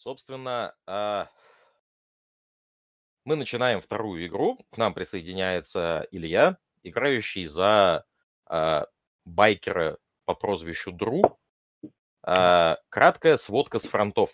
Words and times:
Собственно, 0.00 0.74
а 0.86 1.28
мы 3.26 3.36
начинаем 3.36 3.82
вторую 3.82 4.26
игру. 4.26 4.58
К 4.70 4.78
нам 4.78 4.94
присоединяется 4.94 6.08
Илья, 6.10 6.56
играющий 6.82 7.44
за 7.44 8.06
а, 8.46 8.86
байкера 9.26 9.98
по 10.24 10.34
прозвищу 10.34 10.90
Дру. 10.90 11.38
А, 12.22 12.78
краткая 12.88 13.36
сводка 13.36 13.78
с 13.78 13.82
фронтов. 13.82 14.30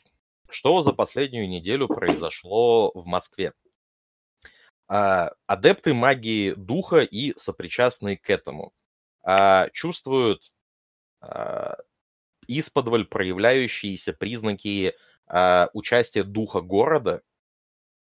Что 0.48 0.82
за 0.82 0.92
последнюю 0.92 1.48
неделю 1.48 1.88
произошло 1.88 2.92
в 2.94 3.04
Москве? 3.04 3.52
Адепты 4.86 5.94
магии 5.94 6.52
духа 6.52 7.00
и 7.00 7.36
сопричастные 7.36 8.16
к 8.18 8.30
этому 8.30 8.72
чувствуют 9.72 10.52
исподволь 12.46 13.04
проявляющиеся 13.04 14.12
признаки 14.12 14.94
а, 15.28 15.68
участия 15.72 16.22
духа 16.22 16.60
города 16.60 17.22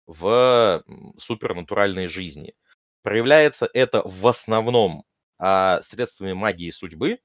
в 0.06 0.84
супернатуральной 1.18 2.06
жизни. 2.06 2.54
Проявляется 3.02 3.68
это 3.72 4.02
в 4.04 4.26
основном 4.26 5.04
а, 5.38 5.80
средствами 5.82 6.32
магии 6.32 6.70
судьбы 6.70 7.20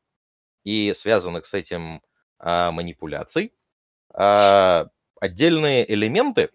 и 0.63 0.93
связанных 0.95 1.45
с 1.45 1.53
этим 1.53 2.01
а, 2.39 2.71
манипуляций. 2.71 3.53
А, 4.13 4.87
отдельные 5.19 5.91
элементы 5.91 6.49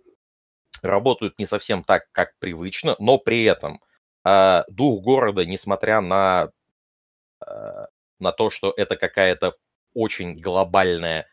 работают 0.83 1.39
не 1.39 1.47
совсем 1.47 1.85
так, 1.85 2.11
как 2.13 2.37
привычно, 2.39 2.97
но 2.99 3.19
при 3.19 3.45
этом 3.45 3.81
а, 4.25 4.65
дух 4.69 5.03
города, 5.03 5.45
несмотря 5.45 6.01
на, 6.01 6.51
а, 7.41 7.87
на 8.19 8.33
то, 8.33 8.51
что 8.51 8.73
это 8.77 8.97
какая-то 8.97 9.57
очень 9.95 10.39
глобальная, 10.39 11.29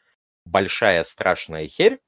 большая, 0.45 1.03
страшная 1.03 1.67
херь, 1.67 1.99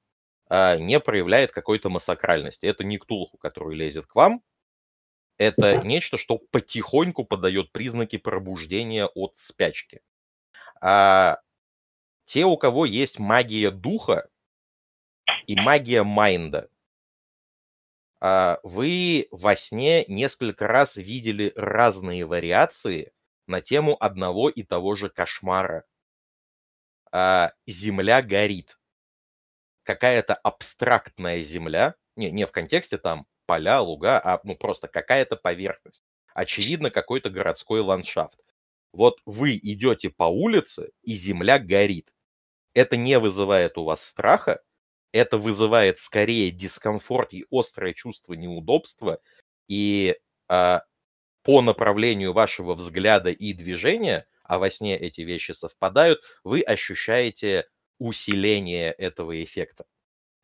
а, 0.50 0.78
не 0.78 1.00
проявляет 1.00 1.52
какой-то 1.52 1.90
массакральности. 1.90 2.66
Это 2.66 2.84
не 2.84 2.98
ктулху, 2.98 3.38
который 3.38 3.76
лезет 3.78 4.08
к 4.08 4.16
вам. 4.16 4.42
Это 5.38 5.78
нечто, 5.84 6.18
что 6.18 6.38
потихоньку 6.38 7.26
подает 7.26 7.72
признаки 7.72 8.18
пробуждения 8.18 9.06
от 9.06 9.34
спячки. 9.38 10.02
А 10.82 11.40
те, 12.26 12.46
у 12.46 12.58
кого 12.58 12.86
есть 12.86 13.20
магия 13.20 13.72
духа 13.72 14.30
и 15.48 15.56
магия 15.56 16.04
майнда, 16.04 16.70
а, 18.22 18.60
вы 18.64 19.28
во 19.32 19.56
сне 19.56 20.06
несколько 20.08 20.68
раз 20.68 20.98
видели 20.98 21.52
разные 21.56 22.26
вариации 22.26 23.14
на 23.48 23.62
тему 23.62 23.96
одного 24.00 24.50
и 24.50 24.64
того 24.64 24.96
же 24.96 25.10
кошмара. 25.10 25.86
А, 27.18 27.54
Земля 27.66 28.22
горит 28.22 28.78
какая-то 29.84 30.34
абстрактная 30.36 31.42
земля, 31.44 31.96
не, 32.18 32.30
не 32.30 32.46
в 32.46 32.52
контексте 32.52 32.98
там 32.98 33.26
поля, 33.46 33.80
луга, 33.80 34.20
а 34.22 34.42
ну 34.44 34.58
просто 34.58 34.90
какая-то 34.90 35.38
поверхность. 35.38 36.04
Очевидно, 36.34 36.90
какой-то 36.90 37.30
городской 37.30 37.80
ландшафт. 37.80 38.38
Вот 38.92 39.20
вы 39.26 39.56
идете 39.56 40.10
по 40.10 40.26
улице, 40.26 40.92
и 41.04 41.14
земля 41.14 41.58
горит. 41.58 42.14
Это 42.74 42.98
не 42.98 43.18
вызывает 43.18 43.78
у 43.78 43.86
вас 43.86 44.04
страха, 44.04 44.62
это 45.14 45.38
вызывает 45.38 46.00
скорее 46.00 46.52
дискомфорт 46.52 47.34
и 47.34 47.46
острое 47.50 47.94
чувство 47.94 48.34
неудобства. 48.34 49.22
И 49.70 50.18
а, 50.50 50.84
по 51.44 51.62
направлению 51.62 52.34
вашего 52.34 52.74
взгляда 52.74 53.30
и 53.30 53.54
движения, 53.54 54.28
а 54.48 54.60
во 54.60 54.70
сне 54.70 54.98
эти 54.98 55.22
вещи 55.22 55.52
совпадают, 55.52 56.22
вы 56.44 56.62
ощущаете 56.62 57.68
усиление 58.00 58.92
этого 58.92 59.44
эффекта. 59.44 59.86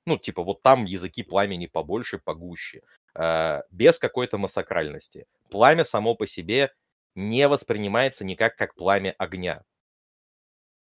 Ну, 0.06 0.18
типа, 0.18 0.44
вот 0.44 0.62
там 0.62 0.86
языки 0.86 1.24
пламени 1.24 1.68
побольше, 1.68 2.18
погуще, 2.18 2.82
э, 3.16 3.62
без 3.70 4.00
какой-то 4.00 4.38
массакральности. 4.38 5.28
Пламя 5.50 5.86
само 5.86 6.16
по 6.16 6.26
себе 6.26 6.74
не 7.16 7.48
воспринимается 7.48 8.26
никак 8.26 8.56
как 8.56 8.76
пламя 8.76 9.14
огня. 9.18 9.64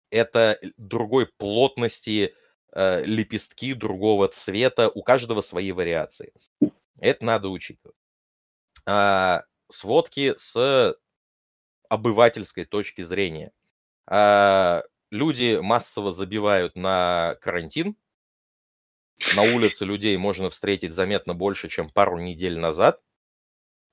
Это 0.09 0.59
другой 0.77 1.27
плотности 1.37 2.35
э, 2.71 3.03
лепестки, 3.03 3.73
другого 3.73 4.27
цвета, 4.29 4.89
у 4.89 5.01
каждого 5.01 5.41
свои 5.41 5.71
вариации. 5.71 6.31
Это 6.99 7.25
надо 7.25 7.49
учитывать. 7.49 7.97
А, 8.85 9.43
сводки 9.69 10.35
с 10.37 10.95
обывательской 11.89 12.65
точки 12.65 13.01
зрения. 13.01 13.51
А, 14.07 14.83
люди 15.11 15.59
массово 15.61 16.11
забивают 16.11 16.75
на 16.75 17.37
карантин. 17.41 17.95
На 19.35 19.43
улице 19.43 19.85
людей 19.85 20.17
можно 20.17 20.49
встретить 20.49 20.93
заметно 20.93 21.33
больше, 21.33 21.69
чем 21.69 21.89
пару 21.89 22.19
недель 22.19 22.57
назад. 22.57 23.01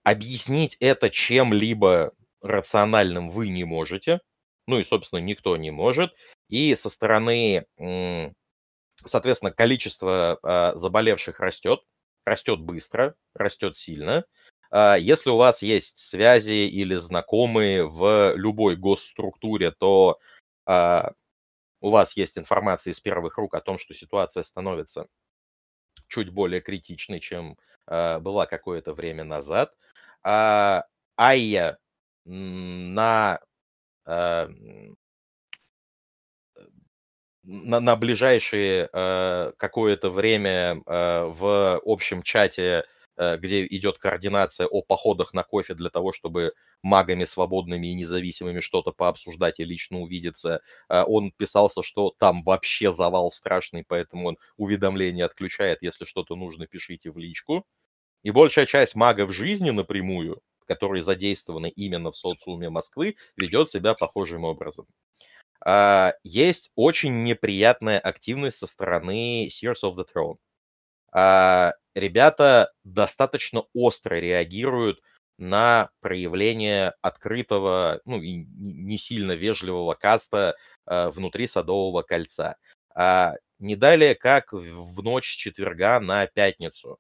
Объяснить 0.03 0.77
это 0.81 1.11
чем-либо 1.11 2.13
рациональным 2.41 3.31
вы 3.31 3.49
не 3.49 3.65
можете. 3.65 4.21
Ну 4.67 4.79
и, 4.79 4.85
собственно, 4.85 5.21
никто 5.21 5.57
не 5.57 5.71
может. 5.71 6.15
И 6.49 6.75
со 6.75 6.91
стороны, 6.91 7.67
соответственно, 9.05 9.53
количество 9.53 10.39
а, 10.43 10.75
заболевших 10.75 11.41
растет. 11.41 11.81
Растет 12.25 12.61
быстро, 12.61 13.15
растет 13.35 13.77
сильно. 13.77 14.25
А, 14.71 14.97
если 14.97 15.31
у 15.31 15.37
вас 15.37 15.63
есть 15.63 15.99
связи 15.99 16.67
или 16.69 16.95
знакомые 16.95 17.87
в 17.89 18.35
любой 18.37 18.77
госструктуре, 18.77 19.73
то 19.73 20.19
а, 20.67 21.13
у 21.81 21.91
вас 21.91 22.17
есть 22.17 22.39
информация 22.39 22.93
из 22.93 23.01
первых 23.01 23.39
рук 23.39 23.55
о 23.55 23.61
том, 23.61 23.79
что 23.79 23.95
ситуация 23.95 24.43
становится 24.43 25.07
чуть 26.09 26.31
более 26.31 26.61
критичной, 26.61 27.21
чем 27.21 27.57
а, 27.87 28.21
была 28.21 28.47
какое-то 28.47 28.95
время 28.95 29.25
назад. 29.25 29.75
А, 30.23 30.85
Айя 31.17 31.79
на, 32.25 33.41
на, 34.07 34.87
на 37.43 37.97
ближайшее 37.97 38.89
какое-то 39.59 40.11
время 40.11 40.83
в 40.87 41.81
общем 41.85 42.23
чате 42.23 42.85
где 43.17 43.67
идет 43.67 43.99
координация 43.99 44.67
о 44.67 44.83
походах 44.83 45.35
на 45.35 45.43
кофе 45.43 45.75
для 45.75 45.91
того, 45.91 46.13
чтобы 46.13 46.51
магами 46.83 47.25
свободными 47.25 47.89
и 47.89 47.95
независимыми 47.95 48.61
что-то 48.61 48.93
пообсуждать 48.93 49.61
и 49.61 49.65
лично 49.65 50.01
увидеться. 50.01 50.61
Э, 50.89 51.03
он 51.07 51.33
писался, 51.33 51.83
что 51.83 52.15
там 52.19 52.43
вообще 52.43 52.93
завал 52.93 53.31
страшный, 53.31 53.85
поэтому 53.87 54.29
он 54.29 54.39
уведомления 54.57 55.25
отключает. 55.25 55.83
Если 55.83 56.05
что-то 56.05 56.37
нужно, 56.37 56.67
пишите 56.67 57.11
в 57.11 57.19
личку. 57.19 57.65
И 58.23 58.31
большая 58.31 58.67
часть 58.67 58.95
магов 58.95 59.33
жизни 59.33 59.71
напрямую, 59.71 60.41
которые 60.67 61.03
задействованы 61.03 61.69
именно 61.71 62.11
в 62.13 62.17
социуме 62.17 62.71
Москвы, 62.71 63.17
ведет 63.37 63.71
себя 63.71 63.95
похожим 63.95 64.45
образом. 64.45 64.87
А, 65.65 66.15
есть 66.23 66.71
очень 66.75 67.23
неприятная 67.23 67.99
активность 67.99 68.59
со 68.59 68.67
стороны 68.67 69.49
Sears 69.49 69.83
of 69.85 69.97
the 69.97 70.07
Throne. 70.15 70.37
А, 71.13 71.75
ребята 71.95 72.73
достаточно 72.85 73.65
остро 73.75 74.17
реагируют 74.17 75.01
на 75.39 75.91
проявление 76.01 76.95
открытого, 77.01 78.01
ну 78.05 78.21
и 78.21 78.45
не 78.45 78.99
сильно 78.99 79.33
вежливого 79.33 79.95
каста 79.95 80.55
э, 80.87 81.09
внутри 81.09 81.47
Садового 81.47 82.03
кольца. 82.03 82.57
А 82.95 83.35
не 83.59 83.75
далее, 83.77 84.15
как 84.15 84.53
в 84.53 85.03
ночь 85.03 85.33
с 85.33 85.37
четверга 85.37 85.99
на 86.01 86.27
пятницу, 86.27 86.99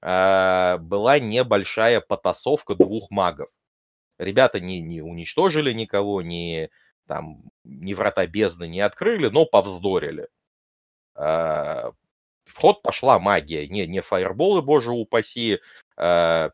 была 0.00 1.18
небольшая 1.20 2.00
потасовка 2.00 2.74
двух 2.74 3.10
магов. 3.10 3.50
Ребята 4.18 4.58
не, 4.58 4.80
не 4.80 5.00
уничтожили 5.00 5.72
никого, 5.72 6.22
не, 6.22 6.70
там, 7.06 7.44
ни 7.64 7.94
врата 7.94 8.26
бездны 8.26 8.66
не 8.68 8.80
открыли, 8.80 9.28
но 9.28 9.46
повздорили. 9.46 10.28
В 12.44 12.58
ход 12.58 12.82
пошла 12.82 13.18
магия, 13.18 13.66
не, 13.68 13.86
не 13.86 14.02
фаерболы, 14.02 14.62
боже 14.62 14.90
упаси, 14.90 15.60
э, 15.96 16.50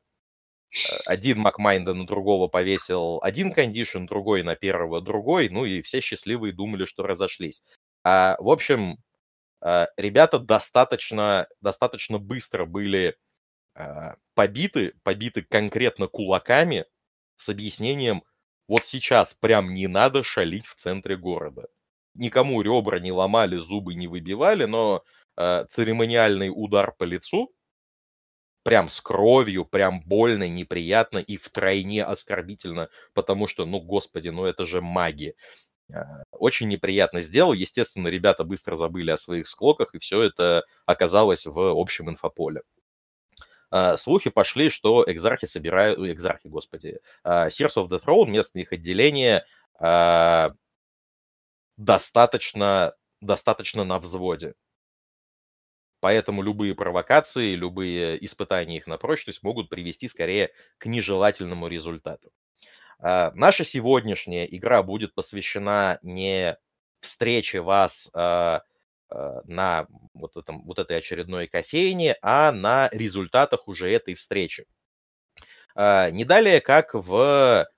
один 1.06 1.38
Макмайнда 1.38 1.94
на 1.94 2.06
другого 2.06 2.48
повесил 2.48 3.20
один 3.22 3.52
кондишн, 3.52 4.04
другой 4.04 4.42
на 4.42 4.54
первого 4.54 5.00
другой, 5.00 5.48
ну 5.48 5.64
и 5.64 5.82
все 5.82 6.00
счастливые 6.00 6.52
думали, 6.52 6.84
что 6.84 7.04
разошлись. 7.04 7.62
А, 8.04 8.36
в 8.38 8.50
общем, 8.50 8.98
э, 9.62 9.86
ребята 9.96 10.38
достаточно, 10.38 11.48
достаточно 11.60 12.18
быстро 12.18 12.66
были 12.66 13.16
э, 13.74 14.14
побиты, 14.34 14.94
побиты 15.02 15.42
конкретно 15.42 16.06
кулаками 16.06 16.84
с 17.36 17.48
объяснением, 17.48 18.22
вот 18.68 18.84
сейчас 18.84 19.32
прям 19.34 19.72
не 19.72 19.86
надо 19.86 20.22
шалить 20.22 20.66
в 20.66 20.74
центре 20.74 21.16
города. 21.16 21.68
Никому 22.14 22.60
ребра 22.60 22.98
не 22.98 23.12
ломали, 23.12 23.56
зубы 23.56 23.94
не 23.94 24.08
выбивали, 24.08 24.64
но 24.64 25.02
э, 25.38 25.66
церемониальный 25.70 26.50
удар 26.54 26.92
по 26.92 27.04
лицу, 27.04 27.54
прям 28.64 28.88
с 28.88 29.00
кровью, 29.00 29.64
прям 29.64 30.02
больно, 30.02 30.48
неприятно 30.48 31.18
и 31.18 31.36
втройне 31.36 32.04
оскорбительно, 32.04 32.90
потому 33.14 33.46
что, 33.48 33.64
ну, 33.64 33.80
господи, 33.80 34.28
ну 34.28 34.44
это 34.44 34.64
же 34.64 34.80
маги. 34.82 35.36
Э, 35.90 36.02
очень 36.32 36.68
неприятно 36.68 37.22
сделал. 37.22 37.52
Естественно, 37.52 38.08
ребята 38.08 38.44
быстро 38.44 38.76
забыли 38.76 39.12
о 39.12 39.16
своих 39.16 39.46
склоках, 39.48 39.94
и 39.94 39.98
все 39.98 40.22
это 40.22 40.64
оказалось 40.86 41.46
в 41.46 41.58
общем 41.58 42.10
инфополе. 42.10 42.62
Uh, 43.70 43.98
слухи 43.98 44.30
пошли, 44.30 44.70
что 44.70 45.04
экзархи 45.06 45.44
собирают... 45.44 45.98
Экзархи, 45.98 46.48
господи. 46.48 47.00
Sears 47.22 47.76
of 47.76 47.88
the 47.88 48.02
Throne, 48.02 48.30
местные 48.30 48.62
их 48.62 48.72
отделения, 48.72 49.44
достаточно, 51.76 52.94
достаточно 53.20 53.84
на 53.84 53.98
взводе. 53.98 54.54
Поэтому 56.00 56.42
любые 56.42 56.74
провокации, 56.74 57.54
любые 57.54 58.24
испытания 58.24 58.76
их 58.76 58.86
на 58.86 58.98
прочность 58.98 59.42
могут 59.42 59.68
привести 59.68 60.08
скорее 60.08 60.50
к 60.78 60.86
нежелательному 60.86 61.66
результату. 61.66 62.30
А, 63.00 63.32
наша 63.34 63.64
сегодняшняя 63.64 64.44
игра 64.44 64.82
будет 64.82 65.14
посвящена 65.14 65.98
не 66.02 66.56
встрече 67.00 67.60
вас 67.60 68.10
а, 68.14 68.62
а, 69.10 69.42
на 69.44 69.86
вот, 70.14 70.36
этом, 70.36 70.64
вот 70.64 70.78
этой 70.78 70.98
очередной 70.98 71.46
кофейне, 71.48 72.16
а 72.22 72.52
на 72.52 72.88
результатах 72.92 73.68
уже 73.68 73.90
этой 73.92 74.14
встречи. 74.14 74.66
Не 75.76 76.24
далее, 76.24 76.60
как 76.60 76.94
в 76.94 77.68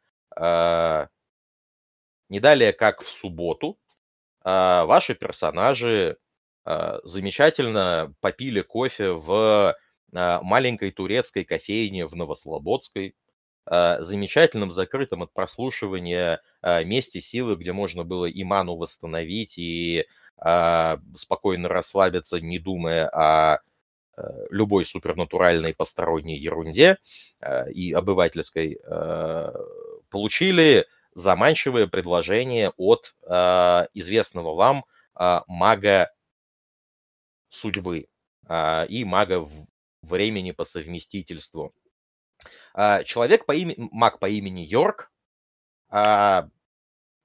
не 2.28 2.40
далее, 2.40 2.72
как 2.72 3.02
в 3.02 3.08
субботу, 3.08 3.78
ваши 4.42 5.14
персонажи 5.14 6.16
замечательно 7.04 8.14
попили 8.20 8.62
кофе 8.62 9.10
в 9.12 9.76
а, 10.14 10.42
маленькой 10.42 10.90
турецкой 10.90 11.44
кофейне 11.44 12.06
в 12.06 12.14
Новослободской, 12.14 13.14
а, 13.66 14.00
замечательном 14.02 14.70
закрытом 14.70 15.22
от 15.22 15.32
прослушивания 15.32 16.40
месте 16.84 17.20
силы, 17.20 17.56
где 17.56 17.72
можно 17.72 18.04
было 18.04 18.26
и 18.26 18.44
ману 18.44 18.76
восстановить, 18.76 19.54
и 19.56 20.06
спокойно 21.14 21.68
расслабиться, 21.68 22.40
не 22.40 22.58
думая 22.58 23.08
о 23.08 23.60
любой 24.50 24.84
супернатуральной 24.84 25.74
посторонней 25.74 26.38
ерунде 26.38 26.98
и 27.74 27.92
обывательской, 27.92 28.78
получили 30.10 30.86
заманчивое 31.14 31.86
предложение 31.86 32.72
от 32.76 33.14
известного 33.94 34.54
вам 34.54 34.84
мага 35.46 36.10
судьбы 37.50 38.06
а, 38.46 38.84
и 38.84 39.04
мага 39.04 39.46
времени 40.02 40.52
по 40.52 40.64
совместительству. 40.64 41.74
А, 42.72 43.04
человек 43.04 43.44
по 43.44 43.52
имени, 43.52 43.88
маг 43.92 44.18
по 44.18 44.28
имени 44.28 44.62
Йорк 44.62 45.12
а, 45.88 46.48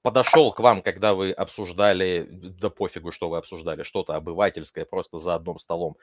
подошел 0.02 0.52
к 0.52 0.60
вам, 0.60 0.82
когда 0.82 1.14
вы 1.14 1.32
обсуждали, 1.32 2.28
да 2.30 2.70
пофигу, 2.70 3.12
что 3.12 3.30
вы 3.30 3.38
обсуждали, 3.38 3.84
что-то 3.84 4.16
обывательское, 4.16 4.86
просто 4.86 5.20
за 5.20 5.36
одним 5.36 5.58
столом, 5.58 5.98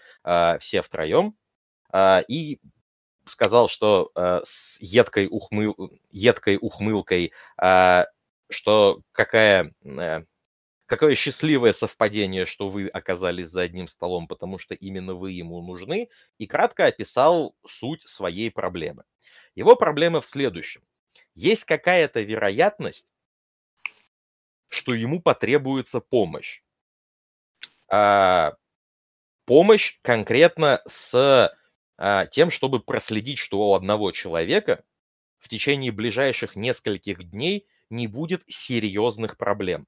все 0.59 0.83
втроем, 0.83 1.37
и 1.95 2.59
сказал, 3.25 3.69
что 3.69 4.11
с 4.45 4.81
едкой, 4.81 5.29
ухмыл, 5.31 5.93
едкой 6.11 6.59
ухмылкой, 6.61 7.33
что 8.53 9.01
какая 9.13 9.73
э, 9.85 10.25
какое 10.93 11.15
счастливое 11.15 11.73
совпадение, 11.73 12.45
что 12.45 12.69
вы 12.69 12.87
оказались 12.87 13.49
за 13.49 13.63
одним 13.63 13.89
столом, 13.89 14.29
потому 14.29 14.59
что 14.59 14.75
именно 14.75 15.15
вы 15.15 15.31
ему 15.31 15.63
нужны, 15.63 16.11
и 16.37 16.47
кратко 16.47 16.85
описал 16.85 17.57
суть 17.67 18.03
своей 18.03 18.51
проблемы. 18.51 19.05
Его 19.55 19.75
проблема 19.75 20.21
в 20.21 20.27
следующем. 20.27 20.83
Есть 21.35 21.65
какая-то 21.65 22.21
вероятность, 22.21 23.15
что 24.69 24.93
ему 24.93 25.23
потребуется 25.23 26.01
помощь. 26.01 26.61
А, 27.89 28.53
помощь 29.47 29.99
конкретно 30.03 30.83
с 30.87 31.57
а, 31.97 32.27
тем, 32.27 32.51
чтобы 32.51 32.81
проследить, 32.81 33.39
что 33.39 33.71
у 33.71 33.75
одного 33.75 34.13
человека 34.13 34.85
в 35.39 35.49
течение 35.49 35.91
ближайших 35.91 36.55
нескольких 36.55 37.31
дней 37.31 37.67
не 37.89 38.09
будет 38.09 38.43
серьезных 38.47 39.39
проблем 39.39 39.87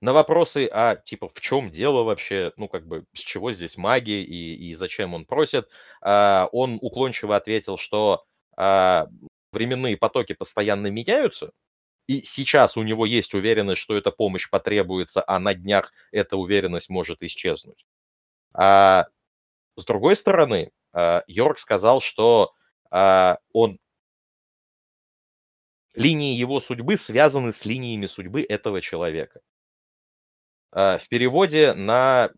на 0.00 0.12
вопросы, 0.12 0.68
а 0.72 0.96
типа 0.96 1.28
в 1.28 1.40
чем 1.40 1.70
дело 1.70 2.02
вообще, 2.02 2.52
ну 2.56 2.68
как 2.68 2.86
бы 2.86 3.04
с 3.14 3.20
чего 3.20 3.52
здесь 3.52 3.76
маги 3.76 4.10
и, 4.22 4.70
и 4.70 4.74
зачем 4.74 5.14
он 5.14 5.24
просит, 5.24 5.68
а, 6.02 6.48
он 6.52 6.78
уклончиво 6.82 7.36
ответил, 7.36 7.78
что 7.78 8.24
а, 8.56 9.08
временные 9.52 9.96
потоки 9.96 10.34
постоянно 10.34 10.88
меняются, 10.88 11.50
и 12.08 12.22
сейчас 12.22 12.76
у 12.76 12.82
него 12.84 13.06
есть 13.06 13.34
уверенность, 13.34 13.80
что 13.82 13.96
эта 13.96 14.10
помощь 14.12 14.50
потребуется, 14.50 15.24
а 15.26 15.38
на 15.40 15.54
днях 15.54 15.92
эта 16.12 16.36
уверенность 16.36 16.90
может 16.90 17.22
исчезнуть. 17.22 17.86
А 18.54 19.06
с 19.76 19.84
другой 19.84 20.16
стороны, 20.16 20.72
а, 20.92 21.22
Йорк 21.26 21.58
сказал, 21.58 22.00
что 22.00 22.52
а, 22.90 23.38
он 23.52 23.78
линии 25.94 26.34
его 26.36 26.60
судьбы 26.60 26.96
связаны 26.96 27.50
с 27.52 27.64
линиями 27.64 28.06
судьбы 28.06 28.42
этого 28.48 28.80
человека. 28.80 29.40
А, 30.76 30.98
в 30.98 31.08
переводе 31.08 31.72
на 31.72 32.30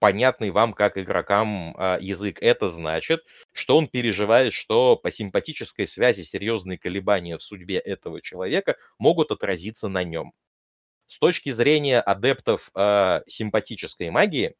понятный 0.00 0.50
вам 0.50 0.72
как 0.74 0.98
игрокам 0.98 1.74
а, 1.78 1.98
язык 2.00 2.38
это 2.42 2.68
значит, 2.68 3.24
что 3.52 3.78
он 3.78 3.86
переживает, 3.86 4.52
что 4.52 4.96
по 4.96 5.12
симпатической 5.12 5.86
связи 5.86 6.22
серьезные 6.22 6.78
колебания 6.78 7.38
в 7.38 7.42
судьбе 7.44 7.78
этого 7.78 8.20
человека 8.20 8.76
могут 8.98 9.30
отразиться 9.30 9.86
на 9.88 10.02
нем. 10.02 10.32
С 11.06 11.18
точки 11.18 11.50
зрения 11.50 12.00
адептов 12.00 12.70
э, 12.74 13.22
симпатической 13.28 14.10
магии, 14.10 14.56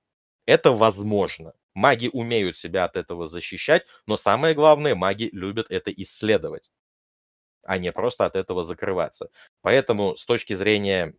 это 0.46 0.72
возможно. 0.72 1.54
Маги 1.74 2.10
умеют 2.12 2.56
себя 2.58 2.84
от 2.84 2.96
этого 2.96 3.26
защищать, 3.26 3.86
но 4.06 4.16
самое 4.16 4.54
главное, 4.54 4.94
маги 4.94 5.30
любят 5.32 5.66
это 5.70 5.90
исследовать, 5.90 6.70
а 7.64 7.78
не 7.78 7.92
просто 7.92 8.26
от 8.26 8.36
этого 8.36 8.64
закрываться. 8.64 9.30
Поэтому 9.62 10.16
с 10.16 10.24
точки 10.26 10.52
зрения 10.54 11.14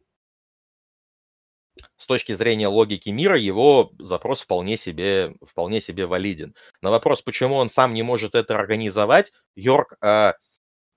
с 1.97 2.05
точки 2.05 2.31
зрения 2.31 2.67
логики 2.67 3.09
мира 3.09 3.37
его 3.37 3.91
запрос 3.99 4.41
вполне 4.41 4.77
себе, 4.77 5.35
вполне 5.45 5.81
себе 5.81 6.05
валиден. 6.05 6.55
На 6.81 6.91
вопрос, 6.91 7.21
почему 7.21 7.55
он 7.55 7.69
сам 7.69 7.93
не 7.93 8.03
может 8.03 8.35
это 8.35 8.57
организовать, 8.57 9.31
Йорк 9.55 9.93
э, 10.01 10.33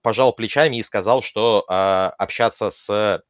пожал 0.03 0.33
плечами 0.33 0.77
и 0.77 0.83
сказал, 0.83 1.23
что 1.23 1.65
э, 1.69 1.73
общаться 1.73 2.71
с... 2.71 3.23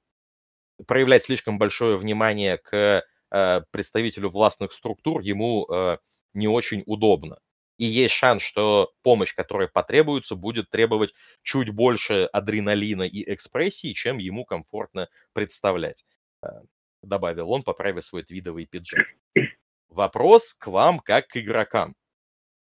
проявлять 0.87 1.25
слишком 1.25 1.59
большое 1.59 1.97
внимание 1.97 2.59
к 2.59 3.05
э, 3.31 3.61
представителю 3.71 4.31
властных 4.31 4.73
структур 4.73 5.21
ему 5.21 5.67
э, 5.71 5.99
не 6.35 6.49
очень 6.49 6.83
удобно. 6.87 7.39
И 7.79 7.85
есть 7.85 8.15
шанс, 8.15 8.43
что 8.43 8.91
помощь, 9.03 9.35
которая 9.35 9.69
потребуется, 9.69 10.35
будет 10.35 10.69
требовать 10.69 11.15
чуть 11.43 11.71
больше 11.71 12.25
адреналина 12.33 13.05
и 13.05 13.33
экспрессии, 13.33 13.93
чем 13.93 14.19
ему 14.19 14.45
комфортно 14.45 15.09
представлять 15.33 16.05
добавил 17.03 17.51
он, 17.51 17.63
поправив 17.63 18.05
свой 18.05 18.23
твидовый 18.23 18.67
пиджак. 18.67 19.07
Вопрос 19.89 20.55
к 20.55 20.67
вам 20.67 21.01
как 21.01 21.29
к 21.29 21.37
игрокам. 21.37 21.95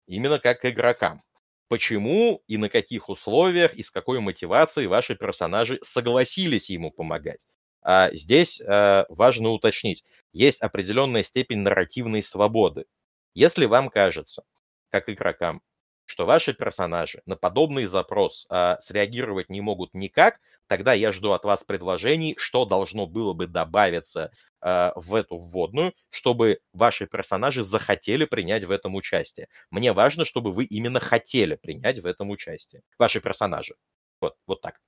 Именно 0.07 0.39
как 0.39 0.61
к 0.61 0.69
игрокам. 0.69 1.21
Почему 1.67 2.43
и 2.47 2.57
на 2.57 2.69
каких 2.69 3.09
условиях 3.09 3.73
и 3.73 3.81
с 3.81 3.89
какой 3.89 4.19
мотивацией 4.19 4.87
ваши 4.87 5.15
персонажи 5.15 5.79
согласились 5.81 6.69
ему 6.69 6.91
помогать? 6.91 7.47
А 7.81 8.11
здесь 8.13 8.61
а, 8.61 9.05
важно 9.09 9.49
уточнить, 9.49 10.03
есть 10.33 10.61
определенная 10.61 11.23
степень 11.23 11.59
нарративной 11.59 12.21
свободы. 12.21 12.85
Если 13.33 13.65
вам 13.65 13.89
кажется, 13.89 14.43
как 14.89 15.09
игрокам, 15.09 15.61
что 16.05 16.25
ваши 16.25 16.53
персонажи 16.53 17.21
на 17.25 17.35
подобный 17.35 17.85
запрос 17.85 18.45
а, 18.49 18.79
среагировать 18.79 19.49
не 19.49 19.61
могут 19.61 19.93
никак, 19.93 20.39
тогда 20.67 20.93
я 20.93 21.11
жду 21.11 21.31
от 21.31 21.43
вас 21.43 21.63
предложений, 21.63 22.35
что 22.37 22.65
должно 22.65 23.05
было 23.07 23.33
бы 23.33 23.47
добавиться 23.47 24.31
э, 24.61 24.91
в 24.95 25.13
эту 25.13 25.37
вводную, 25.37 25.93
чтобы 26.09 26.59
ваши 26.73 27.07
персонажи 27.07 27.63
захотели 27.63 28.25
принять 28.25 28.63
в 28.63 28.71
этом 28.71 28.95
участие. 28.95 29.47
Мне 29.71 29.93
важно, 29.93 30.25
чтобы 30.25 30.51
вы 30.51 30.65
именно 30.65 30.99
хотели 30.99 31.55
принять 31.55 31.99
в 31.99 32.05
этом 32.05 32.29
участие. 32.29 32.81
Ваши 32.97 33.21
персонажи. 33.21 33.75
Вот, 34.21 34.35
вот 34.47 34.61
так. 34.61 34.79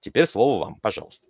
Теперь 0.00 0.26
слово 0.26 0.64
вам, 0.64 0.76
пожалуйста. 0.80 1.28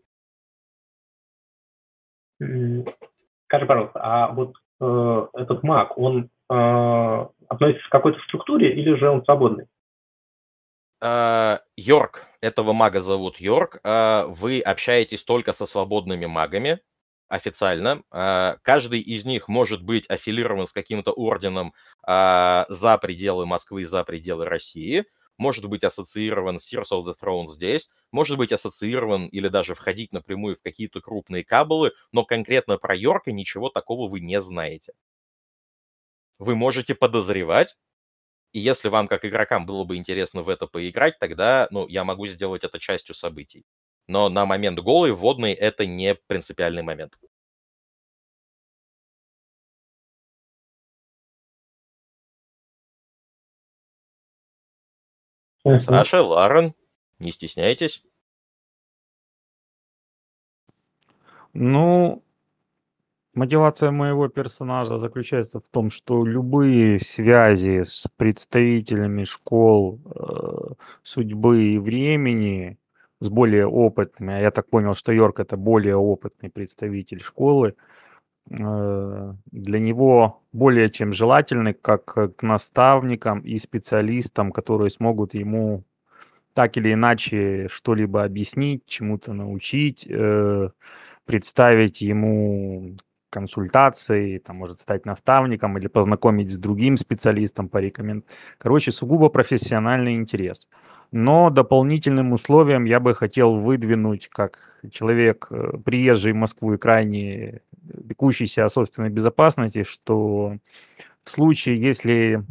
Скажи, 2.39 3.67
пожалуйста, 3.67 4.01
а 4.03 4.33
вот 4.33 4.57
э, 4.81 5.27
этот 5.35 5.63
маг, 5.63 5.97
он 5.99 6.31
э, 6.51 7.27
относится 7.49 7.87
к 7.89 7.93
какой-то 7.93 8.19
структуре 8.21 8.73
или 8.75 8.95
же 8.97 9.09
он 9.09 9.25
свободный? 9.25 9.67
Э, 11.03 11.59
Йорк, 11.77 12.27
этого 12.41 12.73
мага 12.73 13.01
зовут 13.01 13.41
Йорк. 13.41 13.81
Э, 13.85 14.25
вы 14.29 14.61
общаетесь 14.61 15.25
только 15.25 15.53
со 15.53 15.67
свободными 15.67 16.27
магами 16.27 16.81
официально. 17.29 18.03
Э, 18.13 18.57
каждый 18.63 19.01
из 19.01 19.25
них 19.25 19.49
может 19.49 19.83
быть 19.83 20.09
аффилирован 20.09 20.67
с 20.67 20.73
каким-то 20.73 21.13
орденом 21.13 21.75
за 22.07 22.99
пределы 23.01 23.47
Москвы, 23.47 23.87
за 23.87 24.05
пределы 24.05 24.45
России. 24.47 25.05
может 25.39 25.67
быть 25.69 25.83
ассоциирован 25.85 26.61
с 26.61 26.73
Sears 26.73 26.93
of 26.93 27.05
the 27.05 27.15
Throne 27.21 27.49
здесь, 27.49 27.91
может 28.13 28.39
быть 28.39 28.53
ассоциирован 28.53 29.27
или 29.27 29.49
даже 29.49 29.75
входить 29.75 30.13
напрямую 30.13 30.57
в 30.57 30.63
какие-то 30.63 31.01
крупные 31.01 31.45
кабелы, 31.45 31.93
но 32.13 32.25
конкретно 32.25 32.77
про 32.79 32.95
Йорка 32.95 33.33
ничего 33.33 33.69
такого 33.71 34.09
вы 34.09 34.21
не 34.21 34.41
знаете. 34.41 34.93
Вы 36.39 36.55
можете 36.57 36.95
подозревать, 36.95 37.77
и 38.53 38.61
если 38.61 38.89
вам, 38.89 39.09
как 39.09 39.25
игрокам, 39.25 39.67
было 39.67 39.85
бы 39.85 39.97
интересно 39.97 40.43
в 40.43 40.49
это 40.49 40.67
поиграть, 40.67 41.19
тогда, 41.19 41.69
ну, 41.71 41.87
я 41.89 42.05
могу 42.05 42.27
сделать 42.27 42.65
это 42.65 42.79
частью 42.79 43.15
событий. 43.15 43.65
Но 44.09 44.29
на 44.29 44.47
момент 44.47 44.79
голой 44.81 45.13
вводной 45.13 45.53
это 45.53 45.87
не 45.87 46.15
принципиальный 46.15 46.83
момент. 46.83 47.19
Саша, 55.79 56.23
Ларен, 56.23 56.75
не 57.19 57.31
стесняйтесь. 57.33 58.03
Ну, 61.55 62.23
мотивация 63.35 63.91
моего 63.91 64.29
персонажа 64.29 64.99
заключается 64.99 65.61
в 65.61 65.65
том, 65.71 65.91
что 65.91 66.25
любые 66.25 66.99
связи 67.01 67.85
с 67.85 68.07
представителями 68.17 69.25
школ 69.25 70.01
э, 70.05 70.75
судьбы 71.03 71.65
и 71.65 71.79
времени, 71.79 72.79
с 73.21 73.29
более 73.29 73.67
опытными, 73.67 74.35
а 74.35 74.41
я 74.41 74.51
так 74.51 74.69
понял, 74.69 74.95
что 74.95 75.13
Йорк 75.13 75.41
это 75.41 75.57
более 75.57 75.97
опытный 75.97 76.51
представитель 76.51 77.21
школы, 77.23 77.75
э, 78.51 79.35
для 79.53 79.79
него 79.79 80.43
более 80.53 80.89
чем 80.91 81.13
желательны 81.13 81.73
как 81.73 82.05
к 82.05 82.43
наставникам 82.43 83.41
и 83.41 83.59
специалистам, 83.59 84.53
которые 84.53 84.91
смогут 84.91 85.35
ему 85.35 85.85
так 86.55 86.77
или 86.77 86.93
иначе 86.93 87.69
что-либо 87.71 88.25
объяснить, 88.25 88.85
чему-то 88.87 89.33
научить, 89.33 90.07
э, 90.09 90.71
представить 91.25 92.01
ему 92.01 92.97
консультации, 93.33 94.39
там, 94.39 94.57
может 94.57 94.79
стать 94.79 95.07
наставником 95.07 95.79
или 95.79 95.89
познакомить 95.89 96.53
с 96.53 96.59
другим 96.59 96.97
специалистом, 96.97 97.69
порекомендовать. 97.69 98.27
Короче, 98.59 98.93
сугубо 98.93 99.31
профессиональный 99.31 100.15
интерес. 100.15 100.69
Но 101.13 101.51
дополнительным 101.51 102.33
условием 102.33 102.85
я 102.85 103.01
бы 103.01 103.15
хотел 103.15 103.55
выдвинуть, 103.57 104.29
как 104.29 104.79
человек, 104.91 105.47
э, 105.51 105.79
приезжий 105.85 106.33
в 106.33 106.37
Москву 106.37 106.75
и 106.75 106.79
крайне 106.79 107.61
бекущийся 107.83 108.65
о 108.65 108.69
собственной 108.69 109.11
безопасности, 109.11 109.83
что 109.83 110.57
в 111.25 111.31
случае, 111.31 111.77
если 111.77 112.45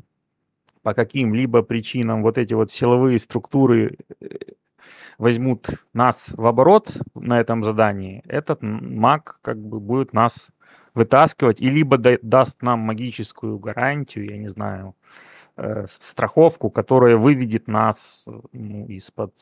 по 0.84 0.94
каким-либо 0.94 1.62
причинам 1.62 2.24
вот 2.24 2.38
эти 2.38 2.54
вот 2.54 2.72
силовые 2.72 3.20
структуры 3.20 3.98
э, 4.20 4.28
возьмут 5.18 5.68
нас 5.94 6.30
в 6.30 6.46
оборот 6.46 6.98
на 7.16 7.40
этом 7.40 7.64
задании, 7.64 8.24
этот 8.28 8.62
маг 8.62 9.40
как 9.42 9.58
бы 9.58 9.80
будет 9.80 10.14
нас 10.14 10.50
вытаскивать 10.94 11.62
и 11.62 11.70
либо 11.70 11.98
даст 11.98 12.62
нам 12.62 12.80
магическую 12.80 13.60
гарантию, 13.60 14.30
я 14.30 14.38
не 14.38 14.50
знаю, 14.50 14.96
э, 15.58 15.86
страховку, 16.00 16.70
которая 16.70 17.18
выведет 17.18 17.68
нас 17.68 18.24
ну, 18.52 18.86
из-под 18.88 19.34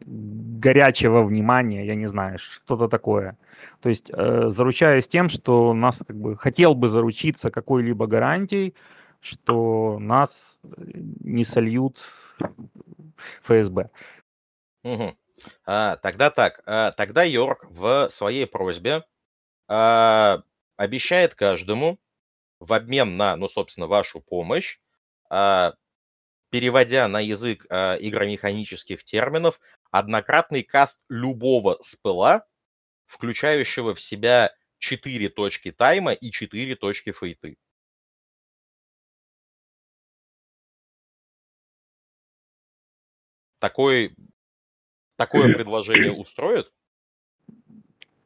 горячего 0.00 1.22
внимания, 1.22 1.86
я 1.86 1.94
не 1.94 2.06
знаю, 2.06 2.38
что-то 2.38 2.88
такое. 2.88 3.36
То 3.80 3.88
есть 3.88 4.10
э, 4.10 4.48
заручаясь 4.48 5.08
тем, 5.08 5.28
что 5.28 5.74
нас 5.74 6.02
как 6.06 6.16
бы 6.16 6.36
хотел 6.36 6.74
бы 6.74 6.88
заручиться 6.88 7.50
какой-либо 7.50 8.06
гарантией, 8.06 8.74
что 9.20 9.98
нас 9.98 10.60
не 10.62 11.44
сольют 11.44 12.00
ФСБ. 13.42 13.90
Угу. 14.84 15.16
А, 15.66 15.96
тогда 15.96 16.30
так. 16.30 16.62
А, 16.66 16.92
тогда 16.92 17.24
Йорк 17.24 17.66
в 17.68 18.08
своей 18.10 18.46
просьбе 18.46 19.04
а, 19.68 20.42
обещает 20.78 21.34
каждому 21.34 21.98
в 22.60 22.72
обмен 22.72 23.18
на, 23.18 23.36
ну, 23.36 23.48
собственно, 23.48 23.86
вашу 23.86 24.20
помощь, 24.20 24.80
а, 25.30 25.74
переводя 26.50 27.08
на 27.08 27.20
язык 27.20 27.66
а, 27.70 27.96
игромеханических 27.96 29.04
терминов, 29.04 29.60
однократный 29.90 30.62
каст 30.62 31.00
любого 31.10 31.78
спыла, 31.82 32.46
включающего 33.06 33.94
в 33.94 34.00
себя 34.00 34.54
4 34.78 35.28
точки 35.30 35.72
тайма 35.72 36.12
и 36.12 36.30
4 36.30 36.76
точки 36.76 37.12
фейты. 37.12 37.58
Такой, 43.60 44.14
такое 45.16 45.52
предложение 45.54 46.12
устроит? 46.12 46.72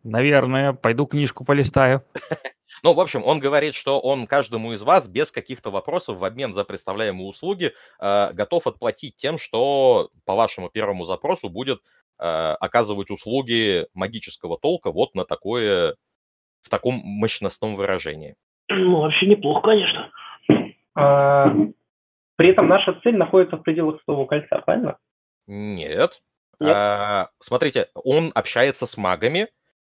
Наверное, 0.05 0.73
пойду 0.73 1.07
книжку 1.07 1.45
полистаю. 1.45 2.05
Ну, 2.83 2.95
в 2.95 3.01
общем, 3.01 3.23
он 3.25 3.39
говорит, 3.39 3.75
что 3.75 4.01
он 4.01 4.27
каждому 4.27 4.73
из 4.73 4.83
вас 4.83 5.09
без 5.09 5.31
каких-то 5.31 5.71
вопросов 5.71 6.19
в 6.19 6.25
обмен 6.25 6.53
за 6.53 6.65
представляемые 6.65 7.29
услуги 7.29 7.73
э, 8.01 8.33
готов 8.33 8.67
отплатить 8.67 9.15
тем, 9.15 9.39
что 9.39 10.11
по 10.25 10.35
вашему 10.35 10.69
первому 10.69 11.05
запросу 11.05 11.49
будет 11.49 11.79
э, 12.19 12.25
оказывать 12.25 13.11
услуги 13.11 13.87
магического 13.95 14.59
толка 14.59 14.91
вот 14.91 15.15
на 15.15 15.25
такое, 15.25 15.95
в 16.63 16.71
таком 16.71 16.95
мощностном 17.05 17.77
выражении. 17.77 18.35
Ну, 18.69 19.03
вообще 19.03 19.27
неплохо, 19.27 19.61
конечно. 19.61 20.11
А, 20.95 21.55
при 22.37 22.49
этом 22.49 22.69
наша 22.69 22.99
цель 23.03 23.17
находится 23.17 23.57
в 23.57 23.63
пределах 23.63 24.01
Садового 24.01 24.27
кольца, 24.27 24.61
правильно? 24.65 24.99
Нет. 25.47 26.23
Нет? 26.59 26.75
А, 26.75 27.29
смотрите, 27.39 27.89
он 27.95 28.33
общается 28.35 28.87
с 28.87 28.97
магами, 28.97 29.49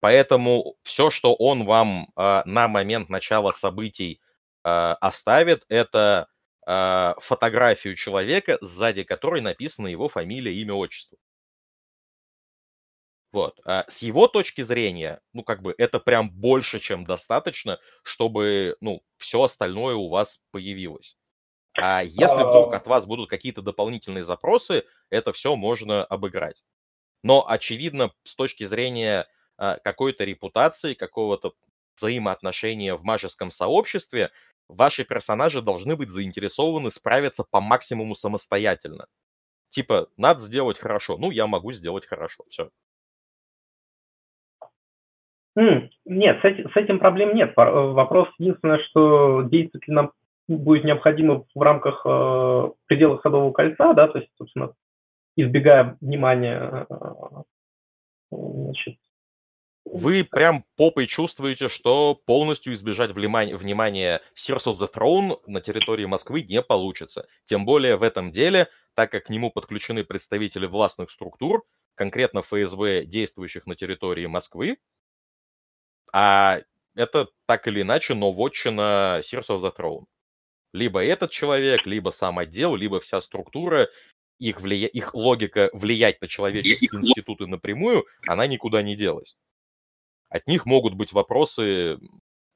поэтому 0.04 0.76
все, 0.82 1.08
что 1.08 1.34
он 1.34 1.64
вам 1.64 2.12
а, 2.14 2.42
на 2.44 2.68
момент 2.68 3.08
начала 3.08 3.52
событий 3.52 4.20
а, 4.62 4.96
оставит, 4.96 5.64
это 5.70 6.28
а, 6.66 7.14
фотографию 7.20 7.96
человека, 7.96 8.58
сзади 8.60 9.04
которой 9.04 9.40
написано 9.40 9.86
его 9.86 10.10
фамилия, 10.10 10.52
имя, 10.52 10.74
отчество. 10.74 11.16
Вот. 13.32 13.58
А 13.64 13.86
с 13.88 14.02
его 14.02 14.28
точки 14.28 14.60
зрения, 14.60 15.22
ну, 15.32 15.42
как 15.42 15.62
бы, 15.62 15.74
это 15.78 15.98
прям 15.98 16.30
больше, 16.30 16.80
чем 16.80 17.06
достаточно, 17.06 17.80
чтобы, 18.02 18.76
ну, 18.82 19.00
все 19.16 19.42
остальное 19.42 19.94
у 19.94 20.10
вас 20.10 20.38
появилось. 20.50 21.16
А 21.80 22.02
если 22.04 22.42
вдруг 22.42 22.74
от 22.74 22.86
вас 22.86 23.06
будут 23.06 23.30
какие-то 23.30 23.62
дополнительные 23.62 24.22
запросы, 24.22 24.84
это 25.08 25.32
все 25.32 25.56
можно 25.56 26.04
обыграть. 26.04 26.62
Но, 27.22 27.48
очевидно, 27.48 28.12
с 28.24 28.34
точки 28.34 28.64
зрения 28.64 29.26
какой-то 29.56 30.24
репутации, 30.24 30.94
какого-то 30.94 31.52
взаимоотношения 31.96 32.94
в 32.94 33.04
магическом 33.04 33.50
сообществе, 33.50 34.30
ваши 34.68 35.04
персонажи 35.04 35.62
должны 35.62 35.96
быть 35.96 36.10
заинтересованы 36.10 36.90
справиться 36.90 37.44
по 37.48 37.60
максимуму 37.60 38.14
самостоятельно. 38.14 39.06
Типа, 39.70 40.08
надо 40.16 40.40
сделать 40.40 40.78
хорошо. 40.78 41.16
Ну, 41.18 41.30
я 41.30 41.46
могу 41.46 41.72
сделать 41.72 42.06
хорошо. 42.06 42.44
Все. 42.48 42.70
Нет, 45.56 46.40
с 46.42 46.76
этим, 46.76 46.98
проблем 46.98 47.34
нет. 47.34 47.52
Вопрос 47.56 48.28
единственное, 48.38 48.78
что 48.78 49.42
действует 49.42 49.86
ли 49.86 49.94
нам 49.94 50.12
будет 50.48 50.84
необходимо 50.84 51.44
в 51.54 51.60
рамках 51.60 52.02
э, 52.04 52.70
пределах 52.86 53.22
Садового 53.22 53.52
кольца, 53.52 53.94
да, 53.94 54.08
то 54.08 54.18
есть, 54.18 54.30
собственно, 54.36 54.74
избегая 55.36 55.96
внимания, 56.00 56.86
э, 56.90 57.42
значит, 58.30 58.98
вы 59.84 60.24
прям 60.24 60.64
попой 60.76 61.06
чувствуете, 61.06 61.68
что 61.68 62.14
полностью 62.14 62.74
избежать 62.74 63.10
внимания, 63.12 63.56
внимания 63.56 64.22
Sears 64.36 64.64
of 64.64 64.78
the 64.78 64.92
Throne 64.92 65.38
на 65.46 65.60
территории 65.60 66.04
Москвы 66.04 66.42
не 66.42 66.62
получится. 66.62 67.26
Тем 67.44 67.64
более 67.64 67.96
в 67.96 68.02
этом 68.02 68.30
деле, 68.30 68.68
так 68.94 69.10
как 69.10 69.24
к 69.24 69.30
нему 69.30 69.50
подключены 69.50 70.04
представители 70.04 70.66
властных 70.66 71.10
структур, 71.10 71.64
конкретно 71.94 72.42
ФСБ, 72.42 73.04
действующих 73.04 73.66
на 73.66 73.76
территории 73.76 74.26
Москвы, 74.26 74.78
а 76.12 76.60
это 76.94 77.28
так 77.46 77.66
или 77.66 77.82
иначе, 77.82 78.14
но 78.14 78.32
вотчина 78.32 79.20
Sears 79.22 79.48
of 79.48 79.60
the 79.60 79.72
Throne 79.76 80.06
либо 80.74 81.02
этот 81.02 81.30
человек, 81.30 81.86
либо 81.86 82.10
сам 82.10 82.38
отдел, 82.40 82.74
либо 82.74 83.00
вся 83.00 83.20
структура, 83.20 83.88
их, 84.40 84.60
влия... 84.60 84.88
их 84.88 85.14
логика 85.14 85.70
влиять 85.72 86.20
на 86.20 86.28
человеческие 86.28 86.90
институты 87.00 87.46
напрямую, 87.46 88.04
она 88.26 88.46
никуда 88.48 88.82
не 88.82 88.96
делась. 88.96 89.38
От 90.34 90.48
них 90.48 90.66
могут 90.66 90.94
быть 90.94 91.12
вопросы, 91.12 92.00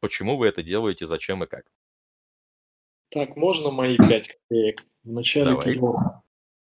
почему 0.00 0.36
вы 0.36 0.48
это 0.48 0.64
делаете, 0.64 1.06
зачем 1.06 1.44
и 1.44 1.46
как. 1.46 1.64
Так, 3.08 3.36
можно 3.36 3.70
мои 3.70 3.96
пять 3.96 4.26
копеек? 4.26 4.84
В 5.04 5.12
начале 5.12 5.50
Давай. 5.50 5.78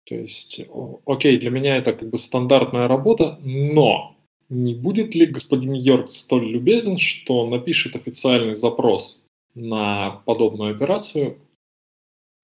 То 0.05 0.15
есть, 0.15 0.62
окей, 1.05 1.38
для 1.39 1.50
меня 1.50 1.75
это 1.75 1.91
как 1.91 2.10
бы 2.10 2.17
стандартная 2.17 2.88
работа, 2.88 3.38
но 3.41 4.15
не 4.48 4.75
будет 4.75 5.13
ли 5.13 5.25
господин 5.25 5.74
Йорк 5.74 6.10
столь 6.10 6.45
любезен, 6.45 6.98
что 6.98 7.45
напишет 7.48 7.98
официальный 7.98 8.53
запрос 8.53 9.25
на 9.55 10.22
подобную 10.25 10.74
операцию 10.74 11.38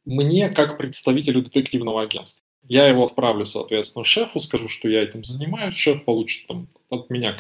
мне 0.04 0.50
как 0.50 0.78
представителю 0.78 1.44
детективного 1.44 2.02
агентства. 2.02 2.46
Я 2.64 2.88
его 2.88 3.06
отправлю, 3.06 3.46
соответственно, 3.46 4.04
шефу, 4.04 4.42
скажу, 4.42 4.68
что 4.68 4.90
я 4.90 5.02
этим 5.02 5.24
занимаюсь, 5.24 5.76
шеф 5.76 6.04
получит 6.04 6.48
там 6.48 6.68
от 6.90 7.10
меня 7.10 7.40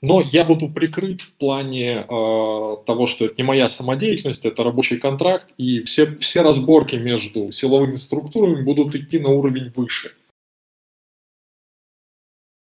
но 0.00 0.20
я 0.20 0.44
буду 0.44 0.68
прикрыт 0.68 1.20
в 1.20 1.34
плане 1.34 2.00
э, 2.00 2.04
того, 2.06 3.06
что 3.06 3.26
это 3.26 3.34
не 3.36 3.42
моя 3.42 3.68
самодеятельность, 3.68 4.44
это 4.44 4.64
рабочий 4.64 4.98
контракт, 4.98 5.48
и 5.56 5.82
все, 5.82 6.16
все 6.18 6.42
разборки 6.42 6.96
между 6.96 7.52
силовыми 7.52 7.96
структурами 7.96 8.62
будут 8.62 8.94
идти 8.94 9.18
на 9.18 9.30
уровень 9.30 9.70
выше. 9.74 10.12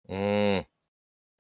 Mm. 0.08 0.66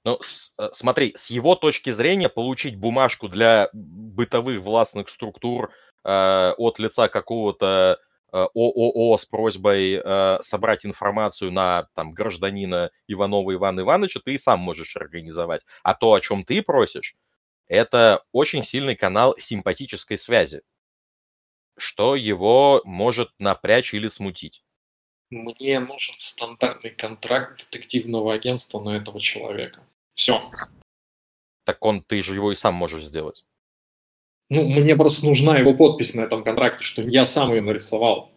Ну, 0.06 0.17
с, 0.22 0.53
э, 0.58 0.70
смотри, 0.74 1.13
с 1.15 1.29
его 1.29 1.56
точки 1.56 1.89
зрения 1.89 2.29
получить 2.29 2.77
бумажку 2.77 3.27
для 3.27 3.70
бытовых 3.74 4.62
властных 4.62 5.10
структур 5.10 5.72
э, 6.03 6.53
от 6.58 6.79
лица 6.79 7.08
какого-то 7.10 8.00
ООО 8.31 9.17
с 9.17 9.25
просьбой 9.25 10.01
э, 10.03 10.38
собрать 10.41 10.86
информацию 10.86 11.51
на 11.51 11.88
там, 11.96 12.13
гражданина 12.13 12.91
Иванова 13.07 13.53
Ивана 13.53 13.81
Ивановича, 13.81 14.19
ты 14.24 14.34
и 14.34 14.38
сам 14.38 14.60
можешь 14.60 14.96
организовать. 14.96 15.65
А 15.84 15.93
то, 15.93 16.13
о 16.13 16.22
чем 16.22 16.43
ты 16.43 16.62
просишь, 16.62 17.15
это 17.67 18.24
очень 18.31 18.63
сильный 18.63 18.96
канал 18.96 19.36
симпатической 19.38 20.17
связи, 20.17 20.62
что 21.77 22.15
его 22.15 22.81
может 22.86 23.29
напрячь 23.39 23.93
или 23.93 24.07
смутить. 24.07 24.63
Мне 25.29 25.79
нужен 25.79 26.15
стандартный 26.17 26.91
контракт 26.91 27.67
детективного 27.69 28.34
агентства 28.34 28.79
на 28.79 28.96
этого 28.96 29.19
человека. 29.19 29.81
Все. 30.13 30.50
Так 31.65 31.84
он, 31.84 32.01
ты 32.01 32.24
же 32.24 32.34
его 32.34 32.53
и 32.53 32.55
сам 32.55 32.75
можешь 32.75 33.03
сделать. 33.03 33.43
Ну, 34.50 34.63
мне 34.63 34.96
просто 34.96 35.25
нужна 35.25 35.58
его 35.58 35.74
подпись 35.74 36.13
на 36.16 36.22
этом 36.22 36.44
контракте, 36.44 36.84
что 36.84 37.01
я 37.01 37.25
сам 37.25 37.51
ее 37.54 37.62
нарисовал. 37.62 38.32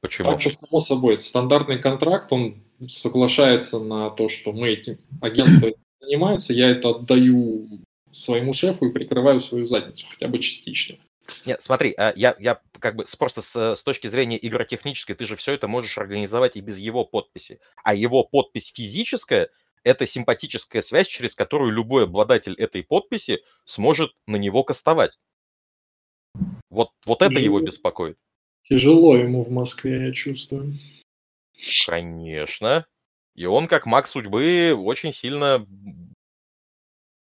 Почему? 0.00 0.30
Так 0.30 0.40
что, 0.40 0.50
само 0.50 0.80
собой, 0.80 1.14
это 1.14 1.22
стандартный 1.22 1.78
контракт, 1.78 2.32
он 2.32 2.62
соглашается 2.88 3.80
на 3.80 4.10
то, 4.10 4.28
что 4.28 4.52
мы 4.52 4.68
этим 4.68 4.98
агентство 5.20 5.70
занимается, 6.00 6.52
я 6.52 6.70
это 6.70 6.90
отдаю 6.90 7.68
своему 8.10 8.52
шефу 8.52 8.86
и 8.86 8.92
прикрываю 8.92 9.40
свою 9.40 9.64
задницу, 9.64 10.06
хотя 10.08 10.28
бы 10.28 10.38
частично. 10.38 10.98
Нет, 11.46 11.62
смотри, 11.62 11.94
а, 11.96 12.12
я, 12.16 12.36
я 12.38 12.60
как 12.78 12.96
бы 12.96 13.04
просто 13.18 13.42
с, 13.42 13.76
с 13.76 13.82
точки 13.82 14.06
зрения 14.06 14.38
игротехнической, 14.40 15.16
ты 15.16 15.24
же 15.24 15.36
все 15.36 15.52
это 15.52 15.68
можешь 15.68 15.96
организовать 15.96 16.56
и 16.56 16.60
без 16.60 16.78
его 16.78 17.04
подписи. 17.04 17.60
А 17.82 17.94
его 17.94 18.24
подпись 18.24 18.72
физическая– 18.74 19.48
это 19.84 20.06
симпатическая 20.06 20.82
связь, 20.82 21.08
через 21.08 21.34
которую 21.34 21.72
любой 21.72 22.04
обладатель 22.04 22.54
этой 22.54 22.82
подписи 22.82 23.42
сможет 23.64 24.12
на 24.26 24.36
него 24.36 24.64
кастовать. 24.64 25.18
Вот, 26.74 26.90
вот 27.06 27.22
это 27.22 27.38
его 27.38 27.60
беспокоит. 27.60 28.18
Тяжело 28.68 29.16
ему 29.16 29.44
в 29.44 29.50
Москве, 29.50 30.06
я 30.06 30.12
чувствую. 30.12 30.74
Конечно. 31.86 32.84
И 33.34 33.46
он, 33.46 33.68
как 33.68 33.86
маг 33.86 34.08
судьбы, 34.08 34.74
очень 34.76 35.12
сильно 35.12 35.66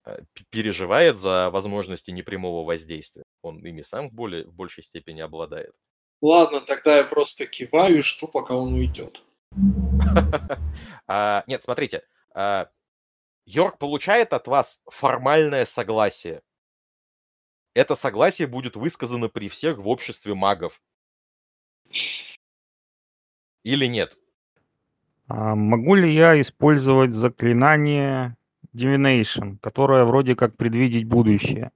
э, 0.05 0.19
переживает 0.49 1.19
за 1.19 1.51
возможности 1.51 2.09
непрямого 2.09 2.65
воздействия. 2.65 3.23
Он 3.43 3.63
ими 3.63 3.83
сам 3.83 4.09
в, 4.09 4.13
более, 4.13 4.45
в 4.45 4.53
большей 4.53 4.83
степени 4.83 5.21
обладает. 5.21 5.73
Ладно, 6.21 6.61
тогда 6.61 6.97
я 6.97 7.03
просто 7.03 7.45
киваю, 7.45 8.01
что 8.01 8.27
пока 8.27 8.55
он 8.55 8.73
уйдет. 8.73 9.23
а, 11.07 11.43
нет, 11.45 11.63
смотрите. 11.63 12.03
А, 12.33 12.69
Йорк 13.45 13.77
получает 13.77 14.33
от 14.33 14.47
вас 14.47 14.81
формальное 14.87 15.65
согласие. 15.65 16.41
Это 17.73 17.95
согласие 17.95 18.47
будет 18.47 18.75
высказано 18.75 19.29
при 19.29 19.49
всех 19.49 19.77
в 19.77 19.87
обществе 19.87 20.35
магов. 20.35 20.79
Или 23.63 23.85
нет? 23.87 24.17
А 25.27 25.55
могу 25.55 25.95
ли 25.95 26.13
я 26.13 26.39
использовать 26.39 27.13
заклинание 27.13 28.37
Divination, 28.75 29.57
которое 29.61 30.03
вроде 30.03 30.35
как 30.35 30.57
предвидеть 30.57 31.05
будущее? 31.05 31.71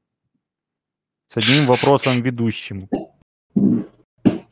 С 1.27 1.37
одним 1.37 1.65
вопросом 1.65 2.21
ведущему. 2.21 2.89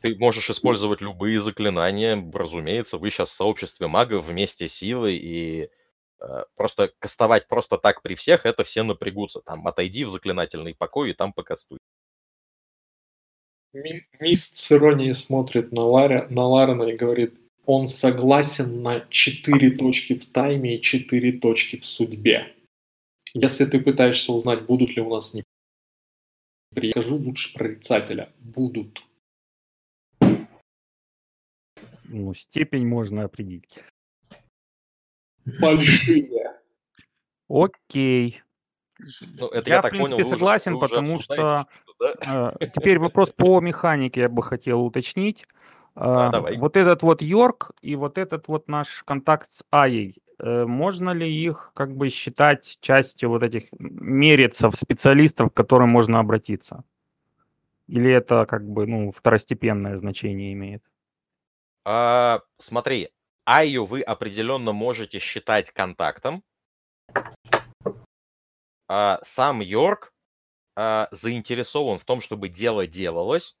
Ты 0.02 0.16
можешь 0.18 0.50
использовать 0.50 1.00
любые 1.00 1.40
заклинания, 1.40 2.16
разумеется. 2.32 2.98
Вы 2.98 3.10
сейчас 3.10 3.30
в 3.30 3.34
сообществе 3.34 3.86
магов 3.86 4.26
вместе 4.26 4.68
силы 4.68 5.14
и 5.14 5.62
э, 5.62 5.68
просто 6.54 6.92
кастовать 6.98 7.48
просто 7.48 7.78
так 7.78 8.02
при 8.02 8.14
всех, 8.14 8.46
это 8.46 8.64
все 8.64 8.82
напрягутся. 8.82 9.40
Там 9.40 9.66
отойди 9.66 10.04
в 10.04 10.10
заклинательный 10.10 10.74
покой 10.74 11.10
и 11.10 11.14
там 11.14 11.32
покастуй. 11.32 11.78
Мист 14.20 14.56
с 14.56 14.72
иронией 14.72 15.12
смотрит 15.12 15.72
на, 15.72 15.82
Ларя, 15.82 16.26
на 16.30 16.46
Ларена 16.46 16.84
и 16.84 16.96
говорит, 16.96 17.38
он 17.66 17.88
согласен 17.88 18.82
на 18.82 19.00
четыре 19.10 19.70
точки 19.70 20.14
в 20.14 20.24
тайме 20.26 20.76
и 20.76 20.80
четыре 20.80 21.32
точки 21.32 21.78
в 21.78 21.84
судьбе. 21.84 22.54
Если 23.34 23.66
ты 23.66 23.80
пытаешься 23.80 24.32
узнать, 24.32 24.64
будут 24.64 24.96
ли 24.96 25.02
у 25.02 25.10
нас 25.10 25.34
не 25.34 25.42
скажу 26.90 27.16
лучше 27.16 27.52
прорицателя. 27.54 28.32
Будут. 28.38 29.02
Ну, 32.04 32.34
степень 32.34 32.86
можно 32.86 33.24
определить. 33.24 33.78
Большие. 35.60 36.52
Окей. 37.48 38.42
Ну, 39.38 39.48
это 39.48 39.68
я, 39.68 39.76
я 39.76 39.80
в 39.80 39.82
так 39.82 39.90
принципе, 39.90 40.22
понял, 40.22 40.28
согласен, 40.28 40.72
уже, 40.74 40.80
потому 40.80 41.20
что 41.20 41.34
что-то, 41.34 42.16
да? 42.24 42.54
э, 42.60 42.66
теперь 42.74 42.98
вопрос 42.98 43.32
по 43.32 43.60
механике 43.60 44.22
я 44.22 44.28
бы 44.28 44.42
хотел 44.42 44.82
уточнить. 44.82 45.44
Э, 45.94 46.30
давай. 46.32 46.56
Вот 46.56 46.76
этот 46.76 47.02
вот 47.02 47.22
Йорк 47.22 47.72
и 47.82 47.94
вот 47.94 48.18
этот 48.18 48.48
вот 48.48 48.68
наш 48.68 49.02
контакт 49.04 49.52
с 49.52 49.64
Аей, 49.70 50.22
э, 50.38 50.64
можно 50.64 51.10
ли 51.10 51.30
их 51.30 51.72
как 51.74 51.94
бы 51.94 52.08
считать 52.08 52.78
частью 52.80 53.30
вот 53.30 53.42
этих 53.42 53.64
мерицев, 53.78 54.74
специалистов, 54.74 55.50
к 55.50 55.54
которым 55.54 55.90
можно 55.90 56.18
обратиться? 56.18 56.82
Или 57.86 58.10
это 58.10 58.46
как 58.46 58.68
бы 58.68 58.86
ну, 58.86 59.12
второстепенное 59.12 59.96
значение 59.96 60.52
имеет? 60.54 60.82
А, 61.84 62.40
смотри, 62.58 63.10
Айю 63.46 63.86
вы 63.86 64.02
определенно 64.02 64.72
можете 64.72 65.20
считать 65.20 65.70
контактом. 65.70 66.42
А, 68.88 69.20
сам 69.22 69.60
Йорк 69.60 70.12
а, 70.74 71.08
заинтересован 71.12 71.98
в 71.98 72.04
том, 72.04 72.20
чтобы 72.20 72.48
дело 72.48 72.86
делалось, 72.86 73.56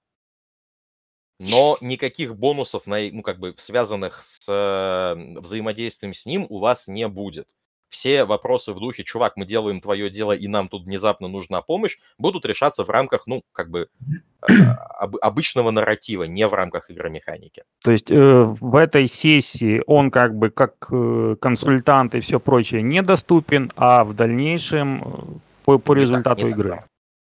но 1.38 1.78
никаких 1.80 2.36
бонусов, 2.36 2.86
на, 2.86 2.98
ну, 3.12 3.22
как 3.22 3.38
бы, 3.38 3.54
связанных 3.58 4.24
с 4.24 4.48
э, 4.48 5.38
взаимодействием 5.40 6.14
с 6.14 6.24
ним 6.24 6.46
у 6.48 6.58
вас 6.58 6.88
не 6.88 7.06
будет. 7.08 7.46
Все 7.88 8.24
вопросы 8.24 8.72
в 8.72 8.80
духе, 8.80 9.04
чувак, 9.04 9.36
мы 9.36 9.46
делаем 9.46 9.80
твое 9.80 10.10
дело, 10.10 10.32
и 10.32 10.48
нам 10.48 10.68
тут 10.68 10.84
внезапно 10.84 11.28
нужна 11.28 11.62
помощь, 11.62 11.98
будут 12.18 12.44
решаться 12.44 12.84
в 12.84 12.90
рамках, 12.90 13.26
ну, 13.26 13.42
как 13.52 13.70
бы, 13.70 13.88
э, 14.48 14.52
об- 14.98 15.16
обычного 15.20 15.70
нарратива, 15.70 16.24
не 16.24 16.46
в 16.48 16.52
рамках 16.54 16.90
игромеханики. 16.90 17.64
То 17.82 17.92
есть 17.92 18.10
э, 18.10 18.42
в 18.44 18.74
этой 18.76 19.06
сессии 19.06 19.82
он 19.86 20.10
как 20.10 20.36
бы 20.36 20.50
как 20.50 20.88
э, 20.90 21.36
консультант 21.40 22.14
и 22.16 22.20
все 22.20 22.40
прочее 22.40 22.82
недоступен, 22.82 23.70
а 23.76 24.04
в 24.04 24.14
дальнейшем 24.14 25.02
э, 25.02 25.38
по, 25.64 25.78
по 25.78 25.92
Не 25.92 26.00
так, 26.00 26.02
результату 26.02 26.40
так. 26.42 26.50
игры. 26.50 26.84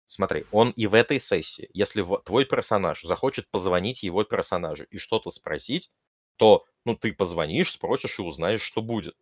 Смотри, 0.07 0.45
он 0.53 0.71
и 0.71 0.87
в 0.87 0.95
этой 0.95 1.21
сессии, 1.21 1.69
если 1.75 2.01
в- 2.01 2.23
твой 2.25 2.47
персонаж 2.47 3.03
захочет 3.03 3.51
позвонить 3.51 4.03
его 4.03 4.25
персонажу 4.25 4.85
и 4.90 4.99
что-то 4.99 5.31
спросить, 5.31 5.90
то, 6.37 6.64
ну, 6.85 6.95
ты 6.95 7.12
позвонишь, 7.12 7.73
спросишь 7.73 8.19
и 8.19 8.23
узнаешь, 8.23 8.62
что 8.62 8.83
будет. 8.83 9.14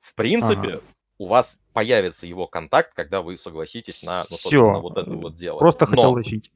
В 0.00 0.14
принципе, 0.14 0.68
Ага. 0.74 0.82
у 1.18 1.26
вас 1.26 1.58
появится 1.72 2.26
его 2.26 2.46
контакт, 2.46 2.94
когда 2.94 3.22
вы 3.22 3.36
согласитесь 3.36 4.02
на, 4.02 4.24
ну, 4.30 4.36
собственно, 4.36 4.80
вот 4.80 4.96
это 4.96 5.10
вот 5.10 5.34
дело. 5.34 5.58
Просто 5.58 5.86
хотел 5.86 6.04
Но 6.04 6.12
уточнить. 6.12 6.50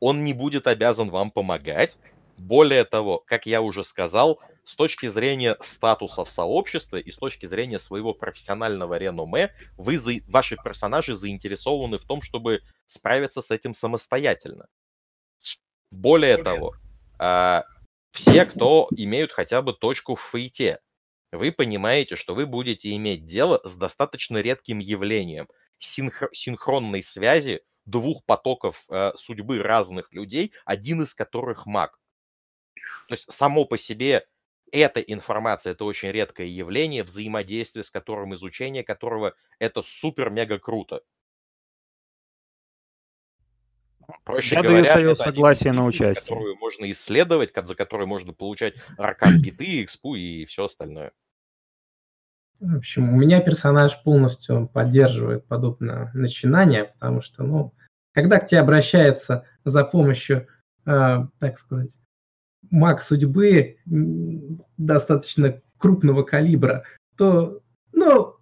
он 0.00 0.24
не 0.24 0.32
будет 0.32 0.66
обязан 0.66 1.10
вам 1.10 1.30
помогать. 1.30 1.96
Более 2.36 2.84
того, 2.84 3.18
как 3.18 3.46
я 3.46 3.62
уже 3.62 3.84
сказал, 3.84 4.40
с 4.64 4.74
точки 4.74 5.06
зрения 5.06 5.56
статуса 5.60 6.24
в 6.24 6.30
сообществе 6.30 7.00
и 7.00 7.10
с 7.10 7.16
точки 7.16 7.46
зрения 7.46 7.78
своего 7.78 8.12
профессионального 8.14 8.96
реноме, 8.96 9.54
вы, 9.76 9.98
ваши 10.26 10.56
персонажи 10.56 11.14
заинтересованы 11.14 11.98
в 11.98 12.04
том, 12.04 12.22
чтобы 12.22 12.62
справиться 12.86 13.40
с 13.42 13.50
этим 13.50 13.74
самостоятельно. 13.74 14.66
Более 15.92 16.38
того, 16.42 16.74
а, 17.18 17.64
все, 18.10 18.46
кто 18.46 18.88
имеют 18.96 19.32
хотя 19.32 19.62
бы 19.62 19.72
точку 19.72 20.16
в 20.16 20.20
фейте, 20.22 20.80
вы 21.36 21.52
понимаете, 21.52 22.16
что 22.16 22.34
вы 22.34 22.46
будете 22.46 22.94
иметь 22.96 23.24
дело 23.24 23.60
с 23.64 23.76
достаточно 23.76 24.40
редким 24.40 24.78
явлением 24.78 25.48
синхро- 25.78 26.28
синхронной 26.32 27.02
связи 27.02 27.62
двух 27.84 28.24
потоков 28.24 28.84
э, 28.88 29.12
судьбы 29.16 29.58
разных 29.58 30.12
людей, 30.12 30.52
один 30.64 31.02
из 31.02 31.14
которых 31.14 31.66
маг. 31.66 31.98
То 33.08 33.14
есть 33.14 33.30
само 33.30 33.64
по 33.64 33.76
себе 33.76 34.26
эта 34.72 35.00
информация 35.00 35.72
это 35.72 35.84
очень 35.84 36.10
редкое 36.10 36.48
явление, 36.48 37.04
взаимодействие 37.04 37.84
с 37.84 37.90
которым, 37.90 38.34
изучение 38.34 38.82
которого 38.82 39.34
это 39.58 39.82
супер-мега 39.82 40.58
круто. 40.58 41.02
Проще 44.24 44.56
Я 44.56 44.62
говоря, 44.62 44.94
даю 44.94 45.14
согласие 45.14 45.72
на 45.72 45.86
мифов, 45.86 45.94
участие. 45.94 46.24
которую 46.24 46.56
можно 46.56 46.90
исследовать, 46.90 47.52
за 47.54 47.74
который 47.74 48.06
можно 48.06 48.32
получать 48.32 48.74
аркан 48.98 49.40
биты, 49.40 49.82
экспу 49.82 50.14
и 50.14 50.44
все 50.44 50.64
остальное. 50.64 51.12
В 52.60 52.76
общем, 52.76 53.12
у 53.12 53.16
меня 53.16 53.40
персонаж 53.40 54.02
полностью 54.02 54.68
поддерживает 54.72 55.44
подобное 55.46 56.10
начинание, 56.14 56.84
потому 56.84 57.20
что, 57.20 57.42
ну, 57.42 57.74
когда 58.12 58.38
к 58.38 58.46
тебе 58.46 58.60
обращается 58.60 59.44
за 59.64 59.84
помощью, 59.84 60.46
э, 60.86 61.26
так 61.38 61.58
сказать, 61.58 61.90
маг 62.70 63.02
судьбы 63.02 63.78
достаточно 64.76 65.60
крупного 65.78 66.22
калибра, 66.22 66.84
то, 67.16 67.60
ну, 67.92 68.36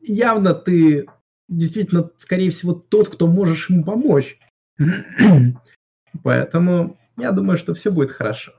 явно 0.00 0.54
ты 0.54 1.06
действительно, 1.48 2.10
скорее 2.18 2.50
всего, 2.50 2.72
тот, 2.74 3.08
кто 3.08 3.26
можешь 3.26 3.70
ему 3.70 3.84
помочь. 3.84 4.38
Поэтому 6.22 6.98
я 7.16 7.32
думаю, 7.32 7.58
что 7.58 7.74
все 7.74 7.90
будет 7.90 8.10
хорошо. 8.10 8.52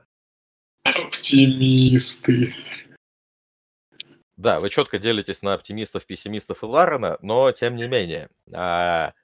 Оптимисты. 0.84 2.52
Да, 4.36 4.58
вы 4.60 4.70
четко 4.70 4.98
делитесь 4.98 5.42
на 5.42 5.54
оптимистов, 5.54 6.06
пессимистов 6.06 6.62
и 6.62 6.66
Ларена, 6.66 7.18
но 7.22 7.52
тем 7.52 7.76
не 7.76 7.86
менее. 7.86 8.28
а, 8.52 9.14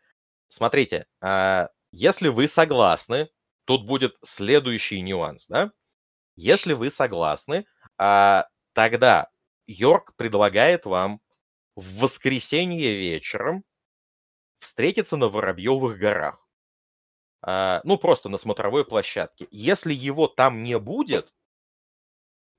смотрите, 0.48 1.06
а, 1.20 1.70
если 1.92 2.28
вы 2.28 2.48
согласны, 2.48 3.28
тут 3.64 3.86
будет 3.86 4.16
следующий 4.24 5.00
нюанс, 5.02 5.48
да? 5.48 5.72
Если 6.36 6.74
вы 6.74 6.90
согласны, 6.90 7.66
а, 7.98 8.48
тогда 8.74 9.30
Йорк 9.66 10.14
предлагает 10.16 10.86
вам 10.86 11.20
в 11.76 12.00
воскресенье 12.00 12.96
вечером 12.96 13.64
встретиться 14.60 15.16
на 15.16 15.28
Воробьевых 15.28 15.98
горах. 15.98 16.46
А, 17.42 17.80
ну, 17.84 17.98
просто 17.98 18.28
на 18.28 18.38
смотровой 18.38 18.84
площадке. 18.84 19.48
Если 19.50 19.92
его 19.94 20.28
там 20.28 20.62
не 20.62 20.78
будет, 20.78 21.32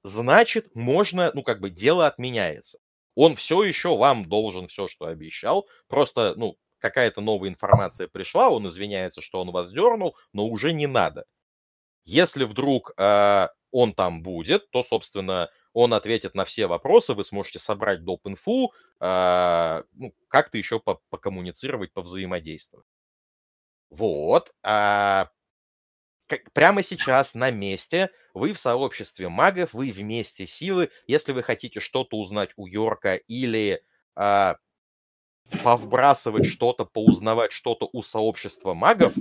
значит, 0.03 0.75
можно, 0.75 1.31
ну, 1.33 1.43
как 1.43 1.59
бы 1.59 1.69
дело 1.69 2.07
отменяется. 2.07 2.79
Он 3.15 3.35
все 3.35 3.63
еще 3.63 3.97
вам 3.97 4.27
должен 4.27 4.67
все, 4.67 4.87
что 4.87 5.05
обещал. 5.05 5.67
Просто, 5.87 6.33
ну, 6.37 6.57
какая-то 6.79 7.21
новая 7.21 7.49
информация 7.49 8.07
пришла, 8.07 8.49
он 8.49 8.67
извиняется, 8.67 9.21
что 9.21 9.41
он 9.41 9.51
вас 9.51 9.71
дернул, 9.71 10.15
но 10.33 10.45
уже 10.47 10.73
не 10.73 10.87
надо. 10.87 11.25
Если 12.05 12.45
вдруг 12.45 12.93
э, 12.97 13.47
он 13.71 13.93
там 13.93 14.23
будет, 14.23 14.69
то, 14.71 14.83
собственно, 14.83 15.49
он 15.73 15.93
ответит 15.93 16.35
на 16.35 16.45
все 16.45 16.67
вопросы, 16.67 17.13
вы 17.13 17.23
сможете 17.23 17.59
собрать 17.59 18.03
доп. 18.03 18.27
инфу, 18.27 18.73
э, 18.99 19.83
ну, 19.93 20.13
как-то 20.27 20.57
еще 20.57 20.79
по 20.79 20.99
покоммуницировать, 21.09 21.93
повзаимодействовать. 21.93 22.87
Вот. 23.89 24.51
А 24.63 25.29
как- 26.31 26.51
прямо 26.53 26.81
сейчас 26.81 27.33
на 27.33 27.51
месте 27.51 28.09
вы 28.33 28.53
в 28.53 28.59
сообществе 28.59 29.27
магов, 29.27 29.73
вы 29.73 29.91
вместе 29.91 30.45
силы. 30.45 30.89
Если 31.05 31.33
вы 31.33 31.43
хотите 31.43 31.81
что-то 31.81 32.17
узнать 32.17 32.51
у 32.55 32.67
Йорка 32.67 33.15
или 33.15 33.83
а, 34.15 34.55
повбрасывать 35.61 36.45
что-то, 36.45 36.85
поузнавать 36.85 37.51
что-то 37.51 37.89
у 37.91 38.01
сообщества 38.01 38.73
магов, 38.73 39.13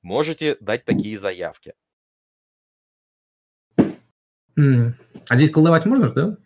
можете 0.00 0.56
дать 0.60 0.86
такие 0.86 1.18
заявки. 1.18 1.74
А 4.56 5.36
здесь 5.36 5.50
колдовать 5.50 5.84
можно 5.84 6.10
да? 6.10 6.36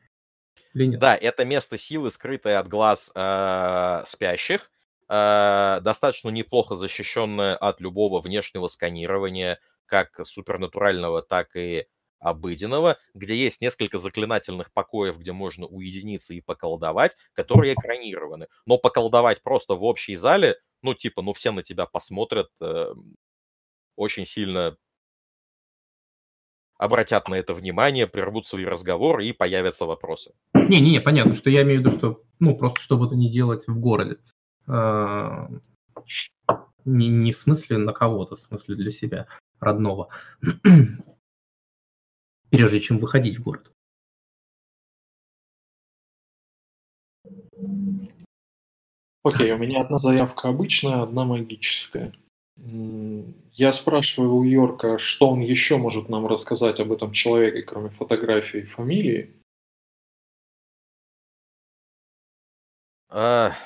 Или 0.74 0.86
нет? 0.86 1.00
Да, 1.00 1.16
это 1.16 1.44
место 1.44 1.78
силы, 1.78 2.10
скрытое 2.10 2.58
от 2.58 2.66
глаз 2.66 3.12
а, 3.14 4.02
спящих, 4.06 4.72
а, 5.08 5.80
достаточно 5.80 6.30
неплохо 6.30 6.74
защищенное 6.74 7.56
от 7.56 7.80
любого 7.80 8.20
внешнего 8.20 8.66
сканирования, 8.68 9.60
как 9.86 10.26
супернатурального, 10.26 11.22
так 11.22 11.54
и 11.56 11.86
обыденного, 12.18 12.98
где 13.14 13.36
есть 13.36 13.60
несколько 13.60 13.98
заклинательных 13.98 14.72
покоев, 14.72 15.18
где 15.18 15.32
можно 15.32 15.66
уединиться 15.66 16.34
и 16.34 16.40
поколдовать, 16.40 17.16
которые 17.34 17.74
экранированы. 17.74 18.48
Но 18.64 18.78
поколдовать 18.78 19.42
просто 19.42 19.74
в 19.74 19.84
общей 19.84 20.16
зале, 20.16 20.56
ну, 20.82 20.94
типа, 20.94 21.22
ну, 21.22 21.34
все 21.34 21.52
на 21.52 21.62
тебя 21.62 21.86
посмотрят, 21.86 22.48
э, 22.60 22.94
очень 23.96 24.26
сильно 24.26 24.76
обратят 26.78 27.28
на 27.28 27.34
это 27.34 27.54
внимание, 27.54 28.06
прервут 28.06 28.46
свои 28.46 28.64
разговоры 28.64 29.26
и 29.26 29.32
появятся 29.32 29.86
вопросы. 29.86 30.34
Не-не-не, 30.54 31.00
понятно, 31.00 31.34
что 31.34 31.50
я 31.50 31.62
имею 31.62 31.80
в 31.80 31.84
виду, 31.84 31.96
что, 31.96 32.22
ну, 32.38 32.56
просто 32.56 32.80
чтобы 32.80 33.06
это 33.06 33.16
не 33.16 33.30
делать 33.30 33.66
в 33.66 33.78
городе. 33.80 34.18
А, 34.68 35.48
Не, 36.84 37.08
не 37.08 37.32
в 37.32 37.36
смысле 37.36 37.78
на 37.78 37.92
кого-то, 37.92 38.36
в 38.36 38.40
смысле 38.40 38.76
для 38.76 38.90
себя 38.90 39.26
родного. 39.60 40.08
Прежде 42.50 42.80
чем 42.80 42.98
выходить 42.98 43.38
в 43.38 43.42
город. 43.42 43.72
Окей, 49.22 49.50
у 49.50 49.58
меня 49.58 49.80
одна 49.80 49.98
заявка 49.98 50.48
обычная, 50.48 51.02
одна 51.02 51.24
магическая. 51.24 52.12
Я 52.56 53.72
спрашиваю 53.72 54.34
у 54.34 54.44
Йорка, 54.44 54.98
что 54.98 55.30
он 55.30 55.40
еще 55.40 55.76
может 55.76 56.08
нам 56.08 56.26
рассказать 56.26 56.80
об 56.80 56.92
этом 56.92 57.12
человеке, 57.12 57.62
кроме 57.62 57.90
фотографии 57.90 58.60
и 58.60 58.64
фамилии. 58.64 59.34
А, 63.08 63.56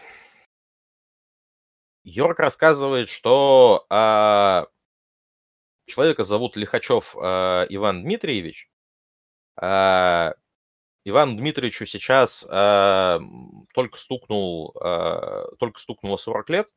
Йорк 2.03 2.39
рассказывает, 2.39 3.09
что 3.09 3.87
а, 3.91 4.67
человека 5.87 6.23
зовут 6.23 6.57
Лихачев 6.57 7.15
а, 7.17 7.67
Иван 7.69 8.03
Дмитриевич. 8.03 8.71
А, 9.57 10.35
Ивану 11.05 11.37
Дмитриевичу 11.37 11.87
сейчас 11.87 12.47
а, 12.49 13.21
только 13.75 13.99
стукнул, 13.99 14.75
а, 14.81 15.47
только 15.59 15.81
стукнуло 15.81 16.17
40 16.17 16.51
лет. 16.51 16.69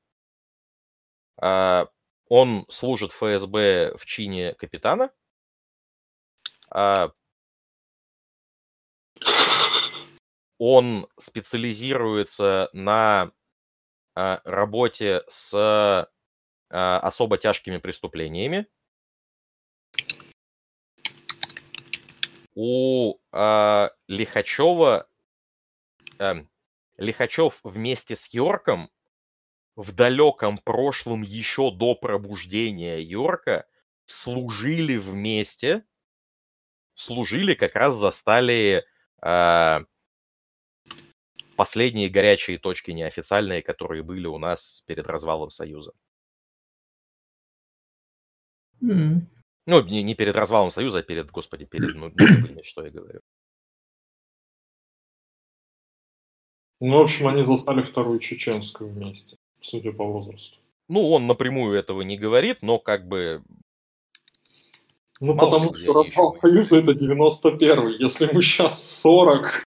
А, 1.37 1.87
Он 2.29 2.65
служит 2.69 3.11
ФСБ 3.11 3.95
в 3.97 4.05
чине 4.05 4.53
капитана. 4.55 5.11
А, 6.69 7.11
Он 10.57 11.07
специализируется 11.17 12.69
на 12.73 13.31
работе 14.15 15.23
с 15.27 16.07
а, 16.69 16.99
особо 16.99 17.37
тяжкими 17.37 17.77
преступлениями. 17.77 18.65
У 22.55 23.19
а, 23.31 23.91
Лихачева 24.07 25.07
эм, 26.17 26.49
Лихачев 26.97 27.59
вместе 27.63 28.15
с 28.15 28.33
Йорком 28.33 28.89
в 29.75 29.91
далеком 29.91 30.57
прошлом 30.57 31.21
еще 31.21 31.71
до 31.71 31.93
пробуждения 31.93 32.99
Йорка 32.99 33.67
служили 34.05 34.97
вместе, 34.97 35.85
служили 36.95 37.53
как 37.53 37.75
раз 37.75 37.95
застали 37.95 38.83
а, 39.21 39.83
последние 41.55 42.09
горячие 42.09 42.57
точки 42.57 42.91
неофициальные, 42.91 43.61
которые 43.61 44.03
были 44.03 44.27
у 44.27 44.37
нас 44.37 44.83
перед 44.87 45.07
развалом 45.07 45.49
Союза. 45.49 45.93
М, 48.81 49.27
Ну, 49.65 49.81
не, 49.83 50.03
не 50.03 50.13
перед 50.15 50.35
развалом 50.35 50.71
Союза, 50.71 50.99
а 50.99 51.03
перед, 51.03 51.31
господи, 51.31 51.65
перед, 51.65 51.95
ну, 51.95 52.11
что 52.63 52.83
я 52.83 52.91
говорю. 52.91 53.21
Ну, 56.81 56.97
в 56.97 57.01
общем, 57.01 57.27
они 57.27 57.43
застали 57.43 57.81
вторую 57.81 58.19
чеченскую 58.19 58.89
вместе, 58.89 59.37
судя 59.61 59.93
по 59.93 60.03
возрасту. 60.03 60.57
Ну, 60.89 61.09
он 61.11 61.27
напрямую 61.27 61.77
этого 61.77 62.01
не 62.01 62.17
говорит, 62.17 62.57
но 62.61 62.77
как 62.77 63.07
бы 63.07 63.41
Ну, 65.21 65.33
Мало 65.33 65.49
потому 65.49 65.73
что 65.73 65.93
развал. 65.93 66.29
Союза 66.29 66.79
это 66.79 66.91
91-й. 66.91 68.01
Если 68.03 68.27
ему 68.27 68.41
сейчас 68.41 68.83
40, 68.99 69.43
то 69.43 69.63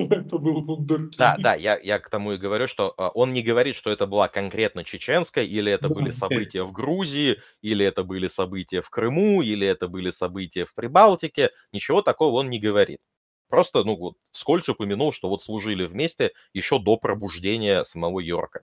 это 0.10 0.38
был 0.38 0.62
вундеркинд. 0.62 1.16
Да, 1.18 1.36
да, 1.38 1.54
я, 1.54 1.78
я 1.78 1.98
к 1.98 2.08
тому 2.08 2.32
и 2.32 2.36
говорю, 2.38 2.66
что 2.68 2.94
а, 2.96 3.10
он 3.10 3.32
не 3.32 3.42
говорит, 3.42 3.76
что 3.76 3.90
это 3.90 4.06
была 4.06 4.28
конкретно 4.28 4.84
чеченская, 4.84 5.44
или 5.44 5.70
это 5.70 5.88
Да, 5.88 5.94
были 5.94 6.10
события 6.10 6.62
в 6.62 6.72
Грузии, 6.72 7.40
или 7.62 7.84
это 7.84 8.04
были 8.04 8.28
события 8.28 8.80
в 8.80 8.90
Крыму, 8.90 9.42
или 9.42 9.66
это 9.66 9.88
были 9.88 10.10
события 10.10 10.64
в 10.64 10.74
Прибалтике. 10.74 11.50
Ничего 11.72 12.02
такого 12.02 12.38
он 12.38 12.50
не 12.50 12.58
говорит. 12.58 13.00
Просто, 13.48 13.84
ну 13.84 13.96
вот, 13.96 14.16
вскользь 14.32 14.68
упомянул, 14.68 15.12
что 15.12 15.28
вот 15.28 15.42
служили 15.42 15.84
вместе 15.84 16.32
еще 16.54 16.78
до 16.78 16.96
пробуждения 16.96 17.82
самого 17.84 18.20
Йорка. 18.20 18.62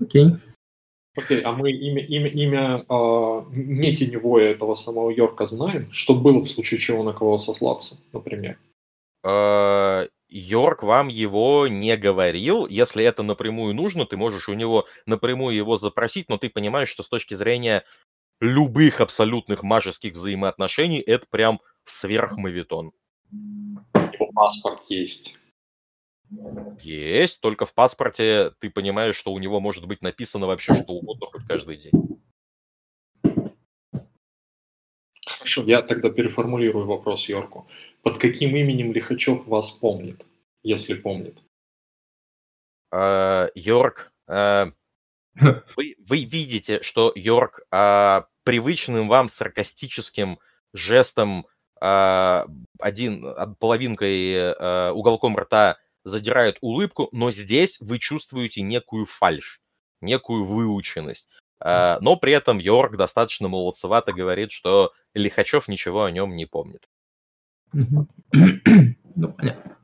Окей. 0.00 0.36
Окей, 1.16 1.40
а 1.42 1.52
мы 1.52 1.70
имя, 1.70 2.04
имя, 2.04 2.28
имя 2.28 2.84
а, 2.88 3.46
не 3.52 3.94
теневое 3.94 4.50
этого 4.50 4.74
самого 4.74 5.10
Йорка 5.10 5.46
знаем? 5.46 5.88
Что 5.92 6.14
было 6.14 6.40
в 6.40 6.48
случае 6.48 6.80
чего 6.80 7.04
на 7.04 7.12
кого 7.12 7.38
сослаться, 7.38 8.00
например? 8.12 8.58
А, 9.22 10.08
Йорк 10.28 10.82
вам 10.82 11.08
его 11.08 11.68
не 11.68 11.96
говорил. 11.96 12.66
Если 12.66 13.04
это 13.04 13.22
напрямую 13.22 13.74
нужно, 13.74 14.06
ты 14.06 14.16
можешь 14.16 14.48
у 14.48 14.54
него 14.54 14.86
напрямую 15.06 15.54
его 15.54 15.76
запросить, 15.76 16.28
но 16.28 16.36
ты 16.36 16.50
понимаешь, 16.50 16.88
что 16.88 17.04
с 17.04 17.08
точки 17.08 17.34
зрения 17.34 17.84
любых 18.40 19.00
абсолютных 19.00 19.62
мажеских 19.62 20.14
взаимоотношений 20.14 20.98
это 20.98 21.26
прям 21.30 21.60
сверхмавитон. 21.84 22.90
Его 23.30 24.32
паспорт 24.34 24.80
есть. 24.88 25.38
Есть, 26.82 27.40
только 27.40 27.66
в 27.66 27.74
паспорте 27.74 28.52
ты 28.58 28.70
понимаешь, 28.70 29.16
что 29.16 29.32
у 29.32 29.38
него 29.38 29.60
может 29.60 29.86
быть 29.86 30.02
написано 30.02 30.46
вообще 30.46 30.74
что 30.74 30.92
угодно 30.92 31.26
хоть 31.26 31.46
каждый 31.46 31.76
день. 31.76 31.92
Хорошо, 35.26 35.62
я 35.64 35.82
тогда 35.82 36.10
переформулирую 36.10 36.86
вопрос 36.86 37.28
Йорку. 37.28 37.68
Под 38.02 38.18
каким 38.18 38.56
именем 38.56 38.92
Лихачев 38.92 39.46
вас 39.46 39.70
помнит, 39.70 40.24
если 40.62 40.94
помнит? 40.94 41.38
А, 42.90 43.48
Йорк, 43.54 44.12
а, 44.26 44.72
вы, 45.34 45.96
вы 45.98 46.24
видите, 46.24 46.82
что 46.82 47.12
Йорк 47.14 47.66
а, 47.70 48.26
привычным 48.42 49.08
вам 49.08 49.28
саркастическим 49.28 50.38
жестом 50.72 51.46
один 51.80 53.34
половинкой 53.58 54.52
уголком 54.92 55.36
рта 55.36 55.76
задирает 56.04 56.58
улыбку, 56.60 57.08
но 57.12 57.30
здесь 57.30 57.78
вы 57.80 57.98
чувствуете 57.98 58.62
некую 58.62 59.06
фальш, 59.06 59.60
некую 60.00 60.44
выученность. 60.44 61.28
Но 61.60 62.16
при 62.16 62.32
этом 62.32 62.58
Йорк 62.58 62.96
достаточно 62.96 63.48
молодцевато 63.48 64.12
говорит, 64.12 64.52
что 64.52 64.92
Лихачев 65.14 65.66
ничего 65.66 66.04
о 66.04 66.10
нем 66.10 66.36
не 66.36 66.46
помнит. 66.46 66.88
Ну, 69.16 69.32
понятно. 69.32 69.76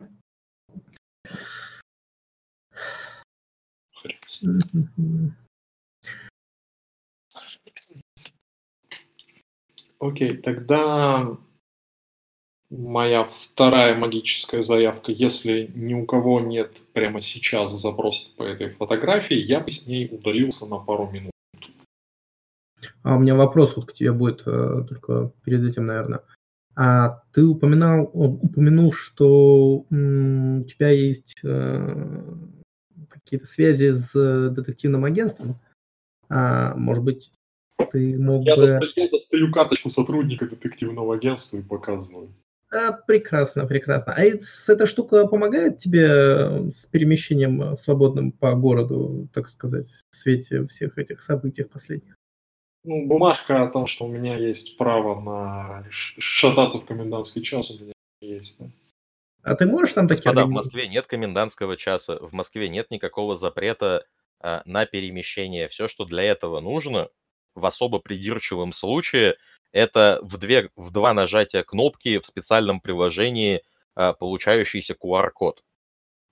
Окей, 10.01 10.37
тогда 10.39 11.37
моя 12.71 13.25
вторая 13.25 13.95
магическая 13.95 14.63
заявка. 14.63 15.13
Если 15.13 15.71
ни 15.75 15.95
у 15.95 16.07
кого 16.07 16.41
нет 16.41 16.85
прямо 16.93 17.21
сейчас 17.21 17.73
запросов 17.73 18.33
по 18.37 18.45
этой 18.45 18.71
фотографии, 18.71 19.37
я 19.37 19.61
бы 19.61 19.71
с 19.71 19.87
ней 19.87 20.09
удалился 20.11 20.67
на 20.67 20.79
пару 20.79 21.11
минут. 21.11 21.33
А 23.03 23.17
у 23.17 23.19
меня 23.19 23.35
вопрос 23.35 23.77
вот 23.77 23.87
к 23.87 23.95
тебе 23.95 24.13
будет 24.13 24.43
э, 24.47 24.85
только 24.89 25.33
перед 25.45 25.65
этим, 25.65 25.87
наверное. 25.87 26.23
А 26.77 27.23
ты 27.33 27.43
упоминал, 27.45 28.09
упомянул, 28.13 28.93
что 28.93 29.85
у 29.91 30.63
тебя 30.63 30.91
есть 30.91 31.35
э, 31.43 32.23
какие-то 33.09 33.47
связи 33.47 33.93
с 33.93 34.51
детективным 34.51 35.05
агентством. 35.05 35.59
А, 36.29 36.75
может 36.77 37.03
быть, 37.03 37.33
ты 37.91 38.17
мог 38.19 38.45
я 38.45 38.57
бы... 38.57 38.63
Достаю, 38.63 38.93
я 38.97 39.09
достаю 39.11 39.53
карточку 39.53 39.91
сотрудника 39.91 40.47
детективного 40.47 41.17
агентства 41.17 41.59
и 41.59 41.63
показываю. 41.63 42.33
А, 42.73 42.93
прекрасно, 42.93 43.67
прекрасно. 43.67 44.15
А 44.15 44.23
эта 44.23 44.87
штука 44.87 45.27
помогает 45.27 45.79
тебе 45.79 46.71
с 46.71 46.87
перемещением 46.87 47.77
свободным 47.77 48.31
по 48.31 48.55
городу, 48.55 49.29
так 49.35 49.49
сказать, 49.49 49.87
в 50.11 50.17
свете 50.17 50.65
всех 50.67 50.97
этих 50.97 51.23
событий 51.23 51.65
последних? 51.65 52.15
Ну, 52.85 53.07
бумажка 53.07 53.63
о 53.63 53.69
том, 53.69 53.87
что 53.87 54.07
у 54.07 54.09
меня 54.09 54.37
есть 54.37 54.79
право 54.79 55.21
на 55.21 55.87
шататься 55.91 56.79
в 56.79 56.87
комендантский 56.87 57.43
час, 57.43 57.71
у 57.71 57.83
меня 57.83 57.93
есть. 58.21 58.59
Да. 58.59 58.71
А 59.43 59.55
ты 59.57 59.67
можешь 59.67 59.95
там 59.95 60.07
такие... 60.07 60.23
Господа, 60.23 60.47
в 60.47 60.51
Москве 60.51 60.89
нет 60.89 61.07
комендантского 61.07 61.77
часа, 61.77 62.19
в 62.19 62.33
Москве 62.33 62.69
нет 62.69 62.91
никакого 62.91 63.37
запрета 63.37 64.07
а, 64.39 64.63
на 64.65 64.87
перемещение. 64.87 65.69
Все, 65.69 65.89
что 65.89 66.05
для 66.05 66.23
этого 66.23 66.61
нужно, 66.61 67.09
в 67.55 67.67
особо 67.67 67.99
придирчивом 67.99 68.73
случае, 68.73 69.37
это 69.73 70.19
в, 70.23 70.37
две, 70.39 70.71
в 70.77 70.91
два 70.91 71.15
нажатия 71.15 71.63
кнопки 71.63 72.19
в 72.19 72.27
специальном 72.27 72.81
приложении 72.81 73.63
а, 73.95 74.13
получающийся 74.13 74.95
QR-код. 74.95 75.63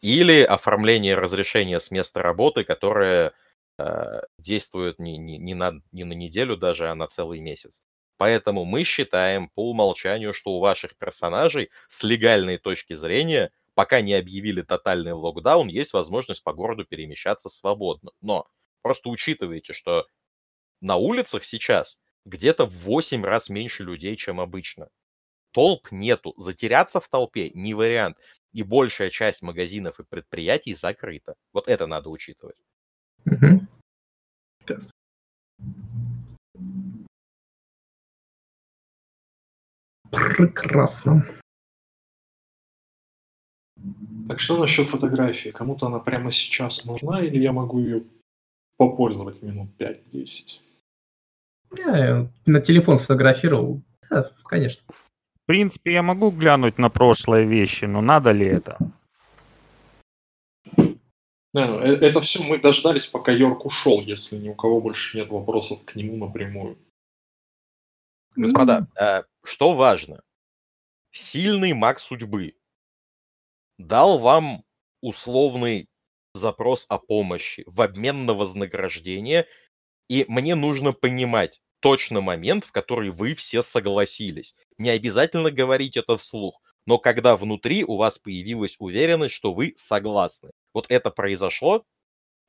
Или 0.00 0.42
оформление 0.42 1.16
разрешения 1.16 1.80
с 1.80 1.90
места 1.90 2.22
работы, 2.22 2.64
которое 2.64 3.32
а, 3.78 4.22
действует 4.38 4.98
не, 4.98 5.18
не, 5.18 5.38
не, 5.38 5.54
на, 5.54 5.80
не 5.92 6.04
на 6.04 6.12
неделю 6.12 6.56
даже, 6.56 6.88
а 6.88 6.94
на 6.94 7.06
целый 7.06 7.40
месяц. 7.40 7.84
Поэтому 8.16 8.64
мы 8.64 8.82
считаем 8.82 9.48
по 9.50 9.70
умолчанию, 9.70 10.34
что 10.34 10.50
у 10.50 10.60
ваших 10.60 10.96
персонажей 10.96 11.70
с 11.88 12.02
легальной 12.02 12.58
точки 12.58 12.94
зрения, 12.94 13.52
пока 13.74 14.00
не 14.00 14.14
объявили 14.14 14.62
тотальный 14.62 15.12
локдаун, 15.12 15.68
есть 15.68 15.92
возможность 15.92 16.42
по 16.42 16.52
городу 16.52 16.84
перемещаться 16.84 17.48
свободно. 17.48 18.10
Но 18.20 18.48
просто 18.82 19.08
учитывайте, 19.08 19.72
что 19.72 20.06
на 20.80 20.96
улицах 20.96 21.44
сейчас 21.44 22.00
где-то 22.24 22.66
в 22.66 22.72
8 22.84 23.24
раз 23.24 23.48
меньше 23.48 23.84
людей, 23.84 24.16
чем 24.16 24.40
обычно. 24.40 24.88
Толп 25.52 25.90
нету. 25.90 26.34
Затеряться 26.36 27.00
в 27.00 27.08
толпе 27.08 27.50
не 27.54 27.74
вариант. 27.74 28.16
И 28.52 28.62
большая 28.62 29.10
часть 29.10 29.42
магазинов 29.42 30.00
и 30.00 30.04
предприятий 30.04 30.74
закрыта. 30.74 31.34
Вот 31.52 31.68
это 31.68 31.86
надо 31.86 32.10
учитывать. 32.10 32.56
Угу. 33.26 33.66
Прекрасно. 40.10 41.26
Так 44.28 44.40
что 44.40 44.58
насчет 44.58 44.88
фотографии? 44.88 45.50
Кому-то 45.50 45.86
она 45.86 45.98
прямо 45.98 46.32
сейчас 46.32 46.84
нужна, 46.84 47.22
или 47.22 47.38
я 47.38 47.52
могу 47.52 47.80
ее 47.80 48.04
попользовать 48.76 49.42
минут 49.42 49.70
5-10? 49.78 50.60
Я 51.76 52.28
на 52.46 52.60
телефон 52.60 52.96
сфотографировал. 52.96 53.82
Да, 54.10 54.30
конечно. 54.44 54.82
В 54.88 55.46
принципе, 55.46 55.92
я 55.92 56.02
могу 56.02 56.30
глянуть 56.30 56.78
на 56.78 56.90
прошлые 56.90 57.46
вещи, 57.46 57.84
но 57.84 58.00
надо 58.00 58.32
ли 58.32 58.46
это? 58.46 58.78
Ну, 61.54 61.80
э, 61.80 61.96
это 61.96 62.20
все 62.20 62.42
мы 62.42 62.58
дождались, 62.58 63.06
пока 63.06 63.32
Йорк 63.32 63.64
ушел, 63.64 64.00
если 64.00 64.36
ни 64.36 64.48
у 64.48 64.54
кого 64.54 64.80
больше 64.80 65.16
нет 65.16 65.30
вопросов 65.30 65.84
к 65.84 65.94
нему 65.94 66.16
напрямую. 66.16 66.78
Господа, 68.36 68.86
э, 69.00 69.22
что 69.42 69.74
важно? 69.74 70.22
Сильный 71.10 71.72
маг 71.72 71.98
судьбы 71.98 72.54
дал 73.78 74.18
вам 74.18 74.64
условный 75.00 75.88
запрос 76.34 76.86
о 76.88 76.98
помощи 76.98 77.64
в 77.66 77.80
обмен 77.80 78.26
на 78.26 78.34
вознаграждение, 78.34 79.46
и 80.08 80.24
мне 80.28 80.54
нужно 80.54 80.92
понимать 80.92 81.60
точно 81.80 82.20
момент, 82.20 82.64
в 82.64 82.72
который 82.72 83.10
вы 83.10 83.34
все 83.34 83.62
согласились. 83.62 84.54
Не 84.78 84.90
обязательно 84.90 85.50
говорить 85.50 85.96
это 85.96 86.16
вслух, 86.16 86.60
но 86.86 86.98
когда 86.98 87.36
внутри 87.36 87.84
у 87.84 87.96
вас 87.96 88.18
появилась 88.18 88.76
уверенность, 88.78 89.34
что 89.34 89.52
вы 89.52 89.74
согласны. 89.76 90.50
Вот 90.74 90.86
это 90.88 91.10
произошло, 91.10 91.84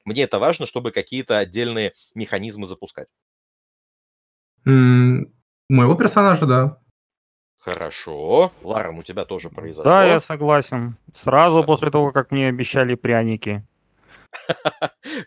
мне 0.05 0.23
это 0.23 0.39
важно, 0.39 0.65
чтобы 0.65 0.91
какие-то 0.91 1.37
отдельные 1.37 1.93
механизмы 2.15 2.65
запускать. 2.65 3.09
Моего 4.65 5.95
персонажа, 5.95 6.45
да. 6.45 6.79
Хорошо. 7.59 8.53
Ларам, 8.61 8.99
у 8.99 9.03
тебя 9.03 9.25
тоже 9.25 9.49
произошло. 9.49 9.83
Да, 9.83 10.05
я 10.05 10.19
согласен. 10.19 10.95
Сразу 11.13 11.63
после 11.63 11.91
того, 11.91 12.11
как 12.11 12.31
мне 12.31 12.47
обещали 12.47 12.95
пряники. 12.95 13.67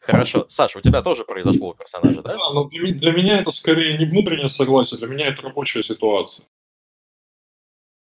Хорошо. 0.03 0.47
Саша, 0.49 0.79
у 0.79 0.81
тебя 0.83 1.03
тоже 1.03 1.25
произошло 1.25 1.71
у 1.71 1.75
персонажа, 1.75 2.23
да? 2.23 2.35
Да, 2.35 2.53
но 2.53 2.65
для, 2.65 2.93
для 2.93 3.13
меня 3.13 3.39
это 3.39 3.51
скорее 3.51 3.99
не 3.99 4.07
внутреннее 4.07 4.49
согласие, 4.49 4.99
для 4.99 5.09
меня 5.09 5.27
это 5.27 5.43
рабочая 5.43 5.83
ситуация. 5.83 6.47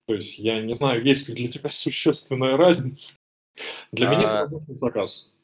То 0.07 0.15
есть 0.15 0.39
я 0.39 0.61
не 0.61 0.75
знаю, 0.75 1.05
есть 1.05 1.29
ли 1.29 1.35
для 1.35 1.49
тебя 1.49 1.69
существенная 1.73 2.57
разница. 2.57 3.17
Для 3.93 4.09
меня 4.09 4.21
это 4.21 4.41
а. 4.41 4.43
рабочий 4.43 4.73
заказ. 4.73 5.35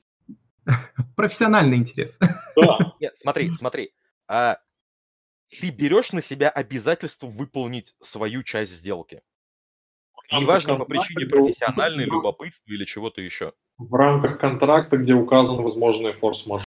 Профессиональный 1.17 1.77
интерес. 1.77 2.17
Да. 2.57 2.95
Нет, 3.01 3.17
смотри, 3.17 3.55
смотри. 3.55 3.93
А 4.27 4.59
ты 5.61 5.71
берешь 5.71 6.13
на 6.13 6.21
себя 6.21 6.51
обязательство 6.51 7.27
выполнить 7.27 7.95
свою 8.01 8.43
часть 8.43 8.73
сделки. 8.73 9.23
Неважно 10.31 10.77
по 10.77 10.85
причине 10.85 11.27
профессиональной, 11.27 12.05
любопытства 12.05 12.71
или 12.71 12.85
чего-то 12.85 13.21
еще. 13.21 13.53
В 13.79 13.95
рамках 13.95 14.39
контракта, 14.39 14.97
где 14.97 15.15
указаны 15.15 15.63
возможные 15.63 16.13
форс-мажоры. 16.13 16.65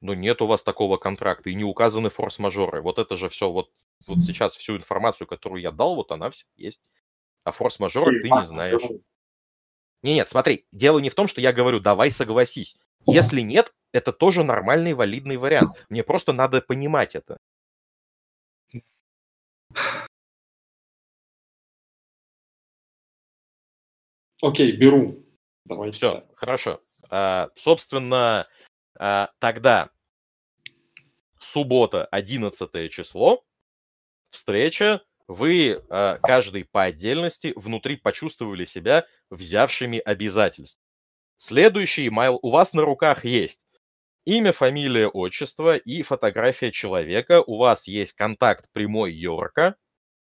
Но 0.00 0.14
нет 0.14 0.40
у 0.42 0.46
вас 0.46 0.62
такого 0.62 0.96
контракта 0.96 1.50
и 1.50 1.54
не 1.54 1.64
указаны 1.64 2.10
форс-мажоры. 2.10 2.80
Вот 2.82 2.98
это 2.98 3.16
же 3.16 3.28
все, 3.28 3.50
вот, 3.50 3.70
вот 4.06 4.22
сейчас 4.22 4.56
всю 4.56 4.76
информацию, 4.76 5.26
которую 5.26 5.60
я 5.60 5.72
дал, 5.72 5.96
вот 5.96 6.12
она 6.12 6.30
вся 6.30 6.46
есть. 6.56 6.82
А 7.44 7.52
форс-мажоры 7.52 8.20
ты 8.22 8.30
не 8.30 8.46
знаешь. 8.46 8.82
Не, 10.02 10.14
нет, 10.14 10.28
смотри, 10.28 10.66
дело 10.72 11.00
не 11.00 11.10
в 11.10 11.14
том, 11.14 11.26
что 11.26 11.40
я 11.40 11.52
говорю, 11.52 11.80
давай 11.80 12.10
согласись. 12.10 12.76
Если 13.06 13.40
нет, 13.40 13.72
это 13.92 14.12
тоже 14.12 14.44
нормальный, 14.44 14.92
валидный 14.92 15.36
вариант. 15.36 15.70
Мне 15.88 16.04
просто 16.04 16.32
надо 16.32 16.60
понимать 16.60 17.14
это. 17.14 17.38
Окей, 24.42 24.72
беру. 24.72 25.24
Давайте. 25.64 25.96
Все, 25.96 26.24
хорошо. 26.36 26.80
А, 27.10 27.48
собственно, 27.56 28.46
а, 28.98 29.30
тогда 29.38 29.90
суббота, 31.40 32.04
11 32.06 32.88
число, 32.90 33.44
встреча, 34.30 35.02
вы 35.26 35.82
а, 35.90 36.18
каждый 36.18 36.64
по 36.64 36.84
отдельности 36.84 37.52
внутри 37.56 37.96
почувствовали 37.96 38.64
себя 38.64 39.06
взявшими 39.30 39.98
обязательств. 39.98 40.80
Следующий 41.36 42.08
имейл 42.08 42.38
у 42.42 42.50
вас 42.50 42.72
на 42.72 42.82
руках 42.82 43.24
есть. 43.24 43.64
Имя, 44.24 44.52
фамилия, 44.52 45.08
отчество 45.08 45.76
и 45.76 46.02
фотография 46.02 46.70
человека. 46.70 47.42
У 47.46 47.56
вас 47.56 47.86
есть 47.86 48.12
контакт 48.12 48.68
прямой 48.72 49.12
Йорка. 49.14 49.76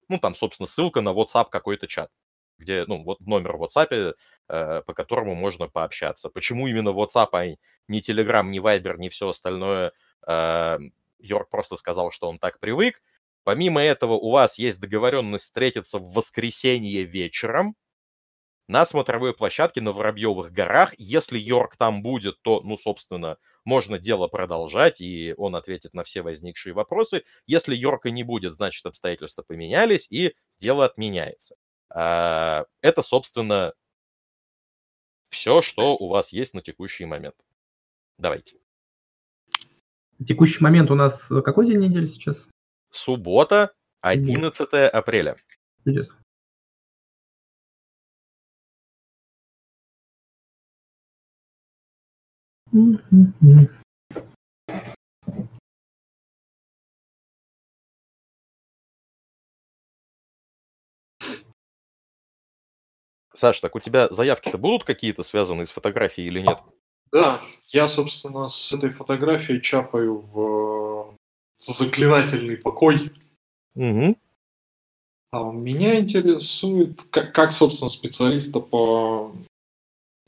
Ну, 0.08 0.18
там, 0.18 0.34
собственно, 0.34 0.66
ссылка 0.66 1.00
на 1.00 1.10
WhatsApp 1.10 1.48
какой-то 1.50 1.86
чат, 1.86 2.10
где, 2.58 2.84
ну, 2.86 3.02
вот 3.04 3.20
номер 3.20 3.56
в 3.56 3.64
WhatsApp, 3.64 4.14
э, 4.48 4.82
по 4.82 4.94
которому 4.94 5.34
можно 5.34 5.68
пообщаться. 5.68 6.28
Почему 6.30 6.66
именно 6.66 6.90
WhatsApp, 6.90 7.28
а 7.32 7.56
не 7.88 8.00
Telegram, 8.00 8.44
не 8.44 8.58
Viber, 8.58 8.96
не 8.98 9.08
все 9.08 9.28
остальное, 9.28 9.92
э, 10.26 10.78
Йорк 11.18 11.48
просто 11.50 11.76
сказал, 11.76 12.10
что 12.10 12.28
он 12.28 12.38
так 12.38 12.60
привык. 12.60 13.00
Помимо 13.44 13.82
этого, 13.82 14.12
у 14.14 14.30
вас 14.30 14.58
есть 14.58 14.80
договоренность 14.80 15.44
встретиться 15.44 15.98
в 15.98 16.12
воскресенье 16.12 17.04
вечером 17.04 17.76
на 18.68 18.86
смотровой 18.86 19.34
площадке 19.34 19.80
на 19.80 19.92
Воробьевых 19.92 20.52
горах. 20.52 20.94
Если 20.98 21.38
Йорк 21.38 21.76
там 21.76 22.02
будет, 22.02 22.40
то, 22.42 22.60
ну, 22.62 22.76
собственно, 22.76 23.36
можно 23.64 23.98
дело 23.98 24.28
продолжать, 24.28 25.00
и 25.00 25.34
он 25.36 25.56
ответит 25.56 25.94
на 25.94 26.04
все 26.04 26.22
возникшие 26.22 26.72
вопросы. 26.72 27.24
Если 27.46 27.74
Йорка 27.74 28.10
не 28.10 28.22
будет, 28.22 28.54
значит, 28.54 28.86
обстоятельства 28.86 29.42
поменялись, 29.42 30.06
и 30.10 30.34
дело 30.58 30.84
отменяется. 30.86 31.56
А, 31.90 32.66
это, 32.80 33.02
собственно, 33.02 33.74
все, 35.30 35.62
что 35.62 35.96
у 35.96 36.08
вас 36.08 36.32
есть 36.32 36.54
на 36.54 36.62
текущий 36.62 37.04
момент. 37.04 37.36
Давайте. 38.18 38.56
Текущий 40.24 40.62
момент 40.62 40.90
у 40.90 40.94
нас 40.94 41.30
э, 41.30 41.42
какой 41.42 41.66
день 41.66 41.80
недели 41.80 42.06
сейчас? 42.06 42.46
Суббота, 42.90 43.74
11 44.00 44.68
апреля. 44.92 45.36
Чудесно. 45.84 46.16
Саш, 63.44 63.60
так 63.60 63.76
у 63.76 63.78
тебя 63.78 64.08
заявки-то 64.10 64.56
будут 64.56 64.84
какие-то 64.84 65.22
связанные 65.22 65.66
с 65.66 65.70
фотографией 65.70 66.28
или 66.28 66.40
нет? 66.40 66.60
Да, 67.12 67.42
я, 67.68 67.88
собственно, 67.88 68.48
с 68.48 68.72
этой 68.72 68.88
фотографией 68.88 69.60
чапаю 69.60 70.20
в 70.32 71.14
заклинательный 71.58 72.56
покой. 72.56 73.12
Угу. 73.74 74.16
А 75.32 75.52
меня 75.52 76.00
интересует, 76.00 77.04
как, 77.10 77.34
как, 77.34 77.52
собственно, 77.52 77.90
специалиста 77.90 78.60
по 78.60 79.36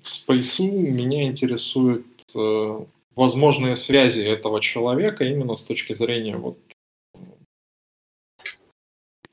спейсу, 0.03 0.71
меня 0.71 1.25
интересуют 1.25 2.07
э, 2.37 2.85
возможные 3.15 3.77
связи 3.77 4.21
этого 4.21 4.61
человека 4.61 5.25
именно 5.25 5.57
с 5.57 5.63
точки 5.63 5.95
зрения 5.95 6.37
вот 6.37 6.59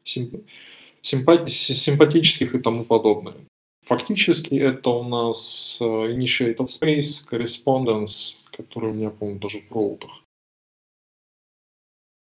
симп, 0.05 0.47
симпати, 1.01 1.51
симпатических 1.51 2.55
и 2.55 2.59
тому 2.59 2.85
подобное. 2.85 3.35
Фактически 3.85 4.55
это 4.55 4.91
у 4.91 5.03
нас 5.03 5.77
э, 5.81 5.83
Initiative 5.83 6.67
Space, 6.67 7.27
Correspondence, 7.29 8.37
который 8.51 8.91
у 8.91 8.93
меня, 8.93 9.09
по-моему, 9.09 9.39
даже 9.41 9.59
в 9.59 9.71
роутах. 9.71 10.23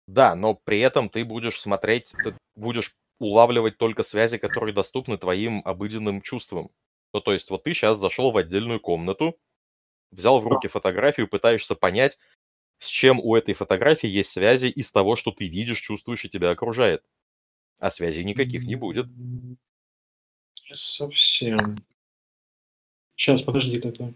Да, 0.08 0.36
но 0.36 0.56
при 0.56 0.80
этом 0.82 1.10
ты 1.10 1.24
будешь 1.24 1.60
смотреть, 1.60 2.14
ты 2.24 2.36
будешь 2.56 2.96
улавливать 3.20 3.78
только 3.78 4.04
связи, 4.04 4.38
которые 4.38 4.74
доступны 4.74 5.18
твоим 5.18 5.62
обыденным 5.64 6.22
чувствам. 6.22 6.72
Ну, 7.14 7.22
то 7.22 7.32
есть 7.32 7.50
вот 7.50 7.64
ты 7.64 7.74
сейчас 7.74 7.98
зашел 8.00 8.32
в 8.32 8.38
отдельную 8.38 8.82
комнату, 8.82 9.38
взял 10.12 10.42
в 10.42 10.48
руки 10.48 10.68
фотографию, 10.68 11.30
пытаешься 11.30 11.76
понять, 11.76 12.20
с 12.80 12.88
чем 12.88 13.22
у 13.22 13.34
этой 13.34 13.54
фотографии 13.54 14.08
есть 14.08 14.32
связи 14.32 14.68
из 14.68 14.92
того, 14.92 15.16
что 15.16 15.32
ты 15.32 15.48
видишь, 15.48 15.80
чувствуешь 15.80 16.26
и 16.26 16.30
тебя 16.30 16.50
окружает. 16.50 17.04
А 17.80 17.90
связей 17.90 18.26
никаких 18.26 18.64
не 18.64 18.76
будет. 18.76 19.08
Не 20.70 20.76
совсем. 20.76 21.58
Сейчас, 23.16 23.44
подожди 23.44 23.80
тогда. 23.80 24.12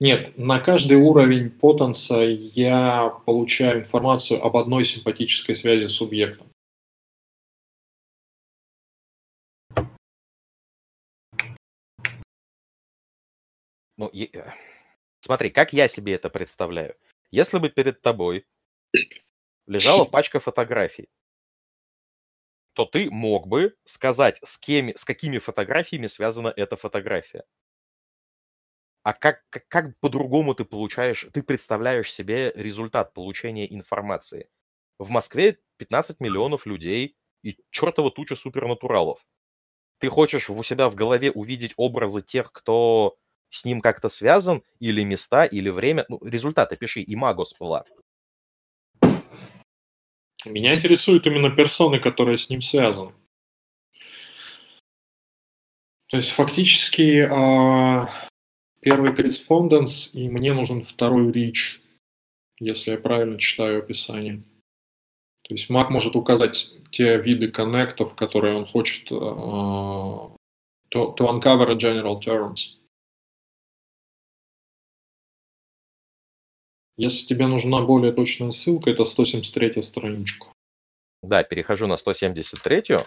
Нет, 0.00 0.36
на 0.36 0.60
каждый 0.60 0.98
уровень 0.98 1.50
потенса 1.50 2.20
я 2.20 3.08
получаю 3.24 3.80
информацию 3.80 4.44
об 4.44 4.56
одной 4.56 4.84
симпатической 4.84 5.56
связи 5.56 5.86
с 5.86 5.92
субъектом. 5.92 6.48
Ну, 13.96 14.10
е- 14.12 14.30
э, 14.32 14.52
смотри, 15.20 15.50
как 15.50 15.72
я 15.72 15.88
себе 15.88 16.14
это 16.14 16.28
представляю. 16.28 16.96
Если 17.30 17.58
бы 17.58 17.70
перед 17.70 18.02
тобой 18.02 18.44
лежала 19.66 20.04
пачка 20.04 20.40
фотографий, 20.40 21.08
то 22.74 22.84
ты 22.86 23.10
мог 23.10 23.48
бы 23.48 23.74
сказать, 23.84 24.40
с, 24.44 24.58
кем, 24.58 24.90
с 24.96 25.04
какими 25.04 25.38
фотографиями 25.38 26.06
связана 26.08 26.52
эта 26.56 26.76
фотография. 26.76 27.44
А 29.02 29.12
как, 29.12 29.42
как, 29.50 29.68
как 29.68 29.98
по-другому 30.00 30.54
ты 30.54 30.64
получаешь, 30.64 31.26
ты 31.32 31.42
представляешь 31.42 32.12
себе 32.12 32.52
результат 32.54 33.12
получения 33.12 33.72
информации? 33.72 34.48
В 34.98 35.10
Москве 35.10 35.58
15 35.76 36.20
миллионов 36.20 36.64
людей 36.66 37.16
и 37.42 37.58
чертова 37.70 38.10
туча 38.10 38.34
супернатуралов. 38.36 39.20
Ты 40.00 40.08
хочешь 40.10 40.50
у 40.50 40.62
себя 40.62 40.90
в 40.90 40.94
голове 40.96 41.32
увидеть 41.32 41.74
образы 41.76 42.22
тех, 42.22 42.52
кто 42.52 43.16
с 43.50 43.64
ним 43.64 43.80
как-то 43.82 44.08
связан, 44.10 44.62
или 44.80 45.02
места, 45.04 45.44
или 45.46 45.70
время. 45.70 46.06
Ну, 46.08 46.20
результаты 46.24 46.76
пиши, 46.76 47.04
имаго 47.06 47.44
спыла. 47.46 47.84
Меня 50.46 50.74
интересуют 50.74 51.26
именно 51.26 51.50
персоны, 51.50 51.98
которые 51.98 52.38
с 52.38 52.50
ним 52.50 52.60
связаны. 52.60 53.12
То 56.08 56.18
есть 56.18 56.30
фактически 56.30 57.26
э, 57.26 58.02
первый 58.80 59.14
корреспонденс, 59.14 60.14
и 60.14 60.28
мне 60.28 60.52
нужен 60.52 60.82
второй 60.82 61.32
рич, 61.32 61.80
если 62.60 62.92
я 62.92 62.98
правильно 62.98 63.38
читаю 63.38 63.78
описание. 63.78 64.42
То 65.42 65.54
есть 65.54 65.70
Mac 65.70 65.90
может 65.90 66.16
указать 66.16 66.72
те 66.90 67.16
виды 67.18 67.50
коннектов, 67.50 68.14
которые 68.14 68.56
он 68.56 68.66
хочет 68.66 69.10
to, 69.10 70.36
to 70.90 71.16
uncover 71.18 71.74
general 71.76 72.20
terms. 72.20 72.78
Если 76.96 77.26
тебе 77.26 77.46
нужна 77.46 77.82
более 77.82 78.12
точная 78.12 78.50
ссылка, 78.50 78.90
это 78.90 79.04
173 79.04 79.82
страничка. 79.82 80.46
Да, 81.22 81.42
перехожу 81.42 81.86
на 81.86 81.96
173. 81.96 82.98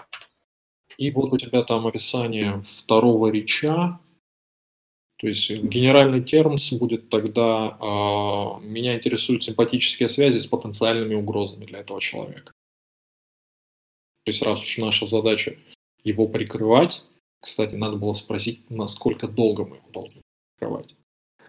И 0.97 1.11
вот 1.11 1.33
у 1.33 1.37
тебя 1.37 1.63
там 1.63 1.87
описание 1.87 2.61
второго 2.61 3.31
реча. 3.31 3.99
То 5.17 5.27
есть 5.27 5.49
генеральный 5.49 6.23
термс 6.23 6.71
будет 6.73 7.09
тогда 7.09 7.77
э, 7.79 8.65
«Меня 8.65 8.95
интересуют 8.95 9.43
симпатические 9.43 10.09
связи 10.09 10.37
с 10.39 10.45
потенциальными 10.45 11.15
угрозами 11.15 11.65
для 11.65 11.79
этого 11.79 11.99
человека». 12.01 12.51
То 14.25 14.31
есть 14.31 14.41
раз 14.41 14.61
уж 14.61 14.77
наша 14.77 15.05
задача 15.05 15.57
его 16.03 16.27
прикрывать, 16.27 17.03
кстати, 17.39 17.75
надо 17.75 17.97
было 17.97 18.13
спросить, 18.13 18.69
насколько 18.69 19.27
долго 19.27 19.65
мы 19.65 19.77
его 19.77 19.89
должны 19.89 20.21
прикрывать. 20.57 20.95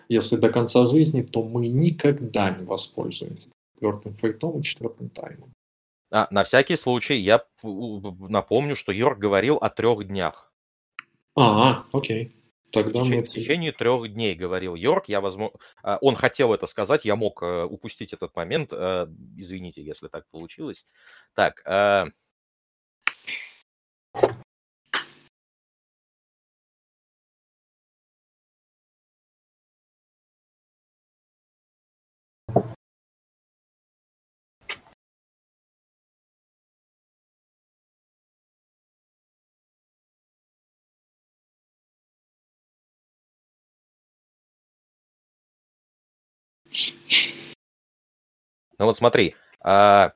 Если 0.09 0.37
до 0.37 0.51
конца 0.51 0.87
жизни, 0.87 1.23
то 1.23 1.43
мы 1.43 1.69
никогда 1.69 2.51
не 2.51 2.65
воспользуемся 2.65 3.51
четвертым 3.75 4.15
фейтом 4.15 4.59
и 4.59 4.63
четвертым 4.63 5.11
таймом. 5.11 5.53
А, 6.11 6.27
на 6.31 6.45
всякий 6.45 6.77
случай 6.77 7.17
я 7.17 7.45
напомню, 7.63 8.75
что 8.75 8.93
Йорк 8.93 9.19
говорил 9.19 9.57
о 9.57 9.69
трех 9.69 10.07
днях. 10.07 10.53
А, 11.37 11.85
окей. 11.93 12.35
Тогда 12.71 13.01
в, 13.01 13.05
течение, 13.05 13.21
мы... 13.21 13.27
в 13.27 13.29
течение 13.29 13.73
трех 13.73 14.13
дней 14.13 14.35
говорил 14.35 14.75
Йорк. 14.75 15.09
Я 15.09 15.21
возможно, 15.21 15.59
а, 15.83 15.99
он 16.01 16.17
хотел 16.17 16.53
это 16.53 16.67
сказать, 16.67 17.05
я 17.05 17.17
мог 17.17 17.43
э, 17.43 17.65
упустить 17.65 18.13
этот 18.13 18.35
момент. 18.37 18.73
Э, 18.73 19.07
извините, 19.37 19.83
если 19.83 20.09
так 20.09 20.27
получилось. 20.31 20.87
Так. 21.35 21.63
Ну 48.79 48.87
вот 48.87 48.97
смотри, 48.97 49.35
а... 49.61 50.13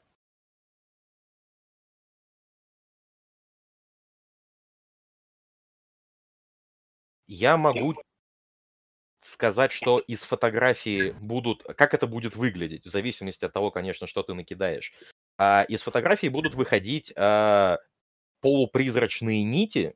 я 7.26 7.56
могу 7.56 7.94
сказать, 9.24 9.72
что 9.72 9.98
из 9.98 10.24
фотографии 10.24 11.12
будут... 11.20 11.62
Как 11.76 11.94
это 11.94 12.06
будет 12.06 12.36
выглядеть, 12.36 12.84
в 12.84 12.90
зависимости 12.90 13.44
от 13.44 13.52
того, 13.52 13.70
конечно, 13.70 14.06
что 14.06 14.22
ты 14.22 14.34
накидаешь. 14.34 14.92
А 15.38 15.64
из 15.68 15.82
фотографии 15.82 16.28
будут 16.28 16.54
выходить 16.54 17.12
а, 17.16 17.78
полупризрачные 18.40 19.44
нити, 19.44 19.94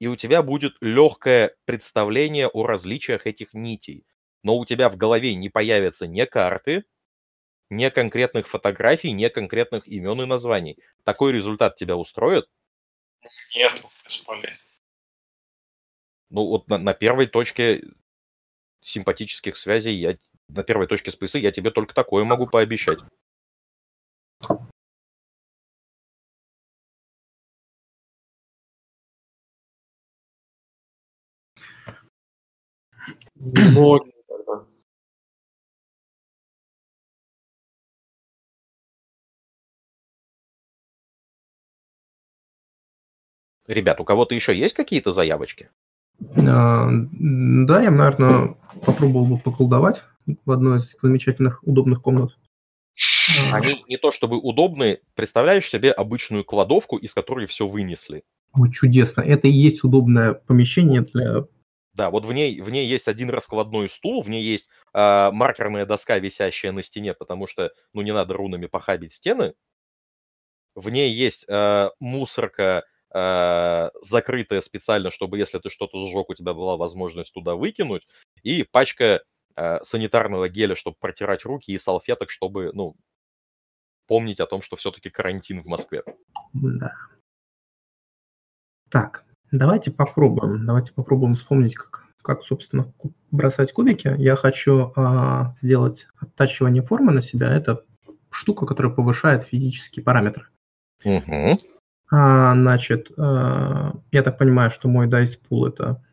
и 0.00 0.08
у 0.08 0.16
тебя 0.16 0.42
будет 0.42 0.74
легкое 0.80 1.54
представление 1.64 2.48
о 2.48 2.66
различиях 2.66 3.26
этих 3.26 3.54
нитей. 3.54 4.04
Но 4.42 4.58
у 4.58 4.64
тебя 4.64 4.88
в 4.88 4.96
голове 4.96 5.34
не 5.34 5.48
появятся 5.48 6.06
ни 6.06 6.24
карты, 6.24 6.84
ни 7.72 7.88
конкретных 7.88 8.48
фотографий, 8.48 9.12
ни 9.12 9.26
конкретных 9.28 9.88
имен 9.88 10.22
и 10.22 10.26
названий. 10.26 10.78
Такой 11.04 11.32
результат 11.32 11.76
тебя 11.76 11.96
устроит? 11.96 12.46
Нет, 13.54 13.82
бесполезно. 14.04 14.64
Ну 16.30 16.46
вот 16.46 16.68
на, 16.68 16.78
на 16.78 16.94
первой 16.94 17.26
точке 17.26 17.82
симпатических 18.82 19.56
связей, 19.56 19.94
я, 19.94 20.16
на 20.48 20.62
первой 20.62 20.86
точке 20.86 21.10
списы 21.10 21.38
я 21.38 21.50
тебе 21.50 21.70
только 21.70 21.94
такое 21.94 22.24
могу 22.24 22.46
пообещать. 22.46 22.98
Многие 33.34 34.11
Ребят, 43.66 44.00
у 44.00 44.04
кого-то 44.04 44.34
еще 44.34 44.56
есть 44.56 44.74
какие-то 44.74 45.12
заявочки? 45.12 45.70
А, 46.36 46.88
Да, 46.90 47.82
я, 47.82 47.90
наверное, 47.90 48.56
попробовал 48.84 49.26
бы 49.26 49.38
поколдовать 49.38 50.02
в 50.44 50.50
одной 50.50 50.78
из 50.78 50.96
замечательных, 51.00 51.62
удобных 51.64 52.02
комнат. 52.02 52.32
А, 53.50 53.56
Они 53.56 53.84
не 53.88 53.96
то 53.96 54.12
чтобы 54.12 54.38
удобные. 54.38 55.00
Представляешь 55.14 55.68
себе 55.68 55.92
обычную 55.92 56.44
кладовку, 56.44 56.96
из 56.96 57.14
которой 57.14 57.46
все 57.46 57.66
вынесли. 57.66 58.24
Ой, 58.54 58.70
чудесно. 58.70 59.22
Это 59.22 59.48
и 59.48 59.52
есть 59.52 59.82
удобное 59.84 60.34
помещение 60.34 61.02
для... 61.02 61.46
Да, 61.94 62.10
вот 62.10 62.24
в 62.24 62.32
ней, 62.32 62.60
в 62.60 62.70
ней 62.70 62.86
есть 62.86 63.06
один 63.06 63.28
раскладной 63.28 63.88
стул, 63.88 64.22
в 64.22 64.30
ней 64.30 64.42
есть 64.42 64.70
а, 64.94 65.30
маркерная 65.30 65.84
доска, 65.84 66.18
висящая 66.18 66.72
на 66.72 66.82
стене, 66.82 67.12
потому 67.12 67.46
что, 67.46 67.70
ну, 67.92 68.02
не 68.02 68.12
надо 68.12 68.34
рунами 68.34 68.66
похабить 68.66 69.12
стены. 69.12 69.54
В 70.74 70.88
ней 70.88 71.12
есть 71.12 71.44
а, 71.50 71.90
мусорка, 72.00 72.78
а, 72.78 72.82
закрытая 73.12 74.60
специально, 74.62 75.10
чтобы, 75.10 75.38
если 75.38 75.58
ты 75.58 75.68
что-то 75.68 76.00
сжег, 76.00 76.30
у 76.30 76.34
тебя 76.34 76.54
была 76.54 76.76
возможность 76.76 77.32
туда 77.34 77.54
выкинуть, 77.54 78.06
и 78.42 78.62
пачка 78.62 79.22
а, 79.54 79.82
санитарного 79.84 80.48
геля, 80.48 80.76
чтобы 80.76 80.96
протирать 80.98 81.44
руки, 81.44 81.72
и 81.72 81.78
салфеток, 81.78 82.30
чтобы, 82.30 82.70
ну, 82.72 82.96
помнить 84.06 84.40
о 84.40 84.46
том, 84.46 84.62
что 84.62 84.76
все-таки 84.76 85.10
карантин 85.10 85.62
в 85.62 85.66
Москве. 85.66 86.02
Да. 86.52 86.94
Так, 88.90 89.24
давайте 89.50 89.90
попробуем. 89.90 90.66
Давайте 90.66 90.92
попробуем 90.92 91.34
вспомнить, 91.34 91.74
как, 91.74 92.06
как 92.22 92.42
собственно, 92.42 92.92
бросать 93.30 93.72
кубики. 93.72 94.14
Я 94.18 94.36
хочу 94.36 94.92
а, 94.96 95.54
сделать 95.60 96.06
оттачивание 96.18 96.82
формы 96.82 97.12
на 97.12 97.20
себя. 97.20 97.54
Это 97.54 97.84
штука, 98.30 98.66
которая 98.66 98.92
повышает 98.92 99.44
физические 99.44 100.04
параметры. 100.04 100.46
Мгм. 101.04 101.58
А, 102.14 102.52
значит, 102.54 103.10
а, 103.16 103.94
я 104.10 104.22
так 104.22 104.36
понимаю, 104.38 104.70
что 104.70 104.88
мой 104.88 105.08
dice 105.08 105.38
pool 105.48 105.68
это 105.68 106.04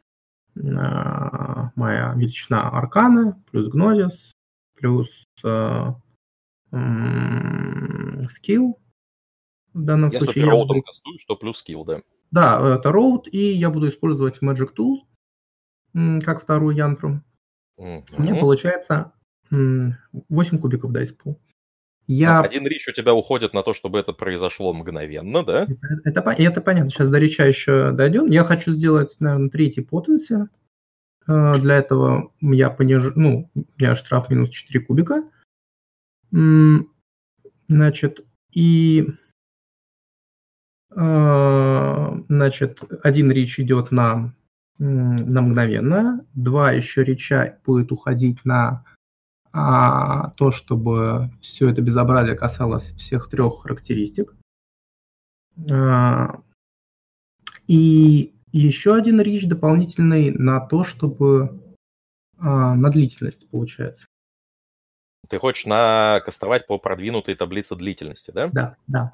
а, 0.57 1.71
моя 1.75 2.13
величина 2.15 2.69
арканы, 2.69 3.33
плюс 3.51 3.67
гнозис, 3.67 4.31
плюс 4.75 5.25
а, 5.43 5.95
скилл. 8.29 8.79
В 9.73 9.81
данном 9.83 10.09
Если 10.09 10.19
ты 10.19 10.25
случае 10.25 10.45
я 10.45 10.51
роутом 10.51 10.67
буду- 10.77 10.81
кастуешь, 10.83 11.25
то 11.25 11.35
плюс 11.35 11.57
скилл, 11.59 11.83
да. 11.85 12.01
Да, 12.31 12.75
это 12.75 12.91
роут, 12.91 13.27
и 13.31 13.51
я 13.53 13.69
буду 13.69 13.89
использовать 13.89 14.41
Magic 14.41 14.69
Tool 14.75 14.99
как 16.23 16.41
вторую 16.41 16.75
янтру. 16.75 17.21
У 17.77 17.83
меня 18.21 18.35
получается 18.39 19.13
м, 19.51 19.97
8 20.29 20.59
кубиков 20.59 20.91
dice 20.91 21.15
pool. 21.17 21.37
Я 22.12 22.39
Один 22.39 22.66
рич 22.66 22.88
у 22.88 22.91
тебя 22.91 23.14
уходит 23.14 23.53
на 23.53 23.62
то, 23.62 23.76
чтобы 23.76 23.99
это 23.99 24.14
произошло 24.14 24.74
мгновенно, 24.74 25.43
да? 25.43 25.68
Это, 26.03 26.22
это, 26.22 26.41
это 26.41 26.60
понятно. 26.60 26.89
Сейчас 26.89 27.07
до 27.07 27.20
реча 27.20 27.45
еще 27.45 27.91
дойдем. 27.91 28.32
Я 28.32 28.43
хочу 28.43 28.72
сделать, 28.72 29.16
наверное, 29.20 29.51
третий 29.51 29.82
потенси. 29.82 30.47
Э, 31.28 31.60
Для 31.60 31.76
этого 31.76 32.34
я 32.41 32.72
понижу, 32.72 33.12
ну, 33.16 33.51
у 33.53 33.64
меня 33.78 33.93
штраф 33.95 34.32
минус 34.32 34.49
4 34.49 34.86
кубика. 34.86 35.30
Значит, 37.68 38.26
и 38.53 39.05
э, 40.95 42.10
значит, 42.28 42.82
один 43.03 43.32
речь 43.32 43.60
идет 43.60 43.91
на, 43.91 44.34
на 44.80 45.41
мгновенно, 45.43 46.26
два 46.34 46.72
еще 46.72 47.03
реча 47.03 47.60
будет 47.64 47.91
уходить 47.91 48.43
на 48.45 48.84
а, 49.51 50.31
то, 50.31 50.51
чтобы 50.51 51.31
все 51.41 51.69
это 51.69 51.81
безобразие 51.81 52.35
касалось 52.35 52.91
всех 52.93 53.29
трех 53.29 53.61
характеристик. 53.61 54.35
А, 55.71 56.41
И 57.67 58.35
еще 58.51 58.95
один 58.95 59.21
рич 59.21 59.47
дополнительный 59.47 60.31
на 60.31 60.59
то, 60.59 60.83
чтобы 60.83 61.75
а, 62.37 62.75
на 62.75 62.89
длительность 62.89 63.49
получается. 63.49 64.07
Ты 65.27 65.37
хочешь 65.37 65.65
накастовать 65.65 66.65
по 66.65 66.79
продвинутой 66.79 67.35
таблице 67.35 67.75
длительности, 67.75 68.31
да? 68.31 68.47
Да, 68.47 68.77
да. 68.87 69.13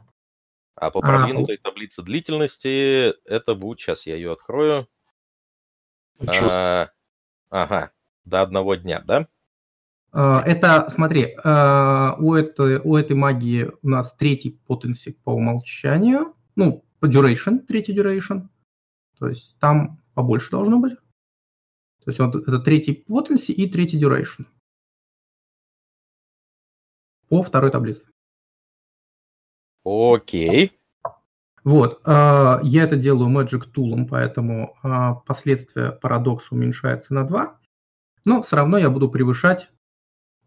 А 0.76 0.92
по 0.92 1.00
А, 1.00 1.02
продвинутой 1.02 1.58
таблице 1.58 2.04
длительности 2.04 3.14
это 3.28 3.56
будет... 3.56 3.80
Сейчас 3.80 4.06
я 4.06 4.16
ее 4.16 4.32
открою. 4.34 4.88
А? 6.20 6.32
А, 6.52 6.92
Ага, 7.50 7.92
до 8.26 8.42
одного 8.42 8.76
дня, 8.76 9.02
да? 9.06 9.28
А, 10.18 10.42
Это, 10.46 10.88
смотри, 10.88 11.36
а, 11.44 12.16
у 12.20 12.36
этой, 12.36 12.80
у 12.80 12.96
этой 12.96 13.18
магии 13.18 13.70
у 13.82 13.90
нас 13.90 14.14
третий 14.14 14.52
потенси 14.66 15.12
по 15.12 15.32
умолчанию, 15.32 16.34
ну, 16.56 16.86
по 17.02 17.08
duration, 17.08 17.60
третий 17.60 17.94
duration, 17.94 18.48
то 19.20 19.28
есть 19.28 19.58
там 19.60 20.02
побольше 20.14 20.52
должно 20.52 20.80
быть. 20.80 20.96
То 22.06 22.12
есть 22.12 22.20
вот 22.20 22.34
это 22.34 22.60
третий 22.60 22.94
потенси 22.94 23.52
и 23.52 23.70
третий 23.70 24.02
duration 24.02 24.46
по 27.28 27.44
второй 27.44 27.72
таблице. 27.72 28.08
Окей. 29.84 30.80
Вот, 31.66 32.00
а, 32.06 32.62
я 32.64 32.84
это 32.84 32.96
делаю 32.96 33.30
Magic 33.30 33.70
Tool, 33.76 34.08
поэтому 34.08 34.78
последствия 35.26 35.92
парадокса 35.92 36.56
уменьшается 36.56 37.14
на 37.14 37.26
2, 37.26 37.60
но 38.24 38.42
все 38.44 38.56
равно 38.56 38.78
я 38.78 38.90
буду 38.90 39.10
превышать 39.10 39.70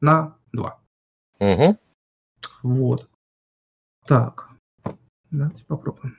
на 0.01 0.37
2. 0.53 0.81
Угу. 1.41 1.79
Вот. 2.63 3.09
Так, 4.07 4.51
давайте 5.31 5.65
попробуем. 5.65 6.17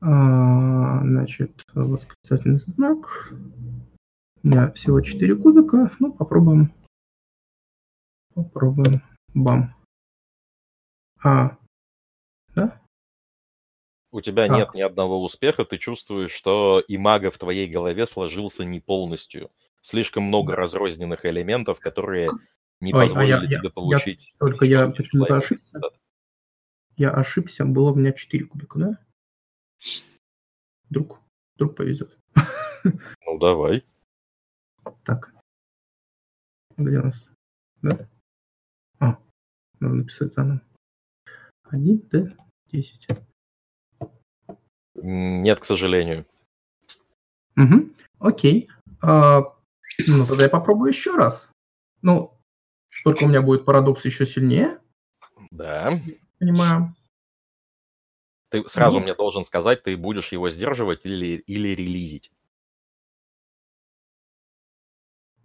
А, 0.00 1.00
значит, 1.02 1.64
восклицательный 1.74 2.58
знак. 2.58 3.32
У 4.42 4.48
меня 4.48 4.70
всего 4.72 5.00
4 5.00 5.36
кубика. 5.36 5.90
Ну, 5.98 6.12
попробуем. 6.12 6.72
Попробуем. 8.34 9.02
Бам. 9.34 9.74
А, 11.22 11.58
да? 12.54 12.80
У 14.10 14.20
тебя 14.20 14.46
Так. 14.46 14.56
нет 14.56 14.74
ни 14.74 14.80
одного 14.80 15.22
успеха, 15.22 15.64
ты 15.64 15.76
чувствуешь, 15.78 16.30
что 16.30 16.80
и 16.86 16.96
мага 16.96 17.30
в 17.30 17.38
твоей 17.38 17.68
голове 17.68 18.06
сложился 18.06 18.64
не 18.64 18.80
полностью. 18.80 19.50
Слишком 19.80 20.24
много 20.24 20.56
разрозненных 20.56 21.24
элементов, 21.24 21.80
которые 21.80 22.30
не 22.80 22.92
Ой, 22.92 23.00
а 23.00 23.06
позволили 23.06 23.30
я- 23.30 23.42
я- 23.42 23.48
тебе 23.58 23.68
я 23.68 23.70
получить. 23.70 24.34
Только 24.38 24.64
я 24.64 24.88
почему-то 24.88 25.36
ошибся. 25.36 25.78
Да. 25.78 25.88
Я 26.96 27.10
ошибся, 27.12 27.64
было 27.64 27.92
у 27.92 27.94
меня 27.94 28.12
4 28.12 28.44
кубика, 28.46 28.78
да? 28.78 28.98
Вдруг, 30.90 31.20
вдруг 31.56 31.76
повезет. 31.76 32.16
Ну, 33.26 33.38
давай. 33.38 33.84
Так. 35.04 35.34
Где 36.76 36.98
у 37.00 37.04
нас? 37.04 37.28
Да? 37.82 38.08
А, 39.00 39.18
надо 39.80 39.94
написать 39.96 40.32
заново. 40.34 40.60
1, 41.64 41.98
Д, 42.10 42.36
10. 42.72 43.08
Нет, 44.94 45.60
к 45.60 45.64
сожалению. 45.64 46.24
Угу. 47.56 47.90
Окей. 48.20 48.70
А, 49.02 49.42
ну, 50.06 50.26
тогда 50.26 50.44
я 50.44 50.48
попробую 50.48 50.90
еще 50.90 51.14
раз. 51.16 51.48
Ну, 52.02 52.38
Только 53.04 53.24
у 53.24 53.28
меня 53.28 53.42
будет 53.42 53.64
парадокс 53.64 54.04
еще 54.04 54.26
сильнее. 54.26 54.78
Да. 55.50 56.00
Понимаю. 56.38 56.94
Ты 58.50 58.66
сразу 58.68 58.98
Ну. 58.98 59.04
мне 59.04 59.14
должен 59.14 59.44
сказать, 59.44 59.82
ты 59.82 59.96
будешь 59.96 60.32
его 60.32 60.48
сдерживать 60.50 61.00
или, 61.04 61.36
или 61.36 61.68
релизить. 61.68 62.32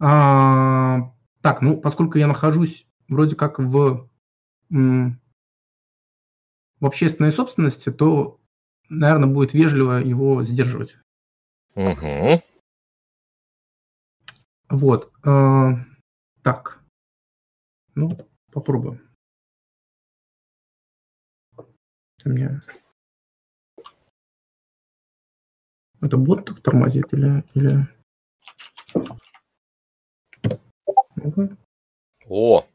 А, 0.00 1.12
так, 1.42 1.60
ну, 1.62 1.80
поскольку 1.80 2.18
я 2.18 2.26
нахожусь 2.26 2.86
вроде 3.08 3.36
как 3.36 3.58
в, 3.58 4.08
в 4.70 5.16
общественной 6.80 7.32
собственности, 7.32 7.90
то, 7.92 8.40
наверное, 8.88 9.28
будет 9.28 9.52
вежливо 9.52 9.98
его 10.02 10.42
сдерживать. 10.42 10.96
Угу. 11.74 12.42
Вот. 14.74 15.12
а, 15.22 15.74
так. 16.42 16.82
Ну, 17.94 18.10
попробуем. 18.50 19.08
Это 22.18 22.28
мне... 22.28 22.60
Это 26.00 26.16
бот 26.16 26.44
так 26.44 26.60
тормозит 26.60 27.12
или... 27.12 27.44
или... 27.54 27.86
О, 32.26 32.66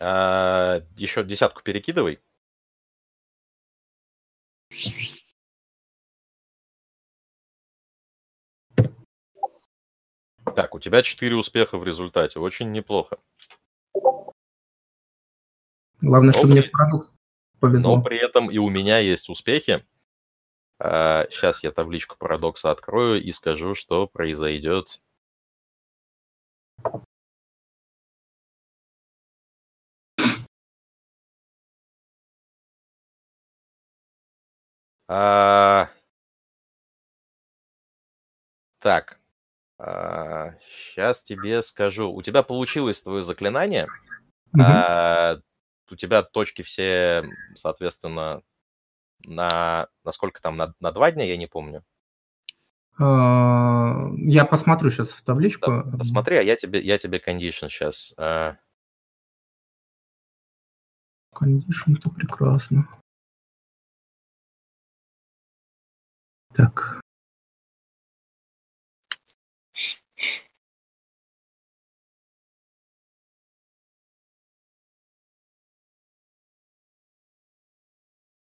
а, 0.00 0.82
еще 0.96 1.24
десятку 1.24 1.62
перекидывай. 1.62 2.20
Так, 10.56 10.74
у 10.74 10.78
тебя 10.78 11.02
4 11.02 11.36
успеха 11.36 11.76
в 11.76 11.84
результате. 11.84 12.40
Очень 12.40 12.72
неплохо. 12.72 13.18
Главное, 16.00 16.32
что 16.32 16.46
Ну, 16.46 16.52
мне 16.52 16.62
с 16.62 16.66
парадокс 16.66 17.12
повезло. 17.60 17.96
Но 17.96 18.02
при 18.02 18.16
этом 18.16 18.50
и 18.50 18.56
у 18.56 18.70
меня 18.70 18.98
есть 18.98 19.28
успехи. 19.28 19.86
сейчас 20.80 21.62
я 21.62 21.72
табличку 21.72 22.16
парадокса 22.16 22.70
открою 22.70 23.22
и 23.22 23.32
скажу, 23.32 23.74
что 23.74 24.06
произойдет. 24.06 25.02
А, 35.08 35.88
Так, 38.80 39.15
сейчас 39.78 41.22
тебе 41.22 41.62
скажу. 41.62 42.10
У 42.12 42.22
тебя 42.22 42.42
получилось 42.42 43.02
твое 43.02 43.22
заклинание. 43.22 43.86
Мгм. 44.52 44.62
А, 44.62 45.36
у 45.90 45.96
тебя 45.96 46.22
точки 46.22 46.62
все, 46.62 47.24
соответственно, 47.54 48.42
на, 49.24 49.88
на 50.04 50.12
сколько 50.12 50.40
там, 50.40 50.56
на, 50.56 50.74
на 50.80 50.92
два 50.92 51.10
дня, 51.12 51.24
я 51.24 51.36
не 51.36 51.46
помню. 51.46 51.84
А, 52.98 54.08
Я 54.16 54.44
посмотрю 54.46 54.90
сейчас 54.90 55.10
в 55.10 55.22
табличку. 55.22 55.70
Да, 55.70 55.98
посмотри, 55.98 56.38
а 56.38 56.42
я 56.42 56.56
тебе, 56.56 56.80
я 56.80 56.98
тебе 56.98 57.18
condition 57.18 57.68
сейчас. 57.68 58.14
Condition, 61.34 61.98
это 61.98 62.08
прекрасно. 62.10 62.88
Так. 66.54 67.00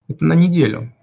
Это 0.08 0.24
на 0.26 0.34
неделю. 0.34 0.94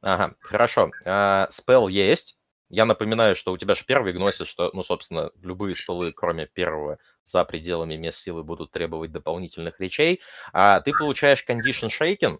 Ага, 0.00 0.34
хорошо. 0.40 0.90
А, 1.04 1.48
Спел 1.50 1.88
есть. 1.88 2.36
Я 2.70 2.84
напоминаю, 2.84 3.34
что 3.34 3.52
у 3.52 3.58
тебя 3.58 3.74
же 3.74 3.84
первый 3.86 4.12
гносит, 4.12 4.46
что, 4.46 4.70
ну, 4.74 4.82
собственно, 4.82 5.30
любые 5.40 5.74
спелы, 5.74 6.12
кроме 6.12 6.46
первого, 6.46 6.98
за 7.24 7.44
пределами 7.44 7.96
мест 7.96 8.18
силы 8.18 8.44
будут 8.44 8.70
требовать 8.72 9.10
дополнительных 9.10 9.80
речей. 9.80 10.20
А 10.52 10.80
ты 10.80 10.92
получаешь 10.92 11.44
Condition 11.48 11.88
Shaken. 11.88 12.38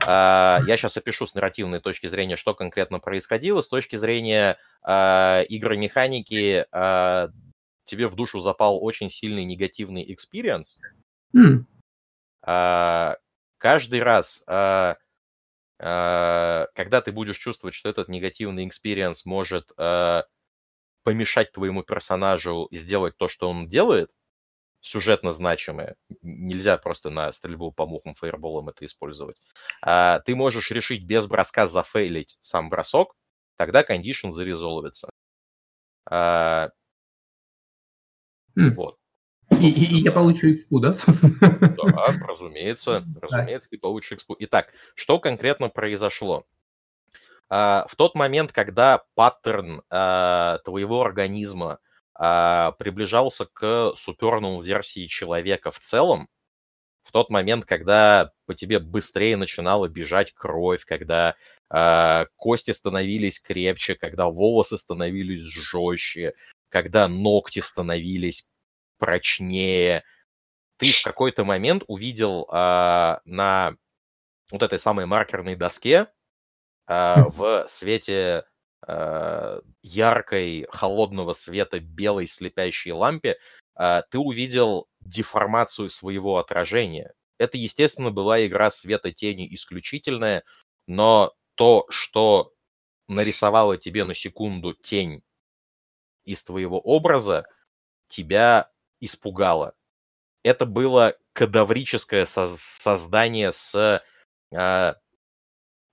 А, 0.00 0.60
я 0.66 0.76
сейчас 0.76 0.96
опишу 0.96 1.26
с 1.26 1.34
нарративной 1.34 1.80
точки 1.80 2.06
зрения, 2.06 2.36
что 2.36 2.54
конкретно 2.54 2.98
происходило. 3.00 3.62
С 3.62 3.68
точки 3.68 3.96
зрения 3.96 4.58
а, 4.82 5.42
игры 5.48 5.76
механики 5.78 6.66
а, 6.70 7.30
тебе 7.84 8.08
в 8.08 8.14
душу 8.14 8.40
запал 8.40 8.82
очень 8.82 9.10
сильный 9.10 9.44
негативный 9.44 10.04
experience. 10.12 10.78
М, 11.34 11.66
А, 12.42 13.16
каждый 13.58 14.02
раз, 14.02 14.42
а, 14.46 14.96
а, 15.80 16.66
когда 16.74 17.00
ты 17.02 17.12
будешь 17.12 17.38
чувствовать, 17.38 17.74
что 17.74 17.88
этот 17.88 18.08
негативный 18.08 18.66
experience 18.68 19.24
может 19.26 19.72
а, 19.78 20.24
помешать 21.04 21.52
твоему 21.52 21.82
персонажу 21.82 22.68
сделать 22.72 23.16
то, 23.18 23.28
что 23.28 23.50
он 23.50 23.68
делает, 23.68 24.10
сюжетно 24.80 25.32
значимое, 25.32 25.96
нельзя 26.22 26.78
просто 26.78 27.10
на 27.10 27.32
стрельбу 27.32 27.72
по 27.72 27.86
мухам 27.86 28.14
фаерболом 28.14 28.68
это 28.70 28.86
использовать, 28.86 29.42
а, 29.82 30.20
ты 30.20 30.36
можешь 30.36 30.70
решить 30.72 31.04
без 31.04 31.26
броска 31.26 31.68
зафейлить 31.68 32.38
сам 32.40 32.70
бросок, 32.70 33.14
тогда 33.58 33.84
кондишн 33.84 34.30
зарезолвится. 34.30 35.10
А, 36.10 36.70
м. 38.56 38.74
вот. 38.74 38.97
И, 39.60 39.68
и- 39.70 39.98
и 39.98 40.02
я 40.02 40.12
получу 40.12 40.52
экспу, 40.52 40.80
да? 40.80 40.92
Да, 41.76 42.14
разумеется, 42.26 43.04
разумеется, 43.20 43.68
ты 43.70 43.78
получишь 43.78 44.12
экспу. 44.12 44.36
Итак, 44.38 44.72
что 44.94 45.18
конкретно 45.18 45.68
произошло? 45.68 46.44
А, 47.48 47.86
В 47.88 47.96
тот 47.96 48.14
момент, 48.14 48.52
когда 48.52 49.02
паттерн 49.14 49.82
а, 49.90 50.58
твоего 50.64 51.02
организма 51.02 51.78
а, 52.14 52.72
приближался 52.72 53.46
к 53.46 53.92
суперному 53.96 54.60
версии 54.62 55.06
человека 55.06 55.70
в 55.70 55.80
целом, 55.80 56.28
в 57.04 57.12
тот 57.12 57.30
момент, 57.30 57.64
когда 57.64 58.32
по 58.46 58.54
тебе 58.54 58.78
быстрее 58.80 59.36
начинала 59.36 59.88
бежать 59.88 60.34
кровь, 60.34 60.84
когда 60.84 61.36
а, 61.70 62.26
кости 62.36 62.72
становились 62.72 63.40
крепче, 63.40 63.94
когда 63.94 64.26
волосы 64.28 64.78
становились 64.78 65.42
жестче, 65.42 66.34
когда 66.70 67.08
ногти 67.08 67.60
становились 67.60 68.48
прочнее, 68.98 70.04
ты 70.78 70.92
в 70.92 71.02
какой-то 71.02 71.44
момент 71.44 71.84
увидел 71.86 72.48
а, 72.50 73.20
на 73.24 73.76
вот 74.50 74.62
этой 74.62 74.80
самой 74.80 75.06
маркерной 75.06 75.56
доске 75.56 76.08
а, 76.86 77.24
в 77.30 77.66
свете 77.68 78.44
а, 78.86 79.60
яркой, 79.82 80.66
холодного 80.70 81.32
света 81.32 81.80
белой 81.80 82.26
слепящей 82.26 82.92
лампе 82.92 83.38
а, 83.74 84.02
ты 84.02 84.18
увидел 84.18 84.88
деформацию 85.00 85.90
своего 85.90 86.38
отражения. 86.38 87.12
Это, 87.38 87.56
естественно, 87.56 88.10
была 88.10 88.44
игра 88.46 88.70
света 88.70 89.12
тени 89.12 89.52
исключительная, 89.54 90.42
но 90.86 91.32
то, 91.54 91.86
что 91.88 92.52
нарисовало 93.08 93.76
тебе 93.76 94.04
на 94.04 94.14
секунду 94.14 94.74
тень 94.74 95.22
из 96.24 96.42
твоего 96.44 96.80
образа, 96.80 97.46
тебя 98.08 98.70
испугало. 99.00 99.74
Это 100.42 100.66
было 100.66 101.16
кадаврическое 101.32 102.26
соз- 102.26 102.60
создание 102.60 103.52
с 103.52 104.02
а, 104.54 104.96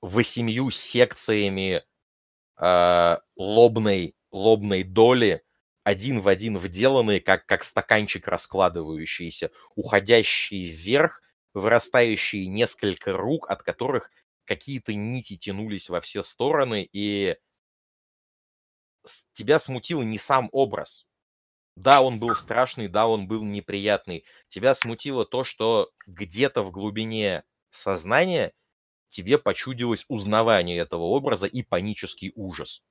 восемью 0.01 0.71
секциями 0.71 1.83
а, 2.57 3.21
лобной, 3.35 4.15
лобной 4.31 4.83
доли, 4.83 5.43
один 5.83 6.21
в 6.21 6.27
один 6.27 6.57
вделанные, 6.57 7.21
как, 7.21 7.45
как 7.45 7.63
стаканчик 7.63 8.27
раскладывающийся, 8.27 9.51
уходящие 9.75 10.67
вверх, 10.69 11.21
вырастающие 11.53 12.47
несколько 12.47 13.13
рук, 13.13 13.49
от 13.49 13.61
которых 13.63 14.09
какие-то 14.45 14.93
нити 14.93 15.37
тянулись 15.37 15.89
во 15.89 16.01
все 16.01 16.23
стороны, 16.23 16.87
и 16.91 17.37
тебя 19.33 19.59
смутил 19.59 20.01
не 20.01 20.17
сам 20.17 20.49
образ. 20.51 21.04
Да, 21.75 22.01
он 22.01 22.19
был 22.19 22.35
страшный, 22.35 22.87
да, 22.87 23.07
он 23.07 23.27
был 23.27 23.43
неприятный. 23.43 24.23
Тебя 24.47 24.75
смутило 24.75 25.25
то, 25.25 25.43
что 25.43 25.91
где-то 26.07 26.63
в 26.63 26.71
глубине 26.71 27.43
сознания 27.69 28.53
тебе 29.09 29.37
почудилось 29.37 30.05
узнавание 30.07 30.77
этого 30.77 31.03
образа 31.03 31.47
и 31.47 31.63
панический 31.63 32.31
ужас. 32.35 32.81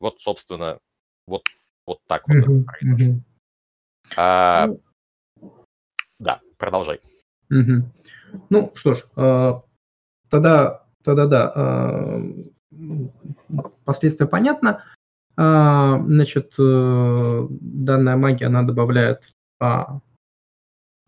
Вот, 0.00 0.20
собственно, 0.20 0.78
вот, 1.26 1.42
вот 1.86 2.00
так 2.06 2.28
вот 2.28 2.36
это 2.36 2.64
произошло. 2.64 3.20
А, 4.16 4.66
Ну, 4.66 4.82
да, 6.18 6.40
продолжай. 6.56 7.00
Мгм. 7.48 7.92
Ну 8.50 8.72
что 8.74 8.94
ж, 8.94 9.04
а, 9.16 9.62
тогда, 10.30 10.84
тогда 11.02 11.26
да, 11.26 11.52
м, 12.72 13.12
последствия 13.84 14.26
понятно. 14.26 14.84
А, 15.40 16.00
Значит, 16.04 16.54
э, 16.58 17.46
данная 17.48 18.16
магия, 18.16 18.46
она 18.46 18.64
добавляет 18.64 19.22
по, 19.58 20.02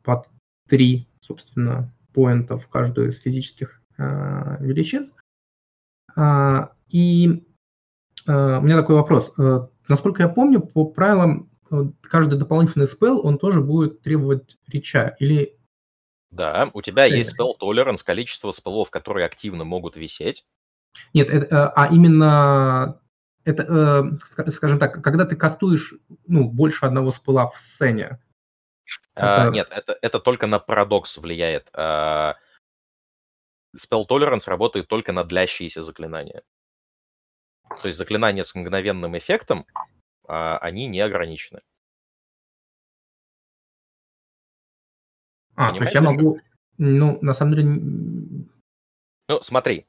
по 0.04 0.24
3, 0.68 1.08
собственно, 1.20 1.92
поинта 2.14 2.56
в 2.56 2.68
каждую 2.68 3.08
из 3.08 3.18
физических 3.18 3.82
э, 3.98 4.56
величин. 4.60 5.12
А, 6.14 6.70
и 6.90 7.44
э, 8.28 8.58
у 8.58 8.60
меня 8.60 8.76
такой 8.76 8.94
вопрос. 8.94 9.32
Насколько 9.88 10.22
я 10.22 10.28
помню, 10.28 10.60
по 10.60 10.84
правилам 10.84 11.50
каждый 12.00 12.38
дополнительный 12.38 12.86
спел, 12.86 13.26
он 13.26 13.36
тоже 13.36 13.60
будет 13.60 14.00
требовать 14.02 14.58
реча. 14.68 15.16
Или 15.18 15.58
да, 16.30 16.68
у 16.72 16.82
тебя 16.82 17.04
есть 17.06 17.36
spell 17.36 17.54
tolerance, 17.60 18.04
количество 18.04 18.52
спелов, 18.52 18.90
которые 18.90 19.26
активно 19.26 19.64
могут 19.64 19.96
висеть. 19.96 20.46
Нет, 21.14 21.28
это, 21.28 21.68
а 21.70 21.88
именно 21.92 23.00
это, 23.50 24.18
скажем 24.50 24.78
так, 24.78 25.02
когда 25.02 25.24
ты 25.24 25.36
кастуешь 25.36 25.94
ну, 26.26 26.48
больше 26.48 26.86
одного 26.86 27.12
спела 27.12 27.48
в 27.48 27.56
сцене. 27.56 28.18
А, 29.14 29.44
это... 29.44 29.50
Нет, 29.52 29.68
это, 29.70 29.98
это 30.00 30.20
только 30.20 30.46
на 30.46 30.58
парадокс 30.58 31.18
влияет. 31.18 31.68
А, 31.72 32.36
spell 33.76 34.06
tolerance 34.08 34.48
работает 34.48 34.88
только 34.88 35.12
на 35.12 35.24
длящиеся 35.24 35.82
заклинания. 35.82 36.42
То 37.82 37.86
есть 37.86 37.98
заклинания 37.98 38.42
с 38.42 38.54
мгновенным 38.54 39.16
эффектом, 39.16 39.66
а, 40.26 40.58
они 40.58 40.86
не 40.86 41.00
ограничены. 41.00 41.62
А, 45.54 45.72
то 45.72 45.80
есть 45.80 45.94
я 45.94 46.00
могу, 46.00 46.40
ну, 46.78 47.18
на 47.20 47.34
самом 47.34 47.54
деле... 47.54 47.68
Ну, 49.28 49.42
смотри, 49.42 49.86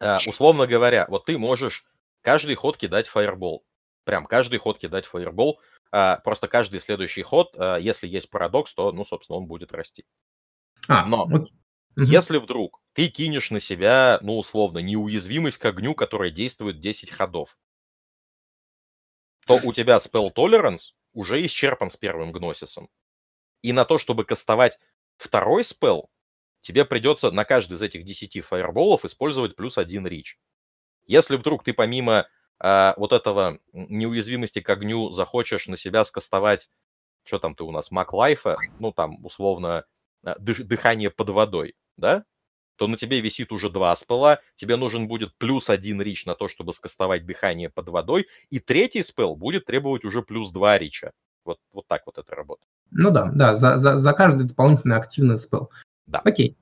а, 0.00 0.18
условно 0.26 0.66
говоря, 0.66 1.06
вот 1.08 1.24
ты 1.24 1.38
можешь 1.38 1.84
каждый 2.28 2.56
ход 2.56 2.76
кидать 2.76 3.08
фаербол. 3.08 3.64
Прям 4.04 4.26
каждый 4.26 4.58
ход 4.58 4.78
кидать 4.78 5.06
фаербол. 5.06 5.62
А, 5.90 6.18
просто 6.18 6.46
каждый 6.46 6.78
следующий 6.78 7.22
ход, 7.22 7.56
если 7.80 8.06
есть 8.06 8.28
парадокс, 8.28 8.74
то, 8.74 8.92
ну, 8.92 9.06
собственно, 9.06 9.38
он 9.38 9.46
будет 9.46 9.72
расти. 9.72 10.04
А, 10.88 11.06
Но 11.06 11.24
окей. 11.24 11.54
если 11.96 12.36
вдруг 12.36 12.82
ты 12.92 13.08
кинешь 13.08 13.50
на 13.50 13.60
себя, 13.60 14.18
ну, 14.20 14.38
условно, 14.38 14.80
неуязвимость 14.80 15.56
к 15.56 15.64
огню, 15.64 15.94
которая 15.94 16.30
действует 16.30 16.80
10 16.80 17.10
ходов, 17.10 17.56
то 19.46 19.58
у 19.64 19.72
тебя 19.72 19.96
spell 19.96 20.30
tolerance 20.30 20.92
уже 21.14 21.42
исчерпан 21.46 21.88
с 21.88 21.96
первым 21.96 22.30
гносисом. 22.30 22.90
И 23.62 23.72
на 23.72 23.86
то, 23.86 23.96
чтобы 23.96 24.26
кастовать 24.26 24.78
второй 25.16 25.64
спел, 25.64 26.10
тебе 26.60 26.84
придется 26.84 27.30
на 27.30 27.46
каждый 27.46 27.76
из 27.76 27.80
этих 27.82 28.04
10 28.04 28.44
фаерболов 28.44 29.06
использовать 29.06 29.56
плюс 29.56 29.78
один 29.78 30.06
рич. 30.06 30.38
Если 31.08 31.36
вдруг 31.36 31.64
ты 31.64 31.72
помимо 31.72 32.28
э, 32.62 32.92
вот 32.96 33.12
этого 33.12 33.58
неуязвимости 33.72 34.60
к 34.60 34.70
огню 34.70 35.10
захочешь 35.10 35.66
на 35.66 35.76
себя 35.76 36.04
скастовать, 36.04 36.70
что 37.24 37.40
там 37.40 37.54
ты 37.56 37.64
у 37.64 37.72
нас, 37.72 37.90
лайфа, 37.90 38.56
ну 38.78 38.92
там 38.92 39.24
условно 39.24 39.84
дыхание 40.38 41.10
под 41.10 41.30
водой, 41.30 41.74
да, 41.96 42.24
то 42.76 42.86
на 42.86 42.96
тебе 42.96 43.20
висит 43.20 43.50
уже 43.50 43.70
два 43.70 43.94
спела, 43.96 44.40
тебе 44.54 44.76
нужен 44.76 45.08
будет 45.08 45.36
плюс 45.36 45.68
один 45.68 46.00
рич 46.00 46.26
на 46.26 46.34
то, 46.34 46.46
чтобы 46.48 46.72
скастовать 46.72 47.26
дыхание 47.26 47.70
под 47.70 47.88
водой, 47.88 48.28
и 48.50 48.60
третий 48.60 49.02
спел 49.02 49.34
будет 49.34 49.66
требовать 49.66 50.04
уже 50.04 50.22
плюс 50.22 50.52
два 50.52 50.78
рича. 50.78 51.10
Вот, 51.44 51.58
вот 51.72 51.86
так 51.88 52.02
вот 52.06 52.18
это 52.18 52.34
работает. 52.34 52.68
Ну 52.90 53.10
да, 53.10 53.30
да, 53.34 53.54
за, 53.54 53.76
за, 53.76 53.96
за 53.96 54.12
каждый 54.12 54.46
дополнительный 54.46 54.96
активный 54.96 55.38
спел. 55.38 55.70
Да. 56.06 56.20
Окей. 56.20 56.56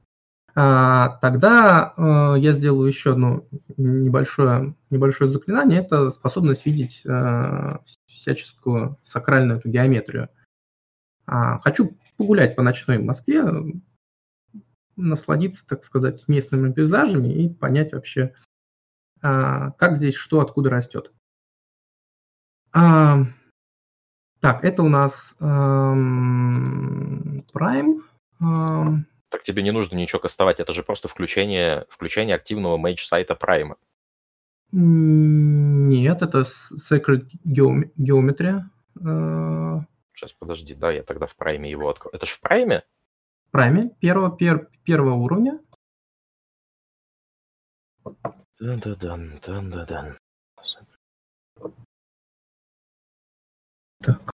А, 0.58 1.18
тогда 1.20 1.92
э, 1.98 2.36
я 2.38 2.52
сделаю 2.52 2.86
еще 2.86 3.12
одно 3.12 3.46
небольшое, 3.76 4.74
небольшое 4.88 5.30
заклинание. 5.30 5.80
Это 5.80 6.10
способность 6.10 6.64
видеть 6.64 7.02
э, 7.04 7.78
всяческую 8.06 8.98
сакральную 9.02 9.58
эту 9.58 9.68
геометрию. 9.68 10.30
А, 11.26 11.60
хочу 11.60 11.98
погулять 12.16 12.56
по 12.56 12.62
ночной 12.62 12.98
Москве, 12.98 13.44
насладиться, 14.96 15.66
так 15.66 15.84
сказать, 15.84 16.26
местными 16.26 16.72
пейзажами 16.72 17.28
и 17.28 17.52
понять 17.52 17.92
вообще, 17.92 18.32
а, 19.20 19.72
как 19.72 19.96
здесь 19.96 20.14
что, 20.14 20.40
откуда 20.40 20.70
растет. 20.70 21.12
Так, 22.72 24.62
это 24.62 24.82
у 24.82 24.88
нас 24.88 25.34
эм, 25.40 27.44
Prime. 27.52 28.02
Так 29.28 29.42
тебе 29.42 29.62
не 29.62 29.72
нужно 29.72 29.96
ничего 29.96 30.20
кастовать, 30.20 30.60
это 30.60 30.72
же 30.72 30.82
просто 30.82 31.08
включение, 31.08 31.86
включение 31.88 32.36
активного 32.36 32.76
мейдж 32.76 33.04
сайта 33.04 33.34
Prime. 33.34 33.76
Нет, 34.72 36.22
это 36.22 36.40
Sacred 36.40 37.28
Geometry. 37.44 38.62
Сейчас, 40.14 40.32
подожди, 40.32 40.74
да, 40.74 40.90
я 40.90 41.02
тогда 41.02 41.26
в 41.26 41.36
Prime 41.36 41.66
его 41.66 41.88
открою. 41.88 42.14
Это 42.14 42.26
же 42.26 42.32
в 42.32 42.42
Prime? 42.42 42.82
Прайме 43.50 43.90
первого, 44.00 44.36
пер, 44.36 44.70
первого 44.84 45.14
уровня. 45.14 45.60
Дан-да-дан, 48.58 49.40
дан-да-дан. 49.44 50.18
Так. 54.02 54.35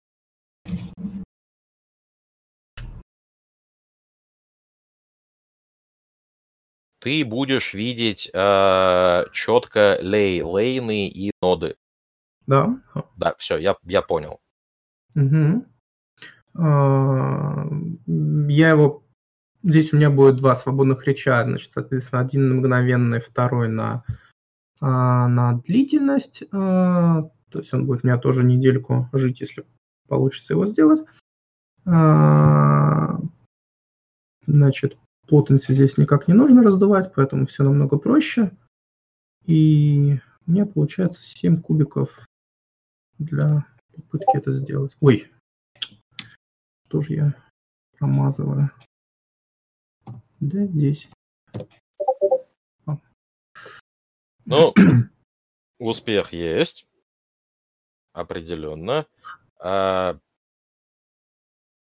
Ты 6.99 7.23
будешь 7.23 7.73
видеть 7.73 8.29
э, 8.33 9.23
четко 9.31 9.97
лей, 10.01 10.41
лейны 10.41 11.07
и 11.07 11.31
ноды. 11.41 11.75
Да. 12.45 12.81
Да, 13.15 13.35
все, 13.37 13.57
я, 13.57 13.75
я 13.83 14.01
понял. 14.01 14.39
Угу. 15.15 15.65
Я 18.49 18.69
его... 18.69 19.03
Здесь 19.61 19.93
у 19.93 19.97
меня 19.97 20.09
будет 20.09 20.37
два 20.37 20.55
свободных 20.55 21.05
реча, 21.05 21.43
значит, 21.43 21.71
соответственно, 21.73 22.21
один 22.21 22.47
на 22.47 22.55
мгновенный, 22.55 23.19
второй 23.19 23.67
на, 23.67 24.03
а, 24.79 25.27
на 25.27 25.61
длительность. 25.65 26.43
А, 26.53 27.23
то 27.49 27.59
есть 27.59 27.73
он 27.73 27.85
будет 27.85 28.03
у 28.03 28.07
меня 28.07 28.17
тоже 28.17 28.43
недельку 28.43 29.09
жить, 29.11 29.41
если 29.41 29.65
получится 30.07 30.53
его 30.53 30.65
сделать. 30.65 31.01
А, 31.85 33.19
значит, 34.47 34.97
потенции 35.29 35.73
здесь 35.73 35.97
никак 35.97 36.27
не 36.27 36.33
нужно 36.33 36.63
раздувать, 36.63 37.13
поэтому 37.13 37.45
все 37.45 37.63
намного 37.63 37.97
проще. 37.97 38.51
И 39.45 40.19
у 40.45 40.51
меня 40.51 40.65
получается 40.65 41.21
7 41.23 41.61
кубиков 41.61 42.27
для 43.17 43.65
попытки 43.95 44.37
это 44.37 44.51
сделать. 44.53 44.95
Ой, 44.99 45.31
тоже 46.87 47.13
я 47.13 47.35
промазываю. 47.97 48.71
Да, 50.39 50.65
здесь. 50.65 51.09
Ну, 54.45 54.73
успех 55.79 56.33
есть. 56.33 56.87
Определенно. 58.13 59.05
А, 59.59 60.17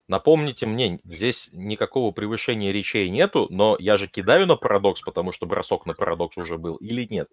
напомните 0.07 0.65
мне, 0.65 0.99
здесь 1.03 1.49
никакого 1.53 2.11
превышения 2.11 2.71
речей 2.71 3.09
нету, 3.09 3.47
но 3.49 3.75
я 3.79 3.97
же 3.97 4.07
кидаю 4.07 4.47
на 4.47 4.55
парадокс, 4.55 5.01
потому 5.01 5.31
что 5.31 5.45
бросок 5.45 5.85
на 5.85 5.93
парадокс 5.93 6.37
уже 6.37 6.57
был, 6.57 6.75
или 6.75 7.07
нет? 7.09 7.29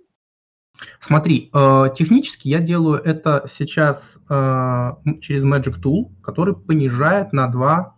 Смотри, 0.99 1.51
э, 1.53 1.85
технически 1.95 2.49
я 2.49 2.61
делаю 2.61 3.01
это 3.01 3.47
сейчас 3.49 4.19
э, 4.29 4.91
через 5.21 5.45
Magic 5.45 5.81
Tool, 5.81 6.11
который 6.23 6.57
понижает 6.57 7.33
на 7.33 7.49
2 7.49 7.97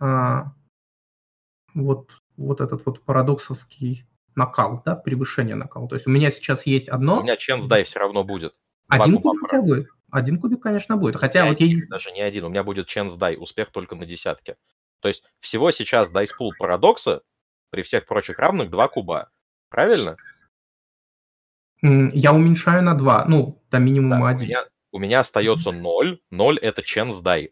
э, 0.00 0.42
вот, 1.74 2.22
вот 2.36 2.60
этот 2.60 2.84
вот 2.86 3.02
парадоксовский 3.02 4.06
накал, 4.34 4.82
да, 4.84 4.94
превышение 4.94 5.56
накала. 5.56 5.88
То 5.88 5.94
есть 5.94 6.06
у 6.06 6.10
меня 6.10 6.30
сейчас 6.30 6.66
есть 6.66 6.88
одно... 6.88 7.20
У 7.20 7.22
меня 7.22 7.36
chance 7.36 7.68
die 7.68 7.84
все 7.84 8.00
равно 8.00 8.24
будет. 8.24 8.54
Один 8.88 9.20
кубик 9.20 9.40
хотя 9.42 9.62
будет. 9.62 9.88
Один 10.14 10.38
кубик, 10.38 10.62
конечно, 10.62 10.96
будет. 10.96 11.16
Хотя 11.16 11.44
вот 11.44 11.56
один, 11.56 11.76
я... 11.76 11.86
Даже 11.88 12.12
не 12.12 12.20
один, 12.20 12.44
у 12.44 12.48
меня 12.48 12.62
будет 12.62 12.88
chance 12.88 13.18
die, 13.18 13.34
успех 13.34 13.72
только 13.72 13.96
на 13.96 14.06
десятке. 14.06 14.56
То 15.00 15.08
есть 15.08 15.24
всего 15.40 15.72
сейчас 15.72 16.14
pool 16.14 16.50
парадокса 16.56 17.22
при 17.70 17.82
всех 17.82 18.06
прочих 18.06 18.38
равных 18.38 18.70
два 18.70 18.86
куба. 18.86 19.32
Правильно? 19.70 20.16
Я 21.82 22.32
уменьшаю 22.32 22.84
на 22.84 22.94
2, 22.94 23.24
ну, 23.24 23.60
до 23.72 23.78
минимума 23.78 24.28
да, 24.28 24.36
1. 24.36 24.44
У 24.44 24.48
меня, 24.48 24.64
у 24.92 24.98
меня 25.00 25.18
остается 25.18 25.72
0. 25.72 26.20
0 26.30 26.58
это 26.60 26.82
chance 26.82 27.20
die. 27.20 27.50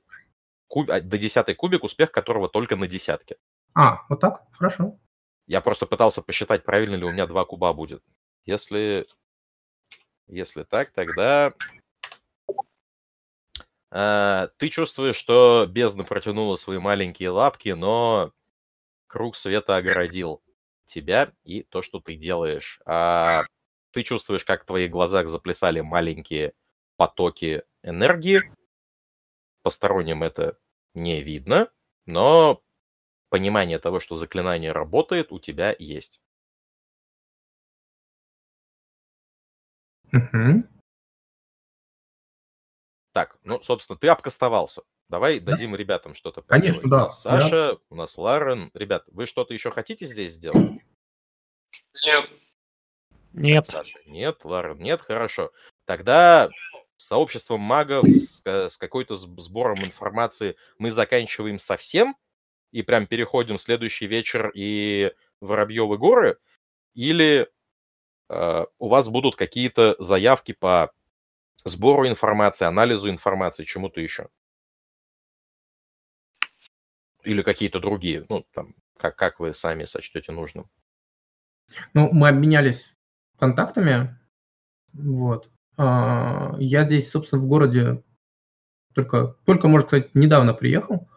Куб, 0.68 0.88
а, 0.88 1.00
до 1.00 1.18
десятый 1.18 1.56
кубик, 1.56 1.82
успех 1.82 2.12
которого 2.12 2.48
только 2.48 2.76
на 2.76 2.86
десятке. 2.86 3.38
А, 3.74 4.02
вот 4.08 4.20
так? 4.20 4.44
Хорошо. 4.52 5.00
Я 5.48 5.62
просто 5.62 5.86
пытался 5.86 6.22
посчитать, 6.22 6.62
правильно 6.62 6.94
ли 6.94 7.04
у 7.04 7.10
меня 7.10 7.26
2 7.26 7.44
куба 7.44 7.72
будет. 7.72 8.04
Если, 8.44 9.08
если 10.28 10.62
так, 10.62 10.92
тогда 10.92 11.52
ты 14.58 14.68
чувствуешь, 14.70 15.16
что 15.16 15.66
бездна 15.68 16.04
протянула 16.04 16.56
свои 16.56 16.78
маленькие 16.78 17.30
лапки, 17.30 17.70
но 17.70 18.32
круг 19.08 19.36
света 19.36 19.76
огородил 19.76 20.42
тебя 20.86 21.32
и 21.44 21.62
то, 21.64 21.82
что 21.82 22.00
ты 22.00 22.16
делаешь. 22.16 22.80
А 22.86 23.44
ты 23.92 24.02
чувствуешь, 24.04 24.44
как 24.44 24.62
в 24.64 24.66
твоих 24.66 24.90
глазах 24.90 25.28
заплясали 25.28 25.80
маленькие 25.80 26.54
потоки 26.96 27.64
энергии. 27.82 28.42
Посторонним 29.64 30.22
это 30.22 30.56
не 30.94 31.20
видно. 31.22 31.68
Но 32.06 32.62
понимание 33.30 33.78
того, 33.78 34.00
что 34.00 34.14
заклинание 34.16 34.72
работает, 34.72 35.32
у 35.32 35.40
тебя 35.40 35.74
есть. 35.78 36.20
Мгм. 40.12 40.62
Так, 43.12 43.36
ну, 43.44 43.62
собственно, 43.62 43.98
ты 43.98 44.08
обкастовался. 44.08 44.82
Давай 45.08 45.38
Да. 45.38 45.52
дадим 45.52 45.76
ребятам 45.76 46.14
что-то 46.14 46.40
Конечно, 46.42 46.82
поделать. 46.82 47.02
У 47.02 47.06
нас 47.06 47.22
да. 47.22 47.30
Саша, 47.40 47.78
у 47.90 47.94
нас 47.94 48.16
Ларен. 48.18 48.70
Ребят, 48.72 49.04
вы 49.08 49.26
что-то 49.26 49.52
еще 49.52 49.70
хотите 49.70 50.06
здесь 50.06 50.32
сделать? 50.32 50.80
Нет. 52.04 52.32
Нет. 53.32 53.66
Саша, 53.66 53.98
нет. 54.06 54.44
Ларен, 54.44 54.78
нет. 54.78 55.02
Хорошо. 55.02 55.52
Тогда 55.84 56.48
с 56.96 57.06
сообществом 57.06 57.60
магов, 57.60 58.06
с, 58.06 58.40
э, 58.44 58.70
с 58.70 58.78
какой-то 58.78 59.14
сб- 59.14 59.40
сбором 59.40 59.78
информации 59.80 60.56
мы 60.78 60.90
заканчиваем 60.90 61.58
совсем 61.58 62.16
и 62.70 62.82
прям 62.82 63.06
переходим 63.06 63.58
в 63.58 63.62
следующий 63.62 64.06
вечер 64.06 64.50
и 64.54 65.12
Воробьевы 65.40 65.98
горы? 65.98 66.38
Или 66.94 67.48
э, 68.30 68.66
у 68.78 68.88
вас 68.88 69.08
будут 69.10 69.36
какие-то 69.36 69.96
заявки 69.98 70.52
по 70.52 70.92
сбору 71.64 72.08
информации, 72.08 72.64
анализу 72.64 73.10
информации, 73.10 73.64
чему-то 73.64 74.00
еще? 74.00 74.28
Или 77.24 77.42
какие-то 77.42 77.80
другие, 77.80 78.26
ну, 78.28 78.44
там, 78.52 78.74
как, 78.96 79.16
как 79.16 79.40
вы 79.40 79.54
сами 79.54 79.84
сочтете 79.84 80.32
нужным. 80.32 80.68
Ну, 81.94 82.10
мы 82.12 82.28
обменялись 82.28 82.94
контактами. 83.38 84.18
Вот. 84.92 85.50
А, 85.76 86.56
Я 86.58 86.84
здесь, 86.84 87.10
собственно, 87.10 87.40
в 87.40 87.46
городе 87.46 88.02
только, 88.94 89.36
только, 89.44 89.68
можно 89.68 89.86
сказать, 89.86 90.14
недавно 90.14 90.54
приехал. 90.54 91.08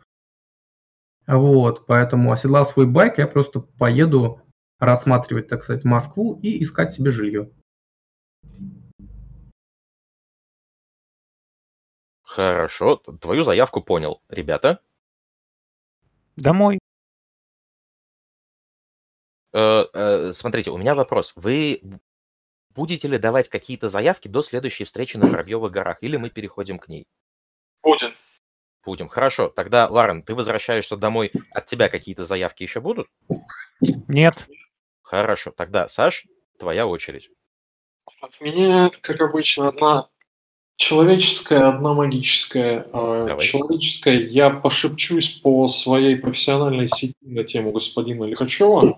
Вот, 1.28 1.88
поэтому 1.88 2.32
оседлал 2.32 2.66
свой 2.68 2.86
байк, 2.86 3.18
я 3.18 3.28
просто 3.28 3.60
поеду 3.60 4.42
рассматривать, 4.80 5.48
так 5.48 5.64
сказать, 5.64 5.84
Москву 5.84 6.40
и 6.42 6.62
искать 6.64 6.94
себе 6.94 7.10
жилье. 7.12 7.50
Хорошо, 12.36 12.98
твою 12.98 13.46
заявку 13.46 13.82
понял. 13.82 14.22
Ребята, 14.28 14.82
Домой. 16.36 16.80
э, 19.54 19.86
э, 19.94 20.34
смотрите, 20.34 20.70
у 20.72 20.78
меня 20.78 20.96
вопрос. 20.96 21.32
Вы 21.38 21.82
будете 22.72 23.08
ли 23.08 23.18
давать 23.18 23.48
какие-то 23.48 23.88
заявки 23.88 24.28
до 24.28 24.42
следующей 24.42 24.84
встречи 24.84 25.16
на 25.16 25.28
Воробьевых 25.28 25.72
горах, 25.72 26.00
или 26.02 26.18
мы 26.18 26.30
переходим 26.30 26.78
к 26.78 26.90
ней? 26.90 27.06
Будем. 27.82 28.14
Будем. 28.84 29.08
Хорошо, 29.08 29.48
тогда, 29.48 29.88
Ларен, 29.88 30.22
ты 30.22 30.36
возвращаешься 30.36 30.98
домой, 30.98 31.32
от 31.52 31.68
тебя 31.68 31.88
какие-то 31.88 32.26
заявки 32.26 32.64
еще 32.64 32.82
будут? 32.82 33.08
Нет. 34.10 34.50
Хорошо, 35.04 35.52
тогда, 35.52 35.88
Саш, 35.88 36.28
твоя 36.60 36.86
очередь. 36.86 37.30
От 38.20 38.42
меня, 38.42 38.92
как 39.02 39.22
обычно, 39.22 39.70
одна 39.70 40.10
человеческая, 40.78 41.70
одна 41.70 41.94
магическая. 41.94 42.88
А, 42.94 43.26
Давай. 43.28 43.46
Человеческая 43.46 44.20
я 44.22 44.50
пошепчусь 44.50 45.30
по 45.30 45.68
своей 45.68 46.16
профессиональной 46.16 46.88
сети 46.88 47.16
на 47.22 47.44
тему 47.44 47.72
господина 47.72 48.26
Лихачева. 48.26 48.98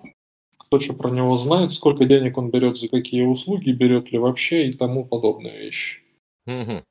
Кто 0.58 0.80
что 0.80 0.92
про 0.92 1.10
него 1.10 1.36
знает, 1.36 1.72
сколько 1.72 2.04
денег 2.04 2.36
он 2.36 2.50
берет, 2.50 2.76
за 2.76 2.88
какие 2.88 3.24
услуги, 3.24 3.70
берет 3.70 4.12
ли 4.12 4.18
вообще 4.18 4.68
и 4.68 4.72
тому 4.74 5.04
подобные 5.04 5.58
вещи. 5.58 6.02
Мгм. 6.46 6.84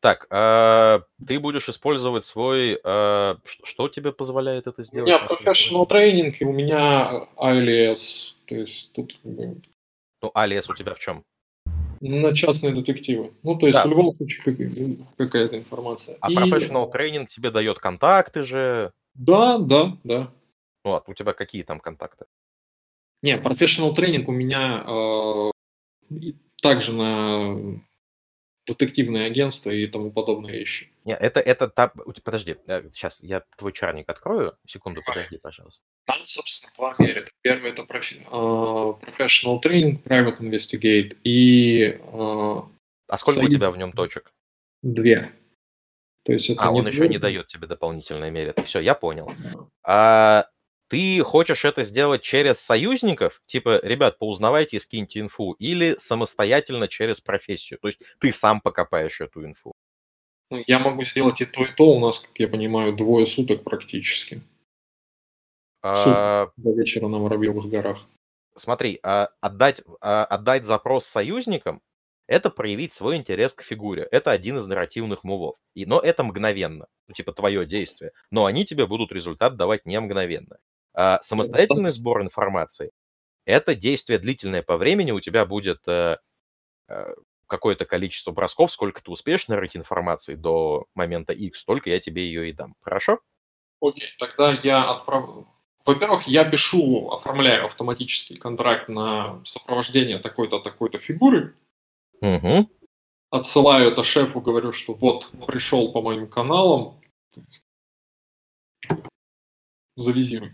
Так, 0.00 0.26
а, 0.30 1.02
ты 1.26 1.38
будешь 1.38 1.68
использовать 1.68 2.24
свой... 2.24 2.80
а, 2.82 3.36
что 3.44 3.88
тебе 3.88 4.12
позволяет 4.12 4.66
это 4.66 4.80
У 4.80 4.84
сделать? 4.84 5.08
меня 5.08 5.28
сейчас 5.28 5.40
я 5.40 5.52
professional 5.52 5.86
тренинг, 5.86 6.40
и 6.40 6.44
у 6.46 6.52
меня 6.52 7.26
ALS. 7.36 8.34
То 8.46 8.54
есть 8.54 8.92
тут 8.92 9.18
Ну, 9.22 10.30
алиас 10.32 10.70
у 10.70 10.74
тебя 10.74 10.94
в 10.94 10.98
чем? 10.98 11.22
На 12.00 12.34
частные 12.34 12.74
детективы. 12.74 13.32
Ну, 13.42 13.56
то 13.56 13.66
есть 13.66 13.78
Да. 13.78 13.86
в 13.86 13.90
любом 13.90 14.12
случае 14.14 14.42
как- 14.56 15.06
какая-то 15.16 15.58
информация. 15.58 16.16
А 16.20 16.30
И- 16.30 16.34
professional 16.34 16.90
тренинг 16.90 17.28
тебе 17.28 17.50
дает 17.50 17.78
контакты 17.78 18.42
же. 18.42 18.92
Да, 19.14 19.58
да, 19.58 19.96
да. 20.04 20.32
Ну, 20.84 20.94
а 20.94 21.02
у 21.06 21.14
тебя 21.14 21.32
какие 21.34 21.62
там 21.62 21.78
контакты? 21.78 22.24
Не, 23.22 23.36
профессионал 23.36 23.92
тренинг 23.92 24.28
у 24.28 24.32
меня 24.32 24.82
э, 24.86 25.50
также 26.62 26.92
на 26.94 27.56
детективные 28.70 29.26
агентства 29.26 29.70
и 29.70 29.86
тому 29.86 30.10
подобные 30.12 30.58
вещи. 30.58 30.90
Не, 31.04 31.14
это, 31.16 31.40
это 31.40 31.68
та... 31.68 31.92
у 32.06 32.12
Подожди, 32.12 32.56
сейчас 32.92 33.22
я 33.22 33.42
твой 33.56 33.72
чарник 33.72 34.08
открою. 34.08 34.56
Секунду, 34.66 35.02
подожди, 35.04 35.38
пожалуйста. 35.38 35.84
Там, 36.06 36.26
собственно, 36.26 36.72
два 36.76 36.94
меры. 36.98 37.26
Первый 37.42 37.70
это 37.72 37.82
профи- 37.82 38.20
э, 38.20 38.30
professional 38.30 39.60
training, 39.62 40.02
private 40.02 40.38
investigate 40.38 41.16
и 41.24 41.98
э, 41.98 41.98
А 43.08 43.18
сколько 43.18 43.38
у 43.38 43.42
Союз. 43.42 43.54
тебя 43.54 43.70
в 43.70 43.76
нем 43.76 43.92
точек? 43.92 44.32
две. 44.82 45.32
То 46.24 46.32
есть 46.32 46.50
это 46.50 46.62
А, 46.62 46.70
он 46.70 46.86
еще 46.86 47.08
не 47.08 47.18
дает 47.18 47.46
тебе 47.48 47.66
дополнительные 47.66 48.30
меры. 48.30 48.54
Все, 48.64 48.80
я 48.80 48.94
понял. 48.94 49.32
А 49.82 50.46
ты 50.90 51.22
хочешь 51.22 51.64
это 51.64 51.84
сделать 51.84 52.22
через 52.22 52.60
союзников? 52.60 53.40
Типа, 53.46 53.80
ребят, 53.84 54.18
поузнавайте 54.18 54.76
и 54.76 54.80
скиньте 54.80 55.20
инфу. 55.20 55.52
Или 55.52 55.94
самостоятельно 55.98 56.88
через 56.88 57.20
профессию? 57.20 57.78
То 57.80 57.86
есть 57.86 58.00
ты 58.18 58.32
сам 58.32 58.60
покопаешь 58.60 59.20
эту 59.20 59.44
инфу. 59.46 59.72
Ну, 60.50 60.64
я 60.66 60.80
могу 60.80 61.04
сделать 61.04 61.40
и 61.40 61.46
то, 61.46 61.62
и 61.62 61.72
то. 61.72 61.94
У 61.94 62.00
нас, 62.00 62.18
как 62.18 62.32
я 62.40 62.48
понимаю, 62.48 62.92
двое 62.92 63.24
суток 63.24 63.62
практически. 63.62 64.42
А, 65.80 66.50
До 66.56 66.72
вечера 66.72 67.06
на 67.06 67.18
Воробьевых 67.18 67.70
горах. 67.70 68.08
смотри, 68.56 68.98
а, 69.04 69.28
отдать, 69.40 69.82
а, 70.00 70.24
отдать 70.24 70.66
запрос 70.66 71.06
союзникам– 71.06 71.80
это 72.26 72.50
проявить 72.50 72.92
свой 72.92 73.16
интерес 73.16 73.54
к 73.54 73.62
фигуре. 73.62 74.08
Это 74.10 74.32
один 74.32 74.58
из 74.58 74.66
нарративных 74.66 75.22
мувов. 75.22 75.54
И, 75.74 75.86
но 75.86 76.00
это 76.00 76.24
мгновенно. 76.24 76.88
Ну, 77.06 77.14
типа 77.14 77.32
твое 77.32 77.64
действие. 77.64 78.10
Но 78.32 78.46
они 78.46 78.64
тебе 78.64 78.88
будут 78.88 79.12
результат 79.12 79.56
давать 79.56 79.86
не 79.86 79.98
мгновенно. 80.00 80.58
А 80.94 81.20
самостоятельный 81.22 81.90
сбор 81.90 82.22
информации– 82.22 82.90
это 83.44 83.74
действие 83.74 84.18
длительное 84.18 84.62
по 84.62 84.76
времени. 84.76 85.12
У 85.12 85.20
тебя 85.20 85.46
будет 85.46 85.80
э, 85.86 86.18
э, 86.88 87.14
какое-то 87.46 87.84
количество 87.84 88.32
бросков, 88.32 88.72
сколько 88.72 89.02
ты 89.02 89.10
успеешь 89.10 89.48
нарыть 89.48 89.76
информации 89.76 90.34
до 90.34 90.86
момента 90.94 91.32
X, 91.32 91.60
столько 91.60 91.90
я 91.90 92.00
тебе 92.00 92.24
ее 92.24 92.50
и 92.50 92.52
дам. 92.52 92.74
Хорошо? 92.80 93.20
Окей, 93.80 94.08
тогда 94.18 94.52
я 94.62 94.90
отправлю... 94.90 95.48
Во-первых, 95.86 96.26
я 96.26 96.44
пишу, 96.44 97.08
оформляю 97.10 97.64
автоматический 97.64 98.36
контракт 98.36 98.88
на 98.88 99.42
сопровождение 99.44 100.18
такой-то, 100.18 100.60
такой-то 100.60 100.98
фигуры, 100.98 101.56
Угу. 102.20 102.68
отсылаю 103.30 103.90
это 103.90 104.04
шефу, 104.04 104.40
говорю, 104.40 104.72
что 104.72 104.92
вот, 104.92 105.32
пришел 105.46 105.90
по 105.92 106.02
моим 106.02 106.28
каналам, 106.28 107.00
завизируй. 109.96 110.52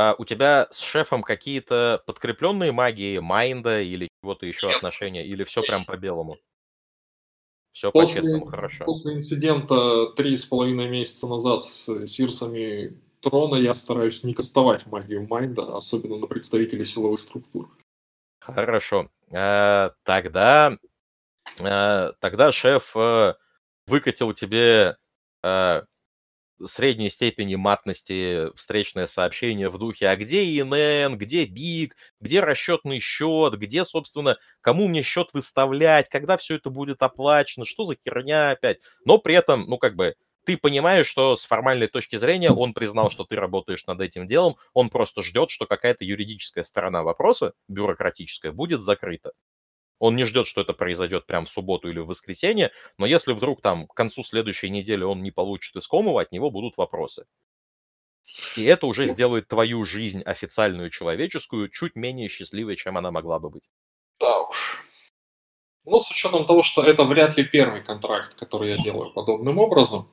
А 0.00 0.14
у 0.16 0.24
тебя 0.24 0.68
с 0.70 0.78
шефом 0.78 1.24
какие-то 1.24 2.04
подкрепленные 2.06 2.70
магии, 2.70 3.18
майнда 3.18 3.82
или 3.82 4.08
чего-то 4.22 4.46
еще 4.46 4.68
Нет. 4.68 4.76
отношения? 4.76 5.26
Или 5.26 5.42
все 5.42 5.60
прям 5.60 5.84
по 5.84 5.96
белому? 5.96 6.38
Все 7.72 7.90
по 7.90 8.02
После, 8.02 8.22
честному, 8.22 8.46
хорошо. 8.46 8.84
после 8.84 9.14
инцидента 9.14 10.12
три 10.16 10.36
с 10.36 10.46
половиной 10.46 10.88
месяца 10.88 11.26
назад 11.26 11.64
с 11.64 12.06
сирсами 12.06 12.96
трона 13.22 13.56
я 13.56 13.74
стараюсь 13.74 14.22
не 14.22 14.34
кастовать 14.34 14.86
магию 14.86 15.26
майнда, 15.26 15.76
особенно 15.76 16.18
на 16.18 16.28
представителей 16.28 16.84
силовых 16.84 17.18
структур. 17.18 17.68
Хорошо. 18.38 19.10
А, 19.32 19.94
тогда, 20.04 20.78
а, 21.58 22.12
тогда 22.20 22.52
шеф 22.52 22.92
э, 22.94 23.34
выкатил 23.88 24.32
тебе 24.32 24.96
э, 25.42 25.82
средней 26.64 27.10
степени 27.10 27.54
матности 27.54 28.54
встречное 28.56 29.06
сообщение 29.06 29.68
в 29.70 29.78
духе, 29.78 30.08
а 30.08 30.16
где 30.16 30.44
ИНН, 30.58 31.16
где 31.16 31.44
БИК, 31.44 31.96
где 32.20 32.40
расчетный 32.40 33.00
счет, 33.00 33.54
где, 33.58 33.84
собственно, 33.84 34.38
кому 34.60 34.88
мне 34.88 35.02
счет 35.02 35.30
выставлять, 35.32 36.08
когда 36.08 36.36
все 36.36 36.56
это 36.56 36.70
будет 36.70 37.02
оплачено, 37.02 37.64
что 37.64 37.84
за 37.84 37.96
херня 37.96 38.50
опять. 38.50 38.78
Но 39.04 39.18
при 39.18 39.34
этом, 39.34 39.66
ну, 39.68 39.78
как 39.78 39.94
бы, 39.94 40.14
ты 40.44 40.56
понимаешь, 40.56 41.06
что 41.06 41.36
с 41.36 41.44
формальной 41.44 41.88
точки 41.88 42.16
зрения 42.16 42.50
он 42.50 42.72
признал, 42.72 43.10
что 43.10 43.24
ты 43.24 43.36
работаешь 43.36 43.86
над 43.86 44.00
этим 44.00 44.26
делом, 44.26 44.56
он 44.72 44.88
просто 44.88 45.22
ждет, 45.22 45.50
что 45.50 45.66
какая-то 45.66 46.04
юридическая 46.04 46.64
сторона 46.64 47.02
вопроса, 47.02 47.52
бюрократическая, 47.68 48.52
будет 48.52 48.82
закрыта. 48.82 49.32
Он 49.98 50.14
не 50.16 50.24
ждет, 50.24 50.46
что 50.46 50.60
это 50.60 50.72
произойдет 50.72 51.26
прям 51.26 51.46
в 51.46 51.50
субботу 51.50 51.88
или 51.88 51.98
в 51.98 52.06
воскресенье, 52.06 52.70
но 52.98 53.06
если 53.06 53.32
вдруг 53.32 53.60
там 53.60 53.86
к 53.86 53.94
концу 53.94 54.22
следующей 54.22 54.70
недели 54.70 55.02
он 55.02 55.22
не 55.22 55.30
получит 55.30 55.76
искомого, 55.76 56.22
от 56.22 56.32
него 56.32 56.50
будут 56.50 56.76
вопросы. 56.76 57.26
И 58.56 58.64
это 58.64 58.86
уже 58.86 59.06
сделает 59.06 59.48
твою 59.48 59.84
жизнь 59.84 60.22
официальную 60.22 60.90
человеческую 60.90 61.68
чуть 61.70 61.96
менее 61.96 62.28
счастливой, 62.28 62.76
чем 62.76 62.96
она 62.96 63.10
могла 63.10 63.38
бы 63.38 63.50
быть. 63.50 63.68
Да 64.20 64.42
уж. 64.42 64.82
Ну, 65.84 66.00
с 66.00 66.10
учетом 66.10 66.46
того, 66.46 66.62
что 66.62 66.82
это 66.82 67.04
вряд 67.04 67.36
ли 67.36 67.44
первый 67.44 67.82
контракт, 67.82 68.34
который 68.34 68.72
я 68.72 68.76
делаю 68.84 69.12
подобным 69.12 69.58
образом. 69.58 70.12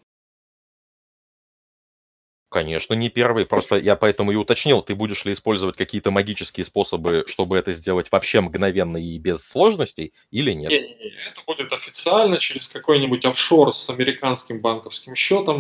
Конечно, 2.56 2.94
не 2.94 3.10
первый. 3.10 3.46
Просто 3.46 3.76
я 3.76 3.98
поэтому 3.98 4.32
и 4.32 4.36
уточнил, 4.36 4.82
ты 4.82 4.96
будешь 4.96 5.26
ли 5.26 5.34
использовать 5.34 5.76
какие-то 5.76 6.10
магические 6.10 6.64
способы, 6.64 7.26
чтобы 7.28 7.58
это 7.58 7.74
сделать 7.74 8.10
вообще 8.10 8.40
мгновенно 8.40 8.96
и 8.96 9.18
без 9.18 9.46
сложностей, 9.46 10.14
или 10.32 10.54
нет? 10.54 10.72
Не-не-не, 10.72 11.16
это 11.30 11.42
будет 11.46 11.74
официально 11.74 12.38
через 12.38 12.70
какой-нибудь 12.70 13.26
офшор 13.26 13.74
с 13.74 13.90
американским 13.90 14.62
банковским 14.62 15.16
счетом, 15.16 15.60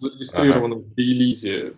зарегистрированным 0.00 0.78
ага. 0.78 0.88
в 0.88 0.94
Белизе. 0.94 1.70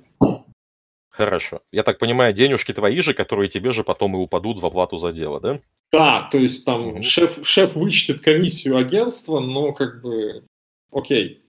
Хорошо. 1.10 1.60
Я 1.70 1.82
так 1.82 1.98
понимаю, 1.98 2.32
денежки 2.32 2.72
твои 2.72 3.02
же, 3.02 3.12
которые 3.12 3.50
тебе 3.50 3.72
же 3.72 3.84
потом 3.84 4.16
и 4.16 4.18
упадут 4.18 4.60
в 4.60 4.64
оплату 4.64 4.96
за 4.96 5.12
дело, 5.12 5.40
да? 5.40 5.60
Да, 5.92 6.26
то 6.32 6.38
есть 6.38 6.64
там 6.64 6.86
угу. 6.86 7.02
шеф, 7.02 7.46
шеф 7.46 7.74
вычтет 7.76 8.22
комиссию 8.22 8.78
агентства, 8.78 9.40
но 9.40 9.74
как 9.74 10.00
бы 10.00 10.46
окей. 10.90 11.44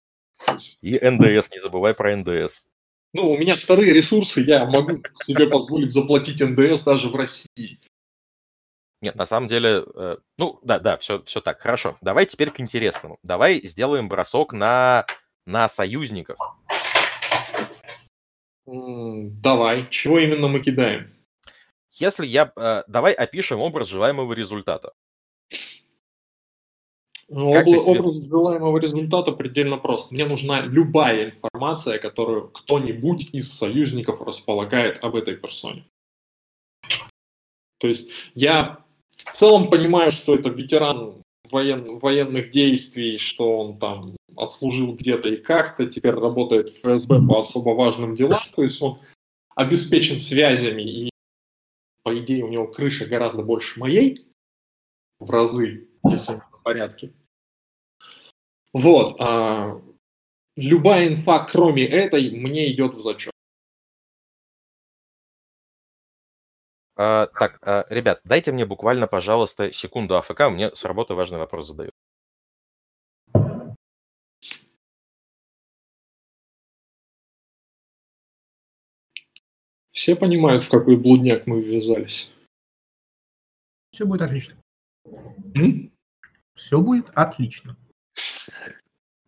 И 0.82 1.00
НДС, 1.00 1.50
не 1.52 1.62
забывай 1.62 1.94
про 1.94 2.16
НДС. 2.16 2.62
Ну, 3.14 3.32
у 3.32 3.38
меня 3.38 3.56
вторые 3.56 3.94
ресурсы, 3.94 4.42
я 4.42 4.66
могу 4.66 5.02
себе 5.16 5.48
позволить 5.48 5.92
заплатить 5.92 6.42
НДС 6.42 6.84
даже 6.84 7.10
в 7.10 7.16
России. 7.16 7.80
Нет, 9.02 9.16
на 9.16 9.26
самом 9.26 9.48
деле, 9.48 9.86
э, 9.96 10.18
ну, 10.38 10.60
да, 10.62 10.78
да, 10.80 10.98
все, 10.98 11.24
все 11.24 11.40
так, 11.40 11.62
хорошо. 11.62 11.98
Давай 12.02 12.26
теперь 12.26 12.52
к 12.52 12.60
интересному. 12.60 13.18
Давай 13.24 13.62
сделаем 13.66 14.10
бросок 14.10 14.52
на, 14.52 15.06
на 15.46 15.70
союзников. 15.70 16.38
Давай, 18.66 19.90
чего 19.90 20.20
именно 20.20 20.50
мы 20.50 20.60
кидаем? 20.60 21.16
Если 21.94 22.28
я... 22.28 22.52
Э, 22.56 22.84
давай 22.88 23.14
опишем 23.14 23.60
образ 23.60 23.88
желаемого 23.88 24.34
результата. 24.34 24.92
Ну, 27.30 27.54
обла- 27.54 27.78
себе... 27.78 28.00
Образ 28.00 28.24
желаемого 28.24 28.78
результата 28.80 29.32
предельно 29.32 29.78
прост. 29.78 30.12
Мне 30.12 30.26
нужна 30.26 30.62
любая 30.62 31.32
информация, 31.32 32.00
которую 32.00 32.50
кто-нибудь 32.50 33.30
из 33.34 33.54
союзников 33.54 34.22
располагает 34.22 35.04
об 35.04 35.16
этой 35.16 35.36
персоне. 35.36 35.86
То 37.78 37.88
есть 37.88 38.10
я 38.34 38.84
в 39.12 39.38
целом 39.38 39.70
понимаю, 39.70 40.12
что 40.12 40.34
это 40.34 40.50
ветеран 40.50 41.22
воен, 41.52 41.98
военных 41.98 42.50
действий, 42.50 43.18
что 43.18 43.58
он 43.58 43.78
там 43.78 44.16
отслужил 44.36 44.94
где-то 44.94 45.30
и 45.30 45.38
как-то, 45.38 45.86
теперь 45.86 46.14
работает 46.14 46.70
в 46.70 46.80
ФСБ 46.80 47.22
по 47.28 47.40
особо 47.40 47.70
важным 47.72 48.16
делам, 48.16 48.42
то 48.56 48.64
есть 48.64 48.82
он 48.82 49.00
обеспечен 49.56 50.20
связями 50.20 50.82
и, 50.82 51.10
по 52.04 52.18
идее, 52.18 52.46
у 52.46 52.50
него 52.50 52.68
крыша 52.68 53.06
гораздо 53.06 53.44
больше 53.44 53.80
моей, 53.80 54.26
в 55.20 55.30
разы, 55.30 55.88
если 56.06 56.36
в 56.50 56.64
порядке. 56.64 57.12
Вот. 58.74 59.20
А, 59.20 59.82
любая 60.56 61.08
инфа, 61.08 61.46
кроме 61.46 61.86
этой, 61.86 62.30
мне 62.32 62.72
идет 62.72 62.96
в 62.96 63.00
зачет. 63.00 63.34
А, 66.96 67.28
так, 67.28 67.60
а, 67.62 67.86
ребят, 67.90 68.20
дайте 68.26 68.52
мне 68.52 68.66
буквально, 68.66 69.08
пожалуйста, 69.08 69.72
секунду 69.72 70.18
АФК, 70.18 70.50
мне 70.50 70.76
с 70.76 70.84
работы 70.86 71.14
важный 71.14 71.40
вопрос 71.40 71.68
задают. 71.68 71.94
Все 79.92 80.16
понимают, 80.16 80.64
в 80.64 80.70
какой 80.70 80.98
блудняк 80.98 81.48
мы 81.48 81.62
ввязались? 81.62 82.32
Все 83.92 84.06
будет 84.06 84.22
отлично. 84.22 84.56
М? 85.56 85.92
Все 86.54 86.80
будет 86.80 87.10
отлично. 87.16 87.76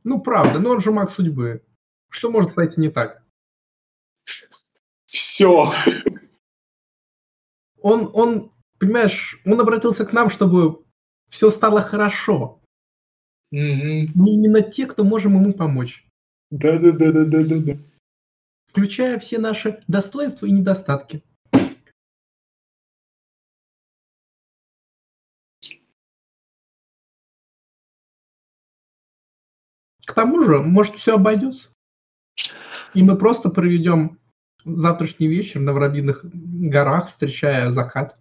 Ну, 0.03 0.19
правда, 0.21 0.59
но 0.59 0.71
он 0.71 0.81
же 0.81 0.91
маг 0.91 1.11
судьбы. 1.11 1.63
Что 2.09 2.31
может 2.31 2.55
пойти 2.55 2.81
не 2.81 2.89
так? 2.89 3.23
Все. 5.05 5.71
Он, 7.81 8.09
он, 8.13 8.51
понимаешь, 8.79 9.39
он 9.45 9.59
обратился 9.59 10.05
к 10.05 10.13
нам, 10.13 10.29
чтобы 10.29 10.83
все 11.29 11.51
стало 11.51 11.81
хорошо. 11.81 12.61
Угу. 13.51 14.11
Мы 14.15 14.33
именно 14.33 14.61
те, 14.61 14.85
кто 14.85 15.03
можем 15.03 15.35
ему 15.35 15.53
помочь. 15.53 16.05
Да-да-да-да-да-да. 16.51 17.77
Включая 18.67 19.19
все 19.19 19.39
наши 19.39 19.83
достоинства 19.87 20.45
и 20.45 20.51
недостатки. 20.51 21.23
К 30.11 30.13
тому 30.13 30.43
же, 30.43 30.59
может, 30.59 30.97
все 30.97 31.15
обойдется. 31.15 31.69
И 32.93 33.01
мы 33.01 33.17
просто 33.17 33.49
проведем 33.49 34.19
завтрашний 34.65 35.29
вечер 35.29 35.61
на 35.61 35.71
Воробьиных 35.71 36.25
горах, 36.25 37.07
встречая 37.07 37.71
закат. 37.71 38.19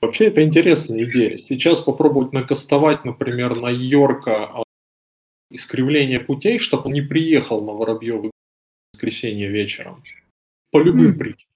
Вообще, 0.00 0.26
это 0.26 0.42
интересная 0.42 1.04
идея. 1.04 1.36
Сейчас 1.36 1.80
попробовать 1.80 2.32
накастовать, 2.32 3.04
например, 3.04 3.54
на 3.54 3.70
Йорка 3.70 4.46
а, 4.46 4.62
искривление 5.48 6.18
путей, 6.18 6.58
чтобы 6.58 6.86
он 6.86 6.92
не 6.92 7.02
приехал 7.02 7.64
на 7.64 7.70
Воробьевы 7.70 8.30
в 8.30 8.32
воскресенье 8.94 9.48
вечером. 9.48 10.02
По 10.72 10.82
любым 10.82 11.12
mm. 11.12 11.18
причинам. 11.18 11.54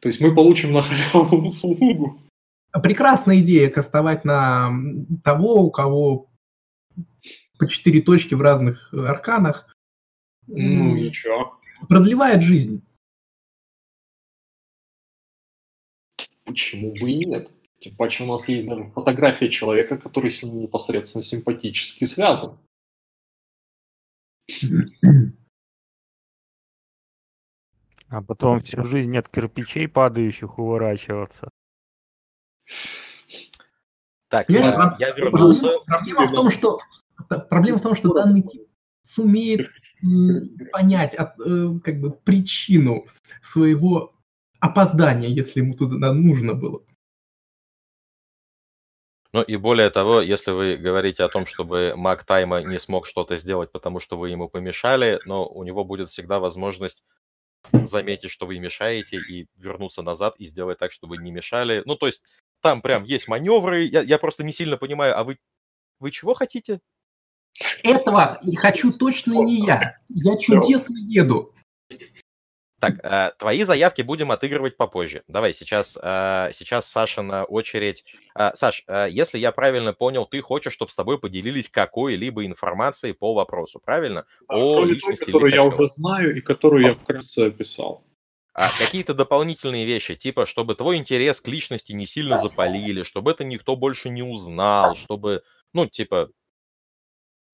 То 0.00 0.08
есть 0.08 0.20
мы 0.22 0.34
получим 0.34 0.72
на 0.72 0.80
халяву 0.80 1.46
услугу 1.46 2.18
прекрасная 2.72 3.40
идея 3.40 3.70
кастовать 3.70 4.24
на 4.24 4.72
того, 5.24 5.62
у 5.62 5.70
кого 5.70 6.30
по 7.58 7.68
четыре 7.68 8.00
точки 8.02 8.34
в 8.34 8.40
разных 8.40 8.92
арканах. 8.92 9.74
Ну 10.46 10.96
и 10.96 11.10
чё? 11.12 11.58
Продлевает 11.88 12.42
жизнь. 12.42 12.82
Почему 16.44 16.92
бы 16.92 17.10
и 17.10 17.24
нет? 17.24 17.50
Тем 17.78 17.94
паче 17.96 18.24
у 18.24 18.26
нас 18.26 18.48
есть 18.48 18.66
даже 18.68 18.84
фотография 18.84 19.48
человека, 19.48 19.98
который 19.98 20.30
с 20.30 20.42
ним 20.42 20.60
непосредственно 20.60 21.22
симпатически 21.22 22.04
связан. 22.04 22.58
А 28.08 28.22
потом 28.22 28.60
всю 28.60 28.82
жизнь 28.84 29.16
от 29.16 29.28
кирпичей 29.28 29.86
падающих 29.86 30.58
уворачиваться. 30.58 31.50
Так, 34.28 34.48
я, 34.50 34.60
я, 34.60 34.96
я 34.98 35.10
вернулся. 35.12 35.70
Проблема 35.86 36.26
в 36.26 36.32
том, 36.32 36.50
что 36.50 36.78
проблема 37.48 37.78
в 37.78 37.82
том, 37.82 37.94
что 37.94 38.12
данный 38.12 38.42
тип 38.42 38.68
сумеет 39.02 39.70
понять 40.70 41.14
от, 41.14 41.38
э, 41.40 41.78
как 41.82 42.00
бы 42.00 42.10
причину 42.10 43.06
своего 43.42 44.14
опоздания, 44.60 45.28
если 45.28 45.60
ему 45.60 45.74
туда 45.74 46.12
нужно 46.12 46.54
было. 46.54 46.82
Ну 49.32 49.42
и 49.42 49.56
более 49.56 49.90
того, 49.90 50.20
если 50.20 50.52
вы 50.52 50.76
говорите 50.76 51.22
о 51.22 51.28
том, 51.28 51.46
чтобы 51.46 51.94
маг 51.96 52.24
Тайма 52.24 52.62
не 52.62 52.78
смог 52.78 53.06
что-то 53.06 53.36
сделать, 53.36 53.70
потому 53.72 54.00
что 54.00 54.18
вы 54.18 54.30
ему 54.30 54.48
помешали, 54.48 55.20
но 55.26 55.46
у 55.46 55.64
него 55.64 55.84
будет 55.84 56.08
всегда 56.08 56.38
возможность 56.38 57.04
заметить, 57.72 58.30
что 58.30 58.46
вы 58.46 58.58
мешаете, 58.58 59.18
и 59.18 59.46
вернуться 59.56 60.02
назад 60.02 60.34
и 60.38 60.46
сделать 60.46 60.78
так, 60.78 60.92
чтобы 60.92 61.18
не 61.18 61.30
мешали. 61.30 61.82
Ну, 61.84 61.96
то 61.96 62.06
есть 62.06 62.22
там 62.62 62.82
прям 62.82 63.04
есть 63.04 63.28
маневры. 63.28 63.84
Я, 63.84 64.02
я 64.02 64.18
просто 64.18 64.44
не 64.44 64.52
сильно 64.52 64.76
понимаю, 64.76 65.18
а 65.18 65.24
вы, 65.24 65.38
вы 66.00 66.10
чего 66.10 66.34
хотите? 66.34 66.80
Этого 67.82 68.40
хочу 68.56 68.92
точно 68.92 69.42
не 69.44 69.64
я. 69.64 69.98
Я 70.08 70.36
чудесно 70.36 70.96
еду. 70.98 71.52
Так, 72.80 73.00
э, 73.02 73.32
твои 73.38 73.64
заявки 73.64 74.02
будем 74.02 74.30
отыгрывать 74.30 74.76
попозже. 74.76 75.24
Давай, 75.26 75.52
сейчас, 75.52 75.98
э, 76.00 76.50
сейчас 76.52 76.86
Саша 76.86 77.22
на 77.22 77.44
очередь. 77.44 78.04
Э, 78.38 78.52
Саш, 78.54 78.84
э, 78.86 79.08
если 79.10 79.38
я 79.38 79.50
правильно 79.50 79.92
понял, 79.92 80.26
ты 80.26 80.40
хочешь, 80.40 80.74
чтобы 80.74 80.92
с 80.92 80.94
тобой 80.94 81.18
поделились 81.18 81.68
какой-либо 81.68 82.46
информацией 82.46 83.14
по 83.14 83.34
вопросу, 83.34 83.80
правильно? 83.84 84.26
Да, 84.48 84.56
О 84.56 84.84
личности 84.84 85.24
той, 85.24 85.32
которую 85.32 85.52
я 85.52 85.64
уже 85.64 85.88
знаю 85.88 86.36
и 86.36 86.40
которую 86.40 86.86
я 86.86 86.94
вкратце 86.94 87.48
описал. 87.48 88.04
А 88.60 88.68
какие-то 88.76 89.14
дополнительные 89.14 89.86
вещи, 89.86 90.16
типа, 90.16 90.44
чтобы 90.44 90.74
твой 90.74 90.96
интерес 90.96 91.40
к 91.40 91.46
личности 91.46 91.92
не 91.92 92.06
сильно 92.06 92.38
запалили, 92.38 93.04
чтобы 93.04 93.30
это 93.30 93.44
никто 93.44 93.76
больше 93.76 94.10
не 94.10 94.24
узнал, 94.24 94.96
чтобы, 94.96 95.44
ну, 95.72 95.86
типа, 95.86 96.30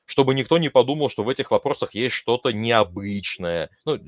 чтобы 0.07 0.33
никто 0.33 0.57
не 0.57 0.71
подумал, 0.71 1.11
что 1.11 1.23
в 1.23 1.29
этих 1.29 1.51
вопросах 1.51 1.93
есть 1.95 2.15
что-то 2.15 2.55
необычное. 2.55 3.69
Ну, 3.85 3.99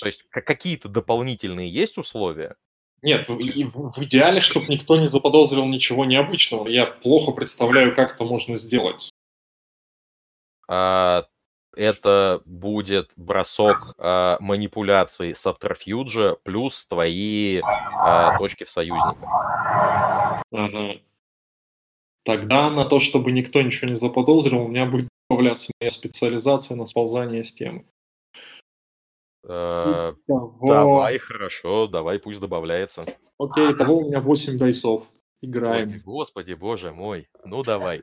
то 0.00 0.06
есть 0.06 0.26
какие-то 0.28 0.90
дополнительные 0.90 1.70
есть 1.70 1.96
условия? 1.96 2.56
Нет, 3.00 3.26
в, 3.30 3.38
в 3.38 4.04
идеале, 4.04 4.40
чтобы 4.42 4.66
никто 4.66 4.98
не 4.98 5.06
заподозрил 5.06 5.64
ничего 5.64 6.04
необычного. 6.04 6.68
Я 6.68 6.84
плохо 6.84 7.32
представляю, 7.32 7.94
как 7.94 8.14
это 8.14 8.24
можно 8.24 8.56
сделать. 8.56 9.08
А, 10.68 11.28
это 11.76 12.42
будет 12.44 13.10
бросок 13.16 13.94
э, 13.98 14.36
манипуляций 14.40 15.34
Сабтерфьюджа 15.34 16.36
плюс 16.42 16.86
твои 16.86 17.58
э, 17.58 17.62
точки 18.38 18.64
в 18.64 18.70
союзниках. 18.70 20.42
Ага. 20.50 21.00
Тогда 22.24 22.70
на 22.70 22.84
то, 22.84 22.98
чтобы 22.98 23.30
никто 23.30 23.62
ничего 23.62 23.88
не 23.88 23.94
заподозрил, 23.94 24.62
у 24.62 24.68
меня 24.68 24.86
будет 24.86 25.08
добавляться 25.28 25.70
моя 25.80 25.90
специализация 25.90 26.76
на 26.76 26.86
сползание 26.86 27.44
с 27.44 27.52
темы. 27.52 27.84
Э, 29.48 30.14
Давай, 30.26 31.18
хорошо, 31.18 31.86
давай, 31.86 32.18
пусть 32.18 32.40
добавляется. 32.40 33.06
Окей, 33.38 33.72
того 33.74 33.98
у 33.98 34.08
меня 34.08 34.20
8 34.20 34.58
дайсов. 34.58 35.10
Играем. 35.42 35.90
Ой, 35.90 35.98
господи, 36.00 36.54
боже 36.54 36.92
мой. 36.92 37.28
Ну 37.44 37.62
давай. 37.62 38.02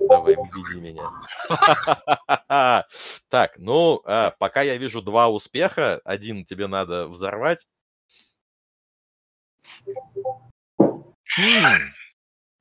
Давай, 0.00 0.36
убеди 0.36 0.80
меня. 0.80 1.10
Так, 3.28 3.54
ну, 3.56 4.00
а, 4.04 4.30
пока 4.38 4.62
я 4.62 4.76
вижу 4.76 5.02
два 5.02 5.28
успеха, 5.28 6.00
один 6.04 6.44
тебе 6.44 6.66
надо 6.66 7.08
взорвать. 7.08 7.66
Хм. 10.78 11.78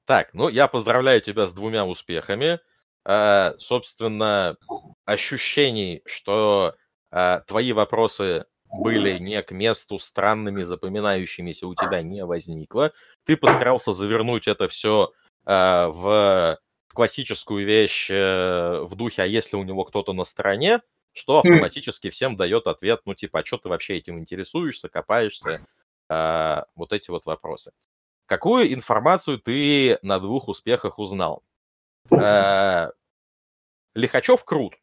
Так, 0.06 0.34
ну, 0.34 0.50
я 0.50 0.68
поздравляю 0.68 1.22
тебя 1.22 1.46
с 1.48 1.54
двумя 1.54 1.86
успехами. 1.86 2.60
А, 3.06 3.54
собственно, 3.60 4.58
ощущений, 5.06 6.02
что 6.06 6.76
а, 7.12 7.42
твои 7.42 7.74
вопросы 7.74 8.46
были 8.66 9.20
не 9.20 9.42
к 9.44 9.52
месту 9.52 10.00
странными, 10.00 10.64
запоминающимися 10.64 11.68
у 11.68 11.76
тебя 11.76 12.02
не 12.02 12.26
возникло. 12.26 12.92
Ты 13.26 13.38
постарался 13.38 13.92
завернуть 13.92 14.48
это 14.48 14.68
все 14.68 15.12
в 15.46 16.58
классическую 16.94 17.66
вещь 17.66 18.10
э, 18.10 18.82
в 18.84 18.96
духе, 18.96 19.24
а 19.24 19.26
если 19.26 19.56
у 19.56 19.64
него 19.64 19.84
кто-то 19.84 20.14
на 20.14 20.24
стороне, 20.24 20.82
что 21.14 21.40
автоматически 21.40 22.10
всем 22.10 22.36
дает 22.36 22.68
ответ, 22.68 23.02
ну 23.06 23.14
типа, 23.14 23.40
а 23.40 23.46
что 23.46 23.58
ты 23.58 23.70
вообще 23.70 23.98
этим 23.98 24.20
интересуешься, 24.20 24.90
копаешься, 24.90 25.66
э, 26.10 26.64
вот 26.76 26.94
эти 26.94 27.10
вот 27.12 27.26
вопросы. 27.26 27.72
Какую 28.26 28.74
информацию 28.74 29.40
ты 29.40 30.00
на 30.02 30.20
двух 30.20 30.48
успехах 30.48 30.98
узнал? 31.00 31.44
Э, 32.12 32.90
Лихачев 33.96 34.44
крут. 34.44 34.76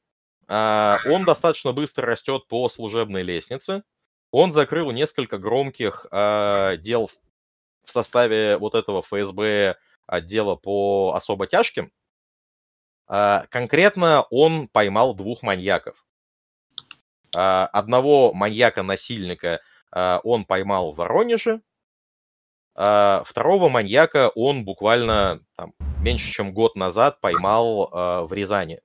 Э, 0.49 0.99
он 1.07 1.25
достаточно 1.25 1.73
быстро 1.73 2.07
растет 2.07 2.47
по 2.49 2.69
служебной 2.69 3.23
лестнице. 3.23 3.83
Он 4.31 4.53
закрыл 4.53 4.93
несколько 4.93 5.39
громких 5.39 6.07
э, 6.11 6.77
дел 6.79 7.11
в 7.85 7.91
составе 7.91 8.57
вот 8.59 8.75
этого 8.75 9.03
ФСБ 9.03 9.77
отдела 10.07 10.57
по 10.57 11.13
особо 11.15 11.47
тяжким. 11.47 11.93
А, 13.13 13.47
конкретно 13.51 14.25
он 14.31 14.69
поймал 14.69 15.15
двух 15.15 15.43
маньяков. 15.43 16.07
А, 17.37 17.67
одного 17.67 18.33
маньяка-насильника 18.33 19.61
а, 19.91 20.21
он 20.23 20.45
поймал 20.45 20.93
в 20.93 20.97
Воронеже, 20.97 21.61
второго 22.73 23.69
маньяка 23.69 24.31
он 24.31 24.65
буквально 24.65 25.45
там, 25.57 25.75
меньше, 26.01 26.33
чем 26.33 26.55
год 26.55 26.77
назад 26.77 27.21
поймал 27.21 28.27
в 28.27 28.33
Рязани. 28.33 28.81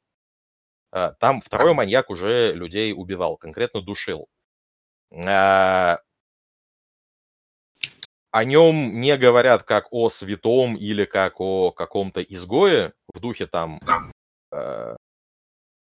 Там 0.91 1.39
второй 1.39 1.75
маньяк 1.75 2.09
уже 2.09 2.51
людей 2.51 2.93
убивал, 2.93 3.37
конкретно 3.37 3.81
душил. 3.81 4.27
О 5.11 5.99
нем 8.43 8.99
не 8.99 9.15
говорят 9.15 9.63
как 9.63 9.87
о 9.91 10.09
святом 10.09 10.75
или 10.75 11.05
как 11.05 11.39
о 11.39 11.71
каком-то 11.71 12.21
изгое, 12.21 12.93
в 13.13 13.19
духе 13.19 13.45
там 13.45 13.79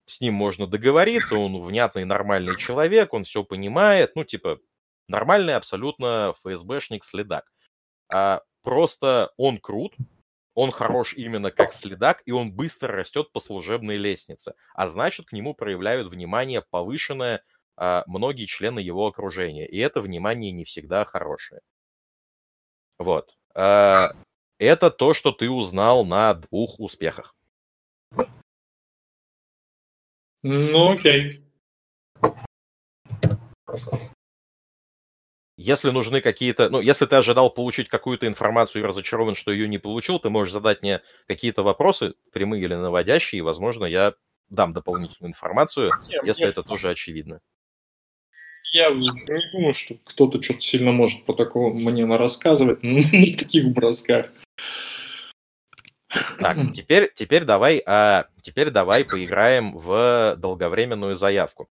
с 0.05 0.21
ним 0.21 0.33
можно 0.33 0.67
договориться, 0.67 1.35
он 1.35 1.61
внятный, 1.61 2.05
нормальный 2.05 2.57
человек, 2.57 3.13
он 3.13 3.23
все 3.23 3.43
понимает, 3.43 4.15
ну, 4.15 4.23
типа, 4.23 4.59
нормальный 5.07 5.55
абсолютно 5.55 6.33
ФСБшник-следак. 6.43 7.45
А 8.13 8.41
просто 8.61 9.31
он 9.37 9.59
крут, 9.59 9.95
он 10.55 10.71
хорош 10.71 11.13
именно 11.15 11.51
как 11.51 11.73
следак, 11.73 12.21
и 12.25 12.31
он 12.31 12.51
быстро 12.51 12.93
растет 12.93 13.31
по 13.31 13.39
служебной 13.39 13.97
лестнице. 13.97 14.53
А 14.73 14.87
значит, 14.87 15.27
к 15.27 15.31
нему 15.33 15.53
проявляют 15.53 16.09
внимание 16.09 16.61
повышенное 16.69 17.43
а, 17.75 18.03
многие 18.05 18.45
члены 18.45 18.79
его 18.79 19.07
окружения. 19.07 19.67
И 19.67 19.77
это 19.77 20.01
внимание 20.01 20.51
не 20.51 20.63
всегда 20.63 21.05
хорошее. 21.05 21.61
Вот. 22.99 23.35
А, 23.55 24.11
это 24.59 24.91
то, 24.91 25.13
что 25.13 25.31
ты 25.31 25.49
узнал 25.49 26.05
на 26.05 26.33
двух 26.35 26.79
успехах. 26.79 27.35
Ну, 30.43 30.91
окей. 30.91 31.41
Если 35.55 35.91
нужны 35.91 36.19
какие-то... 36.19 36.69
Ну, 36.69 36.81
если 36.81 37.05
ты 37.05 37.15
ожидал 37.15 37.49
получить 37.49 37.87
какую-то 37.87 38.27
информацию 38.27 38.83
и 38.83 38.85
разочарован, 38.85 39.35
что 39.35 39.51
ее 39.51 39.67
не 39.69 39.77
получил, 39.77 40.19
ты 40.19 40.29
можешь 40.29 40.51
задать 40.51 40.81
мне 40.81 41.01
какие-то 41.27 41.63
вопросы, 41.63 42.15
прямые 42.33 42.63
или 42.63 42.73
наводящие, 42.73 43.39
и, 43.39 43.43
возможно, 43.43 43.85
я 43.85 44.13
дам 44.49 44.73
дополнительную 44.73 45.29
информацию, 45.29 45.91
нет, 46.09 46.25
если 46.25 46.45
нет. 46.45 46.51
это 46.51 46.63
тоже 46.63 46.89
очевидно. 46.89 47.39
Я 48.73 48.89
не 48.89 49.07
думаю, 49.51 49.73
что 49.73 49.95
кто-то 50.03 50.41
что-то 50.41 50.59
сильно 50.59 50.91
может 50.91 51.25
по 51.25 51.33
такому 51.33 51.75
мне 51.75 52.05
рассказывать 52.05 52.83
на 52.83 53.03
таких 53.03 53.67
бросках. 53.67 54.31
Так, 56.39 56.57
теперь, 56.73 57.11
теперь, 57.13 57.45
давай, 57.45 57.81
а, 57.85 58.27
теперь 58.41 58.69
давай 58.69 59.05
поиграем 59.05 59.77
в 59.77 60.35
долговременную 60.37 61.15
заявку. 61.15 61.69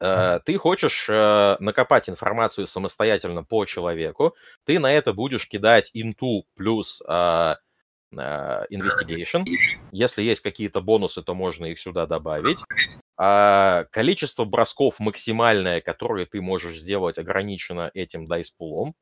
А, 0.00 0.38
ты 0.40 0.56
хочешь 0.58 1.06
а, 1.10 1.56
накопать 1.60 2.08
информацию 2.08 2.66
самостоятельно 2.66 3.42
по 3.44 3.64
человеку, 3.64 4.34
ты 4.64 4.78
на 4.78 4.92
это 4.92 5.12
будешь 5.12 5.48
кидать 5.48 5.90
into 5.94 6.42
плюс 6.54 7.02
а, 7.06 7.58
investigation. 8.12 9.44
Если 9.92 10.22
есть 10.22 10.40
какие-то 10.40 10.80
бонусы, 10.80 11.22
то 11.22 11.34
можно 11.34 11.66
их 11.66 11.78
сюда 11.78 12.06
добавить. 12.06 12.58
А 13.18 13.84
количество 13.90 14.44
бросков 14.44 14.98
максимальное, 14.98 15.80
которые 15.80 16.24
ты 16.24 16.40
можешь 16.40 16.78
сделать, 16.78 17.18
ограничено 17.18 17.90
этим 17.92 18.26
дайс-пулом. 18.26 18.94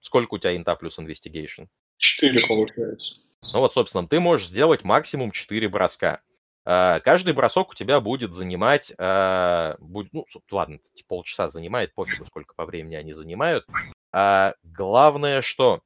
Сколько 0.00 0.34
у 0.34 0.38
тебя 0.38 0.56
инта 0.56 0.76
плюс 0.76 0.98
investigation? 0.98 1.66
Четыре 1.98 2.40
получается. 2.48 3.20
Ну 3.52 3.60
вот, 3.60 3.72
собственно, 3.72 4.06
ты 4.06 4.20
можешь 4.20 4.48
сделать 4.48 4.84
максимум 4.84 5.30
4 5.32 5.68
броска. 5.68 6.20
А, 6.64 7.00
каждый 7.00 7.32
бросок 7.32 7.70
у 7.70 7.74
тебя 7.74 8.00
будет 8.00 8.34
занимать, 8.34 8.92
а, 8.98 9.76
будет, 9.78 10.12
ну, 10.12 10.26
ладно, 10.50 10.78
типа 10.94 11.08
полчаса 11.08 11.48
занимает, 11.48 11.94
пофигу, 11.94 12.26
сколько 12.26 12.54
по 12.54 12.66
времени 12.66 12.96
они 12.96 13.12
занимают. 13.12 13.66
А, 14.12 14.54
главное, 14.62 15.40
что 15.42 15.82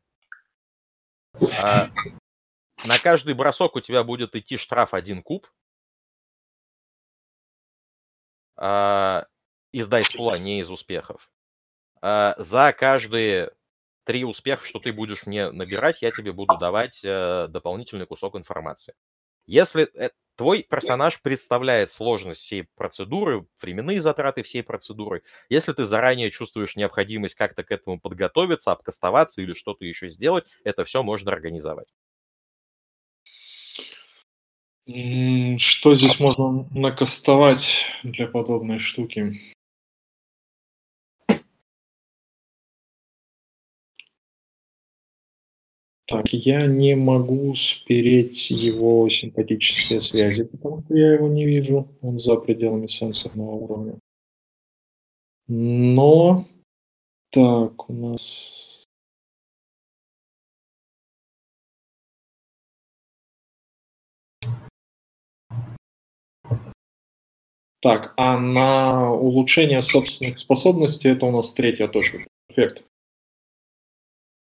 на 1.41 2.99
каждый 3.03 3.35
бросок 3.35 3.77
у 3.77 3.81
тебя 3.81 4.05
будет 4.05 4.35
идти 4.35 4.57
штраф 4.57 4.95
1 4.95 5.23
куб. 5.23 5.47
из 9.73 9.89
дайспула, 9.89 10.39
не 10.39 10.61
из 10.61 10.71
успехов. 10.71 11.29
За 12.01 12.73
каждые 12.79 13.53
три 14.05 14.25
успеха, 14.25 14.65
что 14.67 14.79
ты 14.79 14.93
будешь 14.93 15.27
мне 15.27 15.51
набирать, 15.51 16.03
я 16.03 16.11
тебе 16.11 16.33
буду 16.33 16.57
давать 16.59 17.01
э, 17.03 17.49
дополнительный 17.49 18.07
кусок 18.07 18.37
информации. 18.37 18.95
Если 19.47 19.89
э, 19.95 20.11
твой 20.37 20.63
персонаж 20.63 21.21
представляет 21.21 21.91
сложность 21.91 22.41
всей 22.41 22.69
процедуры, 22.77 23.47
временные 23.61 24.01
затраты 24.01 24.43
всей 24.43 24.63
процедуры, 24.63 25.23
если 25.49 25.73
ты 25.73 25.85
заранее 25.85 26.31
чувствуешь 26.31 26.77
необходимость 26.77 27.35
как-то 27.35 27.65
к 27.65 27.71
этому 27.71 28.01
подготовиться, 28.01 28.73
обкастоваться 28.73 29.43
или 29.43 29.55
что-то 29.55 29.85
еще 29.85 30.09
сделать, 30.09 30.45
это 30.65 30.85
все 30.85 31.03
можно 31.03 31.33
организовать. 31.33 31.89
Что 34.87 35.95
здесь 35.95 36.21
можно 36.21 36.69
накастовать 36.73 37.87
для 38.03 38.27
подобной 38.27 38.79
штуки? 38.79 39.54
Так, 46.07 46.33
я 46.33 46.67
не 46.67 46.97
могу 46.97 47.55
спереть 47.55 48.51
его 48.51 49.09
симпатические 49.09 50.03
связи, 50.03 50.45
потому 50.45 50.83
что 50.83 50.95
я 50.97 51.15
его 51.15 51.29
не 51.29 51.47
вижу. 51.47 51.89
Он 52.03 52.19
за 52.19 52.37
пределами 52.37 52.87
сенсорного 52.87 53.53
уровня. 53.53 53.99
Но... 55.49 56.47
Так, 57.31 57.89
у 57.89 57.93
нас... 57.93 58.85
Так, 67.81 68.15
а 68.17 68.39
на 68.39 69.13
улучшение 69.13 69.83
собственных 69.83 70.39
способностей 70.39 71.09
это 71.09 71.27
у 71.27 71.31
нас 71.31 71.53
третья 71.53 71.89
точка. 71.89 72.27
Эффект. 72.49 72.85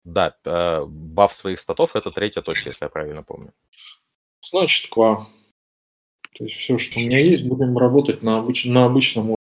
Да, 0.03 0.35
э, 0.43 0.85
баф 0.85 1.33
своих 1.33 1.59
статов 1.59 1.95
это 1.95 2.11
третья 2.11 2.41
точка, 2.41 2.69
если 2.69 2.85
я 2.85 2.89
правильно 2.89 3.23
помню. 3.23 3.53
Значит, 4.41 4.91
ква. 4.91 5.27
То 6.33 6.43
есть 6.43 6.57
все, 6.57 6.77
что 6.77 6.99
у 6.99 7.03
меня 7.03 7.19
есть, 7.19 7.45
будем 7.45 7.77
работать 7.77 8.21
на, 8.21 8.39
обыч... 8.39 8.65
на 8.65 8.85
обычном 8.85 9.25
уровне. 9.25 9.37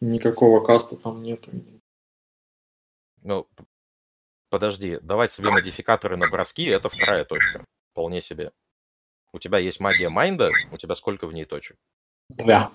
Никакого 0.00 0.64
каста 0.64 0.96
там 0.96 1.22
нету. 1.22 1.50
Ну, 3.22 3.48
Подожди, 4.50 4.98
давать 5.02 5.30
себе 5.30 5.50
модификаторы 5.50 6.16
на 6.16 6.28
броски– 6.28 6.64
это 6.66 6.88
вторая 6.88 7.24
точка. 7.24 7.64
Вполне 7.92 8.22
себе. 8.22 8.52
У 9.32 9.38
тебя 9.38 9.58
есть 9.58 9.78
магия 9.78 10.08
майнда, 10.08 10.50
у 10.72 10.78
тебя 10.78 10.94
сколько 10.94 11.26
в 11.26 11.34
ней 11.34 11.44
точек? 11.44 11.76
Да. 12.30 12.72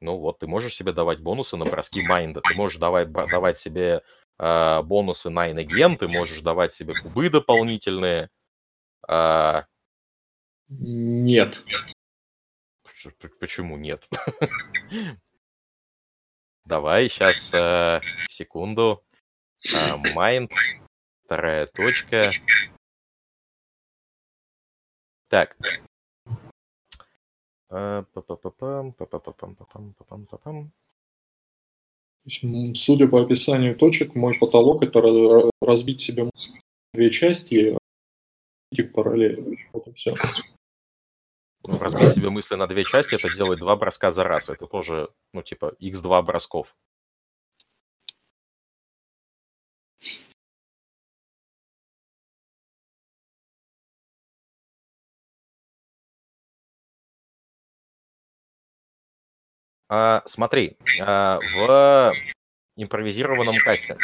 Ну 0.00 0.16
вот, 0.18 0.38
ты 0.38 0.46
можешь 0.46 0.74
себе 0.74 0.92
давать 0.92 1.18
бонусы 1.18 1.56
на 1.56 1.64
броски 1.64 2.02
майнда, 2.02 2.40
ты 2.40 2.54
можешь 2.54 2.78
давать, 2.78 3.10
давать 3.10 3.58
себе 3.58 4.02
э, 4.38 4.82
бонусы 4.82 5.30
на 5.30 5.50
инеген, 5.50 5.96
ты 5.96 6.08
можешь 6.08 6.40
давать 6.40 6.72
себе 6.72 6.94
кубы 6.94 7.30
дополнительные. 7.30 8.30
Э, 9.08 9.62
нет. 10.68 11.64
Почему 13.40 13.76
нет? 13.76 14.08
Давай, 16.64 17.08
сейчас, 17.08 17.52
э, 17.54 18.00
секунду. 18.28 19.04
Майнд, 20.14 20.52
вторая 21.24 21.66
точка. 21.66 22.32
Так. 25.28 25.56
Судя 32.74 33.08
по 33.08 33.22
описанию 33.22 33.76
точек, 33.76 34.14
мой 34.14 34.34
потолок 34.38 34.82
это 34.82 35.00
разбить 35.62 36.00
себе 36.00 36.30
две 36.92 37.10
части 37.10 37.76
их 38.70 38.92
параллельно. 38.92 39.56
Вот. 39.72 39.86
Ну, 41.66 41.78
разбить 41.78 42.12
себе 42.12 42.30
мысли 42.30 42.54
на 42.54 42.66
две 42.66 42.84
части, 42.84 43.14
это 43.14 43.34
делать 43.34 43.58
два 43.58 43.76
броска 43.76 44.12
за 44.12 44.24
раз. 44.24 44.48
Это 44.48 44.66
тоже, 44.66 45.08
ну, 45.32 45.42
типа, 45.42 45.74
x2 45.80 46.22
бросков. 46.22 46.74
А, 59.88 60.22
смотри, 60.26 60.76
а, 61.00 61.38
в 61.54 62.14
импровизированном 62.76 63.56
касте 63.64 63.96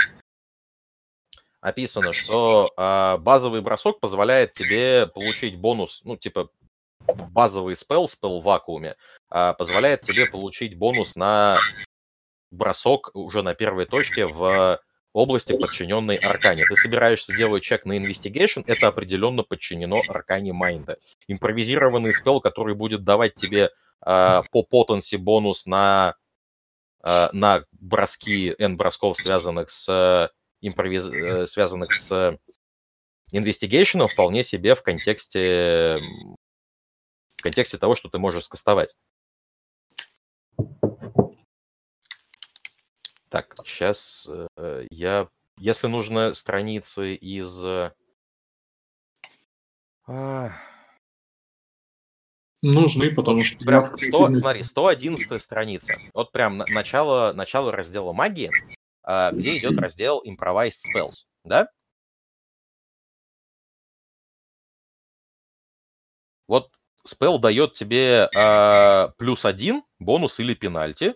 описано, 1.60 2.12
что 2.12 2.72
а, 2.76 3.16
базовый 3.18 3.62
бросок 3.62 4.00
позволяет 4.00 4.52
тебе 4.52 5.06
получить 5.06 5.56
бонус, 5.56 6.02
ну, 6.04 6.16
типа, 6.16 6.50
базовый 7.30 7.74
спел, 7.76 8.06
спел 8.06 8.40
в 8.40 8.44
вакууме, 8.44 8.96
а, 9.30 9.54
позволяет 9.54 10.02
тебе 10.02 10.26
получить 10.26 10.76
бонус 10.76 11.16
на 11.16 11.58
бросок 12.50 13.10
уже 13.14 13.42
на 13.42 13.54
первой 13.54 13.86
точке 13.86 14.26
в 14.26 14.80
области, 15.14 15.56
подчиненной 15.56 16.16
Аркане. 16.16 16.66
Ты 16.66 16.76
собираешься 16.76 17.34
делать 17.34 17.62
чек 17.62 17.86
на 17.86 17.96
Investigation, 17.98 18.64
это 18.66 18.88
определенно 18.88 19.42
подчинено 19.42 20.02
Аркане 20.08 20.52
Майнда. 20.52 20.98
Импровизированный 21.28 22.12
спел, 22.12 22.40
который 22.40 22.74
будет 22.74 23.04
давать 23.04 23.34
тебе 23.34 23.70
э, 24.04 24.42
по 24.50 24.62
потенси 24.62 25.16
бонус 25.16 25.66
на, 25.66 26.14
э, 27.02 27.28
на 27.32 27.64
броски, 27.72 28.54
N 28.58 28.76
бросков, 28.76 29.18
связанных 29.18 29.70
с, 29.70 30.30
импровиз... 30.60 31.06
Э, 31.06 31.46
связанных 31.46 31.92
с 31.92 32.38
Investigation, 33.32 34.06
вполне 34.08 34.44
себе 34.44 34.74
в 34.74 34.82
контексте, 34.82 35.98
в 37.36 37.42
контексте 37.42 37.78
того, 37.78 37.94
что 37.94 38.08
ты 38.08 38.18
можешь 38.18 38.44
скастовать. 38.44 38.96
Так, 43.28 43.54
сейчас 43.64 44.28
э, 44.56 44.86
я... 44.90 45.28
Если 45.58 45.88
нужно 45.88 46.34
страницы 46.34 47.14
из... 47.14 47.64
А... 50.06 50.60
Нужны, 52.64 53.14
потому 53.14 53.44
что... 53.44 53.58
Прям 53.58 53.84
100, 53.84 54.34
смотри, 54.34 54.64
111 54.64 55.42
страница. 55.42 55.96
Вот 56.14 56.32
прям 56.32 56.56
на, 56.56 56.64
начало, 56.64 57.34
начало 57.34 57.70
раздела 57.70 58.14
магии, 58.14 58.50
э, 59.06 59.30
где 59.32 59.58
идет 59.58 59.78
раздел 59.78 60.22
Improvised 60.26 60.80
Spells, 60.88 61.26
да? 61.44 61.68
Вот 66.48 66.70
спел 67.02 67.38
дает 67.38 67.74
тебе 67.74 68.30
э, 68.34 69.08
плюс 69.18 69.44
один, 69.44 69.82
бонус 69.98 70.40
или 70.40 70.54
пенальти. 70.54 71.14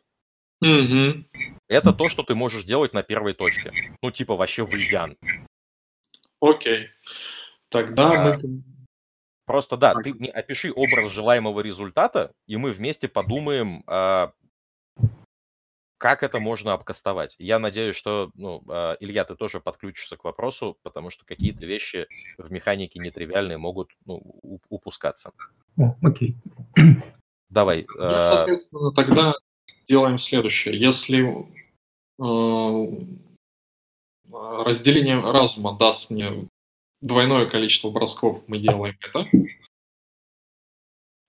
Угу. 0.60 1.24
Это 1.68 1.94
то, 1.94 2.10
что 2.10 2.24
ты 2.24 2.34
можешь 2.34 2.64
делать 2.64 2.92
на 2.92 3.02
первой 3.02 3.32
точке. 3.32 3.72
Ну, 4.02 4.10
типа 4.10 4.36
вообще 4.36 4.66
вызян. 4.66 5.16
Окей. 6.42 6.88
Тогда 7.70 8.32
а, 8.32 8.38
мы 8.38 8.62
Просто 9.48 9.78
да, 9.78 9.94
ты 9.94 10.12
мне 10.12 10.28
опиши 10.30 10.70
образ 10.70 11.10
желаемого 11.10 11.60
результата, 11.62 12.32
и 12.46 12.58
мы 12.58 12.70
вместе 12.70 13.08
подумаем, 13.08 13.82
а, 13.86 14.32
как 15.96 16.22
это 16.22 16.38
можно 16.38 16.74
обкастовать. 16.74 17.34
Я 17.38 17.58
надеюсь, 17.58 17.96
что, 17.96 18.30
ну, 18.34 18.62
а, 18.68 18.98
Илья, 19.00 19.24
ты 19.24 19.36
тоже 19.36 19.60
подключишься 19.60 20.18
к 20.18 20.24
вопросу, 20.24 20.76
потому 20.82 21.08
что 21.08 21.24
какие-то 21.24 21.64
вещи 21.64 22.06
в 22.36 22.52
механике 22.52 22.98
нетривиальные 22.98 23.56
могут 23.56 23.88
ну, 24.04 24.20
упускаться. 24.68 25.32
О, 25.78 25.96
окей. 26.02 26.36
Давай. 27.48 27.86
Ну, 27.88 28.04
а 28.04 28.18
соответственно, 28.18 28.92
тогда 28.92 29.32
делаем 29.88 30.18
следующее. 30.18 30.78
Если 30.78 31.24
разделение 34.30 35.18
разума 35.20 35.74
даст 35.78 36.10
мне 36.10 36.47
двойное 37.00 37.46
количество 37.46 37.90
бросков 37.90 38.42
мы 38.46 38.58
делаем 38.58 38.96
это. 39.00 39.28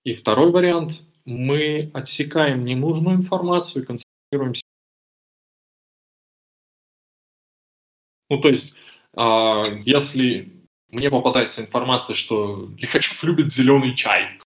И 0.04 0.14
второй 0.14 0.50
вариант, 0.50 1.02
мы 1.24 1.90
отсекаем 1.92 2.64
ненужную 2.64 3.16
информацию 3.16 3.82
и 3.82 3.86
концентрируемся. 3.86 4.62
Ну, 8.30 8.40
то 8.40 8.48
есть, 8.48 8.76
э, 9.16 9.78
если 9.80 10.60
мне 10.88 11.10
попадается 11.10 11.62
информация, 11.62 12.14
что 12.16 12.70
Лихачев 12.78 13.22
любит 13.24 13.52
зеленый 13.52 13.94
чай, 13.94 14.40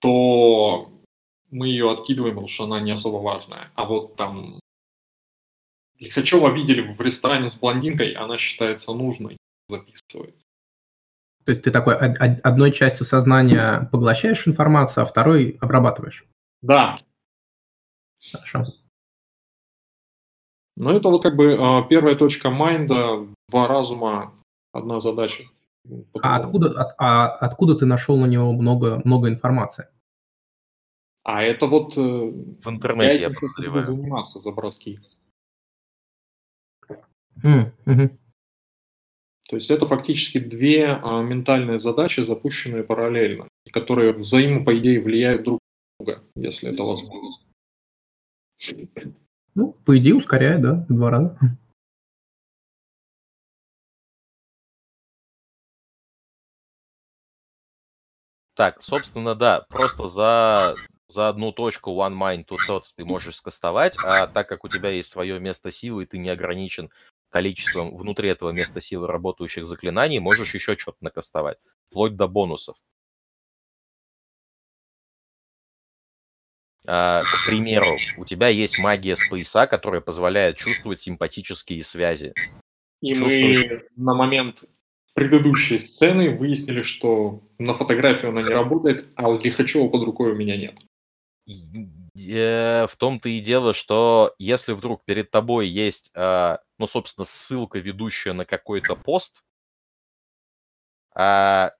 то 0.00 0.92
мы 1.50 1.68
ее 1.68 1.90
откидываем, 1.90 2.34
потому 2.34 2.48
что 2.48 2.64
она 2.64 2.80
не 2.80 2.90
особо 2.90 3.18
важная. 3.18 3.70
А 3.74 3.84
вот 3.84 4.16
там 4.16 4.60
Лихачева 5.98 6.52
видели 6.52 6.80
в 6.80 7.00
ресторане 7.00 7.48
с 7.48 7.58
блондинкой, 7.58 8.12
она 8.12 8.38
считается 8.38 8.92
нужной, 8.92 9.36
записывается. 9.68 10.46
То 11.44 11.50
есть 11.50 11.62
ты 11.62 11.70
такой 11.70 11.96
одной 11.96 12.72
частью 12.72 13.04
сознания 13.04 13.88
поглощаешь 13.90 14.46
информацию, 14.46 15.02
а 15.02 15.06
второй 15.06 15.58
обрабатываешь. 15.60 16.24
Да. 16.60 16.96
Хорошо. 18.32 18.66
Ну, 20.76 20.90
это 20.90 21.08
вот 21.08 21.22
как 21.22 21.36
бы 21.36 21.52
э, 21.52 21.88
первая 21.88 22.14
точка 22.14 22.50
майнда, 22.50 23.26
два 23.48 23.68
разума, 23.68 24.32
одна 24.72 25.00
задача. 25.00 25.44
А 26.22 26.36
откуда, 26.36 26.80
от, 26.80 26.94
а 26.98 27.26
откуда 27.28 27.74
ты 27.74 27.86
нашел 27.86 28.16
на 28.16 28.26
него 28.26 28.52
много, 28.52 29.02
много 29.04 29.28
информации? 29.28 29.88
А 31.24 31.42
это 31.42 31.66
вот... 31.66 31.98
Э, 31.98 32.00
В 32.00 32.68
интернете 32.68 33.20
я, 33.20 33.28
я 33.28 33.34
подозреваю. 33.34 33.82
заниматься 33.82 34.38
за 34.38 34.52
броски. 34.52 35.00
Mm, 37.42 37.72
угу. 37.86 38.18
То 39.52 39.56
есть 39.56 39.70
это 39.70 39.84
фактически 39.84 40.38
две 40.38 40.86
а, 40.86 41.20
ментальные 41.20 41.76
задачи, 41.76 42.20
запущенные 42.20 42.84
параллельно, 42.84 43.48
которые 43.70 44.14
взаимо, 44.14 44.64
по 44.64 44.78
идее, 44.78 44.98
влияют 44.98 45.42
друг 45.42 45.60
на 46.00 46.06
друга, 46.06 46.24
если 46.36 46.72
это 46.72 46.82
возможно. 46.82 47.44
Ну, 49.54 49.74
по 49.84 49.98
идее, 49.98 50.14
ускоряет, 50.14 50.62
да, 50.62 50.86
в 50.88 50.94
два 50.94 51.10
раза. 51.10 51.38
Так, 58.54 58.82
собственно, 58.82 59.34
да, 59.34 59.66
просто 59.68 60.06
за, 60.06 60.76
за 61.08 61.28
одну 61.28 61.52
точку 61.52 61.90
One 61.90 62.18
Mind 62.18 62.46
Two 62.46 62.56
Thoughts 62.66 62.94
ты 62.96 63.04
можешь 63.04 63.36
скастовать, 63.36 63.96
а 64.02 64.28
так 64.28 64.48
как 64.48 64.64
у 64.64 64.68
тебя 64.68 64.88
есть 64.88 65.10
свое 65.10 65.38
место 65.38 65.70
силы, 65.70 66.04
и 66.04 66.06
ты 66.06 66.16
не 66.16 66.30
ограничен 66.30 66.90
количеством 67.32 67.96
внутри 67.96 68.28
этого 68.28 68.50
места 68.50 68.80
силы 68.80 69.08
работающих 69.08 69.66
заклинаний 69.66 70.20
можешь 70.20 70.54
еще 70.54 70.76
что-то 70.76 70.98
накастовать, 71.00 71.58
вплоть 71.88 72.14
до 72.14 72.28
бонусов. 72.28 72.76
А, 76.86 77.22
к 77.22 77.46
примеру, 77.46 77.96
у 78.18 78.24
тебя 78.24 78.48
есть 78.48 78.78
магия 78.78 79.16
спейса, 79.16 79.66
которая 79.66 80.00
позволяет 80.00 80.56
чувствовать 80.56 81.00
симпатические 81.00 81.82
связи. 81.82 82.34
И 83.00 83.14
мы 83.14 83.82
на 83.96 84.14
момент 84.14 84.64
предыдущей 85.14 85.78
сцены 85.78 86.36
выяснили, 86.36 86.82
что 86.82 87.42
на 87.58 87.74
фотографии 87.74 88.28
она 88.28 88.42
не 88.42 88.48
работает, 88.48 89.08
а 89.16 89.30
Лихачева 89.30 89.88
под 89.88 90.04
рукой 90.04 90.32
у 90.32 90.36
меня 90.36 90.56
нет. 90.56 90.78
В 91.44 92.96
том-то 92.98 93.28
и 93.28 93.40
дело, 93.40 93.74
что 93.74 94.34
если 94.38 94.72
вдруг 94.72 95.04
перед 95.04 95.30
тобой 95.30 95.66
есть, 95.66 96.12
а, 96.14 96.60
ну, 96.78 96.86
собственно, 96.86 97.24
ссылка, 97.24 97.78
ведущая 97.78 98.32
на 98.32 98.44
какой-то 98.44 98.94
пост, 98.94 99.42
А 101.14 101.72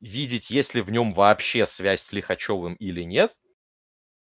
видеть, 0.00 0.50
есть 0.50 0.74
ли 0.74 0.82
в 0.82 0.90
нем 0.90 1.14
вообще 1.14 1.66
связь 1.66 2.02
с 2.02 2.12
Лихачевым 2.12 2.74
или 2.74 3.02
нет, 3.02 3.34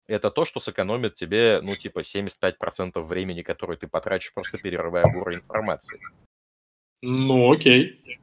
это 0.07 0.31
то, 0.31 0.43
что 0.43 0.59
сэкономит 0.59 1.15
тебе, 1.15 1.61
ну, 1.61 1.75
типа, 1.75 2.03
75% 2.03 3.05
времени, 3.05 3.43
которое 3.43 3.77
ты 3.77 3.87
потратишь, 3.87 4.33
просто 4.33 4.57
перерывая 4.57 5.03
горы 5.03 5.35
информации. 5.35 5.99
Ну, 7.01 7.53
окей. 7.53 8.19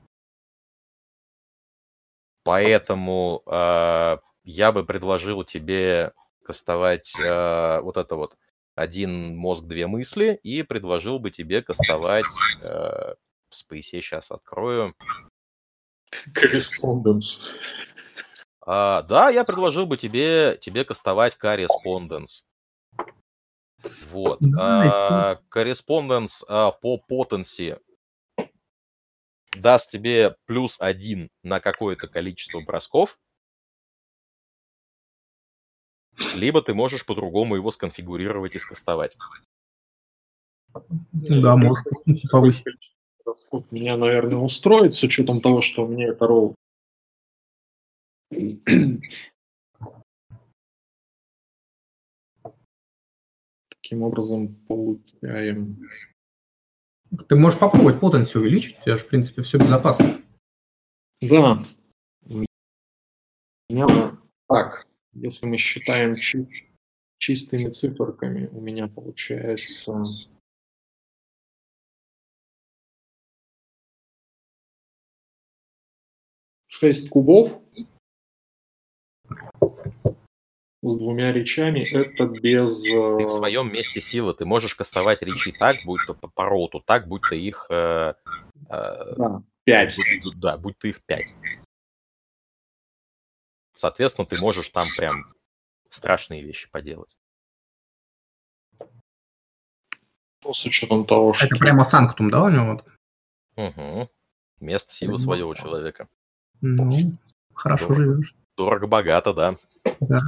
Поэтому 2.43 3.43
э, 3.47 4.19
я 4.45 4.73
бы 4.73 4.85
предложил 4.85 5.45
тебе 5.45 6.13
кастовать 6.47 7.13
э, 7.19 7.81
вот 7.81 7.97
это 7.97 8.15
вот 8.15 8.37
один 8.75 9.37
мозг, 9.37 9.65
две 9.65 9.87
мысли, 9.87 10.39
и 10.43 10.63
предложил 10.63 11.19
бы 11.19 11.31
тебе 11.31 11.63
кастовать, 11.63 12.27
э, 12.63 13.15
в 13.49 13.53
Space 13.53 13.83
сейчас 13.83 14.31
открою. 14.31 14.95
Корреспонденс. 16.33 17.51
А, 18.61 19.03
да, 19.03 19.31
я 19.31 19.45
предложил 19.45 19.87
бы 19.87 19.97
тебе, 19.97 20.59
тебе 20.61 20.85
кастовать 20.85 21.37
Correspondence. 21.41 22.43
Вот. 24.11 24.41
А, 24.59 25.41
Correspondence 25.55 26.45
а, 26.49 26.73
по 26.73 26.99
потенции 26.99 27.79
даст 29.53 29.91
тебе 29.91 30.37
плюс 30.47 30.77
один 30.81 31.31
на 31.43 31.61
какое-то 31.61 32.09
количество 32.09 32.61
бросков. 32.61 33.19
Либо 36.37 36.63
ты 36.63 36.75
можешь 36.75 37.05
по-другому 37.05 37.57
его 37.57 37.71
сконфигурировать 37.71 38.55
и 38.55 38.59
скастовать. 38.59 39.17
Да, 41.13 41.57
может 41.57 41.85
повысить. 42.31 42.95
Меня, 43.71 43.97
наверное, 43.97 44.39
устроит 44.39 44.95
с 44.95 45.03
учетом 45.03 45.41
того, 45.41 45.61
что 45.61 45.85
у 45.85 45.89
меня 45.89 46.09
это 46.09 46.27
ролл 46.27 46.55
Таким 53.69 54.03
образом 54.03 54.55
получаем... 54.67 55.89
Ты 57.29 57.37
можешь 57.37 57.59
попробовать 57.59 58.01
потенцию 58.01 58.43
увеличить, 58.43 58.79
у 58.81 58.83
тебя 58.83 58.97
же, 58.97 59.05
в 59.05 59.09
принципе, 59.09 59.43
все 59.43 59.59
безопасно. 59.59 60.21
Да. 61.21 61.63
меня... 63.69 64.19
Так, 64.49 64.89
если 65.21 65.47
мы 65.47 65.57
считаем 65.57 66.17
чист... 66.17 66.53
чистыми 67.19 67.71
циферками, 67.71 68.49
у 68.53 68.61
меня 68.61 68.89
получается... 68.89 70.03
Шесть 76.69 77.09
кубов 77.09 77.63
с 80.83 80.99
двумя 80.99 81.33
речами, 81.33 81.81
это 81.81 82.27
без... 82.27 82.83
Ты 82.83 82.95
в 82.95 83.29
э, 83.29 83.31
своем 83.31 83.73
месте 83.73 84.01
силы, 84.01 84.35
ты 84.35 84.45
можешь 84.45 84.75
кастовать 84.75 85.23
речи 85.23 85.53
так, 85.53 85.77
будь 85.85 86.01
то 86.07 86.15
по, 86.15 86.45
роту, 86.45 86.81
так, 86.81 87.09
будь 87.09 87.23
то 87.29 87.35
их... 87.35 87.67
Э, 87.71 88.15
э, 88.69 89.15
да, 89.17 89.43
пять. 89.65 89.97
Будь, 90.23 90.39
да, 90.39 90.59
будь 90.59 90.79
то 90.79 90.87
их 90.87 91.03
пять. 91.07 91.35
Соответственно, 93.77 94.27
ты 94.27 94.39
можешь 94.39 94.71
там 94.71 94.89
прям 94.97 95.35
страшные 95.91 96.43
вещи 96.43 96.71
поделать. 96.71 97.15
Ну, 100.43 100.55
с 100.55 100.65
учетом 100.65 101.05
того, 101.05 101.35
что... 101.35 101.45
Это 101.47 101.57
прямо 101.57 101.85
санктум, 101.85 102.31
да, 102.31 102.45
у 102.45 102.49
него? 102.49 102.83
Угу. 103.57 104.11
Место 104.61 104.95
силы 104.95 105.19
своего 105.19 105.55
человека. 105.55 106.09
Ну, 106.63 107.19
хорошо 107.53 107.89
Дорого. 107.89 108.03
живешь. 108.03 108.35
Дорого-богато, 108.57 109.35
да. 109.35 109.59
Да. 110.01 110.23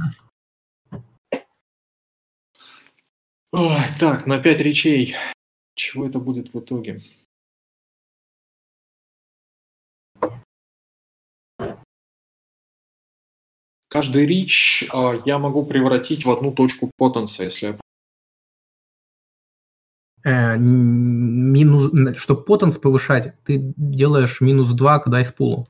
Ой, 3.51 3.79
так, 3.99 4.27
на 4.27 4.39
пять 4.39 4.59
речей. 4.59 5.15
Чего 5.73 6.05
это 6.05 6.19
будет 6.19 6.53
в 6.53 6.59
итоге? 6.59 7.01
Каждый 13.89 14.27
рич 14.27 14.83
э, 14.83 15.19
я 15.25 15.39
могу 15.39 15.65
превратить 15.65 16.23
в 16.23 16.29
одну 16.29 16.53
точку 16.53 16.91
потенса, 16.95 17.45
если 17.45 17.75
э, 20.23 20.57
минус, 20.57 21.91
чтобы 22.19 22.43
потенс 22.43 22.77
повышать, 22.77 23.33
ты 23.45 23.73
делаешь 23.77 24.41
минус 24.41 24.69
2 24.69 24.99
к 24.99 25.09
дайс 25.09 25.31
пулу. 25.31 25.67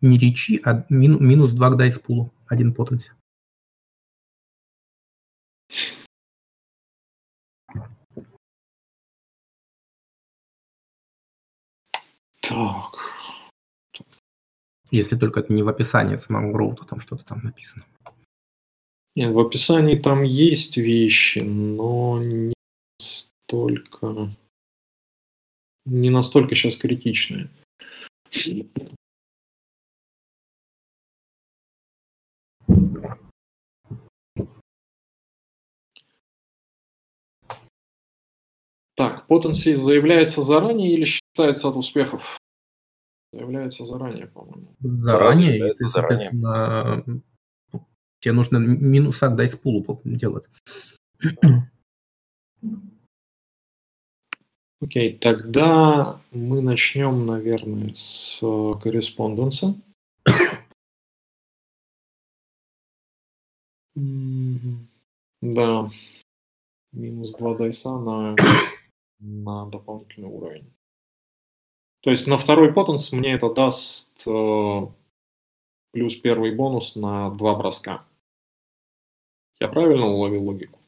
Не 0.00 0.18
речи, 0.18 0.58
а 0.64 0.86
мин, 0.88 1.22
минус 1.22 1.52
2 1.52 1.70
к 1.70 1.76
дайс 1.76 1.98
пулу. 1.98 2.32
Один 2.46 2.72
потенси. 2.72 3.12
Так. 12.40 13.15
Если 14.90 15.16
только 15.16 15.40
это 15.40 15.52
не 15.52 15.62
в 15.62 15.68
описании 15.68 16.16
самого 16.16 16.52
гроута, 16.52 16.84
там 16.84 17.00
что-то 17.00 17.24
там 17.24 17.40
написано. 17.42 17.84
Нет, 19.16 19.32
в 19.32 19.38
описании 19.38 19.96
там 19.96 20.22
есть 20.22 20.76
вещи, 20.76 21.38
но 21.40 22.22
не 22.22 22.54
настолько, 23.00 24.30
не 25.86 26.10
настолько 26.10 26.54
сейчас 26.54 26.76
критичные. 26.76 27.48
Так, 38.96 39.26
potency 39.28 39.74
заявляется 39.74 40.40
заранее 40.40 40.92
или 40.92 41.04
считается 41.04 41.68
от 41.68 41.76
успехов? 41.76 42.38
Заявляется 43.36 43.84
заранее, 43.84 44.28
по-моему. 44.28 44.74
Заранее, 44.80 45.70
и 45.70 45.74
ты, 45.74 45.90
соответственно, 45.90 47.04
тебе 48.18 48.32
нужно 48.32 48.56
минусак 48.56 49.36
дай 49.36 49.46
с 49.46 49.54
пулу 49.54 50.00
делать. 50.04 50.48
Окей, 54.80 55.14
okay, 55.14 55.18
тогда 55.18 56.18
мы 56.32 56.62
начнем, 56.62 57.26
наверное, 57.26 57.92
с 57.92 58.40
корреспонденса. 58.82 59.78
Да, 65.42 65.90
минус 66.92 67.32
2 67.34 67.56
дайса 67.56 67.98
на 67.98 68.34
на 69.20 69.66
дополнительный 69.66 70.28
уровень. 70.28 70.75
То 72.06 72.12
есть 72.12 72.28
на 72.28 72.38
второй 72.38 72.72
потенс 72.72 73.10
мне 73.10 73.32
это 73.32 73.52
даст 73.52 74.28
э, 74.28 74.80
плюс 75.90 76.14
первый 76.14 76.54
бонус 76.54 76.94
на 76.94 77.30
два 77.30 77.56
броска. 77.56 78.06
Я 79.58 79.66
правильно 79.66 80.06
уловил 80.06 80.44
логику? 80.44 80.78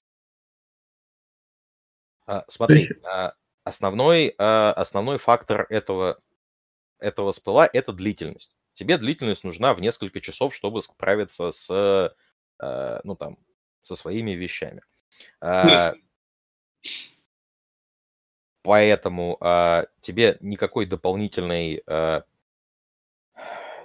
А, 2.25 2.45
смотри, 2.47 2.89
а, 3.03 3.35
основной, 3.65 4.33
а, 4.39 4.73
основной 4.75 5.19
фактор 5.19 5.67
этого, 5.71 6.21
этого 7.01 7.33
спыла– 7.33 7.69
это 7.73 7.93
длительность. 7.93 8.55
Тебе 8.73 8.97
длительность 8.97 9.43
нужна 9.43 9.75
в 9.75 9.81
несколько 9.81 10.21
часов, 10.21 10.55
чтобы 10.55 10.83
справиться 10.83 11.51
с, 11.51 12.15
а, 12.61 13.01
ну, 13.03 13.17
там, 13.17 13.39
со 13.83 13.97
своими 13.97 14.37
вещами. 14.37 14.83
Поэтому 18.63 19.39
э, 19.41 19.85
тебе 20.01 20.37
никакой 20.41 20.87
дополнительной 20.87 21.83
э, 21.87 22.23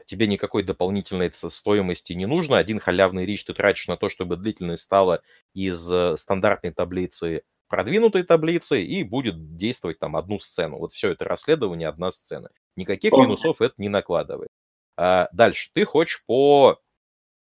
тебе 0.06 0.28
никакой 0.28 0.64
дополнительной 0.64 1.32
стоимости 1.34 2.14
не 2.14 2.26
нужно. 2.26 2.58
Один 2.58 2.80
халявный 2.80 3.26
рич 3.26 3.46
ты 3.46 3.54
тратишь 3.54 3.88
на 3.88 3.98
то, 3.98 4.10
чтобы 4.10 4.36
длительность 4.36 4.84
стала 4.84 5.22
из 5.54 5.92
э, 5.92 6.18
стандартной 6.18 6.72
таблицы 6.72 7.44
продвинутой 7.74 8.22
таблицы 8.22 8.84
и 8.84 9.04
будет 9.04 9.56
действовать 9.56 9.98
там 9.98 10.16
одну 10.16 10.38
сцену. 10.38 10.78
Вот 10.78 10.94
все 10.94 11.12
это 11.12 11.26
расследование, 11.26 11.88
одна 11.88 12.12
сцена. 12.12 12.52
Никаких 12.76 13.12
минусов 13.14 13.62
это 13.62 13.74
не 13.78 13.90
накладывает. 13.90 14.50
А, 14.96 15.28
дальше. 15.32 15.72
Ты 15.74 15.84
хочешь 15.84 16.24
по... 16.28 16.80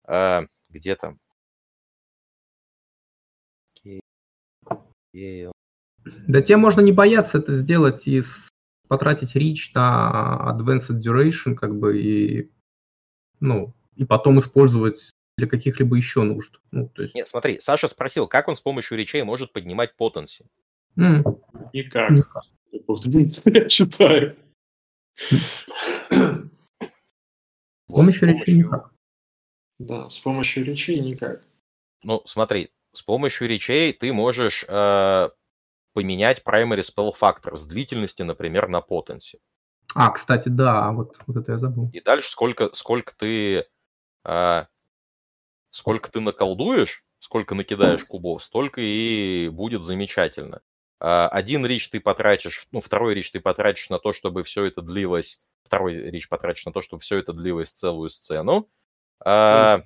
А, 0.04 0.46
где 0.70 0.96
там? 0.96 1.18
Да 6.04 6.42
тебе 6.42 6.56
можно 6.56 6.80
не 6.80 6.92
бояться 6.92 7.38
это 7.38 7.52
сделать 7.54 8.06
и 8.06 8.22
потратить 8.88 9.34
рич 9.34 9.72
на 9.74 10.54
Advanced 10.54 11.00
Duration, 11.00 11.54
как 11.54 11.74
бы, 11.78 12.00
и, 12.00 12.50
ну, 13.40 13.72
и 13.96 14.04
потом 14.04 14.38
использовать 14.38 15.10
для 15.38 15.46
каких-либо 15.46 15.96
еще 15.96 16.22
нужд. 16.22 16.60
Ну, 16.70 16.88
то 16.88 17.02
есть... 17.02 17.14
Нет, 17.14 17.28
смотри, 17.28 17.60
Саша 17.60 17.88
спросил, 17.88 18.26
как 18.26 18.48
он 18.48 18.56
с 18.56 18.60
помощью 18.60 18.98
речей 18.98 19.22
может 19.22 19.52
поднимать 19.52 19.96
потенси? 19.96 20.44
Mm. 20.96 21.40
Никак. 21.72 22.10
Никак. 22.10 22.44
Я 23.44 23.68
читаю. 23.68 24.36
С 27.88 27.94
помощью 27.94 28.28
речи 28.28 28.50
никак. 28.50 28.90
Да, 29.78 30.08
с 30.08 30.18
помощью 30.18 30.64
речей 30.64 31.00
никак. 31.00 31.42
Ну, 32.02 32.22
смотри, 32.24 32.70
с 32.92 33.02
помощью 33.02 33.48
речей 33.48 33.92
ты 33.92 34.12
можешь 34.12 34.64
э, 34.68 35.30
поменять 35.92 36.42
primary 36.44 36.80
spell 36.80 37.12
factor 37.18 37.56
с 37.56 37.64
длительности, 37.66 38.22
например, 38.22 38.68
на 38.68 38.78
potency. 38.80 39.38
А, 39.94 40.10
кстати, 40.10 40.48
да, 40.48 40.90
вот, 40.92 41.18
вот 41.26 41.36
это 41.36 41.52
я 41.52 41.58
забыл. 41.58 41.90
И 41.92 42.00
дальше 42.00 42.30
сколько, 42.30 42.70
сколько 42.74 43.14
ты 43.16 43.66
э, 44.24 44.64
сколько 45.70 46.10
ты 46.10 46.20
наколдуешь, 46.20 47.04
сколько 47.18 47.54
накидаешь 47.54 48.04
кубов, 48.04 48.42
столько 48.42 48.80
и 48.80 49.48
будет 49.48 49.82
замечательно. 49.82 50.60
Э, 51.00 51.26
один 51.26 51.66
рич 51.66 51.90
ты 51.90 52.00
потратишь, 52.00 52.66
ну, 52.70 52.80
второй 52.80 53.14
рич 53.14 53.32
ты 53.32 53.40
потратишь 53.40 53.90
на 53.90 53.98
то, 53.98 54.12
чтобы 54.12 54.44
все 54.44 54.64
это 54.66 54.82
длилось, 54.82 55.42
второй 55.64 55.94
рич 56.10 56.28
потратишь 56.28 56.64
на 56.66 56.72
то, 56.72 56.82
чтобы 56.82 57.02
все 57.02 57.18
это 57.18 57.32
длилось 57.32 57.72
целую 57.72 58.10
сцену. 58.10 58.70
Э, 59.24 59.80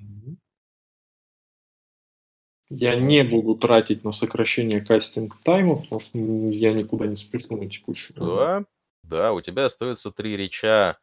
я 2.68 2.96
не 2.96 3.22
буду 3.22 3.54
тратить 3.54 4.04
на 4.04 4.12
сокращение 4.12 4.80
кастинг 4.80 5.36
тайма, 5.42 5.76
потому 5.76 6.00
что 6.00 6.18
я 6.18 6.72
никуда 6.72 7.06
не 7.06 7.16
спешу 7.16 7.56
на 7.56 7.68
текущую. 7.68 8.18
Да, 8.18 8.64
да, 9.02 9.32
у 9.32 9.40
тебя 9.40 9.66
остается 9.66 10.10
три 10.10 10.36
реча, 10.36 10.98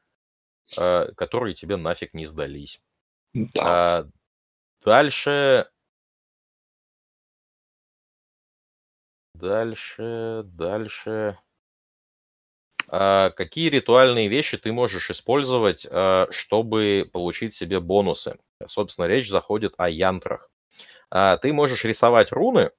э, 0.78 1.12
которые 1.16 1.56
тебе 1.56 1.78
нафиг 1.78 2.14
не 2.14 2.26
сдались. 2.26 2.82
Да. 3.34 3.62
А, 3.64 4.10
дальше... 4.84 5.70
Дальше, 9.34 10.44
дальше... 10.46 11.38
А, 12.90 13.32
какие 13.32 13.70
ритуальные 13.70 14.28
вещи 14.28 14.58
ты 14.58 14.72
можешь 14.72 15.10
использовать, 15.10 15.88
а, 15.90 16.28
чтобы 16.30 17.10
получить 17.12 17.54
себе 17.56 17.80
бонусы? 17.80 18.38
Собственно, 18.66 19.06
речь 19.06 19.30
заходит 19.30 19.74
о 19.78 19.90
янтрах. 19.90 20.52
А, 21.16 21.38
ты 21.38 21.54
можешь 21.54 21.86
рисовать 21.86 22.32
руны, 22.32 22.72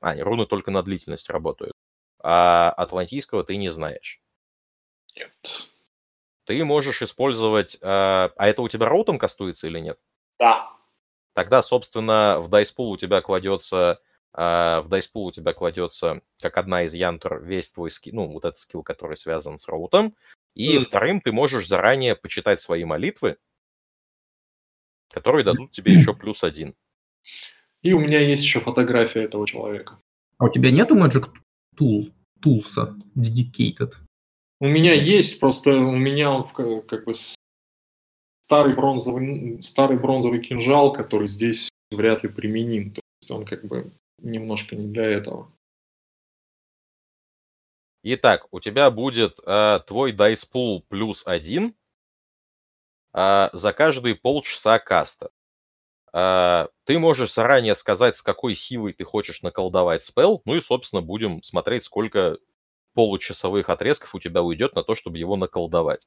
а, 0.00 0.14
не, 0.14 0.22
руны 0.22 0.46
только 0.46 0.70
на 0.70 0.82
длительность 0.82 1.28
работают, 1.28 1.74
а 2.22 2.70
атлантийского 2.70 3.44
ты 3.44 3.58
не 3.58 3.68
знаешь. 3.68 4.22
Нет. 5.14 5.68
Ты 6.46 6.64
можешь 6.64 7.02
использовать... 7.02 7.76
А, 7.82 8.32
а 8.36 8.48
это 8.48 8.62
у 8.62 8.70
тебя 8.70 8.86
роутом 8.86 9.18
кастуется 9.18 9.66
или 9.66 9.80
нет? 9.80 9.98
Да. 10.38 10.72
Тогда, 11.34 11.62
собственно, 11.62 12.38
в 12.40 12.48
Pool 12.50 12.92
у 12.92 12.96
тебя 12.96 13.20
кладется... 13.20 14.00
А, 14.32 14.80
в 14.80 14.90
Pool 14.90 15.24
у 15.24 15.30
тебя 15.32 15.52
кладется, 15.52 16.22
как 16.40 16.56
одна 16.56 16.84
из 16.84 16.94
янтр, 16.94 17.36
весь 17.42 17.70
твой 17.70 17.90
скилл, 17.90 18.14
ну, 18.14 18.32
вот 18.32 18.46
этот 18.46 18.56
скилл, 18.56 18.82
который 18.82 19.18
связан 19.18 19.58
с 19.58 19.68
роутом. 19.68 20.16
И 20.54 20.78
Мгм. 20.78 20.86
вторым 20.86 21.20
ты 21.20 21.32
можешь 21.32 21.68
заранее 21.68 22.16
почитать 22.16 22.62
свои 22.62 22.84
молитвы, 22.86 23.36
которые 25.10 25.44
дадут 25.44 25.72
тебе 25.72 25.92
еще 25.92 26.14
плюс 26.14 26.42
один. 26.42 26.74
И 27.84 27.92
у 27.92 28.00
меня 28.00 28.18
есть 28.18 28.42
еще 28.42 28.60
фотография 28.60 29.24
этого 29.24 29.46
человека. 29.46 30.00
А 30.38 30.46
у 30.46 30.48
тебя 30.48 30.70
нету 30.70 30.96
Magic 30.96 31.30
Tool, 31.78 32.12
Toolsa 32.42 32.98
Dedicated? 33.14 33.92
У 34.58 34.66
меня 34.66 34.94
есть, 34.94 35.38
просто 35.38 35.76
у 35.76 35.94
меня 35.94 36.30
он 36.30 36.44
в 36.44 36.52
ка- 36.54 36.80
как 36.80 37.04
бы 37.04 37.12
старый 38.40 38.74
бронзовый, 38.74 39.62
старый 39.62 39.98
бронзовый 39.98 40.40
кинжал, 40.40 40.94
который 40.94 41.28
здесь 41.28 41.68
вряд 41.90 42.22
ли 42.22 42.30
применим. 42.30 42.92
То 42.92 43.02
есть 43.20 43.30
он 43.30 43.44
как 43.44 43.64
бы 43.66 43.92
немножко 44.22 44.76
не 44.76 44.86
для 44.90 45.04
этого. 45.04 45.52
Итак, 48.02 48.46
у 48.50 48.60
тебя 48.60 48.90
будет 48.90 49.38
а, 49.44 49.80
твой 49.80 50.12
Pool 50.14 50.82
плюс 50.88 51.26
один 51.26 51.74
а, 53.12 53.50
за 53.52 53.74
каждые 53.74 54.14
полчаса 54.14 54.78
каста. 54.78 55.30
А, 56.16 56.68
ты 56.84 56.96
можешь 57.00 57.34
заранее 57.34 57.74
сказать, 57.74 58.16
с 58.16 58.22
какой 58.22 58.54
силой 58.54 58.92
ты 58.92 59.02
хочешь 59.02 59.42
наколдовать 59.42 60.04
спел, 60.04 60.42
ну 60.44 60.54
и, 60.54 60.60
собственно, 60.60 61.02
будем 61.02 61.42
смотреть, 61.42 61.82
сколько 61.82 62.38
получасовых 62.94 63.68
отрезков 63.68 64.14
у 64.14 64.20
тебя 64.20 64.40
уйдет 64.42 64.76
на 64.76 64.84
то, 64.84 64.94
чтобы 64.94 65.18
его 65.18 65.36
наколдовать. 65.36 66.06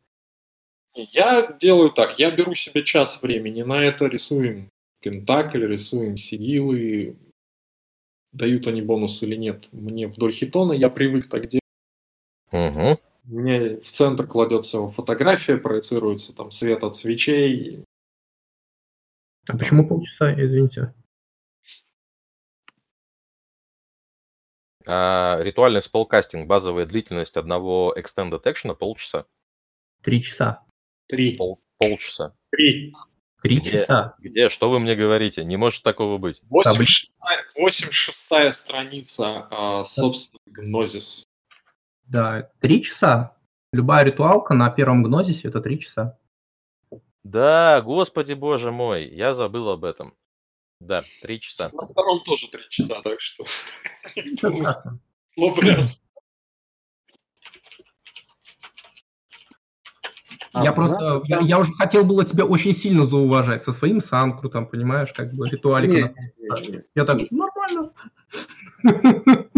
Я 0.95 1.51
делаю 1.59 1.91
так, 1.91 2.17
я 2.19 2.31
беру 2.31 2.55
себе 2.55 2.85
час 2.85 3.21
времени 3.21 3.63
на 3.63 3.83
это, 3.83 4.05
рисуем 4.05 4.69
пентакль, 5.01 5.65
рисуем 5.65 6.15
сигилы, 6.15 7.17
дают 8.31 8.65
они 8.67 8.81
бонус 8.81 9.21
или 9.23 9.35
нет. 9.35 9.67
Мне 9.73 10.07
вдоль 10.07 10.31
хитона 10.31 10.71
я 10.71 10.89
привык 10.89 11.27
так 11.27 11.49
делать. 11.49 11.61
Угу. 12.53 12.97
Мне 13.25 13.75
в 13.75 13.91
центр 13.91 14.25
кладется 14.25 14.87
фотография, 14.87 15.57
проецируется 15.57 16.33
там 16.33 16.49
свет 16.49 16.85
от 16.85 16.95
свечей. 16.95 17.83
А 19.49 19.57
почему 19.57 19.87
полчаса, 19.87 20.33
извините? 20.33 20.93
А, 24.85 25.39
ритуальный 25.41 25.81
спелкастинг, 25.81 26.47
базовая 26.47 26.85
длительность 26.85 27.35
одного 27.37 27.93
extended 27.97 28.41
action 28.43 28.73
полчаса. 28.75 29.25
Три 30.01 30.23
часа. 30.23 30.63
Три. 31.07 31.35
Пол, 31.35 31.61
полчаса. 31.77 32.33
Три. 32.51 32.93
Три 33.41 33.57
Где? 33.57 33.71
часа. 33.71 34.15
Где? 34.19 34.49
Что 34.49 34.69
вы 34.69 34.79
мне 34.79 34.95
говорите? 34.95 35.43
Не 35.43 35.57
может 35.57 35.83
такого 35.83 36.17
быть. 36.17 36.41
86 36.49 37.13
86 37.55 38.53
страница, 38.53 39.47
а, 39.51 39.83
собственно, 39.83 40.39
гнозис. 40.45 41.25
Да, 42.05 42.49
три 42.59 42.81
часа. 42.81 43.37
Любая 43.73 44.05
ритуалка 44.05 44.53
на 44.53 44.69
первом 44.69 45.03
гнозисе 45.03 45.49
это 45.49 45.61
три 45.61 45.79
часа. 45.79 46.17
Да, 47.27 47.81
господи 47.81 48.31
боже 48.31 48.71
мой, 48.71 49.05
я 49.05 49.33
забыл 49.33 49.67
об 49.69 49.83
этом. 49.83 50.13
Да, 50.79 51.03
три 51.21 51.41
часа. 51.41 51.69
На 51.73 51.85
втором 51.85 52.21
тоже 52.21 52.47
три 52.49 52.61
часа, 52.69 53.01
так 53.01 53.19
что 53.19 53.43
лопрят. 55.35 55.89
Я 60.53 60.71
просто, 60.71 61.21
я, 61.25 61.41
я 61.41 61.59
уже 61.59 61.73
хотел 61.73 62.05
было 62.05 62.23
тебя 62.23 62.45
очень 62.45 62.73
сильно 62.73 63.05
зауважать 63.05 63.61
со 63.63 63.73
своим 63.73 63.99
санкрутом, 63.99 64.65
понимаешь, 64.65 65.11
как 65.11 65.33
бы 65.33 65.49
ритуаликом. 65.49 66.15
Я 66.95 67.03
так, 67.03 67.19
нормально. 67.29 67.91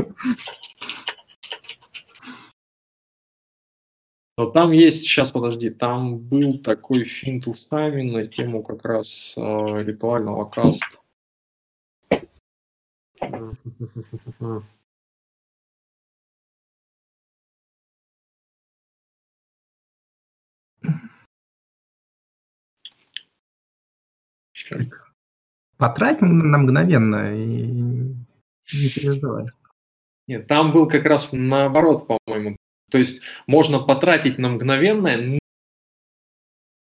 Но 4.39 4.45
там 4.45 4.71
есть, 4.71 5.01
сейчас 5.01 5.31
подожди, 5.33 5.69
там 5.69 6.17
был 6.17 6.59
такой 6.59 7.03
финт 7.03 7.45
устами 7.45 8.03
на 8.03 8.25
тему 8.25 8.63
как 8.63 8.85
раз 8.85 9.35
э, 9.37 9.41
ритуального 9.83 10.45
каста. 10.45 10.97
Потрать 25.75 26.21
на 26.21 26.57
мгновенно 26.57 27.35
и 27.35 27.67
не 27.67 28.89
переживай. 28.95 29.47
Нет, 30.27 30.47
там 30.47 30.71
был 30.71 30.87
как 30.87 31.03
раз 31.03 31.27
наоборот, 31.33 32.07
по-моему. 32.07 32.55
То 32.89 32.97
есть 32.97 33.21
можно 33.47 33.79
потратить 33.79 34.37
на 34.37 34.49
мгновенное, 34.49 35.17
но 35.17 35.39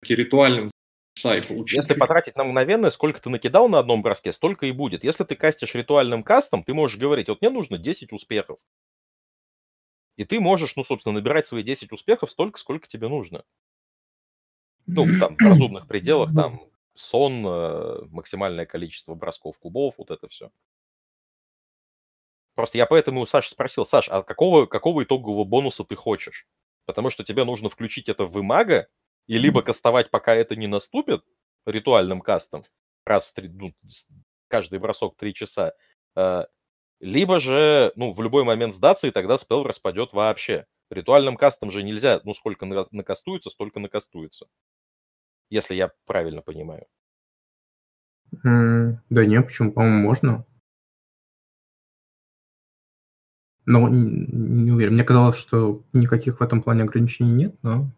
ритуальным 0.07 0.69
сайфу. 1.15 1.65
Если 1.67 1.93
потратить 1.93 2.35
на 2.35 2.43
мгновенное, 2.43 2.89
сколько 2.89 3.21
ты 3.21 3.29
накидал 3.29 3.69
на 3.69 3.79
одном 3.79 4.01
броске, 4.01 4.33
столько 4.33 4.65
и 4.65 4.71
будет. 4.71 5.03
Если 5.03 5.23
ты 5.23 5.35
кастишь 5.35 5.75
ритуальным 5.75 6.23
кастом, 6.23 6.63
ты 6.63 6.73
можешь 6.73 6.99
говорить, 6.99 7.29
вот 7.29 7.41
мне 7.41 7.49
нужно 7.49 7.77
10 7.77 8.11
успехов. 8.11 8.59
И 10.15 10.25
ты 10.25 10.39
можешь, 10.39 10.75
ну, 10.75 10.83
собственно, 10.83 11.15
набирать 11.15 11.47
свои 11.47 11.63
10 11.63 11.91
успехов 11.91 12.29
столько, 12.29 12.59
сколько 12.59 12.87
тебе 12.87 13.07
нужно. 13.07 13.43
Ну, 14.85 15.17
там, 15.19 15.37
в 15.37 15.41
разумных 15.41 15.87
пределах, 15.87 16.33
там, 16.35 16.61
сон, 16.93 17.43
э, 17.45 18.05
максимальное 18.11 18.65
количество 18.65 19.15
бросков 19.15 19.57
кубов, 19.57 19.95
вот 19.97 20.11
это 20.11 20.27
все. 20.27 20.51
Просто 22.55 22.77
я 22.77 22.85
поэтому 22.85 23.21
у 23.21 23.25
Саши 23.25 23.49
спросил, 23.49 23.85
Саш, 23.85 24.09
а 24.09 24.23
какого, 24.23 24.65
какого 24.65 25.03
итогового 25.03 25.43
бонуса 25.43 25.83
ты 25.83 25.95
хочешь? 25.95 26.47
Потому 26.85 27.09
что 27.09 27.23
тебе 27.23 27.45
нужно 27.45 27.69
включить 27.69 28.09
это 28.09 28.25
в 28.25 28.39
имага, 28.39 28.87
и 29.27 29.37
либо 29.37 29.61
кастовать, 29.61 30.11
пока 30.11 30.35
это 30.35 30.55
не 30.55 30.67
наступит, 30.67 31.23
ритуальным 31.65 32.21
кастом, 32.21 32.63
раз 33.05 33.27
в 33.27 33.33
три, 33.33 33.49
ну, 33.49 33.73
каждый 34.49 34.79
бросок 34.79 35.15
3 35.17 35.33
часа, 35.33 35.73
э, 36.15 36.45
либо 36.99 37.39
же, 37.39 37.91
ну, 37.95 38.13
в 38.13 38.21
любой 38.21 38.43
момент 38.43 38.73
сдаться, 38.73 39.07
и 39.07 39.11
тогда 39.11 39.37
спел 39.37 39.63
распадет 39.63 40.13
вообще. 40.13 40.65
Ритуальным 40.89 41.37
кастом 41.37 41.71
же 41.71 41.81
нельзя, 41.81 42.21
ну, 42.23 42.33
сколько 42.33 42.65
на- 42.65 42.87
накастуется, 42.91 43.49
столько 43.49 43.79
накастуется. 43.79 44.45
Если 45.49 45.73
я 45.75 45.91
правильно 46.05 46.41
понимаю. 46.41 46.85
М, 48.43 49.01
Да 49.09 49.25
нет, 49.25 49.47
почему? 49.47 49.71
По-моему, 49.71 49.99
можно. 50.07 50.45
Но 53.65 53.87
не, 53.89 54.25
не 54.27 54.71
уверен. 54.71 54.93
Мне 54.93 55.03
казалось, 55.03 55.37
что 55.37 55.83
никаких 55.93 56.39
в 56.39 56.43
этом 56.43 56.61
плане 56.61 56.83
ограничений 56.83 57.31
нет, 57.31 57.55
но 57.61 57.91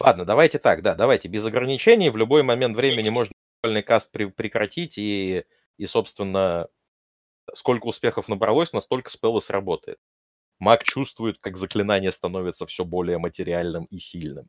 Ладно, 0.00 0.24
давайте 0.24 0.58
так, 0.58 0.82
да, 0.82 0.94
давайте 0.94 1.28
без 1.28 1.44
ограничений. 1.44 2.10
В 2.10 2.16
любой 2.16 2.42
момент 2.42 2.76
времени 2.76 3.08
можно 3.08 3.32
виртуальный 3.62 3.82
каст 3.82 4.10
при, 4.12 4.26
прекратить, 4.26 4.98
и, 4.98 5.44
и, 5.78 5.86
собственно, 5.86 6.68
сколько 7.54 7.86
успехов 7.86 8.28
набралось, 8.28 8.72
настолько 8.72 9.10
спеллы 9.10 9.42
сработает. 9.42 9.98
Маг 10.60 10.84
чувствует, 10.84 11.38
как 11.40 11.56
заклинание 11.56 12.12
становится 12.12 12.66
все 12.66 12.84
более 12.84 13.18
материальным 13.18 13.86
и 13.86 13.98
сильным, 13.98 14.48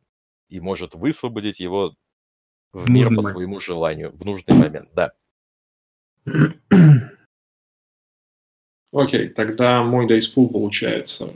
и 0.50 0.60
может 0.62 0.96
высвободить 0.96 1.60
его 1.60 1.96
в, 2.74 2.90
мир 2.90 3.14
по 3.14 3.22
своему 3.22 3.60
желанию, 3.60 4.12
в 4.12 4.26
нужный 4.26 4.56
момент, 4.56 4.90
да. 4.94 5.14
Окей, 8.94 9.30
тогда 9.30 9.84
мой 9.84 10.08
дайспул 10.08 10.50
получается 10.50 11.34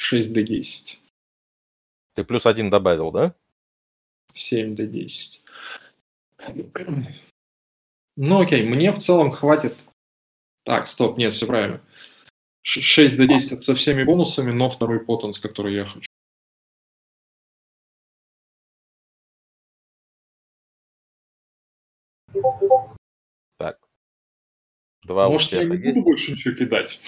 6d10, 0.00 0.98
Ты 2.14 2.24
плюс 2.24 2.46
один 2.46 2.70
добавил, 2.70 3.10
да? 3.10 3.34
7d10. 4.34 5.40
Ну 8.16 8.40
окей, 8.40 8.62
мне 8.64 8.92
в 8.92 8.98
целом 8.98 9.30
хватит... 9.30 9.88
Так, 10.64 10.86
стоп, 10.86 11.18
нет, 11.18 11.34
все 11.34 11.46
правильно. 11.46 11.80
6d10 12.66 13.54
это 13.54 13.62
со 13.62 13.74
всеми 13.74 14.02
бонусами, 14.04 14.50
но 14.50 14.70
второй 14.70 15.00
потенс, 15.00 15.38
который 15.38 15.74
я 15.74 15.84
хочу. 15.84 16.08
Два 25.04 25.28
Может, 25.28 25.52
я 25.52 25.64
не 25.64 25.76
есть. 25.76 25.94
буду 25.94 26.02
больше 26.02 26.32
ничего 26.32 26.54
кидать? 26.54 27.00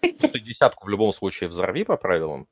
Ты 0.00 0.40
десятку 0.40 0.86
в 0.86 0.88
любом 0.88 1.12
случае 1.12 1.48
взорви 1.48 1.84
по 1.84 1.96
правилам. 1.96 2.48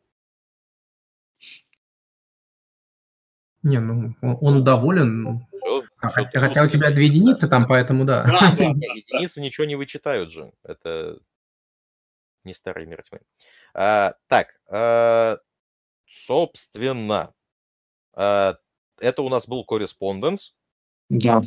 Не, 3.63 3.81
ну, 3.81 4.15
он, 4.23 4.63
доволен. 4.65 5.23
ну. 5.23 5.41
Всё, 5.51 5.83
А, 6.01 6.09
всё 6.09 6.15
хотя, 6.15 6.41
хотя 6.41 6.63
у 6.65 6.69
тебя 6.69 6.91
две 6.91 7.07
единицы 7.07 7.49
там, 7.49 7.67
поэтому 7.67 8.05
да. 8.05 8.25
Да, 8.25 8.55
да, 8.57 8.73
Не, 8.73 8.99
единицы 8.99 9.41
ничего 9.41 9.67
не 9.67 9.75
вычитают 9.75 10.31
же. 10.31 10.53
Это 10.63 11.19
не 12.45 12.55
старый 12.55 12.87
мир 12.87 13.03
тьмы. 13.03 13.21
А, 13.75 14.15
так, 14.29 14.49
а, 14.69 15.39
собственно, 16.07 17.35
а, 18.15 18.57
это 19.01 19.23
у 19.23 19.29
нас 19.29 19.49
был 19.49 19.65
корреспонденс. 19.65 20.55
да. 21.09 21.43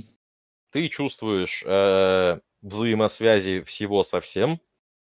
Ты 0.71 0.87
чувствуешь 0.89 1.63
э, 1.65 2.39
взаимосвязи 2.61 3.61
всего 3.63 4.03
со 4.03 4.21
всем. 4.21 4.59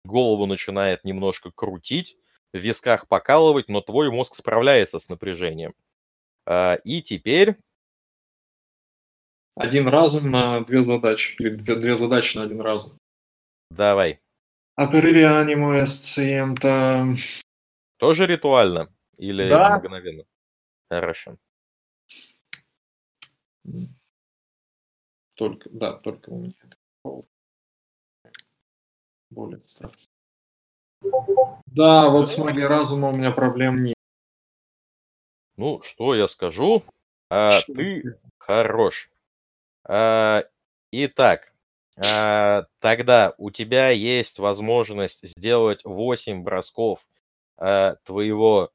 Голову 0.06 0.46
начинает 0.46 1.04
немножко 1.04 1.52
крутить, 1.52 2.18
в 2.54 2.58
висках 2.58 3.08
покалывать, 3.08 3.70
но 3.70 3.82
твой 3.82 4.12
мозг 4.12 4.36
справляется 4.36 5.00
с 5.00 5.10
напряжением. 5.10 5.74
А, 6.46 6.76
и 6.76 7.02
теперь 7.02 7.58
Один 9.56 9.88
разум 9.88 10.32
на 10.32 10.62
две 10.62 10.82
задачи. 10.82 11.36
Или 11.40 11.50
две, 11.56 11.76
две 11.76 11.96
задачи 11.96 12.38
на 12.38 12.44
один 12.44 12.60
разум. 12.62 12.98
давай. 13.72 14.20
Аперири 14.76 15.22
анимо 15.22 15.84
эсциента. 15.84 17.06
Тоже 17.98 18.26
ритуально? 18.26 18.92
Или 19.18 19.48
Да. 19.48 19.78
мгновенно? 19.78 20.26
Хорошо. 20.90 21.38
Только, 25.36 25.70
да, 25.70 25.94
только 25.94 26.30
у 26.30 26.40
меня 26.40 26.54
это 26.64 26.78
более 29.34 29.62
страшно. 29.66 29.98
Да, 31.68 32.10
вот 32.10 32.28
с 32.28 32.38
магией 32.38 32.68
разума 32.68 33.10
у 33.10 33.16
меня 33.16 33.32
проблем 33.32 33.76
нет. 33.76 33.96
Ну, 35.58 35.82
что 35.82 36.16
я 36.16 36.28
скажу? 36.28 36.84
А, 37.30 37.50
Что 37.50 37.74
ты 37.74 38.16
хорош. 38.38 39.10
А, 39.86 40.44
итак, 40.92 41.54
а, 41.98 42.66
тогда 42.80 43.34
у 43.38 43.52
тебя 43.52 43.90
есть 43.90 44.40
возможность 44.40 45.28
сделать 45.38 45.84
8 45.84 46.44
бросков 46.44 47.06
а, 47.58 47.96
твоего 48.04 48.72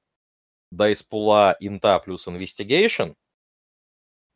дайспула 0.70 1.56
инта 1.60 1.98
плюс 1.98 2.28
investigation. 2.28 3.14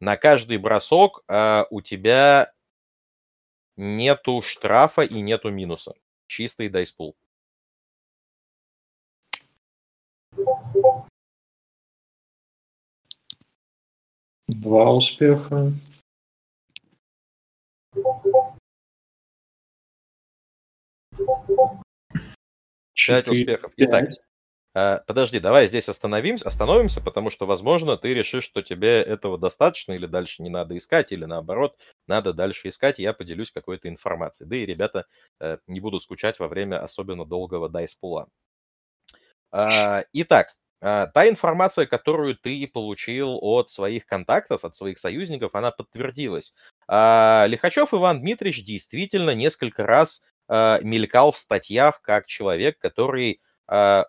На 0.01 0.17
каждый 0.17 0.59
бросок 0.59 1.23
а, 1.29 1.67
у 1.71 1.81
тебя 1.81 2.53
нету 3.77 4.43
штрафа 4.43 5.03
и 5.03 5.21
нету 5.21 5.51
минуса 5.51 5.95
чистый 6.27 6.69
дайспул 6.69 7.17
Два 14.49 14.93
успеха. 14.93 15.73
Пять 22.95 23.29
успехов. 23.29 23.73
Итак, 23.77 24.11
Подожди, 24.75 25.39
давай 25.39 25.69
здесь 25.69 25.89
остановимся, 25.91 26.49
остановимся, 26.49 27.03
потому 27.03 27.29
что, 27.29 27.45
возможно, 27.47 27.99
ты 27.99 28.15
решишь, 28.15 28.45
что 28.45 28.63
тебе 28.63 29.03
этого 29.03 29.37
достаточно, 29.37 29.93
или 29.93 30.07
дальше 30.07 30.43
не 30.43 30.49
надо 30.49 30.77
искать, 30.79 31.13
или 31.13 31.27
наоборот, 31.27 31.77
надо 32.07 32.33
дальше 32.33 32.71
искать, 32.71 32.99
и 32.99 33.03
я 33.03 33.13
поделюсь 33.13 33.51
какой-то 33.51 33.89
информацией. 33.91 34.49
Да 34.49 34.57
и 34.57 34.65
ребята 34.65 35.05
э, 35.41 35.59
не 35.67 35.81
будут 35.81 36.03
скучать 36.03 36.39
во 36.39 36.49
время 36.49 36.83
особенно 36.83 37.27
долгого 37.27 37.69
дайспула. 37.69 38.29
А, 39.51 40.05
Итак, 40.13 40.55
а, 40.81 41.07
та 41.09 41.29
информация, 41.29 41.87
которую 41.87 42.37
ты 42.37 42.67
получил 42.67 43.39
от 43.41 43.71
своих 43.71 44.07
контактов, 44.07 44.65
от 44.65 44.75
своих 44.77 44.99
союзников, 44.99 45.55
она 45.55 45.71
подтвердилась. 45.71 46.55
А, 46.89 47.45
Лихачев 47.49 47.93
Иван 47.95 48.21
Дмитриевич 48.21 48.65
действительно 48.65 49.31
несколько 49.35 49.87
раз 49.87 50.23
а, 50.49 50.81
мелькал 50.83 51.33
в 51.33 51.39
статьях 51.39 52.01
как 52.03 52.27
человек, 52.27 52.79
который 52.79 53.41
а, 53.41 53.52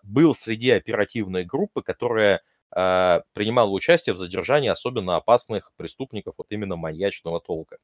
был 0.02 0.34
среди 0.34 0.70
оперативной 0.70 1.44
группы, 1.44 1.82
которая 1.82 2.42
а, 2.70 3.22
принимала 3.34 3.70
участие 3.70 4.14
в 4.14 4.18
задержании 4.18 4.68
особенно 4.68 5.16
опасных 5.16 5.72
преступников, 5.76 6.34
вот 6.38 6.48
именно 6.50 6.76
маньячного 6.76 7.40
толка. 7.40 7.78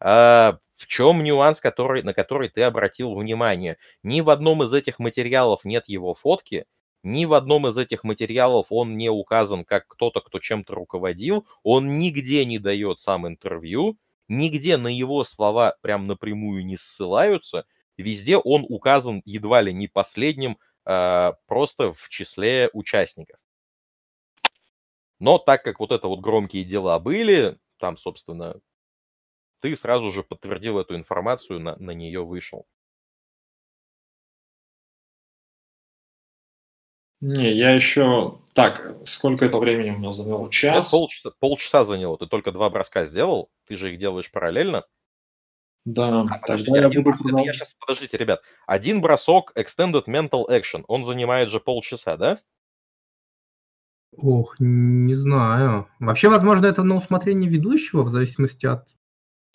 А, 0.00 0.58
В 0.76 0.86
чем 0.86 1.22
нюанс, 1.22 1.60
который, 1.60 2.02
на 2.02 2.14
который 2.14 2.48
ты 2.48 2.62
обратил 2.62 3.14
внимание? 3.14 3.78
Ни 4.02 4.20
в 4.20 4.30
одном 4.30 4.62
из 4.62 4.72
этих 4.74 4.98
материалов 4.98 5.64
нет 5.64 5.84
его 5.88 6.14
фотки, 6.14 6.66
ни 7.02 7.26
в 7.26 7.34
одном 7.34 7.66
из 7.68 7.78
этих 7.78 8.02
материалов 8.04 8.66
он 8.70 8.96
не 8.96 9.08
указан 9.10 9.64
как 9.64 9.86
кто-то, 9.88 10.20
кто 10.20 10.38
чем-то 10.40 10.74
руководил, 10.74 11.46
он 11.62 11.96
нигде 11.98 12.44
не 12.44 12.58
дает 12.58 12.98
сам 12.98 13.26
интервью, 13.28 13.96
нигде 14.28 14.76
на 14.78 14.88
его 14.88 15.22
слова 15.24 15.76
прям 15.82 16.06
напрямую 16.06 16.64
не 16.66 16.76
ссылаются, 16.76 17.66
везде 17.98 18.36
он 18.38 18.64
указан 18.68 19.22
едва 19.26 19.60
ли 19.60 19.72
не 19.72 19.86
последним, 19.88 20.52
а, 20.54 20.58
просто 20.84 21.92
в 21.92 22.08
числе 22.08 22.70
участников. 22.72 23.38
Но 25.18 25.38
так 25.38 25.62
как 25.62 25.80
вот 25.80 25.90
это 25.90 26.08
вот 26.08 26.20
громкие 26.20 26.64
дела 26.64 26.98
были, 26.98 27.58
там, 27.78 27.96
собственно, 27.96 28.60
ты 29.60 29.74
сразу 29.76 30.12
же 30.12 30.22
подтвердил 30.22 30.78
эту 30.78 30.96
информацию, 30.96 31.60
на, 31.60 31.76
на 31.76 31.92
нее 31.92 32.24
вышел. 32.24 32.66
Не, 37.20 37.54
я 37.54 37.70
еще... 37.70 38.40
Так, 38.52 38.94
сколько 39.06 39.46
это 39.46 39.56
времени 39.56 39.90
у 39.90 39.98
меня 39.98 40.10
заняло? 40.10 40.50
Час? 40.50 40.90
полчаса, 40.90 41.30
полчаса 41.40 41.84
заняло, 41.86 42.18
ты 42.18 42.26
только 42.26 42.52
два 42.52 42.68
броска 42.68 43.06
сделал, 43.06 43.50
ты 43.66 43.76
же 43.76 43.92
их 43.92 43.98
делаешь 43.98 44.30
параллельно. 44.30 44.84
Да, 45.84 46.22
А, 46.22 46.38
подождите, 46.38 46.70
тогда 46.72 46.80
я 46.80 46.86
один 46.86 47.02
буду 47.02 47.10
бросок- 47.10 47.20
это 47.20 47.28
я 47.28 47.32
продолжать. 47.32 47.56
щас- 47.56 47.76
подождите, 47.78 48.16
ребят. 48.16 48.42
Один 48.66 49.00
бросок 49.00 49.52
Extended 49.54 50.04
Mental 50.06 50.46
Action, 50.48 50.84
он 50.88 51.04
занимает 51.04 51.50
же 51.50 51.60
полчаса, 51.60 52.16
да? 52.16 52.38
Ох, 54.16 54.54
не 54.60 55.14
знаю. 55.14 55.88
Вообще, 55.98 56.28
возможно, 56.28 56.66
это 56.66 56.84
на 56.84 56.96
усмотрение 56.96 57.50
ведущего, 57.50 58.02
в 58.02 58.10
зависимости 58.10 58.64
от... 58.64 58.88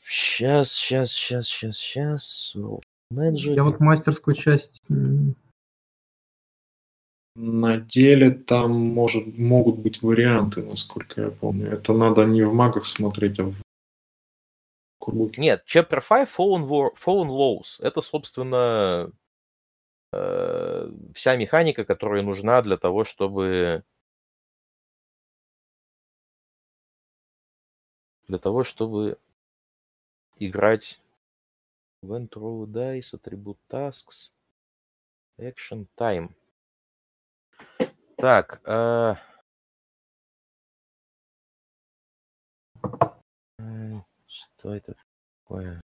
Сейчас, 0.06 0.72
сейчас, 0.72 1.12
сейчас, 1.12 1.48
сейчас, 1.48 1.78
сейчас. 1.78 2.56
Я 3.12 3.64
вот 3.64 3.80
мастерскую 3.80 4.36
часть... 4.36 4.82
На 7.36 7.78
деле 7.78 8.32
там 8.32 8.72
может, 8.72 9.38
могут 9.38 9.80
быть 9.80 10.02
варианты, 10.02 10.62
насколько 10.62 11.22
я 11.22 11.32
помню. 11.32 11.68
Это 11.72 11.94
надо 11.94 12.26
не 12.26 12.42
в 12.44 12.54
магах 12.54 12.86
смотреть, 12.86 13.40
а 13.40 13.44
в 13.46 13.56
круге. 15.10 15.42
Нет, 15.42 15.64
Chapter 15.66 16.02
5 16.02 16.30
Fallen, 16.30 16.68
War, 16.68 16.92
Fallen 16.96 17.30
Laws. 17.30 17.82
Это, 17.82 18.02
собственно, 18.02 19.12
э, 20.12 20.92
вся 21.14 21.36
механика, 21.36 21.86
которая 21.86 22.22
нужна 22.24 22.62
для 22.62 22.78
того, 22.78 23.04
чтобы... 23.04 23.84
Для 28.28 28.38
того, 28.38 28.64
чтобы 28.64 29.18
играть 30.38 31.00
When 32.04 32.30
Throw 32.30 32.66
Dice, 32.66 33.14
Attribute 33.14 33.58
Tasks, 33.70 34.32
Action 35.38 35.88
Time. 35.98 36.34
Так, 38.18 38.62
э, 38.66 39.16
Что 44.60 44.76
это 44.76 44.94
такое? 45.46 45.82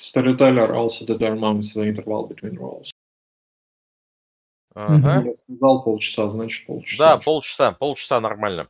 Storyteller 0.00 0.70
also 0.70 1.04
determines 1.04 1.74
the 1.74 1.88
interval 1.88 2.28
between 2.28 2.56
rows. 2.56 2.90
Ага. 4.76 5.24
Я 5.26 5.34
сказал 5.34 5.82
полчаса, 5.82 6.28
значит 6.28 6.66
полчаса. 6.66 7.16
Да, 7.16 7.22
полчаса, 7.22 7.72
полчаса 7.72 8.20
нормально. 8.20 8.68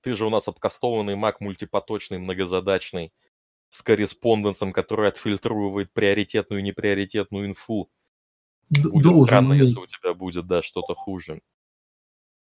Ты 0.00 0.16
же 0.16 0.24
у 0.24 0.30
нас 0.30 0.48
обкастованный 0.48 1.16
маг 1.16 1.42
мультипоточный, 1.42 2.18
многозадачный, 2.18 3.12
с 3.68 3.82
корреспонденсом, 3.82 4.72
который 4.72 5.10
отфильтрует 5.10 5.92
приоритетную 5.92 6.60
и 6.60 6.64
неприоритетную 6.64 7.46
инфу. 7.46 7.90
Будет 8.70 9.02
Должен 9.02 9.24
странно, 9.26 9.50
уметь. 9.50 9.68
если 9.68 9.80
у 9.80 9.86
тебя 9.86 10.14
будет, 10.14 10.46
да, 10.46 10.62
что-то 10.62 10.94
хуже. 10.94 11.40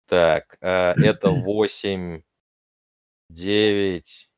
Так, 0.07 0.57
э, 0.61 0.93
это 0.97 1.31
8, 1.31 2.23
9, 3.31 4.31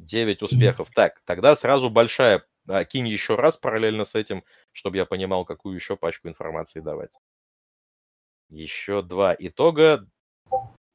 9 0.00 0.42
успехов. 0.42 0.88
Так, 0.94 1.20
тогда 1.24 1.56
сразу 1.56 1.90
большая. 1.90 2.44
а, 2.68 2.84
Кинь 2.84 3.08
еще 3.08 3.34
раз 3.34 3.56
параллельно 3.56 4.04
с 4.04 4.14
этим, 4.14 4.44
чтобы 4.72 4.96
я 4.96 5.04
понимал, 5.04 5.44
какую 5.44 5.74
еще 5.74 5.96
пачку 5.96 6.28
информации 6.28 6.80
давать. 6.80 7.12
Еще 8.50 9.02
два 9.02 9.34
итога. 9.38 10.06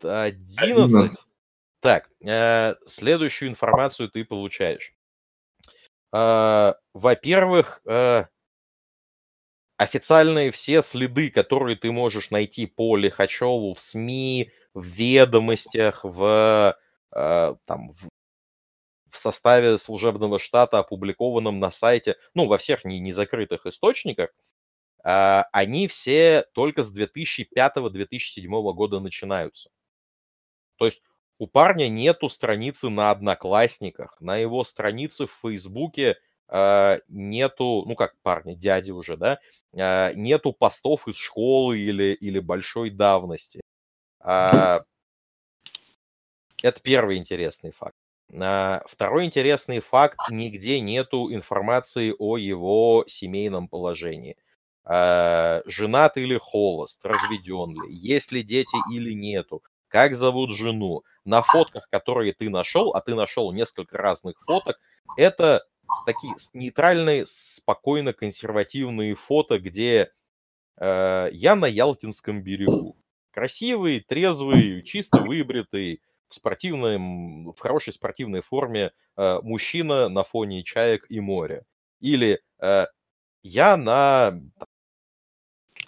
11. 0.01 1.27
Так, 1.81 2.09
э, 2.21 2.75
следующую 2.85 3.49
информацию 3.49 4.09
ты 4.09 4.23
получаешь. 4.25 4.93
Э, 6.13 6.73
во-первых, 6.93 7.81
э, 7.85 8.25
официальные 9.83 10.51
все 10.51 10.81
следы, 10.81 11.29
которые 11.29 11.75
ты 11.75 11.91
можешь 11.91 12.31
найти 12.31 12.65
по 12.65 12.97
Лихачеву 12.97 13.73
в 13.73 13.79
СМИ, 13.79 14.51
в 14.73 14.85
ведомостях, 14.85 16.03
в, 16.03 16.77
э, 17.15 17.55
там, 17.65 17.91
в, 17.91 18.09
в 19.09 19.17
составе 19.17 19.77
служебного 19.77 20.39
штата, 20.39 20.79
опубликованном 20.79 21.59
на 21.59 21.69
сайте, 21.69 22.17
ну, 22.33 22.47
во 22.47 22.57
всех 22.57 22.85
не, 22.85 22.99
незакрытых 22.99 23.65
источниках, 23.65 24.31
э, 25.03 25.43
они 25.51 25.87
все 25.87 26.45
только 26.53 26.83
с 26.83 26.95
2005-2007 26.95 28.73
года 28.73 28.99
начинаются. 28.99 29.69
То 30.77 30.85
есть 30.85 31.01
у 31.37 31.47
парня 31.47 31.87
нету 31.89 32.29
страницы 32.29 32.89
на 32.89 33.11
Одноклассниках, 33.11 34.19
на 34.21 34.37
его 34.37 34.63
странице 34.63 35.27
в 35.27 35.31
Фейсбуке 35.41 36.17
нету, 37.07 37.83
ну 37.87 37.95
как 37.95 38.15
парня, 38.21 38.55
дяди 38.55 38.91
уже, 38.91 39.17
да, 39.17 39.39
э, 39.73 40.13
нету 40.15 40.53
постов 40.53 41.07
из 41.07 41.15
школы 41.15 41.79
или, 41.79 42.13
или 42.13 42.39
большой 42.39 42.89
давности. 42.89 43.61
А, 44.19 44.83
это 46.61 46.81
первый 46.81 47.17
интересный 47.17 47.71
факт. 47.71 47.95
А, 48.33 48.83
Второй 48.87 49.25
интересный 49.25 49.79
факт, 49.79 50.17
нигде 50.29 50.79
нету 50.79 51.33
информации 51.33 52.15
о 52.17 52.37
его 52.37 53.03
семейном 53.07 53.67
положении. 53.67 54.37
А, 54.85 55.61
Женат 55.65 56.17
или 56.17 56.37
холост, 56.37 57.05
разведен 57.05 57.73
ли, 57.73 57.93
есть 57.93 58.31
ли 58.31 58.43
дети 58.43 58.77
или 58.91 59.13
нету, 59.13 59.61
как 59.87 60.15
зовут 60.15 60.51
жену. 60.51 61.03
На 61.25 61.41
фотках, 61.41 61.87
которые 61.89 62.33
ты 62.33 62.49
нашел, 62.49 62.93
а 62.93 63.01
ты 63.01 63.15
нашел 63.15 63.51
несколько 63.53 63.97
разных 63.97 64.35
фоток, 64.45 64.77
это 65.15 65.65
такие 66.05 66.35
нейтральные, 66.53 67.25
спокойно 67.25 68.13
консервативные 68.13 69.15
фото, 69.15 69.59
где 69.59 70.11
э, 70.77 71.29
я 71.31 71.55
на 71.55 71.65
Ялтинском 71.65 72.41
берегу. 72.41 72.97
Красивый, 73.31 73.99
трезвый, 73.99 74.83
чисто 74.83 75.17
выбритый, 75.19 76.01
в 76.27 76.35
спортивном, 76.35 77.51
в 77.53 77.59
хорошей 77.59 77.93
спортивной 77.93 78.41
форме 78.41 78.91
э, 79.17 79.39
мужчина 79.43 80.09
на 80.09 80.23
фоне 80.23 80.63
чаек 80.63 81.05
и 81.09 81.19
моря. 81.19 81.63
Или 81.99 82.41
э, 82.59 82.87
я 83.43 83.77
на 83.77 84.41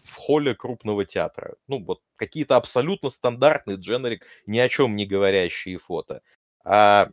в 0.03 0.15
холле 0.17 0.53
крупного 0.53 1.03
театра. 1.05 1.55
Ну, 1.67 1.84
вот 1.84 2.01
какие-то 2.15 2.57
абсолютно 2.57 3.09
стандартные 3.09 3.77
дженерик, 3.77 4.26
ни 4.45 4.59
о 4.59 4.69
чем 4.69 4.95
не 4.95 5.05
говорящие 5.05 5.80
фото. 5.80 6.22
А, 6.63 7.09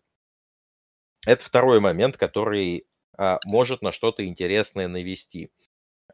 это 1.27 1.45
второй 1.45 1.81
момент, 1.81 2.17
который 2.17 2.87
а, 3.17 3.39
может 3.47 3.83
на 3.83 3.93
что-то 3.93 4.27
интересное 4.27 4.89
навести. 4.89 5.51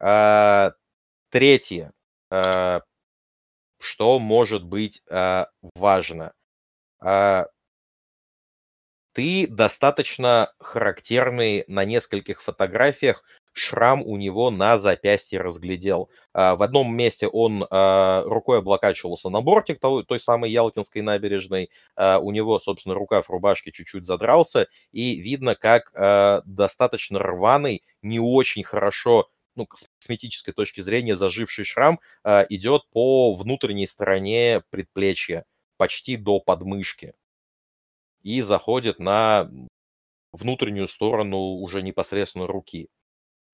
А, 0.01 0.73
третье, 1.31 1.93
а, 2.31 2.83
что 3.81 4.19
может 4.19 4.65
быть 4.65 5.03
а, 5.11 5.49
важно. 5.75 6.33
А, 7.01 7.47
ты 9.13 9.47
достаточно 9.49 10.53
характерный 10.61 11.65
на 11.67 11.85
нескольких 11.85 12.43
фотографиях 12.43 13.25
шрам 13.59 14.03
у 14.03 14.17
него 14.17 14.51
на 14.51 14.79
запястье 14.79 15.41
разглядел. 15.41 16.11
А, 16.33 16.57
В 16.57 16.63
одном 16.63 16.95
месте 16.95 17.29
он 17.29 17.67
а, 17.71 18.23
рукой 18.25 18.59
облокачивался 18.59 19.29
на 19.29 19.41
бортик 19.41 19.81
той, 19.81 20.21
самой 20.21 20.51
Ялтинской 20.51 21.03
набережной. 21.03 21.71
А, 21.97 22.19
У 22.19 22.31
него, 22.31 22.59
собственно, 22.59 22.95
рукав 22.95 23.29
рубашки 23.31 23.71
чуть-чуть 23.71 24.07
задрался. 24.07 24.69
И 24.93 25.17
видно, 25.21 25.55
как 25.55 25.93
достаточно 26.47 27.19
рваный, 27.19 27.83
не 28.03 28.21
очень 28.21 28.63
хорошо 28.63 29.29
ну, 29.57 29.67
с 29.75 29.89
косметической 30.01 30.55
точки 30.55 30.81
зрения 30.81 31.17
заживший 31.17 31.65
шрам 31.65 31.99
идет 32.49 32.83
по 32.91 33.35
внутренней 33.35 33.87
стороне 33.87 34.63
предплечья, 34.71 35.45
почти 35.77 36.17
до 36.17 36.39
подмышки. 36.41 37.15
И 38.23 38.41
заходит 38.41 38.99
на 38.99 39.51
внутреннюю 40.33 40.89
сторону 40.89 41.39
уже 41.39 41.83
непосредственно 41.83 42.47
руки. 42.47 42.89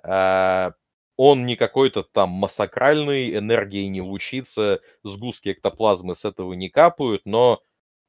А, 0.04 0.74
Он 1.16 1.46
не 1.46 1.56
какой-то 1.56 2.02
там 2.04 2.30
массакральный, 2.30 3.36
энергией 3.36 3.88
не 3.88 4.02
лучится, 4.02 4.80
сгустки 5.02 5.52
эктоплазмы 5.52 6.14
с 6.14 6.24
этого 6.24 6.52
не 6.54 6.68
капают, 6.68 7.22
но 7.24 7.62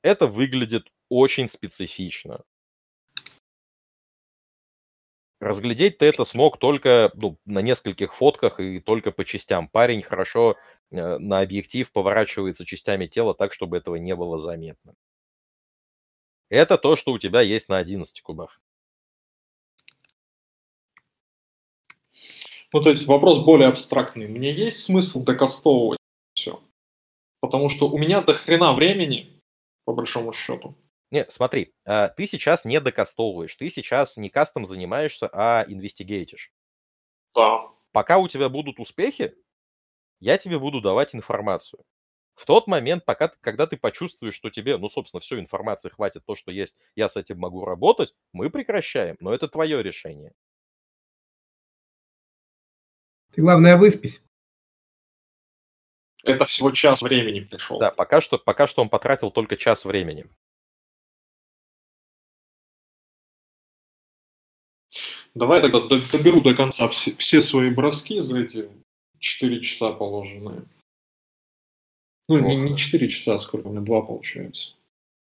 это 0.03 0.27
выглядит 0.27 0.91
очень 1.09 1.49
специфично. 1.49 2.43
Разглядеть 5.39 5.97
ты 5.99 6.05
это 6.05 6.23
смог 6.23 6.57
только 6.59 7.11
ну, 7.13 7.37
на 7.45 7.59
нескольких 7.61 8.15
фотках 8.15 8.59
и 8.59 8.79
только 8.79 9.11
по 9.11 9.25
частям. 9.25 9.67
Парень 9.67 10.01
хорошо 10.01 10.57
э, 10.91 11.17
на 11.17 11.41
объектив 11.41 11.91
поворачивается 11.91 12.65
частями 12.65 13.05
тела 13.07 13.35
так, 13.35 13.53
чтобы 13.53 13.77
этого 13.77 13.95
не 13.97 14.15
было 14.15 14.39
заметно. 14.39 14.95
Это 16.49 16.77
то, 16.77 16.95
что 16.95 17.11
у 17.11 17.19
тебя 17.19 17.41
есть 17.41 17.69
на 17.69 17.77
11 17.77 18.21
кубах. 18.21 18.59
Ну, 22.75 22.81
то 22.81 22.89
есть 22.89 23.07
вопрос 23.07 23.39
более 23.39 23.69
абстрактный. 23.69 24.27
Мне 24.27 24.51
есть 24.51 24.83
смысл 24.83 25.23
докастовывать 25.23 25.97
все? 26.33 26.61
Потому 27.39 27.69
что 27.69 27.87
у 27.87 27.97
меня 27.97 28.21
до 28.21 28.33
хрена 28.33 28.73
времени, 28.73 29.41
по 29.85 29.93
большому 29.93 30.33
счету. 30.33 30.75
Не, 31.09 31.25
смотри, 31.29 31.73
а, 31.85 32.09
ты 32.09 32.27
сейчас 32.27 32.65
не 32.65 32.81
докастовываешь, 32.81 33.55
ты 33.55 33.69
сейчас 33.69 34.17
не 34.17 34.29
кастом 34.29 34.65
занимаешься, 34.65 35.29
а 35.31 35.63
инвестигейтишь. 35.65 36.51
Да. 37.33 37.69
Пока 37.93 38.17
у 38.17 38.27
тебя 38.27 38.49
будут 38.49 38.77
успехи, 38.81 39.33
я 40.19 40.37
тебе 40.37 40.59
буду 40.59 40.81
давать 40.81 41.15
информацию. 41.15 41.81
В 42.33 42.45
тот 42.45 42.67
момент, 42.67 43.05
пока, 43.05 43.29
когда 43.39 43.67
ты 43.67 43.77
почувствуешь, 43.77 44.35
что 44.35 44.49
тебе, 44.49 44.75
ну, 44.75 44.89
собственно, 44.89 45.21
все, 45.21 45.39
информации 45.39 45.87
хватит, 45.87 46.25
то, 46.25 46.35
что 46.35 46.51
есть, 46.51 46.75
я 46.97 47.07
с 47.07 47.15
этим 47.15 47.39
могу 47.39 47.63
работать, 47.63 48.13
мы 48.33 48.49
прекращаем. 48.49 49.15
Но 49.21 49.33
это 49.33 49.47
твое 49.47 49.81
решение. 49.81 50.33
Ты, 53.35 53.41
главное, 53.41 53.75
выспись. 53.77 54.21
Это 56.23 56.45
всего 56.45 56.71
час 56.71 57.01
времени 57.01 57.41
пришел. 57.41 57.77
Да, 57.79 57.91
пока 57.91 58.21
что, 58.21 58.39
пока 58.39 58.65
что 58.67 58.81
он 58.81 58.89
потратил 58.89 59.29
только 59.29 59.57
час 59.57 59.85
времени. 59.85 60.25
Давай 65.33 65.61
тогда 65.61 65.81
до- 65.81 66.11
доберу 66.11 66.41
до 66.41 66.55
конца 66.55 66.87
все, 66.87 67.15
все 67.17 67.41
свои 67.41 67.69
броски 67.69 68.19
за 68.21 68.41
эти 68.41 68.69
4 69.19 69.61
часа 69.61 69.91
положенные. 69.91 70.63
Ну, 72.27 72.39
не, 72.39 72.55
не 72.55 72.71
Ох. 72.71 72.79
4 72.79 73.07
часа, 73.09 73.37
сколько 73.39 73.67
у 73.67 73.71
меня, 73.71 73.81
2 73.81 74.01
получается. 74.01 74.73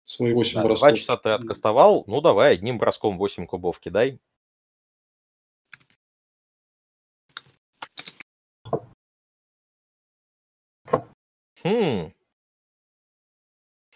Свои 0.05 0.33
8 0.33 0.55
Да, 0.55 0.63
бросков. 0.63 0.89
два 0.89 0.97
часа 0.97 1.17
ты 1.17 1.29
откастовал, 1.29 2.03
ну 2.07 2.19
давай 2.21 2.53
одним 2.53 2.77
броском 2.77 3.17
8 3.17 3.45
кубов 3.47 3.79
кидай. 3.79 4.19
Хм. 11.63 12.11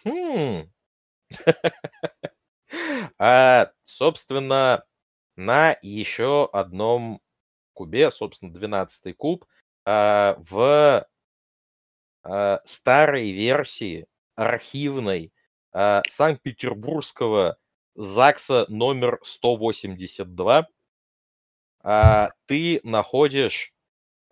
Хм. 0.03 0.69
А, 3.19 3.71
собственно, 3.85 4.83
на 5.37 5.77
еще 5.81 6.49
одном 6.53 7.21
кубе, 7.73 8.11
собственно, 8.11 8.53
12 8.53 9.13
куб, 9.13 9.45
а, 9.85 10.37
в 10.49 11.05
а, 12.23 12.59
старой 12.65 13.31
версии 13.31 14.07
архивной 14.35 15.31
а, 15.73 16.01
Санкт-Петербургского 16.07 17.57
ЗАГСа 17.95 18.65
номер 18.69 19.19
182 19.23 20.67
а, 21.83 22.29
ты 22.47 22.79
находишь 22.83 23.73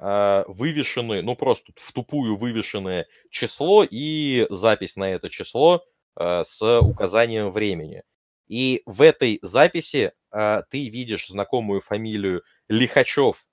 а, 0.05 0.43
вывешенное, 0.49 1.21
ну 1.21 1.33
просто 1.37 1.71
в 1.77 1.93
тупую 1.93 2.35
вывешенное 2.35 3.07
число 3.29 3.87
и 3.89 4.45
запись 4.49 4.97
на 4.97 5.09
это 5.09 5.29
число 5.29 5.85
а, 6.15 6.43
с 6.43 6.61
указанием 6.81 7.51
времени. 7.51 8.03
И 8.49 8.83
в 8.85 9.01
этой 9.01 9.39
записи 9.41 10.11
а, 10.29 10.63
ты 10.63 10.89
видишь 10.89 11.29
знакомую 11.29 11.79
фамилию 11.79 12.43
Лихачев 12.67 13.45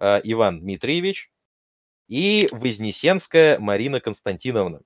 Иван 0.00 0.60
Дмитриевич 0.60 1.30
и 2.08 2.48
Вознесенская 2.52 3.58
Марина 3.58 4.00
Константиновна. 4.00 4.80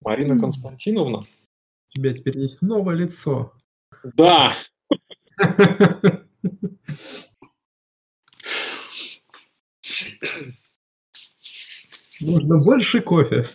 Марина 0.00 0.36
Константиновна? 0.36 1.24
У 1.88 1.98
тебя 1.98 2.12
теперь 2.14 2.38
есть 2.38 2.60
новое 2.62 2.94
лицо. 2.94 3.52
Да. 4.14 4.54
Нужно 12.20 12.62
больше 12.64 13.00
кофе. 13.00 13.46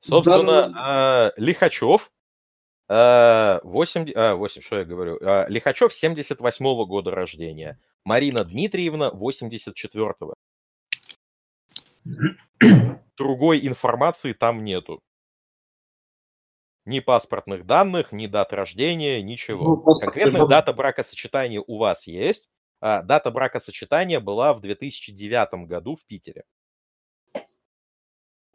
Собственно, 0.00 0.72
а, 0.76 1.32
Лихачев, 1.36 2.10
а, 2.88 3.60
8, 3.64 4.12
а, 4.14 4.34
8, 4.36 4.62
что 4.62 4.78
я 4.78 4.84
говорю, 4.84 5.18
а, 5.20 5.46
Лихачев 5.48 5.92
78 5.92 6.84
года 6.86 7.10
рождения, 7.10 7.80
Марина 8.04 8.44
Дмитриевна 8.44 9.10
84-го. 9.10 10.34
Другой 13.16 13.66
информации 13.66 14.32
там 14.32 14.62
нету. 14.62 15.00
Ни 16.86 17.00
паспортных 17.00 17.66
данных, 17.66 18.12
ни 18.12 18.28
дат 18.28 18.52
рождения, 18.52 19.20
ничего. 19.20 19.82
Ну, 19.84 19.94
Конкретная 19.94 20.46
дата 20.46 20.72
бракосочетания 20.72 21.62
у 21.66 21.78
вас 21.78 22.06
есть. 22.06 22.48
А, 22.80 23.02
дата 23.02 23.30
бракосочетания 23.30 24.20
была 24.20 24.54
в 24.54 24.60
2009 24.60 25.66
году 25.66 25.96
в 25.96 26.06
Питере. 26.06 26.44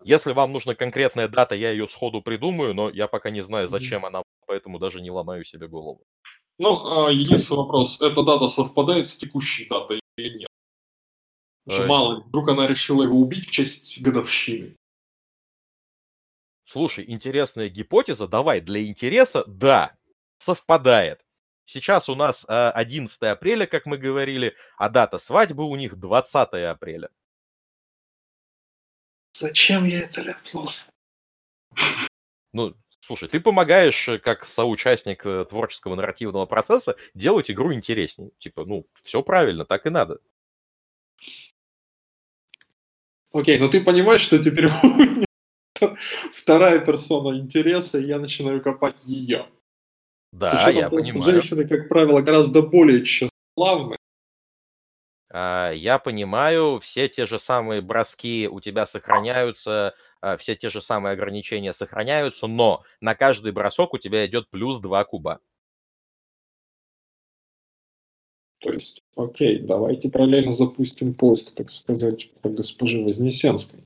Если 0.04 0.32
вам 0.32 0.52
нужна 0.54 0.76
конкретная 0.76 1.28
дата, 1.28 1.56
я 1.56 1.72
ее 1.72 1.88
сходу 1.88 2.22
придумаю, 2.22 2.74
но 2.74 2.90
я 2.90 3.08
пока 3.08 3.30
не 3.30 3.42
знаю, 3.42 3.68
зачем 3.68 4.06
она, 4.06 4.24
поэтому 4.48 4.80
даже 4.80 5.02
не 5.02 5.12
ломаю 5.12 5.44
себе 5.44 5.68
голову. 5.68 6.04
Ну, 6.58 7.06
а, 7.08 7.12
единственный 7.12 7.58
вопрос. 7.58 8.02
Эта 8.02 8.24
дата 8.24 8.48
совпадает 8.48 9.08
с 9.08 9.18
текущей 9.18 9.68
датой 9.68 10.00
или 10.18 10.40
нет? 10.40 10.48
Потому 11.66 11.76
что 11.76 11.84
Ой. 11.84 11.90
мало 11.90 12.16
ли, 12.16 12.24
вдруг 12.26 12.50
она 12.50 12.68
решила 12.68 13.04
его 13.04 13.20
убить 13.20 13.48
в 13.48 13.52
честь 13.52 14.02
годовщины. 14.02 14.76
Слушай, 16.72 17.04
интересная 17.06 17.68
гипотеза. 17.68 18.30
Давай, 18.30 18.62
для 18.62 18.82
интереса, 18.86 19.44
да, 19.46 19.98
совпадает. 20.38 21.20
Сейчас 21.66 22.08
у 22.08 22.16
нас 22.16 22.46
а, 22.48 22.72
11 22.72 23.22
апреля, 23.24 23.68
как 23.68 23.86
мы 23.86 23.98
говорили, 23.98 24.56
а 24.78 24.88
дата 24.88 25.18
свадьбы 25.18 25.68
у 25.68 25.76
них 25.76 26.00
20 26.00 26.54
апреля. 26.54 27.10
Зачем 29.34 29.84
я 29.84 30.00
это 30.00 30.22
ляпнул? 30.22 30.70
Ну, 32.54 32.76
слушай, 33.00 33.30
ты 33.30 33.40
помогаешь, 33.40 34.10
э, 34.10 34.20
как 34.20 34.46
соучастник 34.46 35.26
э, 35.26 35.46
творческого 35.46 35.96
нарративного 35.96 36.46
процесса, 36.46 36.98
делать 37.14 37.50
игру 37.50 37.74
интереснее. 37.74 38.32
Типа, 38.40 38.66
ну, 38.66 38.86
все 39.04 39.24
правильно, 39.24 39.64
так 39.64 39.86
и 39.86 39.90
надо. 39.90 40.20
Окей, 43.32 43.58
но 43.58 43.70
ты 43.70 43.82
понимаешь, 43.82 44.20
что 44.20 44.38
теперь 44.38 44.68
вторая 46.34 46.80
персона 46.80 47.38
интереса, 47.38 48.00
и 48.00 48.08
я 48.08 48.20
начинаю 48.20 48.62
копать 48.62 49.02
ее. 49.06 49.48
Да, 50.32 50.70
я 50.70 50.90
понимаю. 50.90 51.24
Женщины, 51.24 51.68
как 51.68 51.90
правило, 51.90 52.22
гораздо 52.22 52.62
более 52.62 53.04
тщеславны. 53.04 53.98
А, 55.34 55.72
Я 55.72 56.00
понимаю, 56.00 56.80
все 56.82 57.08
те 57.08 57.26
же 57.26 57.40
самые 57.40 57.82
броски 57.82 58.48
у 58.52 58.60
тебя 58.60 58.86
сохраняются, 58.86 59.94
а, 60.22 60.38
все 60.38 60.56
те 60.56 60.70
же 60.70 60.82
самые 60.82 61.14
ограничения 61.14 61.74
сохраняются, 61.74 62.48
но 62.48 62.84
на 63.00 63.16
каждый 63.16 63.52
бросок 63.52 63.94
у 63.94 63.98
тебя 63.98 64.26
идет 64.26 64.50
плюс 64.50 64.80
2 64.80 65.04
куба. 65.06 65.40
То 68.60 68.72
есть, 68.72 69.02
окей, 69.16 69.60
давайте 69.60 70.10
параллельно 70.10 70.52
запустим 70.52 71.16
поиск, 71.16 71.56
так 71.56 71.72
сказать, 71.72 72.30
по 72.42 72.50
госпоже 72.50 73.00
Вознесенской. 73.00 73.84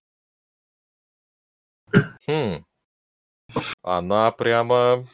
Хм. 2.27 2.65
Она 3.81 4.31
прямо... 4.31 5.07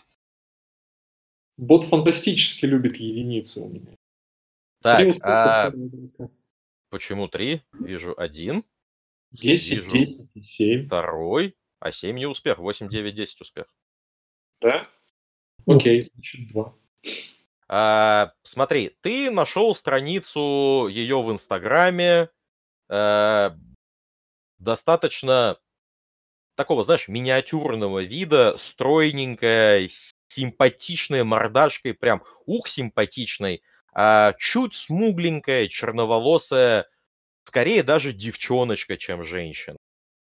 Бот 1.58 1.86
фантастически 1.86 2.66
любит 2.66 2.96
единицы 2.98 3.62
у 3.62 3.70
меня. 3.70 3.96
Так, 4.82 5.00
Три 5.00 5.20
а 5.22 5.72
почему 6.90 7.28
три? 7.28 7.62
Вижу 7.74 8.16
один, 8.18 8.64
10, 9.32 9.78
вижу. 9.78 9.90
10 9.92 10.36
и 10.36 10.42
7. 10.42 10.86
второй, 10.88 11.56
а 11.80 11.92
7 11.92 12.18
не 12.18 12.26
успех, 12.26 12.58
8, 12.58 12.90
9, 12.90 13.16
10 13.16 13.42
успех. 13.42 13.66
Да? 14.60 14.88
Окей, 15.68 16.04
значит 16.04 16.48
2. 16.48 16.76
А, 17.68 18.34
смотри, 18.44 18.98
ты 19.02 19.30
нашел 19.30 19.74
страницу 19.76 20.88
ее 20.90 21.22
в 21.22 21.32
Инстаграме, 21.32 22.30
э, 22.90 23.50
достаточно 24.58 25.58
такого, 26.62 26.84
знаешь, 26.84 27.08
миниатюрного 27.08 28.04
вида, 28.04 28.56
стройненькая, 28.60 29.88
с 29.88 30.12
симпатичной 30.28 31.24
мордашкой, 31.24 31.96
прям 31.96 32.22
ух 32.46 32.68
симпатичной, 32.68 33.64
а, 33.94 34.34
чуть 34.38 34.76
смугленькая, 34.76 35.68
черноволосая, 35.68 36.86
скорее 37.46 37.82
даже 37.82 38.14
девчоночка, 38.14 38.96
чем 38.96 39.24
женщина. 39.24 39.78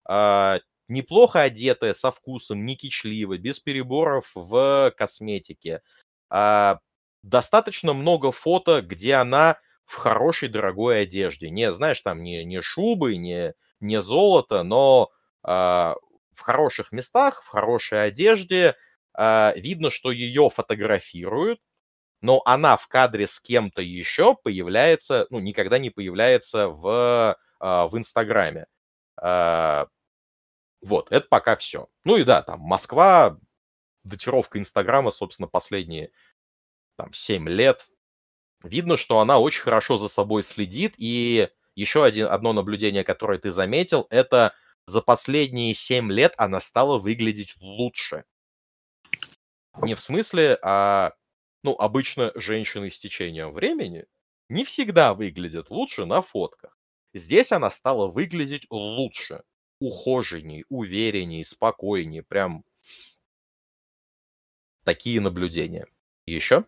А, 0.07 0.59
неплохо 0.89 1.41
одетая, 1.41 1.95
со 1.95 2.13
вкусом, 2.13 2.67
не 2.67 2.77
кичливо, 2.77 3.39
без 3.39 3.59
переборов 3.59 4.31
в 4.35 4.93
косметике. 4.95 5.81
А, 6.29 6.81
достаточно 7.23 7.95
много 7.95 8.31
фото, 8.31 8.83
где 8.83 9.15
она 9.15 9.59
в 9.87 9.95
хорошей 9.95 10.51
дорогой 10.51 11.01
одежде. 11.01 11.49
Не, 11.49 11.73
знаешь, 11.73 12.03
там 12.03 12.23
не, 12.23 12.45
не 12.45 12.61
шубы, 12.61 13.17
не, 13.17 13.55
не 13.81 14.03
золото, 14.03 14.63
но 14.65 15.11
а, 15.43 15.95
в 16.37 16.43
хороших 16.43 16.93
местах, 16.93 17.43
в 17.45 17.49
хорошей 17.49 18.05
одежде. 18.07 18.77
а, 19.15 19.55
видно, 19.57 19.91
что 19.91 20.13
ее 20.13 20.51
фотографируют, 20.51 21.61
но 22.23 22.43
она 22.47 22.77
в 22.77 22.89
кадре 22.89 23.27
с 23.29 23.41
кем-то 23.41 23.83
еще 23.83 24.35
появляется, 24.37 25.27
ну, 25.31 25.41
никогда 25.41 25.79
не 25.79 25.91
появляется 25.91 26.69
в, 26.69 27.37
а, 27.61 27.89
в 27.89 27.99
Инстаграме. 27.99 28.67
А, 29.21 29.89
вот, 30.83 31.11
это 31.11 31.27
пока 31.29 31.57
все. 31.57 31.89
Ну 32.05 32.17
и 32.17 32.25
да, 32.25 32.43
там 32.43 32.61
Москва, 32.61 33.39
датировка 34.05 34.59
Инстаграма, 34.59 35.11
собственно, 35.11 35.49
последние 35.49 36.11
там 36.97 37.13
7 37.13 37.49
лет. 37.49 37.87
Видно, 38.63 38.97
что 38.97 39.21
она 39.21 39.39
очень 39.39 39.63
хорошо 39.63 39.99
за 39.99 40.09
собой 40.09 40.43
следит. 40.43 40.95
И 40.99 41.49
еще 41.77 42.05
один, 42.05 42.27
одно 42.29 42.53
наблюдение, 42.53 43.05
которое 43.05 43.39
ты 43.39 43.53
заметил, 43.53 44.07
это 44.11 44.55
за 44.87 45.01
последние 45.03 45.75
7 45.75 46.11
лет 46.13 46.35
она 46.39 46.61
стала 46.61 46.99
выглядеть 46.99 47.57
лучше. 47.61 48.25
Не 49.83 49.95
в 49.95 50.01
смысле, 50.01 50.59
а 50.63 51.13
ну, 51.63 51.73
обычно 51.73 52.33
женщины 52.35 52.91
с 52.91 52.99
течением 52.99 53.53
времени 53.53 54.07
не 54.49 54.65
всегда 54.65 55.15
выглядят 55.15 55.71
лучше 55.71 56.05
на 56.07 56.23
фотках. 56.23 56.79
Здесь 57.13 57.53
она 57.53 57.71
стала 57.71 58.07
выглядеть 58.07 58.67
лучше, 58.71 59.43
ухоженней, 59.81 60.65
уверенней, 60.69 61.45
спокойней. 61.45 62.23
Прям 62.23 62.65
такие 64.85 65.21
наблюдения. 65.21 65.87
Еще? 66.27 66.65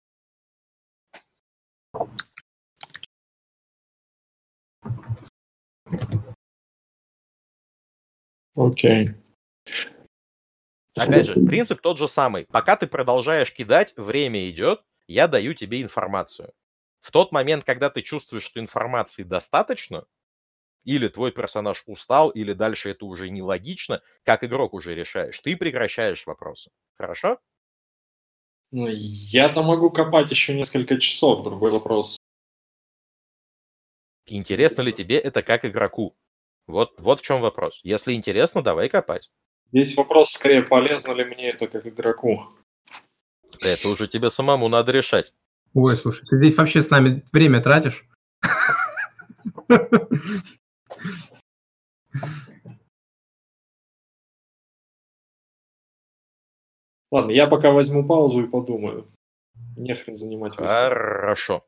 Окей. 8.55 9.09
Okay. 9.09 9.28
Опять 10.99 11.27
же, 11.27 11.37
принцип 11.37 11.81
тот 11.81 11.99
же 11.99 12.09
самый. 12.09 12.47
Пока 12.51 12.77
ты 12.77 12.87
продолжаешь 12.87 13.53
кидать, 13.53 13.95
время 13.97 14.49
идет, 14.51 14.83
я 15.07 15.29
даю 15.29 15.55
тебе 15.55 15.83
информацию. 15.83 16.53
В 17.01 17.13
тот 17.13 17.33
момент, 17.33 17.65
когда 17.65 17.91
ты 17.91 18.03
чувствуешь, 18.03 18.45
что 18.45 18.61
информации 18.61 19.23
достаточно, 19.23 20.05
или 20.85 21.09
твой 21.09 21.33
персонаж 21.33 21.83
устал, 21.87 22.31
или 22.31 22.53
дальше 22.53 22.91
это 22.91 23.05
уже 23.05 23.31
нелогично, 23.31 24.03
как 24.25 24.43
игрок 24.45 24.75
уже 24.75 24.95
решаешь. 24.95 25.39
Ты 25.41 25.57
прекращаешь 25.57 26.27
вопросы. 26.27 26.71
Хорошо? 26.95 27.39
Ну, 28.71 28.87
я-то 28.89 29.63
могу 29.63 29.91
копать 29.91 30.31
еще 30.31 30.55
несколько 30.55 30.99
часов, 30.99 31.43
другой 31.45 31.71
вопрос. 31.71 32.17
Интересно 34.27 34.83
ли 34.83 34.93
тебе 34.93 35.19
это 35.19 35.43
как 35.43 35.65
игроку? 35.65 36.17
Вот, 36.67 36.95
вот 36.99 37.21
в 37.21 37.23
чем 37.23 37.41
вопрос. 37.41 37.81
Если 37.83 38.13
интересно, 38.13 38.63
давай 38.63 38.89
копать. 38.89 39.31
Здесь 39.71 39.97
вопрос 39.97 40.31
скорее, 40.31 40.63
полезно 40.63 41.13
ли 41.13 41.25
мне 41.25 41.49
это 41.51 41.69
как 41.69 41.87
игроку. 41.87 42.47
Это 43.61 43.89
уже 43.89 44.09
тебе 44.09 44.31
самому 44.31 44.69
надо 44.69 44.93
решать. 44.93 45.35
Ой, 45.75 45.97
слушай, 45.97 46.25
ты 46.27 46.37
здесь 46.37 46.57
вообще 46.57 46.83
с 46.83 46.91
нами 46.91 47.23
время 47.33 47.61
тратишь? 47.63 48.09
Ладно, 57.11 57.31
я 57.31 57.47
пока 57.47 57.73
возьму 57.73 58.07
паузу 58.07 58.45
и 58.45 58.49
подумаю. 58.49 59.11
Не 59.77 59.95
хрен 59.95 60.17
занимать 60.17 60.57
Хорошо. 60.57 61.65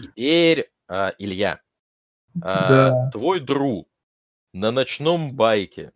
Теперь, 0.00 0.70
а, 0.88 1.12
Илья, 1.18 1.60
а, 2.40 2.68
да. 2.68 3.10
твой 3.10 3.40
друг 3.40 3.88
на 4.52 4.70
ночном 4.70 5.34
байке 5.34 5.92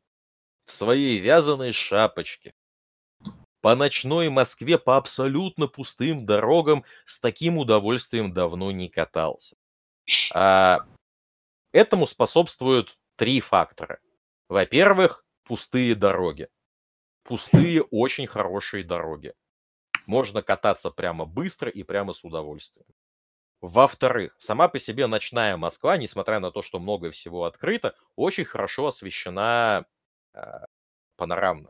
в 0.69 0.73
своей 0.73 1.19
вязаной 1.19 1.73
шапочке 1.73 2.53
по 3.63 3.75
ночной 3.75 4.29
Москве 4.29 4.79
по 4.79 4.99
абсолютно 4.99 5.67
пустым 5.67 6.27
дорогам 6.27 6.85
с 7.07 7.19
таким 7.19 7.57
удовольствием 7.57 8.33
давно 8.33 8.71
не 8.71 8.89
катался. 8.89 9.57
А, 10.33 10.81
Этому 11.73 12.07
способствуют 12.07 12.99
три 13.17 13.41
фактора. 13.41 13.99
Во-первых, 14.49 15.25
пустые 15.45 15.95
дороги. 15.95 16.49
Пустые, 17.25 17.83
очень 17.83 18.27
хорошие 18.27 18.85
дороги. 18.85 19.35
Можно 20.07 20.43
кататься 20.43 20.91
прямо 20.91 21.25
быстро 21.27 21.71
и 21.71 21.83
прямо 21.83 22.13
с 22.13 22.25
удовольствием. 22.25 22.87
Во-вторых, 23.61 24.35
сама 24.39 24.69
по 24.69 24.79
себе 24.79 25.07
ночная 25.07 25.57
Москва, 25.57 25.97
несмотря 25.97 26.41
на 26.41 26.51
то, 26.51 26.63
что 26.63 26.79
много 26.79 27.11
всего 27.11 27.45
открыто, 27.45 27.97
очень 28.17 28.45
хорошо 28.45 28.87
освещена 28.87 29.87
панорамно. 31.17 31.69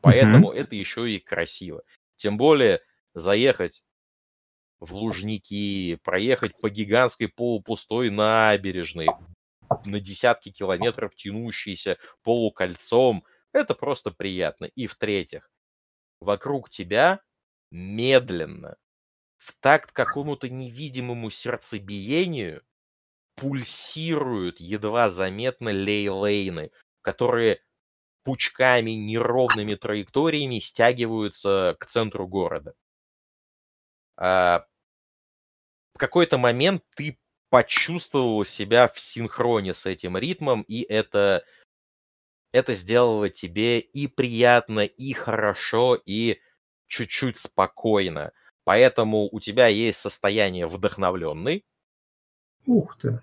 Поэтому 0.00 0.52
mm-hmm. 0.52 0.56
это 0.56 0.74
еще 0.76 1.10
и 1.10 1.18
красиво. 1.18 1.82
Тем 2.16 2.36
более 2.36 2.80
заехать 3.14 3.82
в 4.78 4.94
Лужники, 4.94 5.96
проехать 6.04 6.58
по 6.60 6.70
гигантской 6.70 7.28
полупустой 7.28 8.10
набережной, 8.10 9.08
на 9.84 10.00
десятки 10.00 10.50
километров 10.50 11.14
тянущейся 11.16 11.98
полукольцом. 12.22 13.24
Это 13.52 13.74
просто 13.74 14.10
приятно. 14.10 14.66
И 14.66 14.86
в-третьих, 14.86 15.50
вокруг 16.20 16.70
тебя 16.70 17.20
медленно, 17.70 18.76
в 19.38 19.54
такт 19.60 19.92
какому-то 19.92 20.48
невидимому 20.48 21.30
сердцебиению, 21.30 22.62
пульсируют 23.34 24.60
едва 24.60 25.10
заметно 25.10 25.68
лей-лейны, 25.68 26.70
которые 27.02 27.60
пучками, 28.26 28.90
неровными 28.90 29.76
траекториями 29.76 30.58
стягиваются 30.58 31.76
к 31.78 31.86
центру 31.86 32.26
города. 32.26 32.74
А, 34.16 34.66
в 35.94 35.98
какой-то 35.98 36.36
момент 36.36 36.82
ты 36.96 37.18
почувствовал 37.50 38.44
себя 38.44 38.88
в 38.88 38.98
синхроне 38.98 39.74
с 39.74 39.86
этим 39.86 40.16
ритмом, 40.16 40.62
и 40.62 40.82
это, 40.82 41.44
это 42.50 42.74
сделало 42.74 43.30
тебе 43.30 43.78
и 43.78 44.08
приятно, 44.08 44.80
и 44.80 45.12
хорошо, 45.12 45.94
и 45.94 46.40
чуть-чуть 46.88 47.38
спокойно. 47.38 48.32
Поэтому 48.64 49.28
у 49.30 49.38
тебя 49.38 49.68
есть 49.68 50.00
состояние 50.00 50.66
вдохновленный. 50.66 51.64
Ух 52.66 52.98
ты. 52.98 53.20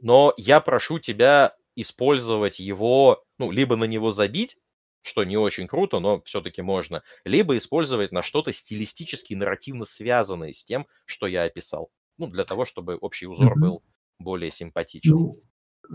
Но 0.00 0.32
я 0.36 0.60
прошу 0.60 1.00
тебя 1.00 1.56
использовать 1.80 2.58
его, 2.58 3.24
ну, 3.38 3.50
либо 3.50 3.76
на 3.76 3.84
него 3.84 4.12
забить, 4.12 4.58
что 5.02 5.24
не 5.24 5.36
очень 5.36 5.66
круто, 5.66 5.98
но 5.98 6.22
все-таки 6.22 6.62
можно, 6.62 7.02
либо 7.24 7.56
использовать 7.56 8.12
на 8.12 8.22
что-то 8.22 8.52
стилистически 8.52 9.34
нарративно 9.34 9.84
связанное 9.84 10.52
с 10.52 10.64
тем, 10.64 10.86
что 11.06 11.26
я 11.26 11.44
описал. 11.44 11.90
Ну, 12.18 12.26
для 12.26 12.44
того, 12.44 12.64
чтобы 12.64 12.96
общий 12.96 13.26
узор 13.26 13.56
mm-hmm. 13.56 13.60
был 13.60 13.82
более 14.18 14.50
симпатичный. 14.50 15.12
Ну, 15.12 15.40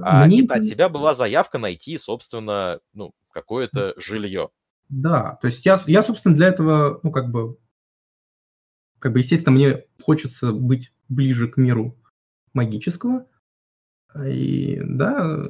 а 0.01 0.25
мне... 0.25 0.43
от 0.49 0.67
тебя 0.67 0.89
была 0.89 1.13
заявка 1.13 1.57
найти, 1.57 1.97
собственно, 1.97 2.79
ну, 2.93 3.13
какое-то 3.31 3.93
жилье. 3.97 4.49
Да, 4.89 5.37
то 5.41 5.47
есть 5.47 5.65
я, 5.65 5.81
я, 5.87 6.03
собственно, 6.03 6.35
для 6.35 6.47
этого, 6.47 6.99
ну, 7.03 7.11
как 7.11 7.29
бы, 7.29 7.57
как 8.99 9.13
бы, 9.13 9.19
естественно, 9.19 9.55
мне 9.55 9.83
хочется 10.01 10.51
быть 10.51 10.93
ближе 11.09 11.47
к 11.47 11.57
миру 11.57 11.97
магического. 12.53 13.27
И, 14.25 14.79
да, 14.83 15.49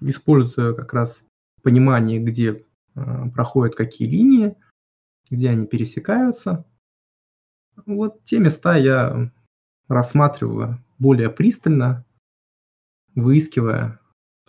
используя 0.00 0.74
как 0.74 0.92
раз 0.92 1.22
понимание, 1.62 2.18
где 2.20 2.64
э, 2.94 3.30
проходят 3.34 3.74
какие 3.74 4.08
линии, 4.08 4.56
где 5.30 5.50
они 5.50 5.66
пересекаются. 5.66 6.64
Вот 7.84 8.22
те 8.24 8.38
места 8.38 8.76
я 8.76 9.30
рассматриваю 9.88 10.82
более 10.98 11.30
пристально, 11.30 12.04
выискивая, 13.14 14.00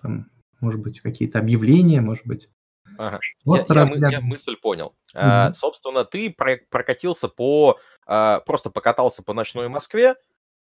там, 0.01 0.29
может 0.59 0.81
быть, 0.81 1.01
какие-то 1.01 1.39
объявления, 1.39 2.01
может 2.01 2.25
быть. 2.25 2.49
Ага. 2.97 3.19
Я, 3.45 3.65
я, 3.95 4.09
я 4.09 4.21
мысль 4.21 4.55
понял. 4.55 4.87
Угу. 4.87 4.95
А, 5.15 5.53
собственно, 5.53 6.03
ты 6.03 6.33
прокатился 6.69 7.27
по, 7.27 7.79
а, 8.05 8.39
просто 8.41 8.69
покатался 8.69 9.23
по 9.23 9.33
ночной 9.33 9.67
Москве, 9.67 10.15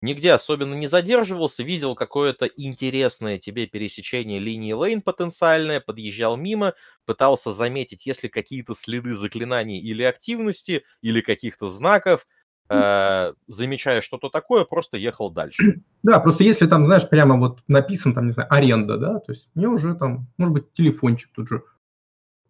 нигде 0.05 0.31
особенно 0.31 0.73
не 0.75 0.87
задерживался, 0.87 1.63
видел 1.63 1.95
какое-то 1.95 2.45
интересное 2.45 3.37
тебе 3.37 3.67
пересечение 3.67 4.39
линии 4.39 4.71
лейн 4.71 5.01
потенциальное, 5.01 5.81
подъезжал 5.81 6.37
мимо, 6.37 6.73
пытался 7.05 7.51
заметить, 7.51 8.05
есть 8.05 8.23
ли 8.23 8.29
какие-то 8.29 8.75
следы 8.75 9.13
заклинаний 9.15 9.79
или 9.79 10.03
активности, 10.03 10.83
или 11.01 11.19
каких-то 11.19 11.67
знаков, 11.67 12.25
э, 12.69 13.33
замечая 13.47 14.01
что-то 14.01 14.29
такое, 14.29 14.63
просто 14.63 14.97
ехал 14.97 15.29
дальше. 15.29 15.81
Да, 16.05 16.19
просто 16.19 16.43
если 16.43 16.67
там, 16.67 16.85
знаешь, 16.85 17.09
прямо 17.09 17.35
вот 17.35 17.63
написан, 17.67 18.13
там, 18.13 18.27
не 18.27 18.31
знаю, 18.31 18.47
аренда, 18.53 18.97
да, 18.97 19.17
то 19.17 19.31
есть 19.31 19.49
мне 19.55 19.67
уже 19.67 19.95
там, 19.95 20.27
может 20.37 20.53
быть, 20.53 20.71
телефончик 20.73 21.31
тут 21.33 21.49
же. 21.49 21.63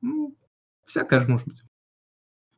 Ну, 0.02 0.36
всякое 0.84 1.22
же 1.22 1.30
может 1.30 1.48
быть. 1.48 1.58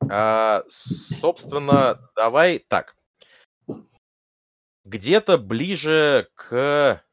А, 0.10 0.64
собственно, 0.68 2.00
давай 2.16 2.58
так. 2.68 2.97
Где-то 4.88 5.38
ближе 5.38 6.30
к 6.34 7.04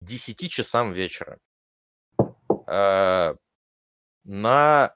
10 0.00 0.48
часам 0.48 0.92
вечера. 0.92 1.40
А, 2.68 3.34
на 4.22 4.94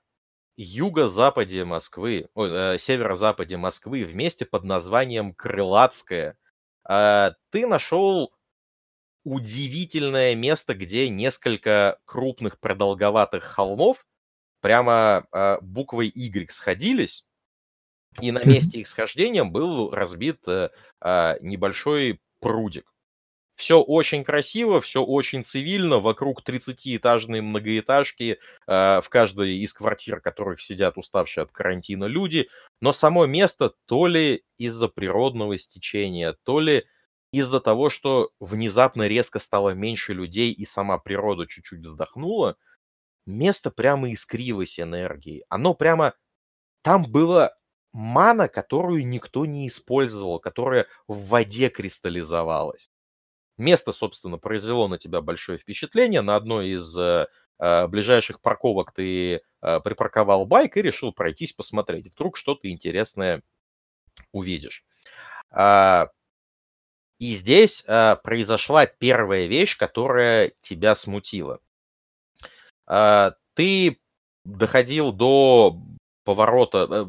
юго-западе 0.57 1.65
Москвы, 1.65 2.28
ой, 2.35 2.77
э, 2.77 2.78
северо-западе 2.78 3.57
Москвы 3.57 4.05
в 4.05 4.15
месте 4.15 4.47
под 4.47 4.62
названием 4.62 5.35
Крылатское 5.35 6.39
а, 6.85 7.32
ты 7.51 7.66
нашел 7.66 8.32
удивительное 9.24 10.36
место, 10.36 10.74
где 10.74 11.09
несколько 11.09 11.98
крупных 12.05 12.61
продолговатых 12.61 13.43
холмов 13.43 14.07
прямо 14.61 15.27
э, 15.32 15.59
буквой 15.62 16.07
Y 16.15 16.48
сходились, 16.52 17.27
и 18.20 18.32
на 18.32 18.45
месте 18.45 18.81
их 18.81 18.89
схождения 18.89 19.45
был 19.45 19.91
разбит 19.91 20.41
э, 20.47 20.70
э, 21.01 21.37
небольшой 21.41 22.20
прудик. 22.41 22.93
Все 23.55 23.81
очень 23.81 24.24
красиво, 24.24 24.81
все 24.81 25.05
очень 25.05 25.45
цивильно, 25.45 25.99
вокруг 25.99 26.43
30-этажные 26.43 27.43
многоэтажки, 27.43 28.39
э, 28.66 29.01
в 29.01 29.07
каждой 29.11 29.59
из 29.59 29.74
квартир 29.74 30.20
которых 30.20 30.61
сидят 30.61 30.97
уставшие 30.97 31.43
от 31.43 31.53
карантина 31.53 32.07
люди, 32.07 32.49
но 32.81 32.93
само 32.93 33.27
место 33.27 33.74
то 33.87 34.07
ли 34.07 34.43
из-за 34.59 34.89
природного 34.89 35.59
стечения, 35.59 36.37
то 36.43 36.59
ли 36.59 36.87
из-за 37.32 37.61
того, 37.61 37.91
что 37.91 38.31
внезапно 38.41 39.07
резко 39.07 39.39
стало 39.39 39.70
меньше 39.70 40.15
людей 40.15 40.53
и 40.53 40.65
сама 40.65 40.99
природа 40.99 41.47
чуть-чуть 41.47 41.81
вздохнула, 41.81 42.57
место 43.27 43.70
прямо 43.70 44.11
искрилось 44.11 44.81
энергией. 44.81 45.45
Оно 45.49 45.74
прямо... 45.74 46.15
Там 46.82 47.03
было 47.03 47.55
мана, 47.93 48.49
которую 48.49 49.07
никто 49.07 49.47
не 49.47 49.67
использовал, 49.67 50.39
которая 50.39 50.87
в 51.09 51.27
воде 51.27 51.69
кристаллизовалась. 51.69 52.91
Место, 53.59 53.93
собственно, 53.93 54.39
произвело 54.39 54.89
на 54.89 54.99
тебя 54.99 55.21
большое 55.21 55.59
впечатление. 55.59 56.23
На 56.23 56.37
одной 56.37 56.71
из 56.71 56.97
э, 56.97 57.27
э 57.59 57.87
ближайших 57.89 58.41
парковок 58.41 58.93
ты 58.93 59.35
э, 59.35 59.81
припарковал 59.81 60.47
байк 60.47 60.77
и 60.77 60.83
решил 60.83 61.12
пройтись 61.12 61.53
посмотреть. 61.53 62.12
Вдруг 62.12 62.37
что-то 62.37 62.71
интересное 62.71 63.43
увидишь. 64.33 64.85
А, 65.51 66.09
и 67.19 67.35
здесь 67.35 67.85
э, 67.87 68.17
произошла 68.25 68.87
первая 68.87 69.47
вещь, 69.47 69.77
которая 69.77 70.53
тебя 70.61 70.97
смутила. 70.97 71.61
Э, 72.89 73.33
ты 73.55 74.01
доходил 74.45 75.12
до 75.12 75.77
поворота, 76.25 76.87
э, 76.91 77.07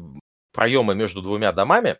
проема 0.52 0.94
между 0.94 1.22
двумя 1.22 1.52
домами. 1.52 1.98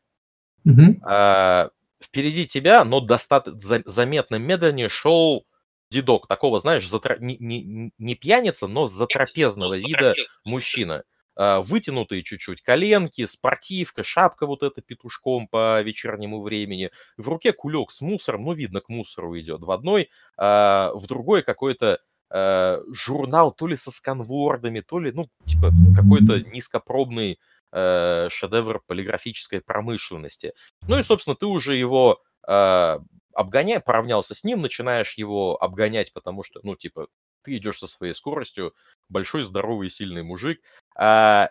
Угу. 0.65 1.07
Э, 1.09 1.70
впереди 2.03 2.47
тебя, 2.47 2.85
но 2.85 3.01
достаточно 3.01 3.61
за, 3.61 3.83
заметно 3.85 4.37
медленнее 4.37 4.89
шел 4.89 5.47
дедок. 5.91 6.27
Такого, 6.27 6.59
знаешь, 6.59 6.89
затра... 6.89 7.16
не, 7.19 7.37
не, 7.39 7.93
не 7.99 8.15
пьяница, 8.15 8.66
но 8.66 8.87
затрапезного 8.87 9.77
вида 9.77 10.15
мужчина. 10.45 11.05
А, 11.35 11.62
вытянутые 11.62 12.23
чуть-чуть 12.23 12.62
коленки, 12.62 13.24
спортивка, 13.24 14.03
шапка 14.03 14.47
вот 14.47 14.62
эта 14.62 14.83
петушком 14.83 15.49
по 15.49 15.81
вечернему 15.81 16.43
времени, 16.43 16.91
в 17.16 17.27
руке 17.29 17.53
кулек 17.53 17.91
с 17.91 18.03
мусором, 18.03 18.45
ну, 18.45 18.53
видно, 18.53 18.81
к 18.81 18.89
мусору 18.89 19.39
идет. 19.39 19.62
В 19.62 19.70
одной, 19.70 20.11
а, 20.37 20.93
в 20.95 21.07
другой 21.07 21.43
какой-то 21.43 22.01
а, 22.29 22.81
журнал 22.93 23.53
то 23.53 23.66
ли 23.66 23.77
со 23.77 23.91
сканвордами, 23.91 24.81
то 24.81 24.99
ли, 24.99 25.12
ну, 25.12 25.29
типа, 25.47 25.73
какой-то 25.97 26.41
низкопробный 26.51 27.39
шедевр 27.73 28.82
полиграфической 28.86 29.61
промышленности. 29.61 30.53
Ну 30.86 30.99
и, 30.99 31.03
собственно, 31.03 31.36
ты 31.36 31.47
уже 31.47 31.74
его 31.77 32.23
обгоняй, 33.35 33.81
поравнялся 33.81 34.35
с 34.35 34.44
ним, 34.44 34.61
начинаешь 34.61 35.15
его 35.15 35.62
обгонять, 35.62 36.12
потому 36.12 36.43
что, 36.43 36.61
ну, 36.62 36.77
типа, 36.77 37.09
ты 37.43 37.57
идешь 37.57 37.78
со 37.78 37.86
своей 37.86 38.15
скоростью, 38.15 38.74
большой, 39.09 39.43
здоровый, 39.43 39.90
сильный 39.90 40.23
мужик, 40.23 40.61
а, 40.97 41.51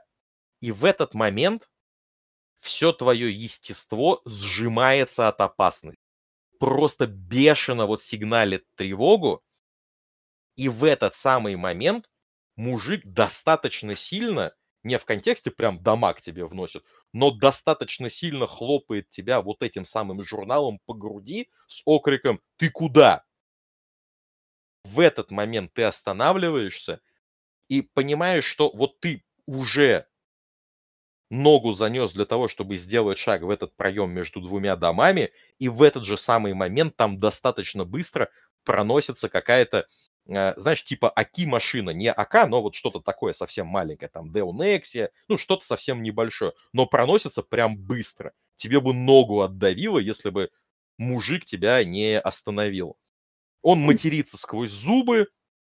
и 0.60 0.72
в 0.72 0.86
этот 0.86 1.14
момент 1.14 1.70
все 2.60 2.94
твое 2.94 3.32
естество 3.34 4.22
сжимается 4.26 5.28
от 5.28 5.42
опасности. 5.42 6.00
Просто 6.60 7.08
бешено 7.08 7.88
вот 7.88 8.04
сигналит 8.04 8.66
тревогу, 8.76 9.42
и 10.56 10.70
в 10.70 10.84
этот 10.84 11.16
самый 11.16 11.56
момент 11.56 12.08
мужик 12.56 13.02
достаточно 13.04 13.96
сильно, 13.96 14.54
не 14.84 14.98
в 14.98 15.06
контексте 15.06 15.52
прям 15.52 15.82
дома 15.82 16.14
к 16.14 16.22
тебе 16.22 16.46
вносит, 16.46 16.84
но 17.14 17.32
достаточно 17.32 18.10
сильно 18.10 18.48
хлопает 18.48 19.10
тебя 19.10 19.42
вот 19.42 19.64
этим 19.64 19.86
самым 19.86 20.24
журналом 20.24 20.80
по 20.86 20.94
груди 20.94 21.50
с 21.68 21.82
окриком 21.86 22.42
«Ты 22.58 22.70
куда?». 22.70 23.24
В 24.84 25.00
этот 25.00 25.32
момент 25.32 25.74
ты 25.74 25.84
останавливаешься 25.84 27.02
и 27.70 27.82
понимаешь, 27.82 28.46
что 28.46 28.72
вот 28.74 29.00
ты 29.00 29.24
уже 29.48 30.08
ногу 31.32 31.72
занес 31.72 32.12
для 32.12 32.26
того, 32.26 32.48
чтобы 32.50 32.76
сделать 32.76 33.18
шаг 33.18 33.42
в 33.42 33.50
этот 33.50 33.76
проем 33.76 34.12
между 34.12 34.42
двумя 34.42 34.76
домами, 34.76 35.32
и 35.60 35.70
в 35.70 35.82
этот 35.82 36.04
же 36.06 36.18
самый 36.18 36.54
момент 36.54 36.98
там 36.98 37.20
достаточно 37.20 37.86
быстро 37.86 38.30
проносится 38.66 39.30
какая-то, 39.30 39.88
знаешь, 40.58 40.84
типа 40.84 41.10
АКИ-машина, 41.10 41.90
не 41.92 42.12
АК, 42.12 42.48
но 42.48 42.62
вот 42.62 42.76
что-то 42.76 43.00
такое 43.02 43.34
совсем 43.34 43.68
маленькое, 43.68 44.10
там 44.10 44.32
Deo 44.32 44.52
Nexia, 44.52 45.10
ну 45.28 45.38
что-то 45.38 45.66
совсем 45.66 46.02
небольшое, 46.02 46.54
но 46.74 46.86
проносится 46.86 47.44
прям 47.44 47.78
быстро. 47.78 48.34
Тебе 48.56 48.80
бы 48.80 48.94
ногу 48.94 49.42
отдавило, 49.42 50.00
если 50.00 50.30
бы 50.30 50.50
мужик 50.98 51.46
тебя 51.46 51.84
не 51.84 52.20
остановил. 52.20 52.98
Он 53.62 53.80
матерится 53.80 54.38
сквозь 54.38 54.72
зубы, 54.72 55.28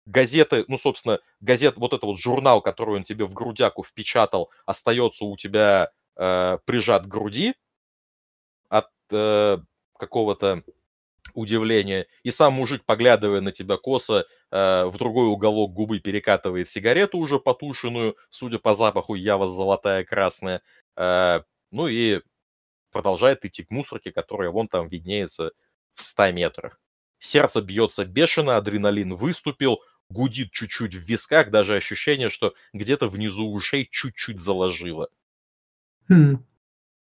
газеты, 0.06 0.66
ну, 0.68 0.78
собственно, 0.78 1.20
газет, 1.40 1.78
вот 1.78 1.94
это 1.94 2.06
вот 2.06 2.20
журнал, 2.20 2.62
который 2.62 2.96
он 2.98 3.04
тебе 3.04 3.26
в 3.26 3.34
грудяку 3.34 3.84
впечатал, 3.84 4.52
остается 4.66 5.26
у 5.26 5.38
тебя 5.38 5.92
э, 6.18 6.58
прижат 6.66 7.04
к 7.06 7.08
груди 7.08 7.54
от 8.70 8.90
э, 9.12 9.58
какого-то 9.98 10.64
удивления. 11.34 12.08
И 12.24 12.32
сам 12.32 12.54
мужик, 12.54 12.84
поглядывая 12.86 13.42
на 13.42 13.52
тебя 13.52 13.78
косо, 13.78 14.26
э, 14.52 14.86
в 14.86 14.98
другой 14.98 15.28
уголок 15.28 15.74
губы 15.74 16.00
перекатывает 16.00 16.70
сигарету 16.70 17.18
уже 17.18 17.40
потушенную, 17.40 18.16
судя 18.30 18.60
по 18.60 18.74
запаху, 18.74 19.16
ява 19.16 19.48
золотая, 19.48 20.04
красная. 20.04 20.62
Э, 20.96 21.42
ну 21.72 21.88
и 21.88 22.22
продолжает 22.92 23.46
идти 23.46 23.64
к 23.64 23.72
мусорке, 23.72 24.12
которая 24.12 24.50
вон 24.50 24.68
там 24.68 24.88
виднеется 24.88 25.52
в 25.94 26.02
100 26.02 26.32
метрах. 26.32 26.80
Сердце 27.20 27.62
бьется 27.62 28.06
бешено, 28.06 28.58
адреналин 28.58 29.16
выступил, 29.16 29.80
гудит 30.10 30.52
чуть-чуть 30.52 30.96
в 30.96 31.00
висках, 31.00 31.52
даже 31.52 31.76
ощущение, 31.76 32.30
что 32.30 32.54
где-то 32.74 33.08
внизу 33.08 33.52
ушей 33.52 33.88
чуть-чуть 33.90 34.40
заложило. 34.40 35.10
Хм. 36.10 36.44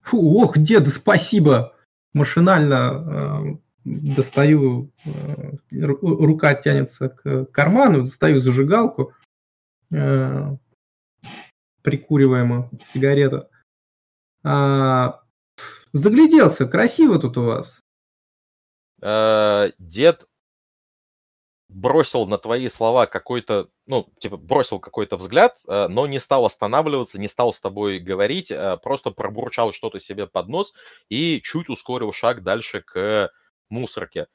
Фу, 0.02 0.42
ох, 0.42 0.58
деда, 0.58 0.90
спасибо! 0.90 1.74
Машинально 2.12 3.56
э, 3.56 3.63
достаю, 3.84 4.90
э, 5.04 5.52
рука 5.72 6.54
тянется 6.54 7.10
к 7.10 7.46
карману, 7.46 8.02
достаю 8.02 8.40
зажигалку, 8.40 9.12
э, 9.92 10.56
прикуриваемую 11.82 12.70
сигарету. 12.86 13.48
А, 14.42 15.22
загляделся, 15.92 16.66
красиво 16.66 17.18
тут 17.18 17.36
у 17.36 17.44
вас. 17.44 17.80
А, 19.02 19.68
дед 19.78 20.26
бросил 21.68 22.26
на 22.26 22.38
твои 22.38 22.68
слова 22.68 23.06
какой-то, 23.06 23.68
ну, 23.86 24.08
типа, 24.18 24.36
бросил 24.36 24.78
какой-то 24.78 25.16
взгляд, 25.16 25.58
э, 25.66 25.88
но 25.88 26.06
не 26.06 26.20
стал 26.20 26.44
останавливаться, 26.44 27.18
не 27.18 27.26
стал 27.26 27.52
с 27.52 27.60
тобой 27.60 27.98
говорить, 27.98 28.50
э, 28.50 28.78
просто 28.82 29.10
пробурчал 29.10 29.72
что-то 29.72 29.98
себе 29.98 30.26
под 30.26 30.48
нос 30.48 30.74
и 31.08 31.40
чуть 31.42 31.68
ускорил 31.68 32.12
шаг 32.12 32.42
дальше 32.42 32.80
к 32.82 33.30
мусорке. 33.74 34.28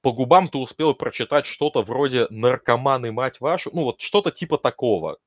По 0.00 0.12
губам 0.12 0.48
ты 0.48 0.58
успел 0.58 0.94
прочитать 0.94 1.46
что-то 1.46 1.82
вроде 1.82 2.26
«наркоманы, 2.30 3.12
мать 3.12 3.40
вашу», 3.40 3.70
ну, 3.72 3.84
вот 3.84 4.00
что-то 4.00 4.30
типа 4.30 4.58
такого. 4.58 5.18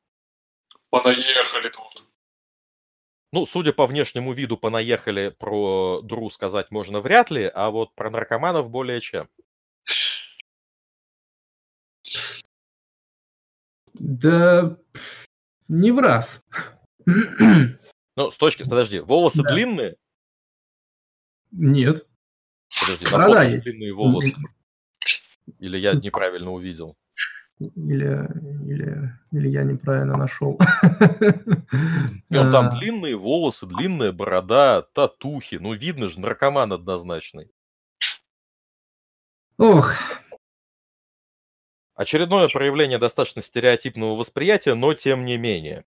Понаехали 0.90 1.70
тут. 1.70 2.04
Ну, 3.34 3.46
судя 3.46 3.74
по 3.74 3.86
внешнему 3.86 4.34
виду, 4.34 4.58
понаехали 4.58 5.30
про 5.30 6.02
Дру 6.02 6.30
сказать 6.30 6.72
можно 6.72 7.02
вряд 7.02 7.30
ли, 7.30 7.52
а 7.54 7.70
вот 7.70 7.94
про 7.94 8.10
наркоманов 8.10 8.70
более 8.70 9.02
чем. 9.02 9.28
Да 13.94 14.78
не 15.68 15.92
в 15.92 16.00
раз. 16.00 16.42
Ну, 17.06 18.32
с 18.32 18.38
точки... 18.38 18.64
Подожди, 18.64 19.00
волосы 19.00 19.44
да. 19.44 19.54
длинные? 19.54 19.96
Нет. 21.52 22.08
Подожди, 22.88 23.06
на 23.06 23.28
фото 23.28 23.62
длинные 23.62 23.94
волосы. 23.94 24.36
Или 25.60 25.78
я 25.78 25.94
неправильно 25.94 26.52
увидел? 26.52 26.98
Или, 27.60 28.30
или, 28.70 29.14
или 29.32 29.50
я 29.50 29.64
неправильно 29.64 30.16
нашел. 30.16 30.60
И 32.30 32.38
он 32.38 32.52
там 32.52 32.78
длинные 32.78 33.16
волосы, 33.16 33.66
длинная 33.66 34.12
борода, 34.12 34.84
татухи. 34.94 35.56
Ну, 35.56 35.74
видно 35.74 36.08
же, 36.08 36.20
наркоман 36.20 36.72
однозначный. 36.72 37.52
Ох, 39.58 39.96
Очередное 41.98 42.48
проявление 42.48 43.00
достаточно 43.00 43.42
стереотипного 43.42 44.16
восприятия, 44.16 44.76
но 44.76 44.94
тем 44.94 45.26
не 45.26 45.36
менее. 45.38 45.84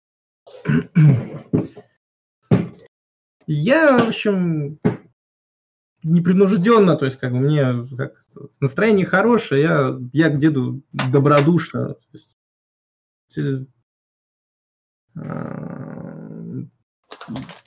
я, 3.47 3.97
в 3.97 4.09
общем, 4.09 4.81
непринужденно, 6.03 6.97
то 6.97 7.05
есть 7.05 7.19
как 7.19 7.33
бы 7.33 7.41
мне 7.41 7.87
как, 7.97 8.25
настроение 8.61 9.07
хорошее, 9.07 9.63
я, 9.63 9.99
я 10.13 10.31
к 10.31 10.39
деду 10.39 10.83
добродушно. 10.93 11.95
То 11.95 11.99
есть, 12.13 12.39
э, 13.37 13.65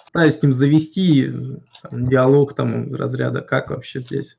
пытаюсь 0.06 0.38
с 0.38 0.42
ним 0.42 0.54
завести 0.54 1.32
там, 1.82 2.08
диалог 2.08 2.56
там 2.56 2.88
из 2.88 2.94
разряда, 2.94 3.42
как 3.42 3.70
вообще 3.70 4.00
здесь. 4.00 4.38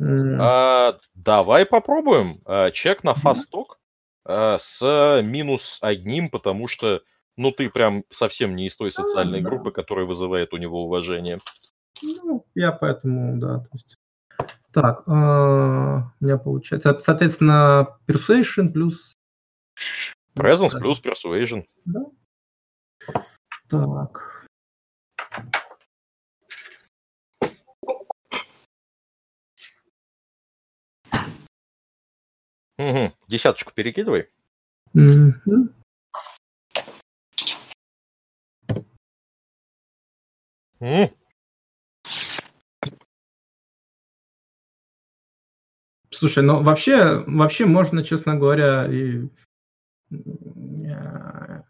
А, 0.00 0.96
давай 1.14 1.66
попробуем. 1.66 2.40
А, 2.44 2.70
чек 2.70 3.04
на 3.04 3.14
фасток 3.14 3.78
а, 4.24 4.58
с 4.58 5.20
минус 5.22 5.78
одним, 5.82 6.30
потому 6.30 6.68
что, 6.68 7.02
ну, 7.36 7.50
ты 7.50 7.68
прям 7.68 8.04
совсем 8.10 8.54
не 8.56 8.66
из 8.66 8.76
той 8.76 8.90
социальной 8.90 9.40
да. 9.40 9.48
группы, 9.48 9.70
которая 9.70 10.06
вызывает 10.06 10.52
у 10.52 10.56
него 10.56 10.84
уважение. 10.84 11.38
Ну, 12.02 12.46
я 12.54 12.72
поэтому, 12.72 13.38
да, 13.38 13.60
то 13.60 13.68
есть. 13.72 13.96
Так, 14.72 15.02
а, 15.06 16.12
у 16.20 16.24
меня 16.24 16.38
получается, 16.38 16.98
соответственно, 17.00 17.98
persuasion 18.06 18.70
плюс... 18.70 19.14
Presence 20.36 20.78
плюс 20.78 21.02
persuasion. 21.02 21.64
Да. 21.84 22.04
Так. 23.68 24.46
Мгм. 32.78 33.12
Десяточку 33.26 33.72
перекидывай. 33.72 34.28
М, 34.94 35.42
Слушай, 46.18 46.42
ну 46.42 46.64
вообще, 46.64 47.22
вообще 47.28 47.64
можно, 47.64 48.02
честно 48.02 48.34
говоря, 48.34 48.92
и, 48.92 49.28
э, 50.10 51.62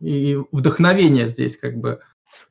и 0.00 0.38
вдохновение 0.50 1.28
здесь 1.28 1.58
как 1.58 1.76
бы 1.76 2.00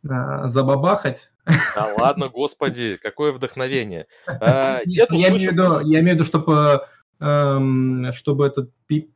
а, 0.08 0.48
забабахать. 0.50 1.32
Да 1.46 1.96
ладно, 1.98 2.30
господи, 2.30 3.00
какое 3.02 3.32
вдохновение. 3.32 4.06
А, 4.28 4.82
Нет, 4.86 5.10
дед 5.10 5.20
я 5.20 5.30
имею 5.30 5.50
в 5.50 5.54
виду, 5.54 5.80
я 5.80 6.02
имею 6.02 6.16
в 6.16 6.20
виду, 6.20 6.24
чтобы, 6.26 6.86
эм, 7.20 8.14
чтобы 8.14 8.46
этот, 8.46 8.72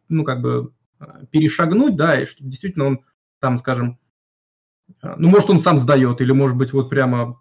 ну, 0.10 0.24
как 0.24 0.42
бы 0.42 0.74
э, 1.00 1.06
перешагнуть, 1.30 1.96
да, 1.96 2.20
и 2.20 2.26
чтобы 2.26 2.50
действительно 2.50 2.86
он 2.86 3.06
там, 3.40 3.60
скажем, 3.60 4.00
э, 5.04 5.14
ну, 5.16 5.30
может, 5.30 5.52
он 5.52 5.60
сам 5.60 5.78
сдает, 5.78 6.22
или, 6.22 6.32
может 6.32 6.58
быть, 6.58 6.74
вот 6.74 6.90
прямо, 6.90 7.38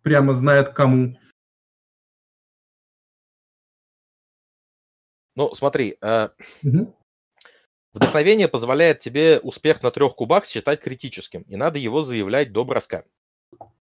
прямо 0.00 0.32
знает 0.32 0.70
кому. 0.70 1.18
Ну, 5.36 5.54
смотри, 5.54 5.96
а, 6.00 6.32
Мгм. 6.62 6.92
вдохновение 7.92 8.48
позволяет 8.48 8.98
тебе 9.00 9.38
успех 9.38 9.82
на 9.82 9.90
трех 9.90 10.16
кубах 10.16 10.46
считать 10.46 10.80
критическим, 10.80 11.42
и 11.42 11.56
надо 11.56 11.78
его 11.78 12.00
заявлять 12.02 12.52
до 12.52 12.64
броска. 12.64 13.04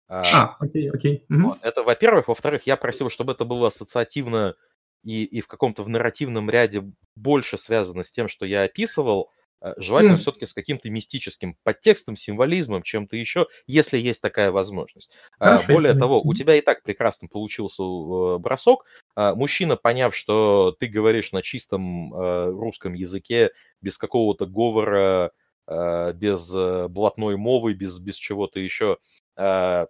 А, 0.09 0.53
А, 0.53 0.57
окей, 0.59 0.89
окей. 0.89 1.25
Вот, 1.29 1.59
Это, 1.61 1.83
во-первых. 1.83 2.27
Во-вторых, 2.29 2.65
я 2.65 2.77
просил, 2.77 3.09
чтобы 3.09 3.33
это 3.33 3.45
было 3.45 3.67
ассоциативно 3.67 4.55
и, 5.03 5.23
и 5.25 5.41
в 5.41 5.47
каком-то 5.47 5.83
в 5.83 5.89
нарративном 5.89 6.49
ряде 6.49 6.83
больше 7.15 7.57
связано 7.57 8.03
с 8.03 8.11
тем, 8.11 8.27
что 8.27 8.45
я 8.45 8.63
описывал. 8.63 9.31
Э, 9.61 9.73
Желательно 9.77 10.13
Мгм. 10.13 10.21
все-таки 10.21 10.45
с 10.45 10.53
каким-то 10.53 10.89
мистическим 10.89 11.57
подтекстом, 11.63 12.15
символизмом, 12.15 12.83
чем-то 12.83 13.15
еще, 13.17 13.47
если 13.65 13.97
есть 13.97 14.21
такая 14.21 14.51
возможность. 14.51 15.11
А, 15.39 15.57
Хорошо, 15.57 15.73
Более 15.73 15.93
понял. 15.93 16.01
того, 16.01 16.21
у 16.21 16.33
тебя 16.33 16.55
и 16.55 16.61
так 16.61 16.83
прекрасно 16.83 17.27
получился 17.27 17.83
э, 17.83 18.37
бросок. 18.39 18.85
Мужчина, 19.15 19.75
поняв, 19.77 20.15
что 20.15 20.75
ты 20.79 20.85
говоришь 20.87 21.31
на 21.31 21.41
чистом 21.41 22.13
э, 22.13 22.49
русском 22.51 22.93
языке, 22.93 23.51
без 23.81 23.97
какого-то 23.97 24.45
говора, 24.45 25.31
э, 25.67 26.13
без 26.13 26.53
э, 26.53 26.87
блатной 26.87 27.35
мовы, 27.35 27.73
без, 27.73 27.97
без 27.99 28.15
чего-то 28.15 28.59
еще, 28.59 28.99
э, 29.37 29.87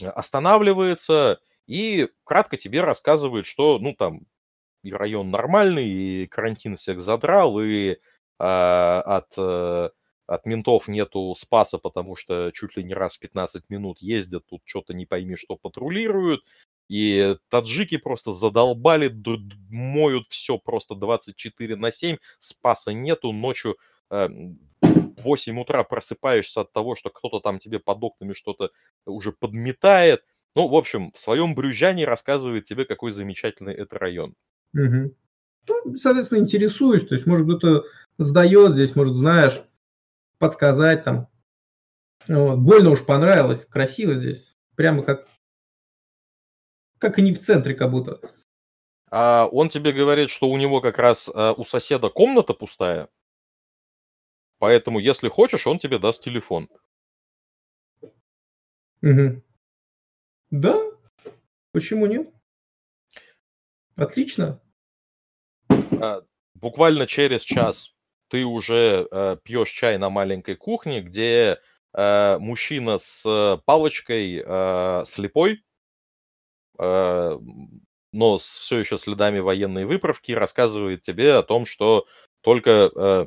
останавливается 0.00 1.40
и 1.66 2.08
кратко 2.24 2.56
тебе 2.56 2.82
рассказывает, 2.82 3.46
что, 3.46 3.78
ну, 3.78 3.94
там, 3.94 4.20
и 4.82 4.92
район 4.92 5.30
нормальный, 5.30 5.86
и 5.88 6.26
карантин 6.26 6.76
всех 6.76 7.00
задрал, 7.00 7.60
и 7.60 7.96
от, 8.44 9.32
э, 9.36 9.90
от 10.26 10.46
ментов 10.46 10.88
нету 10.88 11.34
спаса, 11.36 11.78
потому 11.78 12.16
что 12.16 12.50
чуть 12.52 12.76
ли 12.76 12.84
не 12.84 12.94
раз 12.94 13.16
в 13.16 13.20
15 13.20 13.70
минут 13.70 14.00
ездят, 14.00 14.44
тут 14.46 14.62
что-то 14.64 14.94
не 14.94 15.06
пойми, 15.06 15.36
что 15.36 15.56
патрулируют, 15.56 16.42
и 16.88 17.36
таджики 17.48 17.96
просто 17.96 18.32
задолбали, 18.32 19.12
моют 19.70 20.26
все 20.28 20.58
просто 20.58 20.94
24 20.94 21.76
на 21.76 21.90
7, 21.90 22.16
спаса 22.38 22.92
нету, 22.92 23.32
ночью 23.32 23.76
э, 24.10 24.28
в 24.80 25.22
8 25.22 25.60
утра 25.60 25.82
просыпаешься 25.84 26.60
от 26.60 26.72
того, 26.72 26.94
что 26.94 27.10
кто-то 27.10 27.40
там 27.40 27.58
тебе 27.58 27.78
под 27.78 28.02
окнами 28.02 28.32
что-то 28.34 28.70
уже 29.04 29.32
подметает. 29.32 30.24
Ну, 30.54 30.68
в 30.68 30.74
общем, 30.74 31.12
в 31.12 31.18
своем 31.18 31.54
брюзжании 31.54 32.04
рассказывает 32.04 32.64
тебе, 32.64 32.84
какой 32.84 33.12
замечательный 33.12 33.74
это 33.74 33.98
район. 33.98 34.34
Мгм. 34.72 35.14
Ну, 35.68 35.96
соответственно, 35.96 36.38
интересуюсь, 36.38 37.06
то 37.06 37.14
есть, 37.14 37.26
может, 37.26 37.46
кто-то 37.46 37.84
сдает 38.18 38.72
здесь, 38.74 38.94
может, 38.94 39.14
знаешь, 39.14 39.62
подсказать 40.38 41.04
там. 41.04 41.28
Вот. 42.28 42.58
Больно 42.58 42.90
уж 42.90 43.04
понравилось, 43.04 43.64
красиво 43.64 44.14
здесь, 44.14 44.56
прямо 44.74 45.02
как, 45.02 45.26
как 46.98 47.18
и 47.18 47.22
не 47.22 47.34
в 47.34 47.40
центре 47.40 47.74
как 47.74 47.90
будто. 47.90 48.20
А 49.10 49.48
он 49.50 49.68
тебе 49.68 49.92
говорит, 49.92 50.30
что 50.30 50.48
у 50.48 50.56
него 50.56 50.80
как 50.80 50.98
раз 50.98 51.30
а, 51.32 51.52
у 51.52 51.64
соседа 51.64 52.08
комната 52.08 52.54
пустая, 52.54 53.08
поэтому, 54.58 54.98
если 54.98 55.28
хочешь, 55.28 55.66
он 55.66 55.78
тебе 55.78 55.98
даст 55.98 56.22
телефон. 56.22 56.68
Мгм. 59.02 59.42
Да, 60.50 60.80
почему 61.72 62.06
нет? 62.06 62.30
Отлично. 63.96 64.60
А, 66.02 66.22
Буквально 66.60 67.06
через 67.06 67.42
час 67.42 67.94
ты 68.28 68.44
уже 68.44 69.06
э, 69.10 69.36
пьешь 69.42 69.70
чай 69.70 69.98
на 69.98 70.08
маленькой 70.08 70.56
кухне, 70.56 71.02
где 71.02 71.58
э, 71.92 72.38
мужчина 72.38 72.98
с 72.98 73.60
палочкой 73.66 74.42
э, 74.44 75.02
слепой, 75.04 75.62
э, 76.78 77.38
но 78.12 78.38
с 78.38 78.58
все 78.58 78.78
еще 78.78 78.96
следами 78.96 79.38
военной 79.40 79.84
выправки, 79.84 80.32
рассказывает 80.32 81.02
тебе 81.02 81.34
о 81.34 81.42
том, 81.42 81.66
что 81.66 82.06
только 82.40 82.90
э, 82.96 83.26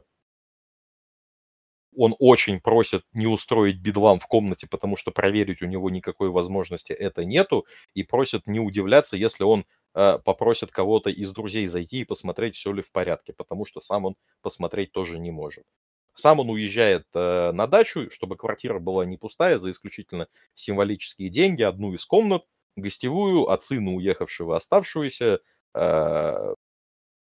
он 1.96 2.16
очень 2.20 2.60
просит 2.60 3.04
не 3.14 3.28
устроить 3.28 3.80
бедлам 3.80 4.20
в 4.20 4.28
комнате, 4.28 4.68
потому 4.68 4.96
что 4.98 5.12
проверить 5.12 5.62
у 5.62 5.66
него 5.68 5.90
никакой 5.90 6.30
возможности 6.30 6.94
это 6.94 7.26
нету, 7.26 7.66
и 7.94 8.04
просит 8.04 8.48
не 8.48 8.60
удивляться, 8.60 9.18
если 9.18 9.44
он 9.44 9.66
э, 9.94 10.20
попросит 10.20 10.72
кого-то 10.72 11.10
из 11.10 11.32
друзей 11.32 11.68
зайти 11.68 12.02
и 12.02 12.06
посмотреть, 12.06 12.56
все 12.56 12.72
ли 12.72 12.82
в 12.82 12.92
порядке, 12.92 13.34
потому 13.34 13.66
что 13.66 13.82
сам 13.82 14.06
он 14.06 14.16
посмотреть 14.42 14.92
тоже 14.92 15.20
не 15.20 15.32
может. 15.32 15.66
Сам 16.14 16.40
он 16.40 16.50
уезжает 16.50 17.06
э, 17.14 17.52
на 17.52 17.68
дачу, 17.68 18.10
чтобы 18.12 18.36
квартира 18.36 18.80
была 18.80 19.06
не 19.06 19.18
пустая, 19.18 19.58
за 19.58 19.72
исключительно 19.72 20.28
символические 20.54 21.30
деньги, 21.30 21.62
одну 21.62 21.94
из 21.94 22.06
комнат, 22.06 22.44
гостевую, 22.76 23.50
от 23.50 23.64
сына 23.64 23.92
уехавшего 23.92 24.58
оставшуюся, 24.58 25.40
э, 25.74 26.54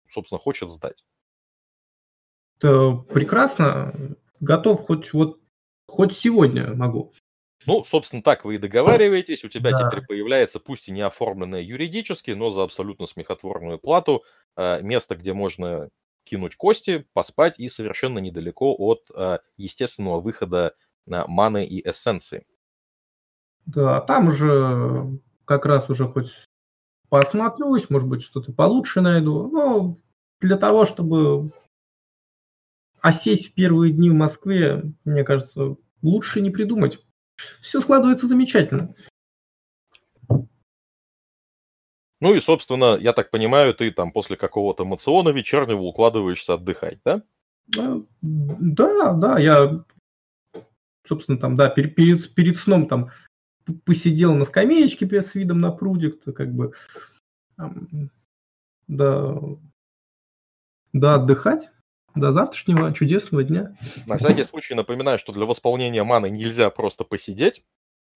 собственно, 0.08 0.38
хочет 0.38 0.68
сдать. 0.68 1.04
Это 2.58 2.94
прекрасно. 3.08 4.16
Готов 4.40 4.80
хоть 4.84 5.12
вот 5.12 5.40
хоть 5.86 6.16
сегодня 6.16 6.74
могу. 6.74 7.12
Ну, 7.66 7.84
собственно, 7.84 8.22
так 8.22 8.44
вы 8.44 8.56
и 8.56 8.58
договариваетесь. 8.58 9.44
У 9.44 9.48
тебя 9.48 9.70
Да. 9.72 9.78
теперь 9.78 10.04
появляется, 10.06 10.60
пусть 10.60 10.88
и 10.88 10.92
не 10.92 11.02
оформленное 11.02 11.62
юридически, 11.62 12.32
но 12.32 12.50
за 12.50 12.62
абсолютно 12.62 13.06
смехотворную 13.06 13.78
плату, 13.78 14.24
э, 14.56 14.82
место, 14.82 15.16
где 15.16 15.32
можно 15.32 15.90
кинуть 16.24 16.56
кости, 16.56 17.06
поспать 17.12 17.58
и 17.58 17.68
совершенно 17.68 18.18
недалеко 18.18 18.74
от 18.78 19.10
э, 19.14 19.38
естественного 19.56 20.20
выхода 20.20 20.74
на 21.06 21.26
маны 21.26 21.66
и 21.66 21.88
эссенции. 21.88 22.44
Да, 23.66 24.00
там 24.00 24.28
уже 24.28 25.18
как 25.44 25.66
раз 25.66 25.88
уже 25.90 26.08
хоть 26.08 26.32
посмотрюсь, 27.08 27.90
может 27.90 28.08
быть, 28.08 28.22
что-то 28.22 28.52
получше 28.52 29.00
найду. 29.00 29.48
Ну, 29.48 29.96
для 30.40 30.56
того, 30.56 30.84
чтобы 30.84 31.52
осесть 33.00 33.48
в 33.48 33.54
первые 33.54 33.92
дни 33.92 34.10
в 34.10 34.14
Москве, 34.14 34.82
мне 35.04 35.24
кажется, 35.24 35.76
лучше 36.02 36.40
не 36.40 36.50
придумать. 36.50 37.00
Все 37.60 37.80
складывается 37.80 38.26
замечательно. 38.26 38.94
Ну 42.20 42.34
и, 42.34 42.40
собственно, 42.40 42.96
я 42.96 43.12
так 43.12 43.30
понимаю, 43.30 43.74
ты 43.74 43.90
там 43.90 44.12
после 44.12 44.36
какого-то 44.36 44.84
мациона 44.84 45.30
вечернего 45.30 45.80
укладываешься 45.80 46.54
отдыхать, 46.54 47.00
да? 47.04 47.22
А, 47.76 48.00
да, 48.20 49.12
да, 49.12 49.38
я, 49.40 49.84
собственно, 51.04 51.36
там, 51.38 51.56
да, 51.56 51.68
перед, 51.68 51.96
перед, 51.96 52.32
перед 52.34 52.56
сном 52.56 52.86
там 52.86 53.10
посидел 53.84 54.34
на 54.34 54.44
скамеечке 54.44 55.20
с 55.20 55.34
видом 55.34 55.60
на 55.60 55.72
прудик, 55.72 56.22
то 56.22 56.32
как 56.32 56.52
бы, 56.54 56.72
да, 58.86 59.38
да, 60.92 61.14
отдыхать 61.14 61.70
до 62.14 62.32
завтрашнего 62.32 62.92
чудесного 62.92 63.44
дня. 63.44 63.76
На 64.06 64.18
всякий 64.18 64.44
случай 64.44 64.74
напоминаю, 64.74 65.18
что 65.18 65.32
для 65.32 65.46
восполнения 65.46 66.04
маны 66.04 66.30
нельзя 66.30 66.70
просто 66.70 67.04
посидеть, 67.04 67.64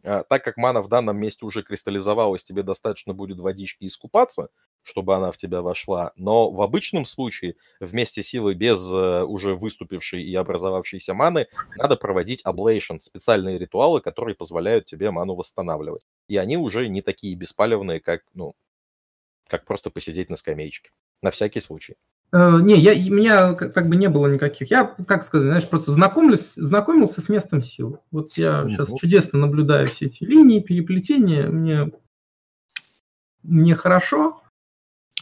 а, 0.06 0.22
так 0.22 0.44
как 0.44 0.56
мана 0.56 0.82
в 0.82 0.88
данном 0.88 1.18
месте 1.18 1.44
уже 1.44 1.62
кристаллизовалась, 1.62 2.44
тебе 2.44 2.62
достаточно 2.62 3.12
будет 3.12 3.38
водички 3.38 3.86
искупаться, 3.86 4.50
чтобы 4.82 5.16
она 5.16 5.32
в 5.32 5.36
тебя 5.36 5.62
вошла. 5.62 6.12
Но 6.14 6.50
в 6.50 6.62
обычном 6.62 7.04
случае 7.04 7.56
вместе 7.80 8.22
силы 8.22 8.54
без 8.54 8.80
э, 8.92 9.24
уже 9.24 9.56
выступившей 9.56 10.22
и 10.22 10.34
образовавшейся 10.36 11.12
маны 11.12 11.48
надо 11.76 11.96
проводить 11.96 12.42
аблейшн, 12.44 12.98
специальные 12.98 13.58
ритуалы, 13.58 14.00
которые 14.00 14.36
позволяют 14.36 14.86
тебе 14.86 15.10
ману 15.10 15.34
восстанавливать. 15.34 16.06
И 16.28 16.36
они 16.36 16.56
уже 16.56 16.88
не 16.88 17.02
такие 17.02 17.34
беспалевные, 17.34 17.98
как, 17.98 18.22
ну, 18.32 18.54
как 19.48 19.64
просто 19.64 19.90
посидеть 19.90 20.30
на 20.30 20.36
скамеечке. 20.36 20.90
На 21.20 21.32
всякий 21.32 21.60
случай. 21.60 21.96
Uh, 22.32 22.60
не, 22.60 22.76
я, 22.76 22.92
у 22.92 23.14
меня 23.14 23.54
как, 23.54 23.72
как 23.72 23.88
бы 23.88 23.96
не 23.96 24.08
было 24.08 24.26
никаких. 24.26 24.70
Я, 24.70 24.84
как 24.84 25.22
сказать, 25.22 25.46
знаешь, 25.46 25.68
просто 25.68 25.92
знакомлюсь, 25.92 26.54
знакомился 26.56 27.20
с 27.20 27.28
местом 27.28 27.62
силы. 27.62 28.00
Вот 28.10 28.36
я 28.36 28.62
uh-huh. 28.62 28.68
сейчас 28.68 28.92
чудесно 28.98 29.38
наблюдаю 29.38 29.86
все 29.86 30.06
эти 30.06 30.24
линии, 30.24 30.60
переплетения. 30.60 31.48
Мне, 31.48 31.92
мне 33.42 33.74
хорошо. 33.74 34.42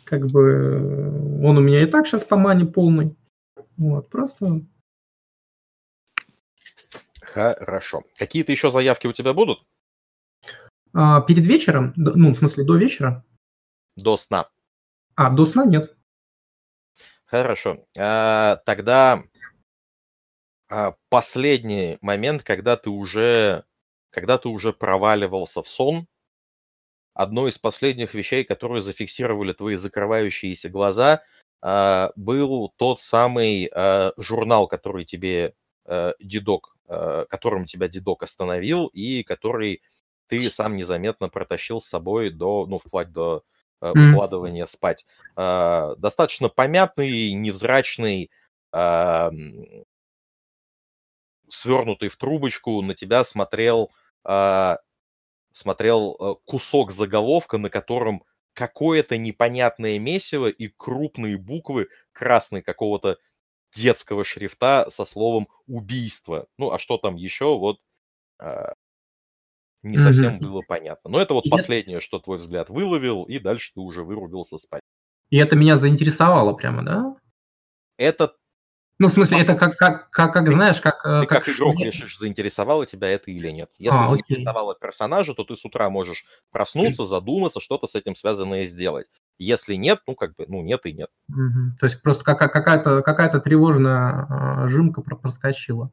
Как 0.04 0.26
бы 0.26 1.40
он 1.44 1.58
у 1.58 1.60
меня 1.60 1.82
и 1.82 1.86
так 1.86 2.06
сейчас 2.06 2.24
по 2.24 2.36
мане 2.36 2.64
полный. 2.64 3.16
Вот, 3.76 4.08
просто... 4.08 4.62
Хорошо. 7.20 8.04
Какие-то 8.16 8.52
еще 8.52 8.70
заявки 8.70 9.06
у 9.06 9.12
тебя 9.12 9.32
будут? 9.32 9.58
А, 10.92 11.20
перед 11.20 11.44
вечером? 11.46 11.92
Ну, 11.96 12.32
в 12.32 12.38
смысле, 12.38 12.64
до 12.64 12.76
вечера? 12.76 13.24
До 13.96 14.16
сна. 14.16 14.48
А, 15.16 15.30
до 15.30 15.44
сна 15.44 15.64
нет. 15.64 15.96
Хорошо. 17.28 17.78
А, 17.96 18.56
тогда 18.66 19.24
а, 20.68 20.94
последний 21.08 21.98
момент, 22.00 22.42
когда 22.42 22.76
ты 22.76 22.90
уже, 22.90 23.64
когда 24.10 24.38
ты 24.38 24.48
уже 24.48 24.72
проваливался 24.72 25.62
в 25.62 25.68
сон, 25.68 26.06
одной 27.14 27.50
из 27.50 27.58
последних 27.58 28.14
вещей, 28.14 28.44
которые 28.44 28.82
зафиксировали 28.82 29.52
твои 29.52 29.76
закрывающиеся 29.76 30.68
глаза, 30.68 31.22
а, 31.62 32.10
был 32.16 32.72
тот 32.76 33.00
самый 33.00 33.70
а, 33.72 34.12
журнал, 34.16 34.66
который 34.66 35.04
тебе 35.04 35.54
а, 35.86 36.12
дедок, 36.20 36.76
а, 36.88 37.24
которым 37.26 37.66
тебя 37.66 37.88
дедок 37.88 38.22
остановил 38.24 38.88
и 38.88 39.22
который 39.22 39.82
ты 40.28 40.38
сам 40.50 40.76
незаметно 40.76 41.28
протащил 41.28 41.80
с 41.80 41.86
собой 41.86 42.30
до, 42.30 42.66
ну, 42.66 42.78
вплоть 42.78 43.12
до 43.12 43.44
укладывания 43.80 44.66
спать. 44.66 45.06
А, 45.36 45.94
достаточно 45.96 46.48
помятный, 46.48 47.32
невзрачный, 47.32 48.30
свернутый 51.48 52.08
в 52.08 52.16
трубочку, 52.16 52.82
на 52.82 52.94
тебя 52.94 53.24
смотрел, 53.24 53.92
смотрел 55.52 56.16
э, 56.18 56.34
кусок 56.44 56.90
заголовка, 56.90 57.58
на 57.58 57.70
котором 57.70 58.24
какое-то 58.54 59.16
непонятное 59.16 59.98
месиво 59.98 60.48
и 60.48 60.68
крупные 60.68 61.38
буквы 61.38 61.88
красной 62.12 62.62
какого-то 62.62 63.18
детского 63.74 64.24
шрифта 64.24 64.88
со 64.90 65.04
словом 65.04 65.48
убийство. 65.66 66.46
Ну, 66.58 66.70
а 66.72 66.78
что 66.78 66.98
там 66.98 67.16
еще, 67.16 67.58
вот 67.58 67.78
не 69.84 69.98
совсем 69.98 70.38
было 70.38 70.62
понятно. 70.66 71.10
Но 71.10 71.20
это 71.20 71.34
вот 71.34 71.46
и 71.46 71.50
последнее, 71.50 71.98
это... 71.98 72.04
что 72.04 72.18
твой 72.18 72.38
взгляд 72.38 72.68
выловил, 72.70 73.24
и 73.24 73.38
дальше 73.38 73.72
ты 73.74 73.80
уже 73.80 74.02
вырубился 74.02 74.58
спать. 74.58 74.82
И 75.30 75.38
это 75.38 75.56
меня 75.56 75.76
заинтересовало 75.76 76.52
прямо, 76.52 76.84
да? 76.84 77.16
Это 77.96 78.34
ну, 79.00 79.08
в 79.08 79.10
смысле, 79.10 79.40
это 79.40 79.56
как, 79.56 79.76
как, 79.76 80.08
как, 80.10 80.32
как 80.32 80.52
знаешь, 80.52 80.80
как... 80.80 81.04
Э, 81.04 81.22
ты 81.22 81.26
как, 81.26 81.44
как 81.44 81.54
игрок 81.54 81.74
нет. 81.74 81.86
решишь, 81.86 82.16
заинтересовало 82.16 82.86
тебя 82.86 83.08
это 83.08 83.32
или 83.32 83.50
нет. 83.50 83.70
Если 83.76 83.98
а, 83.98 84.06
заинтересовало 84.06 84.72
окей. 84.72 84.80
персонажа, 84.82 85.34
то 85.34 85.42
ты 85.42 85.56
с 85.56 85.64
утра 85.64 85.90
можешь 85.90 86.24
проснуться, 86.52 87.04
задуматься, 87.04 87.60
что-то 87.60 87.88
с 87.88 87.96
этим 87.96 88.14
связанное 88.14 88.66
сделать. 88.66 89.08
Если 89.36 89.74
нет, 89.74 90.00
ну, 90.06 90.14
как 90.14 90.36
бы, 90.36 90.44
ну, 90.46 90.62
нет 90.62 90.86
и 90.86 90.92
нет. 90.92 91.10
Угу. 91.28 91.78
То 91.80 91.86
есть 91.86 92.02
просто 92.02 92.22
какая-то 92.24 93.02
какая 93.02 93.28
тревожная 93.40 94.26
а, 94.28 94.68
жимка 94.68 95.02
проскочила. 95.02 95.90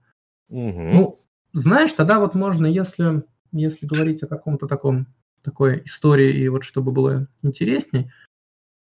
Угу. 0.49 0.81
Ну, 0.81 1.17
знаешь, 1.53 1.93
тогда 1.93 2.19
вот 2.19 2.35
можно, 2.35 2.67
если 2.67 3.23
если 3.51 3.85
говорить 3.85 4.23
о 4.23 4.27
каком-то 4.27 4.67
таком 4.67 5.07
такой 5.41 5.83
истории 5.85 6.35
и 6.35 6.47
вот 6.49 6.63
чтобы 6.63 6.91
было 6.91 7.27
интересней, 7.41 8.11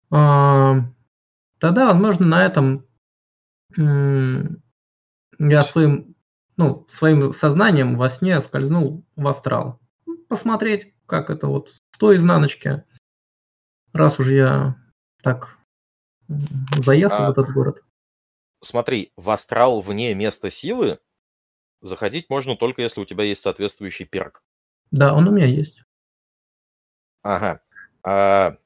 а, 0.09 0.77
тогда, 1.59 1.87
возможно, 1.87 2.25
на 2.25 2.45
этом 2.45 2.85
я 3.77 5.63
своим, 5.63 6.15
ну, 6.57 6.85
своим 6.89 7.33
сознанием 7.33 7.97
во 7.97 8.09
сне 8.09 8.41
скользнул 8.41 9.05
в 9.15 9.27
астрал. 9.27 9.79
Посмотреть, 10.27 10.93
как 11.05 11.29
это 11.29 11.47
вот 11.47 11.69
с 11.69 11.97
той 11.97 12.17
изнаночки, 12.17 12.83
раз 13.93 14.19
уже 14.19 14.35
я 14.35 14.75
так 15.21 15.57
заехал 16.77 17.25
а, 17.25 17.27
в 17.27 17.31
этот 17.31 17.53
город. 17.53 17.83
Смотри, 18.61 19.11
в 19.15 19.29
астрал 19.29 19.81
вне 19.81 20.13
места 20.15 20.49
силы 20.51 20.99
заходить 21.81 22.29
можно 22.29 22.55
только 22.55 22.81
если 22.81 23.01
у 23.01 23.05
тебя 23.05 23.23
есть 23.23 23.41
соответствующий 23.41 24.05
перк. 24.05 24.43
Да, 24.91 25.13
он 25.13 25.27
у 25.27 25.31
меня 25.31 25.45
есть. 25.45 25.83
Ага. 27.21 27.61
А, 28.03 28.57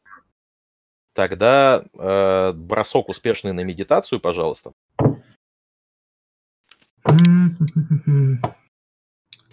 тогда 1.13 1.83
а, 1.97 2.53
бросок 2.53 3.09
успешный 3.09 3.53
на 3.53 3.61
медитацию, 3.61 4.19
пожалуйста. 4.19 4.73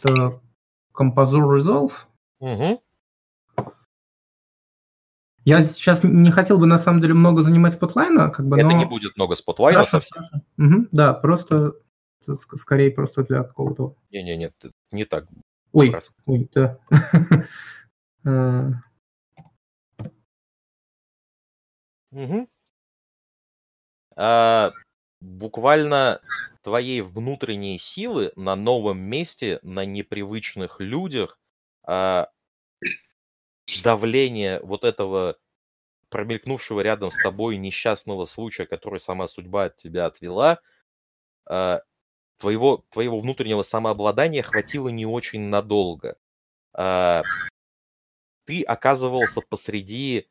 Это 0.02 0.26
Composure 0.94 1.56
Resolve. 1.56 1.92
Угу. 2.40 2.82
Я 5.44 5.64
сейчас 5.64 6.04
не 6.04 6.30
хотел 6.30 6.58
бы 6.58 6.66
на 6.66 6.78
самом 6.78 7.00
деле 7.00 7.14
много 7.14 7.42
занимать 7.42 7.72
spotlight 7.72 8.20
а, 8.20 8.30
как 8.30 8.46
бы. 8.46 8.58
Это 8.58 8.68
но... 8.68 8.76
не 8.76 8.84
будет 8.84 9.16
много 9.16 9.34
spotlight 9.34 9.79
а 9.79 9.84
хорошо, 9.84 9.90
совсем. 9.90 10.22
Хорошо. 10.22 10.44
Угу, 10.58 10.88
да, 10.92 11.14
просто 11.14 11.72
скорее 12.56 12.90
просто 12.90 13.24
для 13.24 13.42
какого-то. 13.42 13.96
Не, 14.10 14.22
не, 14.22 14.36
нет, 14.36 14.54
не 14.92 15.04
так. 15.06 15.26
Ой, 15.72 15.94
ой, 16.26 16.48
да. 16.54 16.78
Угу. 22.12 22.48
А, 24.16 24.72
буквально 25.20 26.20
твоей 26.62 27.00
внутренней 27.00 27.78
силы 27.78 28.32
на 28.36 28.56
новом 28.56 28.98
месте, 28.98 29.60
на 29.62 29.84
непривычных 29.84 30.80
людях, 30.80 31.38
а, 31.84 32.28
давление 33.82 34.60
вот 34.62 34.84
этого 34.84 35.36
промелькнувшего 36.10 36.80
рядом 36.80 37.10
с 37.10 37.18
тобой 37.22 37.56
несчастного 37.56 38.26
случая, 38.26 38.66
который 38.66 39.00
сама 39.00 39.28
судьба 39.28 39.64
от 39.64 39.76
тебя 39.76 40.06
отвела, 40.06 40.60
а, 41.46 41.82
твоего, 42.40 42.78
твоего 42.90 43.20
внутреннего 43.20 43.62
самообладания 43.62 44.42
хватило 44.42 44.88
не 44.88 45.06
очень 45.06 45.42
надолго. 45.42 46.16
А, 46.72 47.22
ты 48.46 48.62
оказывался 48.62 49.40
посреди... 49.42 50.28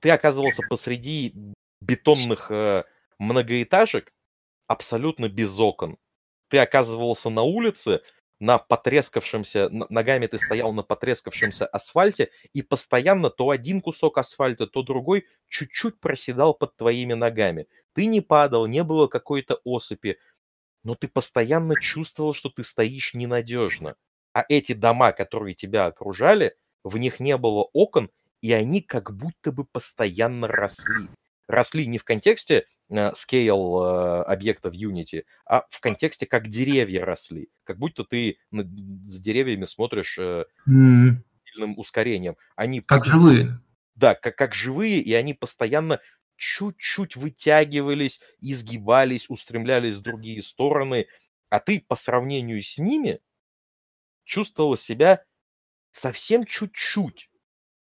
Ты 0.00 0.10
оказывался 0.10 0.62
посреди 0.68 1.32
бетонных 1.80 2.50
э, 2.50 2.84
многоэтажек 3.18 4.12
абсолютно 4.66 5.28
без 5.28 5.58
окон. 5.60 5.96
Ты 6.48 6.58
оказывался 6.58 7.30
на 7.30 7.42
улице, 7.42 8.02
на 8.38 8.58
потрескавшемся, 8.58 9.68
ногами 9.70 10.26
ты 10.26 10.38
стоял 10.38 10.72
на 10.72 10.82
потрескавшемся 10.82 11.66
асфальте, 11.66 12.30
и 12.52 12.62
постоянно 12.62 13.30
то 13.30 13.50
один 13.50 13.80
кусок 13.80 14.18
асфальта, 14.18 14.66
то 14.66 14.82
другой 14.82 15.26
чуть-чуть 15.48 16.00
проседал 16.00 16.54
под 16.54 16.76
твоими 16.76 17.14
ногами. 17.14 17.66
Ты 17.94 18.06
не 18.06 18.20
падал, 18.20 18.66
не 18.66 18.82
было 18.84 19.06
какой-то 19.06 19.60
осыпи, 19.64 20.18
но 20.84 20.94
ты 20.94 21.08
постоянно 21.08 21.74
чувствовал, 21.80 22.34
что 22.34 22.50
ты 22.50 22.62
стоишь 22.62 23.14
ненадежно. 23.14 23.96
А 24.32 24.44
эти 24.48 24.72
дома, 24.72 25.12
которые 25.12 25.54
тебя 25.54 25.86
окружали, 25.86 26.56
в 26.84 26.98
них 26.98 27.20
не 27.20 27.36
было 27.36 27.68
окон, 27.72 28.10
и 28.42 28.52
они 28.52 28.82
как 28.82 29.16
будто 29.16 29.50
бы 29.50 29.64
постоянно 29.64 30.46
росли. 30.46 31.08
Росли 31.48 31.86
не 31.86 31.98
в 31.98 32.04
контексте 32.04 32.66
scale 32.90 34.20
э, 34.20 34.22
объекта 34.24 34.70
в 34.70 34.74
Unity, 34.74 35.24
а 35.44 35.64
в 35.70 35.80
контексте, 35.80 36.26
как 36.26 36.48
деревья 36.48 37.04
росли. 37.04 37.48
Как 37.64 37.78
будто 37.78 38.04
ты 38.04 38.38
за 38.52 39.22
деревьями 39.22 39.64
смотришь 39.64 40.18
М, 40.66 41.24
сильным 41.44 41.78
ускорением. 41.78 42.36
Они 42.56 42.80
Как 42.80 43.02
пути- 43.02 43.10
живые. 43.10 43.60
да, 43.94 44.14
как, 44.14 44.36
как 44.36 44.54
живые, 44.54 45.00
и 45.00 45.12
они 45.14 45.34
постоянно 45.34 46.00
чуть-чуть 46.36 47.16
вытягивались, 47.16 48.20
изгибались, 48.40 49.30
устремлялись 49.30 49.96
в 49.96 50.02
другие 50.02 50.42
стороны, 50.42 51.06
а 51.48 51.60
ты 51.60 51.80
по 51.80 51.96
сравнению 51.96 52.62
с 52.62 52.78
ними 52.78 53.20
чувствовал 54.24 54.76
себя 54.76 55.24
совсем 55.92 56.44
чуть-чуть. 56.44 57.30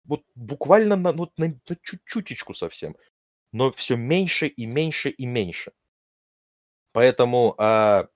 Вот 0.05 0.23
буквально 0.35 0.95
на, 0.95 1.13
вот 1.13 1.37
на, 1.37 1.47
на 1.47 1.75
чуть-чутечку 1.83 2.53
совсем. 2.53 2.95
Но 3.51 3.71
все 3.71 3.95
меньше 3.95 4.47
и 4.47 4.65
меньше 4.65 5.09
и 5.09 5.25
меньше. 5.25 5.73
Поэтому 6.93 7.55
а, 7.57 8.07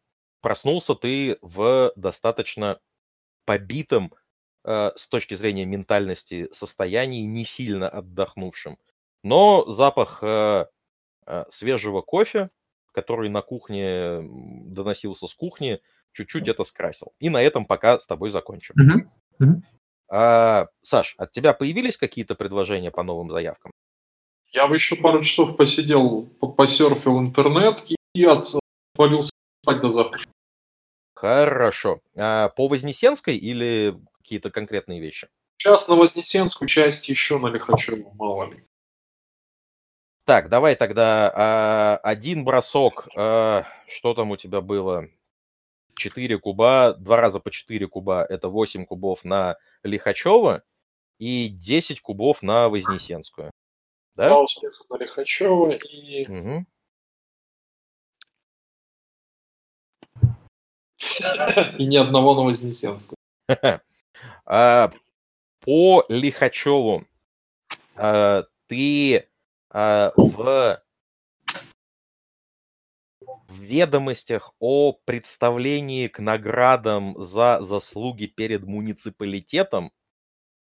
проснулся 0.41 0.95
ты 0.95 1.37
в 1.41 1.91
достаточно 1.95 2.79
побитом 3.45 4.13
э, 4.63 4.91
с 4.95 5.07
точки 5.07 5.33
зрения 5.33 5.65
ментальности 5.65 6.49
состоянии, 6.51 7.23
не 7.25 7.45
сильно 7.45 7.89
отдохнувшим. 7.89 8.77
Но 9.23 9.65
запах 9.71 10.19
э, 10.21 10.65
э, 11.25 11.45
свежего 11.49 12.01
кофе, 12.01 12.49
который 12.91 13.29
на 13.29 13.41
кухне 13.41 14.19
доносился 14.21 15.27
с 15.27 15.33
кухни, 15.33 15.81
чуть-чуть 16.11 16.47
это 16.47 16.63
скрасил. 16.63 17.13
И 17.19 17.29
на 17.29 17.41
этом 17.41 17.65
пока 17.65 17.99
с 17.99 18.05
тобой 18.05 18.29
закончим. 18.29 18.75
Мгм. 19.39 19.63
А, 20.07 20.67
Саш, 20.81 21.15
от 21.17 21.31
тебя 21.31 21.53
появились 21.53 21.97
какие-то 21.97 22.35
предложения 22.35 22.91
по 22.91 23.03
новым 23.03 23.31
заявкам? 23.31 23.71
Я 24.55 24.69
бы 24.69 24.75
еще 24.75 24.95
пару 24.95 25.21
часов 25.21 25.57
посидел, 25.57 26.27
по- 26.39 26.47
посерфил 26.47 27.19
интернет 27.19 27.83
и, 28.13 28.23
отвалился 28.23 29.31
спать 29.61 29.81
до 29.81 29.89
завтра. 29.89 30.21
Хорошо. 31.13 31.99
А, 32.15 32.47
по 32.47 32.69
Вознесенской 32.69 33.35
или 33.35 33.99
какие-то 34.17 34.51
конкретные 34.51 35.01
вещи? 35.01 35.27
Сейчас 35.57 35.89
на 35.89 35.95
Вознесенскую 35.95 36.69
часть 36.69 37.09
еще 37.09 37.37
на 37.37 37.47
Лихачеву, 37.47 38.13
мало 38.13 38.49
ли. 38.49 38.63
Так, 40.23 40.47
давай 40.47 40.75
тогда 40.75 41.33
а, 41.35 41.97
один 41.97 42.45
бросок. 42.45 43.09
а, 43.13 43.65
что 43.89 44.13
там 44.13 44.31
у 44.31 44.37
тебя 44.37 44.61
было? 44.61 45.09
4 45.95 46.39
куба, 46.39 46.93
два 46.97 47.17
раза 47.17 47.41
по 47.41 47.51
4 47.51 47.87
куба, 47.89 48.23
это 48.23 48.47
8 48.47 48.85
кубов 48.85 49.25
на 49.25 49.57
Лихачева 49.83 50.63
и 51.19 51.49
10 51.49 51.99
кубов 51.99 52.41
на 52.41 52.69
Вознесенскую. 52.69 53.51
Да? 54.15 54.29
Два 54.29 54.41
успеха 54.41 54.83
на 54.89 54.97
Лихачева 54.97 55.71
и... 55.73 56.25
Мгм. 56.27 56.67
и 61.77 61.85
ни 61.85 61.97
одного 61.97 62.35
на 62.35 62.43
Вознесенскую. 62.43 63.15
А, 64.47 64.91
По 65.61 66.05
Лихачеву 66.07 67.05
а, 67.95 68.43
ты 68.67 69.27
а, 69.71 70.13
в 70.15 70.81
в 73.47 73.59
ведомостях 73.59 74.53
о 74.59 74.93
представлении 74.93 76.07
к 76.07 76.19
наградам 76.19 77.15
за 77.23 77.59
заслуги 77.61 78.27
перед 78.27 78.63
муниципалитетом 78.63 79.91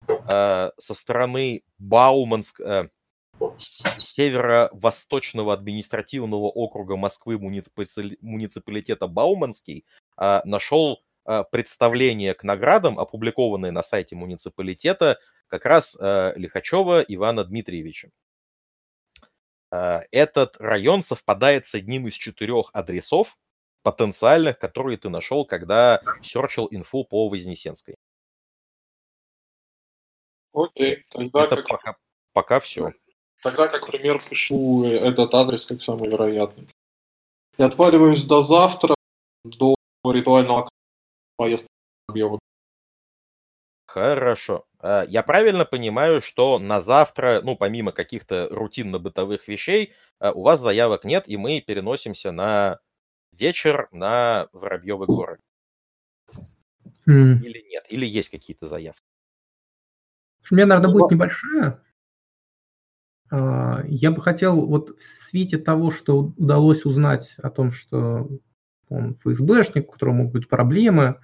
со 0.08 0.74
стороны 0.78 1.64
Бауманск, 1.78 2.60
э, 2.62 2.90
северо-восточного 3.60 5.53
административного 5.53 6.45
округа 6.45 6.95
Москвы 6.95 7.38
муниципали- 7.38 8.18
муниципалитета 8.22 9.07
Бауманский 9.07 9.86
а, 10.18 10.41
нашел 10.45 11.02
а, 11.26 11.44
представление 11.44 12.34
к 12.34 12.44
наградам, 12.44 12.99
опубликованное 12.99 13.72
на 13.72 13.84
сайте 13.84 14.16
муниципалитета, 14.16 15.20
как 15.48 15.66
раз 15.66 15.98
а, 15.99 16.34
Лихачева 16.36 17.02
Ивана 17.02 17.44
Дмитриевича. 17.44 18.10
Этот 19.72 20.57
район 20.57 21.03
совпадает 21.03 21.68
с 21.68 21.76
одним 21.76 22.07
из 22.07 22.16
четырех 22.16 22.72
адресов 22.74 23.38
потенциальных, 23.84 24.57
которые 24.57 24.98
ты 24.98 25.10
нашел, 25.10 25.45
когда 25.45 26.02
серчил 26.24 26.68
инфу 26.72 27.03
по 27.03 27.30
Вознесенской. 27.30 27.95
Окей, 30.53 31.06
тогда 31.10 31.44
Это 31.44 31.56
как, 31.57 31.68
пока, 31.68 31.98
пока 32.34 32.60
все. 32.60 32.94
Тогда 33.44 33.68
как 33.68 33.88
пример 33.88 34.22
пишу 34.30 34.84
этот 34.84 35.34
адрес 35.34 35.66
как 35.66 35.82
самый 35.82 36.10
вероятный. 36.10 36.68
И 37.57 37.64
отваливаюсь 37.64 38.26
до 38.26 38.41
завтра, 38.41 38.95
до 39.45 39.76
ритуального 40.06 40.70
поездки 41.38 41.70
в 42.10 42.14
Белгород. 42.14 42.41
Хорошо. 43.88 44.66
А, 44.80 45.03
Я 45.07 45.24
правильно 45.24 45.66
понимаю, 45.66 46.22
что 46.22 46.60
на 46.60 46.80
завтра, 46.80 47.41
ну, 47.44 47.56
помимо 47.56 47.91
каких-то 47.91 48.48
рутинно-бытовых 48.52 49.48
вещей, 49.48 49.94
а, 50.20 50.32
у 50.32 50.44
вас 50.44 50.60
заявок 50.60 51.03
нет, 51.06 51.24
и 51.28 51.38
мы 51.38 51.60
переносимся 51.61 52.32
на 52.32 52.80
вечер 53.34 53.90
на 53.91 54.49
Воробьевы 54.53 55.07
горы. 55.07 55.40
М. 57.07 57.38
Или 57.44 57.64
нет? 57.70 57.86
Или 57.90 58.06
есть 58.06 58.30
какие-то 58.30 58.68
заявки? 58.68 59.02
У 60.52 60.56
меня, 60.56 60.66
наверное, 60.66 60.91
Ну, 60.91 60.99
будет 60.99 61.11
небольшая. 61.11 61.80
А, 63.31 63.84
Я 63.88 64.11
бы 64.11 64.22
хотел 64.22 64.65
вот 64.65 64.99
в 64.99 65.01
свете 65.01 65.57
того, 65.57 65.91
что 65.91 66.34
удалось 66.38 66.85
узнать 66.85 67.35
о 67.38 67.49
том, 67.49 67.72
что 67.72 68.30
он 68.89 69.14
ФСБшник, 69.14 69.89
у 69.89 69.91
которого 69.91 70.15
могут 70.15 70.34
быть 70.34 70.49
проблемы, 70.49 71.19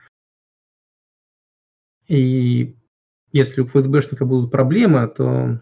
и 2.07 2.75
если 3.31 3.61
у 3.61 3.65
ФСБшника 3.65 4.25
будут 4.25 4.51
проблемы, 4.51 5.07
то 5.07 5.59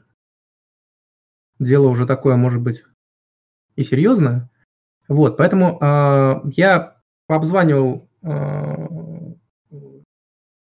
дело 1.60 1.88
уже 1.88 2.06
такое, 2.06 2.36
может 2.36 2.62
быть, 2.62 2.84
и 3.76 3.84
серьезное. 3.84 4.50
Вот, 5.08 5.38
поэтому 5.38 5.78
а, 5.82 6.42
я 6.46 6.98
пообзванивал 7.28 8.10
а, 8.22 8.74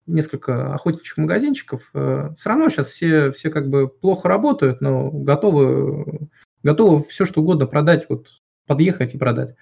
несколько 0.09 0.73
охотничьих 0.73 1.17
магазинчиков. 1.17 1.89
Все 1.91 2.49
равно 2.49 2.69
сейчас 2.69 2.87
все, 2.89 3.31
все 3.31 3.49
как 3.49 3.69
бы 3.69 3.87
плохо 3.87 4.27
работают, 4.27 4.81
но 4.81 5.09
готовы, 5.11 6.29
готовы 6.63 7.03
все 7.05 7.25
что 7.25 7.41
угодно 7.41 7.65
продать, 7.65 8.07
вот 8.09 8.27
подъехать 8.65 9.15
и 9.15 9.17
продать. 9.17 9.55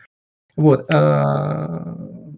Вот. 0.56 0.90
а, 0.92 1.98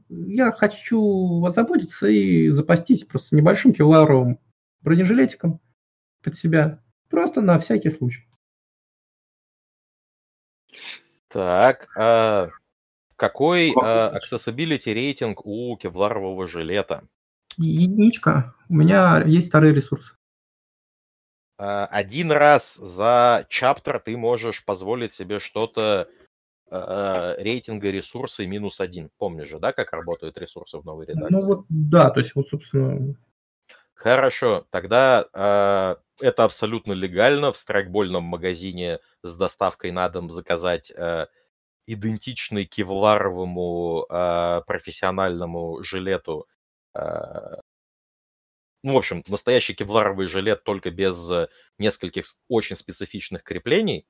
Я 0.09 0.51
хочу 0.51 1.43
озаботиться 1.45 2.07
и 2.07 2.49
запастись 2.49 3.05
просто 3.05 3.35
небольшим 3.35 3.73
кевларовым 3.73 4.39
бронежилетиком 4.81 5.59
под 6.23 6.35
себя. 6.35 6.83
Просто 7.09 7.41
на 7.41 7.57
всякий 7.59 7.89
случай. 7.89 8.25
Так, 11.27 11.87
а 11.97 12.49
какой 13.15 13.69
Какой? 13.73 13.83
а, 13.85 14.17
accessibility 14.17 14.93
рейтинг 14.93 15.45
у 15.45 15.75
кевларового 15.77 16.47
жилета? 16.47 17.07
Единичка. 17.59 18.55
У 18.69 18.75
меня 18.75 19.23
есть 19.25 19.49
вторые 19.49 19.73
ресурсы. 19.73 20.13
А, 21.57 21.85
Один 21.87 22.31
раз 22.31 22.75
за 22.75 23.45
чаптер 23.49 23.99
ты 23.99 24.15
можешь 24.17 24.63
позволить 24.65 25.13
себе 25.13 25.39
что-то 25.39 26.07
а, 26.71 27.35
рейтинга 27.37 27.91
ресурсы 27.91 28.47
минус 28.47 28.79
один. 28.79 29.09
Помнишь 29.17 29.49
же, 29.49 29.59
да, 29.59 29.73
как 29.73 29.91
работают 29.93 30.37
ресурсы 30.37 30.77
в 30.77 30.85
новой 30.85 31.05
Ну 31.13 31.15
редакции? 31.21 31.47
вот, 31.47 31.65
да, 31.69 32.09
то 32.11 32.19
есть 32.19 32.35
вот, 32.35 32.47
собственно, 32.49 33.15
Хорошо, 33.93 34.65
тогда 34.69 35.25
а, 35.33 35.97
это 36.21 36.45
абсолютно 36.45 36.93
легально 36.93 37.51
в 37.51 37.57
страйкбольном 37.57 38.23
магазине 38.23 38.99
с 39.23 39.35
доставкой 39.35 39.91
на 39.91 40.07
дом 40.07 40.31
заказать 40.31 40.91
а, 40.95 41.27
идентичный 41.87 42.65
кевларовому 42.65 44.05
а, 44.09 44.61
профессиональному 44.61 45.83
жилету. 45.83 46.47
А, 46.93 47.59
ну, 48.83 48.93
в 48.93 48.97
общем, 48.97 49.23
настоящий 49.27 49.73
кевларовый 49.73 50.27
жилет 50.27 50.63
только 50.63 50.89
без 50.89 51.29
э, 51.29 51.47
нескольких 51.77 52.25
очень 52.47 52.77
специфичных 52.77 53.43
креплений, 53.43 54.05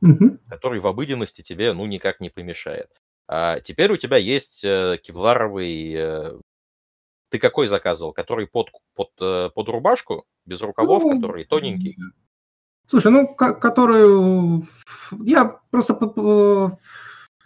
мгм. 0.00 0.38
который 0.48 0.80
в 0.80 0.86
обыденности 0.86 1.42
тебе, 1.42 1.72
ну, 1.72 1.84
никак 1.86 2.20
не 2.20 2.30
помешает. 2.30 2.90
А 3.26 3.60
теперь 3.60 3.90
у 3.92 3.96
тебя 3.96 4.16
есть 4.16 4.64
э, 4.64 4.98
кевларовый... 5.02 5.94
э, 5.94 6.38
Ты 7.30 7.38
какой 7.38 7.66
заказывал? 7.66 8.12
Который 8.12 8.46
под, 8.46 8.70
под, 8.94 9.10
э, 9.20 9.50
под 9.52 9.68
рубашку, 9.68 10.26
без 10.46 10.60
рукавов, 10.62 11.02
Ну, 11.02 11.16
который 11.16 11.44
тоненький? 11.44 11.96
Слушай, 12.86 13.10
ну, 13.10 13.34
ко- 13.34 13.54
которую... 13.54 14.62
Я 15.22 15.60
просто 15.70 15.94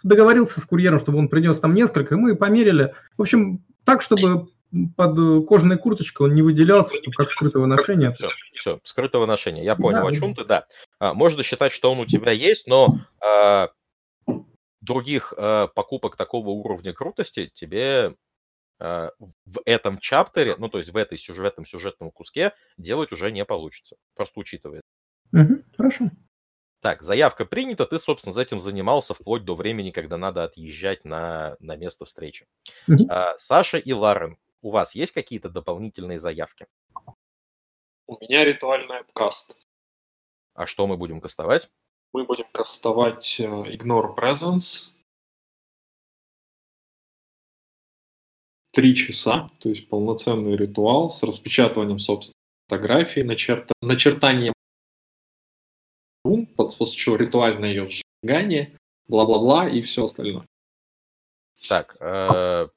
договорился 0.03 0.61
с 0.61 0.65
курьером, 0.65 0.99
чтобы 0.99 1.17
он 1.17 1.29
принес 1.29 1.59
там 1.59 1.73
несколько, 1.73 2.15
и 2.15 2.17
мы 2.17 2.35
померили. 2.35 2.93
В 3.17 3.21
общем, 3.21 3.63
так, 3.85 4.01
чтобы 4.01 4.49
под 4.95 5.47
кожаной 5.47 5.77
курточкой 5.77 6.27
он 6.27 6.35
не 6.35 6.41
выделялся, 6.41 6.95
что 6.95 7.11
как 7.11 7.29
скрытого 7.29 7.65
ношения. 7.65 8.11
Все, 8.11 8.29
все, 8.53 8.79
скрытого 8.83 9.25
ношения. 9.25 9.63
Я 9.63 9.75
понял, 9.75 10.01
да, 10.01 10.07
о 10.07 10.11
чем 10.11 10.35
ты, 10.35 10.45
да. 10.45 10.65
А, 10.99 11.13
можно 11.13 11.43
считать, 11.43 11.71
что 11.71 11.91
он 11.91 11.99
у 11.99 12.05
тебя 12.05 12.31
есть, 12.31 12.67
но 12.67 12.99
а, 13.19 13.69
других 14.81 15.33
а, 15.35 15.67
покупок 15.67 16.15
такого 16.15 16.49
уровня 16.49 16.93
крутости 16.93 17.49
тебе 17.53 18.15
а, 18.79 19.11
в 19.45 19.59
этом 19.65 19.97
чаптере, 19.97 20.55
ну, 20.57 20.69
то 20.69 20.77
есть 20.77 20.91
в, 20.91 20.97
этой 20.97 21.17
сюжет, 21.17 21.43
в 21.43 21.47
этом 21.47 21.65
сюжетном 21.65 22.11
куске 22.11 22.53
делать 22.77 23.11
уже 23.11 23.31
не 23.31 23.43
получится. 23.45 23.95
Просто 24.15 24.39
учитывая. 24.39 24.81
Угу, 25.33 25.63
хорошо. 25.77 26.11
Так, 26.81 27.03
заявка 27.03 27.43
принята, 27.45 27.85
ты, 27.85 27.99
собственно, 27.99 28.31
за 28.31 28.41
этим 28.41 28.59
занимался 28.59 29.13
вплоть 29.13 29.43
до 29.43 29.55
времени, 29.55 29.91
когда 29.91 30.17
надо 30.17 30.45
отъезжать 30.45 31.03
на, 31.03 31.57
на 31.59 31.75
место 31.75 32.05
встречи. 32.05 32.45
Угу. 32.87 33.07
А, 33.09 33.37
Саша 33.37 33.77
и 33.77 33.91
Ларен, 33.91 34.37
у 34.61 34.71
вас 34.71 34.95
есть 34.95 35.13
какие-то 35.13 35.49
дополнительные 35.49 36.19
заявки? 36.19 36.67
У 38.07 38.17
меня 38.19 38.43
ритуальный 38.43 39.03
каст. 39.13 39.59
А 40.53 40.65
что 40.65 40.87
мы 40.87 40.97
будем 40.97 41.21
кастовать? 41.21 41.69
Мы 42.11 42.25
будем 42.25 42.45
кастовать 42.51 43.39
uh, 43.39 43.63
Ignore 43.65 44.15
Presence. 44.15 44.95
Три 48.71 48.95
часа, 48.95 49.49
то 49.59 49.69
есть 49.69 49.89
полноценный 49.89 50.55
ритуал 50.55 51.09
с 51.09 51.23
распечатыванием 51.23 51.99
собственной 51.99 52.35
фотографии, 52.67 53.21
начерта... 53.21 53.73
начертанием 53.81 54.53
после 56.55 56.97
чего 56.97 57.15
ритуальное 57.15 57.69
ее 57.69 57.87
сжигание, 57.87 58.77
бла-бла-бла 59.07 59.67
и 59.67 59.81
все 59.81 60.03
остальное. 60.03 60.45
Так, 61.67 61.97
э, 61.99 62.69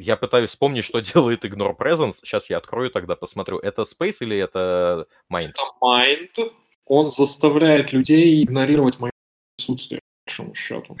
я 0.00 0.16
пытаюсь 0.16 0.50
вспомнить, 0.50 0.84
что 0.84 1.00
делает 1.00 1.44
Ignore 1.44 1.76
Presence. 1.76 2.14
Сейчас 2.22 2.50
я 2.50 2.56
открою 2.56 2.90
тогда, 2.90 3.16
посмотрю. 3.16 3.58
Это 3.58 3.82
Space 3.82 4.16
или 4.20 4.36
это 4.38 5.06
Mind? 5.32 5.50
Это 5.50 5.62
Mind. 5.82 6.52
Он 6.86 7.10
заставляет 7.10 7.92
людей 7.92 8.42
игнорировать 8.42 8.98
мое 8.98 9.12
присутствие, 9.56 10.00
по 10.00 10.30
большому 10.30 10.54
счету. 10.54 10.96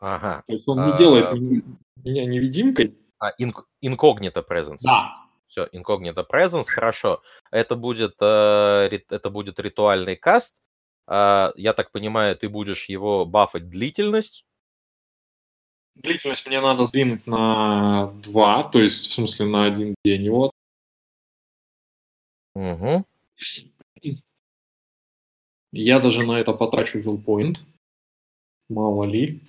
Ага. 0.00 0.42
То 0.46 0.52
есть 0.52 0.68
он 0.68 0.86
не 0.86 0.92
а... 0.92 0.96
делает 0.96 1.40
меня 2.04 2.26
невидимкой. 2.26 2.98
А, 3.18 3.30
Incognito 3.40 4.44
Presence. 4.46 4.80
Да. 4.82 5.16
Все, 5.46 5.68
Incognito 5.72 6.26
Presence, 6.28 6.64
хорошо. 6.66 7.22
Это 7.50 7.76
будет, 7.76 8.16
э, 8.20 9.00
это 9.10 9.30
будет 9.30 9.60
ритуальный 9.60 10.16
каст. 10.16 10.58
Э, 11.06 11.52
я 11.56 11.72
так 11.72 11.92
понимаю, 11.92 12.36
ты 12.36 12.48
будешь 12.48 12.88
его 12.88 13.24
бафать 13.24 13.68
длительность. 13.68 14.44
Длительность 15.94 16.46
мне 16.46 16.60
надо 16.60 16.86
сдвинуть 16.86 17.26
на 17.26 18.12
2, 18.22 18.64
то 18.70 18.80
есть, 18.80 19.10
в 19.10 19.12
смысле, 19.12 19.46
на 19.46 19.66
один 19.66 19.94
день. 20.04 20.28
Вот. 20.30 20.52
Угу. 22.54 23.04
Я 25.72 26.00
даже 26.00 26.26
на 26.26 26.38
это 26.38 26.52
потрачу 26.52 26.98
вилпоинт. 26.98 27.64
Мало 28.68 29.04
ли. 29.04 29.40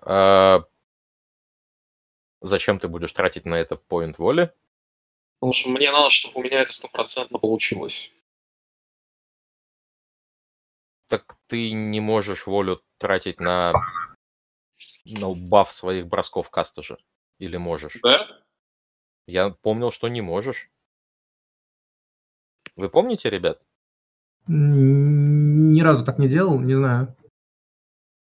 А... 0.00 0.64
Зачем 2.40 2.78
ты 2.78 2.88
будешь 2.88 3.12
тратить 3.12 3.44
на 3.44 3.54
это 3.54 3.76
поинт 3.76 4.18
воли? 4.18 4.52
Потому 5.40 5.52
что 5.52 5.70
мне 5.70 5.90
надо, 5.90 6.10
чтобы 6.10 6.40
у 6.40 6.44
меня 6.44 6.60
это 6.60 6.72
стопроцентно 6.72 7.38
получилось. 7.38 8.10
Так 11.08 11.36
ты 11.46 11.72
не 11.72 12.00
можешь 12.00 12.46
волю 12.46 12.82
тратить 12.98 13.40
на, 13.40 13.72
на 15.08 15.34
баф 15.34 15.72
своих 15.72 16.06
бросков 16.06 16.50
каста 16.50 16.82
же? 16.82 16.98
Или 17.38 17.56
можешь? 17.56 17.98
Да? 18.02 18.26
Я 19.26 19.50
помнил, 19.50 19.90
что 19.90 20.08
не 20.08 20.20
можешь. 20.20 20.70
Вы 22.76 22.88
помните, 22.88 23.30
ребят? 23.30 23.60
Ни 24.46 25.80
разу 25.82 26.04
так 26.04 26.18
не 26.18 26.28
делал, 26.28 26.58
не 26.60 26.74
знаю. 26.74 27.14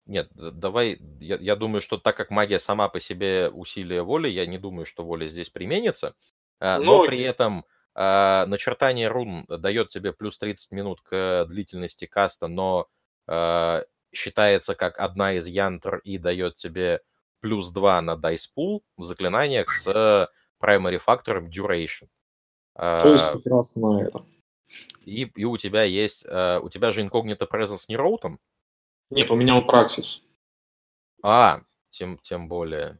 Нет, 0.07 0.31
давай, 0.35 0.99
я, 1.21 1.37
я 1.37 1.55
думаю, 1.55 1.83
что 1.83 1.99
так 1.99 2.17
как 2.17 2.31
магия 2.31 2.59
сама 2.59 2.89
по 2.89 2.99
себе 2.99 3.51
усилие 3.51 4.03
воли, 4.03 4.29
я 4.29 4.47
не 4.47 4.59
думаю, 4.59 4.87
что 4.87 5.05
воля 5.05 5.27
здесь 5.27 5.51
применится. 5.51 6.15
А, 6.61 6.79
но 6.79 7.03
ну, 7.03 7.07
при 7.07 7.21
этом 7.21 7.67
а, 7.95 8.47
начертание 8.47 9.09
рун 9.09 9.45
дает 9.49 9.91
тебе 9.91 10.13
плюс 10.13 10.39
30 10.39 10.73
минут 10.73 11.03
к 11.03 11.45
длительности 11.47 12.07
каста, 12.07 12.49
но 12.49 12.89
а, 13.27 13.85
считается 14.19 14.75
как 14.75 14.99
одна 14.99 15.35
из 15.35 15.47
янтр 15.47 15.99
и 15.99 16.19
дает 16.19 16.57
тебе 16.57 17.01
плюс 17.41 17.71
2 17.71 18.03
на 18.03 18.17
dice 18.17 18.49
pool 18.57 18.81
в 18.97 19.05
заклинаниях 19.05 19.71
с 19.71 20.29
primary 20.61 20.99
фактором 20.99 21.49
duration. 21.49 22.09
То 22.75 23.13
есть 23.13 23.25
как 23.25 23.47
раз 23.47 23.77
на 23.77 24.03
это. 24.03 24.25
И, 25.05 25.23
и 25.35 25.45
у 25.45 25.57
тебя 25.57 25.85
есть, 25.85 26.27
у 26.27 26.69
тебя 26.69 26.93
же 26.93 27.03
incognito 27.03 27.49
presence 27.49 27.85
не 27.89 27.97
роутом? 27.97 28.41
Нет, 29.11 29.31
у 29.31 29.37
меня 29.37 29.57
он 29.57 29.67
праксис. 29.67 30.23
А, 31.23 31.63
тем, 31.91 32.19
тем 32.19 32.49
более. 32.49 32.99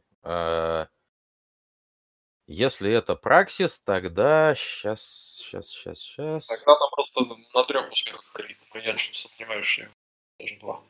Если 2.47 2.91
это 2.91 3.15
праксис, 3.15 3.79
тогда 3.81 4.55
сейчас, 4.55 5.37
сейчас, 5.37 5.67
сейчас, 5.67 5.99
сейчас. 5.99 6.47
Тогда 6.47 6.79
там 6.79 6.89
просто 6.91 7.23
на 7.53 7.63
трех 7.65 7.91
успехах 7.91 8.25
крит, 8.33 8.57
но 8.73 8.79
я 8.79 8.93
не 8.93 8.97
сомневаюсь, 8.97 9.65
что 9.65 9.87
даже 10.39 10.57
два. 10.57 10.81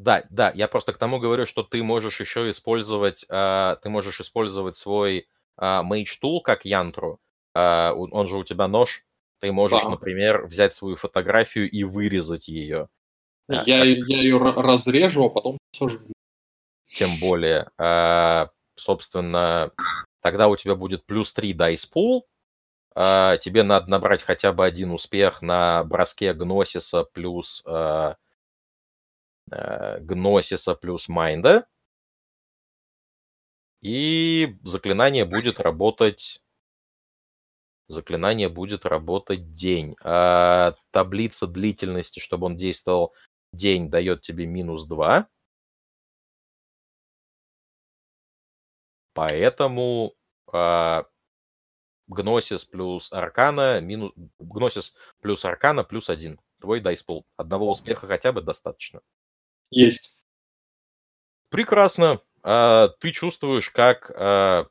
Да, 0.00 0.24
да, 0.30 0.50
я 0.54 0.66
просто 0.66 0.94
к 0.94 0.98
тому 0.98 1.18
говорю, 1.18 1.44
что 1.44 1.62
ты 1.62 1.82
можешь 1.82 2.20
еще 2.20 2.48
использовать, 2.48 3.26
э, 3.28 3.76
ты 3.82 3.90
можешь 3.90 4.18
использовать 4.18 4.74
свой 4.74 5.18
э, 5.18 5.24
Mage 5.62 6.18
Tool 6.22 6.40
как 6.42 6.64
янтру. 6.64 7.20
Э, 7.54 7.90
он 7.92 8.26
же 8.26 8.38
у 8.38 8.44
тебя 8.44 8.66
нож. 8.66 9.04
Ты 9.40 9.52
можешь, 9.52 9.82
да. 9.82 9.90
например, 9.90 10.46
взять 10.46 10.72
свою 10.72 10.96
фотографию 10.96 11.70
и 11.70 11.84
вырезать 11.84 12.48
ее. 12.48 12.88
Я, 13.46 13.62
я 13.62 13.84
ее 13.84 14.38
разрежу, 14.38 15.26
а 15.26 15.28
потом 15.28 15.58
сожгу. 15.72 16.14
Тем 16.88 17.18
более, 17.20 17.68
э, 17.78 18.46
собственно, 18.76 19.70
тогда 20.22 20.48
у 20.48 20.56
тебя 20.56 20.76
будет 20.76 21.04
плюс 21.04 21.30
3 21.34 21.52
dice 21.52 21.86
pool, 21.94 22.22
а, 22.94 23.36
тебе 23.36 23.64
надо 23.64 23.90
набрать 23.90 24.22
хотя 24.22 24.52
бы 24.52 24.64
один 24.64 24.92
успех 24.92 25.42
на 25.42 25.84
броске 25.84 26.32
Гносиса 26.32 27.04
плюс 27.04 27.62
а, 27.66 28.16
Гносиса 29.50 30.74
плюс 30.74 31.08
Майнда. 31.08 31.66
И 33.80 34.58
заклинание 34.62 35.24
будет 35.24 35.60
работать... 35.60 36.42
Заклинание 37.88 38.48
будет 38.48 38.86
работать 38.86 39.52
день. 39.52 39.96
А 40.02 40.76
таблица 40.92 41.46
длительности, 41.48 42.20
чтобы 42.20 42.46
он 42.46 42.56
действовал 42.56 43.14
день, 43.52 43.90
дает 43.90 44.20
тебе 44.20 44.46
минус 44.46 44.86
2. 44.86 45.28
Поэтому 49.12 50.14
а, 50.52 51.04
Гносис 52.06 52.64
плюс 52.64 53.12
Аркана 53.12 53.80
минус... 53.80 54.12
Гносис 54.38 54.94
плюс 55.20 55.44
Аркана 55.44 55.84
плюс 55.84 56.10
один. 56.10 56.40
Твой 56.60 56.80
дайспул. 56.80 57.26
Одного 57.36 57.70
успеха 57.70 58.06
хотя 58.06 58.32
бы 58.32 58.42
достаточно. 58.42 59.00
Есть. 59.70 60.14
Прекрасно. 61.48 62.20
А, 62.42 62.88
ты 63.00 63.12
чувствуешь, 63.12 63.70
как 63.70 64.10
а, 64.14 64.66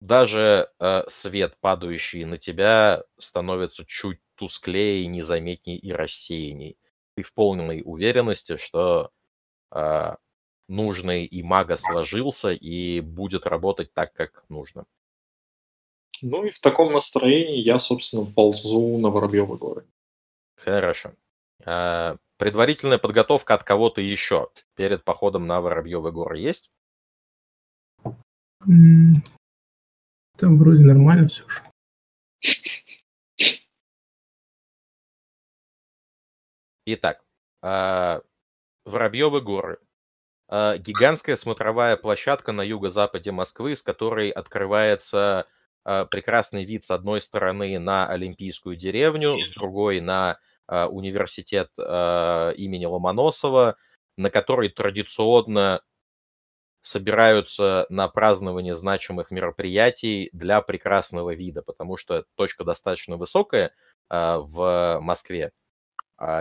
даже 0.00 0.70
а, 0.78 1.04
свет, 1.08 1.56
падающий 1.60 2.24
на 2.24 2.38
тебя, 2.38 3.04
становится 3.18 3.84
чуть 3.84 4.20
тусклее, 4.34 5.06
незаметней 5.06 5.76
и 5.76 5.92
рассеянней. 5.92 6.78
Ты 7.16 7.22
в 7.22 7.32
полной 7.32 7.82
уверенности, 7.84 8.56
что 8.56 9.10
а, 9.70 10.16
нужный 10.68 11.24
и 11.24 11.42
мага 11.42 11.76
сложился 11.76 12.50
и 12.50 13.00
будет 13.00 13.46
работать 13.46 13.92
так, 13.92 14.12
как 14.12 14.44
нужно. 14.48 14.86
Ну 16.22 16.44
и 16.44 16.50
в 16.50 16.60
таком 16.60 16.92
настроении 16.92 17.60
я, 17.60 17.78
собственно, 17.78 18.24
ползу 18.24 18.98
на 18.98 19.10
Воробьевы 19.10 19.56
горы. 19.56 19.86
Хорошо. 20.56 21.12
А, 21.64 22.16
предварительная 22.40 22.96
подготовка 22.96 23.52
от 23.52 23.64
кого-то 23.64 24.00
еще 24.00 24.48
перед 24.74 25.04
походом 25.04 25.46
на 25.46 25.60
Воробьевы 25.60 26.10
горы 26.10 26.38
есть? 26.38 26.70
Там 28.62 29.22
вроде 30.58 30.82
нормально 30.82 31.28
все 31.28 31.44
же. 31.46 31.62
Итак, 36.86 37.22
а, 37.60 38.22
Воробьевы 38.86 39.42
горы 39.42 39.78
а, 40.48 40.78
гигантская 40.78 41.36
смотровая 41.36 41.98
площадка 41.98 42.52
на 42.52 42.62
юго-западе 42.62 43.32
Москвы, 43.32 43.76
с 43.76 43.82
которой 43.82 44.30
открывается 44.30 45.46
а, 45.84 46.06
прекрасный 46.06 46.64
вид 46.64 46.86
с 46.86 46.90
одной 46.90 47.20
стороны 47.20 47.78
на 47.78 48.08
Олимпийскую 48.08 48.76
деревню, 48.76 49.44
с 49.44 49.50
другой 49.50 50.00
на 50.00 50.38
университет 50.70 51.70
имени 51.76 52.84
Ломоносова, 52.84 53.76
на 54.16 54.30
который 54.30 54.68
традиционно 54.68 55.82
собираются 56.82 57.86
на 57.90 58.08
празднование 58.08 58.74
значимых 58.74 59.30
мероприятий 59.30 60.30
для 60.32 60.62
прекрасного 60.62 61.34
вида, 61.34 61.62
потому 61.62 61.96
что 61.96 62.24
точка 62.36 62.64
достаточно 62.64 63.16
высокая 63.16 63.72
э, 64.08 64.36
в 64.38 64.98
Москве, 65.02 65.52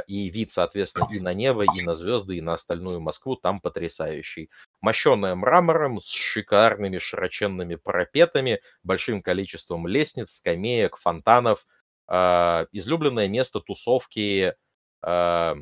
и 0.07 0.29
вид, 0.29 0.51
соответственно, 0.51 1.07
и 1.09 1.21
на 1.21 1.33
небо, 1.33 1.63
и 1.63 1.81
на 1.81 1.95
звезды, 1.95 2.35
и 2.35 2.41
на 2.41 2.53
остальную 2.53 2.99
Москву 2.99 3.37
там 3.37 3.61
потрясающий. 3.61 4.49
Мощенная 4.81 5.35
мрамором, 5.35 6.01
с 6.01 6.09
шикарными 6.09 6.97
широченными 6.97 7.75
парапетами, 7.75 8.59
большим 8.83 9.21
количеством 9.21 9.87
лестниц, 9.87 10.33
скамеек, 10.33 10.97
фонтанов. 10.97 11.65
Э, 12.09 12.65
излюбленное 12.71 13.27
место 13.27 13.59
тусовки 13.59 14.55
э, 15.03 15.55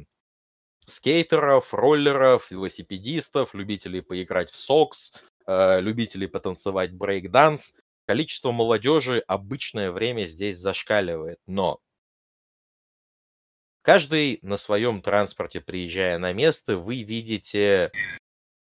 скейтеров, 0.88 1.74
роллеров, 1.74 2.50
велосипедистов, 2.52 3.54
любителей 3.54 4.02
поиграть 4.02 4.50
в 4.50 4.56
сокс, 4.56 5.14
э, 5.46 5.82
любителей 5.82 6.28
потанцевать 6.28 6.94
брейк-данс. 6.94 7.76
Количество 8.06 8.52
молодежи 8.52 9.20
обычное 9.28 9.92
время 9.92 10.26
здесь 10.26 10.58
зашкаливает, 10.58 11.40
но 11.46 11.82
каждый 13.82 14.40
на 14.42 14.56
своем 14.56 15.02
транспорте, 15.02 15.60
приезжая 15.60 16.18
на 16.18 16.32
место, 16.32 16.78
вы 16.78 17.04
видите 17.04 17.92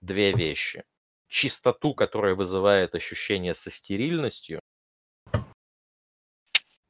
две 0.00 0.32
вещи. 0.32 0.84
Чистоту, 1.28 1.92
которая 1.92 2.34
вызывает 2.34 2.94
ощущение 2.94 3.54
со 3.54 3.70
стерильностью, 3.70 4.60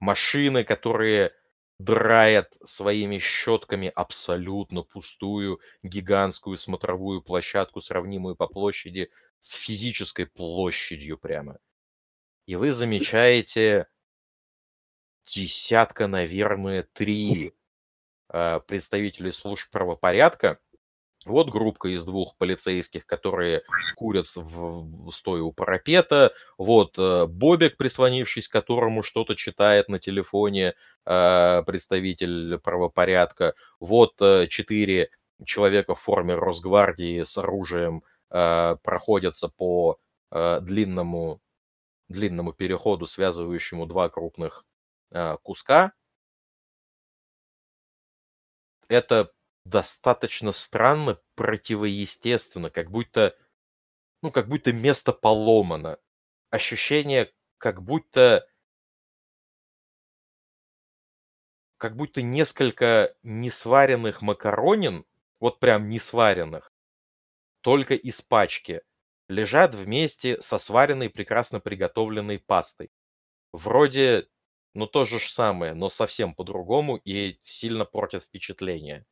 машины, 0.01 0.65
которые 0.65 1.33
драет 1.79 2.57
своими 2.65 3.19
щетками 3.19 3.93
абсолютно 3.95 4.83
пустую 4.83 5.61
гигантскую 5.83 6.57
смотровую 6.57 7.23
площадку, 7.23 7.81
сравнимую 7.81 8.35
по 8.37 8.47
площади 8.47 9.11
с 9.41 9.53
физической 9.53 10.27
площадью 10.27 11.19
прямо. 11.19 11.59
И 12.47 12.57
вы 12.57 12.73
замечаете 12.73 13.89
десятка, 15.27 16.07
наверное, 16.07 16.89
три 16.93 17.53
э, 18.33 18.61
представителей 18.67 19.33
служб 19.33 19.71
правопорядка, 19.71 20.61
вот 21.27 21.51
группка 21.51 21.89
из 21.89 22.05
двух 22.05 22.37
полицейских, 22.37 23.07
которые 23.07 23.63
курят 23.97 24.27
в, 24.35 25.11
стоя 25.11 25.43
у 25.43 25.53
парапета. 25.53 26.33
Вот 26.57 26.97
э, 26.99 27.27
Бобик, 27.27 27.77
прислонившись 27.77 28.49
к 28.49 28.53
которому 28.53 29.03
что-то 29.03 29.35
читает 29.35 29.89
на 29.89 29.99
телефоне, 29.99 30.75
э, 31.05 31.63
представитель 31.67 32.59
правопорядка. 32.59 33.55
Вот 33.81 34.15
э, 34.21 34.47
четыре 34.49 35.11
человека 35.45 35.95
в 35.95 36.01
форме 36.01 36.35
Росгвардии 36.35 37.23
с 37.23 37.37
оружием 37.37 38.03
проходятся 38.29 39.49
по 39.49 39.99
длинному, 40.33 41.41
длинному 42.09 42.53
переходу, 42.53 43.07
связывающему 43.07 43.87
два 43.87 44.09
крупных 44.09 44.65
куска. 45.43 45.93
Это 48.89 49.31
достаточно 49.69 50.53
странно, 50.53 51.21
противоестественно, 51.35 52.71
как 52.71 52.91
будто, 52.91 53.37
ну, 54.23 54.31
как 54.33 54.49
будто 54.49 54.73
место 54.73 55.13
поломано. 55.13 55.99
Ощущение, 56.51 57.33
как 57.59 57.83
будто, 57.83 58.49
как 61.79 61.97
будто 61.97 62.23
несколько 62.23 63.15
несваренных 63.23 64.23
макаронин, 64.23 65.05
вот 65.41 65.61
прям 65.61 65.89
несваренных, 65.89 66.73
только 67.63 67.95
из 67.95 68.23
пачки, 68.23 68.83
лежат 69.29 69.75
вместе 69.75 70.41
со 70.43 70.59
сваренной, 70.59 71.11
прекрасно 71.11 71.61
приготовленной 71.61 72.39
пастой. 72.41 72.91
Вроде, 73.53 74.29
ну, 74.75 74.87
то 74.87 75.05
же 75.07 75.21
самое, 75.21 75.75
но 75.75 75.91
совсем 75.91 76.35
по-другому 76.35 76.97
и 76.99 77.39
сильно 77.43 77.85
портят 77.87 78.25
впечатление 78.25 79.07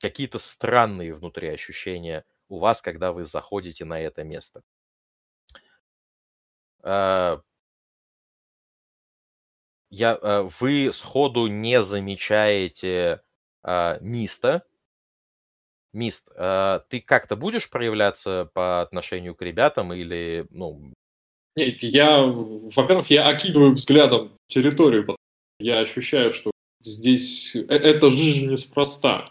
какие-то 0.00 0.38
странные 0.38 1.14
внутри 1.14 1.48
ощущения 1.48 2.24
у 2.48 2.58
вас, 2.58 2.82
когда 2.82 3.12
вы 3.12 3.24
заходите 3.24 3.84
на 3.84 4.00
это 4.00 4.24
место. 4.24 4.62
А, 6.82 7.40
я, 9.90 10.18
а, 10.20 10.50
вы 10.60 10.90
сходу 10.92 11.46
не 11.46 11.82
замечаете 11.82 13.22
а, 13.62 13.98
Миста. 14.00 14.64
Мист, 15.92 16.26
ты 16.34 17.00
как-то 17.06 17.36
будешь 17.36 17.70
проявляться 17.70 18.50
по 18.52 18.82
отношению 18.82 19.36
к 19.36 19.42
ребятам 19.42 19.92
или, 19.92 20.44
ну... 20.50 20.92
Нет, 21.54 21.84
я, 21.84 22.20
во-первых, 22.20 23.10
я 23.10 23.28
окидываю 23.28 23.74
взглядом 23.74 24.36
территорию, 24.48 25.16
я 25.60 25.78
ощущаю, 25.78 26.32
что 26.32 26.50
здесь 26.80 27.54
э, 27.54 27.60
это 27.60 28.10
жизнь 28.10 28.50
неспроста. 28.50 29.26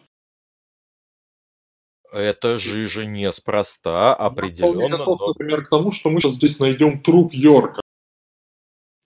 Это 2.13 2.59
жижа 2.59 3.05
неспроста, 3.05 4.13
определенно. 4.13 4.83
Я 4.83 4.97
готов, 4.97 5.19
но... 5.19 5.27
например, 5.29 5.65
к 5.65 5.69
тому, 5.69 5.91
что 5.91 6.11
мы 6.11 6.21
сейчас 6.21 6.33
здесь 6.33 6.59
найдем 6.59 7.01
труп 7.01 7.33
Йорка. 7.33 7.81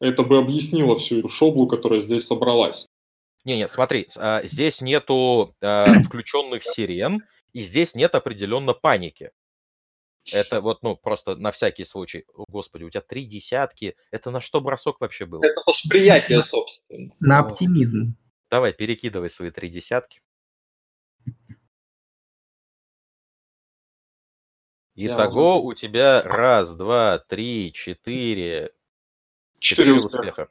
Это 0.01 0.23
бы 0.23 0.37
объяснило 0.37 0.97
всю 0.97 1.19
эту 1.19 1.29
шоблу, 1.29 1.67
которая 1.67 2.01
здесь 2.01 2.27
собралась. 2.27 2.85
Не, 3.45 3.55
нет, 3.55 3.71
смотри, 3.71 4.09
а, 4.17 4.43
здесь 4.43 4.81
нету 4.81 5.55
а, 5.61 5.85
включенных 6.03 6.65
сирен, 6.65 7.23
и 7.53 7.63
здесь 7.63 7.95
нет 7.95 8.13
определенно 8.13 8.73
паники. 8.73 9.31
Это 10.33 10.59
вот, 10.59 10.83
ну, 10.83 10.97
просто 10.97 11.37
на 11.37 11.51
всякий 11.53 11.85
случай. 11.85 12.25
О, 12.33 12.43
Господи, 12.49 12.83
у 12.83 12.89
тебя 12.89 13.01
три 13.01 13.23
десятки. 13.23 13.95
Это 14.11 14.31
на 14.31 14.41
что 14.41 14.59
бросок 14.59 14.99
вообще 14.99 15.25
был? 15.25 15.41
Это 15.41 15.61
восприятие, 15.65 16.41
собственно. 16.41 17.13
На 17.21 17.39
оптимизм. 17.39 18.17
Давай, 18.51 18.73
перекидывай 18.73 19.29
свои 19.29 19.49
три 19.49 19.69
десятки. 19.69 20.19
Итого 24.99 25.61
у 25.61 25.75
тебя 25.75 26.23
раз, 26.23 26.73
два, 26.73 27.19
три, 27.19 27.71
четыре, 27.71 28.71
четыре 29.59 29.93
успеха. 29.93 30.49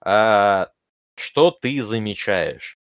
А, 0.00 0.72
что 1.14 1.52
ты 1.52 1.80
замечаешь? 1.80 2.80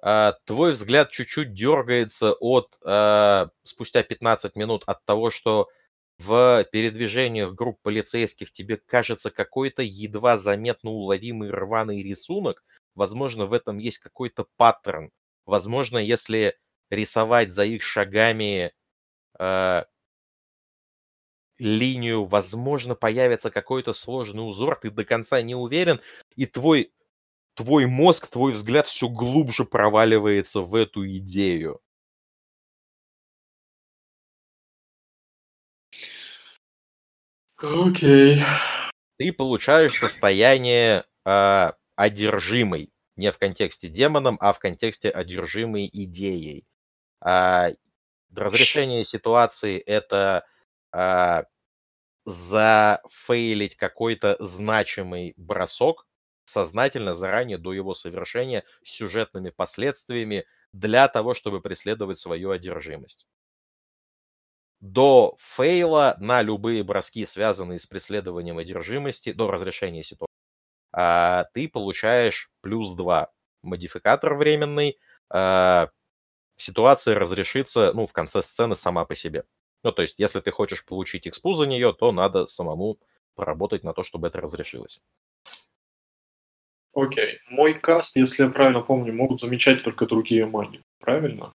А, 0.00 0.38
твой 0.46 0.72
взгляд 0.72 1.10
чуть-чуть 1.10 1.52
дергается 1.52 2.32
от 2.32 2.78
а, 2.82 3.50
спустя 3.64 4.02
15 4.02 4.56
минут 4.56 4.84
от 4.86 5.04
того, 5.04 5.30
что 5.30 5.68
в 6.16 6.64
передвижениях 6.72 7.52
групп 7.52 7.78
полицейских 7.82 8.50
тебе 8.50 8.78
кажется 8.78 9.30
какой-то 9.30 9.82
едва 9.82 10.38
заметно 10.38 10.88
уловимый 10.88 11.50
рваный 11.50 12.02
рисунок. 12.02 12.64
Возможно, 12.94 13.44
в 13.44 13.52
этом 13.52 13.76
есть 13.76 13.98
какой-то 13.98 14.46
паттерн. 14.56 15.10
Возможно, 15.44 15.98
если 15.98 16.56
рисовать 16.88 17.52
за 17.52 17.66
их 17.66 17.82
шагами 17.82 18.72
э, 19.38 19.84
линию, 21.60 22.24
возможно, 22.24 22.94
появится 22.94 23.50
какой-то 23.50 23.92
сложный 23.92 24.48
узор, 24.48 24.76
ты 24.76 24.90
до 24.90 25.04
конца 25.04 25.40
не 25.42 25.54
уверен, 25.54 26.00
и 26.34 26.46
твой, 26.46 26.92
твой 27.54 27.86
мозг, 27.86 28.28
твой 28.28 28.52
взгляд 28.52 28.86
все 28.86 29.08
глубже 29.08 29.64
проваливается 29.64 30.62
в 30.62 30.74
эту 30.74 31.06
идею. 31.06 31.80
Окей. 37.58 38.38
Okay. 38.38 38.44
Ты 39.18 39.34
получаешь 39.34 39.98
состояние 39.98 41.04
э, 41.26 41.72
одержимой. 41.94 42.90
Не 43.16 43.32
в 43.32 43.38
контексте 43.38 43.88
демоном, 43.88 44.38
а 44.40 44.54
в 44.54 44.58
контексте 44.58 45.10
одержимой 45.10 45.90
идеей. 45.92 46.64
Э, 47.22 47.74
разрешение 48.34 49.04
ситуации 49.04 49.78
это 49.78 50.46
э, 50.92 51.44
зафейлить 52.26 53.76
какой-то 53.76 54.36
значимый 54.40 55.34
бросок 55.36 56.06
сознательно 56.44 57.14
заранее 57.14 57.58
до 57.58 57.72
его 57.72 57.94
совершения 57.94 58.64
с 58.84 58.90
сюжетными 58.90 59.50
последствиями 59.50 60.46
для 60.72 61.08
того, 61.08 61.34
чтобы 61.34 61.60
преследовать 61.60 62.18
свою 62.18 62.50
одержимость. 62.50 63.26
До 64.80 65.36
фейла 65.38 66.16
на 66.20 66.40
любые 66.42 66.82
броски, 66.82 67.26
связанные 67.26 67.78
с 67.78 67.86
преследованием 67.86 68.56
одержимости, 68.58 69.32
до 69.32 69.50
разрешения 69.50 70.02
ситуации, 70.02 70.32
а, 70.92 71.44
ты 71.54 71.68
получаешь 71.68 72.50
плюс 72.62 72.94
2 72.94 73.30
модификатор 73.62 74.34
временный. 74.36 74.98
А, 75.30 75.90
ситуация 76.56 77.18
разрешится 77.18 77.92
ну, 77.94 78.06
в 78.06 78.12
конце 78.12 78.42
сцены 78.42 78.76
сама 78.76 79.04
по 79.06 79.14
себе. 79.16 79.44
Ну, 79.82 79.92
то 79.92 80.02
есть, 80.02 80.18
если 80.18 80.40
ты 80.40 80.50
хочешь 80.50 80.84
получить 80.84 81.26
экспу 81.26 81.54
за 81.54 81.66
нее, 81.66 81.92
то 81.92 82.12
надо 82.12 82.46
самому 82.46 82.98
поработать 83.34 83.84
на 83.84 83.92
то, 83.92 84.02
чтобы 84.02 84.28
это 84.28 84.40
разрешилось. 84.40 85.00
Окей. 86.92 87.38
Мой 87.48 87.74
каст, 87.74 88.16
если 88.16 88.44
я 88.44 88.50
правильно 88.50 88.80
помню, 88.80 89.12
могут 89.12 89.40
замечать 89.40 89.82
только 89.82 90.06
другие 90.06 90.46
маги. 90.46 90.82
Правильно? 90.98 91.54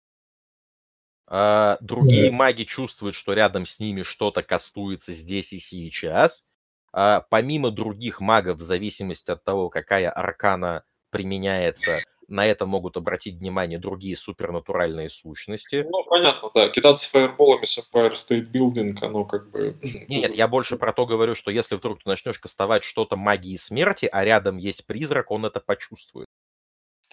А, 1.28 1.78
другие 1.82 2.32
маги 2.32 2.64
чувствуют, 2.64 3.16
что 3.16 3.34
рядом 3.34 3.66
с 3.66 3.80
ними 3.80 4.04
что-то 4.04 4.44
кастуется 4.44 5.12
здесь 5.12 5.52
и 5.54 5.60
сейчас. 5.60 6.48
А, 6.92 7.22
помимо 7.22 7.72
других 7.72 8.22
магов, 8.22 8.60
в 8.60 8.62
зависимости 8.62 9.32
от 9.32 9.44
того, 9.44 9.70
какая 9.70 10.12
аркана 10.12 10.84
применяется, 11.10 12.04
на 12.28 12.46
это 12.46 12.66
могут 12.66 12.98
обратить 12.98 13.36
внимание 13.36 13.80
другие 13.80 14.16
супернатуральные 14.16 15.10
сущности. 15.10 15.86
Ну, 15.88 16.04
понятно, 16.04 16.50
да. 16.54 16.70
Кидаться 16.70 17.10
фаерболами 17.10 17.66
с 17.66 17.78
Empire 17.78 18.14
State 18.14 18.52
Building, 18.52 18.98
оно 19.02 19.26
как 19.26 19.50
бы... 19.52 19.78
Нет, 20.08 20.36
я 20.36 20.48
больше 20.48 20.78
про 20.78 20.94
то 20.94 21.06
говорю, 21.06 21.36
что 21.36 21.52
если 21.52 21.76
вдруг 21.76 22.04
ты 22.04 22.10
начнешь 22.10 22.40
кастовать 22.40 22.84
что-то 22.84 23.16
магии 23.16 23.56
смерти, 23.56 24.10
а 24.12 24.24
рядом 24.24 24.58
есть 24.58 24.86
призрак, 24.86 25.32
он 25.32 25.46
это 25.46 25.60
почувствует. 25.60 26.28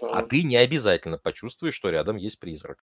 Да. 0.01 0.11
А 0.13 0.23
ты 0.23 0.43
не 0.43 0.57
обязательно 0.57 1.19
почувствуешь, 1.19 1.75
что 1.75 1.91
рядом 1.91 2.17
есть 2.17 2.39
призрак. 2.39 2.83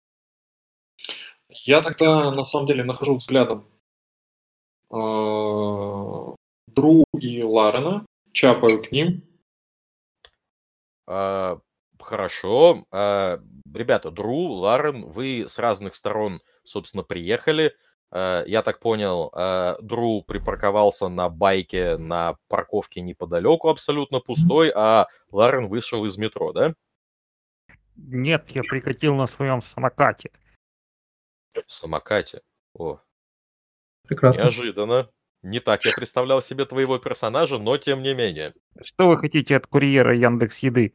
Я 1.48 1.82
тогда, 1.82 2.30
на 2.30 2.44
самом 2.44 2.66
деле, 2.66 2.84
нахожу 2.84 3.16
взглядом 3.16 3.68
э, 4.90 6.34
Дру 6.68 7.04
и 7.18 7.42
Ларена, 7.42 8.06
чапаю 8.32 8.82
к 8.82 8.90
ним. 8.92 9.22
Хорошо. 12.02 12.84
А, 12.90 13.40
ребята, 13.72 14.10
Дру, 14.10 14.52
Ларен, 14.52 15.06
вы 15.06 15.46
с 15.48 15.58
разных 15.58 15.94
сторон, 15.94 16.42
собственно, 16.64 17.02
приехали. 17.02 17.74
А, 18.10 18.44
я 18.44 18.62
так 18.62 18.80
понял, 18.80 19.30
а, 19.32 19.78
Дру 19.80 20.22
припарковался 20.22 21.08
на 21.08 21.28
байке 21.28 21.96
на 21.96 22.36
парковке 22.48 23.00
неподалеку, 23.00 23.68
абсолютно 23.68 24.20
пустой, 24.20 24.70
а 24.74 25.06
Ларен 25.30 25.68
вышел 25.68 26.04
из 26.04 26.18
метро, 26.18 26.52
да? 26.52 26.74
Нет, 27.96 28.50
я 28.50 28.62
прикатил 28.62 29.14
на 29.14 29.26
своем 29.26 29.62
самокате. 29.62 30.30
Самокате? 31.66 32.42
О. 32.74 33.00
Прекрасно. 34.06 34.42
Неожиданно. 34.42 35.08
Не 35.42 35.60
так 35.60 35.84
я 35.84 35.92
представлял 35.92 36.40
себе 36.40 36.64
твоего 36.64 36.98
персонажа, 36.98 37.58
но 37.58 37.76
тем 37.76 38.02
не 38.02 38.14
менее. 38.14 38.54
Что 38.82 39.08
вы 39.08 39.18
хотите 39.18 39.56
от 39.56 39.66
курьера 39.66 40.16
Яндекс 40.16 40.58
Еды? 40.58 40.94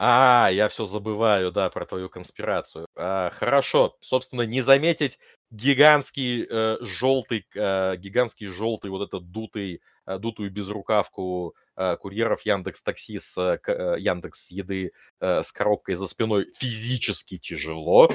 А, 0.00 0.48
я 0.52 0.68
все 0.68 0.84
забываю, 0.84 1.50
да, 1.50 1.68
про 1.70 1.84
твою 1.84 2.08
конспирацию. 2.08 2.86
А, 2.96 3.30
хорошо, 3.30 3.96
собственно, 4.00 4.42
не 4.42 4.62
заметить 4.62 5.18
гигантский 5.50 6.46
э, 6.48 6.76
желтый, 6.82 7.46
э, 7.54 7.96
гигантский 7.96 8.46
желтый 8.46 8.90
вот 8.90 9.02
этот 9.02 9.30
дутый, 9.32 9.80
э, 10.06 10.18
дутую 10.18 10.52
безрукавку 10.52 11.56
э, 11.76 11.96
курьеров 11.96 12.42
Яндекс 12.42 12.82
Такси 12.82 13.18
с 13.18 13.36
э, 13.38 13.96
Яндекс 13.98 14.50
Еды 14.52 14.92
э, 15.20 15.42
с 15.42 15.50
коробкой 15.50 15.96
за 15.96 16.06
спиной 16.06 16.46
физически 16.56 17.38
тяжело. 17.38 18.10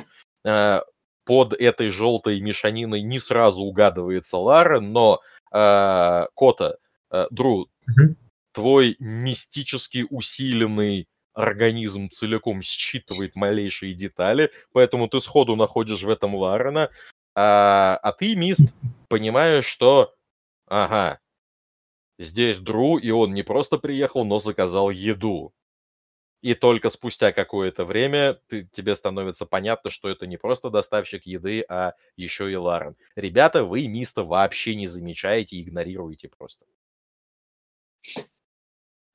Э, 0.46 0.82
под 1.26 1.54
этой 1.54 1.90
желтой 1.90 2.40
мешаниной 2.40 3.02
не 3.02 3.20
сразу 3.20 3.62
угадывается 3.62 4.38
Лара, 4.38 4.80
но 4.80 5.20
э, 5.52 6.26
Кота, 6.36 6.78
э, 7.12 7.28
Дру, 7.32 7.68
mm-hmm. 7.90 8.16
твой 8.54 8.96
мистически 9.00 10.06
усиленный 10.10 11.08
организм 11.34 12.10
целиком 12.10 12.62
считывает 12.62 13.36
малейшие 13.36 13.94
детали, 13.94 14.52
поэтому 14.72 15.08
ты 15.08 15.20
сходу 15.20 15.56
находишь 15.56 16.04
в 16.04 16.10
этом 16.10 16.36
Ларена, 16.36 16.90
а, 17.36 17.98
а 18.02 18.12
ты, 18.14 18.36
Мист, 18.36 18.74
понимаешь, 19.10 19.66
что, 19.66 20.14
ага, 20.68 21.20
здесь 22.20 22.60
Дру, 22.60 22.98
и 22.98 23.12
он 23.12 23.34
не 23.34 23.44
просто 23.44 23.78
приехал, 23.78 24.26
но 24.26 24.40
заказал 24.40 24.90
еду. 24.90 25.54
И 26.42 26.56
только 26.56 26.90
спустя 26.90 27.32
какое-то 27.32 27.86
время 27.86 28.34
ты, 28.48 28.68
тебе 28.72 28.96
становится 28.98 29.46
понятно, 29.46 29.90
что 29.90 30.10
это 30.10 30.28
не 30.28 30.36
просто 30.38 30.70
доставщик 30.70 31.26
еды, 31.26 31.64
а 31.70 31.94
еще 32.18 32.52
и 32.52 32.56
Ларен. 32.56 32.98
Ребята, 33.16 33.64
вы 33.64 33.88
Миста 33.88 34.24
вообще 34.26 34.76
не 34.76 34.88
замечаете, 34.88 35.62
игнорируете 35.62 36.28
просто. 36.28 36.66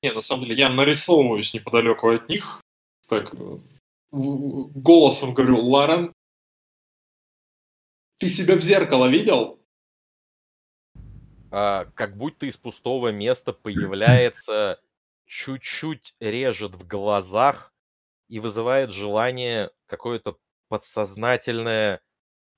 Не, 0.03 0.13
на 0.13 0.21
самом 0.21 0.45
деле 0.45 0.57
я 0.57 0.69
нарисовываюсь 0.69 1.55
неподалеку 1.55 2.11
от 2.11 2.29
них. 2.29 2.63
Так, 3.09 3.35
э, 3.35 3.59
голосом 4.11 5.35
говорю, 5.35 5.61
Ларен, 5.61 6.13
ты 8.19 8.29
себя 8.29 8.57
в 8.57 8.61
зеркало 8.61 9.07
видел? 9.07 9.59
А, 11.51 11.87
как 11.95 12.17
будто 12.17 12.47
из 12.47 12.57
пустого 12.57 13.11
места 13.11 13.53
появляется 13.53 14.81
чуть-чуть 15.27 16.15
режет 16.21 16.75
в 16.75 16.87
глазах 16.87 17.73
и 18.29 18.41
вызывает 18.41 18.91
желание 18.91 19.71
какое-то 19.87 20.37
подсознательное 20.69 22.01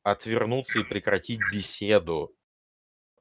отвернуться 0.02 0.80
и 0.80 0.84
прекратить 0.84 1.40
беседу. 1.52 2.34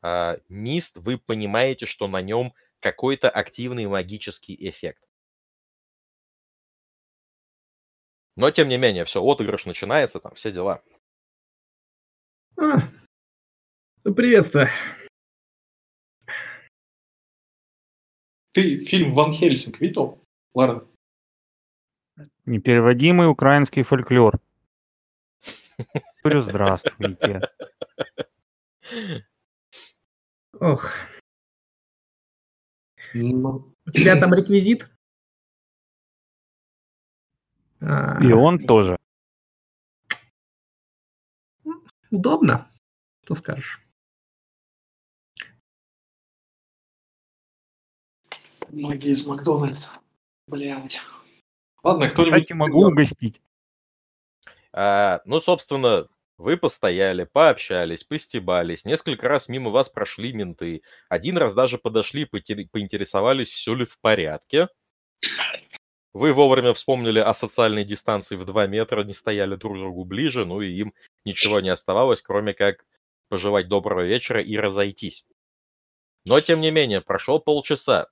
А, 0.01 0.37
мист, 0.47 0.97
вы 0.97 1.17
понимаете, 1.17 1.85
что 1.85 2.07
на 2.07 2.21
нем 2.21 2.53
какой-то 2.79 3.29
активный 3.29 3.87
магический 3.87 4.55
эффект. 4.69 5.03
Но, 8.35 8.51
тем 8.51 8.69
не 8.69 8.77
менее, 8.77 9.03
все, 9.03 9.21
отыгрыш 9.21 9.65
начинается, 9.65 10.19
там 10.19 10.33
все 10.35 10.51
дела. 10.51 10.81
А, 12.57 12.79
приветствую. 14.03 14.67
Ты 18.53 18.85
фильм 18.85 19.13
«Ван 19.13 19.33
Хельсинг» 19.33 19.79
видел, 19.79 20.23
Ларен? 20.53 20.87
Непереводимый 22.45 23.29
украинский 23.29 23.83
фольклор. 23.83 24.39
Говорю, 26.23 26.41
здравствуйте. 26.41 27.41
Ох. 30.59 30.91
Ну. 33.13 33.73
У 33.85 33.91
тебя 33.91 34.19
там 34.19 34.33
реквизит? 34.33 34.89
А. 37.81 38.19
И 38.23 38.31
он 38.31 38.65
тоже. 38.65 38.97
Удобно. 42.11 42.69
Что 43.23 43.35
скажешь? 43.35 43.79
Маги 48.71 49.09
из 49.09 49.25
Макдональдса. 49.25 49.93
Блядь. 50.47 50.99
Ладно, 51.83 52.09
кто-нибудь... 52.09 52.41
Кстати, 52.41 52.53
могу 52.53 52.87
угостить. 52.87 53.41
А, 54.71 55.21
ну, 55.25 55.39
собственно, 55.39 56.07
вы 56.39 56.55
постояли, 56.55 57.25
пообщались, 57.25 58.05
постебались, 58.05 58.85
несколько 58.85 59.27
раз 59.27 59.49
мимо 59.49 59.71
вас 59.71 59.89
прошли 59.89 60.31
менты, 60.31 60.83
один 61.09 61.37
раз 61.37 61.53
даже 61.53 61.77
подошли, 61.77 62.23
поинтересовались, 62.23 63.51
все 63.51 63.75
ли 63.75 63.85
в 63.85 63.99
порядке. 63.99 64.69
Вы 66.13 66.31
вовремя 66.31 66.73
вспомнили 66.73 67.19
о 67.19 67.33
социальной 67.33 67.83
дистанции 67.83 68.37
в 68.37 68.45
2 68.45 68.67
метра, 68.67 69.03
не 69.03 69.13
стояли 69.13 69.55
друг 69.55 69.75
к 69.75 69.79
другу 69.79 70.05
ближе, 70.05 70.45
ну 70.45 70.61
и 70.61 70.71
им 70.71 70.93
ничего 71.25 71.59
не 71.59 71.69
оставалось, 71.69 72.21
кроме 72.21 72.53
как 72.53 72.85
пожелать 73.27 73.67
доброго 73.67 74.05
вечера 74.05 74.41
и 74.41 74.55
разойтись. 74.55 75.25
Но, 76.23 76.39
тем 76.39 76.61
не 76.61 76.71
менее, 76.71 77.01
прошло 77.01 77.39
полчаса. 77.39 78.07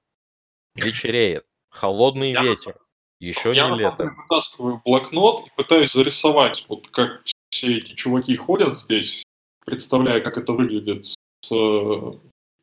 Вечереет. 0.76 1.46
Холодный 1.70 2.34
я 2.34 2.44
ветер. 2.44 2.74
Еще 3.20 3.54
я 3.56 3.70
не 3.70 3.80
лето. 3.80 4.04
Я 4.04 4.10
вытаскиваю 4.10 4.82
блокнот 4.84 5.48
и 5.48 5.52
пытаюсь 5.56 5.94
зарисовать, 5.94 6.66
вот 6.68 6.88
как 6.90 7.24
все 7.50 7.78
эти 7.78 7.94
чуваки 7.94 8.36
ходят 8.36 8.78
здесь, 8.78 9.24
представляя, 9.66 10.22
как 10.22 10.38
это 10.38 10.54
выглядит 10.54 11.06
с, 11.06 11.50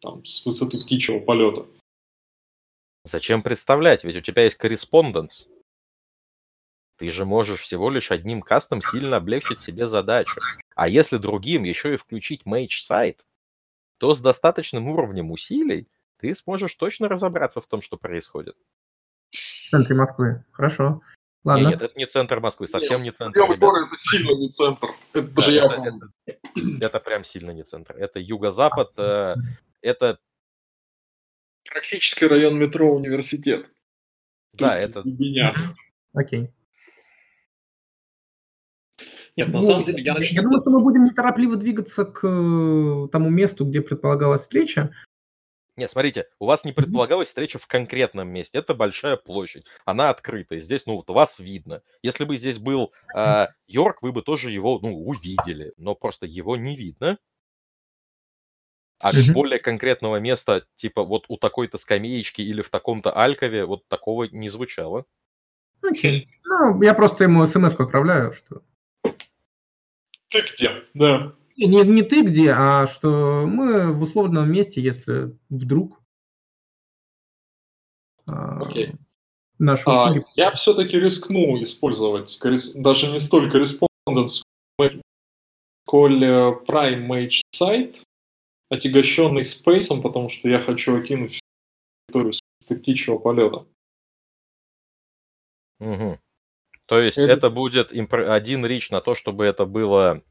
там, 0.01 0.25
с 0.25 0.45
высоты 0.45 0.77
птичьего 0.79 1.21
полета. 1.21 1.67
Зачем 3.05 3.43
представлять? 3.43 4.05
Ведь 4.05 4.17
у 4.17 4.21
тебя 4.21 4.45
есть 4.45 4.57
корреспонденс. 4.57 5.47
Ты 6.97 7.11
же 7.11 7.25
можешь 7.25 7.61
всего 7.61 7.91
лишь 7.91 8.11
одним 8.11 8.41
кастом 8.41 8.81
сильно 8.81 9.17
облегчить 9.17 9.61
себе 9.61 9.87
задачу. 9.87 10.41
А 10.75 10.89
если 10.89 11.19
другим 11.19 11.65
еще 11.65 11.95
и 11.95 11.97
включить 11.97 12.47
мейдж 12.47 12.81
сайт, 12.81 13.25
то 13.99 14.15
с 14.15 14.21
достаточным 14.21 14.89
уровнем 14.89 15.31
усилий 15.31 15.89
ты 16.19 16.33
сможешь 16.35 16.75
точно 16.75 17.09
разобраться 17.09 17.61
в 17.61 17.67
том, 17.67 17.83
что 17.83 17.97
происходит. 17.97 18.57
В 19.31 19.71
центре 19.71 19.97
Москвы. 19.97 20.45
Хорошо. 20.53 21.03
Ладно. 21.45 21.69
Нет, 21.69 21.83
это 21.83 21.99
не 21.99 22.07
центр 22.07 22.41
Москвы, 22.41 22.67
совсем 22.67 23.03
нет, 23.03 23.13
не 23.13 23.17
центр. 23.17 23.39
Белый 23.59 23.87
это 23.87 23.97
сильно 23.97 24.33
не 24.33 24.49
центр. 24.49 24.89
Это 25.13 25.29
даже 25.29 25.53
я 25.53 25.65
это, 25.65 26.11
это, 26.25 26.41
это 26.81 27.01
прям 27.01 27.23
сильно 27.23 27.51
не 27.51 27.63
центр. 27.63 27.95
Это 27.97 28.19
юго-запад, 28.19 28.93
э, 28.97 29.35
это... 29.83 30.19
Практически 31.71 32.25
район 32.25 32.59
метро 32.59 32.91
университет. 32.91 33.71
Да, 34.55 34.79
это... 34.79 35.05
Окей. 36.15 36.51
Нет, 39.37 39.49
на 39.49 39.55
ну, 39.55 39.63
самом 39.63 39.85
деле 39.85 40.03
я 40.03 40.15
начну... 40.15 40.37
Я 40.37 40.43
думаю, 40.43 40.61
что 40.61 40.71
мы 40.71 40.81
будем 40.81 41.05
неторопливо 41.05 41.57
двигаться 41.57 42.05
к 42.05 42.27
э, 42.27 43.09
тому 43.11 43.31
месту, 43.31 43.67
где 43.67 43.83
предполагалась 43.83 44.43
встреча. 44.43 44.95
Нет, 45.77 45.91
смотрите, 45.91 46.29
у 46.39 46.47
вас 46.47 46.65
не 46.65 46.73
предполагалась 46.73 47.29
встреча 47.29 47.59
в 47.59 47.67
конкретном 47.67 48.29
месте. 48.29 48.59
Это 48.59 48.75
большая 48.75 49.17
площадь. 49.17 49.65
Она 49.85 50.11
открытая. 50.11 50.61
Здесь, 50.61 50.87
ну, 50.87 50.97
вот 50.97 51.11
вас 51.11 51.41
видно. 51.41 51.83
Если 52.03 52.25
бы 52.25 52.37
здесь 52.37 52.59
был 52.59 52.93
э, 53.17 53.49
Йорк, 53.67 54.01
вы 54.01 54.13
бы 54.13 54.23
тоже 54.23 54.51
его, 54.51 54.79
ну, 54.81 54.97
увидели. 54.97 55.73
Но 55.77 55.97
просто 55.97 56.27
его 56.27 56.57
не 56.57 56.77
видно. 56.77 57.19
А 59.01 59.13
Мгм. 59.13 59.33
более 59.33 59.59
конкретного 59.59 60.19
места, 60.19 60.65
типа 60.77 61.03
вот 61.03 61.25
у 61.29 61.37
такой-то 61.37 61.77
скамеечки 61.77 62.41
или 62.41 62.63
в 62.63 62.71
таком-то 62.71 63.11
алькове, 63.13 63.67
вот 63.67 63.87
такого 63.89 64.25
не 64.25 64.49
звучало. 64.49 65.05
Окей. 65.83 66.29
Ну, 66.45 66.81
я 66.83 66.95
просто 66.95 67.25
ему 67.25 67.45
смс 67.47 67.75
отправляю, 67.75 68.33
что 68.33 68.63
Ты 70.29 70.41
где? 70.53 70.85
Да. 70.95 71.35
Не, 71.57 71.83
не, 71.83 72.03
ты 72.03 72.23
где, 72.23 72.53
а 72.53 72.87
что 72.87 73.47
мы 73.47 73.93
в 73.93 74.03
условном 74.03 74.51
месте, 74.51 74.81
если 74.81 75.37
вдруг 75.49 76.01
а, 78.27 78.61
Окей. 78.61 78.95
наши 79.59 79.83
А, 79.87 80.11
услуги... 80.11 80.25
я 80.37 80.51
все-таки 80.53 80.99
рискну 80.99 81.63
использовать 81.63 82.39
коррес- 82.43 82.73
даже 82.75 83.11
не 83.11 83.21
столько 83.21 83.59
Respondents, 83.59 84.43
сколь 85.87 86.25
э, 86.25 86.53
Prime 86.67 87.07
Mage 87.07 87.43
сайт, 87.53 88.03
отягощенный 88.71 89.43
спейсом, 89.43 90.03
потому 90.03 90.29
что 90.29 90.49
я 90.49 90.59
хочу 90.59 90.97
окинуть 90.97 91.33
всю 91.33 91.41
территорию 92.09 92.33
с 92.33 92.41
птичьего 92.67 93.19
полета. 93.19 93.67
Мгм. 95.79 96.19
То 96.87 97.01
есть 97.01 97.19
Это- 97.19 97.33
это 97.33 97.51
будет 97.51 97.93
импр- 97.93 98.29
один 98.29 98.65
рич 98.65 98.91
на 98.91 99.01
то, 99.01 99.15
чтобы 99.15 99.45
это 99.45 99.67
было 99.67 100.23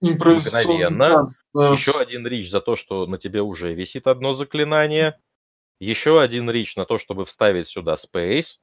Мгновенно. 0.00 1.24
Да. 1.54 1.72
Еще 1.72 1.92
один 1.92 2.26
рич 2.26 2.50
за 2.50 2.60
то, 2.60 2.76
что 2.76 3.06
на 3.06 3.18
тебе 3.18 3.42
уже 3.42 3.74
висит 3.74 4.06
одно 4.06 4.32
заклинание. 4.32 5.18
Еще 5.78 6.20
один 6.20 6.50
рич 6.50 6.76
на 6.76 6.84
то, 6.84 6.98
чтобы 6.98 7.24
вставить 7.24 7.68
сюда 7.68 7.96
спейс. 7.96 8.62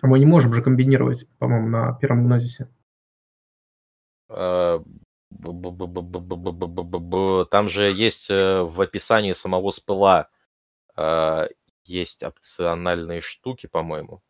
А 0.00 0.06
мы 0.06 0.18
не 0.18 0.26
можем 0.26 0.54
же 0.54 0.62
комбинировать, 0.62 1.26
по-моему, 1.38 1.68
на 1.68 1.94
первом 1.94 2.24
гнозисе. 2.24 2.68
Там 4.28 4.84
же 7.68 7.92
есть 7.92 8.30
э, 8.30 8.62
в 8.62 8.80
описании 8.80 9.32
самого 9.32 9.70
спыла 9.70 10.28
а, 10.94 11.48
есть 11.84 12.22
опциональные 12.22 13.20
штуки, 13.20 13.66
по-моему. 13.66 14.22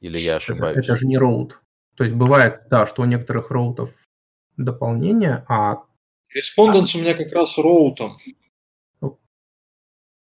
Или 0.00 0.18
я 0.18 0.36
ошибаюсь? 0.36 0.78
Это, 0.78 0.92
это 0.92 0.96
же 0.96 1.06
не 1.06 1.18
роут. 1.18 1.60
То 1.96 2.04
есть 2.04 2.16
бывает, 2.16 2.68
да, 2.68 2.86
что 2.86 3.02
у 3.02 3.06
некоторых 3.06 3.50
роутов 3.50 3.90
дополнение, 4.56 5.44
а 5.48 5.84
Respondents 6.36 6.96
у 6.96 7.00
меня 7.00 7.14
как 7.14 7.32
раз 7.32 7.56
роутом. 7.56 8.18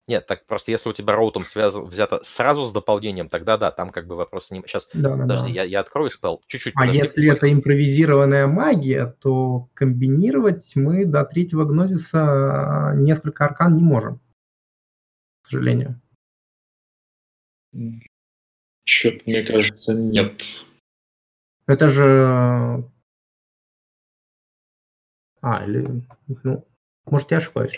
Нет, 0.09 0.27
так 0.27 0.44
просто 0.47 0.73
если 0.73 0.89
у 0.89 0.93
тебя 0.93 1.15
роутом 1.15 1.44
связан, 1.44 1.85
взято 1.85 2.20
сразу 2.24 2.65
с 2.65 2.73
дополнением, 2.73 3.28
тогда 3.28 3.57
да, 3.57 3.70
там 3.70 3.90
как 3.90 4.09
бы 4.09 4.16
вопрос 4.16 4.51
не... 4.51 4.61
Сейчас, 4.62 4.90
да, 4.93 5.16
подожди, 5.16 5.55
да. 5.55 5.62
я, 5.62 5.62
я 5.62 5.81
открою 5.81 6.11
спел, 6.11 6.43
чуть-чуть 6.48 6.74
А 6.74 6.81
подожди. 6.81 6.98
если 6.98 7.31
это 7.31 7.52
импровизированная 7.52 8.48
магия, 8.48 9.07
то 9.20 9.69
комбинировать 9.74 10.74
мы 10.74 11.07
до 11.07 11.24
третьего 11.24 11.65
гнозиса 11.65 12.93
несколько 12.97 13.44
аркан 13.44 13.77
не 13.77 13.85
можем. 13.85 14.19
К 15.43 15.47
сожалению. 15.47 16.01
Что-то, 18.85 19.20
мне 19.27 19.44
кажется, 19.44 19.94
нет. 19.94 20.66
Это 21.69 21.89
же... 21.89 22.90
А, 25.41 25.65
или... 25.65 26.03
Ну, 26.45 26.67
может, 27.07 27.31
я 27.31 27.39
ошибаюсь. 27.39 27.75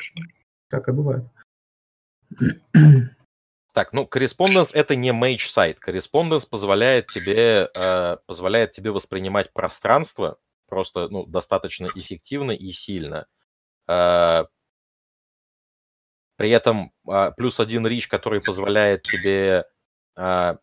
Так 0.68 0.88
и 0.88 0.92
бывает. 0.92 1.24
Так, 3.72 3.92
ну, 3.94 4.04
Correspondence 4.04 4.70
это 4.74 4.96
не 4.96 5.10
mage 5.12 5.48
сайт. 5.48 5.78
Correspondence 5.86 6.46
позволяет 6.48 7.06
тебе, 7.06 7.70
э, 7.74 8.16
позволяет 8.26 8.72
тебе 8.72 8.90
воспринимать 8.90 9.52
пространство 9.52 10.38
просто, 10.66 11.08
ну, 11.08 11.24
достаточно 11.26 11.88
эффективно 11.94 12.52
и 12.52 12.70
сильно. 12.70 13.26
Э, 13.88 14.44
при 16.36 16.50
этом 16.50 16.92
э, 17.08 17.30
плюс 17.36 17.60
один 17.60 17.86
рич, 17.86 18.08
который 18.08 18.42
позволяет 18.42 19.04
тебе... 19.04 19.64
э, 20.16 20.56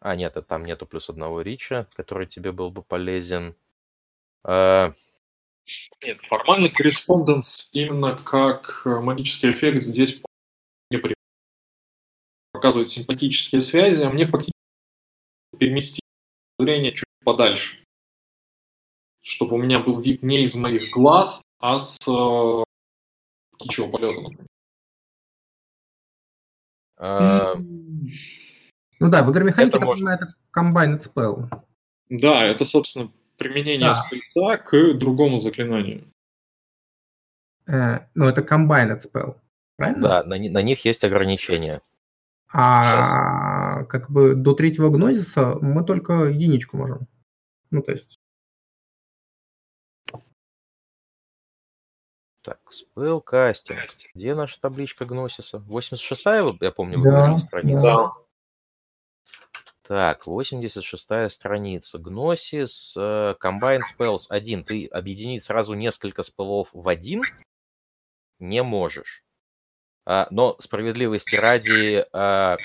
а, 0.00 0.14
нет, 0.14 0.36
там 0.46 0.64
нету 0.64 0.86
плюс 0.86 1.10
одного 1.10 1.40
рича, 1.40 1.88
который 1.94 2.26
тебе 2.26 2.52
был 2.52 2.70
бы 2.70 2.82
полезен. 2.82 3.56
Э, 4.46 4.92
Нет, 6.04 6.20
формальный 6.22 6.70
корреспонденс 6.70 7.68
именно 7.72 8.16
как 8.16 8.82
э, 8.84 9.00
магический 9.00 9.50
эффект 9.50 9.82
здесь 9.82 10.22
не 10.90 11.02
показывает 12.52 12.88
симпатические 12.88 13.60
связи, 13.60 14.02
а 14.02 14.10
мне 14.10 14.24
фактически 14.24 14.52
переместить 15.58 16.02
зрение 16.58 16.92
чуть 16.92 17.08
подальше, 17.24 17.82
чтобы 19.22 19.56
у 19.56 19.58
меня 19.58 19.80
был 19.80 20.00
вид 20.00 20.22
не 20.22 20.44
из 20.44 20.54
моих 20.54 20.90
глаз, 20.90 21.42
а 21.58 21.78
с 21.80 21.98
э, 22.06 22.64
птичьего 23.56 23.90
полета. 23.90 24.20
например. 24.20 24.46
э, 26.98 27.54
Ну 29.00 29.10
да, 29.10 29.24
в 29.24 29.32
игре 29.32 29.44
механики 29.44 29.70
Это 29.70 29.78
это, 29.78 29.86
можно. 29.86 30.08
это 30.10 30.34
combined 30.56 31.02
spell. 31.02 31.48
Да, 32.08 32.44
это, 32.44 32.64
собственно, 32.64 33.10
применение 33.36 33.88
Да. 33.88 33.94
спейса 33.94 34.58
к 34.58 34.94
другому 34.94 35.38
заклинанию. 35.38 36.04
Э, 37.66 38.06
ну, 38.14 38.26
это 38.26 38.42
combined 38.42 38.98
spell. 39.04 39.36
Правильно? 39.76 40.00
да, 40.08 40.22
на, 40.24 40.38
на 40.38 40.62
них 40.62 40.84
есть 40.84 41.04
ограничения. 41.04 41.82
А 42.48 43.84
как 43.84 44.10
бы 44.10 44.34
до 44.34 44.54
третьего 44.54 44.88
гнозиса 44.88 45.56
мы 45.60 45.84
только 45.84 46.12
единичку 46.24 46.76
можем. 46.78 47.06
Ну, 47.70 47.82
то 47.82 47.92
есть, 47.92 48.18
Так, 52.42 52.60
спелкастинг. 52.70 53.80
Где 54.14 54.34
наша 54.36 54.60
табличка 54.60 55.04
Гносиса? 55.04 55.58
86-я, 55.68 56.44
вот 56.44 56.62
я 56.62 56.70
помню, 56.70 56.98
вы 56.98 57.04
Да, 57.04 57.10
говорили 57.10 57.38
страница. 57.40 57.82
да. 57.82 58.12
Так, 59.88 60.26
86-я 60.26 61.30
страница. 61.30 61.98
Гносис, 61.98 62.94
э, 62.96 63.34
Combine 63.40 63.82
Spells 63.82 64.26
1. 64.28 64.64
Ты 64.64 64.86
объединить 64.86 65.44
сразу 65.44 65.74
несколько 65.74 66.24
спелов 66.24 66.68
в 66.72 66.88
один 66.88 67.22
не 68.40 68.64
можешь. 68.64 69.22
А, 70.04 70.26
но 70.30 70.56
справедливости 70.58 71.36
ради, 71.36 72.04
а, 72.12 72.56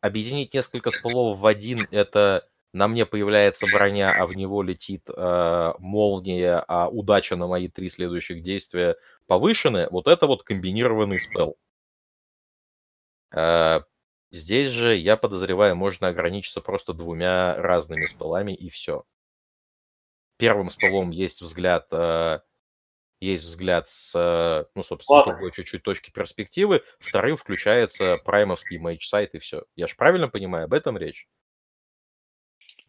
объединить 0.00 0.54
несколько 0.54 0.90
спелов 0.90 1.38
в 1.38 1.46
один, 1.46 1.86
это 1.90 2.48
на 2.72 2.88
мне 2.88 3.04
появляется 3.04 3.66
броня, 3.70 4.10
а 4.10 4.26
в 4.26 4.32
него 4.32 4.62
летит 4.62 5.02
а, 5.08 5.74
молния, 5.78 6.64
а 6.66 6.88
удача 6.88 7.36
на 7.36 7.46
мои 7.46 7.68
три 7.68 7.90
следующих 7.90 8.42
действия 8.42 8.96
повышены. 9.26 9.88
Вот 9.90 10.06
это 10.06 10.26
вот 10.26 10.44
комбинированный 10.44 11.20
спел. 11.20 11.58
Здесь 14.34 14.72
же, 14.72 14.96
я 14.96 15.16
подозреваю, 15.16 15.76
можно 15.76 16.08
ограничиться 16.08 16.60
просто 16.60 16.92
двумя 16.92 17.54
разными 17.54 18.04
спелами 18.06 18.52
и 18.52 18.68
все. 18.68 19.04
Первым 20.38 20.70
спелом 20.70 21.10
есть 21.10 21.40
взгляд, 21.40 21.86
э, 21.92 22.40
есть 23.20 23.44
взгляд 23.44 23.86
с, 23.88 24.12
э, 24.12 24.64
ну, 24.74 24.82
собственно, 24.82 25.18
Ладно. 25.18 25.32
другой 25.34 25.52
чуть-чуть 25.52 25.84
точки 25.84 26.10
перспективы. 26.10 26.82
Вторым 26.98 27.36
включается 27.36 28.16
праймовский 28.24 28.78
мейдж 28.78 29.06
сайт 29.06 29.36
и 29.36 29.38
все. 29.38 29.66
Я 29.76 29.86
же 29.86 29.94
правильно 29.94 30.26
понимаю, 30.26 30.64
об 30.64 30.72
этом 30.72 30.98
речь? 30.98 31.28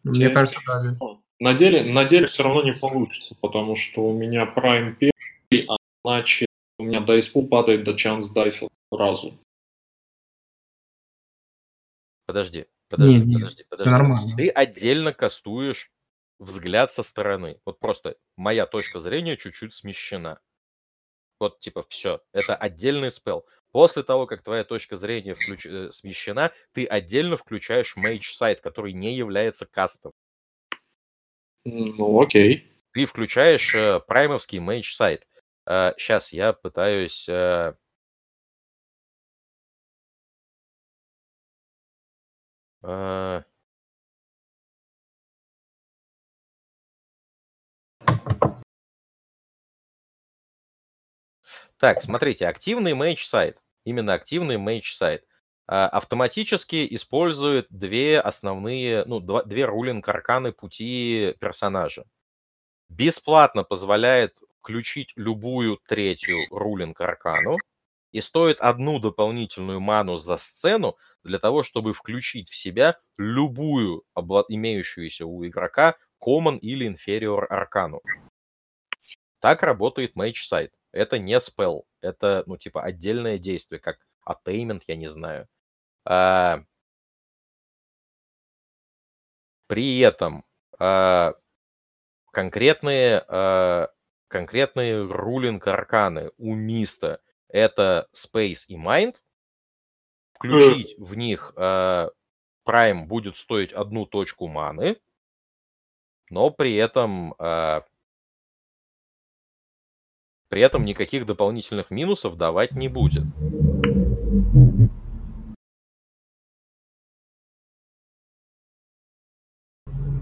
мне 0.02 0.30
кажется, 0.30 0.58
да. 0.66 0.96
На 1.38 1.54
деле, 1.54 1.84
на 1.84 2.04
деле 2.06 2.26
все 2.26 2.42
равно 2.42 2.64
не 2.64 2.72
получится, 2.72 3.36
потому 3.40 3.76
что 3.76 4.00
у 4.00 4.12
меня 4.12 4.52
Prime 4.52 4.96
первый, 4.96 5.68
а 5.68 5.76
иначе 6.04 6.46
у 6.80 6.82
меня 6.82 6.98
Dice 6.98 7.32
Pool 7.32 7.46
падает 7.46 7.84
до 7.84 7.92
Chance 7.92 8.34
Dice 8.34 8.66
сразу. 8.92 9.38
Подожди, 12.26 12.66
подожди, 12.88 13.18
Не, 13.18 13.24
не, 13.24 13.34
подожди, 13.34 13.64
подожди. 13.68 13.90
нормально. 13.90 14.36
Ты 14.36 14.48
отдельно 14.48 15.12
кастуешь 15.12 15.90
взгляд 16.38 16.90
со 16.92 17.02
стороны. 17.02 17.60
Вот 17.64 17.78
просто 17.78 18.16
моя 18.36 18.66
точка 18.66 18.98
зрения 18.98 19.36
чуть-чуть 19.36 19.72
смещена. 19.72 20.40
Вот 21.38 21.60
типа 21.60 21.84
все, 21.88 22.22
это 22.32 22.56
отдельный 22.56 23.10
спел. 23.10 23.46
После 23.70 24.02
того, 24.02 24.26
как 24.26 24.42
твоя 24.42 24.64
точка 24.64 24.96
зрения 24.96 25.34
включ- 25.34 25.68
э, 25.68 25.92
смещена, 25.92 26.52
ты 26.72 26.86
отдельно 26.86 27.36
включаешь 27.36 27.94
Mage 27.96 28.32
сайт, 28.32 28.60
который 28.60 28.92
не 28.92 29.14
является 29.14 29.66
кастом. 29.66 30.12
Ну, 31.64 32.20
окей. 32.20 32.72
Ты 32.92 33.04
включаешь 33.04 33.74
э, 33.74 34.00
праймовский 34.00 34.58
Mage 34.58 34.92
сайт. 34.94 35.26
сейчас 35.66 36.32
я 36.32 36.52
пытаюсь... 36.54 37.28
э, 37.28 37.74
э, 42.86 43.42
Так, 51.78 52.00
смотрите, 52.00 52.46
активный 52.48 52.94
мейдж 52.94 53.24
сайт, 53.26 53.58
именно 53.84 54.14
активный 54.14 54.56
мейдж 54.56 54.94
сайт, 54.94 55.24
автоматически 55.66 56.86
использует 56.94 57.66
две 57.70 58.18
основные, 58.20 59.04
ну, 59.04 59.20
два, 59.20 59.42
две 59.42 59.66
рулинг 59.66 60.08
арканы 60.08 60.52
пути 60.52 61.34
персонажа. 61.38 62.04
Бесплатно 62.88 63.62
позволяет 63.64 64.38
включить 64.60 65.12
любую 65.16 65.78
третью 65.86 66.38
рулинг 66.50 67.00
аркану, 67.00 67.58
и 68.12 68.20
стоит 68.22 68.60
одну 68.60 68.98
дополнительную 68.98 69.80
ману 69.80 70.16
за 70.16 70.38
сцену 70.38 70.96
для 71.26 71.38
того, 71.38 71.62
чтобы 71.62 71.92
включить 71.92 72.48
в 72.50 72.54
себя 72.54 72.98
любую 73.18 74.04
имеющуюся 74.48 75.26
у 75.26 75.46
игрока 75.46 75.96
common 76.22 76.58
или 76.58 76.88
inferior 76.90 77.44
аркану. 77.44 78.00
Так 79.40 79.62
работает 79.62 80.16
Mage 80.16 80.46
сайт. 80.46 80.72
Это 80.92 81.18
не 81.18 81.38
спел, 81.40 81.86
это, 82.00 82.42
ну, 82.46 82.56
типа, 82.56 82.82
отдельное 82.82 83.38
действие, 83.38 83.80
как 83.80 83.98
attainment, 84.26 84.82
я 84.86 84.96
не 84.96 85.08
знаю. 85.08 85.46
А... 86.04 86.64
При 89.66 89.98
этом 89.98 90.44
а... 90.78 91.34
конкретные, 92.32 93.24
а... 93.28 93.90
конкретные 94.28 95.04
рулинг 95.04 95.66
арканы 95.66 96.30
у 96.38 96.54
Миста 96.54 97.20
это 97.48 98.08
Space 98.12 98.64
и 98.68 98.76
Mind. 98.76 99.16
Включить 100.36 100.98
в 100.98 101.14
них 101.14 101.52
э, 101.56 102.08
Prime 102.66 103.06
будет 103.06 103.36
стоить 103.36 103.72
одну 103.72 104.06
точку 104.06 104.48
маны, 104.48 104.96
но 106.30 106.50
при 106.50 106.74
этом 106.74 107.34
э, 107.38 107.80
при 110.48 110.60
этом 110.60 110.84
никаких 110.84 111.26
дополнительных 111.26 111.90
минусов 111.90 112.36
давать 112.36 112.72
не 112.72 112.88
будет. 112.88 113.24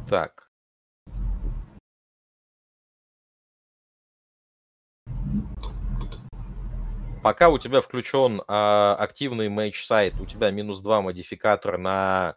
Так. 0.08 0.43
Пока 7.24 7.48
у 7.48 7.58
тебя 7.58 7.80
включен 7.80 8.42
а, 8.46 8.96
активный 8.96 9.48
мейдж 9.48 9.82
сайт, 9.82 10.20
у 10.20 10.26
тебя 10.26 10.50
минус 10.50 10.82
2 10.82 11.00
модификатор 11.00 11.78
на, 11.78 12.36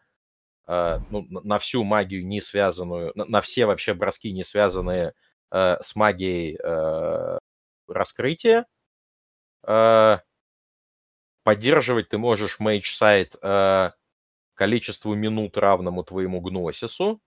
а, 0.65 1.01
ну, 1.09 1.27
на 1.29 1.59
всю 1.59 1.83
магию 1.83 2.25
не 2.25 2.39
связанную, 2.39 3.11
на, 3.13 3.25
на 3.25 3.41
все 3.41 3.65
вообще 3.65 3.93
броски 3.93 4.31
не 4.31 4.45
связанные 4.45 5.13
а, 5.51 5.83
с 5.83 5.93
магией 5.97 6.57
а, 6.63 7.37
раскрытия. 7.89 8.65
А, 9.63 10.21
поддерживать 11.43 12.07
ты 12.07 12.17
можешь 12.17 12.57
мейдж 12.59 12.95
сайт 12.95 13.35
а, 13.41 13.91
количеству 14.53 15.15
минут 15.15 15.57
равному 15.57 16.05
твоему 16.05 16.39
гносису. 16.39 17.19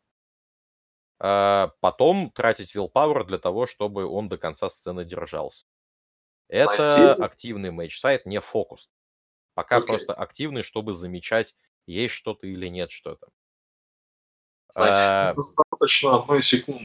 А, 1.18 1.72
потом 1.80 2.30
тратить 2.30 2.74
willpower 2.74 3.24
для 3.26 3.36
того, 3.36 3.66
чтобы 3.66 4.06
он 4.06 4.30
до 4.30 4.38
конца 4.38 4.70
сцены 4.70 5.04
держался. 5.04 5.66
Это 6.50 6.86
Активный? 6.88 7.26
активный 7.26 7.70
mage 7.70 7.93
sight, 7.93 8.26
не 8.26 8.40
фокус. 8.40 8.90
Пока 9.54 9.78
okay. 9.78 9.86
просто 9.86 10.14
активный, 10.14 10.64
чтобы 10.64 10.92
замечать, 10.92 11.54
есть 11.86 12.14
что-то 12.14 12.46
или 12.46 12.66
нет 12.66 12.90
что-то. 12.90 13.28
А... 14.74 15.32
достаточно 15.34 16.16
одной 16.16 16.42
секунды. 16.42 16.84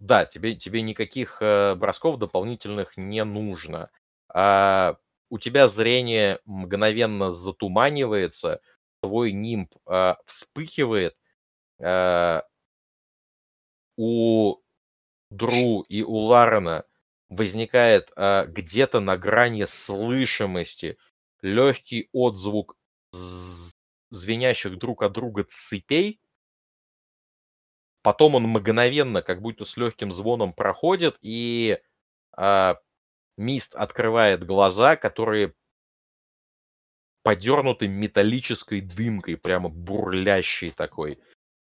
Да, 0.00 0.26
тебе, 0.26 0.54
тебе 0.54 0.82
никаких 0.82 1.38
э, 1.40 1.74
бросков 1.74 2.18
дополнительных 2.18 2.96
не 2.96 3.24
нужно. 3.24 3.90
А, 4.28 4.96
у 5.28 5.38
тебя 5.38 5.68
зрение 5.68 6.40
мгновенно 6.44 7.32
затуманивается, 7.32 8.60
твой 9.02 9.32
нимб 9.32 9.74
а, 9.86 10.16
вспыхивает. 10.24 11.16
А, 11.80 12.44
у 13.96 14.58
Дру 15.30 15.82
и 15.82 16.02
у 16.02 16.16
Ларена 16.16 16.84
возникает 17.28 18.10
а, 18.16 18.46
где-то 18.46 19.00
на 19.00 19.16
грани 19.16 19.64
слышимости 19.64 20.98
легкий 21.42 22.08
отзвук 22.12 22.76
звенящих 24.10 24.78
друг 24.78 25.02
от 25.02 25.12
друга 25.12 25.44
цепей. 25.48 26.20
Потом 28.02 28.34
он 28.34 28.44
мгновенно, 28.44 29.22
как 29.22 29.42
будто 29.42 29.64
с 29.64 29.76
легким 29.76 30.12
звоном 30.12 30.52
проходит, 30.52 31.16
и 31.20 31.78
а, 32.32 32.76
Мист 33.36 33.74
открывает 33.74 34.44
глаза, 34.44 34.96
которые 34.96 35.54
подернуты 37.22 37.86
металлической 37.88 38.80
дымкой, 38.80 39.36
прямо 39.36 39.68
бурлящей 39.68 40.70
такой, 40.70 41.20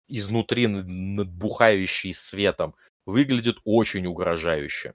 изнутри 0.07 0.67
надбухающей 0.67 2.13
светом. 2.13 2.75
Выглядит 3.05 3.57
очень 3.63 4.05
угрожающе. 4.05 4.93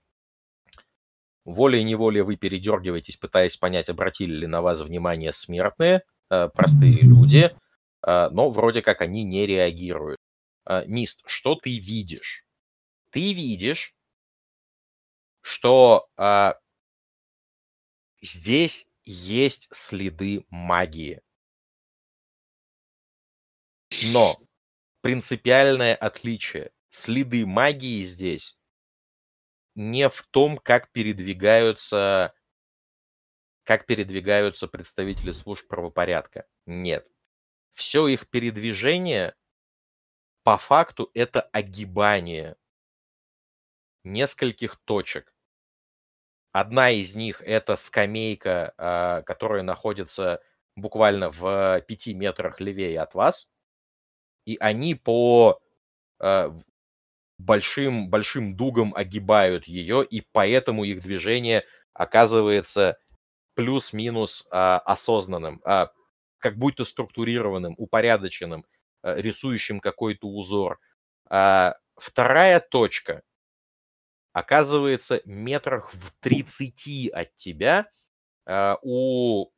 Волей-неволей 1.49 2.21
вы 2.21 2.37
передергиваетесь, 2.37 3.17
пытаясь 3.17 3.57
понять, 3.57 3.89
обратили 3.89 4.35
ли 4.35 4.47
на 4.47 4.61
вас 4.61 4.83
внимание 4.83 5.33
смертные, 5.33 6.03
э, 6.31 6.51
простые 6.51 7.01
люди, 7.01 7.57
э, 8.07 8.29
но 8.29 8.51
вроде 8.51 8.83
как 8.83 9.01
они 9.01 9.25
не 9.25 9.47
реагируют. 9.47 10.19
Э, 10.69 10.85
Мист, 10.87 11.23
что 11.25 11.55
ты 11.55 11.79
видишь? 11.79 12.45
Ты 13.11 13.33
видишь, 13.33 13.95
что 15.41 16.11
здесь 18.21 18.87
есть 19.07 19.69
следы 19.71 20.45
магии. 20.51 21.23
Но 24.03 24.39
принципиальное 25.01 25.95
отличие. 25.95 26.73
Следы 26.91 27.47
магии 27.47 28.05
здесь 28.05 28.59
не 29.79 30.09
в 30.09 30.25
том, 30.25 30.59
как 30.59 30.91
передвигаются, 30.91 32.35
как 33.63 33.87
передвигаются 33.87 34.67
представители 34.67 35.31
служб 35.31 35.69
правопорядка. 35.69 36.49
Нет. 36.67 37.09
Все 37.75 38.09
их 38.09 38.29
передвижение 38.29 39.37
по 40.43 40.59
факту 40.59 41.13
это 41.15 41.43
огибание 41.43 42.57
нескольких 44.03 44.81
точек. 44.85 45.33
Одна 46.51 46.91
из 46.91 47.15
них 47.15 47.41
это 47.43 47.77
скамейка, 47.77 48.75
а, 48.79 49.23
которая 49.23 49.63
находится 49.63 50.43
буквально 50.75 51.31
в 51.31 51.81
пяти 51.83 52.15
метрах 52.15 52.59
левее 52.59 53.01
от 53.01 53.15
вас. 53.15 53.49
И 54.45 54.57
они 54.59 54.97
по 54.97 55.61
а, 56.19 56.53
большим, 57.39 58.09
большим 58.11 58.57
дугом 58.57 58.95
огибают 58.95 59.67
ее, 59.67 60.05
и 60.05 60.23
поэтому 60.33 60.85
их 60.85 61.03
движение 61.03 61.65
оказывается 61.95 62.99
плюс-минус 63.55 64.47
а, 64.51 64.79
осознанным, 64.81 65.61
а, 65.65 65.91
как 66.39 66.57
будто 66.59 66.85
структурированным, 66.85 67.75
упорядоченным, 67.79 68.65
а, 69.03 69.15
рисующим 69.17 69.81
какой-то 69.81 70.29
узор. 70.29 70.81
А, 71.31 71.77
вторая 71.97 72.61
точка 72.61 73.23
оказывается 74.33 75.21
метрах 75.25 75.93
в 75.93 76.13
30 76.21 77.09
от 77.09 77.35
тебя 77.37 77.91
а, 78.47 78.79
у 78.83 79.51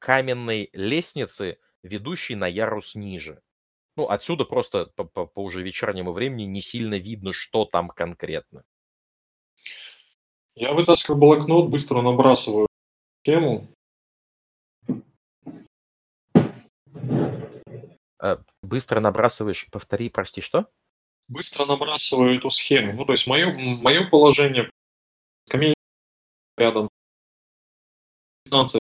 каменной 0.00 0.70
лестницы, 0.72 1.58
ведущей 1.84 2.34
на 2.34 2.46
ярус 2.48 2.94
ниже. 2.96 3.40
Ну, 3.98 4.06
отсюда 4.08 4.44
просто 4.44 4.86
по, 4.94 5.02
по, 5.02 5.26
по 5.26 5.42
уже 5.42 5.60
вечернему 5.60 6.12
времени 6.12 6.44
не 6.44 6.62
сильно 6.62 6.94
видно, 6.94 7.32
что 7.32 7.64
там 7.64 7.88
конкретно. 7.88 8.62
Я 10.54 10.72
вытаскиваю 10.72 11.18
блокнот, 11.18 11.68
быстро 11.68 12.00
набрасываю 12.00 12.68
тему. 13.24 13.66
А, 18.20 18.40
быстро 18.62 19.00
набрасываешь, 19.00 19.66
повтори, 19.68 20.10
прости, 20.10 20.42
что? 20.42 20.70
Быстро 21.26 21.66
набрасываю 21.66 22.36
эту 22.36 22.50
схему. 22.50 22.92
Ну, 22.92 23.04
то 23.04 23.10
есть 23.10 23.26
мое, 23.26 23.52
мое 23.52 24.08
положение 24.08 24.70
рядом. 26.56 26.88
Станция. 28.44 28.78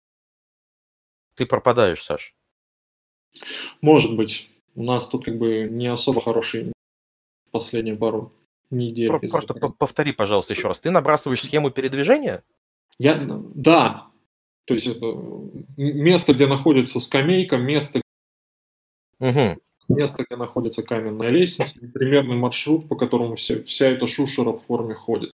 Ты 1.37 1.47
пропадаешь, 1.47 2.03
Саш. 2.03 2.35
Может 3.81 4.17
быть 4.17 4.51
у 4.75 4.83
нас 4.83 5.07
тут 5.07 5.25
как 5.25 5.39
бы 5.39 5.69
не 5.71 5.87
особо 5.87 6.21
хороший 6.21 6.73
последние 7.51 7.97
пару 7.97 8.33
недель. 8.71 9.11
Просто 9.11 9.55
повтори, 9.55 10.13
пожалуйста, 10.13 10.55
еще 10.55 10.69
раз. 10.69 10.81
Ты 10.81 10.91
набрасываешь 10.91 11.43
схему 11.43 11.71
передвижения? 11.71 12.43
Я, 12.99 13.17
да. 13.55 14.09
То 14.67 14.75
есть 14.75 14.87
это 14.87 15.07
место, 15.77 16.33
где 16.33 16.47
находится 16.47 16.99
скамейка, 16.99 17.59
место, 17.59 18.01
угу. 19.19 19.61
место, 19.89 20.25
где 20.25 20.37
находится 20.37 20.83
каменная 20.83 21.29
лестница, 21.29 21.79
примерный 21.93 22.37
маршрут, 22.37 22.89
по 22.89 22.97
которому 22.97 23.37
вся, 23.37 23.63
вся 23.63 23.89
эта 23.89 24.07
шушера 24.07 24.53
в 24.53 24.63
форме 24.63 24.95
ходит. 24.95 25.31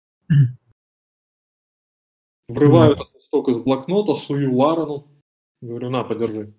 Врываю 2.48 2.94
этот 2.94 3.14
листок 3.16 3.50
из 3.50 3.58
блокнота, 3.58 4.14
сую 4.14 4.56
Ларену, 4.56 5.08
говорю, 5.62 5.90
на, 5.90 6.04
подержи. 6.04 6.54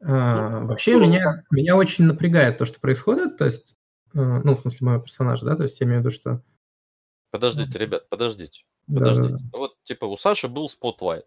А, 0.00 0.60
вообще 0.60 0.98
меня, 0.98 1.44
меня 1.50 1.76
очень 1.76 2.04
напрягает 2.04 2.58
то, 2.58 2.66
что 2.66 2.80
происходит, 2.80 3.38
то 3.38 3.46
есть, 3.46 3.74
э, 4.14 4.18
ну, 4.18 4.54
в 4.54 4.60
смысле, 4.60 4.78
моего 4.86 5.02
персонажа, 5.02 5.44
да, 5.46 5.56
то 5.56 5.62
есть 5.62 5.80
я 5.80 5.86
имею 5.86 6.00
в 6.00 6.04
виду, 6.04 6.14
что... 6.14 6.42
Подождите, 7.30 7.78
ребят, 7.78 8.08
подождите. 8.08 8.64
Да, 8.86 9.00
Подождите. 9.00 9.28
да, 9.30 9.38
да. 9.38 9.44
Ну 9.52 9.58
Вот, 9.58 9.82
типа, 9.84 10.04
у 10.04 10.16
Саши 10.16 10.48
был 10.48 10.68
spotlight. 10.68 11.26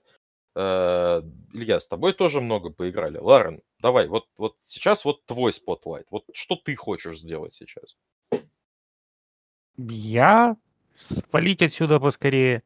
Э, 0.56 1.22
Илья, 1.54 1.80
с 1.80 1.88
тобой 1.88 2.14
тоже 2.14 2.42
много 2.42 2.70
поиграли. 2.70 3.18
Ларен, 3.18 3.62
давай, 3.80 4.08
вот, 4.08 4.28
вот 4.38 4.56
сейчас 4.62 5.06
вот 5.06 5.26
твой 5.26 5.54
spotlight. 5.54 6.08
Вот 6.12 6.26
что 6.34 6.56
ты 6.56 6.76
хочешь 6.76 7.20
сделать 7.20 7.54
сейчас? 7.54 7.96
Я 9.78 10.58
свалить 11.00 11.62
отсюда 11.62 12.00
поскорее. 12.00 12.64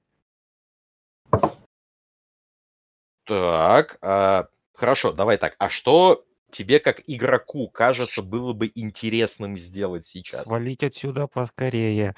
Так, 3.25 3.97
а, 4.01 4.47
хорошо, 4.73 5.11
давай 5.11 5.37
так. 5.37 5.55
А 5.57 5.69
что 5.69 6.25
тебе 6.51 6.79
как 6.79 7.01
игроку 7.07 7.67
кажется 7.67 8.21
было 8.21 8.53
бы 8.53 8.71
интересным 8.75 9.57
сделать 9.57 10.05
сейчас? 10.05 10.47
Свалить 10.47 10.83
отсюда 10.83 11.27
поскорее. 11.27 12.15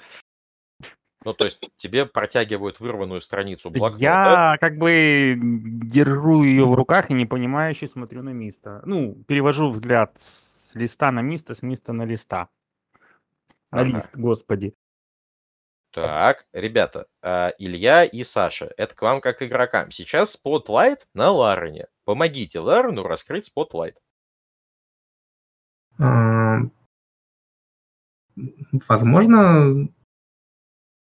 Ну, 1.24 1.34
то 1.34 1.46
есть 1.46 1.60
тебе 1.76 2.06
протягивают 2.06 2.80
вырванную 2.80 3.20
страницу 3.20 3.72
блокнота. 3.72 3.98
Я 4.00 4.58
как 4.60 4.78
бы 4.78 5.36
держу 5.36 6.44
ее 6.44 6.68
в 6.68 6.76
руках 6.76 7.10
и 7.10 7.16
непонимающе 7.16 7.88
смотрю 7.88 8.22
на 8.22 8.30
Миста. 8.30 8.84
Ну, 8.86 9.16
перевожу 9.28 9.72
взгляд 9.72 10.16
с 10.20 10.70
листа 10.76 11.12
на 11.12 11.22
Миста, 11.22 11.56
с 11.56 11.64
Миста 11.64 11.94
на 11.94 12.04
листа. 12.04 12.50
На 13.72 13.82
Ага. 13.82 13.90
лист, 13.90 14.10
господи. 14.14 14.76
Так, 15.90 16.46
ребята, 16.54 17.08
а, 17.24 17.54
Илья 17.58 18.04
и 18.04 18.24
Саша, 18.24 18.72
это 18.78 18.94
к 18.94 19.02
вам 19.02 19.20
как 19.20 19.42
игрокам. 19.42 19.90
Сейчас 19.90 20.34
spotlight 20.34 21.08
на 21.14 21.32
Ларене. 21.32 21.88
Помогите 22.06 22.60
Ларену 22.60 23.04
раскрыть 23.04 23.46
spotlight. 23.46 23.98
Возможно, 28.88 29.88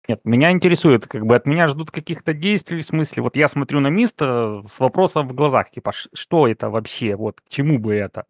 Нет, 0.07 0.22
меня 0.24 0.51
интересует, 0.51 1.06
как 1.06 1.25
бы 1.25 1.35
от 1.35 1.45
меня 1.45 1.67
ждут 1.67 1.91
каких-то 1.91 2.33
действий, 2.33 2.80
в 2.80 2.85
смысле, 2.85 3.24
вот 3.24 3.35
я 3.35 3.49
смотрю 3.49 3.82
на 3.82 3.88
Миста 3.90 4.64
с 4.72 4.80
вопросом 4.80 5.27
в 5.27 5.33
глазах, 5.33 5.69
типа, 5.69 5.91
«Ш- 5.91 6.09
что 6.14 6.48
это 6.48 6.69
вообще, 6.69 7.16
вот, 7.17 7.41
к 7.41 7.49
чему 7.49 7.77
бы 7.77 7.93
это? 7.95 8.25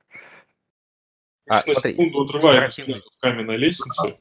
А, 1.48 1.56
на 1.56 1.60
смотри, 1.60 1.92
секунду 1.92 2.24
отрывает 2.24 2.74
спиративный- 2.74 2.96
взгляд 2.96 3.14
от 3.14 3.22
каменной 3.22 3.58
лестницы. 3.58 4.20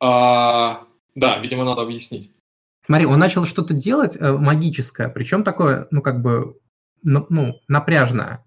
«А, 0.00 0.86
да, 1.14 1.38
видимо, 1.40 1.64
надо 1.64 1.82
объяснить. 1.82 2.32
Смотри, 2.84 3.06
он 3.06 3.18
начал 3.18 3.44
что-то 3.46 3.74
делать 3.74 4.16
э, 4.16 4.32
магическое, 4.32 5.08
причем 5.08 5.44
такое, 5.44 5.86
ну, 5.90 6.02
как 6.02 6.20
бы, 6.22 6.58
на- 7.02 7.26
ну, 7.30 7.54
напряжное. 7.68 8.44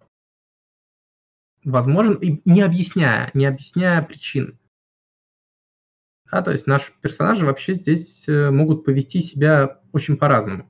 Возможно, 1.63 2.13
и 2.13 2.41
не 2.45 2.61
объясняя, 2.61 3.31
не 3.33 3.45
объясняя 3.45 4.01
причин. 4.01 4.59
Да, 6.31 6.41
то 6.41 6.51
есть 6.51 6.67
наши 6.67 6.91
персонажи 7.01 7.45
вообще 7.45 7.73
здесь 7.73 8.27
э, 8.27 8.51
могут 8.51 8.85
повести 8.85 9.21
себя 9.21 9.81
очень 9.91 10.17
по-разному. 10.17 10.69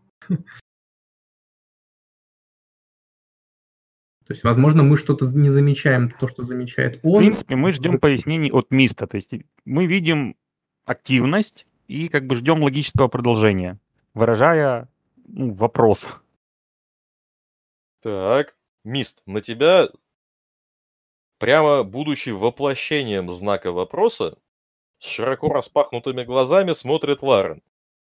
То 4.25 4.33
есть, 4.33 4.43
возможно, 4.43 4.81
мы 4.81 4.97
что-то 4.97 5.25
не 5.27 5.49
замечаем, 5.49 6.09
то, 6.09 6.27
что 6.27 6.43
замечает 6.43 7.01
В 7.03 7.07
он. 7.07 7.19
принципе, 7.19 7.55
мы 7.55 7.71
ждем 7.71 7.99
пояснений 7.99 8.51
от 8.51 8.71
Миста, 8.71 9.05
то 9.05 9.17
есть 9.17 9.31
мы 9.65 9.85
видим 9.85 10.35
активность 10.85 11.67
и 11.87 12.07
как 12.09 12.25
бы 12.27 12.35
ждем 12.35 12.63
логического 12.63 13.07
продолжения, 13.07 13.79
выражая 14.13 14.89
ну, 15.27 15.53
вопрос. 15.53 16.05
Так, 18.01 18.55
Мист, 18.83 19.21
на 19.25 19.41
тебя, 19.41 19.89
прямо 21.39 21.83
будучи 21.83 22.29
воплощением 22.29 23.31
знака 23.31 23.71
вопроса, 23.71 24.37
с 24.99 25.07
широко 25.07 25.49
распахнутыми 25.49 26.23
глазами 26.23 26.73
смотрит 26.73 27.21
Ларен. 27.21 27.61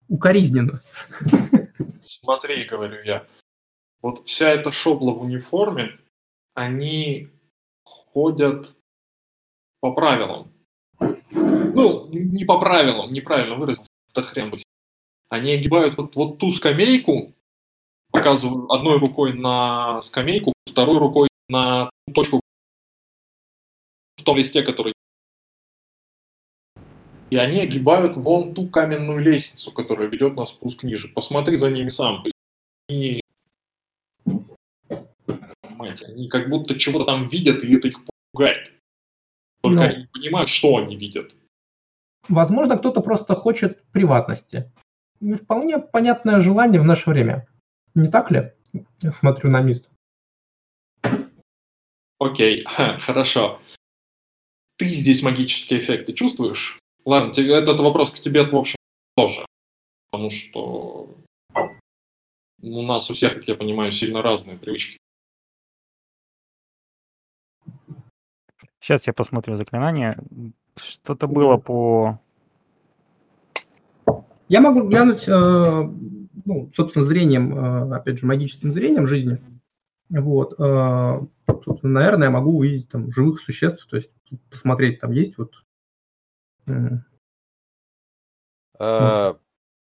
Укоризненно. 0.08 0.82
Смотри, 2.03 2.64
говорю 2.66 3.03
я, 3.03 3.26
вот 4.02 4.27
вся 4.27 4.50
эта 4.50 4.72
шобла 4.72 5.11
в 5.11 5.22
униформе, 5.22 6.00
они 6.53 7.30
ходят 7.84 8.77
по 9.80 9.94
правилам. 9.94 10.55
Ну, 11.32 12.08
не 12.10 12.45
по 12.45 12.60
правилам, 12.60 13.12
неправильно 13.12 13.56
выразился, 13.56 13.90
это 14.12 14.24
хрен 14.24 14.52
бы. 14.52 14.58
Они 15.30 15.52
огибают 15.52 15.98
вот, 15.98 16.16
вот 16.16 16.38
ту 16.38 16.52
скамейку, 16.52 17.34
показываю 18.12 18.72
одной 18.72 19.00
рукой 19.00 19.34
на 19.34 20.02
скамейку, 20.02 20.54
второй 20.66 21.00
рукой 21.00 21.28
на 21.50 21.90
точку 22.14 22.42
в 24.18 24.24
том 24.24 24.38
листе, 24.38 24.64
который... 24.64 24.94
И 27.30 27.38
они 27.38 27.60
огибают 27.60 28.16
вон 28.16 28.54
ту 28.54 28.70
каменную 28.70 29.20
лестницу, 29.20 29.72
которая 29.72 30.08
ведет 30.08 30.36
на 30.36 30.45
спуск 30.45 30.84
ниже. 30.84 31.08
Посмотри 31.10 31.56
за 31.56 31.70
ними 31.70 31.90
сам. 31.90 32.24
Они... 32.88 33.22
Понимаете, 35.62 36.06
они 36.06 36.30
как 36.30 36.50
будто 36.50 36.80
чего-то 36.80 37.06
там 37.06 37.28
видят, 37.28 37.64
и 37.64 37.76
это 37.76 37.88
их 37.90 38.00
пугает. 38.32 38.75
Только 39.66 39.84
Ну. 39.84 39.90
они 39.90 39.98
не 40.02 40.08
понимают, 40.08 40.50
что 40.50 40.77
они 40.77 40.95
видят. 40.95 41.35
Возможно, 42.30 42.77
кто-то 42.77 43.02
просто 43.02 43.35
хочет 43.35 43.84
приватности. 43.92 44.72
Не 45.19 45.35
вполне 45.35 45.80
понятное 45.80 46.42
желание 46.42 46.82
в 46.82 46.85
наше 46.85 47.10
время. 47.10 47.48
Не 47.94 48.10
так 48.10 48.32
ли? 48.32 48.52
Я 49.02 49.14
смотрю 49.14 49.50
на 49.52 49.61
Мист. 49.61 49.90
Окей, 52.19 52.64
ха, 52.66 52.98
хорошо. 53.00 53.60
Ты 54.77 54.90
здесь 54.90 55.22
магические 55.24 55.80
эффекты 55.80 56.14
чувствуешь? 56.14 56.80
Ладно, 57.06 57.34
тебе- 57.34 57.56
этот 57.56 57.80
вопрос 57.80 58.11
к 58.11 58.16
тебе, 58.19 58.44
в 58.44 58.56
общем, 58.56 58.76
тоже. 59.16 59.45
Потому 60.11 60.30
что 60.32 61.10
у 62.61 62.82
нас 62.82 63.10
у 63.10 63.14
всех, 63.14 63.35
как 63.35 63.48
я 63.48 63.56
понимаю, 63.56 63.92
сильно 63.92 64.22
разные 64.22 64.58
привычки. 64.58 64.98
Сейчас 68.86 69.08
я 69.08 69.14
посмотрю 69.14 69.58
заклинание. 69.58 70.16
Что-то 70.76 71.26
было 71.26 71.58
по... 71.58 72.20
Я 74.48 74.62
могу 74.62 74.88
глянуть, 74.88 75.28
э, 75.28 75.32
ну, 75.32 76.72
собственно, 76.76 77.04
зрением, 77.04 77.58
э, 77.58 77.96
опять 77.96 78.20
же, 78.20 78.28
магическим 78.28 78.72
зрением 78.72 79.08
жизни. 79.08 79.42
Вот. 80.10 80.54
э, 80.60 81.20
собственно, 81.64 81.94
наверное, 81.94 82.28
я 82.28 82.32
могу 82.32 82.60
увидеть 82.60 82.88
там 82.90 83.12
живых 83.12 83.40
существ, 83.40 83.88
то 83.88 83.96
есть 83.96 84.12
посмотреть, 84.52 85.00
там 85.00 85.14
есть 85.14 85.36
вот... 85.40 85.56
Э, 86.68 87.00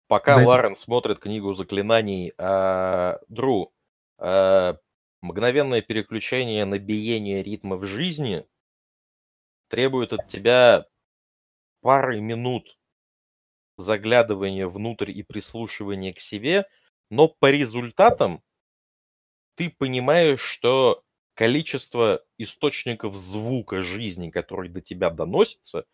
Пока 0.07 0.33
Зайди. 0.33 0.47
Ларен 0.47 0.75
смотрит 0.75 1.19
книгу 1.19 1.53
заклинаний, 1.53 2.33
э, 2.35 3.17
Дру, 3.29 3.71
э, 4.17 4.73
мгновенное 5.21 5.83
переключение 5.83 6.65
на 6.65 6.79
биение 6.79 7.43
ритма 7.43 7.75
в 7.75 7.85
жизни 7.85 8.47
требует 9.75 10.13
от 10.13 10.27
тебя 10.29 10.87
пары 11.81 12.21
минут 12.21 12.79
заглядывания 13.75 14.69
внутрь 14.69 15.11
и 15.11 15.21
прислушивания 15.21 16.13
к 16.13 16.19
себе, 16.21 16.65
но 17.09 17.27
по 17.27 17.51
результатам 17.51 18.41
ты 19.55 19.69
понимаешь, 19.69 20.39
что 20.39 21.03
количество 21.33 22.23
источников 22.37 23.17
звука 23.17 23.81
жизни, 23.81 24.29
которые 24.29 24.71
до 24.71 24.79
тебя 24.79 25.09
доносятся, 25.09 25.85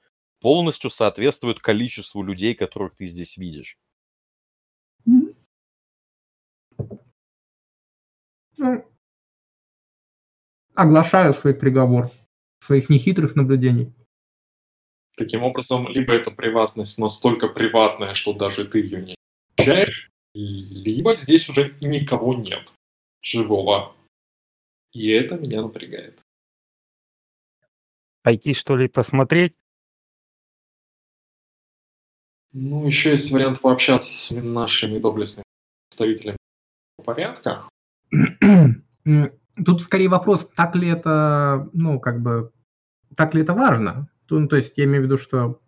полностью 0.41 0.91
соответствует 0.91 1.59
количеству 1.59 2.21
людей, 2.21 2.53
которых 2.53 2.95
ты 2.97 3.07
здесь 3.07 3.35
видишь. 3.35 3.79
ну, 8.57 8.85
оглашаю 10.75 11.33
свой 11.33 11.55
приговор 11.55 12.11
своих 12.72 12.90
нехитрых 12.90 13.35
наблюдений. 13.35 13.93
Таким 15.17 15.43
образом, 15.43 15.90
либо 15.90 16.14
эта 16.14 16.32
приватность 16.32 16.98
настолько 16.98 17.50
приватная, 17.50 18.14
что 18.14 18.32
даже 18.32 18.66
ты 18.66 18.80
ее 18.80 19.01
не 19.01 19.16
ощущаешь, 19.58 20.09
либо 20.33 21.16
здесь 21.16 21.50
уже 21.50 21.75
никого 21.82 22.33
нет 22.33 22.74
живого. 23.22 23.93
И 24.93 25.11
это 25.11 25.38
меня 25.38 25.61
напрягает. 25.61 26.17
Пойти, 28.24 28.53
что 28.53 28.77
ли, 28.77 28.88
посмотреть? 28.88 29.53
Ну, 32.53 32.85
еще 32.85 33.11
есть 33.11 33.32
вариант 33.32 33.59
пообщаться 33.59 34.14
с 34.14 34.32
нашими 34.32 34.98
доблестными 34.98 35.43
представителями 35.90 36.38
порядка. 37.03 37.67
Тут 39.66 39.82
скорее 39.82 40.08
вопрос, 40.08 40.50
так 40.56 40.75
ли 40.75 40.88
это, 40.88 41.69
ну, 41.74 42.00
как 42.00 42.22
бы, 42.22 42.51
так 43.15 43.33
ли 43.33 43.41
это 43.41 43.53
важно? 43.53 44.09
То, 44.27 44.40
ну, 44.40 44.48
то 44.48 44.56
есть 44.56 44.73
я 44.77 44.85
имею 44.85 45.01
в 45.01 45.06
виду, 45.06 45.17
что 45.17 45.61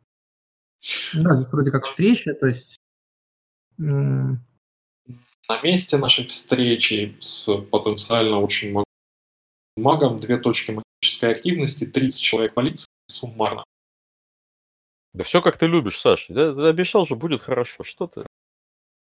да, 1.13 1.35
здесь 1.35 1.51
вроде 1.53 1.71
как 1.71 1.85
встреча, 1.85 2.33
то 2.33 2.47
есть 2.47 2.77
На 3.77 5.61
месте 5.61 5.97
нашей 5.97 6.25
встречи 6.27 7.17
с 7.19 7.55
потенциально 7.63 8.39
очень 8.39 8.71
маг- 8.71 8.85
магом 9.75 10.19
две 10.19 10.37
точки 10.37 10.71
магической 10.71 11.31
активности, 11.31 11.85
30 11.85 12.21
человек 12.21 12.53
полиции 12.53 12.87
суммарно. 13.07 13.63
Да 15.13 15.23
все 15.23 15.41
как 15.41 15.57
ты 15.57 15.67
любишь, 15.67 15.99
Саш. 15.99 16.25
Да, 16.29 16.53
ты 16.53 16.61
обещал 16.61 17.05
же, 17.05 17.15
будет 17.15 17.41
хорошо. 17.41 17.83
Что 17.83 18.07
ты? 18.07 18.25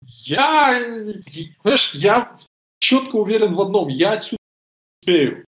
Я, 0.05 0.79
знаешь, 1.63 1.93
я 1.95 2.37
четко 2.79 3.15
уверен 3.17 3.55
в 3.55 3.61
одном, 3.61 3.89
я 3.89 4.13
отсюда 4.13 4.37
успею. 5.01 5.45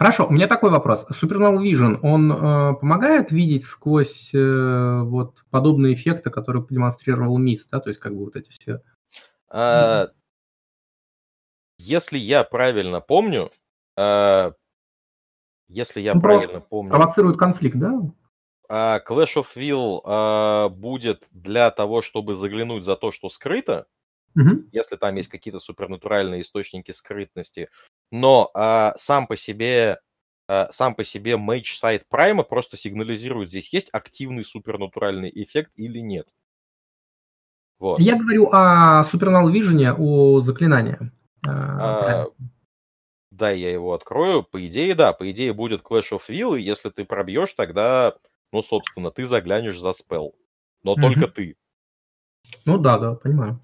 Хорошо, 0.00 0.26
у 0.26 0.32
меня 0.32 0.46
такой 0.46 0.70
вопрос. 0.70 1.04
Supernal 1.10 1.58
Vision, 1.58 1.98
он 2.02 2.32
э, 2.32 2.74
помогает 2.80 3.32
видеть 3.32 3.64
сквозь 3.64 4.30
э, 4.32 5.00
вот 5.02 5.44
подобные 5.50 5.92
эффекты, 5.92 6.30
которые 6.30 6.64
продемонстрировал 6.64 7.36
Мисс, 7.36 7.66
да, 7.66 7.80
то 7.80 7.90
есть 7.90 8.00
как 8.00 8.14
бы 8.16 8.24
вот 8.24 8.34
эти 8.34 8.48
все. 8.48 8.80
А, 9.50 10.08
Если 11.76 12.16
я 12.16 12.44
правильно 12.44 13.02
помню, 13.02 13.50
а, 13.94 14.54
если 15.68 16.00
я 16.00 16.14
Ну, 16.14 16.22
про- 16.22 16.30
правильно 16.30 16.60
помню, 16.62 16.88
Провоцирует 16.92 17.36
конфликт, 17.36 17.76
да? 17.76 18.00
а, 18.70 19.00
Clash 19.06 19.36
of 19.36 19.48
Will 19.54 20.00
а, 20.04 20.70
будет 20.70 21.28
для 21.30 21.70
того, 21.70 22.00
чтобы 22.00 22.32
заглянуть 22.34 22.86
за 22.86 22.96
то, 22.96 23.12
что 23.12 23.28
скрыто, 23.28 23.86
Мгм. 24.34 24.68
если 24.72 24.96
там 24.96 25.16
есть 25.16 25.28
какие-то 25.28 25.58
супернатуральные 25.58 26.42
источники 26.42 26.92
скрытности. 26.92 27.68
Но 28.12 28.50
а, 28.54 28.94
сам 28.96 29.26
по 29.26 29.36
себе 29.36 30.00
а, 30.48 30.68
сам 30.72 30.94
по 30.94 31.04
себе 31.04 31.36
мейдж 31.36 31.76
сайт 31.76 32.08
Прайма 32.08 32.42
просто 32.42 32.76
сигнализирует, 32.76 33.50
здесь 33.50 33.72
есть 33.72 33.88
активный 33.92 34.44
супернатуральный 34.44 35.30
эффект 35.32 35.72
или 35.76 36.00
нет. 36.00 36.28
Вот. 37.78 38.00
Я 38.00 38.16
говорю 38.16 38.50
о 38.52 39.02
Supernal 39.10 39.50
Vision, 39.50 39.94
о 39.96 40.40
заклинании. 40.42 40.98
А, 41.46 41.94
правильно. 41.94 42.26
Да, 43.30 43.50
я 43.50 43.70
его 43.70 43.94
открою. 43.94 44.42
По 44.42 44.66
идее, 44.66 44.94
да, 44.94 45.12
по 45.12 45.30
идее 45.30 45.52
будет 45.52 45.82
Clash 45.82 46.10
of 46.12 46.22
Will, 46.28 46.58
и 46.58 46.62
если 46.62 46.90
ты 46.90 47.04
пробьешь, 47.04 47.54
тогда, 47.54 48.16
ну, 48.52 48.62
собственно, 48.62 49.10
ты 49.10 49.24
заглянешь 49.24 49.78
за 49.78 49.92
спел. 49.92 50.34
Но 50.82 50.96
Мгм. 50.96 51.02
только 51.02 51.28
ты. 51.28 51.56
Ну 52.66 52.76
да, 52.76 52.98
да, 52.98 53.14
понимаю. 53.14 53.60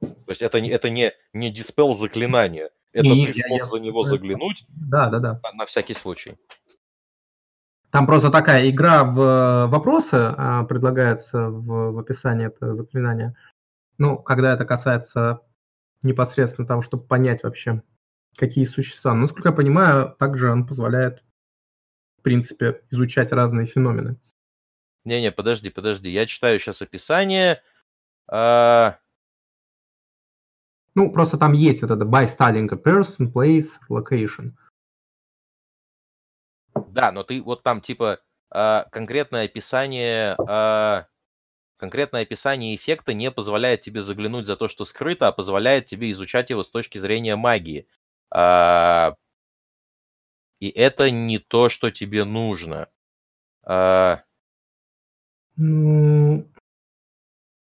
То 0.00 0.08
есть 0.28 0.42
это 0.42 0.60
не, 0.60 0.70
это 0.70 0.90
не, 0.90 1.12
не 1.32 1.50
диспел 1.50 1.94
заклинания. 1.94 2.70
Это 2.92 3.08
Не, 3.08 3.26
ты 3.26 3.38
я- 3.38 3.46
смог 3.46 3.58
я 3.58 3.64
за 3.64 3.78
него 3.80 4.00
это- 4.02 4.10
заглянуть 4.10 4.64
Да, 4.68 5.08
да, 5.10 5.18
да. 5.18 5.40
на- 5.54 5.66
всякий 5.66 5.94
случай. 5.94 6.36
Там 7.90 8.06
просто 8.06 8.30
такая 8.30 8.68
игра 8.68 9.02
в 9.04 9.18
э, 9.20 9.66
вопросы 9.66 10.14
а, 10.36 10.64
предлагается 10.64 11.48
в, 11.48 11.92
в 11.92 11.98
описании 11.98 12.46
этого 12.46 12.76
заклинания. 12.76 13.34
Ну, 13.96 14.18
когда 14.18 14.52
это 14.52 14.66
касается 14.66 15.40
непосредственно 16.02 16.66
того, 16.68 16.82
чтобы 16.82 17.04
понять 17.04 17.42
вообще, 17.42 17.82
какие 18.36 18.66
существа. 18.66 19.14
Но, 19.14 19.22
насколько 19.22 19.48
я 19.48 19.54
понимаю, 19.54 20.14
также 20.18 20.50
он 20.52 20.66
позволяет, 20.66 21.24
в 22.18 22.22
принципе, 22.22 22.82
изучать 22.90 23.32
разные 23.32 23.66
феномены. 23.66 24.16
Не-не, 25.04 25.32
подожди, 25.32 25.70
подожди. 25.70 26.10
Я 26.10 26.26
читаю 26.26 26.58
сейчас 26.60 26.82
описание. 26.82 27.62
А, 28.30 28.98
Ну, 30.98 31.12
просто 31.12 31.38
там 31.38 31.52
есть 31.52 31.80
вот 31.82 31.92
это 31.92 32.04
by 32.04 32.26
styling 32.26 32.66
a 32.72 32.76
person, 32.76 33.32
place, 33.32 33.68
location. 33.88 34.50
Да, 36.88 37.12
но 37.12 37.22
ты 37.22 37.40
вот 37.40 37.62
там 37.62 37.80
типа 37.80 38.18
а, 38.50 38.82
конкретное 38.90 39.44
описание, 39.44 40.34
а, 40.48 41.06
конкретное 41.76 42.22
описание 42.22 42.74
эффекта 42.74 43.14
не 43.14 43.30
позволяет 43.30 43.82
тебе 43.82 44.02
заглянуть 44.02 44.46
за 44.46 44.56
то, 44.56 44.66
что 44.66 44.84
скрыто, 44.84 45.28
а 45.28 45.32
позволяет 45.32 45.86
тебе 45.86 46.10
изучать 46.10 46.50
его 46.50 46.64
с 46.64 46.70
точки 46.70 46.98
зрения 46.98 47.36
магии. 47.36 47.86
А, 48.34 49.14
и 50.58 50.68
это 50.68 51.12
не 51.12 51.38
то, 51.38 51.68
что 51.68 51.92
тебе 51.92 52.24
нужно. 52.24 52.88
А, 53.62 54.24
Ну, 55.54 56.44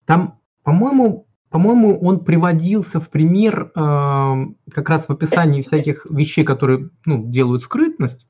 там, 0.05 0.41
по-моему, 0.63 1.27
по-моему, 1.55 1.97
он 2.01 2.21
приводился 2.25 2.99
в 2.99 3.09
пример 3.09 3.71
эм, 3.75 4.57
как 4.73 4.89
раз 4.89 5.07
в 5.07 5.11
описании 5.13 5.61
всяких 5.61 6.05
вещей, 6.05 6.43
которые 6.43 6.89
ну, 7.05 7.31
делают 7.31 7.63
скрытность. 7.63 8.27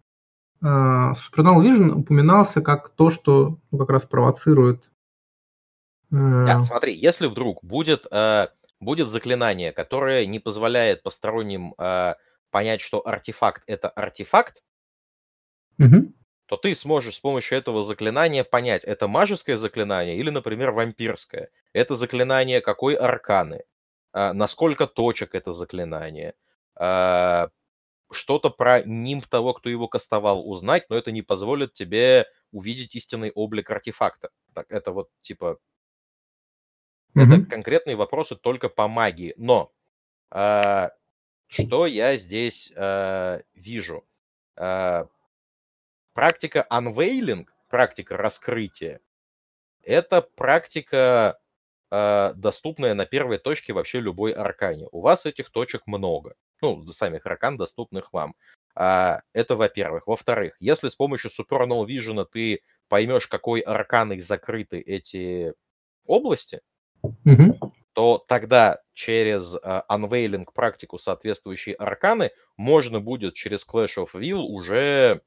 Э, 0.62 0.68
Supernal 0.68 1.60
Vision 1.60 1.90
упоминался 1.90 2.62
как 2.62 2.90
то, 2.90 3.10
что 3.10 3.58
ну, 3.72 3.80
как 3.80 3.90
раз 3.90 4.04
провоцирует. 4.04 4.92
э, 6.12 6.45
Да, 6.45 6.62
смотри, 6.62 6.94
если 6.94 7.26
вдруг 7.26 7.64
будет, 7.64 8.06
э, 8.12 8.50
будет 8.80 9.10
заклинание, 9.10 9.72
которое 9.72 10.28
не 10.28 10.38
позволяет 10.38 11.02
посторонним 11.02 11.74
э, 11.80 12.14
понять, 12.52 12.82
что 12.82 13.02
артефакт 13.08 13.64
это 13.66 13.90
артефакт, 13.90 14.64
мгм. 15.80 16.14
то 16.45 16.58
ты 16.58 16.76
сможешь 16.76 17.16
с 17.16 17.20
помощью 17.20 17.58
этого 17.58 17.84
заклинания 17.84 18.44
понять, 18.44 18.84
это 18.84 19.08
magiское 19.08 19.58
заклинание 19.58 20.16
или, 20.16 20.30
например, 20.30 20.70
вампирское. 20.70 21.50
Это 21.76 21.95
заклинание 21.95 22.62
какой 22.62 22.95
арканы, 22.95 23.66
а, 24.14 24.34
насколько 24.34 24.88
точек 24.88 25.36
это 25.36 25.52
заклинание, 25.52 26.36
а, 26.76 27.50
что-то 28.12 28.50
про 28.52 28.84
нимб 28.84 29.28
того, 29.28 29.54
кто 29.54 29.70
его 29.70 29.88
кастовал, 29.90 30.50
узнать, 30.50 30.90
но 30.90 30.98
это 30.98 31.12
не 31.12 31.22
позволит 31.24 31.74
тебе 31.74 32.28
увидеть 32.52 32.95
истинный 32.95 33.32
облик 33.36 33.72
артефакта. 33.72 34.30
Так, 34.54 34.68
это 34.72 34.92
вот 34.94 35.10
типа 35.22 35.60
это 37.16 37.38
Мгм. 37.38 37.45
конкретные 37.50 37.95
вопросы 37.95 38.36
только 38.36 38.70
по 38.70 38.88
магии. 38.88 39.34
Но 39.38 39.72
а, 40.32 40.92
что 41.50 41.88
я 41.88 42.18
здесь 42.18 42.72
а, 42.76 43.42
вижу? 43.56 44.06
А, 44.58 45.08
практика 46.14 46.66
unveiling, 46.72 47.45
практика 47.70 48.18
раскрытия, 48.18 49.02
это 49.84 50.22
практика, 50.22 51.40
доступная 52.36 52.94
на 52.94 53.06
первой 53.06 53.38
точке 53.38 53.74
вообще 53.74 54.00
любой 54.00 54.32
аркане. 54.32 54.88
У 54.92 55.02
вас 55.02 55.26
этих 55.26 55.52
точек 55.52 55.84
много. 55.88 56.36
Ну, 56.62 56.84
самих 56.92 57.26
аркан, 57.26 57.58
доступных 57.58 58.14
вам. 58.14 58.36
А, 58.76 59.22
это 59.34 59.56
во-первых. 59.56 60.08
Во-вторых, 60.08 60.56
если 60.60 60.90
с 60.90 60.96
помощью 60.96 61.32
Supernal 61.32 61.86
Vision 61.86 62.26
ты 62.32 62.62
поймешь, 62.90 63.28
какой 63.28 63.62
арканой 63.62 64.20
закрыты 64.20 64.80
эти 64.80 65.54
области, 66.06 66.62
Мгм. 67.24 67.60
то 67.94 68.24
тогда 68.28 68.82
через 68.94 69.56
а, 69.62 69.86
Unveiling 69.90 70.46
практику 70.54 70.98
соответствующие 70.98 71.76
арканы 71.76 72.32
можно 72.58 73.00
будет 73.00 73.36
через 73.36 73.68
Clash 73.68 73.98
of 73.98 74.10
Will 74.14 74.40
уже, 74.40 75.22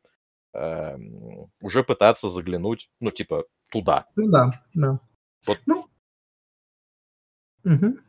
эм, 0.52 1.50
уже 1.60 1.84
пытаться 1.84 2.28
заглянуть, 2.28 2.90
ну, 3.00 3.10
типа, 3.10 3.44
туда. 3.70 4.06
Ну 4.16 4.28
да, 4.28 4.50
да. 4.74 5.00
Вот. 5.46 5.58
Ну. 5.66 5.86
Мгм. 7.68 8.00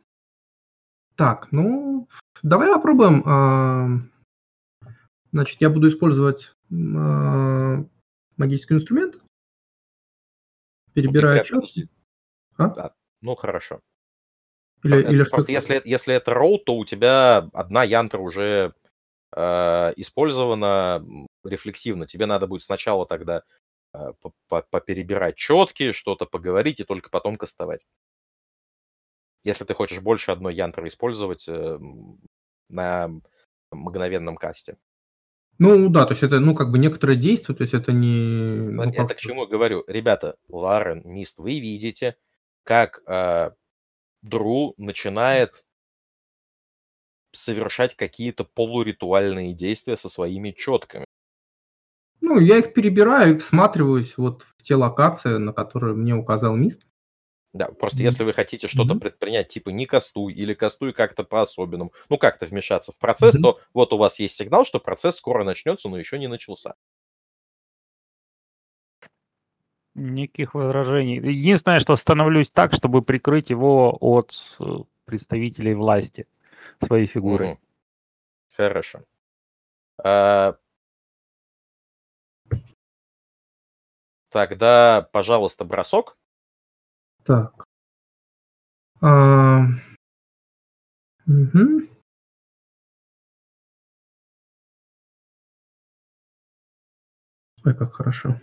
Так, 1.17 1.51
ну, 1.51 2.07
давай 2.41 2.69
попробуем. 2.73 3.23
ам, 3.25 4.11
Значит, 5.31 5.61
я 5.61 5.69
буду 5.69 5.89
использовать 5.89 6.53
м, 6.71 6.97
а, 6.97 7.85
магический 8.37 8.73
инструмент. 8.75 9.15
Ну, 9.15 9.21
Перебираю 10.93 11.35
ты 11.35 11.41
отчет. 11.41 11.89
А? 12.57 12.67
Да, 12.69 12.93
Ну, 13.21 13.35
хорошо. 13.35 13.79
Или, 14.83 15.01
Это 15.01 15.11
или 15.11 15.23
просто 15.23 15.41
что? 15.41 15.51
если, 15.51 15.81
если 15.83 16.15
это 16.15 16.33
роу, 16.33 16.57
то 16.57 16.77
у 16.77 16.85
тебя 16.85 17.49
одна 17.53 17.83
янтра 17.83 18.19
уже 18.19 18.73
э, 19.35 19.93
использована 19.97 21.03
м, 21.05 21.27
рефлексивно. 21.43 22.07
Тебе 22.07 22.25
надо 22.25 22.47
будет 22.47 22.63
сначала 22.63 23.05
тогда 23.05 23.43
э, 23.93 24.13
по- 24.21 24.31
по- 24.47 24.65
поперебирать 24.71 25.35
четки, 25.35 25.91
что-то 25.91 26.25
поговорить 26.25 26.79
и 26.79 26.85
только 26.85 27.09
потом 27.11 27.35
кастовать. 27.35 27.85
Если 29.43 29.65
ты 29.65 29.73
хочешь 29.73 30.01
больше 30.01 30.31
одной 30.31 30.55
янтры 30.55 30.87
использовать 30.87 31.47
э, 31.47 31.79
на 32.69 33.09
мгновенном 33.71 34.35
касте. 34.35 34.77
Ну 35.57 35.89
да, 35.89 36.05
то 36.05 36.13
есть 36.13 36.23
это, 36.23 36.39
ну, 36.39 36.55
как 36.55 36.71
бы 36.71 36.79
некоторое 36.79 37.17
действие, 37.17 37.55
то 37.55 37.63
есть 37.63 37.73
это 37.73 37.91
не... 37.91 38.67
ну, 38.67 38.71
Смотри, 38.71 38.93
как 38.93 39.05
это 39.07 39.15
к 39.15 39.19
чему 39.19 39.45
говорю? 39.45 39.83
Ребята, 39.87 40.37
Ларен, 40.47 41.01
Мист, 41.03 41.37
вы 41.37 41.59
видите, 41.59 42.15
как 42.63 43.01
э, 43.05 43.51
Дру 44.21 44.73
начинает 44.77 45.65
совершать 47.31 47.95
какие-то 47.95 48.45
полуритуальные 48.45 49.53
действия 49.53 49.97
со 49.97 50.09
своими 50.09 50.51
четками. 50.51 51.05
Ну, 52.21 52.39
я 52.39 52.57
их 52.57 52.73
перебираю 52.73 53.35
и 53.35 53.37
всматриваюсь 53.37 54.17
вот 54.17 54.43
в 54.43 54.63
те 54.63 54.75
локации, 54.75 55.37
на 55.37 55.53
которые 55.53 55.93
мне 55.95 56.15
указал 56.15 56.55
Мист. 56.55 56.85
Да, 57.51 57.67
просто 57.67 58.03
если 58.03 58.23
вы 58.23 58.33
хотите 58.33 58.67
что-то 58.67 58.93
Мгм. 58.93 58.99
предпринять, 58.99 59.47
типа 59.47 59.69
не 59.69 59.87
кастуй 59.87 60.33
или 60.33 60.53
кастуй 60.53 60.93
как-то 60.93 61.23
по-особенному, 61.23 61.93
ну 62.07 62.17
как-то 62.17 62.45
вмешаться 62.45 62.91
в 62.91 62.97
процесс, 62.97 63.35
Мгм. 63.35 63.43
то 63.43 63.59
вот 63.73 63.91
у 63.91 63.97
вас 63.97 64.19
есть 64.19 64.37
сигнал, 64.37 64.65
что 64.65 64.79
процесс 64.79 65.17
скоро 65.17 65.43
начнется, 65.43 65.89
но 65.89 65.97
еще 65.97 66.19
не 66.19 66.27
начался. 66.27 66.75
Никаких 69.95 70.53
возражений. 70.53 71.15
Единственное, 71.15 71.79
что 71.79 71.95
становлюсь 71.95 72.51
так, 72.51 72.73
чтобы 72.73 73.01
прикрыть 73.01 73.49
его 73.49 73.97
от 73.99 74.31
э, 74.59 74.63
представителей 75.05 75.73
власти 75.73 76.27
своей 76.85 77.07
фигурой. 77.07 77.47
Мгм. 77.49 77.59
Хорошо. 78.55 79.03
А, 80.03 80.55
Тогда, 84.29 85.09
пожалуйста, 85.11 85.65
бросок. 85.65 86.18
Так. 87.23 87.65
А, 89.01 89.61
мгм. 91.25 91.87
Ой, 97.65 97.73
как 97.75 97.93
хорошо. 97.93 98.35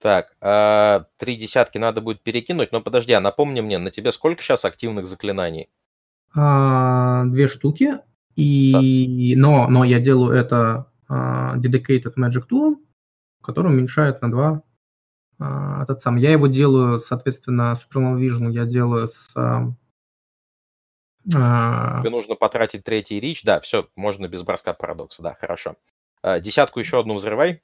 Так, 0.00 0.36
а, 0.40 1.06
три 1.16 1.36
десятки 1.36 1.78
надо 1.78 2.00
будет 2.00 2.22
перекинуть, 2.22 2.72
но 2.72 2.82
подожди, 2.82 3.12
а 3.14 3.20
напомни 3.20 3.60
мне, 3.62 3.78
на 3.78 3.90
тебе 3.90 4.12
сколько 4.12 4.42
сейчас 4.42 4.64
активных 4.64 5.06
заклинаний? 5.06 5.70
А, 6.34 7.24
две 7.24 7.48
штуки. 7.48 8.00
И... 8.36 9.34
Но, 9.36 9.68
но 9.68 9.84
я 9.84 10.00
делаю 10.00 10.36
это 10.36 10.92
а, 11.08 11.56
Dedicated 11.56 12.14
Magic 12.18 12.48
Tool, 12.50 12.76
который 13.42 13.68
уменьшает 13.68 14.20
на 14.20 14.30
2 14.30 14.62
а, 15.44 15.82
этот 15.82 16.00
сам. 16.00 16.16
Я 16.16 16.32
его 16.32 16.46
делаю, 16.46 16.98
соответственно, 16.98 17.76
Supernal 17.78 18.18
Vision 18.18 18.50
я 18.50 18.64
делаю 18.64 19.08
с... 19.08 19.30
а, 19.36 19.72
Тебе 21.26 22.10
нужно 22.10 22.34
потратить 22.34 22.84
третий 22.84 23.20
рич. 23.20 23.42
Да, 23.44 23.60
все, 23.60 23.88
можно 23.96 24.26
без 24.28 24.42
броска 24.42 24.72
парадокса, 24.72 25.22
да, 25.22 25.34
хорошо. 25.34 25.76
Десятку 26.40 26.80
еще 26.80 26.98
одну 26.98 27.14
взрывай. 27.14 27.62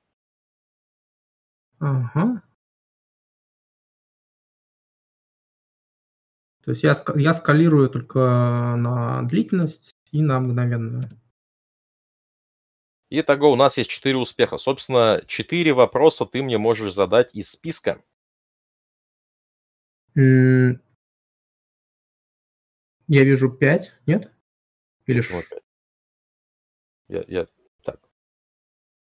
Ага. 1.78 2.42
То 6.64 6.72
есть 6.72 6.82
я, 6.82 6.94
я 7.16 7.32
скалирую 7.32 7.88
только 7.88 8.18
на 8.76 9.22
длительность 9.22 9.94
и 10.12 10.20
на 10.20 10.40
мгновенную. 10.40 11.04
Итого 13.12 13.50
у 13.50 13.56
нас 13.56 13.76
есть 13.76 13.90
четыре 13.90 14.18
успеха. 14.18 14.56
Собственно, 14.56 15.22
четыре 15.26 15.72
вопроса 15.72 16.26
ты 16.26 16.42
мне 16.44 16.58
можешь 16.58 16.94
задать 16.94 17.34
из 17.34 17.50
списка. 17.50 18.00
Я 20.16 20.78
вижу 23.24 23.50
5, 23.50 23.92
нет? 24.06 24.30
Или 25.06 25.20
опять? 25.20 25.62
Я, 27.08 27.24
я- 27.28 27.46
так. 27.82 28.00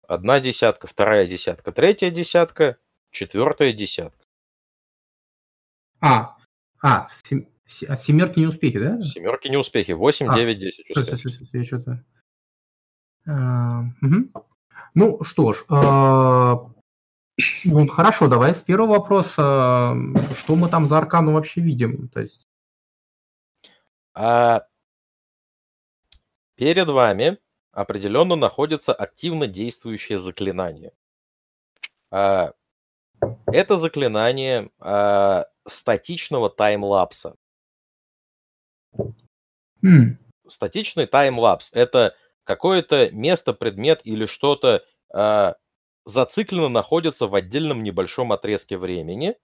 Одна 0.08 0.40
десятка, 0.40 0.86
вторая 0.86 1.26
десятка, 1.26 1.72
третья 1.72 2.10
десятка, 2.10 2.78
четвертая 3.10 3.72
десятка. 3.72 4.24
А, 6.00 6.36
а, 6.82 7.08
сем- 7.24 7.46
се- 7.66 7.86
а 7.86 7.96
семерки 7.96 8.38
не 8.40 8.46
успехи, 8.46 8.78
да? 8.78 9.00
Семерки 9.02 9.48
не 9.48 9.56
успехи. 9.58 9.92
8, 9.92 10.28
А, 10.28 10.34
9, 10.34 10.58
10 10.58 10.86
Всё, 10.86 11.00
успехов. 11.00 11.20
всё, 11.20 11.28
всё, 11.30 11.44
всё, 11.44 11.58
я 11.58 11.64
что-то... 11.64 12.04
Мгм. 13.24 14.32
Ну 14.94 15.22
что 15.22 15.52
ж, 15.52 15.64
ну, 17.64 17.88
хорошо, 17.88 18.28
давай 18.28 18.54
с 18.54 18.58
первого 18.58 18.98
вопроса. 18.98 19.96
Что 20.38 20.56
мы 20.56 20.68
там 20.68 20.88
за 20.88 20.98
аркану 20.98 21.32
вообще 21.32 21.60
видим? 21.60 22.08
То 22.08 22.20
есть, 22.20 22.46
А 24.14 24.66
перед 26.56 26.88
вами 26.88 27.38
определенно 27.72 28.36
находится 28.36 28.92
активно 28.92 29.46
действующее 29.46 30.18
заклинание. 30.18 30.92
А, 32.10 32.52
это 33.46 33.78
заклинание 33.78 34.70
а, 34.78 35.46
статичного 35.66 36.50
таймлапса. 36.50 37.36
м, 39.82 40.18
Статичный 40.48 41.06
таймлапс– 41.06 41.72
это 41.74 42.14
какое-то 42.50 43.12
место, 43.12 43.52
предмет 43.52 44.00
или 44.02 44.26
что-то 44.26 44.82
а, 45.14 45.54
зацикленно 46.04 46.68
находится 46.68 47.28
в 47.28 47.34
отдельном 47.36 47.84
небольшом 47.84 48.32
отрезке 48.32 48.76
времени, 48.76 49.36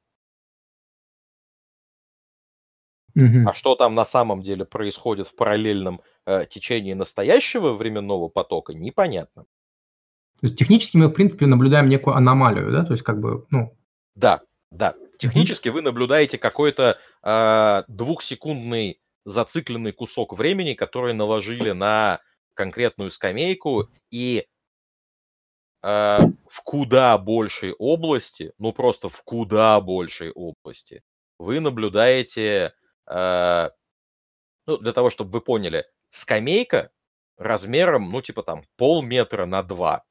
мгм. 3.14 3.46
а 3.46 3.54
что 3.54 3.76
там 3.76 3.94
на 3.94 4.04
самом 4.04 4.42
деле 4.42 4.64
происходит 4.64 5.28
в 5.28 5.36
параллельном 5.36 6.00
э, 6.26 6.46
течении 6.50 6.94
настоящего 6.94 7.74
временного 7.74 8.26
потока, 8.28 8.74
непонятно. 8.74 9.44
То 10.40 10.48
есть 10.48 10.58
технически 10.58 10.96
мы, 10.96 11.06
в 11.06 11.12
принципе, 11.12 11.46
наблюдаем 11.46 11.88
некую 11.88 12.16
аномалию, 12.16 12.72
да? 12.72 12.84
То 12.84 12.92
есть 12.92 13.04
как 13.04 13.20
бы, 13.20 13.46
ну, 13.50 13.72
Да, 14.16 14.42
да. 14.72 14.96
Технически 15.20 15.68
вы 15.68 15.80
наблюдаете 15.80 16.38
какой-то 16.38 16.98
э, 17.22 17.84
двухсекундный 17.86 19.00
зацикленный 19.24 19.92
кусок 19.92 20.36
времени, 20.36 20.74
который 20.74 21.14
наложили 21.14 21.70
на 21.70 22.20
конкретную 22.56 23.10
скамейку, 23.12 23.88
и 24.10 24.48
э, 25.82 26.18
в 26.48 26.62
куда 26.64 27.16
большей 27.18 27.72
области, 27.74 28.52
ну 28.58 28.72
просто 28.72 29.08
в 29.08 29.22
куда 29.22 29.80
большей 29.80 30.32
области, 30.32 31.02
вы 31.38 31.60
наблюдаете, 31.60 32.74
э, 33.08 33.70
ну, 34.66 34.78
для 34.78 34.92
того, 34.92 35.10
чтобы 35.10 35.30
вы 35.30 35.40
поняли, 35.40 35.86
скамейка 36.10 36.90
размером, 37.36 38.10
ну, 38.10 38.22
типа 38.22 38.42
там 38.42 38.64
полметра 38.76 39.46
на 39.46 39.62
два. 39.62 40.04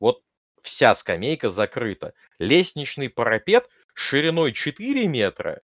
Вот 0.00 0.22
вся 0.62 0.94
скамейка 0.94 1.50
закрыта. 1.50 2.14
Лестничный 2.38 3.10
парапет 3.10 3.68
шириной 3.94 4.52
4 4.52 5.06
метра, 5.08 5.60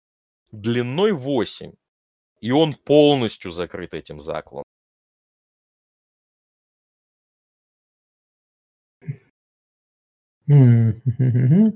длиной 0.52 1.12
8. 1.12 1.74
И 2.40 2.52
он 2.52 2.76
полностью 2.76 3.52
закрыт 3.52 3.94
этим 3.94 4.20
заклоном. 4.20 4.67
М, 10.50 11.02
мгм. 11.20 11.74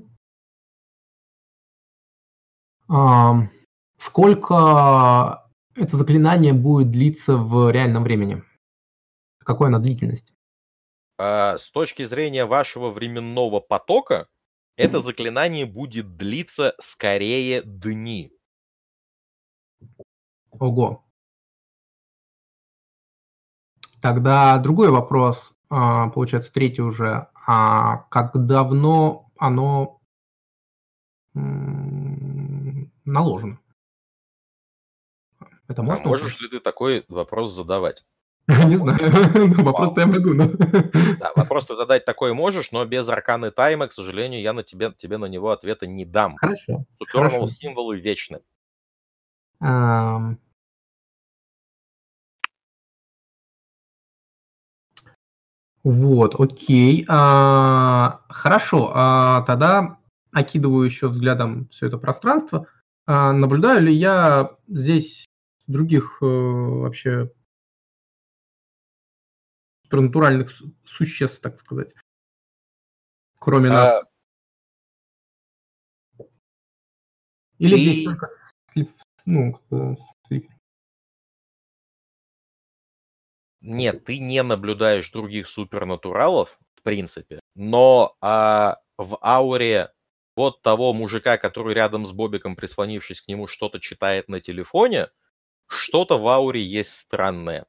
Ам, 2.88 3.50
Сколько 3.98 5.48
это 5.76 5.96
заклинание 5.96 6.52
будет 6.52 6.90
длиться 6.90 7.36
в 7.36 7.70
реальном 7.70 8.02
времени? 8.04 8.42
Какой 9.38 9.68
оно 9.68 9.78
длительность? 9.78 10.34
А 11.18 11.58
с 11.58 11.70
точки 11.70 12.04
зрения 12.04 12.46
вашего 12.46 12.90
временного 12.90 13.60
потока, 13.60 14.28
это 14.76 15.00
заклинание 15.00 15.66
будет 15.66 16.16
длиться 16.16 16.74
скорее 16.80 17.62
дни. 17.62 18.32
Ого. 20.60 20.88
Тогда 24.02 24.58
другой 24.58 24.90
вопрос, 24.90 25.54
а, 25.70 26.08
получается, 26.10 26.52
третий 26.52 26.82
уже. 26.82 27.28
А 27.46 28.04
как 28.10 28.46
давно 28.46 29.30
оно 29.38 29.98
наложено? 33.04 33.58
Это 35.68 35.80
А 35.82 35.84
можно? 35.84 36.06
можешь 36.06 36.40
ли 36.40 36.48
ты 36.48 36.60
такой 36.60 37.04
вопрос 37.08 37.52
задавать? 37.52 38.04
Не 38.66 38.76
знаю. 38.76 38.98
Вопрос-то 39.64 40.00
я 40.00 40.06
могу, 40.06 40.34
но... 40.34 40.48
Да, 41.18 41.32
вопрос 41.36 41.66
ты 41.66 41.76
задать 41.76 42.04
такой 42.04 42.32
можешь, 42.34 42.72
но 42.72 42.84
без 42.84 43.08
арканы 43.08 43.50
тайма, 43.50 43.86
к 43.86 43.92
сожалению, 43.92 44.42
я 44.42 44.52
на 44.52 44.62
тебе, 44.62 44.92
тебе 44.92 45.16
на 45.16 45.26
него 45.26 45.50
ответа 45.50 45.86
не 45.86 46.04
дам. 46.04 46.36
Хорошо. 46.36 46.84
Хорошо. 47.08 47.46
символы 47.46 47.98
вечны. 47.98 48.40
Вот, 55.82 56.38
окей. 56.38 57.04
А, 57.08 58.24
Хорошо, 58.28 58.92
а, 58.94 59.42
тогда 59.42 59.98
окидываю 60.30 60.84
еще 60.84 61.08
взглядом 61.08 61.68
все 61.68 61.86
это 61.86 61.98
пространство. 61.98 62.66
А, 63.06 63.32
Наблюдаю 63.32 63.82
ли 63.82 63.92
я 63.92 64.56
здесь 64.68 65.26
других 65.66 66.18
э, 66.22 66.24
вообще 66.24 67.32
супернатуральных 69.84 70.50
су- 70.50 70.72
существ, 70.84 71.40
так 71.40 71.58
сказать, 71.58 71.92
кроме 73.38 73.68
А, 73.70 73.72
нас? 73.72 74.02
Или 77.58 77.74
ты- 77.74 77.80
здесь 77.80 78.04
только 78.04 78.26
слип- 78.72 79.00
ну, 79.26 79.58
слип- 80.28 80.48
Нет, 83.62 84.04
ты 84.04 84.18
не 84.18 84.42
наблюдаешь 84.42 85.10
других 85.10 85.48
супернатуралов, 85.48 86.58
в 86.74 86.82
принципе, 86.82 87.40
но 87.54 88.16
а, 88.20 88.78
в 88.98 89.16
ауре 89.22 89.92
вот 90.36 90.62
того 90.62 90.92
мужика, 90.92 91.38
который 91.38 91.74
рядом 91.74 92.06
с 92.06 92.12
Бобиком, 92.12 92.56
прислонившись 92.56 93.20
к 93.22 93.28
нему, 93.28 93.46
что-то 93.46 93.78
читает 93.78 94.28
на 94.28 94.40
телефоне, 94.40 95.08
что-то 95.68 96.18
в 96.18 96.28
ауре 96.28 96.62
есть 96.62 96.92
странное. 96.92 97.66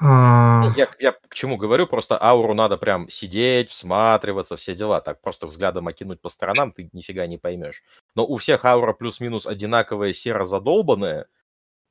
Ну, 0.00 0.72
я, 0.76 0.88
я 0.98 1.12
к 1.12 1.34
чему 1.34 1.56
говорю, 1.56 1.86
просто 1.86 2.20
ауру 2.20 2.54
надо 2.54 2.76
прям 2.76 3.08
сидеть, 3.08 3.70
всматриваться, 3.70 4.56
все 4.56 4.74
дела. 4.74 5.00
Так 5.00 5.20
просто 5.20 5.46
взглядом 5.46 5.88
окинуть 5.88 6.20
по 6.20 6.28
сторонам 6.28 6.72
ты 6.72 6.88
нифига 6.92 7.26
не 7.26 7.38
поймешь. 7.38 7.82
Но 8.14 8.26
у 8.26 8.36
всех 8.36 8.64
аура 8.64 8.92
плюс-минус 8.92 9.46
одинаковая, 9.46 10.12
серо-задолбанная, 10.12 11.26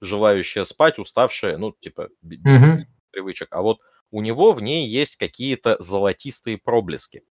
желающая 0.01 0.65
спать, 0.65 0.99
уставшая, 0.99 1.57
ну, 1.57 1.73
типа, 1.79 2.09
без 2.21 2.59
Мгм. 2.59 2.85
привычек. 3.11 3.49
А 3.51 3.61
вот 3.61 3.79
у 4.11 4.21
него 4.21 4.53
в 4.53 4.61
ней 4.61 4.87
есть 4.87 5.17
какие-то 5.17 5.77
золотистые 5.81 6.57
проблески. 6.57 7.23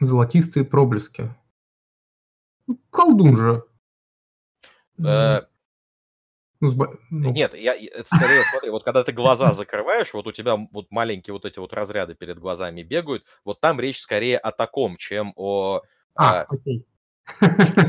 Золотистые 0.00 0.64
проблески. 0.64 1.34
Ну, 2.66 2.78
Колдун 2.90 3.36
же. 3.36 3.62
Э, 5.04 5.42
Ну, 6.60 6.72
ну, 7.10 7.30
Нет, 7.32 7.54
я, 7.54 7.74
это 7.74 8.06
скорее, 8.16 8.42
смотри, 8.50 8.70
вот 8.70 8.82
когда 8.82 9.04
ты 9.04 9.12
глаза 9.12 9.52
закрываешь, 9.52 10.12
вот 10.12 10.26
у 10.26 10.32
тебя 10.32 10.56
вот 10.72 10.90
маленькие 10.90 11.32
вот 11.32 11.44
эти 11.44 11.60
вот 11.60 11.72
разряды 11.72 12.16
перед 12.16 12.38
глазами 12.40 12.82
бегают, 12.82 13.24
вот 13.44 13.60
там 13.60 13.78
речь 13.78 14.00
скорее 14.00 14.38
о 14.38 14.50
таком, 14.50 14.96
чем 14.96 15.32
о, 15.36 15.82
А, 16.16 16.40
а, 16.40 16.46
окей. 16.48 16.84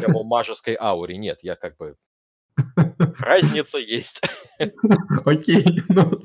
чем 0.02 0.16
о 0.16 0.24
мажеской 0.24 0.78
ауре. 0.80 1.18
Нет, 1.18 1.40
я 1.42 1.56
как 1.56 1.78
бы... 1.78 1.96
Разница 3.18 3.80
есть. 3.80 4.22
Окей. 5.26 5.84
ну. 5.90 6.22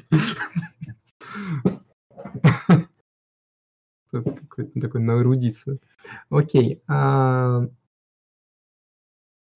Это 4.12 4.30
какой-то 4.30 4.80
такой 4.80 5.00
на 5.00 5.20
эрудицию. 5.20 5.80
Окей. 6.30 6.82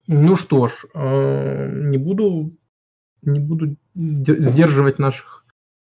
А, 0.08 0.12
Ну 0.12 0.36
что 0.36 0.68
ж, 0.68 0.72
э, 0.94 1.70
не 1.90 1.98
буду 1.98 2.56
не 3.22 3.40
буду 3.40 3.76
де- 3.94 4.38
сдерживать 4.38 4.98
наших 4.98 5.44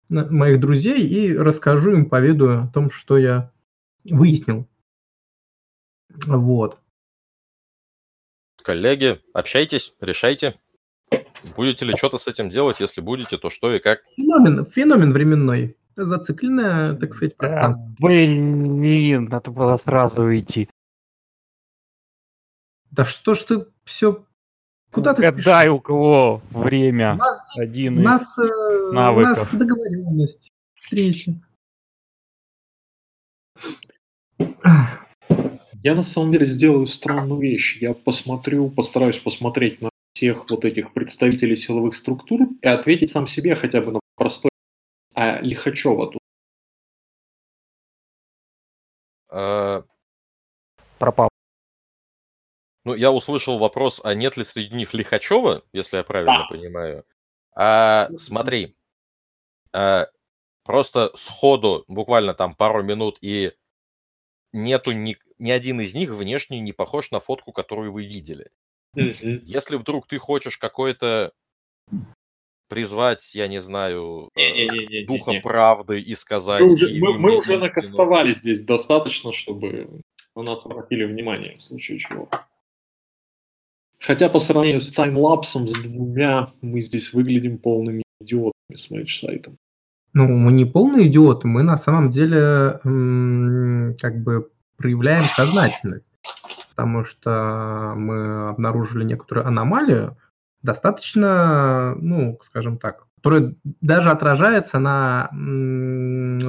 на- 0.09 0.25
моих 0.29 0.59
друзей 0.59 1.07
и 1.07 1.37
расскажу 1.37 1.91
им, 1.91 2.09
поведаю 2.09 2.63
о 2.63 2.67
том, 2.67 2.89
что 2.91 3.17
я 3.17 3.51
выяснил. 4.03 4.67
Вот. 6.27 6.79
Коллеги, 8.63 9.21
общайтесь, 9.33 9.95
решайте. 10.01 10.59
Будете 11.55 11.85
ли 11.85 11.95
что-то 11.95 12.17
с 12.17 12.27
этим 12.27 12.49
делать? 12.49 12.79
Если 12.79 13.01
будете, 13.01 13.37
то 13.37 13.49
что 13.49 13.73
и 13.73 13.79
как. 13.79 14.01
Феномен, 14.17 14.65
феномен 14.65 15.13
временной. 15.13 15.75
Зацикленное, 15.95 16.95
так 16.95 17.13
сказать, 17.13 17.35
пространство. 17.37 17.95
блин, 17.99 19.25
надо 19.25 19.51
было 19.51 19.77
сразу 19.77 20.35
идти. 20.35 20.69
Да 22.91 23.05
что 23.05 23.33
ж 23.35 23.39
ты 23.43 23.65
все... 23.91 24.25
Куда 24.91 25.13
ты 25.13 25.21
Гадай, 25.21 25.41
спешишь? 25.41 25.67
у 25.71 25.79
кого 25.79 26.41
У 26.53 26.59
время. 26.59 27.15
нас, 27.15 27.45
здесь- 27.53 27.63
Один 27.69 27.97
у 27.97 28.01
из 28.01 28.03
нас, 28.05 28.37
э, 28.37 28.41
у 28.41 28.91
навыков. 28.91 29.37
нас 29.37 29.53
договоренность, 29.53 30.51
встреча. 30.75 31.33
Я 35.83 35.95
на 35.95 36.03
самом 36.03 36.31
деле 36.31 36.45
сделаю 36.45 36.87
странную 36.87 37.39
вещь. 37.39 37.77
Я 37.81 37.93
посмотрю, 37.93 38.69
постараюсь 38.69 39.17
посмотреть 39.17 39.81
на 39.81 39.89
всех 40.13 40.49
вот 40.49 40.65
этих 40.65 40.93
представителей 40.93 41.55
силовых 41.55 41.95
структур 41.95 42.41
и 42.61 42.67
ответить 42.67 43.09
сам 43.09 43.27
себе 43.27 43.55
хотя 43.55 43.81
бы 43.81 43.93
на 43.93 43.99
простой 44.15 44.51
а 45.15 45.39
Лихачева 45.41 46.11
тут. 46.11 46.21
Э, 49.31 49.83
пропал. 50.99 51.29
Ну, 52.83 52.95
я 52.95 53.11
услышал 53.11 53.59
вопрос, 53.59 54.01
а 54.03 54.13
нет 54.13 54.37
ли 54.37 54.43
среди 54.43 54.75
них 54.75 54.93
Лихачева, 54.93 55.63
если 55.71 55.97
я 55.97 56.03
правильно 56.03 56.47
понимаю. 56.49 57.05
А, 57.53 58.09
смотри, 58.17 58.75
а, 59.71 60.07
просто 60.63 61.11
сходу, 61.15 61.85
буквально 61.87 62.33
там 62.33 62.55
пару 62.55 62.81
минут, 62.81 63.17
и 63.21 63.51
нету 64.51 64.91
ни, 64.91 65.17
ни 65.37 65.51
один 65.51 65.81
из 65.81 65.93
них 65.93 66.11
внешне 66.11 66.59
не 66.59 66.73
похож 66.73 67.11
на 67.11 67.19
фотку, 67.19 67.51
которую 67.51 67.91
вы 67.91 68.05
видели. 68.05 68.49
Если 68.95 69.77
вдруг 69.77 70.07
ты 70.07 70.17
хочешь 70.17 70.57
какой-то 70.57 71.31
призвать, 72.67 73.35
я 73.35 73.47
не 73.47 73.61
знаю, 73.61 74.29
э, 74.35 75.05
духа 75.05 75.33
правды 75.43 75.99
и 75.99 76.15
сказать... 76.15 76.61
Мы 76.61 76.73
уже, 76.73 76.87
«Яви 76.87 77.01
мы, 77.01 77.19
мы 77.19 77.29
уже 77.31 77.51
истину». 77.51 77.59
накастовали 77.59 78.33
здесь 78.33 78.63
достаточно, 78.63 79.33
чтобы 79.33 80.01
на 80.35 80.43
нас 80.43 80.65
обратили 80.65 81.03
внимание, 81.03 81.57
в 81.57 81.61
случае 81.61 81.99
чего. 81.99 82.29
Хотя 84.01 84.29
по 84.29 84.39
сравнению 84.39 84.81
с 84.81 84.91
таймлапсом, 84.91 85.67
с 85.67 85.73
двумя, 85.73 86.49
мы 86.61 86.81
здесь 86.81 87.13
выглядим 87.13 87.59
полными 87.59 88.01
идиотами 88.19 88.75
с 88.75 88.89
матч-сайтом. 88.89 89.57
Ну, 90.13 90.27
мы 90.27 90.51
не 90.51 90.65
полные 90.65 91.07
идиоты, 91.07 91.47
мы 91.47 91.63
на 91.63 91.77
самом 91.77 92.09
деле 92.09 92.79
как 94.01 94.23
бы 94.23 94.49
проявляем 94.75 95.25
сознательность, 95.25 96.19
потому 96.71 97.03
что 97.03 97.93
мы 97.95 98.49
обнаружили 98.49 99.03
некоторую 99.03 99.47
аномалию, 99.47 100.17
достаточно, 100.63 101.95
ну, 101.95 102.39
скажем 102.43 102.79
так, 102.79 103.05
которая 103.17 103.55
даже 103.81 104.09
отражается 104.09 104.79
на 104.79 105.29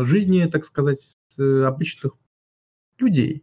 жизни, 0.05 0.47
так 0.47 0.65
сказать, 0.65 1.17
обычных 1.39 2.15
людей. 2.99 3.43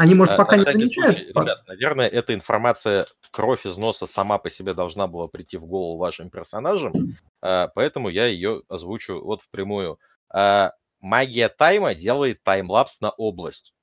Они, 0.00 0.14
может, 0.14 0.32
А, 0.34 0.36
пока 0.38 0.56
на 0.56 0.60
не 0.60 0.64
замечают. 0.64 1.16
случай, 1.18 1.28
ребят, 1.28 1.68
наверное, 1.68 2.08
эта 2.08 2.32
информация 2.34 3.06
кровь 3.30 3.66
из 3.66 3.76
носа 3.76 4.06
сама 4.06 4.38
по 4.38 4.48
себе 4.48 4.72
должна 4.72 5.06
была 5.06 5.28
прийти 5.28 5.58
в 5.58 5.66
голову 5.66 5.98
вашим 5.98 6.30
персонажам, 6.30 6.94
а, 7.42 7.68
поэтому 7.68 8.08
я 8.08 8.26
ее 8.26 8.62
озвучу 8.68 9.20
вот 9.22 9.42
впрямую. 9.42 9.98
А, 10.32 10.72
Магия 11.00 11.48
тайма 11.50 11.94
делает 11.94 12.42
таймлапс 12.42 13.00
на 13.00 13.10
область. 13.10 13.74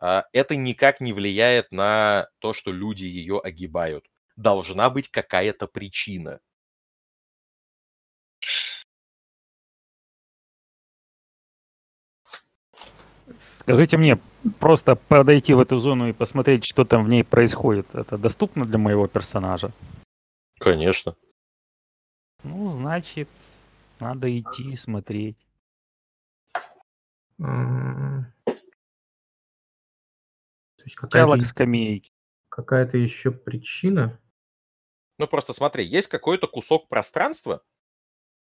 А, 0.00 0.24
Это 0.32 0.54
никак 0.56 1.00
не 1.00 1.12
влияет 1.12 1.72
на 1.72 2.28
то, 2.38 2.52
что 2.52 2.70
люди 2.72 3.04
ее 3.04 3.40
огибают. 3.40 4.06
Должна 4.36 4.90
быть 4.90 5.08
какая-то 5.10 5.66
причина. 5.66 6.38
Скажите 13.68 13.98
мне, 13.98 14.18
просто 14.60 14.96
подойти 14.96 15.52
в 15.52 15.60
эту 15.60 15.78
зону 15.78 16.08
и 16.08 16.14
посмотреть, 16.14 16.64
что 16.64 16.86
там 16.86 17.04
в 17.04 17.08
ней 17.08 17.22
происходит, 17.22 17.94
это 17.94 18.16
доступно 18.16 18.64
для 18.64 18.78
моего 18.78 19.06
персонажа? 19.08 19.72
Конечно. 20.58 21.16
Ну, 22.42 22.72
значит, 22.72 23.28
надо 24.00 24.26
идти 24.38 24.72
и 24.72 24.76
смотреть. 24.76 25.36
М, 27.38 28.32
То 28.46 28.54
есть 30.84 30.96
какая-то, 30.96 31.26
Телок 31.26 31.44
скамейки. 31.44 32.10
какая-то 32.48 32.96
еще 32.96 33.30
причина. 33.30 34.18
Ну, 35.18 35.26
просто 35.26 35.52
смотри, 35.52 35.84
есть 35.84 36.08
какой-то 36.08 36.46
кусок 36.46 36.88
пространства, 36.88 37.62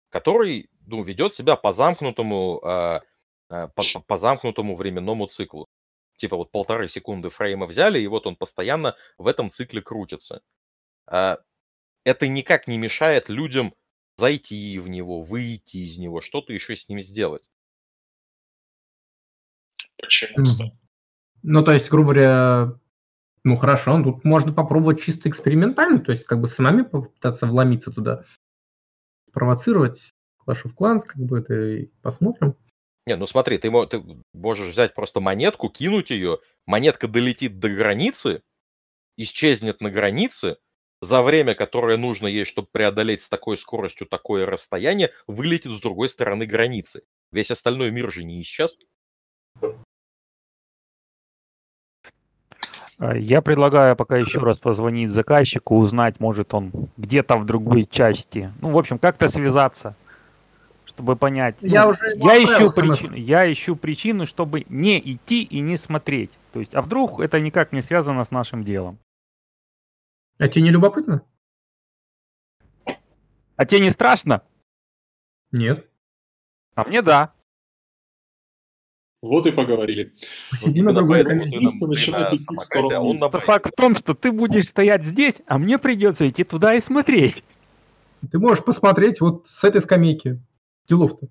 который, 0.07 0.69
ну, 0.85 1.03
ведет 1.03 1.33
себя 1.33 1.57
по 1.57 1.73
замкнутому, 1.73 2.61
а, 2.63 3.01
по, 3.47 3.67
по- 3.67 3.99
по 4.01 4.17
замкнутому 4.17 4.75
временному 4.75 5.27
циклу. 5.27 5.67
Типа 6.17 6.35
вот 6.35 6.51
полторы 6.51 6.87
секунды 6.87 7.29
фрейма 7.29 7.65
взяли, 7.67 7.99
и 7.99 8.07
вот 8.07 8.25
он 8.27 8.35
постоянно 8.35 8.95
в 9.17 9.27
этом 9.27 9.51
цикле 9.51 9.81
крутится. 9.81 10.41
А, 11.05 11.37
Это 12.03 12.27
никак 12.27 12.67
не 12.67 12.77
мешает 12.77 13.29
людям 13.29 13.73
зайти 14.17 14.79
в 14.79 14.87
него, 14.87 15.21
выйти 15.21 15.77
из 15.77 15.97
него, 15.97 16.21
что-то 16.21 16.53
еще 16.53 16.75
с 16.75 16.89
ним 16.89 16.99
сделать. 17.01 17.49
Почему, 19.97 20.43
кстати? 20.43 20.79
Ну, 21.43 21.63
то 21.63 21.71
есть, 21.71 21.89
грубо 21.89 22.13
говоря, 22.13 22.79
ну 23.43 23.55
хорошо, 23.55 24.01
тут 24.03 24.23
можно 24.23 24.51
попробовать 24.51 25.01
чисто 25.01 25.29
экспериментально, 25.29 25.99
то 25.99 26.11
есть 26.11 26.25
как 26.25 26.41
бы 26.41 26.47
самими 26.47 26.81
попытаться 26.81 27.45
вломиться 27.45 27.91
туда, 27.91 28.23
спровоцировать 29.29 30.13
Clash 30.45 30.65
of 30.65 30.75
Clans, 30.75 31.01
как 31.01 31.17
бы 31.17 31.39
это 31.39 31.53
и 31.53 31.85
посмотрим. 32.01 32.55
Не, 33.07 33.15
ну 33.15 33.25
смотри, 33.25 33.57
ты, 33.57 33.71
ты 33.87 34.03
можешь 34.33 34.69
взять 34.69 34.93
просто 34.93 35.21
монетку, 35.21 35.69
кинуть 35.69 36.09
ее, 36.09 36.39
монетка 36.65 37.07
долетит 37.07 37.57
до 37.57 37.69
границы, 37.69 38.41
исчезнет 39.15 39.79
на 39.79 39.89
границе, 39.89 40.57
за 40.99 41.21
время, 41.21 41.55
которое 41.55 41.95
нужно 41.95 42.27
ей, 42.27 42.43
чтобы 42.43 42.67
преодолеть 42.69 43.21
с 43.21 43.29
такой 43.29 43.57
скоростью 43.57 44.07
такое 44.07 44.45
расстояние, 44.45 45.11
вылетит 45.25 45.71
с 45.71 45.79
другой 45.79 46.09
стороны 46.09 46.45
границы. 46.45 47.03
Весь 47.31 47.49
остальной 47.49 47.91
мир 47.91 48.11
же 48.11 48.25
не 48.25 48.41
исчез. 48.41 48.77
А, 52.97 53.15
Я 53.15 53.41
предлагаю 53.41 53.95
пока 53.95 54.17
еще 54.17 54.39
раз 54.39 54.59
позвонить 54.59 55.11
заказчику, 55.11 55.77
узнать, 55.77 56.19
может 56.19 56.53
он 56.53 56.73
где-то 56.97 57.37
в 57.37 57.45
другой 57.45 57.85
части. 57.85 58.51
Ну, 58.59 58.71
в 58.71 58.77
общем, 58.77 58.99
как-то 58.99 59.29
связаться, 59.29 59.95
чтобы 60.97 61.15
понять. 61.15 61.57
Я 61.61 61.83
Ну, 61.85 61.91
уже 61.91 62.13
я 62.15 62.43
ищу 62.43 62.71
причину, 62.71 63.15
я 63.15 63.53
ищу 63.53 63.75
причину, 63.75 64.25
чтобы 64.25 64.65
не 64.67 64.99
идти 64.99 65.43
и 65.43 65.59
не 65.59 65.77
смотреть. 65.77 66.31
То 66.53 66.59
есть, 66.59 66.73
а 66.73 66.81
вдруг 66.81 67.19
это 67.19 67.39
никак 67.39 67.71
не 67.71 67.83
связано 67.83 68.25
с 68.25 68.31
нашим 68.31 68.63
делом? 68.63 68.97
А 70.39 70.47
тебе 70.47 70.63
не 70.63 70.71
любопытно? 70.71 71.21
А 73.57 73.65
тебе 73.67 73.81
не 73.81 73.91
страшно? 73.91 74.41
Нет. 75.51 75.87
А 76.73 76.83
мне 76.83 77.03
да. 77.03 77.31
Вот 79.21 79.45
и 79.45 79.51
поговорили. 79.51 80.15
Посиди 80.49 80.81
Вот 80.81 80.87
на 80.87 80.93
другой 80.93 81.19
скамейке. 81.19 81.59
на- 81.59 83.29
факт 83.41 83.67
в 83.67 83.75
том, 83.75 83.95
что 83.95 84.15
ты 84.15 84.31
будешь 84.31 84.67
стоять 84.69 85.05
здесь, 85.05 85.35
а 85.45 85.59
мне 85.59 85.77
придется 85.77 86.27
идти 86.27 86.43
туда 86.43 86.73
и 86.73 86.81
смотреть. 86.81 87.43
Ты 88.31 88.39
можешь 88.39 88.63
посмотреть 88.63 89.21
вот 89.21 89.47
с 89.47 89.63
этой 89.63 89.79
скамейки. 89.81 90.41
Делов-то. 90.87 91.27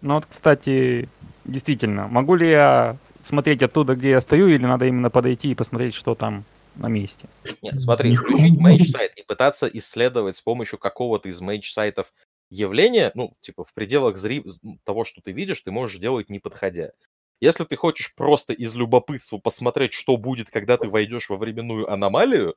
Ну 0.00 0.14
вот, 0.14 0.26
кстати, 0.26 1.08
действительно, 1.44 2.08
могу 2.08 2.34
ли 2.34 2.48
я 2.48 2.96
смотреть 3.22 3.62
оттуда, 3.62 3.94
где 3.94 4.10
я 4.10 4.20
стою, 4.20 4.48
или 4.48 4.64
надо 4.64 4.86
именно 4.86 5.10
подойти 5.10 5.50
и 5.50 5.54
посмотреть, 5.54 5.94
что 5.94 6.14
там 6.14 6.44
на 6.76 6.88
месте? 6.88 7.28
Нет, 7.62 7.80
смотри, 7.80 8.16
включить 8.16 8.60
Mage 8.64 8.86
сайт 8.86 9.12
и 9.16 9.22
пытаться 9.22 9.66
исследовать 9.66 10.36
с 10.36 10.42
помощью 10.42 10.78
какого-то 10.78 11.28
из 11.28 11.42
Mage 11.42 11.64
сайтов 11.64 12.12
явление, 12.50 13.12
ну, 13.14 13.36
типа, 13.40 13.64
в 13.64 13.72
пределах 13.74 14.16
зри... 14.16 14.44
того, 14.84 15.04
что 15.04 15.20
ты 15.20 15.32
видишь, 15.32 15.60
ты 15.60 15.70
можешь 15.70 15.98
делать 15.98 16.30
не 16.30 16.38
подходя. 16.38 16.92
Если 17.40 17.64
ты 17.64 17.76
хочешь 17.76 18.14
просто 18.14 18.52
из 18.52 18.74
любопытства 18.74 19.38
посмотреть, 19.38 19.92
что 19.94 20.16
будет, 20.16 20.50
когда 20.50 20.76
ты 20.76 20.88
войдешь 20.88 21.30
во 21.30 21.36
временную 21.36 21.90
аномалию, 21.90 22.54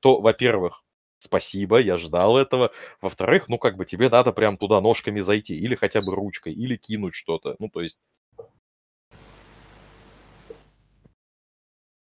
то, 0.00 0.20
во-первых, 0.20 0.82
спасибо, 1.22 1.78
я 1.78 1.96
ждал 1.96 2.36
этого. 2.36 2.70
Во-вторых, 3.00 3.48
ну, 3.48 3.58
как 3.58 3.76
бы 3.76 3.84
тебе 3.84 4.08
надо 4.08 4.32
прям 4.32 4.56
туда 4.56 4.80
ножками 4.80 5.20
зайти, 5.20 5.54
или 5.54 5.74
хотя 5.74 6.00
бы 6.00 6.14
ручкой, 6.14 6.52
или 6.52 6.76
кинуть 6.76 7.14
что-то. 7.14 7.56
Ну, 7.58 7.68
то 7.68 7.80
есть, 7.82 8.00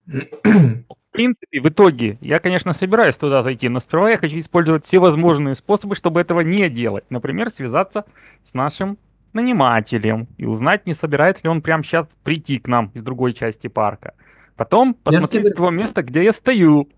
В 0.07 1.13
принципе, 1.13 1.61
в 1.61 1.69
итоге, 1.69 2.19
я, 2.21 2.39
конечно, 2.39 2.73
собираюсь 2.73 3.17
туда 3.17 3.43
зайти, 3.43 3.69
но 3.69 3.81
сперва 3.81 4.11
я 4.11 4.17
хочу 4.17 4.39
использовать 4.39 4.85
все 4.85 4.99
возможные 4.99 5.55
способы, 5.55 5.95
чтобы 5.95 6.21
этого 6.21 6.41
не 6.41 6.69
делать. 6.69 7.05
Например, 7.11 7.51
связаться 7.51 8.05
с 8.49 8.55
нашим 8.55 8.99
нанимателем 9.33 10.29
и 10.39 10.47
узнать, 10.47 10.87
не 10.87 10.95
собирается 10.95 11.45
ли 11.45 11.51
он 11.51 11.63
прямо 11.63 11.83
сейчас 11.83 12.07
прийти 12.25 12.59
к 12.59 12.67
нам 12.69 12.91
из 12.95 13.03
другой 13.03 13.33
части 13.33 13.69
парка. 13.69 14.15
Потом 14.57 14.95
посмотреть 14.95 15.43
тебе- 15.43 15.51
с 15.51 15.55
того 15.55 15.71
места, 15.71 16.03
где 16.03 16.25
я 16.25 16.33
стою. 16.33 16.89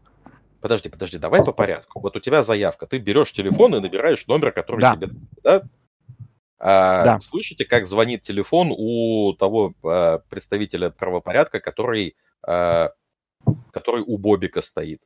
Подожди, 0.63 0.89
подожди, 0.89 1.19
давай 1.19 1.45
по 1.45 1.53
порядку. 1.53 2.01
Вот 2.01 2.17
у 2.17 2.21
тебя 2.21 2.43
заявка, 2.45 2.87
ты 2.87 2.99
берешь 2.99 3.33
телефон 3.33 3.75
и 3.75 3.81
набираешь 3.81 4.27
номер, 4.29 4.53
который 4.53 4.81
Да. 4.81 4.95
тебе... 4.97 5.09
Да? 5.43 5.63
А, 6.59 7.05
Да. 7.05 7.21
Слышите, 7.21 7.65
как 7.65 7.87
звонит 7.87 8.23
телефон 8.23 8.73
у 8.75 9.35
того 9.35 9.75
а, 9.83 10.19
представителя 10.31 10.91
правопорядка, 10.91 11.61
который, 11.61 12.17
а, 12.47 12.93
который 13.73 14.03
у 14.07 14.17
Бобика 14.17 14.63
стоит? 14.63 15.03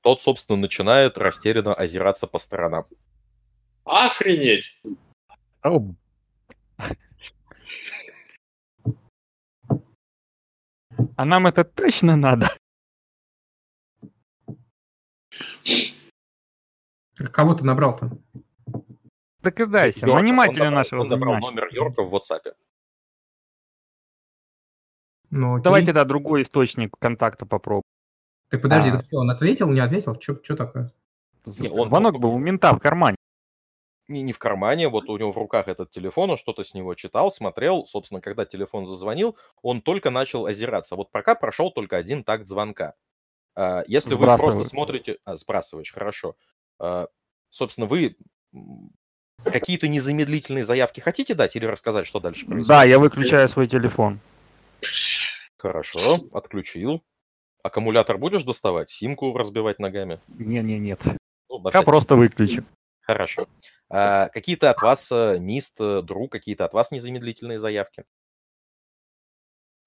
Тот, 0.00 0.22
собственно, 0.22 0.58
начинает 0.58 1.18
растерянно 1.18 1.74
озираться 1.74 2.26
по 2.26 2.38
сторонам. 2.38 2.86
Охренеть! 3.84 4.80
А 11.16 11.24
нам 11.24 11.46
это 11.46 11.64
точно 11.64 12.16
надо? 12.16 12.48
Кого 17.32 17.54
ты 17.54 17.64
набрал-то? 17.64 18.10
Догадайся, 19.40 20.00
Йорка. 20.00 20.12
Он 20.12 20.22
нанимателя 20.22 20.64
набрал- 20.66 20.74
нашего 20.74 21.00
Он 21.02 21.08
набрал 21.08 21.38
номер 21.38 21.68
Йорка 21.72 22.02
в 22.02 22.14
WhatsApp. 22.14 22.54
Ну, 25.30 25.54
окей. 25.54 25.64
Давайте, 25.64 25.92
да, 25.92 26.04
другой 26.04 26.42
источник 26.42 26.96
контакта 26.98 27.44
попробуем. 27.46 27.82
Так 28.50 28.62
подожди, 28.62 28.88
А. 28.88 28.96
так 28.96 29.06
что, 29.06 29.18
он 29.18 29.30
ответил, 29.30 29.70
не 29.70 29.80
ответил? 29.80 30.18
Что 30.20 30.56
такое? 30.56 30.92
Не, 31.44 31.68
он 31.68 31.88
Звонок 31.88 32.18
был 32.18 32.30
у 32.30 32.38
мента 32.38 32.74
в 32.74 32.78
кармане. 32.78 33.16
Не, 34.08 34.22
не 34.22 34.32
в 34.32 34.38
кармане, 34.38 34.88
вот 34.88 35.10
у 35.10 35.18
него 35.18 35.32
в 35.32 35.36
руках 35.36 35.68
этот 35.68 35.90
телефон, 35.90 36.30
он 36.30 36.38
что-то 36.38 36.64
с 36.64 36.72
него 36.72 36.94
читал, 36.94 37.30
смотрел. 37.30 37.84
Собственно, 37.84 38.22
когда 38.22 38.46
телефон 38.46 38.86
зазвонил, 38.86 39.36
он 39.60 39.82
только 39.82 40.08
начал 40.10 40.46
озираться. 40.46 40.96
Вот 40.96 41.10
пока 41.10 41.34
прошел 41.34 41.70
только 41.70 41.98
один 41.98 42.24
такт 42.24 42.48
звонка. 42.48 42.94
А, 43.58 43.82
Если 43.88 44.14
вы 44.14 44.24
просто 44.24 44.62
смотрите... 44.62 45.18
А, 45.24 45.36
сбрасываешь, 45.36 45.92
хорошо. 45.92 46.36
А, 46.78 47.08
Собственно, 47.50 47.88
вы 47.88 48.16
какие-то 49.42 49.88
незамедлительные 49.88 50.64
заявки 50.64 51.00
хотите 51.00 51.34
дать 51.34 51.56
или 51.56 51.64
рассказать, 51.64 52.06
что 52.06 52.20
дальше 52.20 52.46
происходит? 52.46 52.68
Да, 52.68 52.84
я 52.84 53.00
выключаю 53.00 53.48
свой 53.48 53.66
телефон. 53.66 54.20
Хорошо, 55.56 56.20
отключил. 56.32 57.02
Аккумулятор 57.64 58.16
будешь 58.16 58.44
доставать? 58.44 58.90
Симку 58.90 59.36
разбивать 59.36 59.80
ногами? 59.80 60.20
Не-не, 60.28 60.78
нет. 60.78 61.00
Ну, 61.48 61.60
Я 61.64 61.70
всякий 61.70 61.84
просто 61.84 62.14
выключу. 62.14 62.64
Хорошо. 63.00 63.48
А, 63.90 64.28
какие-то 64.28 64.70
от 64.70 64.80
вас, 64.82 65.10
э, 65.10 65.38
Мист, 65.40 65.80
э, 65.80 66.02
Дру, 66.02 66.28
какие-то 66.28 66.64
от 66.64 66.74
вас 66.74 66.92
незамедлительные 66.92 67.58
заявки? 67.58 68.04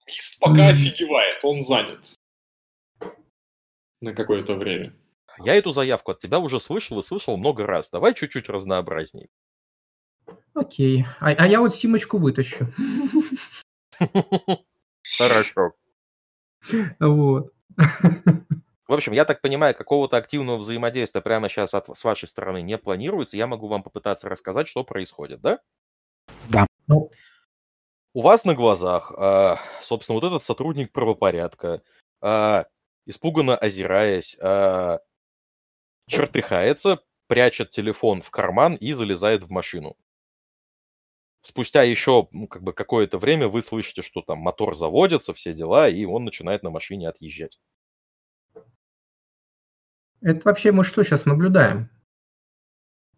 Мист 0.07 0.39
пока 0.39 0.69
офигевает, 0.69 1.39
он 1.45 1.61
занят. 1.61 2.15
На 4.01 4.13
какое-то 4.13 4.55
время. 4.55 4.93
Я 5.39 5.55
эту 5.55 5.71
заявку 5.71 6.11
от 6.11 6.19
тебя 6.19 6.39
уже 6.39 6.59
слышал 6.59 6.99
и 6.99 7.03
слышал 7.03 7.37
много 7.37 7.65
раз. 7.65 7.89
Давай 7.89 8.13
чуть-чуть 8.13 8.49
разнообразней. 8.49 9.29
Окей. 10.53 11.05
А, 11.19 11.29
а 11.29 11.47
я 11.47 11.59
вот 11.59 11.75
Симочку 11.75 12.17
вытащу. 12.17 12.67
Хорошо. 15.17 15.73
Вот. 16.99 17.53
В 18.87 18.93
общем, 18.93 19.13
я 19.13 19.23
так 19.23 19.41
понимаю, 19.41 19.73
какого-то 19.73 20.17
активного 20.17 20.57
взаимодействия 20.57 21.21
прямо 21.21 21.47
сейчас 21.47 21.73
от, 21.73 21.97
с 21.97 22.03
вашей 22.03 22.27
стороны 22.27 22.61
не 22.61 22.77
планируется. 22.77 23.37
Я 23.37 23.47
могу 23.47 23.67
вам 23.67 23.83
попытаться 23.83 24.27
рассказать, 24.27 24.67
что 24.67 24.83
происходит, 24.83 25.39
да? 25.41 25.59
Да. 26.49 26.67
Ну. 26.87 27.09
У 28.13 28.21
вас 28.21 28.43
на 28.43 28.53
глазах, 28.53 29.13
а, 29.15 29.59
собственно, 29.81 30.19
вот 30.19 30.27
этот 30.27 30.43
сотрудник 30.43 30.91
правопорядка, 30.91 31.81
а, 32.19 32.65
испуганно 33.05 33.57
озираясь, 33.57 34.37
а, 34.39 34.99
чертыхается, 36.07 36.99
прячет 37.27 37.69
телефон 37.69 38.21
в 38.21 38.29
карман 38.29 38.75
и 38.75 38.93
залезает 38.93 39.43
в 39.43 39.49
машину. 39.49 39.95
Спустя 41.43 41.81
еще 41.81 42.27
ну, 42.31 42.47
как 42.47 42.61
бы 42.61 42.73
какое-то 42.73 43.17
время 43.17 43.47
вы 43.47 43.61
слышите, 43.61 44.03
что 44.03 44.21
там 44.21 44.39
мотор 44.39 44.75
заводится, 44.75 45.33
все 45.33 45.53
дела, 45.53 45.89
и 45.89 46.05
он 46.05 46.23
начинает 46.23 46.61
на 46.61 46.69
машине 46.69 47.09
отъезжать. 47.09 47.59
Это 50.21 50.41
вообще 50.43 50.71
мы 50.71 50.83
что 50.83 51.03
сейчас 51.03 51.25
наблюдаем? 51.25 51.89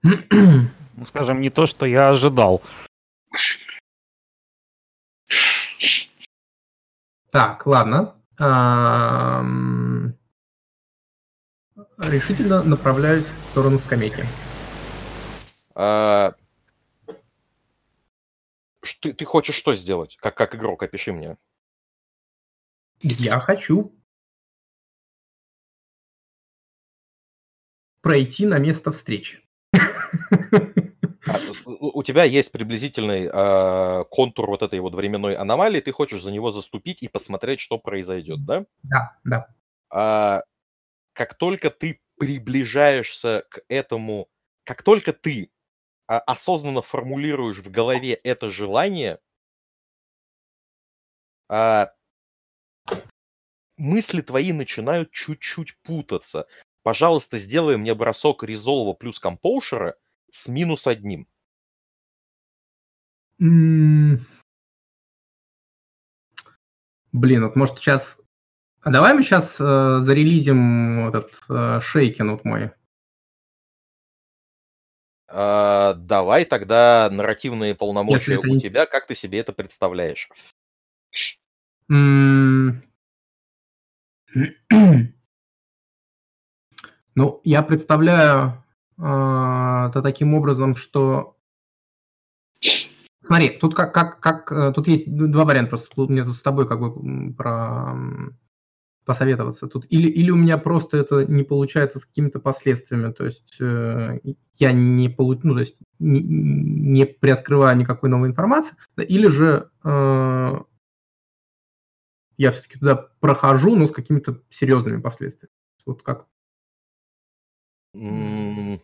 Ну, 0.01 1.05
скажем, 1.05 1.41
не 1.41 1.49
то, 1.49 1.65
что 1.65 1.85
я 1.85 2.09
ожидал. 2.09 2.61
Так, 7.31 7.65
ладно. 7.65 8.15
Решительно 11.97 12.63
направляюсь 12.63 13.25
в 13.25 13.51
сторону 13.51 13.79
скамейки. 13.79 14.25
А, 15.75 16.33
Ты, 19.01 19.13
ты 19.13 19.25
хочешь 19.25 19.55
что 19.55 19.75
сделать? 19.75 20.17
Как, 20.21 20.35
как 20.35 20.55
игрок, 20.55 20.83
опиши 20.83 21.11
мне. 21.13 21.37
Я 23.01 23.39
хочу 23.39 23.93
пройти 28.01 28.45
на 28.45 28.59
место 28.59 28.91
встречи. 28.91 29.41
У 31.65 32.03
тебя 32.03 32.23
есть 32.23 32.51
приблизительный 32.51 33.29
а, 33.31 34.03
контур 34.05 34.47
вот 34.47 34.61
этой 34.61 34.79
вот 34.79 34.95
временной 34.95 35.35
аномалии, 35.35 35.79
ты 35.79 35.91
хочешь 35.91 36.21
за 36.21 36.31
него 36.31 36.51
заступить 36.51 37.03
и 37.03 37.07
посмотреть, 37.07 37.59
что 37.59 37.77
произойдет, 37.77 38.45
да? 38.45 38.65
Да, 38.83 39.17
да. 39.23 39.47
А, 39.89 40.43
как 41.13 41.35
только 41.35 41.69
ты 41.69 42.01
приближаешься 42.17 43.45
к 43.49 43.61
этому, 43.69 44.29
как 44.65 44.83
только 44.83 45.13
ты 45.13 45.51
а, 46.07 46.19
осознанно 46.19 46.81
формулируешь 46.81 47.59
в 47.59 47.71
голове 47.71 48.13
это 48.15 48.49
желание, 48.49 49.19
а, 51.49 51.93
мысли 53.77 54.21
твои 54.21 54.51
начинают 54.53 55.11
чуть-чуть 55.11 55.77
путаться. 55.83 56.47
Пожалуйста, 56.83 57.37
сделай 57.37 57.77
мне 57.77 57.93
бросок 57.95 58.43
резолва 58.43 58.93
плюс 58.93 59.19
компоушера 59.19 59.95
с 60.31 60.47
минус 60.47 60.87
одним. 60.87 61.27
Блин, 63.39 64.25
вот 67.11 67.55
может 67.55 67.77
сейчас... 67.77 68.17
А 68.81 68.91
давай 68.91 69.13
мы 69.13 69.23
сейчас 69.23 69.55
э, 69.61 69.99
зарелизим 70.01 71.07
этот 71.07 71.31
э, 71.49 71.79
шейкин 71.79 72.31
вот 72.31 72.43
мой. 72.43 72.71
А, 75.27 75.93
давай 75.93 76.45
тогда 76.45 77.09
нарративные 77.11 77.75
полномочия 77.75 78.37
у 78.37 78.45
не- 78.45 78.59
тебя, 78.59 78.85
как 78.85 79.07
ты 79.07 79.15
себе 79.15 79.39
это 79.39 79.53
представляешь? 79.53 80.29
Ну, 87.15 87.41
я 87.43 87.61
представляю 87.61 88.63
э, 88.97 89.01
это 89.01 90.01
таким 90.01 90.33
образом, 90.33 90.75
что... 90.75 91.37
Смотри, 93.33 93.49
тут 93.57 93.73
как, 93.73 93.91
как, 93.95 94.19
как, 94.19 94.51
э, 94.51 94.71
тут 94.73 94.87
есть 94.87 95.05
два 95.07 95.43
варианта, 95.43 95.71
просто 95.71 96.01
мне 96.03 96.23
тут 96.23 96.37
с 96.37 96.41
тобой 96.43 96.67
как 96.67 96.79
бы 96.79 97.33
про 97.33 97.95
посоветоваться. 99.05 99.67
Тут 99.67 99.87
или, 99.89 100.07
или 100.07 100.29
у 100.29 100.35
меня 100.35 100.59
просто 100.59 100.97
это 100.97 101.25
не 101.25 101.41
получается 101.41 101.97
с 101.97 102.05
какими-то 102.05 102.39
последствиями, 102.39 103.11
то 103.11 103.25
есть 103.25 103.59
э, 103.59 104.19
я 104.59 104.71
не 104.71 105.09
получу, 105.09 105.47
ну, 105.47 105.55
то 105.55 105.61
есть 105.61 105.77
не, 105.97 106.21
не 106.21 107.07
приоткрываю 107.07 107.75
никакой 107.75 108.11
новой 108.11 108.29
информации, 108.29 108.75
или 108.97 109.27
же 109.29 109.71
э, 109.83 110.53
я 112.37 112.51
все-таки 112.51 112.77
туда 112.77 113.09
прохожу, 113.19 113.75
но 113.75 113.87
с 113.87 113.91
какими-то 113.91 114.43
серьезными 114.51 115.01
последствиями. 115.01 115.55
Вот 115.87 116.03
как? 116.03 116.27
Ни 117.95 118.79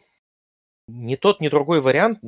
тот, 1.17 1.39
ни 1.39 1.49
другой 1.49 1.81
вариант 1.81 2.19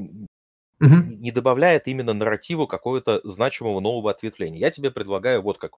угу. 0.82 0.95
не 0.95 1.32
добавляет 1.32 1.88
именно 1.88 2.14
нарративу 2.14 2.68
какого-то 2.68 3.22
значимого 3.24 3.80
нового 3.80 4.11
ответвления. 4.11 4.60
Я 4.60 4.72
тебе 4.72 4.92
предлагаю 4.92 5.42
вот 5.42 5.58
как. 5.58 5.74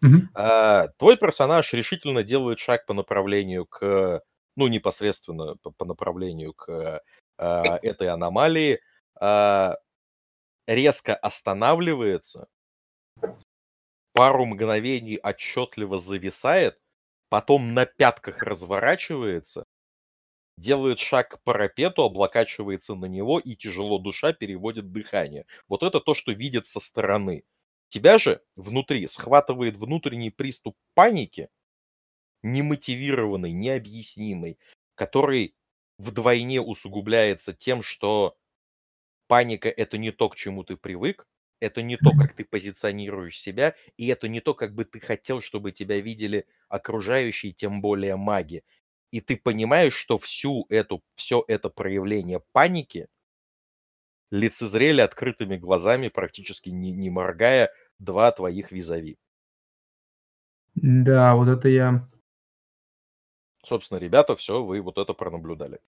Мгм. 0.00 0.30
А, 0.34 0.88
твой 0.98 1.16
персонаж 1.16 1.72
решительно 1.74 2.22
делает 2.22 2.58
шаг 2.58 2.86
по 2.86 2.94
направлению 2.94 3.66
к, 3.66 4.22
ну, 4.56 4.68
непосредственно 4.68 5.56
по, 5.62 5.70
по 5.72 5.84
направлению 5.84 6.54
к 6.54 7.02
а, 7.36 7.78
этой 7.82 8.08
аномалии, 8.08 8.80
а, 9.20 9.76
резко 10.66 11.14
останавливается, 11.14 12.46
пару 14.12 14.46
мгновений 14.46 15.18
отчетливо 15.22 15.98
зависает, 15.98 16.78
потом 17.28 17.74
на 17.74 17.84
пятках 17.84 18.42
разворачивается, 18.42 19.64
делает 20.60 20.98
шаг 20.98 21.30
к 21.30 21.42
парапету, 21.44 22.02
облокачивается 22.04 22.94
на 22.94 23.06
него 23.06 23.38
и 23.40 23.56
тяжело 23.56 23.98
душа 23.98 24.32
переводит 24.32 24.92
дыхание. 24.92 25.46
Вот 25.68 25.82
это 25.82 26.00
то, 26.00 26.14
что 26.14 26.32
видит 26.32 26.66
со 26.66 26.80
стороны. 26.80 27.44
Тебя 27.88 28.18
же 28.18 28.42
внутри 28.56 29.06
схватывает 29.08 29.76
внутренний 29.76 30.30
приступ 30.30 30.76
паники, 30.94 31.48
немотивированный, 32.42 33.52
необъяснимый, 33.52 34.58
который 34.94 35.54
вдвойне 35.98 36.60
усугубляется 36.60 37.52
тем, 37.52 37.82
что 37.82 38.36
паника 39.28 39.68
это 39.68 39.98
не 39.98 40.10
то, 40.12 40.28
к 40.28 40.36
чему 40.36 40.64
ты 40.64 40.76
привык, 40.76 41.26
это 41.60 41.82
не 41.82 41.96
то, 41.96 42.12
как 42.12 42.34
ты 42.34 42.44
позиционируешь 42.44 43.38
себя, 43.38 43.74
и 43.96 44.06
это 44.08 44.28
не 44.28 44.40
то, 44.40 44.54
как 44.54 44.74
бы 44.74 44.84
ты 44.84 45.00
хотел, 45.00 45.40
чтобы 45.42 45.72
тебя 45.72 46.00
видели 46.00 46.46
окружающие, 46.68 47.52
тем 47.52 47.80
более 47.82 48.16
маги. 48.16 48.64
И 49.10 49.20
ты 49.20 49.36
понимаешь, 49.36 49.94
что 49.94 50.18
всю 50.18 50.66
эту, 50.68 51.02
все 51.16 51.44
это 51.48 51.68
проявление 51.68 52.42
паники 52.52 53.08
лицезрели 54.30 55.00
открытыми 55.00 55.56
глазами, 55.56 56.08
практически 56.08 56.70
не, 56.70 56.92
не 56.92 57.10
моргая, 57.10 57.72
два 57.98 58.30
твоих 58.30 58.70
визави. 58.70 59.18
Да, 60.74 61.34
вот 61.34 61.48
это 61.48 61.68
я... 61.68 62.08
Собственно, 63.64 63.98
ребята, 63.98 64.36
все, 64.36 64.64
вы 64.64 64.80
вот 64.80 64.98
это 64.98 65.12
пронаблюдали. 65.12 65.80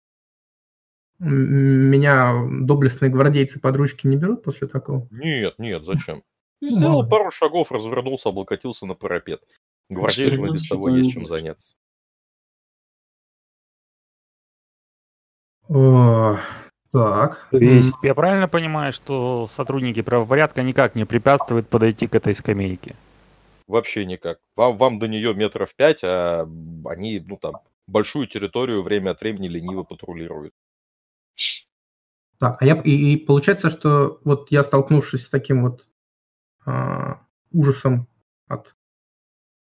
Меня 1.19 2.47
доблестные 2.49 3.11
гвардейцы 3.11 3.59
под 3.59 3.75
ручки 3.75 4.07
не 4.07 4.17
берут 4.17 4.43
после 4.43 4.67
такого? 4.67 5.07
Нет, 5.11 5.59
нет, 5.59 5.85
зачем? 5.85 6.23
Сделал 6.61 7.07
пару 7.07 7.31
шагов, 7.31 7.71
развернулся, 7.71 8.29
облокотился 8.29 8.87
на 8.87 8.95
парапет. 8.95 9.43
Гвардейцам 9.89 10.47
и 10.47 10.53
без 10.53 10.67
того 10.67 10.89
есть 10.89 11.11
чем 11.11 11.27
заняться. 11.27 11.75
О, 15.73 16.37
так. 16.91 17.47
То 17.49 17.57
есть 17.57 17.95
я 18.03 18.13
правильно 18.13 18.49
понимаю, 18.49 18.91
что 18.91 19.47
сотрудники 19.47 20.01
правопорядка 20.01 20.63
никак 20.63 20.95
не 20.95 21.05
препятствуют 21.05 21.69
подойти 21.69 22.07
к 22.07 22.15
этой 22.15 22.33
скамейке? 22.33 22.95
Вообще 23.67 24.05
никак. 24.05 24.39
Вам, 24.57 24.77
вам 24.77 24.99
до 24.99 25.07
нее 25.07 25.33
метров 25.33 25.73
пять, 25.73 26.03
а 26.03 26.45
они, 26.85 27.23
ну 27.25 27.37
там, 27.37 27.53
большую 27.87 28.27
территорию 28.27 28.83
время 28.83 29.11
от 29.11 29.21
времени 29.21 29.47
лениво 29.47 29.83
патрулируют. 29.83 30.53
Так, 32.37 32.61
а 32.61 32.65
я 32.65 32.75
и, 32.81 33.13
и 33.13 33.17
получается, 33.17 33.69
что 33.69 34.19
вот 34.25 34.51
я 34.51 34.63
столкнувшись 34.63 35.25
с 35.25 35.29
таким 35.29 35.63
вот 35.63 35.87
а, 36.65 37.21
ужасом 37.51 38.07
от, 38.47 38.75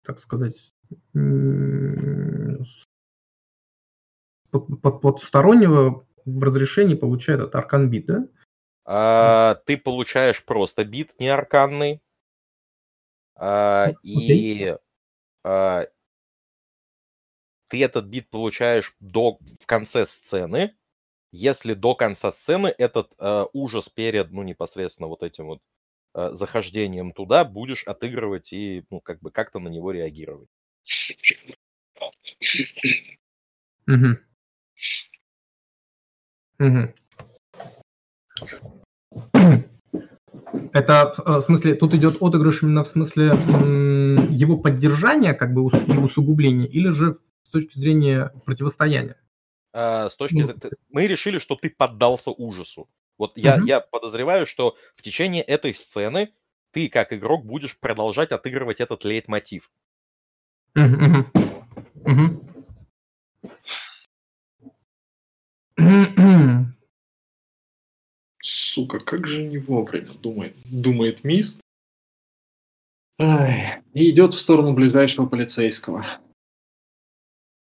так 0.04 0.20
сказать, 0.20 0.74
потустороннего 4.60 6.06
в 6.26 6.44
разрешении 6.44 6.96
получает 6.96 7.42
от 7.42 7.56
аркан 7.56 7.90
бит, 7.90 8.06
да? 8.06 8.28
А, 8.86 9.56
ты 9.66 9.78
получаешь 9.78 10.44
просто 10.44 10.84
бит, 10.86 11.14
не 11.20 11.30
арканный. 11.30 12.02
А, 13.36 13.90
okay. 13.90 13.96
И 14.04 14.78
а, 15.44 15.88
ты 17.68 17.84
этот 17.84 18.06
бит 18.06 18.30
получаешь 18.30 18.96
до 19.00 19.40
в 19.60 19.66
конце 19.66 20.06
сцены, 20.06 20.76
если 21.32 21.74
до 21.74 21.96
конца 21.96 22.32
сцены 22.32 22.68
этот 22.78 23.12
э, 23.18 23.46
ужас 23.54 23.90
перед, 23.90 24.32
ну, 24.32 24.44
непосредственно 24.44 25.08
вот 25.08 25.24
этим 25.24 25.48
вот 25.48 25.62
э, 26.14 26.30
захождением 26.34 27.12
туда 27.12 27.44
будешь 27.44 27.84
отыгрывать 27.88 28.54
и, 28.54 28.86
ну, 28.92 29.02
как 29.02 29.20
бы 29.22 29.32
как-то 29.32 29.58
на 29.58 29.70
него 29.70 29.90
реагировать. 29.90 30.50
Угу. 33.88 34.18
Угу. 36.60 36.94
Это 40.74 41.14
э, 41.18 41.32
в 41.38 41.42
смысле, 41.42 41.76
тут 41.76 41.94
идет 41.94 42.22
отыгрыш 42.22 42.64
именно 42.64 42.84
в 42.84 42.88
смысле 42.88 43.28
его 44.30 44.58
поддержания, 44.58 45.34
как 45.34 45.54
бы 45.54 45.62
и 45.62 45.98
усугубления, 45.98 46.68
или 46.68 46.90
же 46.90 47.20
с 47.46 47.50
точки 47.50 47.78
зрения 47.78 48.32
противостояния? 48.46 49.18
А, 49.72 50.10
с 50.10 50.16
точки 50.16 50.42
зрения... 50.42 50.72
Мы 50.90 51.08
решили, 51.08 51.40
что 51.40 51.56
ты 51.56 51.70
поддался 51.70 52.32
ужасу. 52.32 52.90
Вот 53.18 53.38
я, 53.38 53.58
угу. 53.58 53.66
я 53.66 53.80
подозреваю, 53.80 54.46
что 54.46 54.76
в 54.96 55.02
течение 55.02 55.44
этой 55.44 55.74
сцены 55.74 56.34
ты, 56.72 56.90
как 56.90 57.14
игрок, 57.14 57.46
будешь 57.46 57.78
продолжать 57.78 58.32
отыгрывать 58.32 58.82
этот 58.82 59.04
лейтмотив. 59.04 59.72
Угу. 60.76 60.84
Угу. 60.84 61.43
Сука, 68.74 69.00
как 69.00 69.28
же 69.28 69.44
не 69.44 69.60
вовремя, 69.60 70.14
думает, 70.14 70.56
думает 70.66 71.24
Мист. 71.24 71.62
Ай, 73.20 73.84
и 73.94 74.10
идет 74.10 74.34
в 74.34 74.40
сторону 74.40 74.74
ближайшего 74.74 75.28
полицейского. 75.28 76.04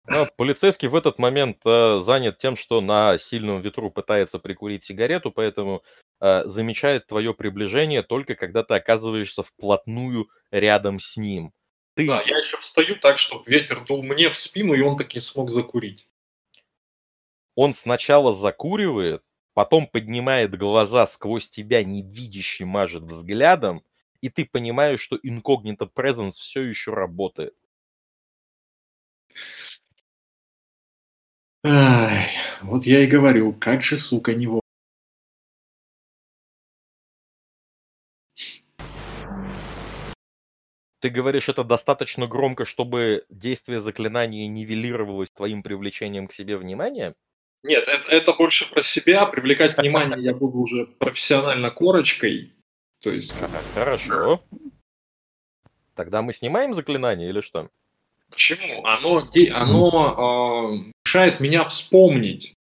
Но 0.09 0.28
полицейский 0.36 0.89
в 0.89 0.97
этот 0.97 1.20
момент 1.20 1.59
э, 1.65 2.01
занят 2.01 2.39
тем, 2.39 2.57
что 2.57 2.81
на 2.81 3.18
сильном 3.18 3.60
ветру 3.60 3.89
пытается 3.93 4.41
прикурить 4.41 4.83
сигарету, 4.83 5.31
поэтому 5.31 5.85
э, 6.20 6.43
замечает 6.47 7.07
твое 7.07 7.35
приближение 7.35 8.02
только 8.02 8.35
когда 8.35 8.65
ты 8.65 8.75
оказываешься 8.75 9.44
вплотную 9.44 10.28
рядом 10.51 10.99
с 10.99 11.17
ним. 11.17 11.52
Ты... 11.94 12.09
Да, 12.09 12.20
я 12.20 12.39
еще 12.39 12.57
встаю 12.57 12.97
так, 12.97 13.18
чтобы 13.18 13.44
ветер 13.47 13.85
дул 13.85 14.02
мне 14.02 14.28
в 14.28 14.36
спину, 14.36 14.75
и 14.75 14.81
он 14.81 14.97
таки 14.97 15.20
смог 15.20 15.52
закурить. 15.52 16.09
Он 17.55 17.75
сначала 17.75 18.35
закуривает, 18.35 19.23
потом 19.57 19.86
поднимает 19.86 20.55
глаза 20.55 21.07
сквозь 21.07 21.49
тебя, 21.49 21.83
невидящий 21.83 22.67
мажет 22.67 23.05
взглядом, 23.05 23.83
и 24.20 24.28
ты 24.28 24.44
понимаешь, 24.44 25.01
что 25.01 25.18
инкогнито 25.23 25.86
presence 25.86 26.33
все 26.33 26.60
еще 26.60 26.93
работает. 26.93 27.55
Ай, 31.65 32.28
вот 32.60 32.85
я 32.85 33.01
и 33.02 33.07
говорю, 33.07 33.55
как 33.55 33.83
же, 33.83 33.99
сука, 33.99 34.35
него. 34.35 34.60
Ты 41.01 41.09
говоришь 41.09 41.49
это 41.49 41.65
достаточно 41.65 42.26
громко, 42.26 42.67
чтобы 42.67 43.25
действие 43.31 43.81
заклинания 43.81 44.49
нивелировалось 44.49 45.31
твоим 45.31 45.62
привлечением 45.62 46.26
к 46.26 46.33
себе 46.35 46.59
внимания? 46.59 47.15
Нет, 47.62 47.89
это, 47.89 48.10
это 48.10 48.33
больше 48.33 48.70
про 48.70 48.83
себя. 48.83 49.26
Привлекать 49.26 49.76
внимание 49.76 50.23
я 50.23 50.35
буду 50.35 50.59
уже 50.59 50.86
профессионально 50.86 51.70
корочкой. 51.70 52.52
То 53.01 53.10
есть... 53.10 53.35
Хорошо. 53.75 54.43
Тогда 55.94 56.23
мы 56.23 56.33
снимаем 56.33 56.75
заклинание 56.75 57.28
или 57.28 57.41
что? 57.41 57.70
Почему? 58.31 58.85
Оно, 58.85 59.26
оно 59.55 60.75
э, 60.75 60.93
мешает 61.05 61.41
меня 61.41 61.65
вспомнить. 61.67 62.55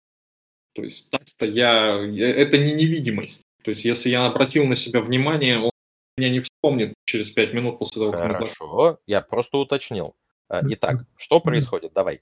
То 0.74 0.82
есть 0.82 1.10
так-то 1.10 1.46
я... 1.46 1.96
Это 1.96 2.58
не 2.58 2.72
невидимость. 2.72 3.42
То 3.62 3.70
есть 3.70 3.84
если 3.84 4.10
я 4.10 4.26
обратил 4.26 4.64
на 4.66 4.74
себя 4.74 5.00
внимание, 5.00 5.58
он 5.58 5.70
меня 6.16 6.30
не 6.30 6.40
вспомнит 6.40 6.94
через 7.04 7.30
пять 7.30 7.52
минут 7.54 7.78
после 7.78 8.02
того, 8.02 8.12
как 8.12 8.36
Хорошо, 8.36 8.98
я 9.06 9.20
просто 9.20 9.58
уточнил. 9.58 10.14
А, 10.48 10.60
итак, 10.68 11.04
что 11.16 11.40
происходит? 11.40 11.92
Давай. 11.94 12.20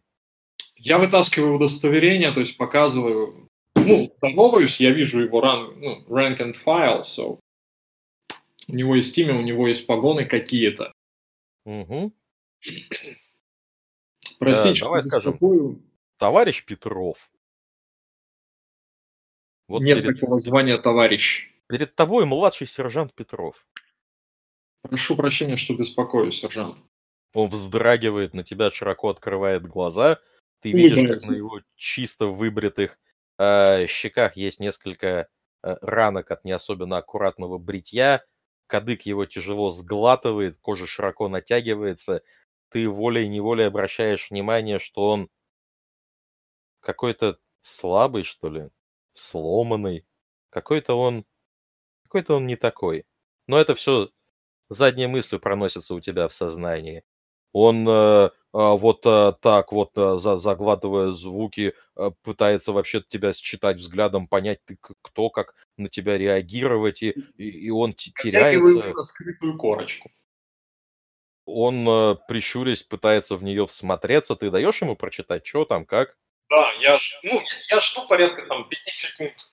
Я 0.82 0.98
вытаскиваю 0.98 1.56
удостоверение, 1.56 2.32
то 2.32 2.40
есть 2.40 2.56
показываю, 2.56 3.50
ну, 3.74 4.04
здороваюсь, 4.04 4.80
я 4.80 4.90
вижу 4.92 5.20
его 5.20 5.42
ранг, 5.42 5.76
ну, 5.76 6.06
rank 6.08 6.38
and 6.38 6.54
file, 6.54 7.02
so 7.02 7.38
у 8.66 8.74
него 8.74 8.94
есть 8.94 9.16
имя, 9.18 9.34
у 9.34 9.42
него 9.42 9.68
есть 9.68 9.86
погоны 9.86 10.24
какие-то. 10.24 10.92
Угу. 11.66 12.12
Простите, 14.38 14.80
Э, 14.80 14.84
давай 14.84 15.02
скажем. 15.04 15.32
беспокою. 15.32 15.82
Товарищ 16.16 16.64
Петров. 16.64 17.30
Вот 19.68 19.82
Нет 19.82 19.98
перед, 20.02 20.18
такого 20.18 20.38
звания 20.38 20.78
товарищ. 20.78 21.52
перед 21.68 21.94
тобой 21.94 22.24
младший 22.24 22.66
сержант 22.66 23.14
Петров. 23.14 23.66
Прошу 24.80 25.14
прощения, 25.14 25.58
что 25.58 25.74
беспокою, 25.74 26.32
сержант. 26.32 26.82
Он 27.34 27.50
вздрагивает, 27.50 28.32
на 28.32 28.44
тебя 28.44 28.70
широко 28.70 29.10
открывает 29.10 29.66
глаза. 29.66 30.20
Ты 30.60 30.72
видишь, 30.72 31.02
как 31.02 31.22
на 31.24 31.32
его 31.34 31.60
чисто 31.76 32.26
выбритых 32.26 32.98
э, 33.38 33.86
щеках 33.86 34.36
есть 34.36 34.60
несколько 34.60 35.28
э, 35.62 35.76
ранок 35.80 36.30
от 36.30 36.44
не 36.44 36.52
особенно 36.52 36.98
аккуратного 36.98 37.58
бритья. 37.58 38.24
Кадык 38.66 39.02
его 39.02 39.26
тяжело 39.26 39.70
сглатывает, 39.70 40.58
кожа 40.58 40.86
широко 40.86 41.28
натягивается. 41.28 42.22
Ты 42.70 42.88
волей-неволей 42.88 43.64
обращаешь 43.64 44.30
внимание, 44.30 44.78
что 44.78 45.08
он 45.10 45.28
какой-то 46.80 47.38
слабый, 47.60 48.24
что 48.24 48.48
ли, 48.48 48.70
сломанный. 49.12 50.06
Какой-то 50.50 50.94
он... 50.94 51.24
Какой-то 52.04 52.36
он 52.36 52.46
не 52.46 52.56
такой. 52.56 53.04
Но 53.46 53.58
это 53.58 53.74
все 53.74 54.10
задней 54.68 55.06
мыслью 55.06 55.40
проносится 55.40 55.94
у 55.94 56.00
тебя 56.00 56.28
в 56.28 56.32
сознании. 56.34 57.04
Он 57.52 57.86
э, 57.88 58.30
а, 58.52 58.74
вот 58.74 59.06
э, 59.06 59.32
так 59.40 59.70
вот, 59.70 59.90
э, 59.96 60.18
за, 60.18 60.36
заглатывая 60.36 61.12
звуки, 61.12 61.74
э, 61.96 62.10
пытается 62.22 62.72
вообще 62.72 63.00
тебя 63.00 63.32
считать 63.32 63.76
взглядом, 63.78 64.26
понять, 64.26 64.58
ты 64.64 64.76
кто, 64.80 65.30
как 65.30 65.54
на 65.76 65.88
тебя 65.88 66.18
реагировать, 66.18 67.02
и, 67.02 67.10
и, 67.36 67.48
и 67.48 67.70
он 67.70 67.94
теряется. 67.94 68.92
на 68.92 69.04
скрытую 69.04 69.56
корочку. 69.56 70.10
Он, 71.46 71.88
э, 71.88 72.16
прищурясь, 72.26 72.82
пытается 72.82 73.36
в 73.36 73.44
нее 73.44 73.66
всмотреться. 73.68 74.34
Ты 74.34 74.50
даешь 74.50 74.82
ему 74.82 74.96
прочитать, 74.96 75.46
что 75.46 75.64
там, 75.64 75.86
как? 75.86 76.16
Да, 76.48 76.72
я, 76.80 76.98
ж- 76.98 77.20
ну, 77.22 77.40
я 77.70 77.80
жду 77.80 78.06
порядка 78.08 78.46
там 78.46 78.68
5 78.68 78.78
секунд. 78.82 79.52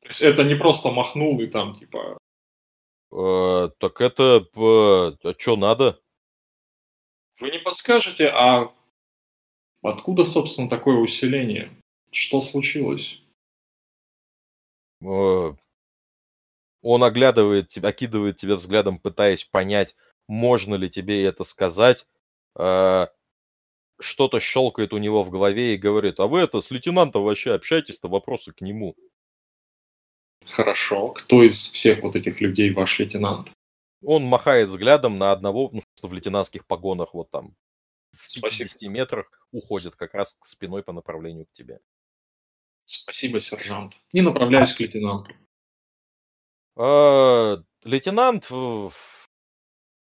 То 0.00 0.08
есть 0.08 0.22
это 0.22 0.44
не 0.44 0.54
просто 0.54 0.90
махнул 0.90 1.38
и 1.40 1.46
там 1.46 1.74
типа... 1.74 2.16
Э, 3.12 3.68
так 3.78 4.00
это, 4.00 4.46
что 5.38 5.56
надо? 5.56 6.00
Вы 7.40 7.50
не 7.50 7.58
подскажете, 7.58 8.28
а 8.28 8.72
откуда, 9.82 10.24
собственно, 10.24 10.68
такое 10.68 10.96
усиление? 10.96 11.70
Что 12.10 12.40
случилось? 12.40 13.20
Э, 15.02 15.52
Он 16.82 17.04
оглядывает 17.04 17.68
тебя, 17.68 17.88
окидывает 17.90 18.36
тебя 18.36 18.56
взглядом, 18.56 18.98
пытаясь 18.98 19.44
понять, 19.44 19.96
можно 20.28 20.74
ли 20.74 20.90
тебе 20.90 21.24
это 21.24 21.44
сказать. 21.44 22.06
Э, 22.58 23.06
Что-то 23.98 24.40
щелкает 24.40 24.92
у 24.92 24.98
него 24.98 25.22
в 25.22 25.30
голове 25.30 25.74
и 25.74 25.78
говорит, 25.78 26.20
а 26.20 26.26
вы 26.26 26.40
это 26.40 26.60
с 26.60 26.70
лейтенантом 26.70 27.22
вообще 27.22 27.54
общаетесь-то, 27.54 28.08
вопросы 28.08 28.52
к 28.52 28.60
нему. 28.60 28.96
Хорошо. 30.44 31.08
Кто 31.08 31.42
из 31.42 31.70
всех 31.70 32.02
вот 32.02 32.16
этих 32.16 32.40
людей 32.40 32.72
ваш 32.72 32.98
лейтенант? 32.98 33.54
Он 34.02 34.24
махает 34.24 34.70
взглядом 34.70 35.18
на 35.18 35.32
одного, 35.32 35.68
ну, 35.72 35.82
что 36.00 36.08
в 36.08 36.14
лейтенантских 36.14 36.66
погонах 36.66 37.12
вот 37.12 37.30
там 37.30 37.54
в 38.12 38.30
Спасибо. 38.30 38.68
50 38.70 38.90
метрах 38.90 39.48
уходит 39.52 39.96
как 39.96 40.14
раз 40.14 40.34
к 40.40 40.46
спиной 40.46 40.82
по 40.82 40.92
направлению 40.92 41.44
к 41.44 41.52
тебе. 41.52 41.80
Спасибо, 42.86 43.38
сержант. 43.38 44.02
И 44.12 44.22
направляюсь 44.22 44.72
к 44.72 44.80
лейтенанту. 44.80 45.32
Э, 46.76 47.62
Лейтенант 47.84 48.46
э, 48.50 48.88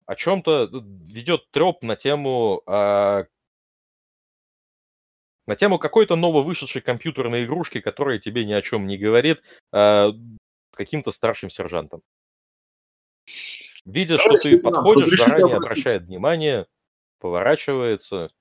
о 0.05 0.15
чем-то 0.15 0.69
ведет 1.07 1.51
треп 1.51 1.83
на 1.83 1.97
тему 1.97 2.63
а, 2.67 3.25
на 5.47 5.57
тему 5.57 5.79
какой-то 5.79 6.17
нововышедшей 6.17 6.83
компьютерной 6.83 7.45
игрушки, 7.45 7.81
которая 7.81 8.19
тебе 8.19 8.45
ни 8.45 8.53
о 8.53 8.61
чем 8.61 8.87
не 8.87 8.99
говорит, 8.99 9.43
а, 9.73 10.11
с 10.71 10.77
каким-то 10.77 11.11
старшим 11.11 11.49
сержантом. 11.49 12.03
Видя, 13.87 14.19
что 14.19 14.37
ты 14.37 14.51
лейтенант, 14.51 14.85
подходишь, 14.85 15.17
заранее 15.17 15.57
обращает 15.57 16.03
внимание, 16.03 16.67
поворачивается, 17.21 18.33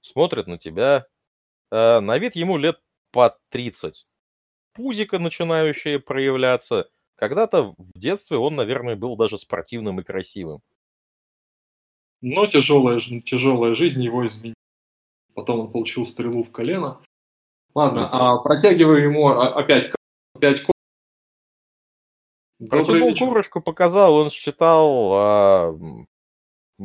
смотрит 0.00 0.46
на 0.46 0.58
тебя. 0.58 1.06
А, 1.70 2.00
На 2.00 2.16
вид 2.16 2.34
ему 2.36 2.56
лет 2.56 2.80
по 3.12 3.38
30. 3.50 4.06
Пузико 4.72 5.18
начинающее 5.18 6.00
проявляться. 6.00 6.88
Когда-то 7.16 7.74
в 7.76 7.98
детстве 7.98 8.38
он, 8.38 8.56
наверное, 8.56 8.96
был 8.96 9.16
даже 9.16 9.36
спортивным 9.36 10.00
и 10.00 10.04
красивым. 10.04 10.62
Но 12.22 12.46
тяжелая, 12.46 12.98
тяжелая 12.98 13.74
жизнь 13.74 14.02
его 14.02 14.26
изменила. 14.26 14.54
Потом 15.34 15.60
он 15.60 15.70
получил 15.70 16.06
стрелу 16.06 16.42
в 16.42 16.50
колено. 16.50 17.00
Ладно, 17.74 18.08
а 18.10 18.38
протягиваю 18.38 19.02
ему 19.02 19.28
опять, 19.28 19.92
опять 20.34 20.64
Протянул 22.58 23.08
вечер. 23.08 23.26
курочку, 23.26 23.60
показал, 23.60 24.14
он 24.14 24.30
считал, 24.30 25.10
а, 25.12 25.78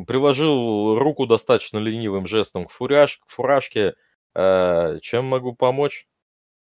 приложил 0.08 0.98
руку 1.00 1.26
достаточно 1.26 1.78
ленивым 1.80 2.28
жестом 2.28 2.66
к, 2.66 2.72
фуряж, 2.72 3.20
к 3.20 3.30
фуражке. 3.30 3.96
А, 4.36 5.00
чем 5.00 5.26
могу 5.26 5.54
помочь? 5.54 6.08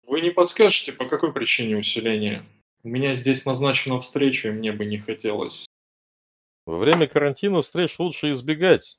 Вы 0.07 0.21
не 0.21 0.31
подскажете, 0.31 0.93
по 0.93 1.05
какой 1.07 1.33
причине 1.33 1.77
усиление? 1.77 2.45
У 2.83 2.89
меня 2.89 3.15
здесь 3.15 3.45
назначена 3.45 3.99
встреча, 3.99 4.49
и 4.49 4.53
мне 4.53 4.73
бы 4.73 4.87
не 4.87 4.99
хотелось. 4.99 5.67
Во 6.65 6.79
время 6.79 7.07
карантина 7.07 7.63
встреч 7.63 7.99
лучше 7.99 8.33
избегать. 8.33 8.99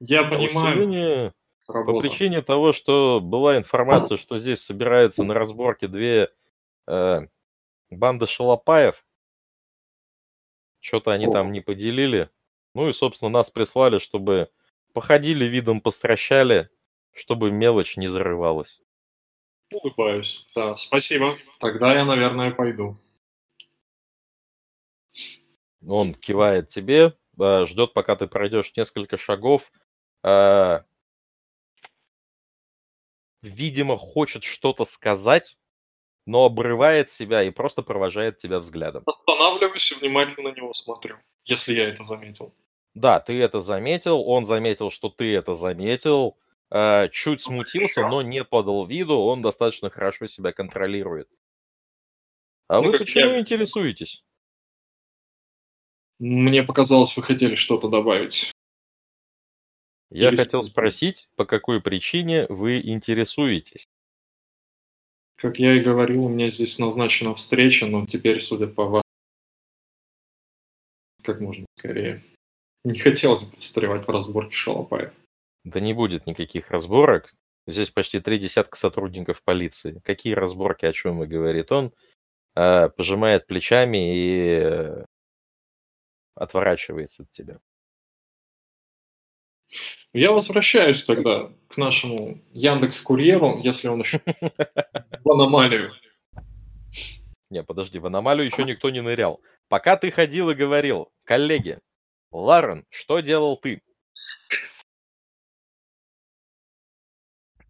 Я 0.00 0.22
А 0.22 0.30
понимаю, 0.30 0.76
усиление 0.76 1.32
по 1.66 1.72
работа. 1.74 2.08
причине 2.08 2.42
того, 2.42 2.72
что 2.72 3.20
была 3.22 3.56
информация, 3.56 4.16
что 4.18 4.38
здесь 4.38 4.62
собираются 4.62 5.22
на 5.24 5.32
разборке 5.34 5.88
две 5.88 6.30
э, 6.86 7.20
банды 7.90 8.26
шалопаев. 8.26 9.04
Что-то 10.82 11.12
они 11.12 11.28
там 11.30 11.52
не 11.52 11.60
поделили. 11.60 12.28
Ну 12.74 12.88
и, 12.88 12.92
собственно, 12.92 13.30
нас 13.30 13.50
прислали, 13.50 13.98
чтобы 14.00 14.50
походили 14.92 15.44
видом, 15.44 15.80
постращали, 15.80 16.70
чтобы 17.12 17.52
мелочь 17.52 17.96
не 17.96 18.08
зарывалась. 18.08 18.82
Улыбаюсь. 19.72 20.44
Да, 20.56 20.74
спасибо. 20.74 21.36
Тогда 21.60 21.94
я, 21.94 22.04
наверное, 22.04 22.50
пойду. 22.50 22.96
Он 25.86 26.14
кивает 26.14 26.68
тебе, 26.68 27.16
э, 27.38 27.66
ждет, 27.66 27.94
пока 27.94 28.16
ты 28.16 28.26
пройдешь 28.26 28.72
несколько 28.76 29.16
шагов. 29.16 29.72
э, 30.24 30.80
Видимо, 33.42 33.96
хочет 33.98 34.44
что-то 34.44 34.84
сказать, 34.84 35.58
но 36.26 36.44
обрывает 36.44 37.10
себя 37.10 37.42
и 37.42 37.50
просто 37.50 37.82
провожает 37.82 38.38
тебя 38.38 38.58
взглядом. 38.58 39.02
Останавливаюсь 39.06 39.90
и 39.92 39.94
внимательно 39.96 40.50
на 40.50 40.54
него 40.54 40.72
смотрю, 40.72 41.16
если 41.44 41.74
я 41.74 41.88
это 41.88 42.04
заметил. 42.04 42.54
Да, 42.94 43.20
ты 43.20 43.40
это 43.40 43.60
заметил, 43.60 44.20
он 44.28 44.44
заметил, 44.46 44.90
что 44.90 45.08
ты 45.08 45.34
это 45.34 45.54
заметил, 45.54 46.36
э, 46.70 47.08
чуть 47.10 47.42
смутился, 47.42 48.06
но 48.08 48.22
не 48.22 48.44
подал 48.44 48.84
виду, 48.86 49.18
он 49.18 49.40
достаточно 49.42 49.88
хорошо 49.90 50.26
себя 50.26 50.52
контролирует. 50.52 51.28
А 52.68 52.80
Ну, 52.80 52.90
вы 52.92 52.98
почему 52.98 53.32
я- 53.32 53.40
интересуетесь? 53.40 54.22
Мне 56.18 56.62
показалось, 56.62 57.16
вы 57.16 57.22
хотели 57.22 57.54
что-то 57.56 57.88
добавить. 57.88 58.52
Я 60.10 60.28
Или 60.28 60.36
хотел 60.36 60.62
спросить, 60.62 61.28
по 61.36 61.46
какой 61.46 61.80
причине 61.80 62.46
вы 62.48 62.80
интересуетесь? 62.80 63.86
Как 65.42 65.58
я 65.58 65.74
и 65.74 65.80
говорил, 65.80 66.26
у 66.26 66.28
меня 66.28 66.48
здесь 66.50 66.78
назначена 66.78 67.34
встреча, 67.34 67.86
но 67.86 68.06
теперь, 68.06 68.40
судя 68.40 68.68
по 68.68 68.84
вам, 68.84 69.02
как 71.24 71.40
можно 71.40 71.66
скорее. 71.76 72.22
Не 72.84 72.96
хотелось 73.00 73.42
бы 73.42 73.56
встревать 73.56 74.06
в 74.06 74.08
разборки 74.08 74.54
шалопаев. 74.54 75.12
Да 75.64 75.80
не 75.80 75.94
будет 75.94 76.26
никаких 76.26 76.70
разборок. 76.70 77.34
Здесь 77.66 77.90
почти 77.90 78.20
три 78.20 78.38
десятка 78.38 78.78
сотрудников 78.78 79.42
полиции. 79.42 80.00
Какие 80.04 80.34
разборки, 80.34 80.86
о 80.86 80.92
чем 80.92 81.24
и 81.24 81.26
говорит 81.26 81.72
он? 81.72 81.92
А, 82.54 82.90
Пожимает 82.90 83.48
плечами 83.48 84.14
и 84.14 84.60
э, 84.60 85.04
отворачивается 86.36 87.24
от 87.24 87.32
тебя. 87.32 87.58
Я 90.12 90.32
возвращаюсь 90.32 91.04
тогда 91.04 91.50
к 91.68 91.78
нашему 91.78 92.42
Яндекс 92.52 93.00
Курьеру, 93.00 93.60
если 93.62 93.88
он 93.88 94.00
еще 94.00 94.20
в 95.24 95.30
аномалию. 95.30 95.92
Не, 97.48 97.62
подожди, 97.62 97.98
в 97.98 98.06
аномалию 98.06 98.46
еще 98.46 98.64
никто 98.64 98.90
не 98.90 99.00
нырял. 99.00 99.40
Пока 99.68 99.96
ты 99.96 100.10
ходил 100.10 100.50
и 100.50 100.54
говорил, 100.54 101.10
коллеги, 101.24 101.78
Ларен, 102.30 102.84
что 102.90 103.20
делал 103.20 103.56
ты? 103.56 103.82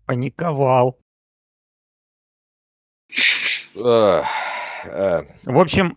Паниковал. 0.06 0.98
Э, 3.76 4.22
В 5.44 5.58
общем, 5.58 5.96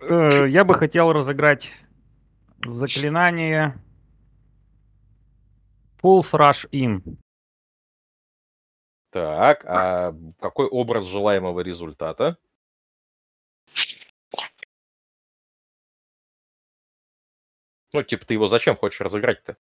э, 0.00 0.48
я 0.48 0.64
бы 0.64 0.74
хотел 0.74 1.12
разыграть 1.12 1.70
заклинание 2.64 3.80
Pulse 6.06 6.38
Rush 6.38 6.68
In. 6.70 7.18
Так, 9.10 9.64
а 9.64 10.14
какой 10.38 10.66
образ 10.66 11.04
желаемого 11.04 11.58
результата? 11.60 12.38
Ну, 17.92 18.02
типа, 18.04 18.24
ты 18.24 18.34
его 18.34 18.46
зачем 18.46 18.76
хочешь 18.76 19.00
разыграть-то? 19.00 19.56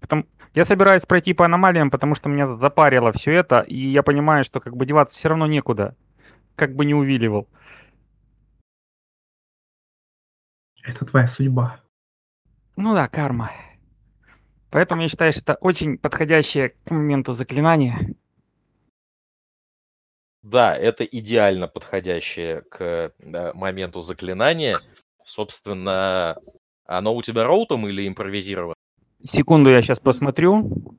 Потом... 0.00 0.28
Я 0.52 0.66
собираюсь 0.66 1.06
пройти 1.06 1.32
по 1.32 1.46
аномалиям, 1.46 1.90
потому 1.90 2.14
что 2.14 2.28
меня 2.28 2.46
запарило 2.46 3.12
все 3.12 3.32
это, 3.32 3.60
и 3.60 3.76
я 3.76 4.02
понимаю, 4.02 4.44
что 4.44 4.60
как 4.60 4.76
бы 4.76 4.84
деваться 4.84 5.16
все 5.16 5.30
равно 5.30 5.46
некуда. 5.46 5.96
Как 6.54 6.74
бы 6.76 6.84
не 6.84 6.94
увиливал. 6.94 7.48
Это 10.82 11.06
твоя 11.06 11.26
судьба. 11.26 11.80
Ну 12.76 12.94
да, 12.94 13.08
карма. 13.08 13.50
Поэтому 14.74 15.02
я 15.02 15.08
считаю, 15.08 15.32
что 15.32 15.40
это 15.42 15.54
очень 15.60 15.98
подходящее 15.98 16.70
к 16.70 16.90
моменту 16.90 17.32
заклинание. 17.32 18.16
Да, 20.42 20.74
это 20.74 21.04
идеально 21.04 21.68
подходящее 21.68 22.62
к 22.62 23.14
моменту 23.20 24.00
заклинания. 24.00 24.80
Собственно, 25.24 26.36
оно 26.86 27.14
у 27.14 27.22
тебя 27.22 27.44
роутом 27.44 27.86
или 27.86 28.08
импровизировано? 28.08 28.74
Секунду, 29.22 29.70
я 29.70 29.80
сейчас 29.80 30.00
посмотрю. 30.00 30.98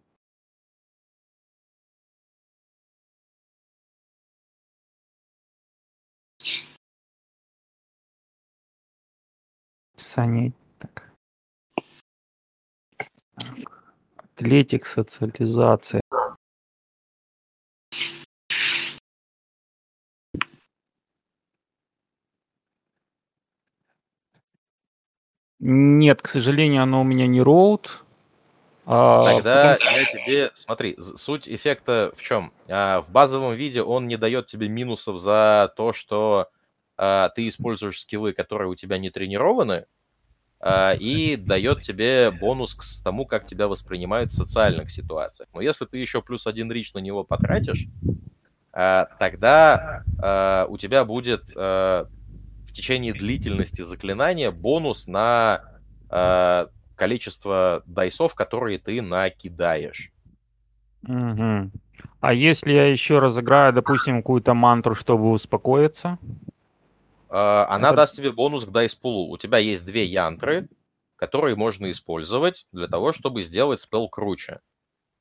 Саня, 9.98 10.54
Атлетик, 14.38 14.86
социализация. 14.86 16.02
Нет, 25.60 26.22
к 26.22 26.28
сожалению, 26.28 26.84
оно 26.84 27.02
у 27.02 27.04
меня 27.06 27.28
не 27.28 27.42
роут. 27.42 28.04
А, 28.86 29.36
Тогда 29.36 29.78
потому... 29.80 29.98
я 29.98 30.06
тебе, 30.06 30.52
смотри, 30.54 30.98
суть 31.00 31.48
эффекта 31.48 32.12
в 32.18 32.22
чем? 32.22 32.52
А, 32.68 33.02
в 33.02 33.10
базовом 33.10 33.56
виде 33.56 33.82
он 33.82 34.08
не 34.08 34.18
дает 34.18 34.48
тебе 34.48 34.68
минусов 34.68 35.18
за 35.18 35.74
то, 35.78 35.94
что 35.94 36.50
а, 36.98 37.30
ты 37.30 37.48
используешь 37.48 38.02
скиллы, 38.02 38.34
которые 38.34 38.70
у 38.70 38.76
тебя 38.76 38.98
не 38.98 39.10
тренированы, 39.10 39.86
и 41.00 41.36
дает 41.38 41.82
тебе 41.82 42.32
бонус 42.32 42.74
к 42.74 42.84
тому, 43.04 43.26
как 43.26 43.46
тебя 43.46 43.68
воспринимают 43.68 44.32
в 44.32 44.36
социальных 44.36 44.90
ситуациях. 44.90 45.48
Но 45.54 45.62
если 45.62 45.86
ты 45.86 45.98
еще 45.98 46.22
плюс 46.22 46.48
один 46.48 46.72
рич 46.72 46.94
на 46.94 47.00
него 47.00 47.24
потратишь, 47.24 47.88
а, 48.76 49.08
тогда 49.20 50.04
а, 50.20 50.66
у 50.68 50.78
тебя 50.78 51.06
будет 51.06 51.46
а, 51.56 52.08
в 52.68 52.74
течение 52.74 53.14
длительности 53.14 53.84
заклинания 53.84 54.52
бонус 54.52 55.08
на 55.08 55.62
а, 56.10 56.68
количество 56.98 57.84
дайсов, 57.86 58.36
которые 58.36 58.78
ты 58.80 59.02
накидаешь. 59.02 60.12
Угу. 61.08 61.72
А 62.20 62.34
если 62.34 62.74
я 62.74 62.92
еще 62.92 63.20
разыграю, 63.20 63.72
допустим, 63.72 64.18
какую-то 64.18 64.54
мантру, 64.54 64.94
чтобы 64.94 65.32
успокоиться? 65.32 66.18
Uh, 67.30 67.66
она 67.70 67.90
Это... 67.90 67.98
даст 67.98 68.16
тебе 68.16 68.32
бонус 68.32 68.66
к 68.66 68.72
дайспулу. 68.72 69.32
У 69.32 69.38
тебя 69.38 69.58
есть 69.58 69.86
две 69.86 70.06
янтры, 70.06 70.70
которые 71.16 71.56
можно 71.56 71.92
использовать 71.92 72.66
для 72.72 72.88
того, 72.88 73.14
чтобы 73.14 73.44
сделать 73.44 73.80
спел 73.80 74.10
круче. 74.10 74.60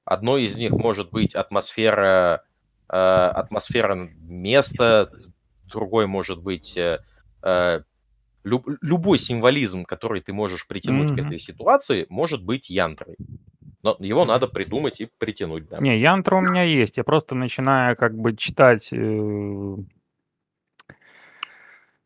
Одно 0.04 0.36
из 0.36 0.56
них 0.56 0.72
может 0.72 1.10
быть 1.10 1.34
атмосфера, 1.34 2.44
э, 2.90 2.96
атмосфера 2.96 3.94
места, 3.94 5.10
другой 5.64 6.06
может 6.06 6.42
быть 6.42 6.76
э, 6.76 7.00
э 7.42 7.80
люб, 8.42 8.68
любой 8.82 9.18
символизм, 9.18 9.84
который 9.84 10.20
ты 10.20 10.32
можешь 10.32 10.66
притянуть 10.66 11.10
mm-hmm. 11.10 11.22
к 11.22 11.26
этой 11.26 11.38
ситуации, 11.38 12.06
может 12.10 12.44
быть 12.44 12.68
янтрой. 12.68 13.16
Но 13.82 13.96
его 13.98 14.24
надо 14.24 14.46
придумать 14.46 15.00
и 15.00 15.08
притянуть. 15.18 15.68
Да. 15.68 15.78
Не, 15.78 15.98
янтра 15.98 16.36
у 16.36 16.40
меня 16.40 16.62
есть. 16.62 16.96
Я 16.96 17.04
просто 17.04 17.34
начинаю 17.34 17.96
как 17.96 18.14
бы 18.16 18.36
читать 18.36 18.90
э, 18.92 19.76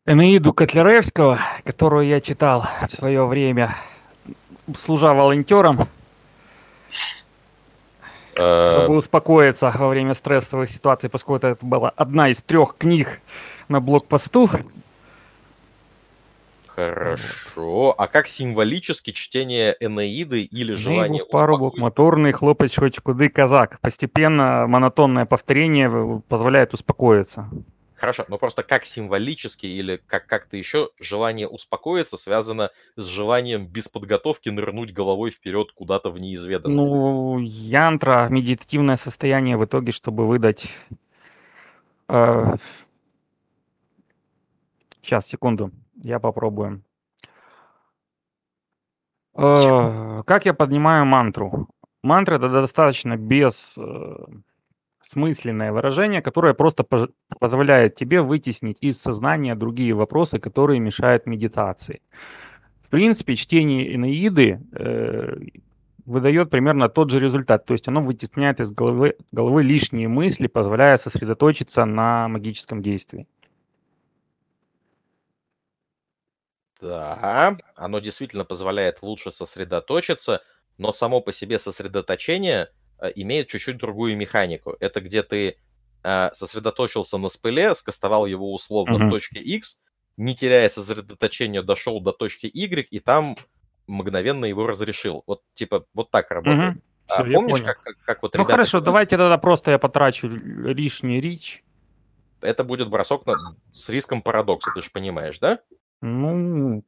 Энеиду 0.09 0.53
Котляревского, 0.53 1.39
которую 1.63 2.07
я 2.07 2.19
читал 2.19 2.65
в 2.81 2.91
свое 2.91 3.27
время, 3.27 3.75
служа 4.75 5.13
волонтером, 5.13 5.87
э, 8.35 8.71
чтобы 8.71 8.95
успокоиться 8.95 9.69
во 9.69 9.87
время 9.87 10.15
стрессовых 10.15 10.71
ситуаций, 10.71 11.11
поскольку 11.11 11.45
это 11.45 11.63
была 11.63 11.91
одна 11.95 12.29
из 12.29 12.41
трех 12.41 12.75
книг 12.75 13.21
на 13.67 13.81
блокпосту. 13.81 14.49
Хорошо. 16.65 17.93
А 17.95 18.07
как 18.07 18.27
символически 18.27 19.11
чтение 19.11 19.77
Энеиды 19.79 20.41
или 20.41 20.73
желание 20.73 21.23
Парубок, 21.23 21.77
моторный, 21.77 22.31
хлопать 22.31 22.75
хоть 22.75 22.97
куды 22.97 23.29
казак. 23.29 23.79
Постепенно 23.79 24.65
монотонное 24.65 25.27
повторение 25.27 26.23
позволяет 26.27 26.73
успокоиться. 26.73 27.47
Хорошо, 27.99 28.23
но 28.29 28.37
просто 28.37 28.63
как 28.63 28.85
символически 28.85 29.65
или 29.65 30.01
как 30.07 30.25
как-то 30.25 30.55
еще 30.55 30.89
желание 30.99 31.49
успокоиться 31.49 32.15
связано 32.15 32.71
с 32.95 33.05
желанием 33.05 33.67
без 33.67 33.89
подготовки 33.89 34.47
нырнуть 34.47 34.93
головой 34.93 35.31
вперед 35.31 35.73
куда-то 35.73 36.09
в 36.09 36.17
неизведанное? 36.17 36.75
Ну, 36.77 37.39
янтра, 37.39 38.27
медитативное 38.29 38.95
состояние 38.95 39.57
в 39.57 39.65
итоге, 39.65 39.91
чтобы 39.91 40.27
выдать... 40.27 40.67
Э... 42.07 42.55
Сейчас, 45.01 45.27
секунду. 45.27 45.71
Я 46.01 46.19
попробую. 46.19 46.83
Э, 49.35 50.23
как 50.25 50.45
я 50.45 50.53
поднимаю 50.53 51.05
мантру? 51.05 51.67
Мантра 52.01 52.35
это 52.35 52.49
достаточно 52.49 53.17
бессмысленное 55.09 55.71
выражение, 55.71 56.21
которое 56.21 56.53
просто 56.53 56.85
позволяет 57.39 57.95
тебе 57.95 58.21
вытеснить 58.21 58.77
из 58.81 59.01
сознания 59.01 59.55
другие 59.55 59.93
вопросы, 59.93 60.39
которые 60.39 60.79
мешают 60.79 61.25
медитации. 61.25 62.01
В 62.83 62.89
принципе, 62.89 63.35
чтение 63.35 63.95
Инаиды 63.95 64.61
э, 64.73 65.37
выдает 66.05 66.49
примерно 66.49 66.89
тот 66.89 67.11
же 67.11 67.19
результат. 67.19 67.65
То 67.65 67.73
есть 67.73 67.87
оно 67.87 68.01
вытесняет 68.01 68.59
из 68.59 68.71
головы, 68.71 69.15
головы 69.31 69.63
лишние 69.63 70.07
мысли, 70.07 70.47
позволяя 70.47 70.97
сосредоточиться 70.97 71.85
на 71.85 72.27
магическом 72.27 72.81
действии. 72.81 73.27
Да, 76.81 77.57
оно 77.75 77.99
действительно 77.99 78.45
позволяет 78.45 79.01
лучше 79.01 79.31
сосредоточиться, 79.31 80.41
но 80.77 80.93
само 80.93 81.19
по 81.19 81.33
себе 81.33 81.59
сосредоточение 81.59 82.69
имеет 83.15 83.47
чуть-чуть 83.47 83.77
другую 83.77 84.17
механику. 84.17 84.75
Это 84.79 85.01
где 85.01 85.23
ты 85.23 85.57
э, 86.03 86.29
сосредоточился 86.33 87.17
на 87.17 87.29
спыле, 87.29 87.75
скастовал 87.75 88.25
его 88.25 88.53
условно 88.53 88.97
uh-huh. 88.97 89.07
в 89.07 89.09
точке 89.11 89.39
X, 89.39 89.79
не 90.17 90.35
теряя 90.35 90.69
сосредоточение, 90.69 91.61
дошел 91.61 92.01
до 92.01 92.11
точки 92.11 92.49
Y, 92.51 92.87
и 92.89 92.99
там 92.99 93.35
мгновенно 93.87 94.45
его 94.45 94.67
разрешил. 94.67 95.23
Вот 95.27 95.41
типа 95.53 95.85
вот 95.93 96.11
так 96.11 96.31
работает. 96.31 96.77
Uh-huh. 96.77 96.81
А 97.09 97.23
Все, 97.23 97.33
помнишь, 97.33 97.61
как, 97.63 97.81
как, 97.81 97.95
как 98.05 98.21
вот 98.21 98.33
Ну 98.33 98.39
ребята... 98.39 98.51
хорошо, 98.51 98.79
давайте 98.81 99.17
тогда 99.17 99.37
просто 99.39 99.71
я 99.71 99.79
потрачу 99.79 100.27
лишний 100.27 101.19
рич. 101.19 101.63
Это 102.41 102.63
будет 102.63 102.89
бросок 102.89 103.25
на... 103.25 103.35
с 103.73 103.89
риском 103.89 104.21
парадокса, 104.21 104.71
ты 104.73 104.81
же 104.81 104.91
понимаешь, 104.91 105.39
да? 105.39 105.59
Ну, 106.01 106.83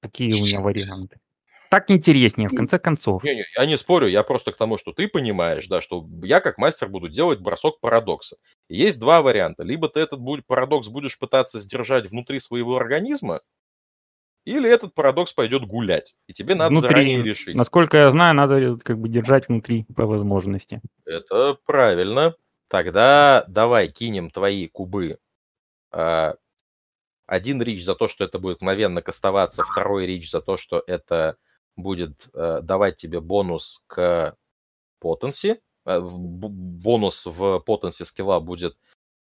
какие 0.00 0.32
у 0.32 0.38
меня 0.38 0.60
варианты? 0.60 1.20
Так 1.70 1.90
интереснее, 1.90 2.48
в 2.48 2.54
конце 2.54 2.78
концов. 2.78 3.22
Не, 3.22 3.34
не, 3.34 3.44
я 3.56 3.66
не 3.66 3.76
спорю, 3.76 4.08
я 4.08 4.22
просто 4.22 4.52
к 4.52 4.56
тому, 4.56 4.78
что 4.78 4.92
ты 4.92 5.08
понимаешь, 5.08 5.66
да, 5.68 5.80
что 5.80 6.06
я 6.22 6.40
как 6.40 6.58
мастер 6.58 6.88
буду 6.88 7.08
делать 7.08 7.40
бросок 7.40 7.80
парадокса. 7.80 8.36
есть 8.68 8.98
два 8.98 9.22
варианта. 9.22 9.62
Либо 9.62 9.88
ты 9.88 10.00
этот 10.00 10.20
будет, 10.20 10.46
парадокс 10.46 10.88
будешь 10.88 11.18
пытаться 11.18 11.58
сдержать 11.58 12.10
внутри 12.10 12.40
своего 12.40 12.76
организма, 12.76 13.40
или 14.44 14.70
этот 14.70 14.94
парадокс 14.94 15.32
пойдет 15.32 15.64
гулять. 15.66 16.14
И 16.28 16.32
тебе 16.32 16.54
надо 16.54 16.70
внутри. 16.70 16.88
заранее 16.88 17.22
решить. 17.22 17.56
Насколько 17.56 17.96
я 17.96 18.10
знаю, 18.10 18.34
надо 18.34 18.78
как 18.82 18.98
бы 18.98 19.08
держать 19.08 19.48
внутри 19.48 19.86
по 19.96 20.06
возможности. 20.06 20.80
Это 21.04 21.58
правильно. 21.66 22.34
Тогда 22.68 23.44
давай 23.48 23.88
кинем 23.88 24.30
твои 24.30 24.68
кубы 24.68 25.18
а, 25.90 26.36
один 27.26 27.60
рич 27.60 27.84
за 27.84 27.94
то, 27.94 28.06
что 28.06 28.24
это 28.24 28.38
будет 28.38 28.60
мгновенно 28.60 29.02
кастоваться, 29.02 29.64
второй 29.64 30.06
рич 30.06 30.30
за 30.30 30.40
то, 30.40 30.56
что 30.56 30.82
это 30.86 31.36
будет 31.76 32.28
э, 32.34 32.60
давать 32.62 32.96
тебе 32.96 33.20
бонус 33.20 33.84
к 33.86 34.36
потенси, 34.98 35.60
э, 35.84 36.00
бонус 36.00 37.26
в 37.26 37.60
потенси 37.60 38.04
скилла 38.04 38.40
будет 38.40 38.76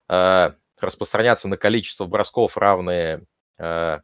э, 0.07 0.53
распространяться 0.79 1.47
на 1.47 1.57
количество 1.57 2.05
бросков, 2.05 2.57
равные 2.57 3.25
э, 3.57 3.99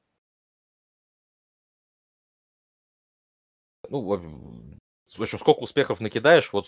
ну, 3.89 4.01
в 4.01 5.22
общем, 5.22 5.39
сколько 5.39 5.59
успехов 5.59 5.99
накидаешь, 5.99 6.51
вот 6.51 6.67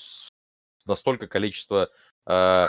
настолько 0.85 1.27
количество, 1.27 1.89
э, 2.25 2.67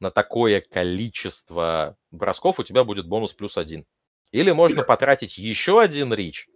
на 0.00 0.10
такое 0.10 0.60
количество 0.60 1.96
бросков 2.10 2.58
у 2.58 2.64
тебя 2.64 2.84
будет 2.84 3.06
бонус 3.06 3.32
плюс 3.32 3.56
один. 3.56 3.86
Или 4.32 4.50
можно 4.50 4.82
потратить 4.82 5.38
еще 5.38 5.80
один 5.80 6.12
рич, 6.12 6.48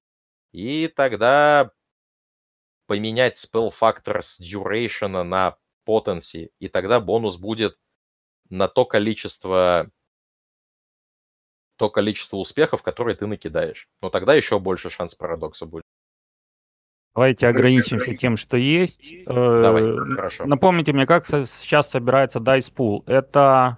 и 0.56 0.88
тогда 0.88 1.70
поменять 2.86 3.36
spell 3.36 3.70
factor 3.78 4.22
с 4.22 4.40
duration 4.40 5.22
на 5.22 5.58
potency, 5.86 6.50
и 6.58 6.68
тогда 6.68 6.98
бонус 6.98 7.36
будет 7.36 7.78
на 8.48 8.66
то 8.66 8.86
количество 8.86 9.90
то 11.76 11.90
количество 11.90 12.38
успехов, 12.38 12.82
которые 12.82 13.16
ты 13.16 13.26
накидаешь. 13.26 13.86
Но 14.00 14.08
тогда 14.08 14.32
еще 14.32 14.58
больше 14.58 14.88
шанс 14.88 15.14
парадокса 15.14 15.66
будет. 15.66 15.84
Давайте 17.14 17.48
ограничимся 17.48 18.14
тем, 18.14 18.38
что 18.38 18.56
есть. 18.56 19.12
Давай, 19.26 19.82
э, 19.82 20.14
хорошо. 20.14 20.46
Напомните 20.46 20.94
мне, 20.94 21.04
как 21.06 21.26
сейчас 21.26 21.90
собирается 21.90 22.38
Dice 22.38 22.72
Pool. 22.72 23.02
Это 23.06 23.76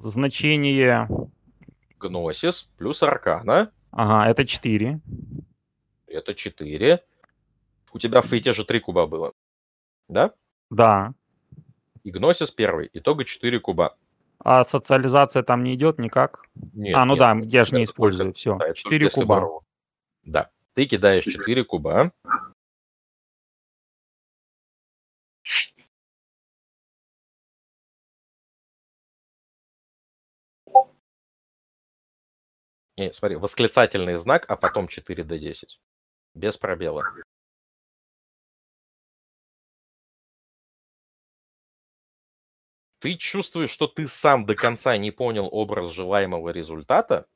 значение... 0.00 1.08
Гносис 2.00 2.68
плюс 2.78 3.00
Аркана. 3.04 3.70
Ага, 3.92 4.30
это 4.30 4.44
4. 4.46 5.00
Это 6.06 6.34
4. 6.34 7.04
У 7.92 7.98
тебя 7.98 8.22
в 8.22 8.26
фейте 8.26 8.52
же 8.54 8.64
3 8.64 8.80
куба 8.80 9.06
было. 9.06 9.32
Да? 10.08 10.32
Да. 10.70 11.12
И 12.02 12.10
Гносис 12.10 12.50
первый. 12.50 12.90
Итого 12.94 13.22
4 13.22 13.60
куба. 13.60 13.96
А 14.44 14.64
социализация 14.64 15.42
там 15.42 15.62
не 15.62 15.74
идет 15.74 15.98
никак? 15.98 16.44
Нет. 16.72 16.96
А, 16.96 17.04
ну 17.04 17.14
нет, 17.14 17.18
да, 17.20 17.58
я 17.58 17.64
же 17.64 17.76
не 17.76 17.84
использую. 17.84 18.32
Все. 18.32 18.56
Да, 18.56 18.72
4 18.72 19.10
куба. 19.10 19.36
Здорово. 19.36 19.60
Да. 20.24 20.50
Ты 20.74 20.86
кидаешь 20.86 21.24
4 21.24 21.64
куба. 21.64 22.12
Не, 32.98 33.12
смотри, 33.12 33.36
восклицательный 33.36 34.16
знак, 34.16 34.44
а 34.50 34.56
потом 34.56 34.88
4 34.88 35.24
до 35.24 35.38
10. 35.38 35.80
Без 36.34 36.56
пробела. 36.58 37.04
Ты 43.00 43.16
чувствуешь, 43.16 43.70
что 43.70 43.88
ты 43.88 44.06
сам 44.06 44.46
до 44.46 44.54
конца 44.54 44.96
не 44.96 45.10
понял 45.10 45.48
образ 45.50 45.90
желаемого 45.90 46.50
результата, 46.50 47.26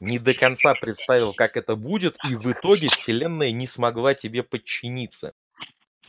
не 0.00 0.18
до 0.18 0.34
конца 0.34 0.74
представил, 0.74 1.34
как 1.34 1.56
это 1.56 1.74
будет, 1.74 2.16
и 2.28 2.34
в 2.34 2.52
итоге 2.52 2.88
Вселенная 2.88 3.50
не 3.52 3.66
смогла 3.66 4.14
тебе 4.14 4.42
подчиниться. 4.42 5.32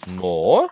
Но, 0.05 0.69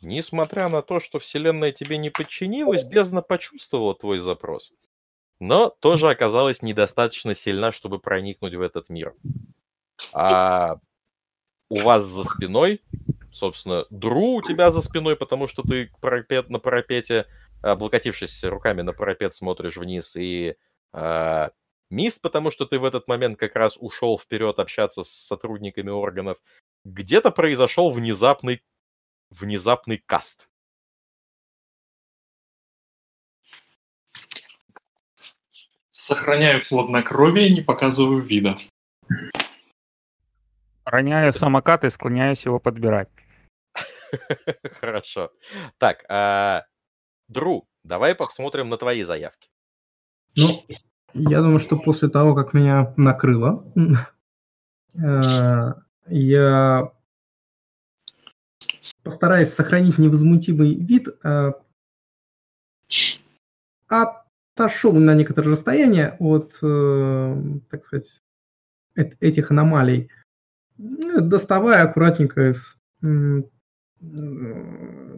несмотря 0.00 0.68
на 0.68 0.82
то, 0.82 1.00
что 1.00 1.18
Вселенная 1.18 1.72
тебе 1.72 1.98
не 1.98 2.10
подчинилась, 2.10 2.84
бездна 2.84 3.22
почувствовала 3.22 3.94
твой 3.94 4.18
запрос. 4.18 4.72
Но 5.40 5.70
тоже 5.70 6.10
оказалась 6.10 6.62
недостаточно 6.62 7.34
сильна, 7.34 7.72
чтобы 7.72 7.98
проникнуть 7.98 8.54
в 8.54 8.60
этот 8.60 8.88
мир. 8.90 9.14
А 10.12 10.78
у 11.68 11.80
вас 11.80 12.04
за 12.04 12.24
спиной, 12.24 12.82
собственно, 13.32 13.86
Дру 13.90 14.36
у 14.36 14.42
тебя 14.42 14.70
за 14.70 14.82
спиной, 14.82 15.16
потому 15.16 15.46
что 15.46 15.62
ты 15.62 15.90
парапет, 16.00 16.50
на 16.50 16.58
парапете 16.58 17.26
облокотившись 17.62 18.42
руками 18.44 18.82
на 18.82 18.92
парапет, 18.92 19.34
смотришь 19.34 19.76
вниз, 19.76 20.16
и 20.16 20.56
э, 20.92 21.48
Мист, 21.90 22.22
потому 22.22 22.52
что 22.52 22.66
ты 22.66 22.78
в 22.78 22.84
этот 22.84 23.08
момент 23.08 23.38
как 23.38 23.56
раз 23.56 23.76
ушел 23.78 24.18
вперед 24.18 24.60
общаться 24.60 25.02
с 25.02 25.10
сотрудниками 25.10 25.90
органов, 25.90 26.38
где-то 26.84 27.32
произошел 27.32 27.90
внезапный, 27.90 28.62
внезапный 29.30 29.98
каст. 29.98 30.48
Сохраняю 35.90 36.62
хладнокровие, 36.62 37.50
не 37.50 37.60
показываю 37.60 38.22
вида. 38.22 38.58
Роняю 40.84 41.32
самокат 41.32 41.84
и 41.84 41.90
склоняюсь 41.90 42.44
его 42.44 42.58
подбирать. 42.58 43.08
Хорошо. 44.80 45.30
Так, 45.78 46.04
а, 46.08 46.64
Дру, 47.28 47.68
давай 47.84 48.16
посмотрим 48.16 48.70
на 48.70 48.76
твои 48.76 49.04
заявки. 49.04 49.50
Ну, 50.34 50.64
я 51.14 51.40
думаю, 51.40 51.60
что 51.60 51.76
после 51.76 52.08
того, 52.08 52.34
как 52.34 52.54
меня 52.54 52.92
накрыло, 52.96 53.64
э, 54.94 55.74
я 56.06 56.92
постараюсь 59.02 59.52
сохранить 59.52 59.98
невозмутимый 59.98 60.74
вид, 60.74 61.08
э, 61.24 61.52
отошел 63.88 64.92
на 64.92 65.14
некоторое 65.14 65.50
расстояние 65.50 66.16
от, 66.18 66.58
э, 66.62 67.42
так 67.70 67.84
сказать, 67.84 68.20
этих 68.94 69.50
аномалий, 69.50 70.10
доставая 70.76 71.84
аккуратненько 71.84 72.50
из, 72.50 72.76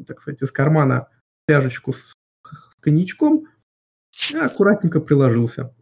так 0.07 0.21
сказать, 0.21 0.43
из 0.43 0.51
кармана 0.51 1.09
пряжечку 1.47 1.93
с, 1.93 2.15
коньячком 2.81 3.49
аккуратненько 4.35 5.01
приложился. 5.01 5.75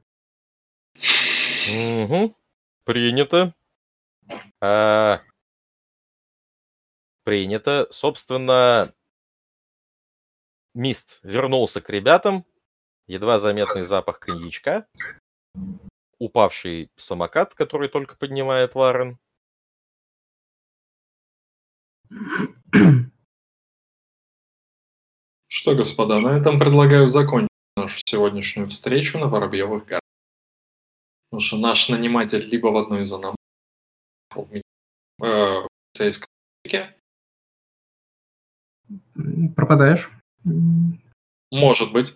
Угу. 1.68 2.36
Принято. 2.84 3.54
А... 4.60 5.20
Принято. 7.24 7.86
Собственно, 7.90 8.92
Мист 10.74 11.18
вернулся 11.22 11.80
к 11.80 11.90
ребятам. 11.90 12.44
Едва 13.06 13.40
заметный 13.40 13.84
запах 13.84 14.20
коньячка. 14.20 14.86
Упавший 16.18 16.90
самокат, 16.96 17.54
который 17.54 17.88
только 17.88 18.16
поднимает 18.16 18.74
Ларен. 18.74 19.18
Что, 25.48 25.74
господа, 25.74 26.20
на 26.20 26.38
этом 26.38 26.58
предлагаю 26.60 27.08
закончить 27.08 27.50
нашу 27.76 28.00
сегодняшнюю 28.06 28.68
встречу 28.68 29.18
на 29.18 29.26
Воробьевых 29.26 29.86
горах. 29.86 30.00
Потому 31.30 31.40
что 31.40 31.56
наш 31.58 31.88
наниматель 31.88 32.44
либо 32.48 32.68
в 32.68 32.76
одной 32.76 33.02
из 33.02 33.12
аномалий, 33.12 34.62
в 35.18 35.24
э, 35.24 35.66
полицейском 35.92 36.28
Пропадаешь? 39.56 40.10
Может 41.50 41.92
быть. 41.92 42.14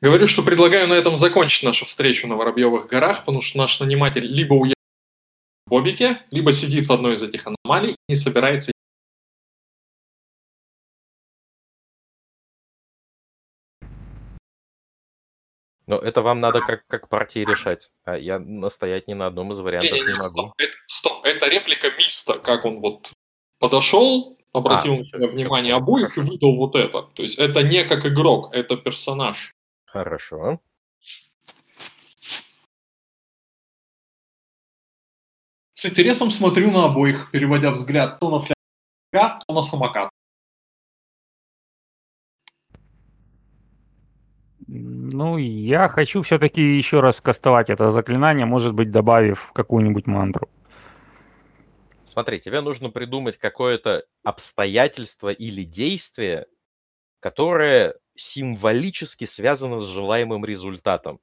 Говорю, 0.00 0.26
что 0.26 0.42
предлагаю 0.42 0.86
на 0.88 0.94
этом 0.94 1.16
закончить 1.16 1.62
нашу 1.62 1.86
встречу 1.86 2.26
на 2.26 2.36
Воробьевых 2.36 2.86
горах, 2.88 3.20
потому 3.20 3.40
что 3.40 3.58
наш 3.58 3.80
наниматель 3.80 4.26
либо 4.26 4.54
уехал 4.54 4.74
в 5.66 5.70
Бобике, 5.70 6.20
либо 6.30 6.52
сидит 6.52 6.88
в 6.88 6.92
одной 6.92 7.14
из 7.14 7.22
этих 7.22 7.46
аномалий 7.46 7.92
и 7.92 8.12
не 8.12 8.16
собирается 8.16 8.74
Но 15.86 15.98
это 15.98 16.22
вам 16.22 16.40
надо 16.40 16.60
как, 16.60 16.86
как 16.86 17.08
партии 17.08 17.40
решать. 17.40 17.90
А 18.04 18.16
я 18.16 18.38
настоять 18.38 19.06
ни 19.06 19.14
на 19.14 19.26
одном 19.26 19.52
из 19.52 19.58
вариантов 19.58 19.92
не, 19.92 20.00
не, 20.00 20.06
не, 20.06 20.12
не 20.12 20.18
могу. 20.18 20.38
Стоп 20.38 20.54
это, 20.58 20.76
стоп, 20.86 21.24
это 21.24 21.48
реплика 21.48 21.90
Миста, 21.90 22.38
как 22.38 22.64
он 22.64 22.74
вот 22.80 23.12
подошел, 23.58 24.38
обратил 24.54 24.94
а, 24.94 24.96
на 24.98 25.04
себя 25.04 25.28
внимание 25.28 25.74
обоих 25.74 26.14
хорошо. 26.14 26.22
и 26.22 26.30
выдал 26.30 26.56
вот 26.56 26.76
это. 26.76 27.02
То 27.02 27.22
есть 27.22 27.38
это 27.38 27.62
не 27.62 27.84
как 27.84 28.06
игрок, 28.06 28.54
это 28.54 28.76
персонаж. 28.76 29.52
Хорошо. 29.84 30.60
С 35.74 35.86
интересом 35.86 36.30
смотрю 36.30 36.70
на 36.70 36.84
обоих, 36.84 37.30
переводя 37.32 37.72
взгляд 37.72 38.20
то 38.20 38.30
на 38.30 38.38
фляга, 38.38 39.40
то 39.46 39.54
на 39.54 39.62
самокат. 39.64 40.08
Ну, 44.66 45.36
я 45.36 45.88
хочу 45.88 46.22
все-таки 46.22 46.62
еще 46.62 47.00
раз 47.00 47.20
кастовать 47.20 47.70
это 47.70 47.90
заклинание, 47.90 48.46
может 48.46 48.72
быть, 48.72 48.90
добавив 48.90 49.50
какую-нибудь 49.52 50.06
мантру. 50.06 50.48
Смотри, 52.04 52.38
тебе 52.38 52.60
нужно 52.60 52.90
придумать 52.90 53.38
какое-то 53.38 54.04
обстоятельство 54.22 55.30
или 55.30 55.64
действие, 55.64 56.46
которое 57.20 57.94
символически 58.16 59.24
связано 59.24 59.80
с 59.80 59.84
желаемым 59.84 60.44
результатом. 60.44 61.20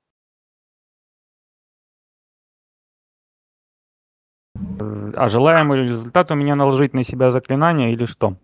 А 5.15 5.29
желаемый 5.29 5.83
результат 5.83 6.31
у 6.31 6.35
меня 6.35 6.55
наложить 6.55 6.93
на 6.93 7.03
себя 7.03 7.29
заклинание 7.29 7.93
или 7.93 8.05
что? 8.05 8.37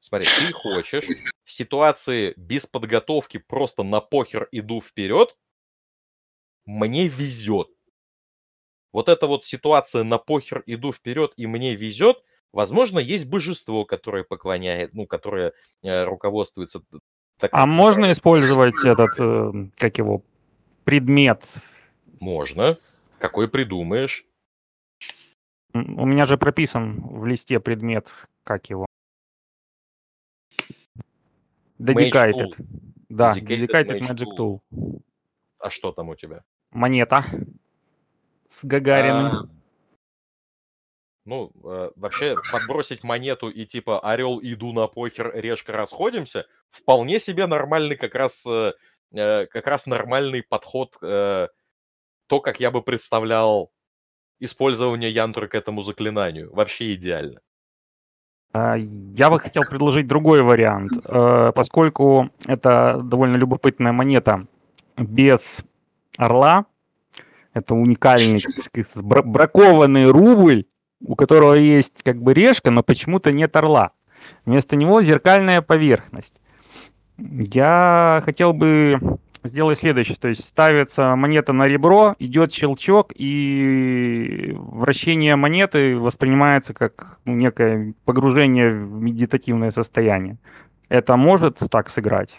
Смотри, 0.00 0.26
ты 0.26 0.52
хочешь 0.52 1.04
в 1.44 1.50
ситуации 1.50 2.34
без 2.36 2.66
подготовки 2.66 3.38
просто 3.38 3.82
на 3.82 4.00
похер 4.00 4.48
иду 4.52 4.80
вперед, 4.80 5.36
мне 6.66 7.08
везет. 7.08 7.68
Вот 8.92 9.08
эта 9.08 9.26
вот 9.26 9.44
ситуация 9.44 10.04
на 10.04 10.18
похер 10.18 10.62
иду 10.66 10.92
вперед 10.92 11.32
и 11.36 11.46
мне 11.46 11.74
везет, 11.74 12.22
возможно, 12.52 12.98
есть 12.98 13.28
божество, 13.28 13.84
которое 13.84 14.24
поклоняет, 14.24 14.94
ну, 14.94 15.06
которое 15.06 15.52
э, 15.82 16.04
руководствуется. 16.04 16.82
Так, 17.38 17.50
а 17.52 17.66
можно 17.66 18.10
использовать 18.12 18.84
этот, 18.84 19.20
э, 19.20 19.68
как 19.76 19.98
его, 19.98 20.22
предмет? 20.84 21.44
Можно. 22.20 22.76
Какой 23.18 23.48
придумаешь? 23.48 24.24
У 25.74 26.06
меня 26.06 26.24
же 26.24 26.38
прописан 26.38 27.00
в 27.00 27.26
листе 27.26 27.60
предмет, 27.60 28.08
как 28.44 28.70
его. 28.70 28.86
Dedicated. 31.78 32.54
Да, 33.08 33.34
Dedicated, 33.34 34.00
Magic, 34.00 34.00
Magic 34.00 34.26
Tool. 34.38 34.60
Tool. 34.72 35.00
А 35.58 35.70
что 35.70 35.92
там 35.92 36.08
у 36.08 36.14
тебя? 36.14 36.42
Монета 36.70 37.24
с 38.48 38.64
Гагариным. 38.64 39.26
А, 39.26 39.48
ну, 41.26 41.50
э, 41.64 41.90
вообще, 41.96 42.36
подбросить 42.52 43.02
монету 43.02 43.48
и 43.48 43.66
типа 43.66 43.98
орел, 44.00 44.38
иду 44.40 44.72
на 44.72 44.86
покер, 44.86 45.32
решка, 45.34 45.72
расходимся, 45.72 46.46
вполне 46.70 47.18
себе 47.18 47.46
нормальный 47.46 47.96
как 47.96 48.14
раз, 48.14 48.46
э, 48.46 48.72
э 49.12 49.46
как 49.46 49.66
раз 49.66 49.86
нормальный 49.86 50.44
подход, 50.44 50.96
э, 51.02 51.48
то, 52.28 52.40
как 52.40 52.60
я 52.60 52.70
бы 52.70 52.80
представлял 52.80 53.72
использование 54.38 55.10
янтры 55.10 55.48
к 55.48 55.56
этому 55.56 55.82
заклинанию. 55.82 56.54
Вообще 56.54 56.94
идеально. 56.94 57.40
А, 58.52 58.76
я 58.76 59.28
бы 59.28 59.40
хотел 59.40 59.62
предложить 59.68 60.06
другой 60.06 60.42
вариант. 60.42 60.90
Поскольку 61.54 62.30
это 62.46 63.00
довольно 63.02 63.36
любопытная 63.36 63.92
монета 63.92 64.46
без 64.96 65.64
орла, 66.16 66.66
это 67.56 67.74
уникальный 67.74 68.44
бракованный 68.94 70.10
рубль, 70.10 70.66
у 71.00 71.16
которого 71.16 71.54
есть 71.54 72.02
как 72.02 72.20
бы 72.20 72.34
решка, 72.34 72.70
но 72.70 72.82
почему-то 72.82 73.32
нет 73.32 73.56
орла. 73.56 73.92
Вместо 74.44 74.76
него 74.76 75.00
зеркальная 75.00 75.62
поверхность. 75.62 76.42
Я 77.16 78.20
хотел 78.26 78.52
бы 78.52 79.00
сделать 79.42 79.78
следующее. 79.78 80.18
То 80.20 80.28
есть 80.28 80.44
ставится 80.44 81.16
монета 81.16 81.54
на 81.54 81.66
ребро, 81.66 82.14
идет 82.18 82.52
щелчок, 82.52 83.12
и 83.14 84.52
вращение 84.54 85.36
монеты 85.36 85.96
воспринимается 85.96 86.74
как 86.74 87.20
ну, 87.24 87.36
некое 87.36 87.94
погружение 88.04 88.70
в 88.70 89.00
медитативное 89.00 89.70
состояние. 89.70 90.36
Это 90.90 91.16
может 91.16 91.58
так 91.70 91.88
сыграть? 91.88 92.38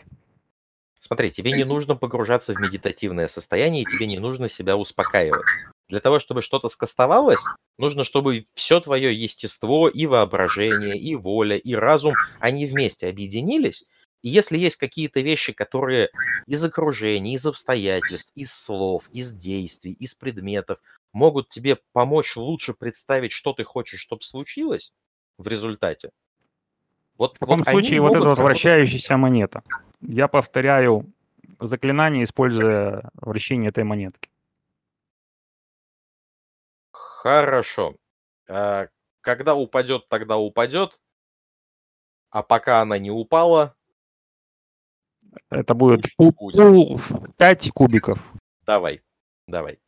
Смотри, 1.07 1.31
тебе 1.31 1.53
не 1.53 1.63
нужно 1.63 1.95
погружаться 1.95 2.53
в 2.53 2.59
медитативное 2.59 3.29
состояние, 3.29 3.83
и 3.83 3.85
тебе 3.85 4.07
не 4.07 4.19
нужно 4.19 4.49
себя 4.49 4.75
успокаивать. 4.75 5.47
Для 5.87 6.01
того, 6.01 6.19
чтобы 6.19 6.41
что-то 6.41 6.67
скастовалось, 6.67 7.39
нужно, 7.77 8.03
чтобы 8.03 8.45
все 8.55 8.81
твое 8.81 9.15
естество 9.15 9.87
и 9.87 10.05
воображение, 10.05 10.97
и 10.97 11.15
воля, 11.15 11.55
и 11.55 11.75
разум, 11.75 12.15
они 12.41 12.65
вместе 12.65 13.07
объединились. 13.07 13.85
И 14.21 14.27
если 14.27 14.57
есть 14.57 14.75
какие-то 14.75 15.21
вещи, 15.21 15.53
которые 15.53 16.09
из 16.45 16.61
окружения, 16.61 17.35
из 17.35 17.45
обстоятельств, 17.45 18.33
из 18.35 18.53
слов, 18.53 19.05
из 19.13 19.33
действий, 19.33 19.93
из 19.93 20.13
предметов 20.13 20.79
могут 21.13 21.47
тебе 21.47 21.77
помочь 21.93 22.35
лучше 22.35 22.73
представить, 22.73 23.31
что 23.31 23.53
ты 23.53 23.63
хочешь, 23.63 24.01
чтобы 24.01 24.23
случилось 24.23 24.91
в 25.37 25.47
результате. 25.47 26.09
Вот, 27.17 27.37
в 27.37 27.39
таком 27.39 27.59
вот 27.59 27.69
случае 27.69 28.01
вот 28.01 28.13
эта 28.13 28.25
вот 28.25 28.37
вращающаяся 28.39 29.15
монета. 29.15 29.63
Я 30.01 30.27
повторяю 30.27 31.11
заклинание, 31.59 32.23
используя 32.23 33.09
вращение 33.15 33.69
этой 33.69 33.83
монетки. 33.83 34.29
Хорошо. 36.91 37.95
А, 38.47 38.87
когда 39.21 39.55
упадет, 39.55 40.07
тогда 40.07 40.37
упадет. 40.37 40.99
А 42.29 42.43
пока 42.43 42.81
она 42.81 42.97
не 42.97 43.11
упала... 43.11 43.75
Это 45.49 45.73
будет 45.73 46.05
пул 46.15 46.33
5 47.37 47.71
кубиков. 47.71 48.33
Давай, 48.65 49.01
давай. 49.47 49.79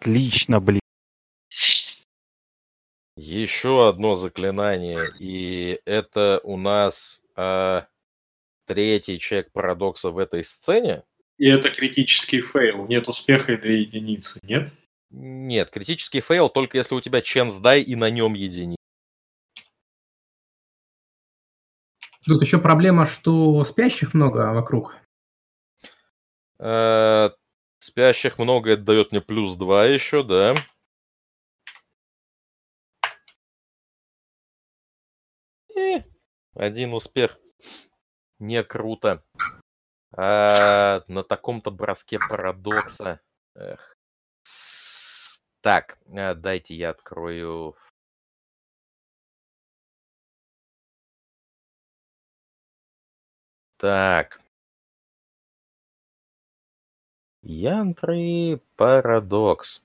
Отлично, 0.00 0.60
блин. 0.60 0.80
Еще 3.16 3.86
одно 3.86 4.14
заклинание, 4.14 5.12
и 5.18 5.78
это 5.84 6.40
у 6.42 6.56
нас 6.56 7.22
э, 7.36 7.82
третий 8.66 9.18
чек 9.18 9.52
парадокса 9.52 10.10
в 10.10 10.16
этой 10.16 10.42
сцене. 10.42 11.04
И 11.36 11.46
это 11.46 11.68
критический 11.68 12.40
fail. 12.40 12.86
Нет 12.86 13.08
успеха 13.08 13.52
и 13.52 13.56
две 13.58 13.82
единицы, 13.82 14.40
нет? 14.42 14.72
Нет, 15.10 15.68
критический 15.68 16.22
fail 16.22 16.48
только 16.48 16.78
если 16.78 16.94
у 16.94 17.00
тебя 17.02 17.20
chance 17.20 17.56
die 17.56 17.82
и 17.82 17.94
на 17.94 18.08
нем 18.08 18.32
единица. 18.32 18.76
Тут 22.24 22.40
еще 22.40 22.58
проблема, 22.58 23.04
что 23.04 23.62
спящих 23.64 24.14
много 24.14 24.54
вокруг. 24.54 24.96
Э, 26.58 27.30
спящих 27.80 28.38
много, 28.38 28.72
это 28.72 28.82
дает 28.82 29.12
мне 29.12 29.20
плюс 29.20 29.56
2 29.56 29.86
еще, 29.86 30.22
да. 30.22 30.54
Э, 35.76 36.02
один 36.54 36.94
успех. 36.94 37.38
Не 38.38 38.62
круто. 38.64 39.22
А, 40.16 41.02
на 41.08 41.22
таком-то 41.24 41.70
броске 41.70 42.18
парадокса. 42.18 43.20
Эх. 43.54 43.96
Так, 45.62 45.98
а, 46.16 46.34
дайте 46.34 46.74
я 46.74 46.90
открою. 46.90 47.76
Так. 53.78 54.39
Янтры 57.42 58.60
парадокс. 58.76 59.82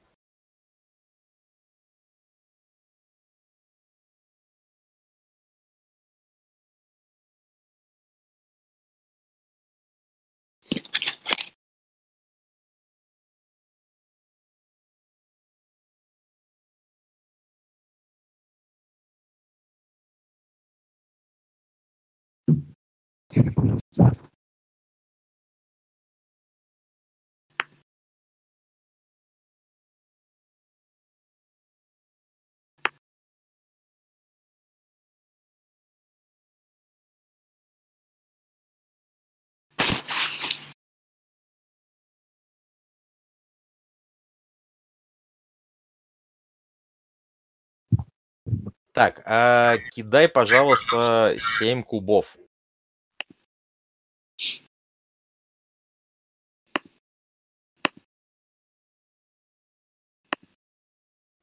Так, 48.96 49.22
а 49.26 49.78
кидай, 49.92 50.30
пожалуйста, 50.30 51.36
7 51.60 51.84
кубов. 51.84 52.38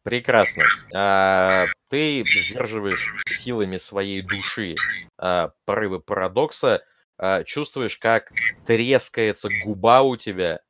Прекрасно. 0.02 0.62
А, 0.94 1.66
ты 1.90 2.24
сдерживаешь 2.26 3.12
силами 3.26 3.76
своей 3.76 4.22
души 4.22 4.74
а, 5.18 5.52
порывы 5.66 6.00
парадокса, 6.00 6.82
а, 7.18 7.44
чувствуешь, 7.44 7.98
как 7.98 8.32
трескается 8.66 9.50
губа 9.62 10.00
у 10.00 10.16
тебя, 10.16 10.60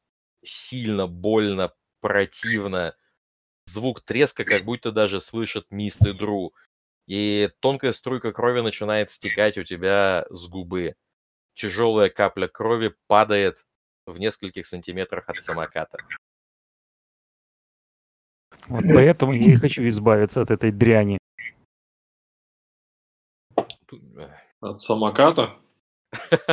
сильно, 0.44 1.06
больно, 1.06 1.72
противно. 2.00 2.96
Звук 3.66 4.00
треска, 4.00 4.44
как 4.44 4.64
будто 4.64 4.90
даже 4.90 5.20
слышит 5.20 5.66
мистер 5.70 6.14
Дру. 6.14 6.52
И 7.12 7.50
тонкая 7.60 7.92
струйка 7.92 8.32
крови 8.32 8.60
начинает 8.62 9.10
стекать 9.10 9.58
у 9.58 9.64
тебя 9.64 10.24
с 10.30 10.48
губы. 10.48 10.96
Тяжелая 11.52 12.08
капля 12.08 12.48
крови 12.48 12.96
падает 13.06 13.66
в 14.06 14.18
нескольких 14.18 14.66
сантиметрах 14.66 15.28
от 15.28 15.38
самоката. 15.38 15.98
Вот 18.66 18.84
поэтому 18.94 19.34
я 19.34 19.52
и 19.52 19.56
хочу 19.56 19.86
избавиться 19.88 20.40
от 20.40 20.50
этой 20.50 20.72
дряни. 20.72 21.18
От 24.60 24.80
самоката? 24.80 25.58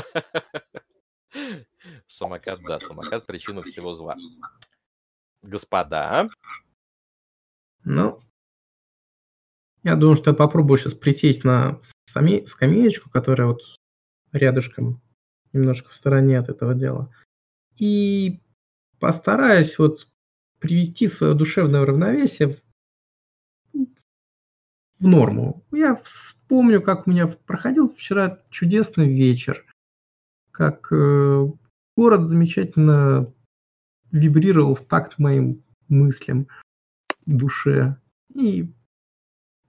Самокат, 2.07 2.59
да, 2.63 2.81
самокат 2.81 3.25
причина 3.25 3.63
всего 3.63 3.93
зла. 3.93 4.17
Господа. 5.41 6.27
Ну, 7.85 8.21
я 9.83 9.95
думаю, 9.95 10.15
что 10.15 10.31
я 10.31 10.35
попробую 10.35 10.77
сейчас 10.77 10.93
присесть 10.93 11.43
на 11.43 11.79
скаме- 12.09 12.45
скамеечку, 12.47 13.09
которая 13.09 13.47
вот 13.47 13.61
рядышком, 14.31 15.01
немножко 15.53 15.89
в 15.89 15.95
стороне 15.95 16.39
от 16.39 16.49
этого 16.49 16.73
дела. 16.73 17.13
И 17.77 18.41
постараюсь 18.99 19.77
вот 19.79 20.07
привести 20.59 21.07
свое 21.07 21.33
душевное 21.33 21.85
равновесие 21.85 22.59
в, 23.73 23.85
в 24.99 25.07
норму. 25.07 25.65
Я 25.71 25.95
вспомню, 25.95 26.81
как 26.81 27.07
у 27.07 27.11
меня 27.11 27.27
проходил 27.27 27.89
вчера 27.89 28.43
чудесный 28.49 29.07
вечер, 29.13 29.65
как 30.51 30.91
э, 30.91 31.47
город 31.95 32.23
замечательно 32.23 33.33
вибрировал 34.11 34.75
в 34.75 34.81
такт 34.81 35.17
моим 35.19 35.63
мыслям, 35.87 36.47
душе. 37.25 37.97
И 38.33 38.69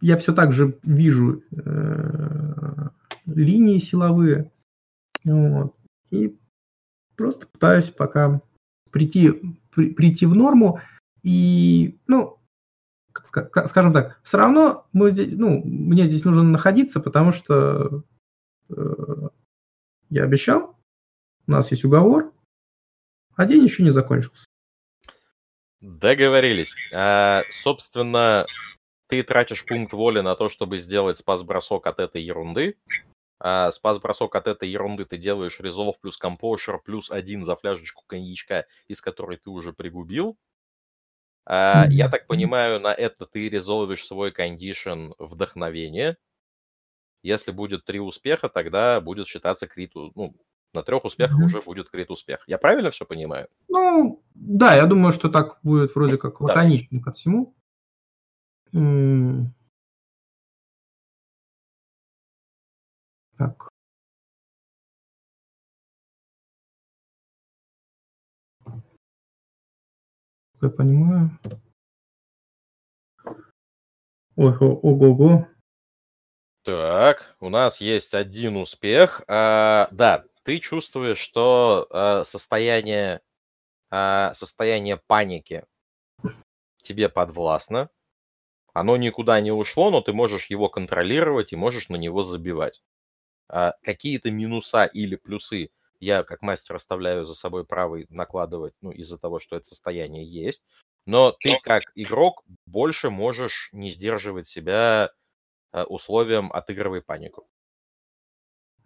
я 0.00 0.16
все 0.16 0.34
так 0.34 0.52
же 0.52 0.78
вижу 0.82 1.42
э, 1.52 2.88
линии 3.26 3.78
силовые. 3.78 4.50
Вот, 5.24 5.76
и 6.10 6.38
просто 7.16 7.46
пытаюсь 7.46 7.90
пока 7.90 8.40
прийти, 8.90 9.58
при, 9.70 9.90
прийти 9.90 10.26
в 10.26 10.34
норму. 10.34 10.80
И, 11.22 11.98
ну, 12.06 12.38
скажем 13.12 13.92
так, 13.92 14.20
все 14.22 14.38
равно 14.38 14.86
мы 14.92 15.10
здесь, 15.10 15.34
ну, 15.36 15.62
мне 15.64 16.06
здесь 16.06 16.24
нужно 16.24 16.42
находиться, 16.42 17.00
потому 17.00 17.32
что 17.32 18.02
э, 18.70 19.28
я 20.08 20.24
обещал, 20.24 20.78
у 21.46 21.50
нас 21.50 21.70
есть 21.70 21.84
уговор, 21.84 22.32
а 23.36 23.46
день 23.46 23.64
еще 23.64 23.82
не 23.82 23.90
закончился. 23.90 24.44
Договорились. 25.80 26.74
А, 26.94 27.42
собственно, 27.50 28.46
ты 29.10 29.22
тратишь 29.24 29.66
пункт 29.66 29.92
воли 29.92 30.20
на 30.20 30.36
то, 30.36 30.48
чтобы 30.48 30.78
сделать 30.78 31.18
спас-бросок 31.18 31.86
от 31.86 31.98
этой 31.98 32.22
ерунды. 32.22 32.76
А, 33.40 33.70
спас-бросок 33.72 34.36
от 34.36 34.46
этой 34.46 34.68
ерунды 34.68 35.04
ты 35.04 35.18
делаешь 35.18 35.58
резолв 35.60 35.98
плюс 35.98 36.16
компошер 36.16 36.78
плюс 36.78 37.10
один 37.10 37.44
за 37.44 37.56
фляжечку 37.56 38.04
коньячка, 38.06 38.66
из 38.86 39.00
которой 39.00 39.38
ты 39.38 39.50
уже 39.50 39.72
пригубил. 39.72 40.36
А, 41.44 41.86
я 41.90 42.08
так 42.08 42.26
понимаю, 42.28 42.80
на 42.80 42.94
это 42.94 43.26
ты 43.26 43.48
резолвишь 43.48 44.06
свой 44.06 44.30
кондишн 44.30 45.12
вдохновение. 45.18 46.16
Если 47.22 47.50
будет 47.50 47.84
три 47.84 47.98
успеха, 47.98 48.48
тогда 48.48 49.00
будет 49.00 49.26
считаться 49.26 49.66
криту, 49.66 50.12
ну, 50.14 50.34
на 50.72 50.82
трех 50.82 51.04
успехах 51.04 51.40
mm-hmm. 51.40 51.46
уже 51.46 51.60
будет 51.60 51.90
крит 51.90 52.10
успех. 52.10 52.44
Я 52.46 52.56
правильно 52.56 52.90
все 52.90 53.04
понимаю? 53.04 53.48
Ну, 53.68 54.22
да, 54.34 54.76
я 54.76 54.86
думаю, 54.86 55.12
что 55.12 55.28
так 55.28 55.58
будет 55.62 55.94
вроде 55.94 56.16
как 56.16 56.40
лаконично 56.40 56.98
да. 56.98 57.04
ко 57.04 57.12
всему. 57.12 57.54
Так. 63.36 63.70
Я 70.62 70.68
понимаю. 70.68 71.30
Ой, 74.36 74.56
ого-го. 74.58 75.46
Так, 76.62 77.36
у 77.40 77.48
нас 77.48 77.80
есть 77.80 78.14
один 78.14 78.56
успех. 78.56 79.22
А, 79.26 79.88
да, 79.92 80.24
ты 80.44 80.58
чувствуешь, 80.60 81.18
что 81.18 81.86
а, 81.90 82.24
состояние, 82.24 83.22
а, 83.90 84.34
состояние 84.34 84.98
паники 84.98 85.64
тебе 86.82 87.08
подвластно. 87.08 87.88
Оно 88.72 88.96
никуда 88.96 89.40
не 89.40 89.52
ушло, 89.52 89.90
но 89.90 90.00
ты 90.00 90.12
можешь 90.12 90.46
его 90.46 90.68
контролировать 90.68 91.52
и 91.52 91.56
можешь 91.56 91.88
на 91.88 91.96
него 91.96 92.22
забивать. 92.22 92.82
А, 93.48 93.74
какие-то 93.82 94.30
минуса 94.30 94.84
или 94.84 95.16
плюсы 95.16 95.70
я 95.98 96.22
как 96.22 96.42
мастер 96.42 96.76
оставляю 96.76 97.26
за 97.26 97.34
собой 97.34 97.64
право 97.64 97.98
накладывать, 98.08 98.74
ну, 98.80 98.90
из-за 98.90 99.18
того, 99.18 99.38
что 99.38 99.56
это 99.56 99.66
состояние 99.66 100.24
есть. 100.24 100.62
Но 101.06 101.32
ты 101.32 101.58
как 101.62 101.82
игрок 101.94 102.42
больше 102.66 103.10
можешь 103.10 103.68
не 103.72 103.90
сдерживать 103.90 104.46
себя 104.46 105.12
а, 105.72 105.84
условием 105.84 106.52
«отыгрывай 106.52 107.02
панику». 107.02 107.48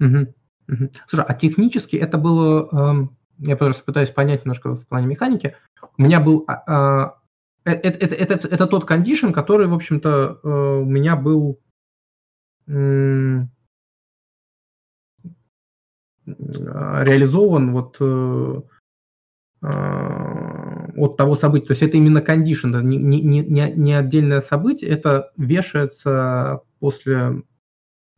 Угу. 0.01 0.35
Угу. 0.69 0.91
Слушай, 1.07 1.27
а 1.29 1.35
технически 1.35 1.97
это 1.97 2.19
было, 2.19 2.69
э, 2.73 3.09
я 3.39 3.57
просто 3.57 3.85
пытаюсь 3.85 4.11
понять 4.11 4.45
немножко 4.45 4.75
в 4.75 4.87
плане 4.87 5.07
механики. 5.07 5.57
У 5.97 6.03
меня 6.03 6.21
был 6.21 6.47
э, 6.49 7.11
это, 7.65 7.99
это, 7.99 8.15
это, 8.15 8.49
это 8.49 8.67
тот 8.67 8.85
кондишн, 8.85 9.31
который, 9.33 9.67
в 9.67 9.75
общем-то, 9.75 10.41
э, 10.43 10.49
у 10.49 10.85
меня 10.85 11.17
был 11.17 11.61
э, 12.67 13.41
реализован 16.27 17.73
вот 17.73 17.97
э, 18.01 18.63
от 19.63 21.17
того 21.17 21.37
события. 21.37 21.67
То 21.67 21.73
есть 21.73 21.83
это 21.83 21.97
именно 21.97 22.21
кондишн, 22.21 22.77
не, 22.81 22.99
не, 22.99 23.41
не 23.43 23.95
отдельное 23.95 24.41
событие, 24.41 24.91
это 24.91 25.33
вешается 25.39 26.61
после 26.81 27.43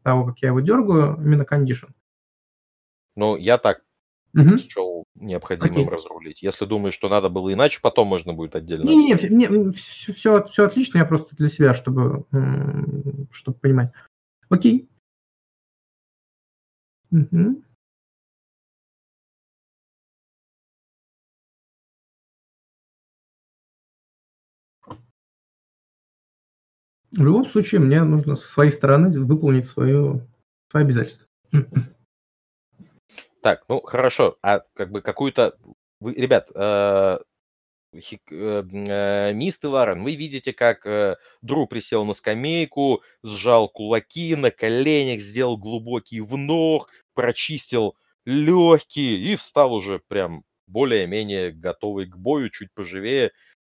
того, 0.02 0.26
как 0.26 0.38
я 0.40 0.48
его 0.48 0.60
дергаю, 0.60 1.16
именно 1.16 1.44
кондишн. 1.44 1.86
Ну, 3.14 3.36
я 3.36 3.58
так 3.58 3.85
угу. 4.36 4.58
счел 4.58 5.04
необходимым 5.14 5.72
Окей. 5.72 5.88
разрулить. 5.88 6.42
Если 6.42 6.66
думаешь, 6.66 6.94
что 6.94 7.08
надо 7.08 7.28
было 7.28 7.52
иначе, 7.52 7.80
потом 7.82 8.08
можно 8.08 8.32
будет 8.32 8.54
отдельно. 8.54 8.84
Не, 8.84 8.96
не, 8.96 9.46
не 9.46 9.70
все, 9.70 10.12
все, 10.12 10.44
все 10.44 10.64
отлично, 10.66 10.98
я 10.98 11.04
просто 11.04 11.34
для 11.36 11.48
себя, 11.48 11.74
чтобы, 11.74 12.24
чтобы 13.30 13.58
понимать. 13.58 13.92
Окей. 14.48 14.88
Угу. 17.10 17.62
В 27.12 27.22
любом 27.22 27.46
случае, 27.46 27.80
мне 27.80 28.02
нужно 28.02 28.36
со 28.36 28.46
своей 28.46 28.70
стороны 28.70 29.08
выполнить 29.08 29.64
свое, 29.64 30.26
свое 30.70 30.84
обязательство. 30.84 31.26
Так, 33.46 33.62
ну 33.68 33.80
хорошо, 33.80 34.38
а 34.42 34.64
как 34.74 34.90
бы 34.90 35.02
какую-то... 35.02 35.56
Вы, 36.00 36.14
ребят, 36.14 36.50
э, 36.52 37.18
хик, 37.96 38.20
э, 38.32 38.64
э, 38.72 39.32
Мист 39.34 39.62
Ларен, 39.62 40.02
вы 40.02 40.16
видите, 40.16 40.52
как 40.52 40.84
э, 40.84 41.14
Дру 41.42 41.68
присел 41.68 42.04
на 42.04 42.14
скамейку, 42.14 43.04
сжал 43.22 43.68
кулаки 43.68 44.34
на 44.34 44.50
коленях, 44.50 45.20
сделал 45.20 45.58
глубокий 45.58 46.20
внох, 46.22 46.90
прочистил 47.14 47.94
легкие 48.24 49.16
и 49.18 49.36
встал 49.36 49.74
уже 49.74 50.00
прям 50.08 50.42
более-менее 50.66 51.52
готовый 51.52 52.06
к 52.06 52.16
бою, 52.16 52.50
чуть 52.50 52.74
поживее, 52.74 53.30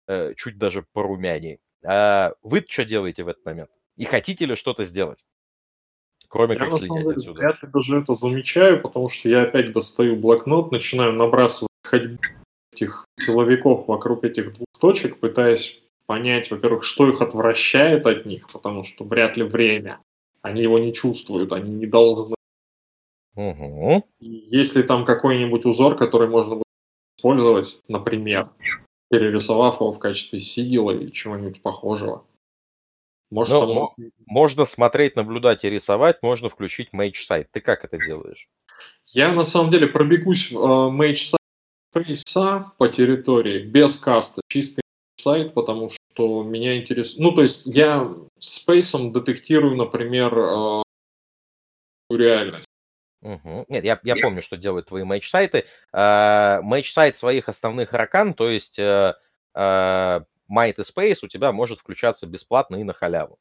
э, 0.08 0.36
чуть 0.36 0.60
даже 0.60 0.86
порумянее. 0.94 1.58
А 1.84 2.34
вы 2.44 2.64
что 2.70 2.86
делаете 2.86 3.24
в 3.24 3.28
этот 3.28 3.44
момент? 3.44 3.72
И 3.96 4.06
хотите 4.06 4.46
ли 4.46 4.54
что-то 4.54 4.86
сделать? 4.86 5.26
Кроме 6.34 6.54
я 6.54 6.60
как 6.62 6.72
следить 6.72 6.92
деле, 6.92 7.12
отсюда. 7.12 7.40
Вряд 7.40 7.62
ли 7.62 7.70
даже 7.72 7.98
это 8.00 8.14
замечаю, 8.16 8.82
потому 8.82 9.08
что 9.08 9.30
я 9.30 9.44
опять 9.44 9.72
достаю 9.72 10.16
блокнот, 10.16 10.72
начинаю 10.72 11.14
набрасывать 11.14 11.70
ходьбу 11.84 12.18
этих 12.72 13.06
силовиков 13.20 13.88
вокруг 13.88 14.24
этих 14.24 14.52
двух 14.54 14.66
точек, 14.80 15.20
пытаясь 15.20 15.84
понять, 16.08 16.50
во-первых, 16.50 16.86
что 16.86 17.08
их 17.08 17.22
отвращает 17.22 18.08
от 18.08 18.26
них, 18.26 18.50
потому 18.52 18.82
что 18.84 19.04
вряд 19.04 19.38
ли 19.38 19.44
время. 19.44 20.00
Они 20.42 20.64
его 20.64 20.80
не 20.80 20.92
чувствуют, 20.92 21.52
они 21.52 21.72
не 21.72 21.86
должны. 21.86 22.34
Угу. 23.36 24.04
И 24.20 24.28
если 24.28 24.82
там 24.82 25.06
какой-нибудь 25.06 25.66
узор, 25.66 25.96
который 25.96 26.28
можно 26.28 26.56
будет 26.56 26.64
использовать, 27.20 27.80
например, 27.88 28.50
перерисовав 29.12 29.82
его 29.82 29.92
в 29.92 30.00
качестве 30.00 30.40
сигила 30.40 30.90
или 30.90 31.12
чего-нибудь 31.12 31.62
похожего. 31.62 32.26
Может, 33.34 33.54
ну, 33.54 33.88
там... 33.98 34.12
Можно 34.28 34.66
смотреть, 34.66 35.16
наблюдать 35.16 35.66
и 35.66 35.70
рисовать, 35.70 36.22
можно 36.22 36.50
включить 36.50 36.94
Mage 36.94 37.16
сайт. 37.16 37.50
Ты 37.52 37.62
как 37.62 37.84
это 37.84 37.98
делаешь? 37.98 38.48
Я 39.08 39.32
на 39.32 39.44
самом 39.44 39.72
деле 39.72 39.88
пробегусь 39.88 40.52
в 40.52 40.56
uh, 40.56 40.92
Mage 40.92 41.36
сайт 42.26 42.66
по 42.78 42.88
территории 42.90 43.64
без 43.64 43.98
каста, 43.98 44.42
чистый 44.48 44.84
сайт, 45.16 45.54
потому 45.56 45.90
что 45.90 46.44
меня 46.44 46.78
интересует... 46.78 47.20
Ну, 47.20 47.32
то 47.32 47.42
есть 47.42 47.66
я 47.66 48.08
спейсом 48.38 49.12
детектирую, 49.12 49.76
например, 49.78 50.38
э, 50.38 50.84
реальность. 52.12 52.68
Угу. 53.24 53.66
Нет, 53.70 53.84
я, 53.84 54.00
я 54.04 54.16
помню, 54.16 54.42
что 54.42 54.58
делают 54.58 54.88
твои 54.88 55.04
матч-сайты. 55.04 55.66
Uh, 55.92 56.62
матч-сайт 56.62 57.18
своих 57.18 57.50
основных 57.50 57.94
ракан, 57.94 58.34
то 58.36 58.50
есть 58.50 58.78
uh, 58.78 59.16
uh, 59.56 60.24
Might 60.54 60.76
и 60.78 60.82
Space 60.82 61.20
у 61.24 61.28
тебя 61.28 61.52
может 61.52 61.80
включаться 61.80 62.28
бесплатно 62.28 62.78
и 62.78 62.84
на 62.84 62.94
халяву. 62.94 63.40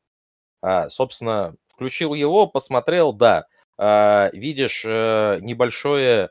Uh, 0.65 0.89
собственно, 0.91 1.57
включил 1.69 2.15
его, 2.15 2.47
посмотрел, 2.47 3.13
да, 3.13 3.47
uh, 3.81 4.31
видишь 4.33 4.85
uh, 4.85 5.41
небольшое, 5.41 6.31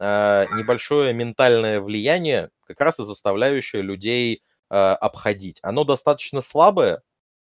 uh, 0.00 0.46
небольшое 0.54 1.12
ментальное 1.12 1.80
влияние, 1.80 2.50
как 2.64 2.80
раз 2.80 3.00
и 3.00 3.04
заставляющее 3.04 3.82
людей 3.82 4.42
uh, 4.70 4.94
обходить. 4.94 5.58
Оно 5.62 5.84
достаточно 5.84 6.40
слабое, 6.40 7.02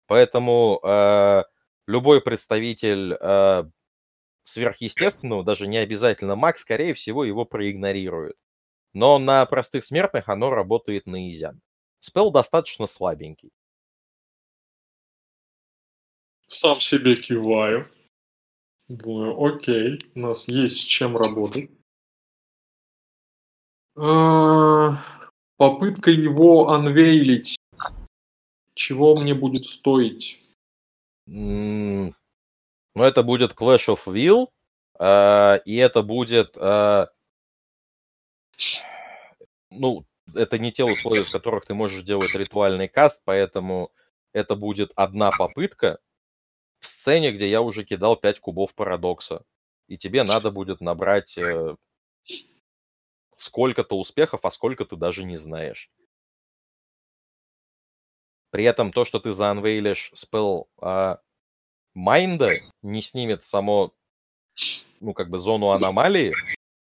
поэтому 0.06 0.80
uh, 0.82 1.44
любой 1.86 2.20
представитель 2.20 3.14
uh, 3.14 3.70
сверхъестественного, 4.42 5.44
даже 5.44 5.66
не 5.66 5.78
обязательно 5.78 6.36
маг, 6.36 6.56
скорее 6.56 6.94
всего, 6.94 7.24
его 7.24 7.44
проигнорирует. 7.44 8.36
Но 8.92 9.18
на 9.18 9.44
простых 9.46 9.84
смертных 9.84 10.28
оно 10.28 10.50
работает 10.50 11.06
на 11.06 11.30
изян. 11.30 11.60
Спел 12.06 12.30
достаточно 12.30 12.86
слабенький. 12.86 13.50
Сам 16.46 16.78
себе 16.78 17.16
киваю. 17.16 17.84
Думаю, 18.86 19.44
окей, 19.44 19.98
у 20.14 20.20
нас 20.20 20.46
есть 20.46 20.82
с 20.82 20.84
чем 20.84 21.16
работать. 21.16 21.68
А, 23.96 25.02
попытка 25.56 26.12
его 26.12 26.68
анвейлить. 26.68 27.56
Чего 28.74 29.16
мне 29.20 29.34
будет 29.34 29.66
стоить? 29.66 30.46
Но 31.26 32.14
это 32.94 33.24
будет 33.24 33.50
Clash 33.50 33.88
of 33.88 34.06
Will, 34.06 34.46
э, 35.00 35.60
и 35.64 35.74
это 35.74 36.02
будет... 36.02 36.56
Э, 36.56 37.08
ну, 39.70 40.06
это 40.36 40.58
не 40.58 40.72
те 40.72 40.84
условия, 40.84 41.24
в 41.24 41.30
которых 41.30 41.66
ты 41.66 41.74
можешь 41.74 42.02
делать 42.02 42.34
ритуальный 42.34 42.88
каст, 42.88 43.22
поэтому 43.24 43.92
это 44.32 44.54
будет 44.54 44.92
одна 44.96 45.30
попытка 45.30 45.98
в 46.80 46.86
сцене, 46.86 47.32
где 47.32 47.48
я 47.48 47.62
уже 47.62 47.84
кидал 47.84 48.16
5 48.16 48.40
кубов 48.40 48.74
парадокса. 48.74 49.44
И 49.88 49.96
тебе 49.96 50.24
надо 50.24 50.50
будет 50.50 50.80
набрать 50.80 51.38
э, 51.38 51.76
сколько-то 53.36 53.98
успехов, 53.98 54.44
а 54.44 54.50
сколько 54.50 54.84
ты 54.84 54.96
даже 54.96 55.24
не 55.24 55.36
знаешь. 55.36 55.90
При 58.50 58.64
этом 58.64 58.92
то, 58.92 59.04
что 59.04 59.20
ты 59.20 59.32
заанвейлишь 59.32 60.10
спел 60.14 60.68
э, 60.82 61.16
не 61.94 63.02
снимет 63.02 63.44
само, 63.44 63.94
ну, 65.00 65.14
как 65.14 65.30
бы 65.30 65.38
зону 65.38 65.70
аномалии, 65.70 66.34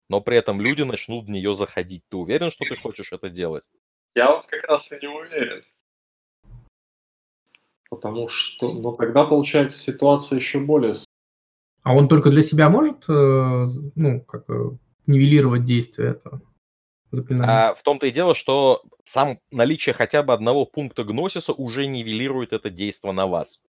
но 0.09 0.21
при 0.21 0.37
этом 0.37 0.61
люди 0.61 0.83
начнут 0.83 1.25
в 1.25 1.29
нее 1.29 1.55
заходить. 1.55 2.03
Ты 2.09 2.17
уверен, 2.17 2.51
что 2.51 2.65
ты 2.65 2.75
хочешь 2.77 3.11
это 3.11 3.29
делать? 3.29 3.69
Я 4.15 4.31
вот 4.31 4.45
как 4.45 4.63
раз 4.65 4.91
и 4.91 4.97
не 5.01 5.07
уверен. 5.07 5.63
Потому 7.89 8.27
что, 8.27 8.73
ну, 8.73 8.93
тогда 8.93 9.25
получается 9.25 9.77
ситуация 9.77 10.37
еще 10.37 10.59
более... 10.59 10.93
А 11.83 11.93
он 11.95 12.07
только 12.07 12.29
для 12.29 12.41
себя 12.41 12.69
может, 12.69 13.07
э, 13.07 13.67
ну, 13.95 14.21
как 14.21 14.45
нивелировать 15.05 15.65
действие 15.65 16.11
этого? 16.11 16.41
А, 17.41 17.75
в 17.75 17.83
том-то 17.83 18.07
и 18.07 18.11
дело, 18.11 18.35
что 18.35 18.83
сам 19.03 19.39
наличие 19.51 19.93
хотя 19.93 20.23
бы 20.23 20.33
одного 20.33 20.65
пункта 20.65 21.03
гносиса 21.03 21.53
уже 21.53 21.85
нивелирует 21.85 22.53
это 22.53 22.69
действие 22.69 23.13
на 23.13 23.27
вас. 23.27 23.61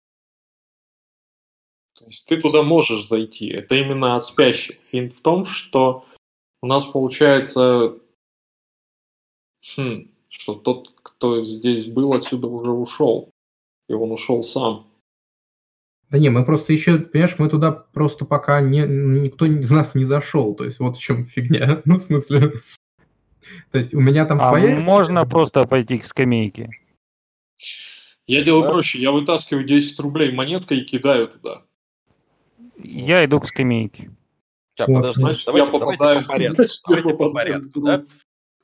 То 1.93 2.05
есть 2.05 2.27
ты 2.27 2.37
туда 2.37 2.63
можешь 2.63 3.07
зайти. 3.07 3.47
Это 3.49 3.75
именно 3.75 4.15
от 4.15 4.25
спящих. 4.25 4.77
Финт 4.91 5.13
в 5.13 5.21
том, 5.21 5.45
что 5.45 6.05
у 6.65 6.67
нас 6.67 6.83
получается, 6.85 7.93
хм, 9.77 10.09
что 10.29 10.55
тот, 10.55 10.93
кто 10.95 11.45
здесь 11.45 11.85
был, 11.85 12.13
отсюда 12.13 12.47
уже 12.47 12.71
ушел. 12.71 13.29
И 13.87 13.93
он 13.93 14.11
ушел 14.11 14.43
сам. 14.43 14.87
Да 16.09 16.17
не, 16.17 16.29
мы 16.29 16.43
просто 16.43 16.73
еще, 16.73 16.97
понимаешь, 16.97 17.35
мы 17.37 17.49
туда 17.49 17.71
просто 17.71 18.25
пока 18.25 18.61
не, 18.61 18.79
никто 18.79 19.45
из 19.45 19.69
нас 19.69 19.93
не 19.93 20.05
зашел. 20.05 20.55
То 20.55 20.63
есть 20.63 20.79
вот 20.79 20.97
в 20.97 20.99
чем 20.99 21.27
фигня. 21.27 21.81
Ну, 21.85 21.97
в 21.97 22.01
смысле... 22.01 22.53
То 23.71 23.77
есть 23.77 23.93
у 23.93 23.99
меня 23.99 24.25
там 24.25 24.39
а 24.41 24.49
своя... 24.49 24.75
можно 24.75 25.23
просто 25.27 25.67
пойти 25.67 25.99
к 25.99 26.05
скамейке? 26.05 26.71
Я 28.25 28.43
делаю 28.43 28.71
проще. 28.71 28.97
Я 28.97 29.11
вытаскиваю 29.11 29.65
10 29.65 29.99
рублей 29.99 30.31
монеткой 30.31 30.79
и 30.79 30.83
кидаю 30.83 31.27
туда. 31.27 31.61
Я 32.83 33.23
иду 33.23 33.39
к 33.39 33.45
скамейке. 33.45 34.09
Сейчас, 34.75 34.89
вот, 34.89 34.95
подожди, 34.95 35.21
значит, 35.21 35.45
давайте, 35.45 35.71
я 35.71 35.71
давайте 35.71 36.11
по 36.19 36.27
порядку. 36.27 36.63
Давайте 36.87 37.13
по 37.13 37.31
порядку 37.31 37.81
да? 37.81 38.05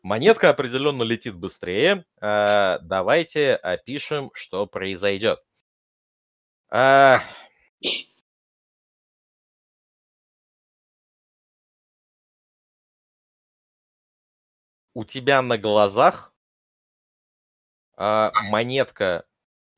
Монетка 0.04 0.50
определенно 0.50 1.04
летит 1.04 1.36
быстрее. 1.36 2.04
А, 2.20 2.80
давайте 2.80 3.56
опишем, 3.56 4.30
что 4.34 4.66
произойдет. 4.68 5.40
А... 6.70 7.24
У 14.94 15.06
тебя 15.06 15.42
на 15.42 15.58
глазах 15.58 16.34
а, 17.96 18.34
монетка 18.50 19.26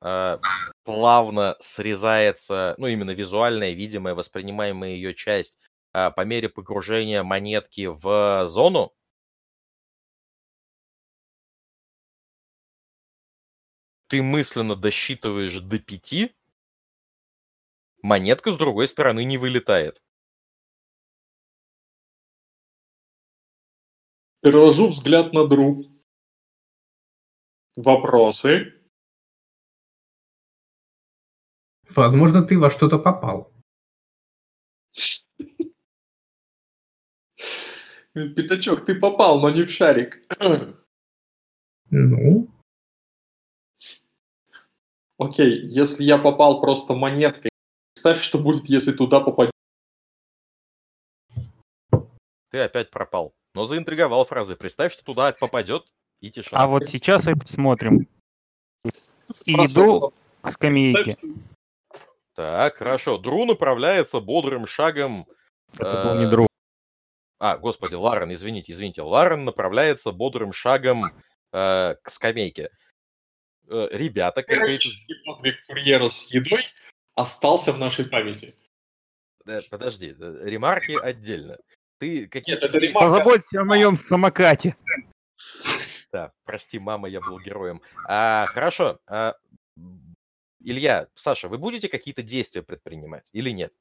а, 0.01 0.39
плавно 0.83 1.55
срезается, 1.59 2.73
ну, 2.79 2.87
именно 2.87 3.11
визуальная, 3.11 3.73
видимая, 3.73 4.15
воспринимаемая 4.15 4.91
ее 4.91 5.13
часть 5.13 5.59
по 5.93 6.25
мере 6.25 6.49
погружения 6.49 7.23
монетки 7.23 7.85
в 7.85 8.47
зону. 8.47 8.93
Ты 14.07 14.21
мысленно 14.21 14.75
досчитываешь 14.75 15.59
до 15.59 15.79
пяти, 15.79 16.35
монетка 18.01 18.51
с 18.51 18.57
другой 18.57 18.87
стороны 18.87 19.23
не 19.23 19.37
вылетает. 19.37 20.03
Переложу 24.41 24.89
взгляд 24.89 25.31
на 25.31 25.47
друг. 25.47 25.87
Вопросы? 27.75 28.73
Возможно, 31.89 32.43
ты 32.43 32.59
во 32.59 32.69
что-то 32.69 32.99
попал. 32.99 33.53
Пятачок, 38.13 38.85
ты 38.85 38.95
попал, 38.95 39.39
но 39.41 39.49
не 39.49 39.63
в 39.63 39.69
шарик. 39.69 40.23
Ну? 41.95 42.49
Окей, 45.19 45.67
если 45.67 46.03
я 46.03 46.17
попал 46.17 46.59
просто 46.59 46.95
монеткой, 46.95 47.51
представь, 47.93 48.19
что 48.19 48.39
будет, 48.39 48.65
если 48.65 48.93
туда 48.93 49.19
попадет. 49.19 49.51
Ты 52.49 52.59
опять 52.59 52.89
пропал. 52.89 53.33
Но 53.53 53.65
заинтриговал 53.65 54.25
фразы. 54.25 54.55
Представь, 54.55 54.93
что 54.93 55.03
туда 55.03 55.33
попадет 55.39 55.85
и 56.19 56.31
тишина. 56.31 56.61
А 56.61 56.67
вот 56.67 56.85
сейчас 56.85 57.27
и 57.27 57.35
посмотрим. 57.35 58.07
Иду 59.45 60.13
к 60.41 60.51
скамейке. 60.51 61.17
Так, 62.35 62.77
хорошо. 62.77 63.17
Дру 63.17 63.45
направляется 63.45 64.19
бодрым 64.19 64.65
шагом. 64.65 65.27
Это 65.77 66.03
был 66.03 66.15
не 66.15 66.25
э, 66.25 66.29
Дру. 66.29 66.47
А, 67.43 67.57
господи, 67.57 67.93
Ларен, 67.93 68.33
извините, 68.33 68.71
извините. 68.71 69.01
Ларен 69.01 69.43
направляется 69.43 70.13
бодрым 70.13 70.53
шагом 70.53 71.07
э, 71.51 71.95
к 72.01 72.09
скамейке. 72.09 72.69
Э, 73.67 73.89
ребята, 73.91 74.43
какие-то... 74.43 74.89
подвиг 75.25 75.61
курьера 75.67 76.07
с 76.07 76.31
едой 76.31 76.61
остался 77.15 77.73
в 77.73 77.77
нашей 77.77 78.07
памяти. 78.07 78.55
Да, 79.43 79.59
подожди, 79.69 80.15
ремарки 80.17 80.97
отдельно. 80.97 81.57
Ты 81.99 82.29
какие 82.29 82.55
Нет, 82.55 82.63
это 82.63 82.77
ремарка. 82.77 83.11
Позаботься 83.11 83.59
о 83.59 83.65
моем 83.65 83.97
самокате. 83.97 84.77
Да, 86.13 86.31
прости, 86.45 86.79
мама, 86.79 87.09
я 87.09 87.19
был 87.19 87.41
героем. 87.41 87.81
А, 88.07 88.45
хорошо. 88.45 89.01
А, 89.05 89.35
Илья, 90.61 91.09
Саша, 91.13 91.49
вы 91.49 91.57
будете 91.57 91.89
какие-то 91.89 92.23
действия 92.23 92.63
предпринимать 92.63 93.29
или 93.33 93.49
нет? 93.49 93.73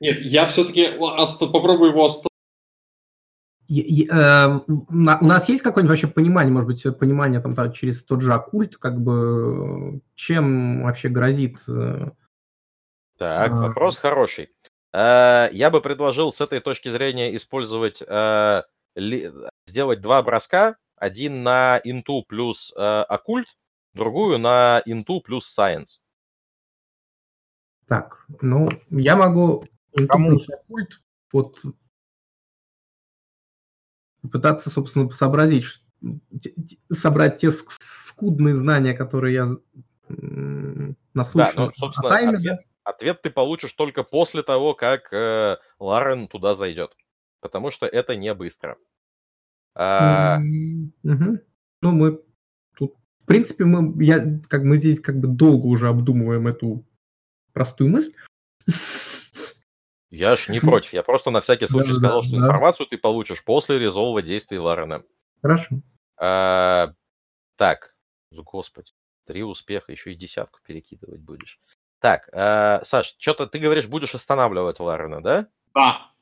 Нет, 0.00 0.20
я 0.20 0.46
все-таки 0.46 0.90
попробую 0.96 1.90
его 1.90 2.06
остановить. 2.06 2.28
Э, 4.10 4.60
у 4.66 4.94
нас 4.94 5.48
есть 5.48 5.62
какое-нибудь 5.62 5.90
вообще 5.90 6.06
понимание, 6.06 6.52
может 6.52 6.68
быть, 6.68 6.98
понимание 6.98 7.40
там 7.40 7.54
через 7.72 8.02
тот 8.04 8.22
же 8.22 8.32
оккульт, 8.32 8.76
как 8.76 9.00
бы 9.00 10.00
чем 10.14 10.82
вообще 10.84 11.08
грозит? 11.08 11.58
Э, 11.68 12.10
так, 13.18 13.50
а... 13.50 13.54
вопрос 13.54 13.98
хороший. 13.98 14.50
Э, 14.92 15.48
я 15.52 15.70
бы 15.70 15.80
предложил 15.80 16.32
с 16.32 16.40
этой 16.40 16.60
точки 16.60 16.88
зрения 16.88 17.34
использовать, 17.36 18.02
э, 18.06 18.62
ли, 18.94 19.32
сделать 19.66 20.00
два 20.00 20.22
броска. 20.22 20.76
Один 20.96 21.42
на 21.42 21.80
инту 21.84 22.24
плюс 22.26 22.72
э, 22.76 22.80
оккульт, 22.80 23.46
другую 23.92 24.38
на 24.38 24.82
инту 24.84 25.20
плюс 25.20 25.56
science. 25.56 26.00
Так, 27.86 28.24
ну, 28.40 28.68
я 28.90 29.16
могу 29.16 29.64
Кому? 30.08 30.30
плюс 30.30 30.48
оккульт 30.48 31.02
вот 31.32 31.62
попытаться, 34.22 34.70
собственно, 34.70 35.08
сообразить, 35.10 35.64
собрать 36.90 37.38
те 37.38 37.48
ск- 37.48 37.76
скудные 37.80 38.54
знания, 38.54 38.94
которые 38.94 39.34
я 39.34 39.48
наслышан 41.14 41.64
ну, 41.64 41.68
о 41.68 41.74
собственно, 41.74 42.10
тайме, 42.10 42.36
ответ- 42.36 42.56
да. 42.56 42.62
Ответ 42.84 43.20
ты 43.20 43.30
получишь 43.30 43.72
только 43.74 44.02
после 44.02 44.42
того, 44.42 44.74
как 44.74 45.12
э, 45.12 45.58
Ларен 45.78 46.26
туда 46.26 46.54
зайдет. 46.54 46.96
Потому 47.40 47.70
что 47.70 47.86
это 47.86 48.16
не 48.16 48.32
быстро. 48.32 48.78
А, 49.74 50.38
мгм. 50.38 51.40
Ну, 51.82 51.92
мы 51.92 52.22
тут, 52.76 52.94
в 53.18 53.26
принципе, 53.26 53.64
мы, 53.64 54.02
я, 54.02 54.40
как 54.48 54.62
мы 54.62 54.78
здесь 54.78 55.00
как 55.00 55.20
бы 55.20 55.28
долго 55.28 55.66
уже 55.66 55.88
обдумываем 55.88 56.48
эту 56.48 56.86
простую 57.52 57.90
мысль. 57.90 58.14
Я 60.10 60.36
ж 60.36 60.48
не 60.48 60.60
против. 60.60 60.92
Я 60.92 61.02
просто 61.02 61.30
на 61.30 61.40
всякий 61.40 61.66
случай 61.66 61.92
Да-да-да, 61.92 62.06
сказал, 62.06 62.22
что 62.22 62.32
да. 62.32 62.38
информацию 62.38 62.86
ты 62.86 62.98
получишь 62.98 63.44
после 63.44 63.78
резолва 63.78 64.22
действий 64.22 64.58
Ларена. 64.58 65.02
Хорошо. 65.42 65.76
А, 66.16 66.92
так, 67.56 67.94
господи, 68.32 68.92
три 69.26 69.42
успеха, 69.42 69.92
еще 69.92 70.12
и 70.12 70.16
десятку 70.16 70.60
перекидывать 70.64 71.20
будешь. 71.20 71.60
Так, 72.00 72.28
а, 72.32 72.82
Саш, 72.84 73.16
что-то 73.18 73.46
ты 73.46 73.58
говоришь, 73.58 73.86
будешь 73.86 74.14
останавливать 74.14 74.80
Ларена, 74.80 75.22
да? 75.22 75.48
Да. 75.74 76.12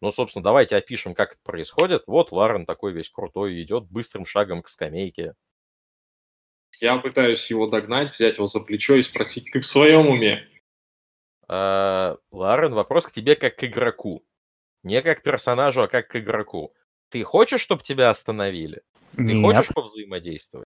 Ну, 0.00 0.12
собственно, 0.12 0.44
давайте 0.44 0.76
опишем, 0.76 1.14
как 1.14 1.32
это 1.32 1.40
происходит. 1.42 2.04
Вот 2.06 2.30
Ларен 2.30 2.66
такой 2.66 2.92
весь 2.92 3.10
крутой 3.10 3.60
идет 3.62 3.90
быстрым 3.90 4.26
шагом 4.26 4.62
к 4.62 4.68
скамейке. 4.68 5.34
Я 6.80 6.98
пытаюсь 6.98 7.50
его 7.50 7.66
догнать, 7.66 8.12
взять 8.12 8.36
его 8.36 8.46
за 8.46 8.60
плечо 8.60 8.94
и 8.94 9.02
спросить, 9.02 9.50
ты 9.52 9.60
в 9.60 9.66
своем 9.66 10.06
уме? 10.06 10.46
А, 11.48 12.16
Ларен, 12.30 12.74
вопрос 12.74 13.06
к 13.06 13.12
тебе 13.12 13.36
как 13.36 13.56
к 13.56 13.64
игроку. 13.64 14.24
Не 14.82 15.02
как 15.02 15.20
к 15.20 15.22
персонажу, 15.22 15.82
а 15.82 15.88
как 15.88 16.08
к 16.08 16.16
игроку. 16.16 16.74
Ты 17.08 17.22
хочешь, 17.24 17.60
чтобы 17.60 17.82
тебя 17.82 18.10
остановили? 18.10 18.82
Ты 19.16 19.22
Нет, 19.22 19.42
хочешь 19.42 19.74
повзаимодействовать? 19.74 20.68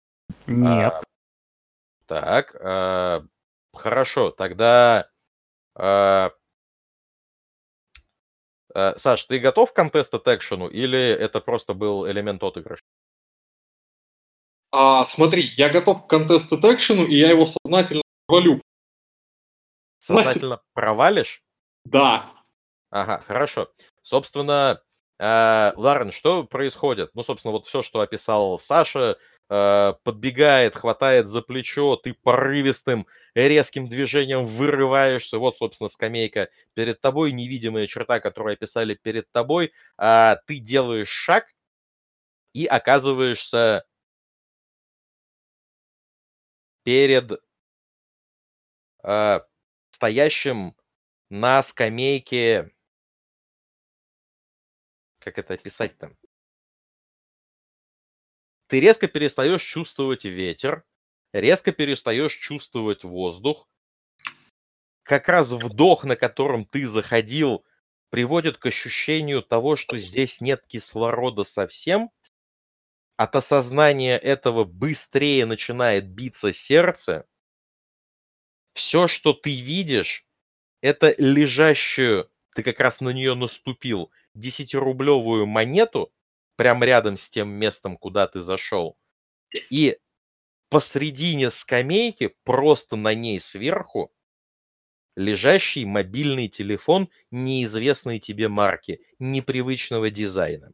нет. 0.46 0.92
А, 0.92 1.02
так, 2.06 2.56
а, 2.60 3.24
хорошо, 3.74 4.30
тогда... 4.30 5.10
а, 5.74 6.30
а, 8.74 8.96
Саш, 8.96 9.24
ты 9.24 9.38
готов 9.38 9.72
к 9.72 9.76
контест 9.76 10.14
экшену 10.14 10.68
или 10.68 10.98
это 10.98 11.40
просто 11.40 11.74
был 11.74 12.08
элемент 12.08 12.42
отыгрыша? 12.42 12.82
А, 14.72 15.04
смотри, 15.06 15.52
я 15.56 15.68
готов 15.68 16.06
к 16.06 16.12
contested 16.12 16.60
экшену, 16.72 17.04
и 17.04 17.16
я 17.16 17.30
его 17.30 17.46
сознательно 17.46 18.02
валю. 18.28 18.60
Сознательно 20.00 20.60
провалишь? 20.72 21.42
Да. 21.84 22.32
Ага, 22.90 23.20
хорошо. 23.20 23.70
Собственно, 24.02 24.82
э, 25.18 25.72
Ларен, 25.76 26.10
что 26.10 26.44
происходит? 26.44 27.10
Ну, 27.14 27.22
собственно, 27.22 27.52
вот 27.52 27.66
все, 27.66 27.82
что 27.82 28.00
описал 28.00 28.58
Саша, 28.58 29.16
э, 29.48 29.92
подбегает, 30.02 30.74
хватает 30.74 31.28
за 31.28 31.42
плечо, 31.42 31.96
ты 31.96 32.14
порывистым, 32.14 33.06
резким 33.34 33.88
движением 33.88 34.46
вырываешься. 34.46 35.38
Вот, 35.38 35.56
собственно, 35.58 35.88
скамейка 35.88 36.48
перед 36.74 37.00
тобой, 37.00 37.32
невидимая 37.32 37.86
черта, 37.86 38.20
которую 38.20 38.54
описали 38.54 38.94
перед 38.94 39.30
тобой. 39.30 39.72
А 39.98 40.36
ты 40.46 40.58
делаешь 40.58 41.10
шаг 41.10 41.44
и 42.54 42.66
оказываешься 42.66 43.84
перед 46.82 47.40
э, 49.04 49.40
стоящим 50.00 50.74
на 51.28 51.62
скамейке 51.62 52.72
как 55.18 55.36
это 55.36 55.52
описать-то? 55.52 56.16
Ты 58.68 58.80
резко 58.80 59.08
перестаешь 59.08 59.62
чувствовать 59.62 60.24
ветер, 60.24 60.84
резко 61.34 61.70
перестаешь 61.70 62.32
чувствовать 62.32 63.04
воздух. 63.04 63.68
Как 65.02 65.28
раз 65.28 65.50
вдох, 65.50 66.04
на 66.04 66.16
котором 66.16 66.64
ты 66.64 66.86
заходил, 66.86 67.66
приводит 68.08 68.56
к 68.56 68.64
ощущению 68.64 69.42
того, 69.42 69.76
что 69.76 69.98
здесь 69.98 70.40
нет 70.40 70.64
кислорода 70.66 71.44
совсем. 71.44 72.10
От 73.18 73.36
осознания 73.36 74.16
этого 74.16 74.64
быстрее 74.64 75.44
начинает 75.44 76.08
биться 76.08 76.54
сердце. 76.54 77.26
Все, 78.74 79.08
что 79.08 79.32
ты 79.32 79.60
видишь, 79.60 80.26
это 80.82 81.14
лежащую, 81.18 82.30
ты 82.54 82.62
как 82.62 82.80
раз 82.80 83.00
на 83.00 83.10
нее 83.10 83.34
наступил, 83.34 84.10
десятирублевую 84.34 85.46
монету 85.46 86.12
прямо 86.56 86.86
рядом 86.86 87.16
с 87.16 87.28
тем 87.30 87.50
местом, 87.50 87.96
куда 87.96 88.26
ты 88.28 88.42
зашел. 88.42 88.98
И 89.70 89.98
посредине 90.70 91.50
скамейки, 91.50 92.34
просто 92.44 92.96
на 92.96 93.14
ней 93.14 93.40
сверху, 93.40 94.12
лежащий 95.14 95.84
мобильный 95.84 96.48
телефон 96.48 97.08
неизвестной 97.30 98.18
тебе 98.18 98.48
марки, 98.48 99.00
непривычного 99.20 100.10
дизайна. 100.10 100.72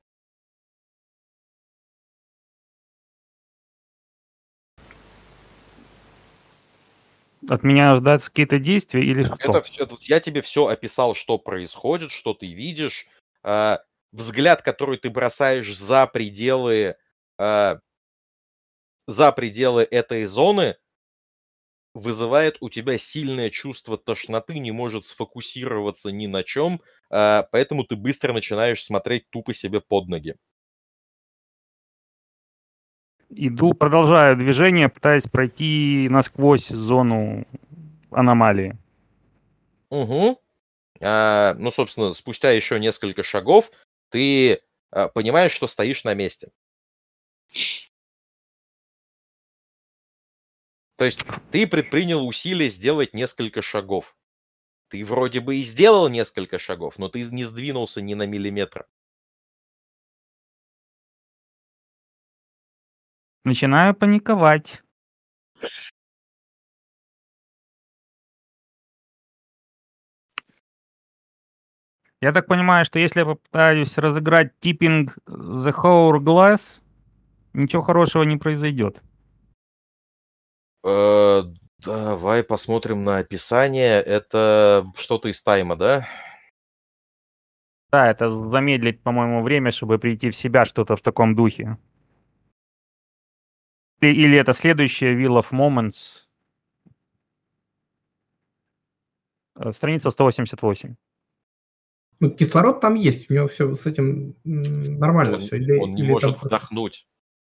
От 7.49 7.65
меня 7.65 7.97
ждать 7.97 8.23
какие-то 8.25 8.58
действия 8.60 9.02
или 9.05 9.25
что? 9.25 9.34
Это 9.44 9.62
все, 9.62 9.86
я 10.02 10.20
тебе 10.20 10.42
все 10.42 10.66
описал, 10.66 11.15
что 11.15 11.39
происходит, 11.39 12.10
что 12.10 12.34
ты 12.34 12.52
видишь. 12.52 13.07
а, 13.42 13.81
взгляд, 14.12 14.62
который 14.62 14.99
ты 14.99 15.10
бросаешь 15.10 15.76
за 15.76 16.07
пределы, 16.07 16.97
а, 17.39 17.78
за 19.08 19.33
пределы 19.33 19.83
этой 19.91 20.25
зоны, 20.26 20.76
вызывает 21.94 22.58
у 22.60 22.68
тебя 22.68 22.99
сильное 22.99 23.49
чувство 23.50 23.97
тошноты, 23.97 24.58
не 24.58 24.70
может 24.70 25.07
сфокусироваться 25.07 26.10
ни 26.10 26.26
на 26.26 26.42
чем, 26.44 26.81
а, 27.10 27.44
поэтому 27.50 27.84
ты 27.84 27.97
быстро 27.97 28.33
начинаешь 28.33 28.84
смотреть 28.84 29.28
тупо 29.31 29.55
себе 29.55 29.81
под 29.81 30.08
ноги. 30.08 30.36
Иду, 33.30 33.74
продолжаю 33.74 34.36
движение, 34.36 34.88
пытаясь 34.88 35.24
пройти 35.24 36.08
насквозь 36.10 36.68
зону 36.68 37.46
аномалии. 38.10 38.76
Угу. 39.90 40.40
А, 41.00 41.55
ну, 41.55 41.70
собственно, 41.70 42.12
спустя 42.12 42.50
еще 42.50 42.78
несколько 42.78 43.22
шагов 43.22 43.70
ты 44.10 44.60
а, 44.90 45.08
понимаешь, 45.08 45.52
что 45.52 45.66
стоишь 45.66 46.05
на 46.05 46.14
месте. 46.14 46.50
То 50.96 51.05
есть 51.05 51.24
ты 51.50 51.66
предпринял 51.66 52.26
усилие 52.26 52.70
сделать 52.70 53.12
несколько 53.12 53.60
шагов. 53.60 54.16
Ты 54.88 55.05
вроде 55.05 55.40
бы 55.40 55.56
и 55.56 55.62
сделал 55.62 56.08
несколько 56.08 56.58
шагов, 56.58 56.98
но 56.98 57.08
ты 57.08 57.22
не 57.24 57.44
сдвинулся 57.44 58.00
ни 58.00 58.14
на 58.14 58.26
миллиметр. 58.26 58.86
Начинаю 63.47 63.94
паниковать. 63.94 64.83
Я 72.20 72.33
так 72.33 72.49
понимаю, 72.49 72.84
что 72.84 72.99
если 72.99 73.20
я 73.20 73.25
попытаюсь 73.26 73.97
разыграть 73.99 74.58
типпинг 74.58 75.18
The 75.28 75.73
Hourglass, 75.73 76.81
ничего 77.52 77.83
хорошего 77.83 78.25
не 78.25 78.36
произойдет. 78.36 79.00
Э, 80.84 81.42
давай 81.78 82.42
посмотрим 82.42 83.05
на 83.05 83.18
описание. 83.18 84.02
Это 84.02 84.91
что-то 84.97 85.28
из 85.28 85.41
тайма, 85.41 85.76
да? 85.76 86.08
Да, 87.92 88.10
это 88.10 88.28
замедлить, 88.28 89.05
по-моему, 89.05 89.44
время, 89.44 89.70
чтобы 89.70 90.00
прийти 90.00 90.31
в 90.31 90.36
себя, 90.36 90.65
что-то 90.65 90.97
в 90.97 91.00
таком 91.00 91.36
духе. 91.36 91.78
Или 94.00 94.36
это 94.36 94.52
следующее 94.52 95.15
Wheel 95.15 95.41
of 95.42 95.50
Moments. 95.52 96.26
Э, 99.57 99.73
Страница 99.73 100.10
188. 100.10 100.97
Ну, 102.20 102.31
кислород 102.31 102.81
там 102.81 102.94
есть, 102.94 103.31
у 103.31 103.34
него 103.34 103.47
все 103.47 103.75
с 103.75 103.84
этим 103.86 104.36
нормально 104.44 105.34
Он, 105.36 105.41
все. 105.42 105.57
Или, 105.57 105.73
он 105.78 105.94
не 105.94 106.02
или 106.02 106.10
может 106.12 106.33
там- 106.39 106.47
вдохнуть. 106.47 107.07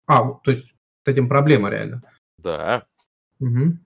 А, 0.06 0.24
то 0.34 0.52
есть 0.52 0.68
с 0.68 1.08
этим 1.08 1.28
проблема 1.30 1.70
реально. 1.70 2.03
Да. 2.38 2.86
Мгм. 3.40 3.84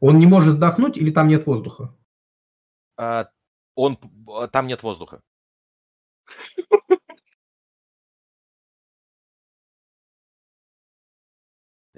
Он 0.00 0.18
не 0.18 0.26
может 0.26 0.56
вдохнуть 0.56 0.96
или 0.96 1.10
там 1.10 1.28
нет 1.28 1.46
воздуха? 1.46 1.96
А, 2.96 3.30
Он, 3.74 3.96
там 4.52 4.66
нет 4.66 4.82
воздуха. 4.82 5.22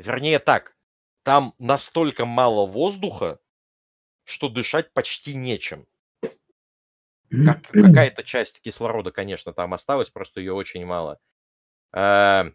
Вернее 0.03 0.41
так, 0.41 0.77
там 1.23 1.55
настолько 1.59 2.25
мало 2.25 2.67
воздуха, 2.67 3.39
что 4.25 4.49
дышать 4.49 4.93
почти 4.93 5.35
нечем. 5.35 5.87
Как, 7.31 7.63
какая-то 7.69 8.25
часть 8.25 8.61
кислорода, 8.63 9.13
конечно, 9.13 9.53
там 9.53 9.73
осталась, 9.73 10.11
просто 10.11 10.41
ее 10.41 10.55
очень 10.55 10.85
мало. 10.85 11.19
Э, 11.95 12.51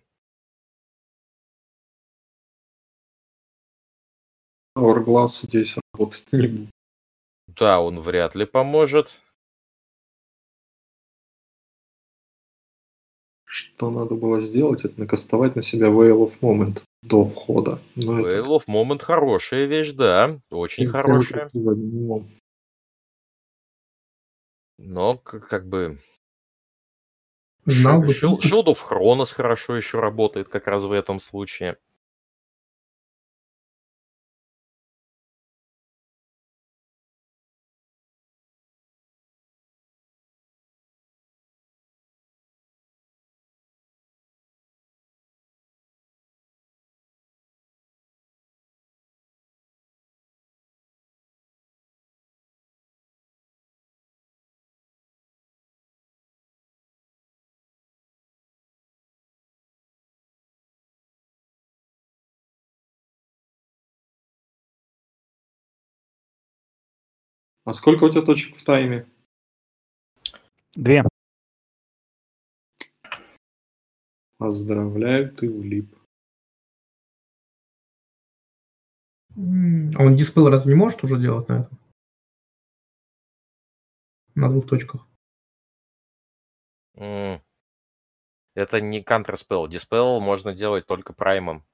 Hourglass 4.76 5.46
здесь 5.46 5.78
работать 5.94 6.28
не 6.34 6.48
будет. 6.48 6.70
Да, 7.48 7.80
он 7.80 8.02
вряд 8.02 8.36
ли 8.36 8.46
поможет. 8.46 9.22
Что 13.58 13.90
надо 13.90 14.14
было 14.14 14.40
сделать, 14.40 14.86
это 14.86 15.00
накастовать 15.00 15.56
на 15.56 15.64
себя 15.64 15.88
Veil 15.88 16.24
of 16.24 16.38
Moment 16.42 16.84
до 17.02 17.26
входа. 17.26 17.80
Но 17.96 18.20
это 18.20 18.38
Veil 18.38 18.60
of 18.60 18.66
Moment 18.68 19.02
хорошая 19.02 19.66
вещь, 19.66 19.94
да, 19.94 20.40
очень 20.52 20.84
сделать 20.84 21.02
хорошая. 21.02 21.48
это. 21.48 22.24
Но 24.78 25.18
как 25.18 25.68
бы. 25.68 25.98
Shield 27.68 28.68
of 28.68 28.78
Chronos 28.88 29.34
хорошо 29.34 29.76
еще 29.76 30.00
работает 30.02 30.50
как 30.50 30.68
раз 30.68 30.84
в 30.84 30.92
этом 30.92 31.20
случае. 31.20 31.78
А 67.68 67.74
сколько 67.74 68.06
у 68.06 68.10
тебя 68.10 68.22
точек 68.22 68.56
в 68.56 68.64
тайме? 68.64 69.06
Две. 70.74 71.04
Поздравляю, 74.38 75.36
ты 75.36 75.52
влип. 75.52 75.94
М, 79.36 79.92
А 79.98 80.04
он 80.04 80.16
дисплей 80.16 80.48
разве 80.48 80.74
не 80.74 80.80
может 80.80 81.04
уже 81.04 81.20
делать 81.20 81.50
на 81.50 81.64
этом? 81.64 81.78
На 84.36 84.50
двух 84.50 84.66
точках. 84.66 85.06
М. 86.96 87.42
Это 88.56 88.80
не 88.80 89.04
Counterspell. 89.04 89.68
Dispel 89.68 90.22
можно 90.22 90.54
делать 90.54 90.88
только 90.88 91.12
праймом. 91.12 91.66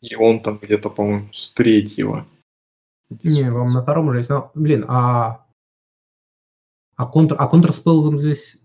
И 0.00 0.16
он 0.16 0.42
там 0.42 0.58
где-то, 0.58 0.90
по-моему, 0.90 1.32
с 1.32 1.52
третьего. 1.52 2.26
Не, 3.22 3.50
вам 3.50 3.72
на 3.72 3.80
втором 3.80 4.08
уже 4.08 4.18
есть. 4.18 4.30
Но, 4.30 4.50
блин, 4.54 4.84
а... 4.88 5.44
А, 6.96 7.06
контр... 7.06 7.36
а 7.38 7.46
контрспеллом 7.48 8.18
здесь... 8.18 8.56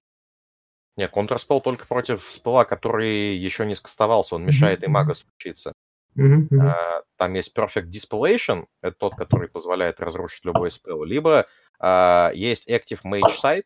Не, 0.98 1.08
Counterspell 1.08 1.62
только 1.62 1.88
против 1.88 2.24
спела, 2.24 2.66
который 2.66 3.38
еще 3.38 3.66
не 3.66 3.76
скастовался. 3.76 4.36
Он 4.36 4.46
мешает 4.46 4.84
и 4.84 4.88
Мгм. 4.88 4.94
мага 4.94 5.14
случиться. 5.14 5.72
Мгм. 6.16 6.50
А, 6.60 7.04
Там 7.16 7.34
есть 7.36 7.58
Perfect 7.58 7.90
Dispellation, 7.90 8.66
это 8.82 8.98
тот, 8.98 9.16
который 9.16 9.48
позволяет 9.48 10.00
разрушить 10.02 10.44
любой 10.44 10.72
спел. 10.72 11.04
Либо 11.04 11.48
а, 11.80 12.32
есть 12.34 12.70
Active 12.70 13.00
Mage 13.06 13.34
Sight, 13.42 13.64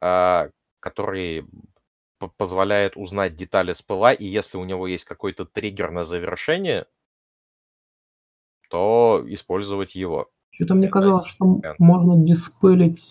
а, 0.00 0.50
который 0.78 1.44
позволяет 2.36 2.96
узнать 2.96 3.34
детали 3.34 3.72
спела, 3.72 4.12
и 4.12 4.24
если 4.24 4.58
у 4.58 4.64
него 4.64 4.86
есть 4.86 5.04
какой-то 5.04 5.44
триггер 5.44 5.90
на 5.90 6.04
завершение, 6.04 6.86
то 8.70 9.22
использовать 9.26 9.94
его. 9.94 10.28
Что-то 10.52 10.74
мне 10.74 10.88
казалось, 10.88 11.26
что 11.26 11.60
можно 11.78 12.24
диспелить 12.24 13.10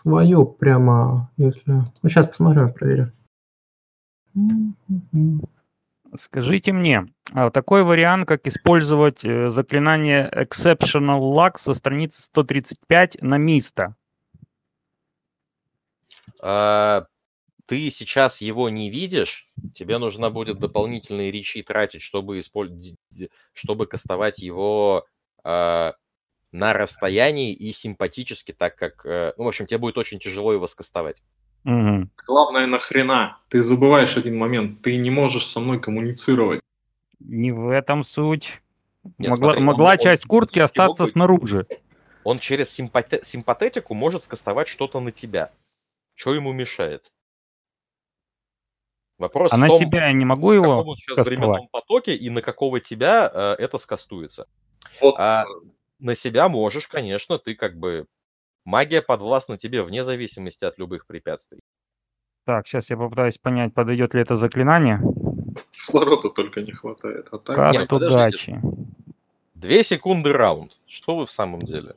свое 0.00 0.44
прямо, 0.44 1.30
если... 1.38 1.72
Ну, 1.72 2.08
сейчас 2.08 2.28
посмотрю, 2.28 2.72
проверю. 2.72 3.12
Скажите 6.16 6.72
мне, 6.72 7.06
а 7.32 7.50
такой 7.50 7.82
вариант, 7.82 8.28
как 8.28 8.46
использовать 8.46 9.24
э, 9.24 9.50
заклинание 9.50 10.30
Exceptional 10.30 11.20
Luck 11.20 11.58
со 11.58 11.74
страницы 11.74 12.22
135 12.22 13.20
на 13.22 13.36
Миста. 13.36 13.96
А, 16.40 17.06
Ты 17.66 17.90
сейчас 17.90 18.40
его 18.40 18.68
не 18.68 18.90
видишь, 18.90 19.50
тебе 19.74 19.98
нужно 19.98 20.30
будет 20.30 20.58
дополнительные 20.58 21.32
речи 21.32 21.62
тратить, 21.62 22.02
чтобы, 22.02 22.38
исполь- 22.38 22.68
д- 22.68 22.90
д- 22.90 22.96
чтобы 23.52 23.86
кастовать 23.86 24.38
его 24.38 25.06
а, 25.42 25.94
на 26.52 26.72
расстоянии 26.72 27.52
и 27.52 27.72
симпатически, 27.72 28.52
так 28.52 28.76
как... 28.76 29.04
э, 29.06 29.32
Ну, 29.36 29.44
в 29.44 29.48
общем, 29.48 29.66
тебе 29.66 29.78
будет 29.78 29.98
очень 29.98 30.18
тяжело 30.20 30.52
его 30.52 30.68
скастовать. 30.68 31.22
Мгм. 31.64 32.10
Главное, 32.26 32.66
нахрена? 32.66 33.38
Ты 33.48 33.62
забываешь 33.62 34.16
один 34.18 34.36
момент. 34.36 34.82
Ты 34.82 34.96
не 34.98 35.10
можешь 35.10 35.46
со 35.46 35.60
мной 35.60 35.80
коммуницировать. 35.80 36.60
Не 37.20 37.52
в 37.52 37.70
этом 37.70 38.04
суть. 38.04 38.60
Нет, 39.18 39.30
могла 39.30 39.36
смотри, 39.36 39.58
он- 39.60 39.64
могла 39.64 39.90
он- 39.92 39.98
часть 39.98 40.26
куртки 40.26 40.58
его 40.58 40.66
остаться 40.66 41.04
быть- 41.04 41.12
снаружи. 41.12 41.66
Он 42.22 42.38
через 42.38 42.70
симпате- 42.78 43.24
симпатетику 43.24 43.94
может 43.94 44.24
скастовать 44.24 44.68
что-то 44.68 45.00
на 45.00 45.10
тебя. 45.10 45.50
Что 46.14 46.34
ему 46.34 46.52
мешает? 46.52 47.12
Вопрос 49.18 49.52
А 49.52 49.56
в 49.56 49.60
на 49.60 49.68
том, 49.68 49.78
себя 49.78 50.06
я 50.06 50.12
не 50.12 50.24
могу 50.24 50.48
в 50.48 50.52
его 50.54 50.78
каком 50.78 50.88
он 50.88 50.96
сейчас 50.96 51.16
кастовать. 51.16 51.38
временном 51.38 51.68
потоке 51.70 52.16
и 52.16 52.30
на 52.30 52.42
какого 52.42 52.80
тебя 52.80 53.30
э, 53.32 53.54
это 53.58 53.78
скастуется. 53.78 54.46
Вот 55.00 55.14
А 55.18 55.44
на 56.00 56.14
себя 56.14 56.48
можешь, 56.48 56.88
конечно, 56.88 57.38
ты 57.38 57.54
как 57.54 57.78
бы... 57.78 58.06
Магия 58.64 59.02
подвластна 59.02 59.58
тебе 59.58 59.82
вне 59.82 60.02
зависимости 60.04 60.64
от 60.64 60.78
любых 60.78 61.06
препятствий. 61.06 61.60
Так, 62.46 62.66
сейчас 62.66 62.90
я 62.90 62.96
попытаюсь 62.96 63.38
понять, 63.38 63.74
подойдет 63.74 64.14
ли 64.14 64.22
это 64.22 64.36
заклинание. 64.36 65.00
кислорода 65.70 66.30
только 66.30 66.62
не 66.62 66.72
хватает. 66.72 67.28
А 67.30 67.38
так... 67.38 67.56
Каст 67.56 67.80
Нет, 67.80 67.88
подождите. 67.88 68.52
удачи. 68.52 68.60
Две 69.54 69.82
секунды 69.82 70.32
раунд. 70.32 70.72
Что 70.86 71.16
вы 71.16 71.26
в 71.26 71.30
самом 71.30 71.62
деле? 71.62 71.94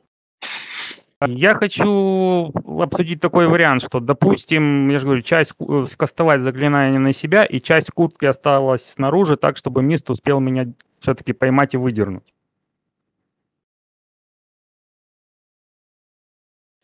Я 1.20 1.54
хочу 1.54 2.52
обсудить 2.80 3.20
такой 3.20 3.48
вариант, 3.48 3.82
что, 3.82 3.98
допустим, 3.98 4.88
я 4.88 5.00
же 5.00 5.04
говорю, 5.04 5.22
часть 5.22 5.52
э, 5.58 5.84
скастовать 5.90 6.42
заклинание 6.42 7.00
на 7.00 7.12
себя, 7.12 7.44
и 7.44 7.60
часть 7.60 7.90
куртки 7.90 8.24
осталась 8.24 8.84
снаружи, 8.84 9.34
так, 9.36 9.56
чтобы 9.56 9.82
мист 9.82 10.10
успел 10.10 10.38
меня 10.38 10.72
все-таки 11.00 11.32
поймать 11.32 11.74
и 11.74 11.76
выдернуть. 11.76 12.32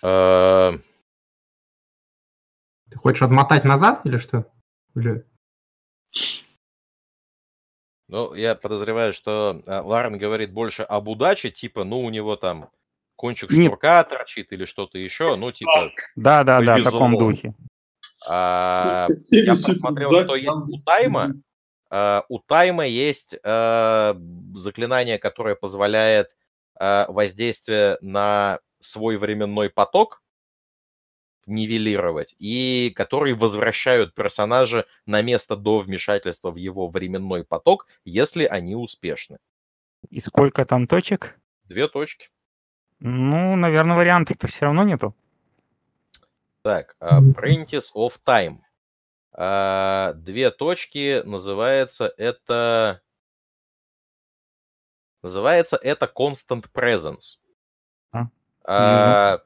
Э, 0.02 0.72
Ты 2.90 2.96
хочешь 2.96 3.22
отмотать 3.22 3.64
назад 3.64 4.00
или 4.04 4.18
что? 4.18 4.50
Или... 4.96 5.24
Ну, 8.08 8.34
я 8.34 8.56
подозреваю, 8.56 9.12
что 9.12 9.62
э, 9.64 9.80
Ларен 9.80 10.18
говорит 10.18 10.52
больше 10.52 10.82
об 10.82 11.06
удаче, 11.06 11.52
типа, 11.52 11.84
ну, 11.84 12.00
у 12.00 12.10
него 12.10 12.34
там 12.34 12.70
кончик 13.16 13.50
Нет. 13.50 13.66
шнурка 13.66 14.04
торчит 14.04 14.52
или 14.52 14.64
что-то 14.64 14.98
еще, 14.98 15.36
ну, 15.36 15.50
типа, 15.52 15.90
Да, 16.16 16.44
да, 16.44 16.60
да, 16.60 16.76
в 16.76 16.82
таком 16.82 17.18
духе. 17.18 17.54
а, 18.26 19.06
я 19.30 19.52
посмотрел, 19.52 20.10
что 20.24 20.36
есть 20.36 20.48
у 20.48 20.76
Тайма. 20.84 21.34
Э, 21.90 22.22
У 22.28 22.40
Тайма 22.40 22.86
есть 22.86 23.36
э, 23.42 24.14
заклинание, 24.54 25.18
которое 25.18 25.54
позволяет 25.54 26.30
э, 26.78 27.04
воздействие 27.08 27.98
на 28.00 28.58
свой 28.80 29.16
временной 29.16 29.70
поток 29.70 30.22
нивелировать, 31.46 32.34
и 32.38 32.92
которые 32.96 33.34
возвращают 33.34 34.14
персонажа 34.14 34.86
на 35.06 35.22
место 35.22 35.56
до 35.56 35.80
вмешательства 35.80 36.50
в 36.50 36.56
его 36.56 36.88
временной 36.88 37.44
поток, 37.44 37.86
если 38.04 38.44
они 38.44 38.74
успешны. 38.74 39.38
И 40.10 40.20
сколько 40.20 40.64
там 40.64 40.86
точек? 40.86 41.38
Две 41.64 41.86
точки. 41.88 42.30
Ну, 43.06 43.54
наверное, 43.54 43.96
вариантов-то 43.98 44.46
все 44.46 44.64
равно 44.64 44.82
нету. 44.82 45.14
Так, 46.62 46.96
а, 47.00 47.20
Apprentice 47.20 47.92
of 47.94 48.14
Time. 48.24 48.60
А, 49.34 50.14
Две 50.14 50.50
точки, 50.50 51.20
называется 51.26 52.10
это... 52.16 53.02
Называется 55.22 55.76
это 55.76 56.10
Constant 56.18 56.64
Presence. 56.72 57.36
А, 58.10 58.28
А, 58.64 59.40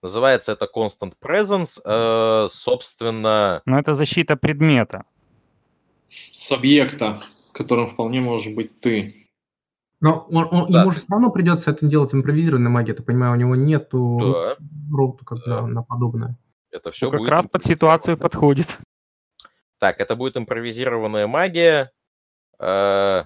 Называется 0.00 0.52
это 0.52 0.70
Constant 0.72 1.14
Presence. 1.20 1.80
Э, 1.84 2.48
собственно... 2.50 3.62
Но 3.64 3.80
это 3.80 3.94
защита 3.94 4.36
предмета. 4.36 5.06
С 6.32 6.52
объекта, 6.52 7.20
которым 7.52 7.88
вполне 7.88 8.20
может 8.20 8.54
быть 8.54 8.80
ты. 8.80 9.23
Но 10.00 10.26
он, 10.30 10.48
он, 10.50 10.72
да. 10.72 10.82
ему 10.82 10.90
же 10.90 10.98
все 10.98 11.06
равно 11.10 11.30
придется 11.30 11.70
это 11.70 11.86
делать 11.86 12.12
импровизированной 12.12 12.70
магией, 12.70 12.96
я 12.98 13.04
понимаю, 13.04 13.32
у 13.32 13.36
него 13.36 13.56
нету 13.56 14.18
да. 14.20 14.56
роута 14.94 15.24
как 15.24 15.38
да. 15.46 15.66
на 15.66 15.82
подобное. 15.82 16.36
Это 16.70 16.90
все 16.90 17.06
ну, 17.06 17.12
как 17.12 17.20
будет 17.20 17.30
раз 17.30 17.46
под 17.46 17.64
ситуацию 17.64 18.18
подходит. 18.18 18.78
Так, 19.78 20.00
это 20.00 20.16
будет 20.16 20.36
импровизированная 20.36 21.26
магия. 21.26 21.92
Э, 22.58 23.24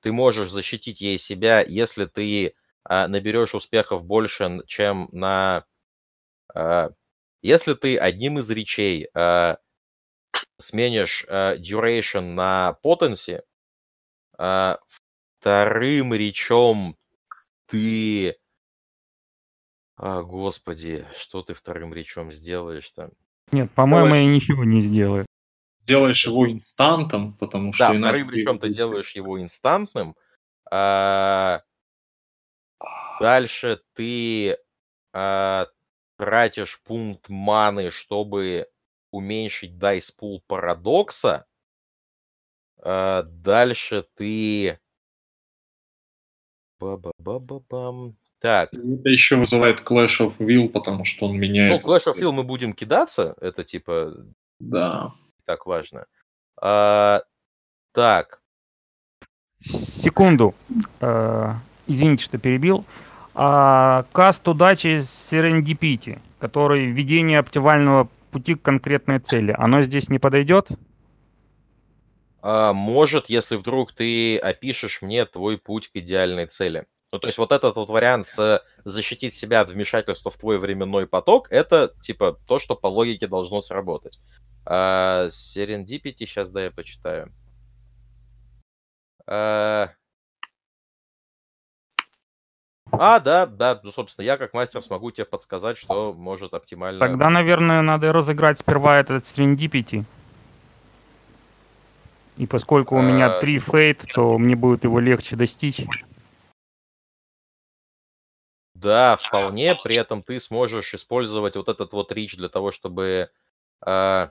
ты 0.00 0.12
можешь 0.12 0.50
защитить 0.50 1.00
ей 1.00 1.18
себя, 1.18 1.60
если 1.62 2.06
ты 2.06 2.46
э, 2.46 3.06
наберешь 3.06 3.54
успехов 3.54 4.04
больше, 4.04 4.62
чем 4.66 5.08
на... 5.12 5.64
Э, 6.54 6.90
если 7.42 7.74
ты 7.74 7.98
одним 7.98 8.38
из 8.38 8.50
речей 8.50 9.08
сменишь 10.58 11.24
duration 11.26 12.34
на 12.34 12.76
potency, 12.84 13.40
вторым 15.40 16.14
речом 16.14 16.96
ты... 17.66 18.36
А, 19.96 20.22
господи, 20.22 21.06
что 21.18 21.42
ты 21.42 21.54
вторым 21.54 21.92
речом 21.92 22.32
сделаешь 22.32 22.90
там? 22.90 23.10
Нет, 23.52 23.70
по-моему, 23.72 24.14
я 24.14 24.24
ничего 24.24 24.64
не 24.64 24.80
сделаю 24.80 25.26
делаешь 25.90 26.24
его 26.24 26.50
инстантом, 26.50 27.34
потому 27.34 27.72
что... 27.72 27.88
Да, 27.88 27.96
иначе... 27.96 28.12
вторым 28.12 28.28
причем 28.28 28.58
ты 28.58 28.68
делаешь 28.68 29.14
его 29.16 29.40
инстантным. 29.40 30.16
А... 30.70 31.62
Дальше 33.18 33.82
ты 33.94 34.56
а, 35.12 35.66
тратишь 36.16 36.80
пункт 36.82 37.28
маны, 37.28 37.90
чтобы 37.90 38.68
уменьшить 39.10 39.76
дайс 39.78 40.10
пул 40.10 40.42
парадокса. 40.46 41.46
А, 42.78 43.24
дальше 43.24 44.06
ты... 44.14 44.78
Ба-ба-ба-ба-бам. 46.80 48.16
Так. 48.40 48.72
Это 48.72 49.10
еще 49.10 49.36
вызывает 49.36 49.80
Clash 49.80 50.18
of 50.20 50.38
Will, 50.38 50.68
потому 50.68 51.04
что 51.04 51.26
он 51.26 51.38
меняет... 51.38 51.84
Ну, 51.84 51.88
Clash 51.94 52.06
of 52.06 52.18
Will 52.18 52.32
мы 52.32 52.42
будем 52.42 52.72
кидаться, 52.72 53.36
это 53.40 53.64
типа... 53.64 54.14
Да 54.58 55.12
так 55.50 55.66
важно. 55.66 56.06
А, 56.62 57.22
так. 57.92 58.40
Секунду. 59.60 60.54
А, 61.00 61.56
извините, 61.88 62.24
что 62.24 62.38
перебил. 62.38 62.84
А, 63.34 64.04
каст 64.12 64.46
удачи 64.46 65.00
Serendipity, 65.00 66.20
который 66.38 66.86
введение 66.86 67.40
оптимального 67.40 68.08
пути 68.30 68.54
к 68.54 68.62
конкретной 68.62 69.18
цели, 69.18 69.52
оно 69.58 69.82
здесь 69.82 70.08
не 70.08 70.20
подойдет? 70.20 70.68
А, 72.42 72.72
может, 72.72 73.28
если 73.28 73.56
вдруг 73.56 73.92
ты 73.92 74.38
опишешь 74.38 75.02
мне 75.02 75.24
твой 75.26 75.58
путь 75.58 75.88
к 75.88 75.96
идеальной 75.96 76.46
цели. 76.46 76.86
Ну, 77.12 77.18
то 77.18 77.26
есть 77.26 77.38
вот 77.38 77.50
этот 77.50 77.74
вот 77.74 77.88
вариант 77.88 78.26
с 78.26 78.64
защитить 78.84 79.34
себя 79.34 79.62
от 79.62 79.70
вмешательства 79.70 80.30
в 80.30 80.36
твой 80.36 80.58
временной 80.58 81.06
поток, 81.06 81.48
это 81.50 81.92
типа 82.02 82.38
то, 82.46 82.58
что 82.58 82.76
по 82.76 82.86
логике 82.86 83.26
должно 83.26 83.60
сработать. 83.60 84.20
А, 84.64 85.26
Serendipity, 85.26 86.26
сейчас, 86.26 86.50
да, 86.50 86.64
я 86.64 86.70
почитаю. 86.70 87.32
А, 89.26 89.90
а, 92.92 93.20
да, 93.20 93.46
да, 93.46 93.80
ну, 93.82 93.90
собственно, 93.90 94.24
я 94.24 94.36
как 94.36 94.54
мастер 94.54 94.82
смогу 94.82 95.10
тебе 95.10 95.24
подсказать, 95.24 95.78
что 95.78 96.12
может 96.12 96.54
оптимально... 96.54 97.00
Тогда, 97.00 97.30
наверное, 97.30 97.82
надо 97.82 98.12
разыграть 98.12 98.58
сперва 98.58 98.98
этот 98.98 99.24
Serendipity. 99.24 100.04
И 102.40 102.46
поскольку 102.46 102.96
у 102.96 103.02
меня 103.02 103.36
а, 103.36 103.40
три 103.40 103.58
фейт, 103.58 104.02
то 104.14 104.38
мне 104.38 104.56
будет 104.56 104.84
его 104.84 104.98
легче 104.98 105.36
достичь. 105.36 105.86
Да, 108.72 109.18
вполне. 109.18 109.74
При 109.74 109.96
этом 109.96 110.22
ты 110.22 110.40
сможешь 110.40 110.94
использовать 110.94 111.56
вот 111.56 111.68
этот 111.68 111.92
вот 111.92 112.10
рич 112.12 112.38
для 112.38 112.48
того, 112.48 112.70
чтобы 112.70 113.30
э, 113.84 114.30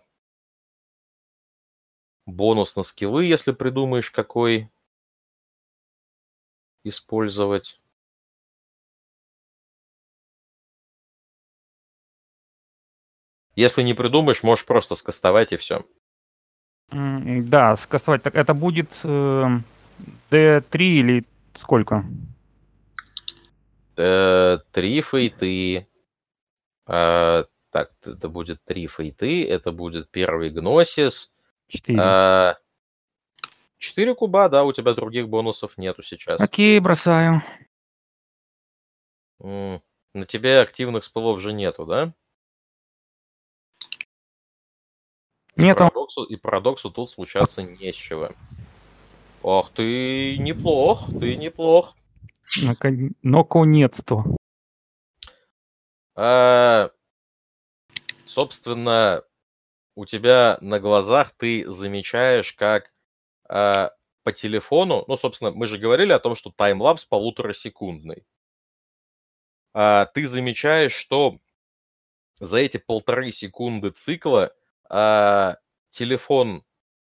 бонус 2.25 2.75
на 2.75 2.81
скиллы, 2.81 3.25
если 3.25 3.51
придумаешь 3.51 4.09
какой 4.09 4.71
использовать. 6.83 7.79
Если 13.55 13.83
не 13.83 13.93
придумаешь, 13.93 14.41
можешь 14.41 14.65
просто 14.65 14.95
скастовать 14.95 15.53
и 15.53 15.57
все. 15.57 15.85
Да, 16.91 17.75
скастовать. 17.77 18.23
Так 18.23 18.35
это 18.35 18.53
будет 18.53 18.89
э, 19.03 19.59
D3 20.31 20.77
или 20.77 21.25
сколько? 21.53 22.03
Три 23.95 25.01
фейты. 25.01 25.87
Э, 26.87 27.43
так, 27.69 27.91
это 28.03 28.29
будет 28.29 28.63
три 28.63 28.87
фейты. 28.87 29.47
Это 29.47 29.71
будет 29.71 30.09
первый 30.09 30.49
гносис. 30.49 31.33
Четыре. 31.67 31.99
А, 32.01 32.57
четыре 33.77 34.15
куба, 34.15 34.49
да, 34.49 34.63
у 34.63 34.73
тебя 34.73 34.93
других 34.93 35.29
бонусов 35.29 35.77
нету 35.77 36.01
сейчас. 36.01 36.41
Окей, 36.41 36.79
бросаю. 36.79 37.43
На 39.39 40.25
тебе 40.27 40.59
активных 40.61 41.03
спылов 41.03 41.39
же 41.39 41.53
нету, 41.53 41.85
да? 41.85 42.13
Нету. 45.59 45.83
И 45.83 45.87
парадоксу, 45.87 46.23
и 46.23 46.35
парадоксу 46.37 46.89
тут 46.89 47.09
случаться 47.09 47.63
не 47.63 47.91
с 47.91 47.95
чего. 47.95 48.31
Ох, 49.41 49.71
ты 49.73 50.37
неплох, 50.37 51.07
ты 51.19 51.35
неплох. 51.35 51.95
Наконец-то. 53.21 54.23
А, 56.15 56.91
собственно, 58.25 59.23
у 59.95 60.05
тебя 60.05 60.57
на 60.61 60.79
глазах 60.79 61.31
ты 61.37 61.69
замечаешь, 61.69 62.53
как 62.53 62.91
э, 63.49 63.89
по 64.23 64.31
телефону, 64.31 65.03
ну, 65.07 65.17
собственно, 65.17 65.51
мы 65.51 65.67
же 65.67 65.77
говорили 65.77 66.13
о 66.13 66.19
том, 66.19 66.35
что 66.35 66.51
таймлапс 66.51 67.05
полуторасекундный. 67.05 68.25
Э, 69.73 70.05
ты 70.13 70.25
замечаешь, 70.27 70.93
что 70.93 71.39
за 72.39 72.57
эти 72.57 72.77
полторы 72.77 73.31
секунды 73.31 73.91
цикла 73.91 74.53
э, 74.89 75.55
телефон 75.89 76.63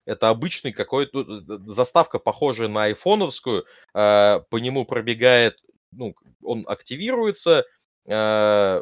это 0.08 0.30
обычный 0.30 0.72
какой-то 0.72 1.26
заставка, 1.70 2.18
похожая 2.18 2.70
на 2.70 2.86
айфоновскую, 2.86 3.66
э, 3.94 4.40
по 4.50 4.58
нему 4.58 4.86
пробегает, 4.86 5.60
ну, 5.92 6.16
он 6.42 6.64
активируется, 6.66 7.66
э, 8.06 8.82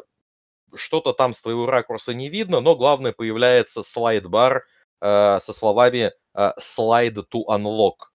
что-то 0.72 1.12
там 1.12 1.34
с 1.34 1.42
твоего 1.42 1.66
ракурса 1.66 2.14
не 2.14 2.28
видно, 2.28 2.60
но 2.60 2.76
главное 2.76 3.12
появляется 3.12 3.82
слайд-бар 3.82 4.64
э, 5.00 5.38
со 5.40 5.52
словами 5.52 6.12
э, 6.34 6.52
slide 6.60 7.24
to 7.32 7.42
unlock. 7.48 8.06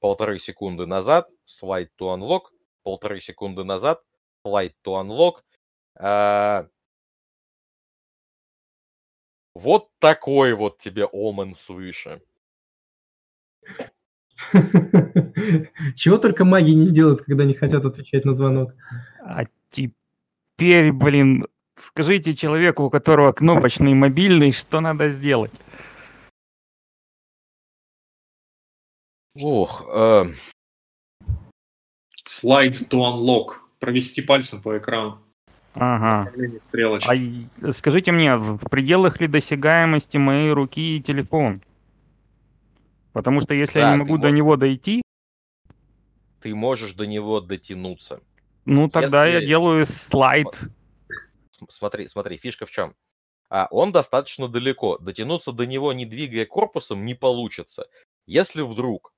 Полторы 0.00 0.38
секунды 0.38 0.84
назад, 0.84 1.30
slide 1.46 1.88
to 1.98 2.14
unlock, 2.14 2.50
полторы 2.82 3.22
секунды 3.22 3.64
назад, 3.64 4.02
slide 4.46 4.74
to 4.84 5.00
unlock. 5.00 5.36
Э, 5.98 6.68
вот 9.54 9.88
такой 9.98 10.54
вот 10.54 10.78
тебе 10.78 11.06
омен 11.12 11.54
свыше. 11.54 12.22
Чего 15.96 16.18
только 16.18 16.44
маги 16.44 16.70
не 16.70 16.90
делают, 16.90 17.22
когда 17.22 17.44
не 17.44 17.54
хотят 17.54 17.84
отвечать 17.84 18.24
на 18.24 18.34
звонок. 18.34 18.74
А 19.20 19.44
теперь, 19.70 20.92
блин, 20.92 21.46
Скажите 21.76 22.34
человеку, 22.36 22.84
у 22.84 22.90
которого 22.90 23.32
кнопочный 23.32 23.94
мобильный, 23.94 24.52
что 24.52 24.80
надо 24.80 25.10
сделать. 25.10 25.52
Ох. 29.40 29.84
Э... 29.92 30.26
Slide 32.26 32.88
to 32.88 33.00
unlock. 33.00 33.56
Провести 33.80 34.22
пальцем 34.22 34.62
по 34.62 34.78
экрану. 34.78 35.23
Ага. 35.74 36.32
Стрелочки. 36.58 37.48
А 37.62 37.72
скажите 37.72 38.12
мне, 38.12 38.36
в 38.36 38.58
пределах 38.68 39.20
ли 39.20 39.26
досягаемости 39.26 40.16
моей 40.16 40.52
руки 40.52 40.96
и 40.96 41.02
телефон? 41.02 41.62
Потому 43.12 43.40
что 43.40 43.54
если 43.54 43.80
да, 43.80 43.90
я 43.90 43.92
не 43.92 43.98
могу 43.98 44.18
до 44.18 44.28
мог... 44.28 44.36
него 44.36 44.56
дойти... 44.56 45.02
Ты 46.40 46.54
можешь 46.54 46.94
до 46.94 47.06
него 47.06 47.40
дотянуться. 47.40 48.20
Ну, 48.64 48.88
тогда 48.88 49.26
если... 49.26 49.40
я 49.40 49.46
делаю 49.48 49.84
слайд 49.84 50.48
смотри, 51.68 52.08
смотри, 52.08 52.36
фишка 52.36 52.66
в 52.66 52.70
чем? 52.70 52.94
А 53.48 53.68
он 53.70 53.92
достаточно 53.92 54.48
далеко. 54.48 54.98
Дотянуться 54.98 55.52
до 55.52 55.66
него, 55.66 55.92
не 55.92 56.06
двигая 56.06 56.46
корпусом, 56.46 57.04
не 57.04 57.14
получится. 57.14 57.88
Если 58.26 58.62
вдруг, 58.62 59.12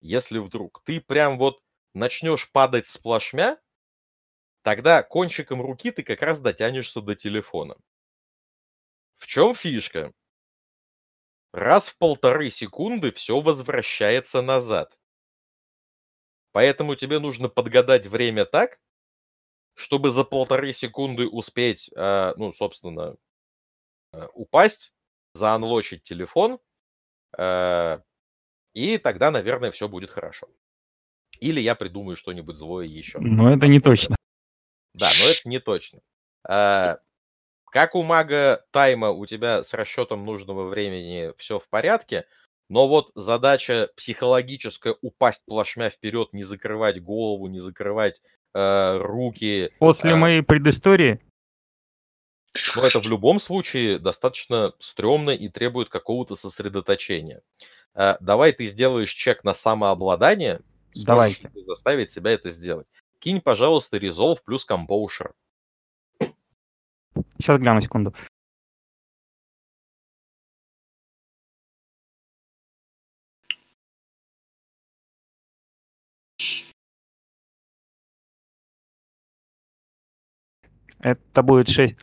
если 0.00 0.38
вдруг 0.38 0.82
ты 0.84 1.00
прям 1.00 1.38
вот 1.38 1.60
начнешь 1.94 2.50
падать 2.50 2.86
с 2.86 2.98
плашмя, 2.98 3.58
тогда 4.62 5.02
кончиком 5.02 5.62
руки 5.62 5.90
ты 5.90 6.02
как 6.02 6.22
раз 6.22 6.40
дотянешься 6.40 7.00
до 7.00 7.14
телефона. 7.14 7.76
В 9.18 9.26
чем 9.26 9.54
фишка? 9.54 10.12
Раз 11.52 11.88
в 11.88 11.98
полторы 11.98 12.50
секунды 12.50 13.10
все 13.12 13.40
возвращается 13.40 14.40
назад. 14.40 14.96
Поэтому 16.52 16.94
тебе 16.94 17.18
нужно 17.18 17.48
подгадать 17.48 18.06
время 18.06 18.44
так, 18.44 18.80
чтобы 19.74 20.10
за 20.10 20.24
полторы 20.24 20.72
секунды 20.72 21.28
успеть, 21.28 21.90
э, 21.94 22.34
ну, 22.36 22.52
собственно, 22.52 23.16
э, 24.12 24.26
упасть, 24.34 24.92
заанлочить 25.34 26.02
телефон, 26.02 26.58
э, 27.38 27.98
и 28.74 28.98
тогда, 28.98 29.30
наверное, 29.30 29.70
все 29.70 29.88
будет 29.88 30.10
хорошо. 30.10 30.48
Или 31.40 31.60
я 31.60 31.74
придумаю 31.74 32.16
что-нибудь 32.16 32.56
злое 32.56 32.86
еще. 32.86 33.18
Но 33.20 33.52
это 33.52 33.66
не 33.66 33.80
точно. 33.80 34.16
Да, 34.94 35.10
но 35.20 35.30
это 35.30 35.48
не 35.48 35.60
точно. 35.60 36.00
А, 36.48 36.98
как 37.66 37.94
у 37.94 38.02
мага 38.02 38.64
тайма 38.70 39.10
у 39.10 39.26
тебя 39.26 39.62
с 39.62 39.72
расчетом 39.74 40.24
нужного 40.24 40.68
времени 40.68 41.32
все 41.36 41.58
в 41.58 41.68
порядке, 41.68 42.26
но 42.68 42.88
вот 42.88 43.10
задача 43.14 43.90
психологическая 43.96 44.96
упасть 45.00 45.44
плашмя 45.46 45.90
вперед, 45.90 46.32
не 46.32 46.42
закрывать 46.42 47.02
голову, 47.02 47.48
не 47.48 47.58
закрывать 47.58 48.22
э, 48.54 48.98
руки. 48.98 49.72
После 49.78 50.12
э, 50.12 50.16
моей 50.16 50.42
предыстории 50.42 51.20
но 52.76 52.84
это 52.84 53.00
в 53.00 53.06
любом 53.06 53.40
случае 53.40 53.98
достаточно 53.98 54.72
стрёмно 54.78 55.30
и 55.30 55.48
требует 55.48 55.88
какого-то 55.88 56.34
сосредоточения. 56.34 57.42
Э, 57.94 58.16
давай 58.20 58.52
ты 58.52 58.66
сделаешь 58.66 59.12
чек 59.12 59.44
на 59.44 59.54
самообладание, 59.54 60.60
Давайте. 60.94 61.48
ты 61.48 61.62
заставить 61.62 62.10
себя 62.10 62.32
это 62.32 62.50
сделать. 62.50 62.86
Кинь, 63.20 63.42
пожалуйста, 63.42 63.98
Resolve 63.98 64.38
плюс 64.44 64.66
Composure. 64.66 65.32
Сейчас 67.38 67.58
гляну 67.58 67.82
секунду. 67.82 68.14
Это 80.98 81.42
будет 81.42 81.68
6. 81.68 81.96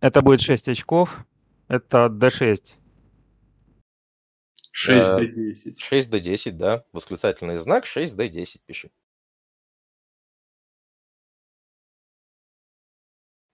Это 0.00 0.22
будет 0.22 0.40
6 0.40 0.68
очков. 0.68 1.24
Это 1.68 2.06
D6. 2.06 2.74
6 4.72 5.08
Э, 5.08 5.16
до 5.16 5.26
10. 5.26 5.80
6 5.80 6.10
до 6.10 6.20
10, 6.20 6.56
да. 6.56 6.84
Восклицательный 6.92 7.58
знак 7.58 7.86
6 7.86 8.16
до 8.16 8.28
10 8.28 8.62
пиши. 8.64 8.90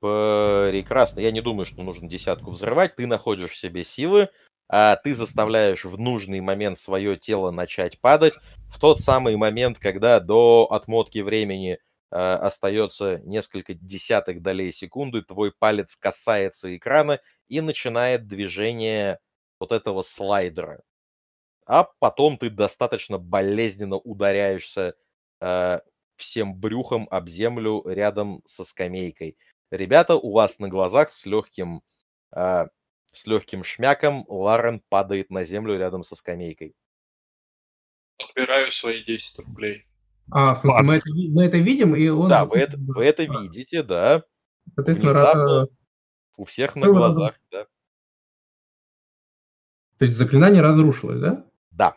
Прекрасно. 0.02 1.20
Я 1.20 1.30
не 1.30 1.40
думаю, 1.40 1.64
что 1.64 1.80
нужно 1.84 2.08
десятку 2.08 2.50
взрывать. 2.50 2.96
Ты 2.96 3.06
находишь 3.06 3.52
в 3.52 3.56
себе 3.56 3.84
силы, 3.84 4.30
а 4.68 4.96
ты 4.96 5.14
заставляешь 5.14 5.84
в 5.84 5.96
нужный 5.96 6.40
момент 6.40 6.76
свое 6.76 7.16
тело 7.16 7.52
начать 7.52 8.00
падать. 8.00 8.34
В 8.68 8.80
тот 8.80 8.98
самый 8.98 9.36
момент, 9.36 9.78
когда 9.78 10.18
до 10.18 10.66
отмотки 10.68 11.18
времени 11.20 11.78
э, 12.10 12.16
остается 12.16 13.18
несколько 13.18 13.74
десятых 13.74 14.42
долей 14.42 14.72
секунды, 14.72 15.22
твой 15.22 15.52
палец 15.56 15.94
касается 15.94 16.76
экрана 16.76 17.20
и 17.46 17.60
начинает 17.60 18.26
движение 18.26 19.20
вот 19.60 19.70
этого 19.70 20.02
слайдера. 20.02 20.82
А 21.64 21.84
потом 22.00 22.38
ты 22.38 22.50
достаточно 22.50 23.18
болезненно 23.18 23.98
ударяешься 23.98 24.94
э, 25.40 25.78
всем 26.16 26.56
брюхом 26.56 27.06
об 27.08 27.28
землю 27.28 27.84
рядом 27.86 28.42
со 28.46 28.64
скамейкой. 28.64 29.36
Ребята, 29.76 30.16
у 30.16 30.32
вас 30.32 30.58
на 30.58 30.68
глазах 30.68 31.10
с 31.10 31.24
легким, 31.24 31.82
э, 32.30 32.66
с 33.06 33.26
легким 33.26 33.64
шмяком 33.64 34.26
Ларен 34.28 34.82
падает 34.90 35.30
на 35.30 35.44
землю 35.44 35.78
рядом 35.78 36.02
со 36.02 36.14
скамейкой. 36.14 36.74
Отбираю 38.18 38.70
свои 38.70 39.02
10 39.02 39.38
рублей. 39.46 39.86
А, 40.30 40.54
в 40.54 40.58
смысле, 40.58 40.82
мы 40.82 40.94
это, 40.96 41.06
мы 41.10 41.44
это 41.46 41.56
видим, 41.56 41.96
и 41.96 42.06
он... 42.08 42.28
Да, 42.28 42.44
вы 42.44 42.58
это, 42.58 42.76
вы 42.76 43.02
это 43.06 43.24
видите, 43.24 43.82
да. 43.82 44.22
Соответственно, 44.74 45.12
внезапно. 45.12 45.40
ра- 45.64 45.66
У 46.36 46.44
всех 46.44 46.76
на 46.76 46.86
глазах, 46.88 47.40
да. 47.50 47.66
то 49.98 50.04
есть 50.04 50.18
заклинание 50.18 50.60
разрушилось, 50.60 51.18
да? 51.20 51.46
Да. 51.70 51.96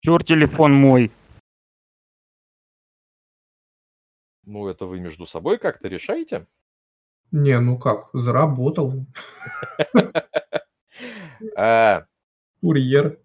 Чур 0.00 0.22
телефон 0.22 0.74
мой. 0.74 1.10
Ну, 4.44 4.68
это 4.68 4.86
вы 4.86 5.00
между 5.00 5.26
собой 5.26 5.58
как-то 5.58 5.88
решаете? 5.88 6.46
Не, 7.30 7.58
ну 7.60 7.78
как, 7.78 8.10
заработал. 8.12 9.06
А, 11.56 12.06
Курьер. 12.60 13.18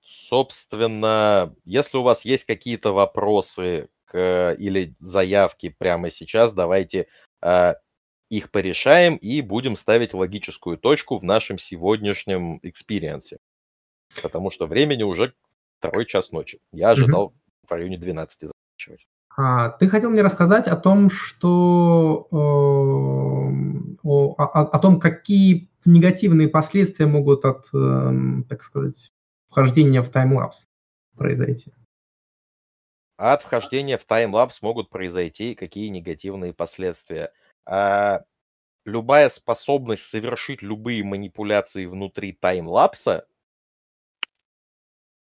Собственно, 0.00 1.54
если 1.64 1.98
у 1.98 2.02
вас 2.02 2.24
есть 2.24 2.44
какие-то 2.44 2.92
вопросы 2.92 3.88
к, 4.06 4.56
или 4.58 4.96
заявки 4.98 5.68
прямо 5.68 6.10
сейчас, 6.10 6.52
давайте 6.52 7.06
э, 7.42 7.74
их 8.28 8.50
порешаем 8.50 9.16
и 9.16 9.40
будем 9.40 9.76
ставить 9.76 10.14
логическую 10.14 10.78
точку 10.78 11.18
в 11.18 11.22
нашем 11.22 11.58
сегодняшнем 11.58 12.58
experience 12.62 13.25
е. 13.25 13.38
Потому 14.20 14.50
что 14.50 14.66
времени 14.66 15.04
уже 15.04 15.34
второй 15.78 16.06
час 16.06 16.32
ночи. 16.32 16.58
Я 16.72 16.90
ожидал 16.90 17.34
в 17.62 17.70
районе 17.70 17.98
12 17.98 18.50
заканчивать. 18.86 19.06
А, 19.36 19.70
ты 19.70 19.88
хотел 19.88 20.10
мне 20.10 20.22
рассказать 20.22 20.66
о 20.66 20.76
том, 20.76 21.10
что 21.10 22.28
эм, 22.32 23.98
о, 24.02 24.34
о- 24.38 24.62
о 24.70 24.78
том, 24.78 24.98
какие 24.98 25.68
негативные 25.84 26.48
последствия 26.48 27.06
могут 27.06 27.44
от, 27.44 27.68
эм, 27.74 28.44
так 28.48 28.62
сказать, 28.62 29.12
вхождения 29.50 30.02
в 30.02 30.08
таймлапс 30.08 30.66
произойти. 31.16 31.72
От 33.18 33.42
вхождения 33.42 33.98
в 33.98 34.04
таймлапс 34.04 34.62
могут 34.62 34.90
произойти 34.90 35.54
какие 35.54 35.88
негативные 35.88 36.52
последствия. 36.52 37.32
А, 37.66 38.22
любая 38.84 39.28
способность 39.28 40.04
совершить 40.04 40.62
любые 40.62 41.04
манипуляции 41.04 41.86
внутри 41.86 42.32
таймлапса 42.32 43.26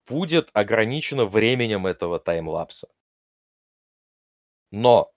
будет 0.08 0.50
ограничена 0.54 1.26
временем 1.26 1.88
этого 1.88 2.20
таймлапса. 2.20 2.88
Но 4.76 5.10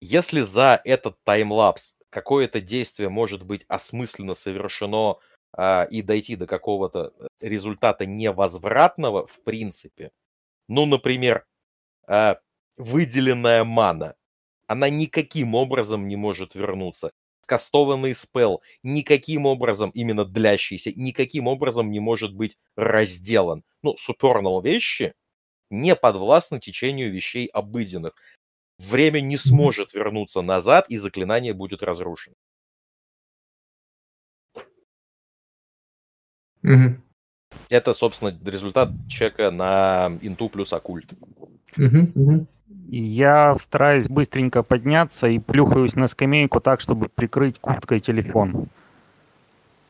если 0.00 0.40
за 0.40 0.80
этот 0.84 1.22
таймлапс 1.24 1.96
какое-то 2.08 2.62
действие 2.62 3.10
может 3.10 3.42
быть 3.42 3.66
осмысленно 3.68 4.34
совершено 4.34 5.18
а, 5.52 5.84
и 5.84 6.00
дойти 6.00 6.34
до 6.34 6.46
какого-то 6.46 7.12
э, 7.18 7.26
результата 7.46 8.06
невозвратного 8.06 9.26
в 9.26 9.38
принципе, 9.44 10.12
ну, 10.66 10.86
например, 10.86 11.44
а, 12.06 12.38
выделенная 12.78 13.64
мана, 13.64 14.14
она 14.66 14.88
никаким 14.88 15.54
образом 15.54 16.08
не 16.08 16.16
может 16.16 16.54
вернуться. 16.54 17.12
Скастованный 17.42 18.14
спел 18.14 18.62
никаким 18.82 19.44
образом, 19.44 19.90
именно 19.90 20.24
длящийся, 20.24 20.90
никаким 20.96 21.48
образом 21.48 21.90
не 21.90 22.00
может 22.00 22.32
быть 22.34 22.56
разделан. 22.76 23.62
Ну, 23.82 23.94
супернал 23.98 24.62
вещи 24.62 25.12
не 25.72 25.96
подвластны 25.96 26.60
течению 26.60 27.12
вещей 27.12 27.46
обыденных. 27.46 28.14
Время 28.88 29.20
не 29.20 29.36
сможет 29.36 29.94
вернуться 29.94 30.42
назад, 30.42 30.86
и 30.88 30.96
заклинание 30.96 31.54
будет 31.54 31.82
разрушено. 31.82 32.34
Мгм. 36.62 37.02
Это, 37.68 37.94
собственно, 37.94 38.36
результат 38.44 38.90
чека 39.08 39.50
на 39.50 40.18
инту 40.20 40.48
плюс 40.48 40.72
оккульт. 40.72 41.12
Мгм, 41.76 42.12
мгм. 42.14 42.46
Я 42.88 43.54
стараюсь 43.56 44.08
быстренько 44.08 44.62
подняться 44.62 45.26
и 45.28 45.38
плюхаюсь 45.38 45.94
на 45.94 46.06
скамейку 46.06 46.60
так, 46.60 46.80
чтобы 46.80 47.08
прикрыть 47.08 47.58
курткой 47.58 48.00
телефон. 48.00 48.68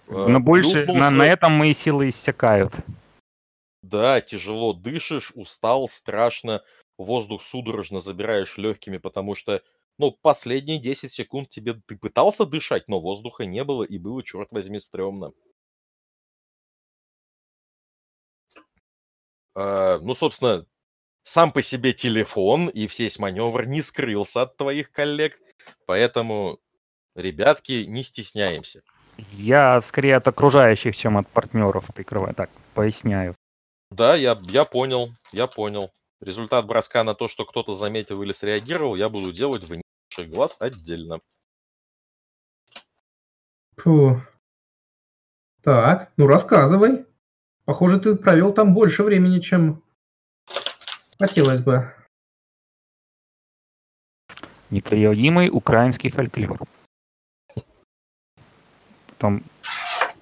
Э, 0.09 0.27
Но 0.29 0.41
больше 0.41 0.87
на, 0.87 0.93
на 0.93 1.01
плюхнулся, 1.01 1.25
этом 1.25 1.53
мои 1.53 1.73
силы 1.73 2.09
иссякают. 2.09 2.73
Да, 3.83 4.21
тяжело 4.21 4.73
дышишь, 4.73 5.33
устал, 5.35 5.89
страшно, 5.89 6.62
воздух 7.05 7.43
судорожно 7.43 8.01
забираешь 8.01 8.57
легкими, 8.59 8.99
потому 8.99 9.35
что, 9.35 9.63
ну, 9.99 10.13
последние 10.13 10.79
10 10.79 11.13
секунд 11.13 11.49
тебе 11.49 11.75
ты 11.75 11.97
пытался 11.97 12.47
дышать, 12.47 12.89
но 12.89 13.01
воздуха 13.01 13.45
не 13.45 13.65
было, 13.65 13.83
и 13.85 13.99
было, 13.99 14.23
черт 14.23 14.49
возьми, 14.51 14.79
стрёмно. 14.79 15.33
Э, 19.55 19.99
ну, 20.01 20.15
собственно, 20.15 20.67
сам 21.25 21.53
по 21.53 21.63
себе 21.63 21.93
телефон 21.93 22.69
и 22.69 22.87
весь 22.87 23.19
маневр 23.19 23.67
не 23.67 23.83
скрылся 23.83 24.43
от 24.43 24.57
твоих 24.57 24.91
коллег, 24.91 25.39
поэтому, 25.87 26.59
ребятки, 27.15 27.85
не 27.85 28.03
стесняемся. 28.03 28.83
Я 29.33 29.81
скорее 29.83 30.17
от 30.17 30.27
окружающих, 30.27 30.97
чем 30.97 31.19
от 31.19 31.29
партнеров 31.29 31.87
прикрываю. 31.95 32.35
Так, 32.35 32.51
поясняю. 32.75 33.37
Да, 33.91 34.17
я, 34.17 34.39
я 34.45 34.65
понял, 34.65 35.11
я 35.33 35.47
понял. 35.47 35.93
Результат 36.23 36.67
броска 36.67 37.05
на 37.05 37.15
то, 37.15 37.28
что 37.28 37.44
кто-то 37.44 37.73
заметил 37.73 38.23
или 38.23 38.33
среагировал, 38.33 38.94
я 38.94 39.09
буду 39.09 39.33
делать 39.33 39.68
в 39.68 40.25
глаз 40.28 40.57
отдельно. 40.60 41.20
Фу. 43.76 44.23
Так, 45.62 46.12
ну 46.17 46.26
рассказывай. 46.26 47.07
Похоже, 47.65 48.01
ты 48.01 48.17
провел 48.17 48.52
там 48.52 48.75
больше 48.75 49.02
времени, 49.02 49.41
чем 49.41 49.83
хотелось 51.18 51.62
бы. 51.62 51.94
Неприемлемый 54.70 55.51
украинский 55.51 56.10
фольклор. 56.10 56.59
Там 59.18 59.42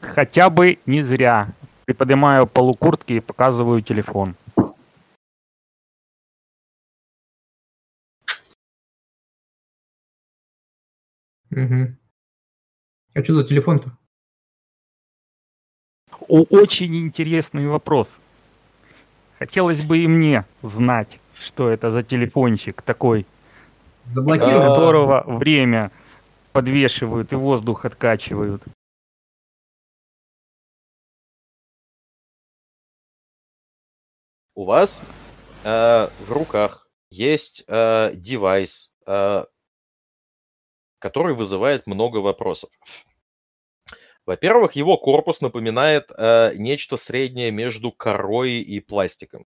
хотя 0.00 0.50
бы 0.50 0.78
не 0.86 1.02
зря 1.02 1.54
приподнимаю 1.86 2.46
полукуртки 2.46 3.14
и 3.14 3.20
показываю 3.20 3.82
телефон. 3.82 4.36
Угу. 11.50 11.96
А 13.14 13.24
что 13.24 13.34
за 13.34 13.44
телефон-то? 13.44 13.96
Очень 16.28 16.96
интересный 16.96 17.66
вопрос. 17.66 18.08
Хотелось 19.38 19.82
бы 19.84 19.98
и 19.98 20.06
мне 20.06 20.44
знать, 20.62 21.18
что 21.34 21.70
это 21.70 21.90
за 21.90 22.02
телефончик 22.02 22.82
такой, 22.82 23.26
Заблокирован? 24.14 24.60
которого 24.60 25.24
время 25.26 25.90
подвешивают 26.52 27.32
и 27.32 27.36
воздух 27.36 27.84
откачивают. 27.84 28.62
У 34.54 34.64
вас 34.64 35.00
э, 35.64 36.08
в 36.26 36.30
руках 36.30 36.86
есть 37.10 37.64
э, 37.66 38.12
девайс, 38.14 38.92
э, 39.06 39.44
который 41.00 41.34
вызывает 41.34 41.86
много 41.88 42.18
вопросов. 42.18 42.70
Во-первых, 44.26 44.76
его 44.76 44.96
корпус 44.96 45.40
напоминает 45.42 46.10
э, 46.16 46.52
нечто 46.56 46.96
среднее 46.96 47.50
между 47.50 47.92
корой 47.92 48.60
и 48.60 48.80
пластиком. 48.80 49.44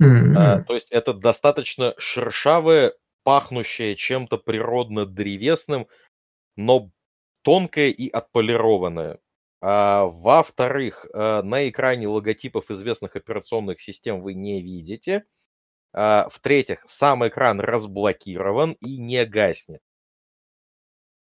М, 0.00 0.30
Э, 0.34 0.60
то 0.66 0.74
есть 0.74 0.90
это 0.90 1.12
достаточно 1.14 1.94
шершавое, 1.98 2.94
пахнущее 3.24 3.94
чем-то 3.96 4.38
природно-древесным, 4.38 5.86
но 6.56 6.90
тонкое 7.42 7.90
и 7.90 8.08
отполированное. 8.10 9.20
А, 9.62 10.06
во-вторых, 10.06 11.06
э, 11.12 11.42
на 11.42 11.68
экране 11.68 12.08
логотипов 12.08 12.70
известных 12.70 13.16
операционных 13.16 13.80
систем 13.82 14.22
вы 14.22 14.34
не 14.34 14.62
видите. 14.62 15.24
В-третьих, 15.92 16.84
сам 16.86 17.26
экран 17.26 17.60
разблокирован 17.60 18.72
и 18.80 18.98
не 18.98 19.24
гаснет. 19.24 19.80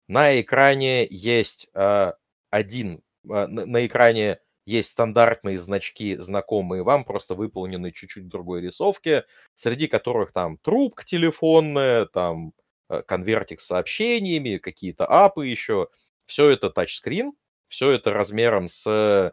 На 0.10 0.42
экране 0.42 1.06
есть 1.08 1.70
а, 1.76 2.16
один, 2.50 3.04
а, 3.30 3.46
на, 3.46 3.86
экране 3.86 4.40
есть 4.66 4.90
стандартные 4.90 5.60
значки, 5.60 6.18
знакомые 6.18 6.82
вам, 6.82 7.06
просто 7.06 7.36
выполненные 7.36 7.94
чуть-чуть 7.94 8.28
другой 8.28 8.62
рисовке, 8.62 9.26
среди 9.54 9.88
которых 9.88 10.32
там 10.32 10.58
трубка 10.58 11.06
телефонная, 11.06 12.08
там 12.08 12.54
конвертик 13.06 13.60
с 13.60 13.68
сообщениями, 13.68 14.58
какие-то 14.58 15.06
апы 15.06 15.46
еще. 15.46 15.90
Все 16.26 16.50
это 16.50 16.72
тачскрин, 16.72 17.34
все 17.68 17.92
это 17.92 18.12
размером 18.12 18.68
с 18.68 19.32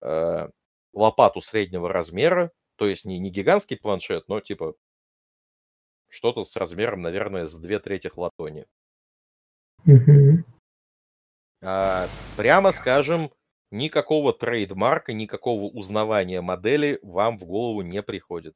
э, 0.00 0.48
лопату 0.94 1.40
среднего 1.42 1.92
размера, 1.92 2.52
то 2.76 2.86
есть 2.86 3.04
не, 3.04 3.18
не 3.18 3.30
гигантский 3.30 3.76
планшет, 3.76 4.28
но 4.28 4.40
типа 4.40 4.74
что-то 6.08 6.44
с 6.44 6.56
размером, 6.56 7.02
наверное, 7.02 7.46
с 7.46 7.56
две 7.58 7.78
трети 7.78 8.10
ладони. 8.14 8.66
мгм. 9.84 10.44
А, 11.62 12.08
прямо 12.36 12.72
скажем, 12.72 13.32
никакого 13.70 14.32
трейдмарка, 14.32 15.12
никакого 15.12 15.64
узнавания 15.64 16.40
модели 16.40 16.98
вам 17.02 17.38
в 17.38 17.44
голову 17.44 17.82
не 17.82 18.02
приходит. 18.02 18.54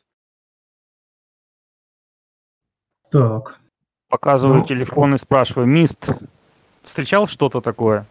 Так. 3.10 3.60
Показываю 4.08 4.60
Ну. 4.60 4.66
телефон 4.66 5.14
и 5.14 5.18
спрашиваю, 5.18 5.66
Мист, 5.66 6.06
встречал 6.82 7.26
что-то 7.26 7.60
такое? 7.60 8.06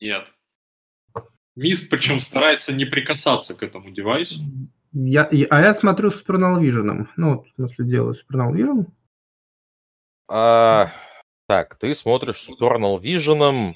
Нет. 0.00 0.34
Мист, 1.56 1.90
причем 1.90 2.20
старается 2.20 2.72
не 2.72 2.84
прикасаться 2.84 3.54
к 3.56 3.62
этому 3.62 3.90
девайсу. 3.90 4.40
Я, 4.92 5.24
и- 5.24 5.44
а 5.44 5.60
я 5.60 5.74
смотрю 5.74 6.10
с 6.10 6.22
Supernal 6.22 6.60
Vision. 6.60 7.08
Ну, 7.16 7.36
вот, 7.36 7.46
в 7.48 7.54
смысле, 7.54 7.84
делаю 7.86 8.14
Supernal 8.14 8.52
Vision. 8.52 8.86
А, 10.28 10.92
так, 11.48 11.76
ты 11.76 11.94
смотришь 11.94 12.40
с 12.42 12.48
Supernal 12.48 13.00
Vision, 13.00 13.74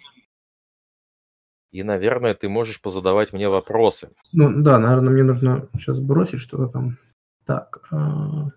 и, 1.73 1.83
наверное, 1.83 2.35
ты 2.35 2.49
можешь 2.49 2.81
позадавать 2.81 3.33
мне 3.33 3.49
вопросы. 3.49 4.15
Ну, 4.33 4.63
да, 4.63 4.79
наверное, 4.79 5.13
мне 5.13 5.25
нужно 5.25 5.69
сейчас 5.75 5.99
бросить 5.99 6.39
что-то 6.41 6.69
там. 6.69 6.99
Так. 7.45 7.87
а, 7.91 8.51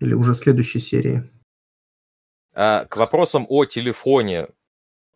Или 0.00 0.14
уже 0.14 0.34
следующей 0.34 0.80
серии. 0.80 1.28
А, 2.54 2.84
к 2.84 2.96
вопросам 2.96 3.46
о 3.48 3.64
телефоне 3.64 4.48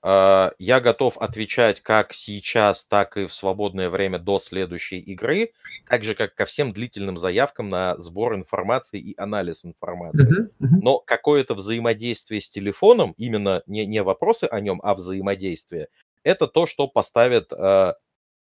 я 0.06 0.80
готов 0.82 1.16
отвечать 1.16 1.80
как 1.80 2.12
сейчас, 2.12 2.84
так 2.84 3.16
и 3.16 3.26
в 3.26 3.32
свободное 3.32 3.88
время 3.88 4.18
до 4.18 4.38
следующей 4.38 4.98
игры, 4.98 5.52
так 5.88 6.04
же, 6.04 6.14
как 6.14 6.34
ко 6.34 6.44
всем 6.44 6.72
длительным 6.72 7.16
заявкам 7.16 7.70
на 7.70 7.98
сбор 7.98 8.34
информации 8.34 9.00
и 9.00 9.14
анализ 9.16 9.64
информации. 9.64 10.30
Мгм, 10.30 10.50
мгм. 10.58 10.80
Но 10.82 10.98
какое-то 10.98 11.54
взаимодействие 11.54 12.42
с 12.42 12.50
телефоном, 12.50 13.14
именно 13.16 13.62
не, 13.66 13.86
не 13.86 14.02
вопросы 14.02 14.44
о 14.44 14.60
нем, 14.60 14.80
а 14.84 14.94
взаимодействие, 14.94 15.88
это 16.22 16.48
то, 16.48 16.66
что 16.66 16.86
поставит 16.86 17.50
э, 17.52 17.94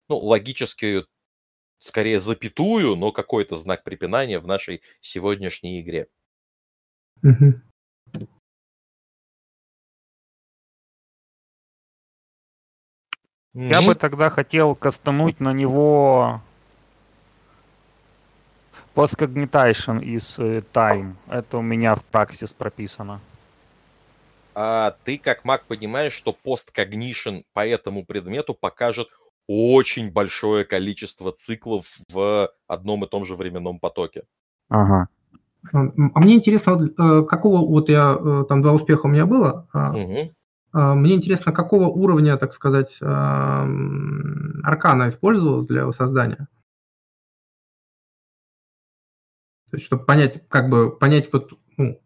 ну, 0.09 0.17
логическую, 0.17 1.07
скорее 1.79 2.21
запятую, 2.21 2.97
но 2.97 3.13
какой-то 3.13 3.57
знак 3.57 3.85
препинания 3.85 4.39
в 4.39 4.47
нашей 4.47 4.83
сегодняшней 5.01 5.81
игре. 5.81 6.09
Я 13.55 13.83
бы 13.83 13.95
тогда 13.95 14.31
хотел 14.31 14.75
кастануть 14.75 15.41
на 15.41 15.53
него 15.53 16.41
Postcognitation 18.95 20.03
из 20.03 20.39
э, 20.39 20.61
Time. 20.73 21.15
Это 21.29 21.59
у 21.59 21.63
меня 21.63 21.95
в 21.95 22.05
Praxis 22.13 22.55
прописано. 22.57 23.21
А 24.55 24.95
ты, 25.05 25.19
как 25.19 25.45
маг, 25.45 25.65
понимаешь, 25.67 26.13
что 26.13 26.33
посткогнишн 26.33 27.39
по 27.53 27.67
этому 27.67 28.05
предмету 28.05 28.55
покажет 28.55 29.09
очень 29.47 30.11
большое 30.11 30.65
количество 30.65 31.33
циклов 31.33 31.87
в 32.09 32.53
одном 32.67 33.05
и 33.05 33.09
том 33.09 33.25
же 33.25 33.37
временном 33.37 33.79
потоке. 33.79 34.25
Ага. 34.69 35.09
А 35.73 35.79
а 35.79 36.21
мне 36.21 36.35
интересно, 36.35 36.79
э, 36.81 37.23
какого 37.25 37.67
вот 37.67 37.89
я 37.89 38.17
э, 38.19 38.45
там 38.49 38.63
два 38.63 38.73
успеха 38.73 39.07
у 39.07 39.09
меня 39.09 39.27
было. 39.27 39.67
а, 39.73 39.93
а, 39.93 40.29
Мне 40.73 41.15
интересно, 41.15 41.53
какого 41.53 41.89
уровня, 41.89 42.37
так 42.37 42.53
сказать, 42.53 42.97
а, 43.03 43.67
аркана 44.63 45.09
использовалась 45.09 45.67
для 45.67 45.81
его 45.83 45.93
создания. 45.93 46.47
То 49.71 49.77
есть, 49.77 49.87
чтобы 49.87 50.05
понять, 50.05 50.47
как 50.49 50.69
бы 50.69 50.97
понять 50.97 51.33
вот, 51.33 51.53
ну, 51.77 52.01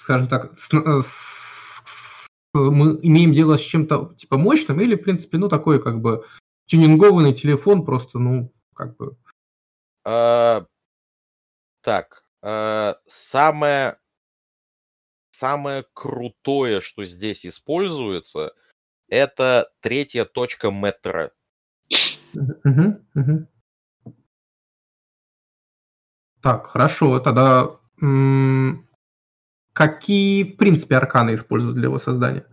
скажем 0.00 0.28
так, 0.28 0.58
с- 0.58 0.72
э, 0.72 1.00
с- 1.02 1.82
с- 1.84 2.26
мы 2.54 2.98
имеем 3.02 3.32
дело 3.32 3.56
с 3.56 3.60
чем-то 3.60 4.14
типа 4.16 4.38
мощным 4.38 4.80
или, 4.80 4.94
в 4.96 5.02
принципе, 5.02 5.38
ну 5.38 5.48
такой 5.48 5.82
как 5.82 6.00
бы 6.00 6.24
тюнингованный 6.66 7.34
телефон 7.34 7.84
просто, 7.84 8.18
ну 8.18 8.52
как 8.74 8.96
бы. 8.96 9.16
А, 10.04 10.66
Так, 11.82 12.24
а, 12.42 12.96
самое, 13.06 13.98
самое 15.34 15.84
крутое, 15.94 16.80
что 16.80 17.04
здесь 17.04 17.44
используется, 17.44 18.52
это 19.08 19.68
третья 19.80 20.24
точка 20.24 20.70
метра. 20.70 21.32
Так, 26.40 26.66
хорошо, 26.66 27.18
тогда 27.20 27.78
м, 28.00 28.88
какие, 29.72 30.44
в 30.44 30.56
принципе, 30.56 30.96
арканы 30.96 31.34
используют 31.34 31.76
для 31.76 31.84
его 31.84 31.98
создания? 31.98 32.46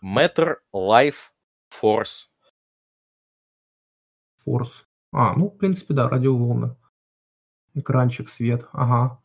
Метр, 0.00 0.62
life, 0.74 1.30
force. 1.70 2.28
Форс. 4.44 4.72
А, 5.12 5.34
ну, 5.34 5.48
в 5.48 5.56
принципе, 5.58 5.94
да, 5.94 6.08
радиоволны. 6.08 6.76
Экранчик, 7.74 8.28
свет, 8.28 8.66
ага. 8.72 9.21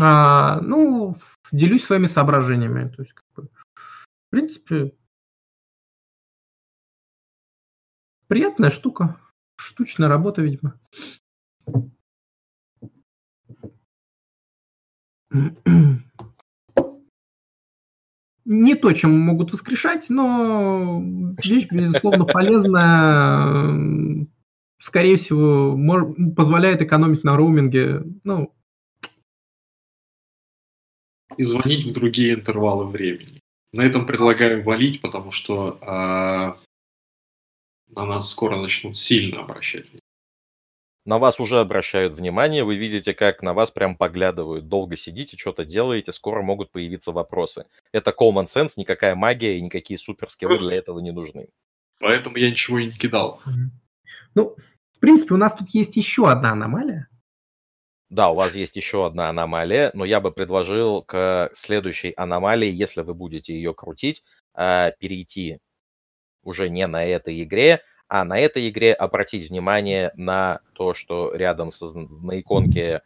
А, 0.00 0.60
ну, 0.60 1.14
делюсь 1.52 1.84
своими 1.84 2.06
соображениями. 2.06 2.88
То 2.88 3.02
есть, 3.02 3.12
как 3.12 3.24
бы, 3.34 3.42
в 3.44 4.30
принципе, 4.30 4.94
приятная 8.28 8.70
штука. 8.70 9.20
Штучная 9.56 10.08
работа, 10.08 10.42
видимо. 10.42 10.78
Не 18.44 18.76
то, 18.76 18.92
чем 18.92 19.18
могут 19.18 19.52
воскрешать, 19.52 20.08
но 20.08 21.02
вещь, 21.42 21.66
безусловно, 21.70 22.24
полезная. 22.24 24.26
Скорее 24.80 25.16
всего, 25.16 25.76
позволяет 26.34 26.80
экономить 26.80 27.24
на 27.24 27.36
роуминге. 27.36 28.04
Ну, 28.24 28.54
и 31.38 31.42
звонить 31.44 31.84
в 31.84 31.92
другие 31.92 32.34
интервалы 32.34 32.86
времени. 32.86 33.40
На 33.72 33.82
этом 33.82 34.06
предлагаю 34.06 34.62
валить, 34.64 35.00
потому 35.00 35.30
что 35.30 35.78
э, 35.80 36.68
на 37.94 38.06
нас 38.06 38.30
скоро 38.30 38.56
начнут 38.56 38.98
сильно 38.98 39.40
обращать 39.40 39.84
внимание. 39.84 40.00
На 41.04 41.18
вас 41.18 41.40
уже 41.40 41.60
обращают 41.60 42.14
внимание, 42.14 42.64
вы 42.64 42.76
видите, 42.76 43.14
как 43.14 43.40
на 43.42 43.54
вас 43.54 43.70
прям 43.70 43.96
поглядывают. 43.96 44.68
Долго 44.68 44.96
сидите, 44.96 45.38
что-то 45.38 45.64
делаете, 45.64 46.12
скоро 46.12 46.42
могут 46.42 46.70
появиться 46.70 47.12
вопросы. 47.12 47.64
Это 47.92 48.10
common 48.10 48.44
sense, 48.44 48.72
никакая 48.76 49.14
магия 49.14 49.56
и 49.56 49.62
никакие 49.62 49.98
суперскиллы 49.98 50.58
для 50.58 50.76
этого 50.76 50.98
не 50.98 51.12
нужны. 51.12 51.48
Поэтому 52.00 52.36
я 52.36 52.50
ничего 52.50 52.78
и 52.78 52.86
не 52.86 52.92
кидал. 52.92 53.40
Ну, 54.34 54.56
в 54.92 55.00
принципе, 55.00 55.34
у 55.34 55.38
нас 55.38 55.54
тут 55.54 55.68
есть 55.70 55.96
еще 55.96 56.28
одна 56.28 56.52
аномалия. 56.52 57.08
Да, 58.10 58.30
у 58.30 58.34
вас 58.34 58.54
есть 58.54 58.76
еще 58.76 59.06
одна 59.06 59.28
аномалия, 59.28 59.90
но 59.94 60.04
я 60.04 60.20
бы 60.20 60.32
предложил 60.32 61.02
к 61.02 61.50
следующей 61.54 62.14
аномалии, 62.16 62.70
если 62.70 63.02
вы 63.02 63.12
будете 63.14 63.52
ее 63.52 63.74
крутить, 63.74 64.24
э, 64.54 64.92
перейти 64.98 65.58
уже 66.42 66.70
не 66.70 66.86
на 66.86 67.04
этой 67.04 67.42
игре, 67.42 67.82
а 68.08 68.24
на 68.24 68.38
этой 68.38 68.68
игре 68.70 68.94
обратить 68.94 69.50
внимание 69.50 70.12
на 70.16 70.60
то, 70.74 70.94
что 70.94 71.34
рядом 71.34 71.70
со, 71.72 71.86
на, 71.98 72.40
иконке, 72.40 73.02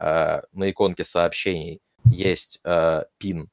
э, 0.00 0.42
на 0.52 0.70
иконке 0.70 1.04
сообщений 1.04 1.80
есть 2.04 2.60
э, 2.64 3.04
пин 3.18 3.50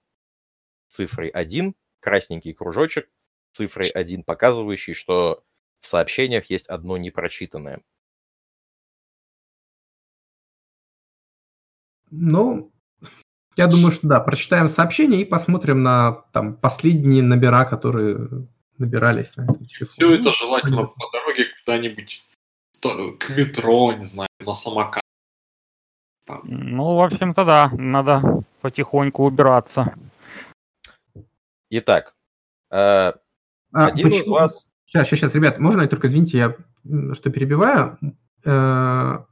цифрой 0.88 1.30
1, 1.30 1.76
красненький 2.00 2.53
кружочек 2.53 3.09
цифрой 3.51 3.90
1, 3.90 4.24
показывающий, 4.24 4.93
что 4.93 5.43
в 5.82 5.88
сообщениях 5.88 6.50
есть 6.50 6.67
одно 6.67 6.98
непрочитанное. 6.98 7.82
Ну, 12.11 12.71
я 13.55 13.67
думаю, 13.67 13.91
что 13.91 14.07
да, 14.07 14.19
прочитаем 14.19 14.67
сообщение 14.67 15.21
и 15.21 15.25
посмотрим 15.25 15.83
на 15.83 16.23
там 16.31 16.55
последние 16.55 17.23
номера, 17.23 17.65
которые 17.65 18.47
набирались 18.77 19.35
на 19.35 19.43
этом 19.43 19.65
телефоне. 19.65 19.97
Все 19.97 20.15
это 20.15 20.33
желательно 20.33 20.77
Понятно. 20.77 20.95
по 20.95 21.11
дороге 21.11 21.45
куда-нибудь 21.65 22.27
к 23.19 23.29
метро, 23.31 23.93
не 23.93 24.05
знаю, 24.05 24.29
на 24.39 24.53
самокат. 24.53 25.01
Там. 26.25 26.41
Ну, 26.43 26.95
в 26.95 27.01
общем-то, 27.01 27.45
да, 27.45 27.71
надо 27.73 28.43
потихоньку 28.61 29.25
убираться. 29.25 29.95
Итак, 31.69 32.13
э, 32.69 32.75
а, 32.75 33.15
один 33.71 34.07
почему? 34.07 34.23
из 34.23 34.27
вас... 34.27 34.69
Сейчас, 34.85 35.07
сейчас, 35.07 35.19
сейчас, 35.19 35.35
ребят, 35.35 35.59
можно 35.59 35.81
я 35.81 35.87
только, 35.87 36.07
извините, 36.07 36.37
я 36.37 36.55
что 37.13 37.29
перебиваю? 37.29 37.97
Э, 38.45 39.25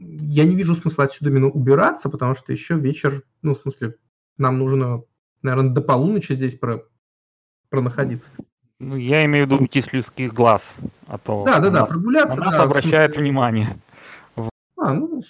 я 0.00 0.44
не 0.46 0.56
вижу 0.56 0.74
смысла 0.74 1.04
отсюда 1.04 1.30
именно 1.30 1.48
убираться, 1.48 2.08
потому 2.08 2.34
что 2.34 2.52
еще 2.52 2.74
вечер, 2.74 3.22
ну, 3.42 3.54
в 3.54 3.58
смысле, 3.58 3.96
нам 4.38 4.58
нужно, 4.58 5.02
наверное, 5.42 5.74
до 5.74 5.82
полуночи 5.82 6.32
здесь 6.32 6.58
про, 6.58 6.84
пронаходиться. 7.68 8.30
Ну, 8.78 8.96
я 8.96 9.26
имею 9.26 9.44
в 9.44 9.50
виду 9.50 9.60
уйти 9.60 9.82
с 9.82 9.92
людских 9.92 10.32
глаз. 10.32 10.62
А 11.06 11.18
то 11.18 11.44
да, 11.44 11.58
да, 11.60 11.68
да, 11.68 11.84
прогуляться. 11.84 12.38
На 12.38 12.46
нас 12.46 12.56
да, 12.56 12.62
обращает 12.62 13.10
смысле... 13.10 13.22
внимание. 13.22 13.78
А, 14.78 14.94
ну... 14.94 15.22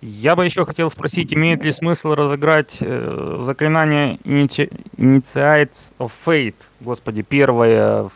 Я 0.00 0.34
бы 0.34 0.44
еще 0.44 0.64
хотел 0.64 0.90
спросить, 0.90 1.32
имеет 1.32 1.62
ли 1.62 1.70
смысл 1.70 2.14
разыграть 2.14 2.78
э, 2.80 3.38
заклинание 3.42 4.16
Initiates 4.24 5.92
of 6.00 6.10
Fate, 6.26 6.56
господи, 6.80 7.22
первое 7.22 8.04
в 8.04 8.12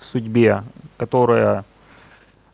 судьбе, 0.00 0.64
которое 0.96 1.66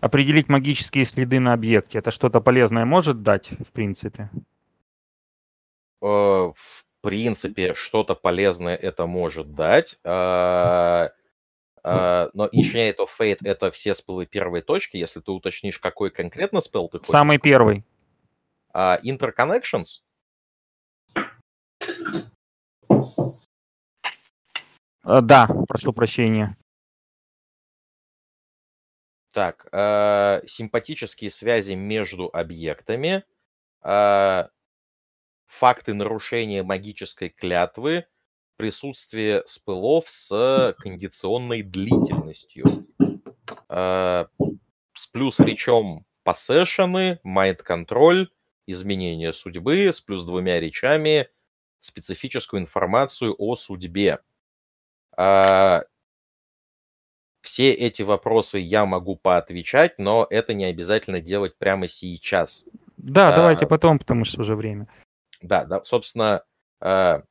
определить 0.05 0.51
магические 0.51 1.07
следы 1.07 1.41
на 1.41 1.55
объекте. 1.55 1.99
Это 1.99 2.11
что-то 2.11 2.41
полезное 2.41 2.85
может 2.85 3.23
дать, 3.23 3.49
в 3.49 3.73
принципе? 3.73 4.29
Э, 6.03 6.07
в 6.07 6.85
принципе, 7.01 7.73
что-то 7.73 8.15
полезное 8.15 8.77
это 8.77 9.07
может 9.07 9.55
дать. 9.55 9.99
А, 10.05 11.11
а, 11.83 12.29
но 12.35 12.49
Initiate 12.49 12.97
of 12.99 13.09
Fate 13.19 13.39
это 13.45 13.71
все 13.71 13.95
спелы 13.95 14.27
первой 14.27 14.61
точки. 14.61 14.99
Если 14.99 15.21
ты 15.21 15.31
уточнишь, 15.31 15.79
какой 15.79 16.11
конкретно 16.11 16.61
спел 16.61 16.89
ты 16.89 16.99
хочешь. 16.99 17.11
Самый 17.11 17.39
первый. 17.39 17.83
Uh, 18.75 19.01
Interconnections? 19.03 20.03
Да, 25.03 25.47
прошу 25.67 25.95
прощения. 25.95 26.57
Так, 29.35 29.67
э, 29.73 30.43
симпатические 30.47 31.29
связи 31.29 31.73
между 31.73 32.31
объектами, 32.33 33.25
э, 33.83 34.45
факты 35.49 35.93
нарушения 35.93 36.63
магической 36.63 37.31
клятвы, 37.31 38.07
присутствие 38.57 39.43
спылов 39.45 40.09
с 40.09 40.77
кондиционной 40.79 41.63
длительностью, 41.63 42.87
э, 43.71 44.27
с 44.93 45.07
плюс 45.09 45.41
речом 45.41 46.07
поссешены, 46.23 47.19
майнд-контроль, 47.25 48.31
изменение 48.69 49.33
судьбы, 49.33 49.89
с 49.93 50.01
плюс 50.01 50.25
двумя 50.25 50.61
речами, 50.61 51.29
специфическую 51.81 52.63
информацию 52.63 53.35
о 53.37 53.57
судьбе. 53.57 54.21
Э, 55.19 55.83
все 57.45 57.73
эти 57.73 58.01
вопросы 58.01 58.59
я 58.59 58.87
могу 58.87 59.17
поотвечать, 59.17 59.99
но 59.99 60.27
это 60.31 60.55
не 60.55 60.65
обязательно 60.65 61.21
делать 61.21 61.59
прямо 61.59 61.89
сейчас. 61.89 62.65
Да, 62.97 63.35
а, 63.35 63.37
давайте 63.37 63.67
потом, 63.67 63.99
потому 63.99 64.25
что 64.25 64.41
уже 64.41 64.57
время. 64.57 64.89
Да, 65.43 65.67
да, 65.67 65.85
собственно, 65.85 66.43
а, 66.81 67.23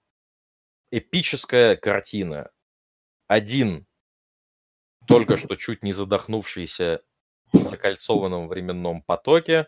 эпическая 0.91 1.75
картина. 1.75 2.51
Один 3.27 3.87
только 5.07 5.35
что 5.35 5.55
чуть 5.55 5.81
не 5.81 5.93
задохнувшийся 5.93 7.01
в 7.51 7.63
закольцованном 7.63 8.47
временном 8.47 9.01
потоке, 9.01 9.67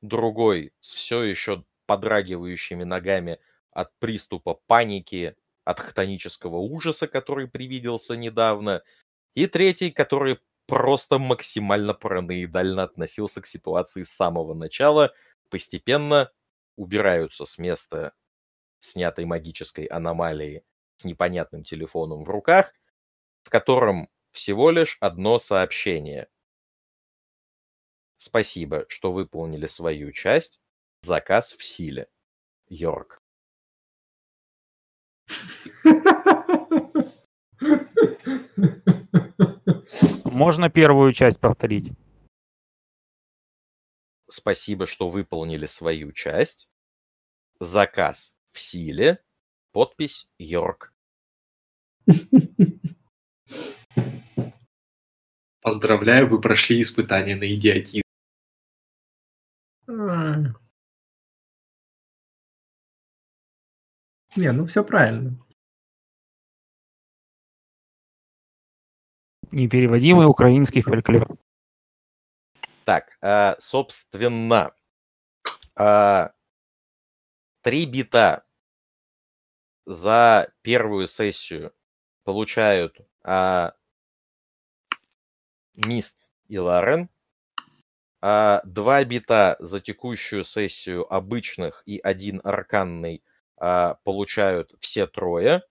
другой 0.00 0.72
с 0.78 0.92
все 0.92 1.24
еще 1.24 1.64
подрагивающими 1.86 2.84
ногами 2.84 3.40
от 3.72 3.90
приступа 3.98 4.60
паники, 4.68 5.34
от 5.64 5.80
хтонического 5.80 6.58
ужаса, 6.58 7.08
который 7.08 7.48
привиделся 7.48 8.14
недавно, 8.14 8.82
и 9.34 9.46
третий, 9.46 9.90
который 9.90 10.38
просто 10.66 11.18
максимально 11.18 11.94
параноидально 11.94 12.84
относился 12.84 13.40
к 13.40 13.46
ситуации 13.46 14.02
с 14.02 14.10
самого 14.10 14.54
начала, 14.54 15.12
постепенно 15.50 16.30
убираются 16.76 17.44
с 17.44 17.58
места 17.58 18.12
снятой 18.78 19.24
магической 19.24 19.84
аномалии 19.84 20.64
с 20.96 21.04
непонятным 21.04 21.64
телефоном 21.64 22.24
в 22.24 22.30
руках, 22.30 22.72
в 23.44 23.50
котором 23.50 24.08
всего 24.30 24.70
лишь 24.70 24.96
одно 25.00 25.38
сообщение. 25.38 26.28
Спасибо, 28.16 28.86
что 28.88 29.12
выполнили 29.12 29.66
свою 29.66 30.12
часть. 30.12 30.60
Заказ 31.02 31.54
в 31.54 31.64
силе. 31.64 32.08
Йорк. 32.68 33.20
Можно 40.24 40.70
первую 40.70 41.12
часть 41.12 41.40
повторить? 41.40 41.92
Спасибо, 44.28 44.86
что 44.86 45.10
выполнили 45.10 45.66
свою 45.66 46.12
часть. 46.12 46.70
Заказ 47.60 48.34
в 48.52 48.58
силе. 48.58 49.22
Подпись 49.72 50.28
Йорк. 50.38 50.94
Поздравляю, 55.60 56.28
вы 56.28 56.40
прошли 56.40 56.82
испытание 56.82 57.36
на 57.36 57.54
идиотизм. 57.54 58.02
Не, 64.36 64.52
ну 64.52 64.66
все 64.66 64.82
правильно. 64.82 65.38
Непереводимый 69.52 70.26
украинский 70.26 70.82
фольклор. 70.82 71.28
Так, 72.84 73.16
э, 73.20 73.54
собственно, 73.58 74.74
э, 75.76 76.28
три 77.60 77.86
бита 77.86 78.44
за 79.86 80.52
первую 80.62 81.06
сессию 81.06 81.72
получают 82.24 82.96
э, 83.24 83.70
Мист 85.74 86.30
и 86.48 86.58
Ларен. 86.58 87.08
Два 88.20 89.04
бита 89.04 89.56
за 89.58 89.80
текущую 89.80 90.44
сессию 90.44 91.12
обычных 91.12 91.82
и 91.86 91.98
один 91.98 92.40
арканный 92.44 93.24
получают 93.56 94.74
все 94.78 95.08
трое. 95.08 95.64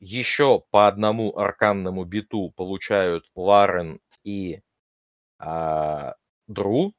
Еще 0.00 0.62
по 0.70 0.88
одному 0.88 1.36
арканному 1.38 2.04
биту 2.04 2.50
получают 2.56 3.30
Ларен 3.34 4.00
и 4.24 4.60
а, 5.38 6.16
Дру. 6.48 6.94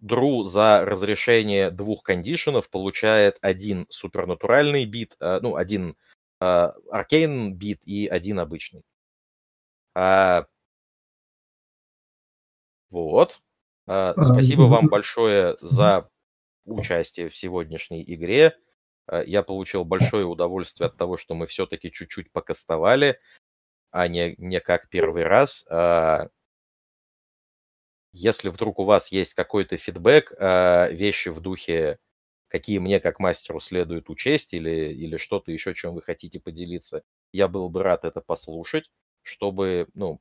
Дру 0.00 0.42
за 0.42 0.84
разрешение 0.84 1.70
двух 1.70 2.02
кондишенов 2.02 2.68
получает 2.70 3.38
один 3.40 3.86
супернатуральный 3.90 4.84
бит, 4.84 5.16
а, 5.20 5.40
ну, 5.40 5.56
один 5.56 5.96
а, 6.40 6.74
аркейн 6.90 7.54
бит 7.54 7.80
и 7.86 8.06
один 8.06 8.40
обычный. 8.40 8.82
А, 9.94 10.46
вот. 12.90 13.40
А, 13.86 14.12
А, 14.16 14.24
спасибо 14.24 14.62
вам 14.62 14.82
мгм. 14.84 14.90
большое 14.90 15.56
за 15.60 16.08
участие 16.66 17.28
в 17.28 17.36
сегодняшней 17.36 18.04
игре. 18.06 18.56
А, 19.10 19.22
Я 19.24 19.42
получил 19.44 19.84
большое 19.84 20.26
удовольствие 20.26 20.88
от 20.88 20.96
того, 20.98 21.18
что 21.18 21.34
мы 21.34 21.48
все-таки 21.48 21.92
чуть-чуть 21.92 22.32
покастовали, 22.32 23.20
а 23.90 24.08
не, 24.08 24.34
не 24.38 24.60
как 24.60 24.88
первый 24.90 25.24
раз. 25.24 25.66
А, 25.70 26.28
Если 28.12 28.48
вдруг 28.48 28.78
у 28.80 28.84
вас 28.84 29.12
есть 29.12 29.34
какой-то 29.34 29.76
фидбэк, 29.76 30.32
а, 30.38 30.88
вещи 30.90 31.28
в 31.28 31.40
духе, 31.40 31.98
какие 32.48 32.78
мне 32.78 32.98
как 33.00 33.20
мастеру 33.20 33.60
следует 33.60 34.10
учесть 34.10 34.52
или, 34.52 34.92
или 34.92 35.16
что-то 35.16 35.52
еще, 35.52 35.74
чем 35.74 35.94
вы 35.94 36.02
хотите 36.02 36.40
поделиться, 36.40 37.02
я 37.32 37.46
был 37.46 37.68
бы 37.68 37.82
рад 37.84 38.04
это 38.04 38.20
послушать, 38.20 38.90
чтобы, 39.22 39.86
ну, 39.94 40.20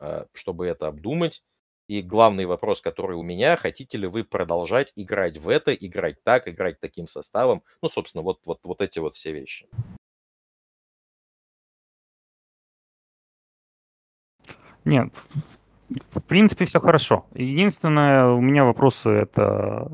а, 0.00 0.26
чтобы 0.34 0.66
это 0.68 0.88
обдумать. 0.88 1.42
И 1.88 2.00
главный 2.00 2.46
вопрос, 2.46 2.80
который 2.80 3.16
у 3.16 3.22
меня, 3.22 3.56
хотите 3.56 3.98
ли 3.98 4.06
вы 4.06 4.24
продолжать 4.24 4.92
играть 4.96 5.38
в 5.38 5.48
это, 5.48 5.74
играть 5.74 6.22
так, 6.22 6.48
играть 6.48 6.80
таким 6.80 7.06
составом? 7.06 7.62
Ну, 7.82 7.88
собственно, 7.88 8.22
вот, 8.22 8.40
вот, 8.44 8.60
вот 8.62 8.80
эти 8.80 8.98
вот 8.98 9.14
все 9.14 9.32
вещи. 9.32 9.66
Нет, 14.84 15.12
в 16.10 16.20
принципе, 16.22 16.64
все 16.64 16.80
хорошо. 16.80 17.26
Единственное, 17.34 18.26
у 18.28 18.40
меня 18.40 18.64
вопросы 18.64 19.10
это 19.10 19.90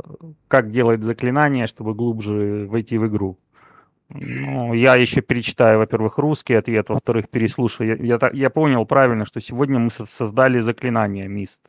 как 0.49 0.70
делать 0.70 1.02
заклинания, 1.02 1.67
чтобы 1.67 1.94
глубже 1.94 2.67
войти 2.68 2.99
в 2.99 3.07
игру. 3.07 3.39
Ну, 4.10 4.73
я 4.73 4.94
еще 4.97 5.20
перечитаю, 5.20 5.78
во-первых, 5.78 6.17
русский 6.18 6.55
ответ, 6.55 6.89
во-вторых, 6.89 7.28
переслушаю. 7.28 7.99
Я, 8.02 8.18
я, 8.20 8.31
я 8.33 8.50
понял 8.50 8.86
правильно, 8.86 9.26
что 9.26 9.41
сегодня 9.41 9.78
мы 9.78 9.91
со- 9.91 10.07
создали 10.07 10.60
заклинание 10.60 11.28
Мист. 11.28 11.60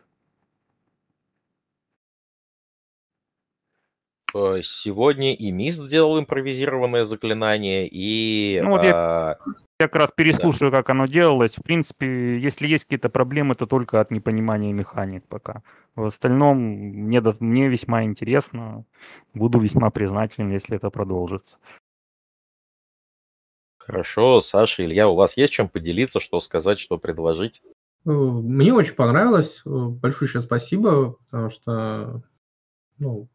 Сегодня 4.32 5.34
и 5.34 5.52
Мист 5.52 5.88
делал 5.88 6.20
импровизированное 6.20 7.06
заклинание, 7.06 7.88
и... 7.88 8.60
Ну, 8.64 8.72
вот 8.72 8.84
а, 8.84 9.38
Я 9.80 9.88
как 9.88 9.96
раз 9.96 10.12
переслушаю, 10.16 10.72
как 10.72 10.90
оно 10.90 11.06
делалось. 11.06 11.56
В 11.56 11.64
принципе, 11.64 12.40
если 12.40 12.68
есть 12.68 12.86
какие-то 12.86 13.10
проблемы, 13.10 13.56
то 13.56 13.66
только 13.66 14.00
от 14.00 14.12
непонимания 14.12 14.74
механик 14.74 15.26
пока. 15.28 15.64
В 15.96 16.06
остальном 16.06 16.58
мне, 16.58 17.22
до- 17.22 17.36
мне 17.40 17.68
весьма 17.70 18.04
интересно. 18.04 18.86
Буду 19.34 19.60
весьма 19.60 19.90
признателен, 19.90 20.52
если 20.52 20.78
это 20.78 20.90
продолжится. 20.90 21.58
Хорошо, 23.80 24.40
Саша, 24.42 24.86
Илья, 24.86 25.08
у 25.10 25.16
вас 25.16 25.36
есть 25.36 25.52
чем 25.52 25.68
поделиться, 25.68 26.20
что 26.20 26.40
сказать, 26.40 26.80
что 26.80 27.00
предложить? 27.00 27.64
Э, 28.06 28.12
Мне 28.12 28.72
очень 28.72 28.94
понравилось. 28.94 29.62
Э, 29.66 29.70
Большое 29.70 30.42
спасибо, 30.44 31.16
потому 31.26 31.50
что 31.50 32.22
ну, 33.00 33.28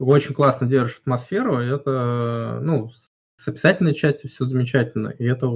очень 0.00 0.34
классно 0.34 0.66
держишь 0.66 0.98
атмосферу. 0.98 1.60
и 1.62 1.66
Это, 1.66 2.58
ну, 2.62 2.90
с 3.36 3.48
описательной 3.48 3.94
части 3.94 4.26
все 4.26 4.44
замечательно. 4.44 5.08
И 5.08 5.24
это 5.24 5.48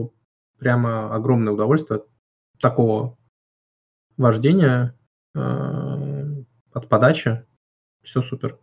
прямо 0.58 1.14
огромное 1.14 1.52
удовольствие 1.52 2.00
от 2.00 2.08
такого 2.60 3.18
вождения, 4.16 4.98
э, 5.34 5.39
от 6.73 6.89
подачи. 6.89 7.44
Все 8.02 8.23
супер. 8.23 8.58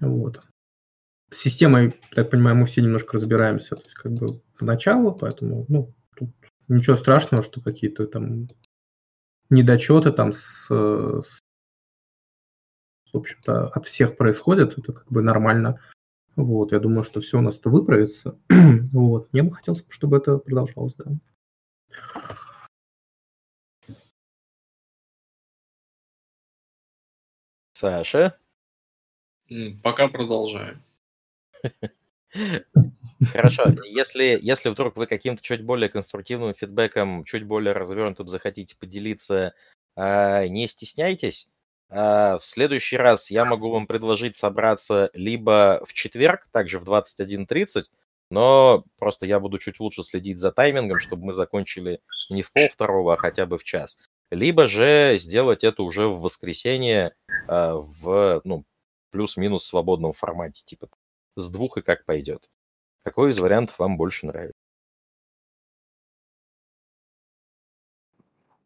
Вот. 0.00 0.42
С 1.30 1.38
системой, 1.38 2.00
так 2.14 2.30
понимаю, 2.30 2.56
мы 2.56 2.66
все 2.66 2.82
немножко 2.82 3.14
разбираемся, 3.14 3.76
то 3.76 3.82
есть 3.82 3.94
как 3.94 4.12
бы 4.12 4.40
поначалу, 4.58 5.12
поэтому, 5.14 5.64
ну, 5.68 5.94
тут 6.16 6.30
ничего 6.68 6.96
страшного, 6.96 7.42
что 7.42 7.60
какие-то 7.60 8.06
там 8.06 8.48
недочеты 9.48 10.12
там 10.12 10.32
с, 10.32 10.66
э, 10.70 11.22
с- 11.24 11.40
в 13.12 13.16
общем-то, 13.18 13.66
от 13.68 13.86
всех 13.86 14.16
происходят, 14.16 14.78
это 14.78 14.92
как 14.92 15.06
бы 15.10 15.22
нормально. 15.22 15.80
Вот, 16.36 16.72
я 16.72 16.78
думаю, 16.78 17.04
что 17.04 17.20
все 17.20 17.38
у 17.38 17.42
нас 17.42 17.58
это 17.58 17.70
выправится. 17.70 18.38
вот, 18.92 19.32
мне 19.32 19.42
бы 19.42 19.54
хотелось, 19.54 19.84
чтобы 19.88 20.16
это 20.18 20.38
продолжалось, 20.38 20.94
да. 20.94 21.06
Саша? 27.74 28.38
Пока 29.82 30.08
продолжаем. 30.08 30.82
Хорошо, 33.32 33.64
если, 33.84 34.38
если 34.40 34.68
вдруг 34.68 34.96
вы 34.96 35.06
каким-то 35.06 35.42
чуть 35.42 35.62
более 35.62 35.88
конструктивным 35.88 36.54
фидбэком, 36.54 37.24
чуть 37.24 37.44
более 37.44 37.72
развернутым 37.72 38.28
захотите 38.28 38.76
поделиться, 38.76 39.54
а, 39.96 40.46
не 40.46 40.68
стесняйтесь. 40.68 41.50
А, 41.90 42.38
В 42.38 42.44
следующий 42.44 42.96
раз 42.96 43.30
я 43.30 43.44
могу 43.44 43.70
вам 43.70 43.86
предложить 43.86 44.36
собраться 44.36 45.10
либо 45.12 45.84
в 45.86 45.92
четверг, 45.92 46.46
также 46.52 46.78
в 46.78 46.84
21.30, 46.84 47.84
но 48.30 48.84
просто 48.98 49.26
я 49.26 49.40
буду 49.40 49.58
чуть 49.58 49.80
лучше 49.80 50.04
следить 50.04 50.38
за 50.38 50.52
таймингом, 50.52 50.98
чтобы 50.98 51.26
мы 51.26 51.32
закончили 51.32 52.00
не 52.30 52.42
в 52.42 52.52
пол 52.52 52.68
второго, 52.68 53.14
а 53.14 53.16
хотя 53.16 53.44
бы 53.44 53.58
в 53.58 53.64
час. 53.64 53.98
Либо 54.30 54.68
же 54.68 55.16
сделать 55.18 55.64
это 55.64 55.82
уже 55.82 56.06
в 56.06 56.20
воскресенье 56.20 57.14
а, 57.48 57.74
в, 57.74 58.40
ну, 58.44 58.64
плюс-минус 59.10 59.66
свободном 59.66 60.12
формате, 60.12 60.62
типа 60.64 60.88
с 61.36 61.50
двух 61.50 61.76
и 61.78 61.82
как 61.82 62.04
пойдет. 62.04 62.48
Какой 63.02 63.30
из 63.30 63.38
вариантов 63.38 63.78
вам 63.78 63.96
больше 63.96 64.26
нравится? 64.26 64.59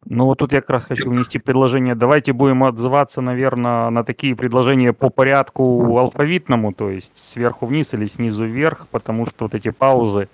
Ну 0.07 0.26
вот 0.26 0.39
тут 0.39 0.52
я 0.52 0.60
как 0.60 0.70
раз 0.70 0.84
хочу 0.84 1.10
внести 1.10 1.39
предложение. 1.39 1.94
Давайте 1.94 2.33
будем 2.33 2.65
отзываться, 2.65 3.20
наверное, 3.20 3.89
на 3.91 4.05
такие 4.05 4.36
предложения 4.36 4.92
по 4.92 5.08
порядку 5.08 5.97
алфавитному, 5.97 6.74
то 6.74 6.91
есть 6.91 7.16
сверху 7.16 7.66
вниз 7.66 7.94
или 7.94 8.07
снизу 8.07 8.44
вверх, 8.44 8.86
потому 8.89 9.26
что 9.26 9.44
вот 9.44 9.55
эти 9.55 9.70
паузы, 9.70 10.28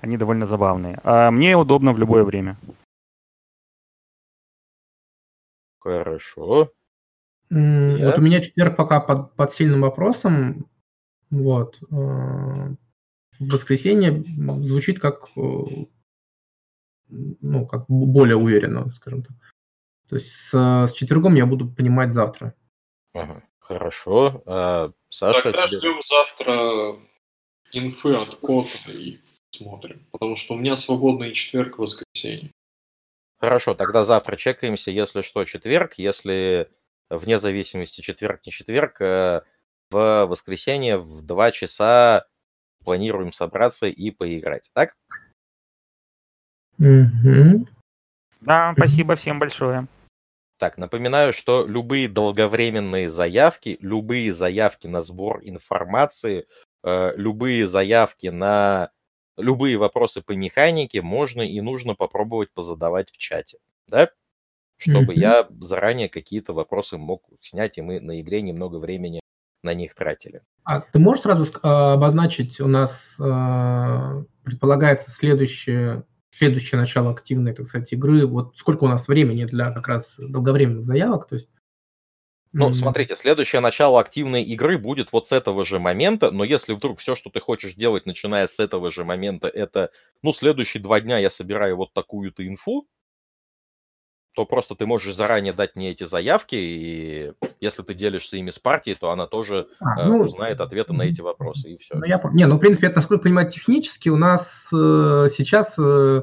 они 0.00 0.16
довольно 0.16 0.46
забавные. 0.46 1.00
А 1.02 1.30
мне 1.30 1.56
удобно 1.56 1.92
в 1.92 1.98
любое 1.98 2.24
время. 2.24 2.56
Хорошо. 5.80 6.70
Я? 7.50 8.06
Вот 8.06 8.18
у 8.18 8.22
меня 8.22 8.40
четверг 8.40 8.76
пока 8.76 9.00
под, 9.00 9.34
под 9.34 9.52
сильным 9.52 9.80
вопросом. 9.82 10.66
Вот. 11.30 11.76
э, 11.82 11.94
В 11.94 12.76
воскресенье 13.40 14.24
звучит 14.60 15.00
как, 15.00 15.28
э, 15.36 15.40
ну, 17.40 17.66
как 17.66 17.84
более 17.88 18.36
уверенно, 18.36 18.90
скажем 18.92 19.22
так. 19.22 19.36
То 20.08 20.16
есть 20.16 20.30
с, 20.32 20.52
с 20.54 20.92
четвергом 20.92 21.34
я 21.34 21.46
буду 21.46 21.68
понимать 21.68 22.12
завтра. 22.12 22.54
Ага. 23.14 23.42
Хорошо. 23.60 24.42
А, 24.46 24.92
Саша, 25.08 25.44
Тогда 25.44 25.66
тебе- 25.66 25.78
ждем 25.78 26.00
завтра 26.02 26.96
инфы 27.72 28.14
от 28.14 28.34
Кота 28.36 28.92
и 28.92 29.18
смотрим. 29.50 30.06
Потому 30.10 30.36
что 30.36 30.54
у 30.54 30.58
меня 30.58 30.76
свободный 30.76 31.32
четверг 31.32 31.78
и 31.78 31.82
воскресенье. 31.82 32.50
Хорошо, 33.38 33.74
тогда 33.74 34.04
завтра 34.04 34.36
чекаемся, 34.36 34.90
если 34.90 35.22
что, 35.22 35.44
четверг, 35.44 35.94
если 35.96 36.70
вне 37.10 37.38
зависимости 37.38 38.00
четверг, 38.00 38.44
не 38.46 38.52
четверг, 38.52 39.00
э, 39.00 39.42
в 39.90 40.26
воскресенье 40.26 40.98
в 40.98 41.22
2 41.22 41.50
часа 41.50 42.26
планируем 42.84 43.32
собраться 43.32 43.86
и 43.86 44.10
поиграть, 44.10 44.70
так? 44.74 44.94
Мгм. 46.82 47.68
Да, 48.40 48.74
спасибо 48.76 49.14
всем 49.14 49.38
большое. 49.38 49.86
Так, 50.58 50.78
напоминаю, 50.78 51.32
что 51.32 51.64
любые 51.64 52.08
долговременные 52.08 53.08
заявки, 53.08 53.78
любые 53.80 54.32
заявки 54.32 54.88
на 54.88 55.00
сбор 55.00 55.40
информации, 55.44 56.46
э, 56.82 57.12
любые 57.16 57.68
заявки 57.68 58.26
на 58.28 58.90
любые 59.36 59.76
вопросы 59.76 60.22
по 60.22 60.32
механике 60.32 61.02
можно 61.02 61.42
и 61.42 61.60
нужно 61.60 61.94
попробовать 61.94 62.52
позадавать 62.52 63.10
в 63.12 63.16
чате, 63.16 63.58
да? 63.86 64.10
Чтобы 64.76 65.12
Мгм. 65.12 65.20
я 65.20 65.48
заранее 65.60 66.08
какие-то 66.08 66.52
вопросы 66.52 66.98
мог 66.98 67.22
снять, 67.40 67.78
и 67.78 67.82
мы 67.82 68.00
на 68.00 68.20
игре 68.20 68.42
немного 68.42 68.78
времени 68.78 69.20
на 69.62 69.72
них 69.74 69.94
тратили. 69.94 70.42
А 70.64 70.80
ты 70.80 70.98
можешь 70.98 71.22
сразу 71.22 71.46
а, 71.62 71.94
обозначить, 71.94 72.60
у 72.60 72.66
нас 72.66 73.14
а, 73.20 74.24
предполагается 74.44 75.10
следующее 75.10 76.04
следующее 76.36 76.80
начало 76.80 77.10
активной, 77.10 77.54
так 77.54 77.66
сказать, 77.66 77.92
игры. 77.92 78.26
Вот 78.26 78.56
сколько 78.56 78.84
у 78.84 78.88
нас 78.88 79.08
времени 79.08 79.44
для 79.44 79.70
как 79.70 79.88
раз 79.88 80.14
долговременных 80.18 80.84
заявок, 80.84 81.28
то 81.28 81.36
есть 81.36 81.48
ну, 82.54 82.74
смотрите, 82.74 83.16
следующее 83.16 83.62
начало 83.62 83.98
активной 83.98 84.42
игры 84.42 84.76
будет 84.76 85.10
вот 85.10 85.26
с 85.26 85.32
этого 85.32 85.64
же 85.64 85.78
момента, 85.78 86.30
но 86.30 86.44
если 86.44 86.74
вдруг 86.74 87.00
все, 87.00 87.14
что 87.14 87.30
ты 87.30 87.40
хочешь 87.40 87.74
делать, 87.74 88.04
начиная 88.04 88.46
с 88.46 88.60
этого 88.60 88.92
же 88.92 89.04
момента, 89.04 89.48
это, 89.48 89.90
ну, 90.20 90.34
следующие 90.34 90.82
два 90.82 91.00
дня 91.00 91.18
я 91.18 91.30
собираю 91.30 91.76
вот 91.76 91.94
такую-то 91.94 92.46
инфу, 92.46 92.86
то 94.34 94.46
просто 94.46 94.74
ты 94.74 94.86
можешь 94.86 95.14
заранее 95.14 95.52
дать 95.52 95.76
мне 95.76 95.90
эти 95.90 96.04
заявки, 96.04 96.54
и 96.54 97.32
если 97.60 97.82
ты 97.82 97.94
делишься 97.94 98.36
ими 98.36 98.50
с 98.50 98.58
партией, 98.58 98.96
то 98.98 99.10
она 99.10 99.26
тоже 99.26 99.68
а, 99.80 100.00
э, 100.00 100.06
ну, 100.06 100.20
узнает 100.20 100.60
ответы 100.60 100.92
на 100.92 101.02
эти 101.02 101.20
вопросы, 101.20 101.72
и 101.72 101.76
все. 101.78 101.94
Ну, 101.96 102.04
я, 102.04 102.20
не, 102.32 102.46
ну, 102.46 102.56
в 102.56 102.58
принципе, 102.58 102.86
это, 102.86 102.96
насколько 102.96 103.20
я 103.20 103.22
понимаю, 103.24 103.50
технически 103.50 104.08
у 104.08 104.16
нас 104.16 104.68
э, 104.72 105.26
сейчас 105.30 105.78
э, 105.78 106.22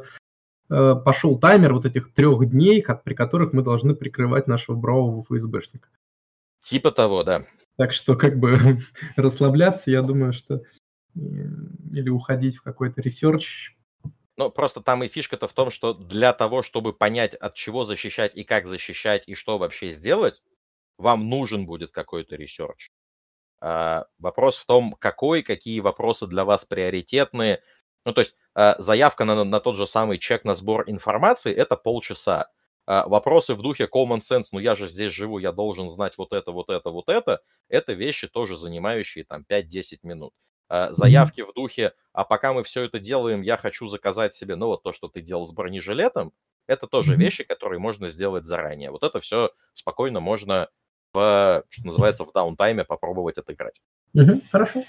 э 0.72 0.96
пошел 1.06 1.38
таймер 1.38 1.74
вот 1.74 1.86
этих 1.86 2.14
трех 2.14 2.50
дней, 2.50 2.84
при 3.04 3.14
которых 3.14 3.54
мы 3.54 3.62
должны 3.62 3.94
прикрывать 3.94 4.48
нашего 4.48 4.76
бравого 4.76 5.24
ФСБшника. 5.24 5.90
Типа 6.62 6.92
того, 6.92 7.24
да. 7.24 7.46
Так 7.78 7.94
что 7.94 8.16
как 8.16 8.40
бы 8.40 8.58
расслабляться, 9.16 9.92
я 9.92 10.02
думаю, 10.02 10.34
что 10.34 10.56
э, 10.56 10.62
или 11.16 12.10
уходить 12.10 12.58
в 12.58 12.64
какой-то 12.64 13.02
research 13.02 13.76
ну, 14.40 14.50
просто 14.50 14.80
там 14.80 15.04
и 15.04 15.10
фишка-то 15.10 15.50
в 15.50 15.54
том, 15.54 15.70
что 15.70 15.94
для 15.94 16.32
того, 16.32 16.64
чтобы 16.64 16.94
понять, 16.94 17.36
от 17.36 17.56
чего 17.56 17.84
защищать 17.84 18.34
и 18.38 18.46
как 18.46 18.68
защищать, 18.68 19.28
и 19.28 19.36
что 19.36 19.58
вообще 19.58 19.92
сделать, 19.92 20.42
вам 20.98 21.28
нужен 21.28 21.66
будет 21.66 21.92
какой-то 21.92 22.38
research. 22.38 22.90
А, 23.60 24.06
вопрос 24.18 24.58
в 24.58 24.66
том, 24.66 24.94
какой, 24.98 25.44
какие 25.44 25.82
вопросы 25.82 26.26
для 26.26 26.46
вас 26.46 26.64
приоритетные. 26.64 27.62
Ну, 28.06 28.14
то 28.14 28.22
есть 28.22 28.34
а, 28.56 28.78
заявка 28.80 29.26
на, 29.26 29.44
на 29.44 29.60
тот 29.60 29.76
же 29.76 29.86
самый 29.86 30.18
чек 30.20 30.46
на 30.46 30.56
сбор 30.56 30.86
информации– 30.88 31.54
это 31.56 31.76
полчаса. 31.76 32.48
А, 32.86 33.10
вопросы 33.10 33.56
в 33.56 33.62
духе 33.62 33.90
common 33.94 34.20
sense, 34.20 34.46
ну 34.54 34.60
я 34.60 34.78
же 34.78 34.88
здесь 34.88 35.12
живу, 35.12 35.40
я 35.40 35.52
должен 35.52 35.90
знать 35.90 36.18
вот 36.18 36.32
это, 36.32 36.54
вот 36.54 36.70
это, 36.70 36.92
вот 36.92 37.10
это, 37.10 37.42
это 37.68 37.92
вещи 37.92 38.30
тоже 38.30 38.56
занимающие 38.56 39.26
там 39.26 39.44
5-10 39.50 40.00
минут. 40.04 40.32
Э, 40.70 40.90
заявки 40.92 41.42
в 41.42 41.52
духе, 41.54 41.94
а 42.14 42.24
пока 42.24 42.54
мы 42.54 42.64
все 42.64 42.84
это 42.84 43.00
делаем, 43.00 43.42
я 43.42 43.58
хочу 43.58 43.88
заказать 43.88 44.36
себе, 44.36 44.56
ну 44.56 44.68
вот 44.68 44.84
то, 44.84 44.94
что 44.94 45.08
ты 45.08 45.22
делал 45.22 45.46
с 45.46 45.52
бронежилетом, 45.52 46.32
это 46.68 46.86
тоже 46.86 47.16
вещи, 47.16 47.44
которые 47.44 47.80
можно 47.80 48.10
сделать 48.10 48.46
заранее. 48.46 48.92
Вот 48.92 49.04
это 49.04 49.20
все 49.20 49.52
спокойно 49.74 50.20
можно 50.20 50.70
в, 51.12 51.64
что 51.70 51.86
называется, 51.86 52.24
в 52.24 52.32
даунтайме 52.32 52.86
попробовать 52.86 53.40
отыграть. 53.40 53.82
Угу, 54.14 54.42
хорошо. 54.52 54.84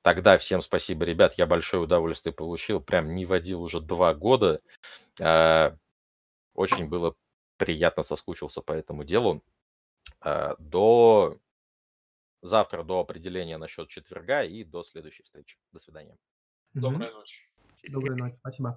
Тогда 0.00 0.38
всем 0.38 0.62
спасибо, 0.62 1.04
ребят, 1.04 1.34
я 1.36 1.46
большое 1.46 1.82
удовольствие 1.82 2.32
получил, 2.32 2.80
прям 2.80 3.14
не 3.14 3.26
водил 3.26 3.62
уже 3.62 3.80
два 3.80 4.14
года. 4.14 4.62
Э, 5.20 5.76
очень 6.54 6.88
было 6.88 7.14
приятно 7.58 8.02
соскучился 8.02 8.62
по 8.62 8.72
этому 8.72 9.04
делу. 9.04 9.42
Э, 10.22 10.54
до 10.58 11.36
завтра 12.44 12.84
до 12.84 13.00
определения 13.00 13.58
насчет 13.58 13.88
четверга 13.88 14.44
и 14.44 14.64
до 14.64 14.82
следующей 14.82 15.22
встречи. 15.22 15.58
До 15.72 15.78
свидания. 15.78 16.16
Доброй 16.74 17.10
ночи. 17.12 17.48
Доброй 17.88 18.16
ночи. 18.16 18.36
Спасибо. 18.36 18.76